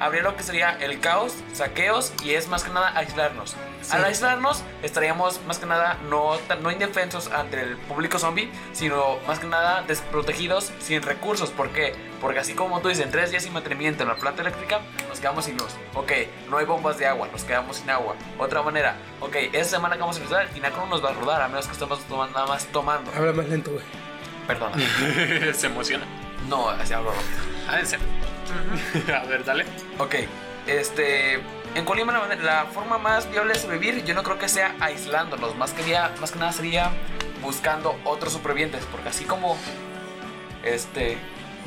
habría 0.00 0.22
lo 0.22 0.36
que 0.36 0.42
sería 0.42 0.76
el 0.80 1.00
caos, 1.00 1.34
saqueos 1.52 2.12
y 2.22 2.30
es 2.30 2.48
más 2.48 2.64
que 2.64 2.70
nada 2.70 2.96
aislarnos. 2.96 3.56
Al 3.90 4.04
aislarnos 4.04 4.62
estaríamos 4.82 5.40
más 5.46 5.58
que 5.58 5.66
nada 5.66 5.98
no, 6.08 6.36
no 6.62 6.70
indefensos 6.70 7.28
ante 7.28 7.60
el 7.60 7.76
público 7.76 8.18
zombie, 8.18 8.50
sino 8.72 9.18
más 9.26 9.38
que 9.38 9.46
nada 9.46 9.82
desprotegidos, 9.82 10.72
sin 10.78 11.02
recursos. 11.02 11.50
¿Por 11.50 11.70
qué? 11.70 11.94
Porque 12.20 12.40
así 12.40 12.54
como 12.54 12.80
tú 12.80 12.88
dices, 12.88 13.04
en 13.04 13.10
tres 13.10 13.30
días 13.30 13.44
sin 13.44 13.52
mantenimiento 13.52 14.02
en 14.02 14.08
la 14.08 14.16
planta 14.16 14.42
eléctrica, 14.42 14.80
nos 15.08 15.20
quedamos 15.20 15.44
sin 15.44 15.56
luz. 15.56 15.74
Ok, 15.94 16.12
no 16.50 16.58
hay 16.58 16.66
bombas 16.66 16.98
de 16.98 17.06
agua, 17.06 17.28
nos 17.30 17.44
quedamos 17.44 17.76
sin 17.78 17.90
agua. 17.90 18.16
Otra 18.38 18.62
manera, 18.62 18.96
ok, 19.20 19.36
esa 19.52 19.70
semana 19.70 19.94
que 19.94 20.00
vamos 20.00 20.16
a 20.16 20.20
empezar, 20.20 20.42
el 20.42 20.50
tinaco 20.50 20.80
no 20.80 20.86
nos 20.86 21.04
va 21.04 21.10
a 21.10 21.14
rodar, 21.14 21.42
a 21.42 21.48
menos 21.48 21.66
que 21.66 21.72
estemos 21.72 22.00
tomando, 22.04 22.34
nada 22.34 22.46
más 22.48 22.66
tomando. 22.66 23.10
Habla 23.14 23.32
más 23.32 23.48
lento, 23.48 23.70
güey. 23.70 23.84
Perdona. 24.46 24.76
Se 25.54 25.66
emociona. 25.66 26.06
No, 26.48 26.68
así 26.70 26.92
hablo 26.92 27.10
rápido. 27.10 27.38
Ah, 27.68 27.80
en 27.80 27.86
serio. 27.86 28.06
A 29.14 29.24
ver, 29.26 29.44
dale. 29.44 29.64
Ok, 29.98 30.14
este. 30.66 31.40
En 31.74 31.84
Colima 31.84 32.12
la, 32.40 32.64
forma 32.64 32.96
más 32.98 33.30
viable 33.30 33.52
de 33.52 33.58
sobrevivir 33.60 34.02
yo 34.04 34.14
no 34.14 34.22
creo 34.22 34.38
que 34.38 34.48
sea 34.48 34.74
aislándonos, 34.80 35.54
más 35.56 35.72
que, 35.72 35.84
día- 35.84 36.12
más 36.18 36.32
que 36.32 36.38
nada 36.38 36.50
sería 36.52 36.90
buscando 37.42 37.94
otros 38.04 38.32
supervivientes, 38.32 38.84
porque 38.90 39.10
así 39.10 39.24
como 39.24 39.56
este, 40.64 41.18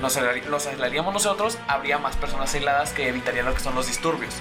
nos, 0.02 0.18
nos 0.50 0.68
aislaríamos 0.68 1.14
nosotros, 1.14 1.58
habría 1.68 1.98
más 2.00 2.18
personas 2.18 2.54
aisladas 2.54 2.92
que 2.94 3.08
evitarían 3.10 3.46
lo 3.46 3.54
que 3.54 3.60
son 3.60 3.76
los 3.76 3.88
disturbios. 3.88 4.34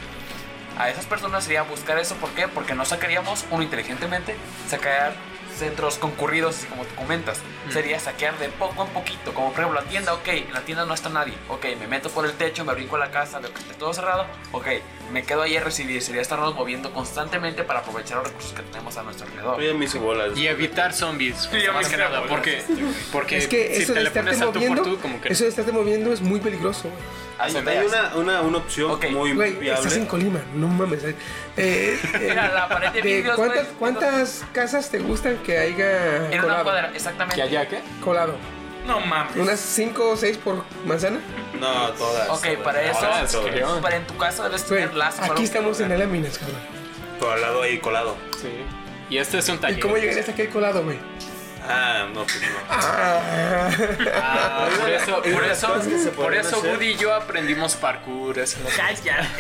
A 0.79 0.89
esas 0.89 1.05
personas 1.05 1.45
sería 1.45 1.63
buscar 1.63 1.99
eso, 1.99 2.15
¿por 2.17 2.31
qué? 2.31 2.49
Porque 2.49 2.75
no 2.75 2.85
sacaríamos, 2.87 3.45
uno 3.51 3.63
inteligentemente, 3.63 4.35
sacar 4.69 5.13
centros 5.61 5.99
concurridos, 5.99 6.57
así 6.57 6.67
como 6.67 6.85
tú 6.85 6.95
comentas. 6.97 7.39
Sería 7.71 8.01
saquear 8.01 8.37
de 8.39 8.49
poco 8.49 8.85
en 8.85 8.89
poquito, 8.91 9.33
como 9.33 9.53
por 9.53 9.61
ejemplo 9.61 9.81
la 9.81 9.87
tienda, 9.89 10.15
ok, 10.15 10.29
en 10.29 10.53
la 10.53 10.63
tienda 10.63 10.85
no 10.85 10.95
está 10.95 11.09
nadie, 11.09 11.35
ok, 11.49 11.65
me 11.79 11.87
meto 11.87 12.11
por 12.11 12.25
el 12.27 12.33
techo, 12.33 12.65
me 12.65 12.75
brinco 12.75 12.97
a 12.97 12.99
la 12.99 13.11
casa, 13.11 13.39
veo 13.39 13.53
que 13.53 13.61
está 13.61 13.75
todo 13.75 13.95
cerrado, 13.95 14.27
ok, 14.53 14.67
me 15.13 15.23
quedo 15.23 15.43
ahí 15.43 15.57
a 15.57 15.63
recibir, 15.63 16.03
sería 16.03 16.23
estarnos 16.23 16.55
moviendo 16.55 16.93
constantemente 16.93 17.63
para 17.63 17.81
aprovechar 17.81 18.19
los 18.19 18.29
recursos 18.29 18.53
que 18.53 18.63
tenemos 18.63 18.97
a 18.97 19.03
nuestro 19.03 19.27
alrededor. 19.27 19.83
Hice 19.83 19.99
bolas. 19.99 20.37
Y 20.37 20.47
evitar 20.47 20.93
zombies. 20.93 21.51
ya 21.51 21.73
más 21.73 21.89
que 21.89 21.97
nada. 21.97 22.23
Porque, 22.29 22.63
porque 23.13 23.39
Es 23.39 23.47
que 23.47 23.75
si 23.75 23.83
eso 23.83 23.93
te 23.93 24.01
de 24.01 24.07
estarte 24.07 24.37
tú 24.37 24.45
moviendo, 24.47 24.83
tú, 24.83 24.99
como 24.99 25.21
que. 25.21 25.29
eso 25.33 25.45
de 25.45 25.51
estarte 25.51 25.73
moviendo 25.73 26.13
es 26.13 26.21
muy 26.21 26.41
peligroso, 26.41 26.89
güey. 27.49 27.57
Hay 27.57 27.63
veas. 27.63 27.87
una, 27.87 28.17
una, 28.17 28.41
una 28.43 28.59
opción 28.59 28.91
Ok, 28.91 29.11
muy 29.11 29.33
Güey, 29.33 29.53
viable. 29.53 29.73
estás 29.81 29.97
en 29.97 30.07
Colima, 30.07 30.41
no 30.55 30.69
mames. 30.69 31.05
Eh, 31.05 31.15
eh, 31.57 31.99
Mira, 32.21 32.49
la 32.53 32.69
pared 32.69 32.91
de 32.93 33.03
de 33.03 33.09
vidrios, 33.17 33.37
¿cuántas, 33.37 33.65
güey, 33.65 33.77
¿Cuántas 33.79 34.45
casas 34.53 34.91
te 34.91 34.99
gustan 34.99 35.37
que 35.39 35.59
haya 35.59 36.17
En 36.27 36.33
una 36.35 36.43
colado? 36.43 36.65
cuadra, 36.65 36.91
exactamente. 36.95 37.37
¿Que 37.37 37.43
allá 37.43 37.69
qué? 37.69 37.81
colado? 38.03 38.35
No 38.87 38.99
mames. 39.01 39.37
¿Unas 39.37 39.61
5 39.61 40.11
o 40.11 40.17
6 40.17 40.39
por 40.39 40.65
manzana? 40.87 41.21
No, 41.61 41.91
todas. 41.91 42.29
Ok, 42.31 42.43
todas. 42.43 42.59
para 42.59 42.83
eso, 42.83 43.01
Todas, 43.01 43.81
para 43.83 43.97
en 43.97 44.07
tu 44.07 44.17
casa 44.17 44.45
debes 44.45 44.67
Güey, 44.69 44.81
tener 44.83 44.97
lazos. 44.97 45.21
o 45.21 45.23
algo 45.25 45.35
aquí 45.35 45.45
estamos 45.45 45.79
en 45.81 45.89
la 45.91 45.99
láminas, 45.99 46.39
cabrón. 46.39 46.59
Todo 47.19 47.33
al 47.33 47.41
lado 47.43 47.63
ahí 47.63 47.79
colado. 47.79 48.17
Sí. 48.41 48.49
Y 49.11 49.19
este 49.19 49.39
es 49.39 49.49
un 49.51 49.59
taller. 49.59 49.79
¿Y 49.79 49.83
cómo 49.83 49.97
llegarías 49.97 50.29
aquí 50.29 50.47
colado, 50.47 50.83
güey? 50.83 50.97
Ah, 51.73 52.07
no, 52.13 52.25
pues 52.25 52.41
no. 52.43 52.49
Ah. 52.69 53.71
Ah, 54.15 54.69
por 54.81 54.91
eso, 54.91 55.25
Es 55.25 55.35
por 55.35 55.45
eso, 55.45 55.67
cosas 55.69 55.87
que 55.87 55.99
se 55.99 56.11
por 56.11 56.35
eso 56.35 56.57
hacer. 56.59 56.71
Woody 56.73 56.87
y 56.91 56.97
yo 56.97 57.15
aprendimos 57.15 57.77
parkour. 57.77 58.39
eso. 58.39 58.59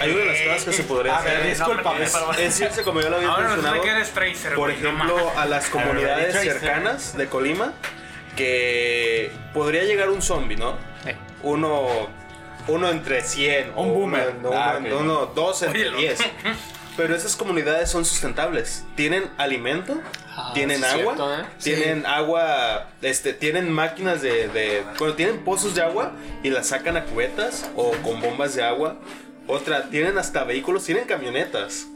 Hay 0.00 0.10
una 0.10 0.20
de 0.20 0.26
las 0.26 0.40
cosas 0.42 0.64
que 0.64 0.72
se 0.72 0.82
podría 0.84 1.16
A 1.18 1.22
ver, 1.22 1.36
hacer. 1.38 1.48
discúlpame. 1.48 2.04
Es, 2.04 2.14
es 2.38 2.60
irse, 2.60 2.82
como 2.82 3.00
yo 3.00 3.10
lo 3.10 3.16
había 3.16 3.28
Ahora 3.28 3.48
mencionado, 3.48 3.74
resulta 3.74 3.90
que 3.92 3.96
eres 3.96 4.10
Tracer, 4.10 4.54
por 4.54 4.68
no 4.68 4.74
ejemplo, 4.74 5.32
a 5.36 5.44
las 5.46 5.68
comunidades 5.68 6.34
cercanas 6.40 7.16
de 7.16 7.26
Colima, 7.28 7.72
que 8.36 9.30
podría 9.52 9.84
llegar 9.84 10.08
un 10.10 10.22
zombie, 10.22 10.56
¿no? 10.56 10.76
Eh. 11.06 11.16
Uno, 11.42 12.08
uno 12.68 12.88
entre 12.90 13.22
100. 13.22 13.70
Un 13.70 13.90
o 13.90 13.92
boomer. 13.92 14.34
Uno, 14.40 14.50
Ah, 14.54 14.76
uno- 14.78 14.98
uno- 14.98 15.26
dos 15.26 15.62
entre 15.62 15.80
Oye, 15.82 15.90
lo- 15.90 15.98
10. 15.98 16.18
Pero 16.96 17.14
esas 17.14 17.36
comunidades 17.36 17.88
son 17.90 18.04
sustentables. 18.04 18.84
Tienen 18.96 19.24
alimento, 19.38 20.00
Ah, 20.36 20.52
tienen 20.54 20.82
agua, 20.84 21.14
cierto, 21.14 21.34
¿eh? 21.34 21.44
tienen 21.62 22.06
agua, 22.06 22.88
este, 23.02 23.32
tienen 23.34 23.70
máquinas 23.70 24.22
de, 24.22 24.48
de, 24.48 24.82
bueno, 24.98 25.14
tienen 25.14 25.38
pozos 25.44 25.74
de 25.74 25.82
agua 25.82 26.12
y 26.42 26.50
las 26.50 26.68
sacan 26.68 26.96
a 26.96 27.04
cubetas 27.04 27.68
o 27.76 27.92
con 28.02 28.20
bombas 28.20 28.54
de 28.54 28.62
agua. 28.62 28.96
Otra, 29.46 29.84
tienen 29.90 30.16
hasta 30.18 30.44
vehículos, 30.44 30.84
tienen 30.84 31.04
camionetas, 31.04 31.86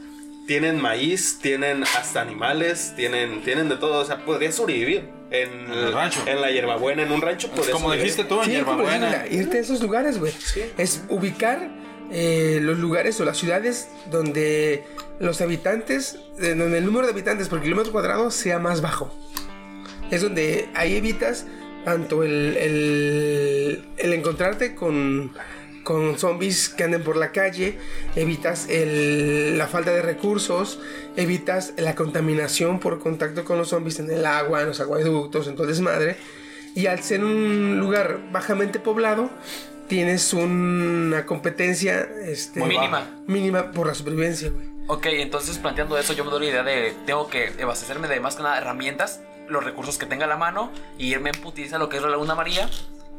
tienen 0.47 0.79
maíz, 0.81 1.39
tienen 1.41 1.83
hasta 1.83 2.21
animales, 2.21 2.93
tienen, 2.95 3.43
tienen 3.43 3.69
de 3.69 3.77
todo. 3.77 4.01
O 4.01 4.05
sea, 4.05 4.25
podría 4.25 4.51
sobrevivir 4.51 5.09
en, 5.31 5.49
En 5.65 5.71
el 5.71 5.93
rancho. 5.93 6.21
en 6.25 6.41
la 6.41 6.51
hierbabuena, 6.51 7.03
en 7.03 7.11
un 7.11 7.21
rancho. 7.21 7.49
podría 7.49 7.71
Como 7.73 7.85
sobrevivir. 7.85 8.11
dijiste 8.11 8.29
tú, 8.29 8.39
en 8.39 8.45
Sí, 8.45 8.51
Hierbabuena. 8.51 9.25
irte 9.29 9.57
a 9.57 9.61
esos 9.61 9.81
lugares, 9.81 10.19
güey. 10.19 10.33
Es 10.77 11.01
ubicar 11.09 11.69
eh, 12.11 12.59
los 12.61 12.79
lugares 12.79 13.19
o 13.19 13.25
las 13.25 13.37
ciudades 13.37 13.89
donde 14.11 14.83
los 15.19 15.41
habitantes, 15.41 16.17
eh, 16.39 16.55
donde 16.55 16.77
el 16.77 16.85
número 16.85 17.05
de 17.07 17.13
habitantes 17.13 17.47
por 17.49 17.61
kilómetro 17.61 17.91
cuadrado 17.91 18.31
sea 18.31 18.59
más 18.59 18.81
bajo. 18.81 19.13
Es 20.11 20.21
donde 20.21 20.69
ahí 20.75 20.95
evitas 20.95 21.45
tanto 21.83 22.23
el, 22.23 22.57
el, 22.57 23.85
el 23.97 24.13
encontrarte 24.13 24.75
con, 24.75 25.33
con 25.83 26.17
zombies 26.17 26.69
que 26.69 26.83
anden 26.83 27.03
por 27.03 27.15
la 27.15 27.31
calle, 27.31 27.77
evitas 28.15 28.67
el- 28.69 29.57
la 29.57 29.67
falta 29.67 29.91
de 29.91 30.01
recursos, 30.01 30.79
evitas 31.15 31.73
la 31.77 31.95
contaminación 31.95 32.79
por 32.79 32.99
contacto 32.99 33.45
con 33.45 33.57
los 33.57 33.69
zombies 33.69 33.99
en 33.99 34.09
el 34.09 34.25
agua, 34.25 34.61
en 34.61 34.67
los 34.67 34.79
acueductos, 34.79 35.47
en 35.47 35.55
todo 35.55 35.67
desmadre. 35.67 36.17
Y 36.75 36.87
al 36.87 37.01
ser 37.03 37.23
un 37.23 37.79
lugar 37.79 38.19
bajamente 38.31 38.79
poblado, 38.79 39.29
tienes 39.87 40.33
una 40.33 41.25
competencia 41.25 42.07
este, 42.25 42.61
Mínima. 42.63 43.07
mínima 43.27 43.71
por 43.71 43.87
la 43.87 43.93
supervivencia, 43.93 44.49
güey. 44.49 44.65
Ok, 44.87 45.07
entonces 45.07 45.57
planteando 45.57 45.97
eso, 45.97 46.13
yo 46.13 46.23
me 46.23 46.31
doy 46.31 46.41
la 46.41 46.45
idea 46.45 46.63
de 46.63 46.93
tengo 47.05 47.27
que 47.27 47.51
abastecerme 47.61 48.07
de 48.07 48.19
más 48.19 48.35
que 48.35 48.43
nada 48.43 48.57
herramientas, 48.57 49.21
los 49.47 49.63
recursos 49.63 49.97
que 49.97 50.05
tenga 50.05 50.25
a 50.25 50.27
la 50.27 50.37
mano, 50.37 50.71
y 50.97 51.07
irme 51.07 51.31
en 51.31 51.41
putiza 51.41 51.77
a 51.77 51.79
lo 51.79 51.89
que 51.89 51.97
es 51.97 52.03
la 52.03 52.09
Laguna 52.09 52.35
María 52.35 52.69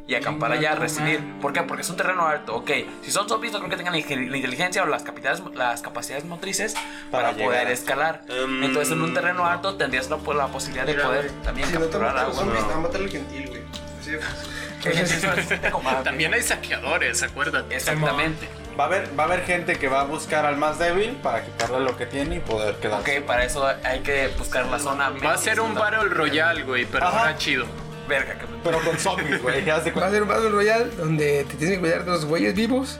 y 0.07 0.15
acampar 0.15 0.53
allá, 0.53 0.75
recibir. 0.75 1.21
¿Por 1.41 1.51
qué? 1.51 1.63
Porque 1.63 1.81
es 1.81 1.89
un 1.89 1.97
terreno 1.97 2.25
alto. 2.25 2.55
Ok, 2.55 2.71
si 3.03 3.11
son 3.11 3.27
zombies, 3.27 3.51
no 3.51 3.59
creo 3.59 3.69
que 3.69 3.75
tengan 3.75 3.91
la 3.91 3.99
inteligencia 3.99 4.81
o 4.83 4.85
las, 4.85 5.03
capacidades, 5.03 5.43
las 5.53 5.81
capacidades 5.81 6.23
motrices 6.23 6.75
para, 7.11 7.31
Para 7.31 7.43
poder 7.43 7.67
escalar. 7.69 8.23
Um, 8.29 8.63
Entonces, 8.63 8.93
en 8.93 9.01
un 9.01 9.13
terreno 9.13 9.45
alto 9.45 9.75
tendrías 9.75 10.09
la, 10.09 10.17
la 10.33 10.47
posibilidad 10.47 10.85
de 10.85 10.93
poder 10.93 11.29
también 11.43 11.69
capturar 11.69 12.17
agua. 12.17 12.33
zombies, 12.33 12.63
va 12.63 12.75
a 12.75 12.79
matar 12.79 13.01
el 13.01 13.09
gentil, 13.09 13.49
güey. 13.49 13.61
Así 13.99 14.11
de 14.11 14.19
fácil. 14.19 14.49
Entonces, 14.83 15.23
eso 15.23 15.33
es 15.33 15.71
combate. 15.71 16.03
También 16.03 16.33
hay 16.33 16.41
saqueadores, 16.41 17.23
acuérdate. 17.23 17.75
Exactamente. 17.75 18.47
Va 18.79 18.83
a, 18.83 18.87
haber, 18.87 19.19
va 19.19 19.23
a 19.23 19.25
haber 19.25 19.43
gente 19.45 19.77
que 19.77 19.87
va 19.87 20.01
a 20.01 20.03
buscar 20.03 20.45
al 20.45 20.55
más 20.57 20.77
débil 20.77 21.17
para 21.23 21.43
quitarle 21.43 21.79
lo 21.79 21.97
que 21.97 22.05
tiene 22.05 22.35
y 22.35 22.39
poder 22.39 22.75
quedarse. 22.75 23.17
Ok, 23.19 23.25
para 23.25 23.43
eso 23.43 23.67
hay 23.83 24.01
que 24.01 24.27
buscar 24.37 24.65
la 24.67 24.77
zona. 24.77 25.09
Va 25.09 25.33
a 25.33 25.37
ser 25.37 25.59
un 25.61 25.73
Battle 25.73 26.09
Royale, 26.09 26.61
güey, 26.63 26.85
pero 26.85 27.07
Ajá. 27.07 27.19
ahora 27.21 27.37
chido. 27.37 27.65
Verga, 28.07 28.35
que 28.37 28.45
Pero 28.63 28.79
con 28.81 28.97
zombies, 28.99 29.41
güey. 29.41 29.65
ya 29.65 29.79
Va 29.79 30.05
a 30.07 30.11
ser 30.11 30.21
un 30.21 30.29
Battle 30.29 30.49
Royale 30.49 30.85
donde 30.95 31.43
te 31.45 31.55
tienes 31.55 31.75
que 31.75 31.79
cuidar 31.81 32.05
de 32.05 32.11
los 32.11 32.23
güeyes 32.25 32.53
vivos 32.53 32.99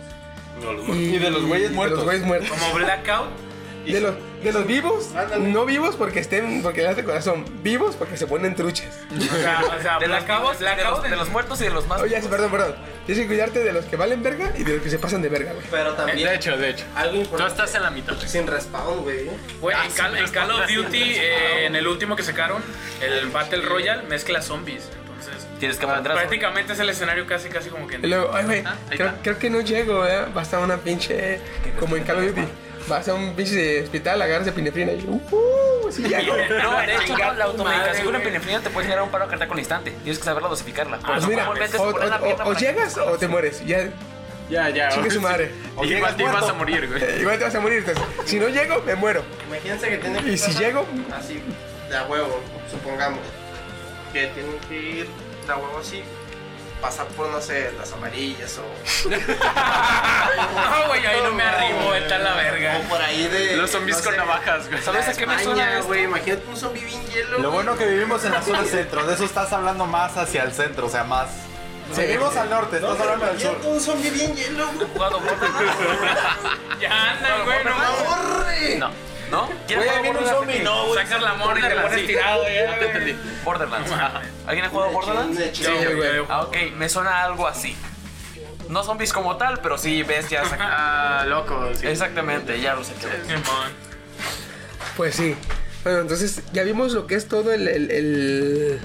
No, 0.61 0.73
los- 0.73 0.89
y, 0.89 1.15
Y 1.15 1.19
de 1.19 1.29
los 1.29 1.45
güeyes 1.45 1.69
de 1.69 1.75
muertos. 1.75 1.97
los 1.99 2.05
güeyes 2.05 2.25
muertos. 2.25 2.49
Como 2.49 2.73
Blackout. 2.73 3.27
De 3.85 4.01
los, 4.01 4.15
de 4.43 4.51
los 4.53 4.67
vivos, 4.67 5.09
no 5.39 5.65
vivos 5.65 5.95
porque 5.95 6.19
estén, 6.19 6.61
porque 6.61 6.83
le 6.83 6.93
de 6.93 7.03
corazón, 7.03 7.43
vivos 7.63 7.95
porque 7.95 8.17
se 8.17 8.27
ponen 8.27 8.55
truchas. 8.55 8.99
O 9.11 9.19
sea, 9.19 9.61
o 9.77 9.81
sea 9.81 9.99
de 9.99 10.07
los, 10.07 10.25
vivos, 10.25 10.59
de, 10.59 10.83
los, 10.83 11.03
de 11.03 11.15
los 11.15 11.29
muertos 11.29 11.59
y 11.61 11.63
de 11.65 11.69
los 11.71 11.87
más. 11.87 12.01
Oye, 12.01 12.21
sí, 12.21 12.27
perdón, 12.29 12.51
perdón. 12.51 12.75
Tienes 13.05 13.23
que 13.23 13.27
cuidarte 13.27 13.59
de 13.63 13.73
los 13.73 13.85
que 13.85 13.95
valen 13.95 14.21
verga 14.21 14.51
y 14.57 14.63
de 14.63 14.73
los 14.75 14.83
que 14.83 14.89
se 14.89 14.99
pasan 14.99 15.21
de 15.21 15.29
verga, 15.29 15.53
güey. 15.53 15.65
Pero 15.71 15.93
también, 15.93 16.27
De 16.27 16.35
hecho, 16.35 16.55
de 16.57 16.69
hecho. 16.69 16.85
algo 16.95 17.13
Tú 17.13 17.19
importante. 17.21 17.53
estás 17.53 17.75
en 17.75 17.81
la 17.83 17.89
mitad. 17.89 18.13
Sin 18.25 18.45
respawn, 18.47 19.01
güey. 19.03 19.29
Güey, 19.59 19.75
Ah, 19.75 19.85
en, 20.07 20.13
me 20.13 20.19
en 20.19 20.29
Call 20.29 20.51
of. 20.51 20.67
Duty, 20.67 21.01
eh, 21.01 21.65
en 21.65 21.75
el 21.75 21.87
último 21.87 22.15
que 22.15 22.23
sacaron, 22.23 22.61
el 23.01 23.27
Battle 23.29 23.61
Royale 23.61 24.03
mezcla 24.03 24.41
zombies. 24.41 24.89
Entonces, 25.01 25.47
Tienes 25.59 25.77
que 25.77 25.85
aprender 25.85 26.11
a 26.11 26.15
prácticamente 26.15 26.73
es 26.73 26.79
el 26.79 26.89
escenario 26.89 27.25
casi, 27.25 27.49
casi 27.49 27.69
como 27.69 27.87
que. 27.87 27.95
Y 27.95 28.07
luego, 28.07 28.29
ay, 28.33 28.45
güey, 28.45 28.63
Ah, 28.65 28.75
creo, 28.89 29.13
creo 29.23 29.39
que 29.39 29.49
no 29.49 29.61
llego, 29.61 30.05
¿eh? 30.05 30.25
Basta 30.33 30.59
una 30.59 30.77
pinche. 30.77 31.39
Como 31.79 31.95
en 31.95 32.03
Call 32.03 32.17
of 32.17 32.25
Duty. 32.35 32.47
Vas 32.87 33.07
a 33.09 33.13
un 33.13 33.33
pinche 33.35 33.83
hospital, 33.83 34.21
agarras 34.21 34.47
epinefrina 34.47 34.93
y. 34.93 35.05
¡Uh! 35.07 35.91
Sí, 35.91 36.07
ya. 36.09 36.21
No, 36.21 36.35
de 36.35 36.95
hecho, 36.95 37.17
no, 37.17 37.33
la 37.33 37.45
automedicación 37.45 38.05
con 38.05 38.15
epinefrina 38.15 38.59
te 38.61 38.69
puede 38.69 38.85
generar 38.85 39.03
un 39.03 39.09
paro 39.09 39.27
cardíaco 39.27 39.53
al 39.53 39.59
instante. 39.59 39.91
Tienes 39.91 40.17
que 40.19 40.23
saberla 40.25 40.49
dosificarla. 40.49 40.99
Pues 40.99 41.27
mira, 41.27 41.45
comúnmente 41.45 41.77
o, 41.77 42.53
llegas 42.53 42.97
o 42.97 43.17
te 43.17 43.27
mueres. 43.27 43.65
Ya, 43.65 43.89
Ya, 44.49 44.69
ya. 44.69 44.89
chingue 44.89 45.11
su 45.11 45.21
madre. 45.21 45.51
O 45.75 45.83
igual 45.85 46.15
te 46.15 46.23
ibas 46.23 46.43
a 46.49 46.53
morir, 46.53 46.87
güey. 46.87 47.21
Igual 47.21 47.37
te 47.37 47.43
vas 47.45 47.55
a 47.55 47.59
morir. 47.59 47.79
Entonces, 47.79 48.03
si 48.25 48.39
no 48.39 48.47
llego, 48.49 48.81
me 48.83 48.95
muero. 48.95 49.23
Imagínense 49.47 49.89
que 49.89 49.97
tiene 49.97 50.21
que 50.23 50.31
Y 50.33 50.37
si 50.37 50.51
llego, 50.53 50.85
Así, 51.17 51.41
de 51.89 51.97
a 51.97 52.05
huevo, 52.05 52.41
supongamos. 52.71 53.19
que 54.13 54.27
tienen 54.27 54.57
que 54.69 54.75
ir 54.75 55.07
de 55.47 55.53
huevo 55.53 55.79
así, 55.79 56.03
pasar 56.81 57.07
por, 57.07 57.29
no 57.29 57.41
sé, 57.41 57.71
las 57.77 57.91
amarillas 57.91 58.59
o... 58.59 58.63
No, 59.09 60.87
güey, 60.87 61.05
ahí 61.05 61.21
no 61.23 61.31
me 61.31 61.43
arrimo, 61.43 61.89
vete 61.91 62.13
a 62.13 62.19
la 62.19 62.35
verga. 62.35 62.77
O 62.77 62.89
por 62.89 63.01
ahí 63.01 63.27
de... 63.27 63.57
Los 63.57 63.71
zombies 63.71 63.97
no 63.97 64.03
con 64.03 64.13
sé, 64.13 64.17
navajas, 64.17 64.69
güey. 64.69 64.81
¿Sabes 64.81 65.07
a 65.07 65.13
qué 65.13 65.25
me 65.25 65.43
suena 65.43 65.79
güey? 65.81 66.03
Imagínate 66.03 66.47
un 66.47 66.57
zombie 66.57 66.83
bien 66.83 67.05
hielo. 67.07 67.39
Lo 67.39 67.51
bueno 67.51 67.77
que 67.77 67.85
vivimos 67.85 68.23
en 68.25 68.33
la 68.33 68.41
zona 68.41 68.63
centro, 68.63 69.05
de 69.05 69.13
eso 69.13 69.25
estás 69.25 69.51
hablando 69.53 69.85
más 69.85 70.17
hacia 70.17 70.43
el 70.43 70.51
centro, 70.53 70.87
o 70.87 70.89
sea, 70.89 71.03
más. 71.03 71.29
Vivimos 71.95 72.35
al 72.35 72.49
norte, 72.49 72.75
estás 72.77 72.99
hablando 72.99 73.25
del 73.25 73.39
sur. 73.39 73.51
Imagínate 73.51 73.67
un 73.73 73.79
zombie 73.79 74.09
bien 74.09 74.35
hielo, 74.35 74.67
güey. 74.73 74.87
Jugado. 74.93 75.21
Ya 76.79 77.11
andan, 77.11 77.45
güey, 77.45 77.63
no. 78.77 79.06
No. 79.31 79.41
¿No? 79.47 79.49
¿Quién 79.67 79.79
Güey, 79.79 79.89
ahí 79.89 80.01
viene 80.03 80.19
un 80.19 80.25
zombie. 80.25 80.59
No, 80.59 80.87
güey. 80.87 81.03
Sacas 81.05 81.21
la 81.21 81.33
morra 81.35 81.59
y 81.59 81.63
te 81.63 81.75
pones 81.81 82.07
tirado, 82.07 82.43
Ya 82.43 82.49
te 82.79 82.85
güey. 82.85 82.87
entendí. 82.87 83.15
Borderlands. 83.43 83.91
Ajá. 83.91 84.21
¿Alguien 84.45 84.65
ha 84.65 84.69
jugado 84.69 84.91
Borderlands? 84.91 85.39
Sí, 85.53 85.65
güey. 85.95 86.09
Ah, 86.29 86.41
ok, 86.43 86.55
me 86.75 86.87
suena 86.89 87.23
algo 87.23 87.47
así. 87.47 87.75
No 88.69 88.83
zombies 88.83 89.13
como 89.13 89.37
tal, 89.37 89.59
pero 89.61 89.77
sí 89.77 90.03
bestias. 90.03 90.47
Ah, 90.59 91.25
loco, 91.27 91.69
sí. 91.79 91.87
Exactamente, 91.87 92.59
ya 92.59 92.75
lo 92.75 92.83
sé. 92.83 92.93
Pues 94.95 95.15
sí. 95.15 95.35
Bueno, 95.83 95.99
entonces 96.01 96.41
ya 96.53 96.63
vimos 96.63 96.91
lo 96.93 97.07
que 97.07 97.15
es 97.15 97.27
todo 97.27 97.53
el, 97.53 97.67
el- 97.67 97.91
el- 97.91 98.79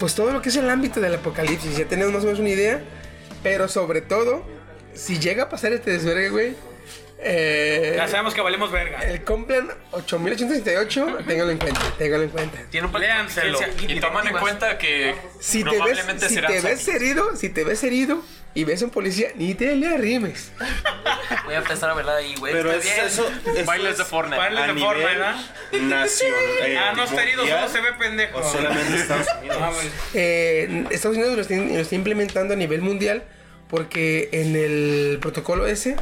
Pues 0.00 0.14
todo 0.14 0.30
lo 0.32 0.42
que 0.42 0.48
es 0.50 0.56
el 0.56 0.68
ámbito 0.68 1.00
del 1.00 1.14
apocalipsis. 1.14 1.76
Ya 1.76 1.86
tenemos 1.86 2.12
más 2.12 2.22
o 2.22 2.26
menos 2.26 2.40
una 2.40 2.48
idea. 2.50 2.82
Pero 3.42 3.68
sobre 3.68 4.00
todo, 4.00 4.44
si 4.94 5.18
llega 5.18 5.44
a 5.44 5.48
pasar 5.48 5.72
este 5.72 5.90
desvergue, 5.92 6.30
güey. 6.30 6.56
Eh, 7.18 7.94
Ya 7.96 8.08
sabemos 8.08 8.34
que 8.34 8.40
valemos 8.42 8.70
verga. 8.70 8.98
el 9.00 9.24
Complan 9.24 9.68
8868, 9.92 11.18
ténganlo 11.26 11.52
en 11.52 11.58
cuenta, 11.58 11.80
ténganlo 11.98 12.24
en 12.24 12.30
cuenta. 12.30 12.58
Tiene 12.70 12.86
un 12.86 13.00
Léanselo. 13.00 13.58
Y 13.88 14.00
toman 14.00 14.26
en 14.28 14.36
cuenta 14.36 14.76
que 14.78 15.14
Si 15.40 15.58
te 15.64 15.70
ves, 15.70 15.78
probablemente 15.78 16.28
si 16.28 16.34
será 16.34 16.48
te 16.48 16.60
ves 16.60 16.88
herido, 16.88 17.34
si 17.36 17.48
te 17.48 17.64
ves 17.64 17.82
herido 17.84 18.22
y 18.54 18.64
ves 18.64 18.82
a 18.82 18.86
un 18.86 18.90
policía, 18.90 19.28
ni 19.36 19.54
te 19.54 19.74
le 19.76 19.86
arrimes. 19.88 20.50
Voy 21.44 21.54
a 21.54 21.58
empezar 21.58 21.90
a 21.90 21.94
verla 21.94 22.16
ahí, 22.16 22.34
güey. 22.36 22.52
Pero 22.52 22.72
es, 22.72 22.84
bien. 22.84 23.06
eso, 23.06 23.26
eso 23.54 23.64
Bailes 23.66 23.92
es 23.92 23.98
de 23.98 24.04
Fortnite. 24.04 24.36
Bailes 24.38 24.60
a 24.60 24.66
de 24.66 24.80
Fortnite, 24.80 24.98
nivel 25.08 25.18
¿verdad? 25.18 25.36
nacional. 25.82 26.40
eh, 26.64 26.78
Ah, 26.78 26.92
no 26.96 27.04
está 27.04 27.22
herido, 27.22 27.46
solo 27.46 27.68
se 27.68 27.80
ve 27.80 27.92
pendejo. 27.98 28.38
O 28.38 28.42
solamente 28.52 28.96
Estados 29.00 29.26
Unidos. 29.40 29.58
Ah, 29.60 29.70
güey. 29.74 29.88
Eh, 30.14 30.84
Estados 30.90 31.16
Unidos 31.16 31.34
lo 31.36 31.42
está, 31.42 31.54
lo 31.54 31.80
está 31.80 31.94
implementando 31.94 32.54
a 32.54 32.56
nivel 32.56 32.82
mundial 32.82 33.24
porque 33.68 34.28
en 34.32 34.54
el 34.56 35.18
protocolo 35.20 35.66
ese 35.66 35.96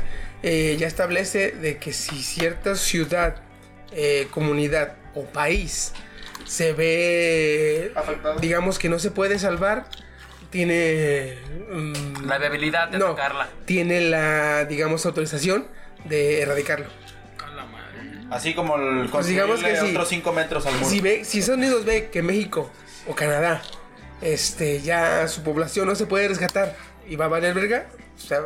eh, 0.47 0.76
ya 0.78 0.86
establece 0.86 1.52
de 1.52 1.78
que 1.78 1.92
si 1.94 2.23
cierta 2.23 2.76
ciudad, 2.76 3.36
eh, 3.92 4.28
comunidad 4.31 4.97
o 5.14 5.24
país 5.24 5.92
se 6.44 6.74
ve, 6.74 7.92
Afectado. 7.94 8.39
digamos 8.40 8.78
que 8.78 8.90
no 8.90 8.98
se 8.98 9.10
puede 9.10 9.39
salvar, 9.39 9.86
tiene... 10.50 11.39
mm, 11.70 12.26
La 12.26 12.36
viabilidad 12.39 12.89
de 12.89 12.98
no, 12.98 13.06
atacarla. 13.06 13.48
tiene 13.64 14.02
la, 14.02 14.66
digamos, 14.66 15.06
autorización 15.06 15.66
de 16.05 16.42
erradicarlo. 16.42 16.86
Así 18.31 18.52
como 18.55 18.76
el 18.76 19.08
Pues 19.10 19.26
digamos 19.26 19.62
que 19.62 19.78
otros 19.81 20.08
5 20.08 20.32
metros 20.32 20.66
al 20.66 20.74
muro. 20.74 20.86
Si, 20.86 21.00
ve, 21.00 21.24
si 21.24 21.39
Estados 21.39 21.58
Unidos 21.58 21.84
ve 21.84 22.08
que 22.10 22.20
México 22.23 22.70
o 23.06 23.14
Canadá, 23.14 23.62
este, 24.20 24.81
ya 24.82 25.28
su 25.28 25.42
población 25.42 25.86
no 25.86 25.94
se 25.94 26.06
puede 26.06 26.28
rescatar 26.28 26.74
y 27.08 27.16
va 27.16 27.26
a 27.26 27.28
valer 27.28 27.55
verga, 27.55 27.86
o 28.16 28.20
sea, 28.20 28.40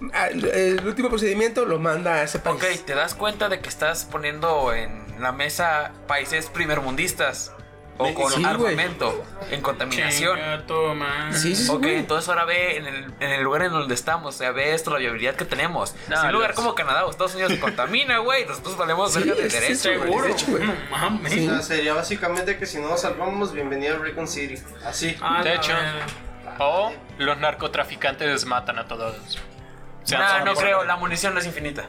el 0.00 0.84
último 0.86 1.08
procedimiento 1.08 1.64
lo 1.64 1.78
manda 1.78 2.14
a 2.14 2.22
ese 2.22 2.38
país. 2.38 2.56
Ok, 2.56 2.84
te 2.84 2.94
das 2.94 3.14
cuenta 3.14 3.48
de 3.48 3.60
que 3.60 3.68
estás 3.68 4.04
poniendo 4.04 4.72
en 4.72 5.04
la 5.20 5.32
mesa 5.32 5.92
países 6.06 6.50
primermundistas 6.50 7.52
o 7.96 8.12
con 8.12 8.32
Sí, 8.32 8.44
armamento 8.44 9.24
en 9.52 9.60
contaminación. 9.62 10.36
Chinga, 10.36 10.66
toma. 10.66 11.32
Sí, 11.32 11.54
sí, 11.54 11.64
sí. 11.66 11.70
Ok, 11.70 11.84
entonces 11.84 12.28
ahora 12.28 12.44
ve 12.44 12.76
en 12.78 12.86
el, 12.86 13.14
en 13.20 13.30
el 13.30 13.42
lugar 13.44 13.62
en 13.62 13.70
donde 13.70 13.94
estamos, 13.94 14.34
o 14.34 14.38
sea, 14.38 14.50
ve 14.50 14.74
esto, 14.74 14.90
la 14.90 14.98
viabilidad 14.98 15.36
que 15.36 15.44
tenemos. 15.44 15.94
No, 16.08 16.20
si 16.20 16.26
un 16.26 16.32
lugar 16.32 16.54
como 16.54 16.74
Canadá 16.74 17.06
o 17.06 17.10
Estados 17.10 17.34
Unidos 17.34 17.52
se 17.52 17.60
contamina, 17.60 18.18
güey, 18.18 18.46
nosotros 18.46 18.76
valemos 18.76 19.12
Sí, 19.12 19.20
verga 19.20 19.34
de 19.36 19.48
derecho, 19.48 19.90
güey. 20.48 20.66
No 20.66 20.74
mames. 20.90 21.32
Sí. 21.32 21.46
O 21.46 21.50
sea, 21.52 21.62
sería 21.62 21.94
básicamente 21.94 22.58
que 22.58 22.66
si 22.66 22.78
no 22.78 22.88
nos 22.88 23.00
salvamos, 23.02 23.52
bienvenido 23.52 23.94
a 23.94 23.98
Recon 24.00 24.26
City. 24.26 24.60
Así. 24.84 25.16
Ah, 25.20 25.42
De 25.44 25.54
hecho. 25.54 25.72
O 26.58 26.92
los 27.18 27.38
narcotraficantes 27.38 28.44
matan 28.44 28.78
a 28.80 28.88
todos. 28.88 29.38
Sean 30.04 30.44
No, 30.44 30.52
no 30.52 30.54
creo, 30.54 30.84
la 30.84 30.96
munición 30.96 31.34
no 31.34 31.40
es 31.40 31.46
infinita. 31.46 31.86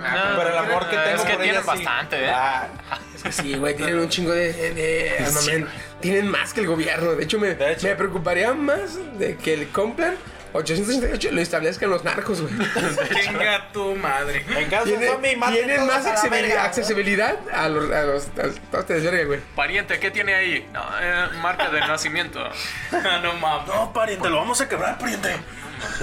No, 0.00 0.36
Pero 0.36 0.48
el 0.50 0.58
amor 0.58 0.88
que 0.88 0.96
es 0.96 1.04
tengo 1.04 1.24
que 1.24 1.32
por 1.34 1.42
tienen 1.42 1.50
ella 1.50 1.60
sí. 1.60 1.66
bastante, 1.84 2.24
¿eh? 2.24 2.30
Ah, 2.34 2.66
Es 3.14 3.22
que 3.22 3.30
sí, 3.32 3.54
güey, 3.54 3.76
tienen 3.76 3.98
un 4.00 4.08
chingo 4.08 4.32
de, 4.32 4.52
de- 4.74 5.24
armamento. 5.24 5.70
Tienen 6.00 6.28
más 6.28 6.52
que 6.52 6.60
el 6.60 6.66
gobierno. 6.66 7.12
De 7.12 7.22
hecho, 7.22 7.38
me, 7.38 7.54
De 7.54 7.72
hecho. 7.72 7.86
me 7.86 7.94
preocuparía 7.94 8.52
más 8.52 8.98
de 9.18 9.36
que 9.36 9.54
el 9.54 9.68
Complan 9.70 10.16
868 10.54 11.28
lo 11.30 11.40
establezcan 11.40 11.88
los 11.88 12.02
narcos, 12.02 12.40
güey. 12.42 12.52
Chinga 13.22 13.70
tu 13.72 13.94
madre. 13.94 14.44
en 14.56 14.68
caso 14.68 14.84
Tiene- 14.86 15.04
de 15.04 15.10
zombie, 15.12 15.36
tienen 15.52 15.86
más 15.86 16.04
accesibilidad, 16.04 16.48
verga. 16.48 16.64
accesibilidad 16.64 17.36
a 17.52 17.68
los. 17.68 17.90
A 17.92 18.02
los 18.02 18.26
a 18.26 18.70
todos 18.72 18.86
te 18.86 18.94
desverga, 18.94 19.24
güey. 19.24 19.40
Pariente, 19.54 20.00
¿qué 20.00 20.10
tiene 20.10 20.34
ahí? 20.34 20.68
No, 20.72 20.84
eh, 21.00 21.28
marca 21.40 21.68
de 21.70 21.78
nacimiento. 21.80 22.44
Ah, 22.92 23.20
no 23.22 23.34
mames. 23.34 23.68
No, 23.68 23.92
pariente, 23.92 24.28
lo 24.28 24.38
vamos 24.38 24.60
a 24.60 24.68
quebrar, 24.68 24.98
pariente. 24.98 25.36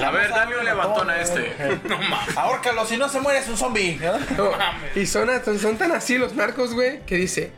A 0.03 0.11
ver, 0.11 0.29
dale 0.29 0.57
un 0.57 0.65
levantón 0.65 1.09
a 1.09 1.19
este. 1.21 1.55
No 1.83 1.97
mames. 1.97 2.37
Ahórcalo, 2.37 2.85
si 2.85 2.97
no 2.97 3.09
se 3.09 3.19
muere 3.19 3.39
es 3.39 3.47
un 3.47 3.57
zombie. 3.57 3.99
No, 4.37 4.51
y 4.95 5.05
son, 5.05 5.29
son, 5.43 5.59
son 5.59 5.77
tan 5.77 5.91
así 5.91 6.17
los 6.17 6.33
narcos, 6.35 6.73
güey, 6.73 7.01
que 7.05 7.15
dice: 7.15 7.51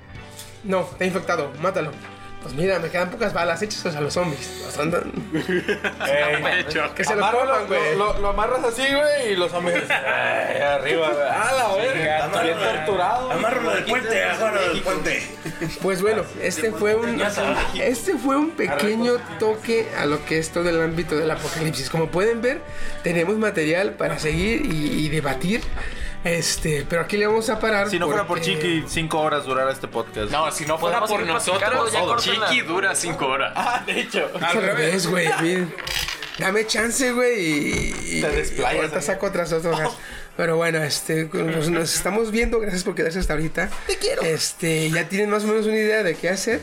No, 0.63 0.81
está 0.91 1.05
infectado, 1.05 1.51
mátalo. 1.61 1.91
Pues 2.41 2.55
mira, 2.55 2.79
me 2.79 2.89
quedan 2.89 3.11
pocas 3.11 3.33
balas, 3.33 3.61
échaselos 3.61 3.95
a 3.95 4.01
los 4.01 4.13
zombies. 4.15 4.49
Sea, 4.71 4.81
andan- 4.83 5.11
que 6.95 7.03
se 7.03 7.15
los 7.15 7.29
coman, 7.31 7.67
güey. 7.67 7.95
lo, 7.95 8.13
lo- 8.13 8.19
lo 8.19 8.27
amarras 8.29 8.63
así, 8.63 8.81
güey, 8.81 9.33
y 9.33 9.35
los 9.35 9.51
zombies. 9.51 9.83
Ay, 9.89 10.59
arriba, 10.61 11.09
güey. 11.09 11.23
Ah, 11.29 11.51
la 11.55 11.75
verga. 11.75 12.41
Bien 12.43 12.57
torturado. 12.57 13.31
Amárralo 13.31 13.71
del 13.75 13.83
puente, 13.85 14.23
agárralo 14.23 14.69
del 14.73 14.81
puente. 14.81 15.21
Pues 15.83 16.01
bueno, 16.01 16.23
este 16.41 16.71
fue 16.71 16.95
un 16.95 17.21
este 17.75 18.17
fue 18.17 18.37
un 18.37 18.51
pequeño 18.51 19.13
toque 19.39 19.87
a 19.99 20.05
lo 20.07 20.25
que 20.25 20.39
es 20.39 20.49
todo 20.49 20.67
el 20.69 20.81
ámbito 20.81 21.17
del 21.17 21.29
apocalipsis. 21.29 21.89
Como 21.91 22.07
pueden 22.07 22.41
ver, 22.41 22.61
tenemos 23.03 23.35
material 23.37 23.91
para 23.93 24.17
seguir 24.17 24.65
y, 24.65 25.05
y 25.05 25.09
debatir. 25.09 25.61
Este, 26.23 26.85
pero 26.87 27.01
aquí 27.01 27.17
le 27.17 27.25
vamos 27.25 27.49
a 27.49 27.59
parar. 27.59 27.89
Si 27.89 27.97
no 27.97 28.07
fuera 28.07 28.27
por 28.27 28.41
Chiqui, 28.41 28.83
5 28.87 29.19
horas 29.19 29.45
durará 29.45 29.71
este 29.71 29.87
podcast. 29.87 30.31
no, 30.31 30.51
si 30.51 30.65
no 30.65 30.77
fuera 30.77 30.99
Podemos 30.99 31.27
por 31.27 31.35
nosotros. 31.35 32.23
Chiqui 32.23 32.61
dura 32.61 32.93
5 32.95 33.25
horas. 33.25 33.53
Ah, 33.55 33.83
de 33.85 34.01
hecho. 34.01 34.29
Es 34.35 34.43
al 34.43 34.61
revés, 34.61 35.07
güey. 35.07 35.27
Dame 36.37 36.65
chance, 36.65 37.11
güey. 37.11 38.17
Y, 38.17 38.21
Te 38.21 38.29
desplayas, 38.29 38.73
y 38.73 38.77
ahorita 38.77 39.01
saco 39.01 39.27
otras 39.27 39.51
hojas. 39.53 39.91
Pero 40.37 40.57
bueno, 40.57 40.81
este, 40.83 41.25
pues 41.25 41.69
nos 41.69 41.93
estamos 41.93 42.31
viendo. 42.31 42.59
Gracias 42.59 42.83
por 42.83 42.95
quedarse 42.95 43.19
hasta 43.19 43.33
ahorita. 43.33 43.69
Te 43.87 43.97
quiero. 43.97 44.21
Este, 44.21 44.89
ya 44.89 45.07
tienen 45.07 45.29
más 45.29 45.43
o 45.43 45.47
menos 45.47 45.65
una 45.65 45.75
idea 45.75 46.03
de 46.03 46.15
qué 46.15 46.29
hacer, 46.29 46.61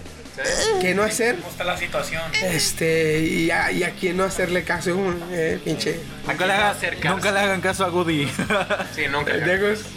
qué 0.80 0.94
no 0.94 1.02
hacer. 1.02 1.36
¿Cómo 1.36 1.50
está 1.50 1.64
la 1.64 1.76
situación? 1.76 2.22
Este, 2.42 3.20
y 3.20 3.50
a, 3.50 3.70
y 3.72 3.82
a 3.82 3.90
quién 3.90 4.16
no 4.16 4.24
hacerle 4.24 4.64
caso, 4.64 4.96
eh, 5.30 5.60
pinche. 5.64 6.00
Nunca 6.26 6.46
le, 6.46 6.52
hagan, 6.52 6.70
acercarse. 6.76 7.08
nunca 7.08 7.32
le 7.32 7.38
hagan 7.40 7.60
caso 7.60 7.84
a 7.84 7.88
Goody. 7.88 8.28
Sí, 8.94 9.02
nunca. 9.10 9.32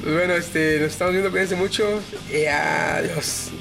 Bueno, 0.03 0.33
este, 0.33 0.79
nos 0.79 0.91
estamos 0.91 1.13
viendo, 1.13 1.31
cuídense 1.31 1.55
mucho. 1.55 2.01
Y 2.31 2.45
adiós. 2.45 3.51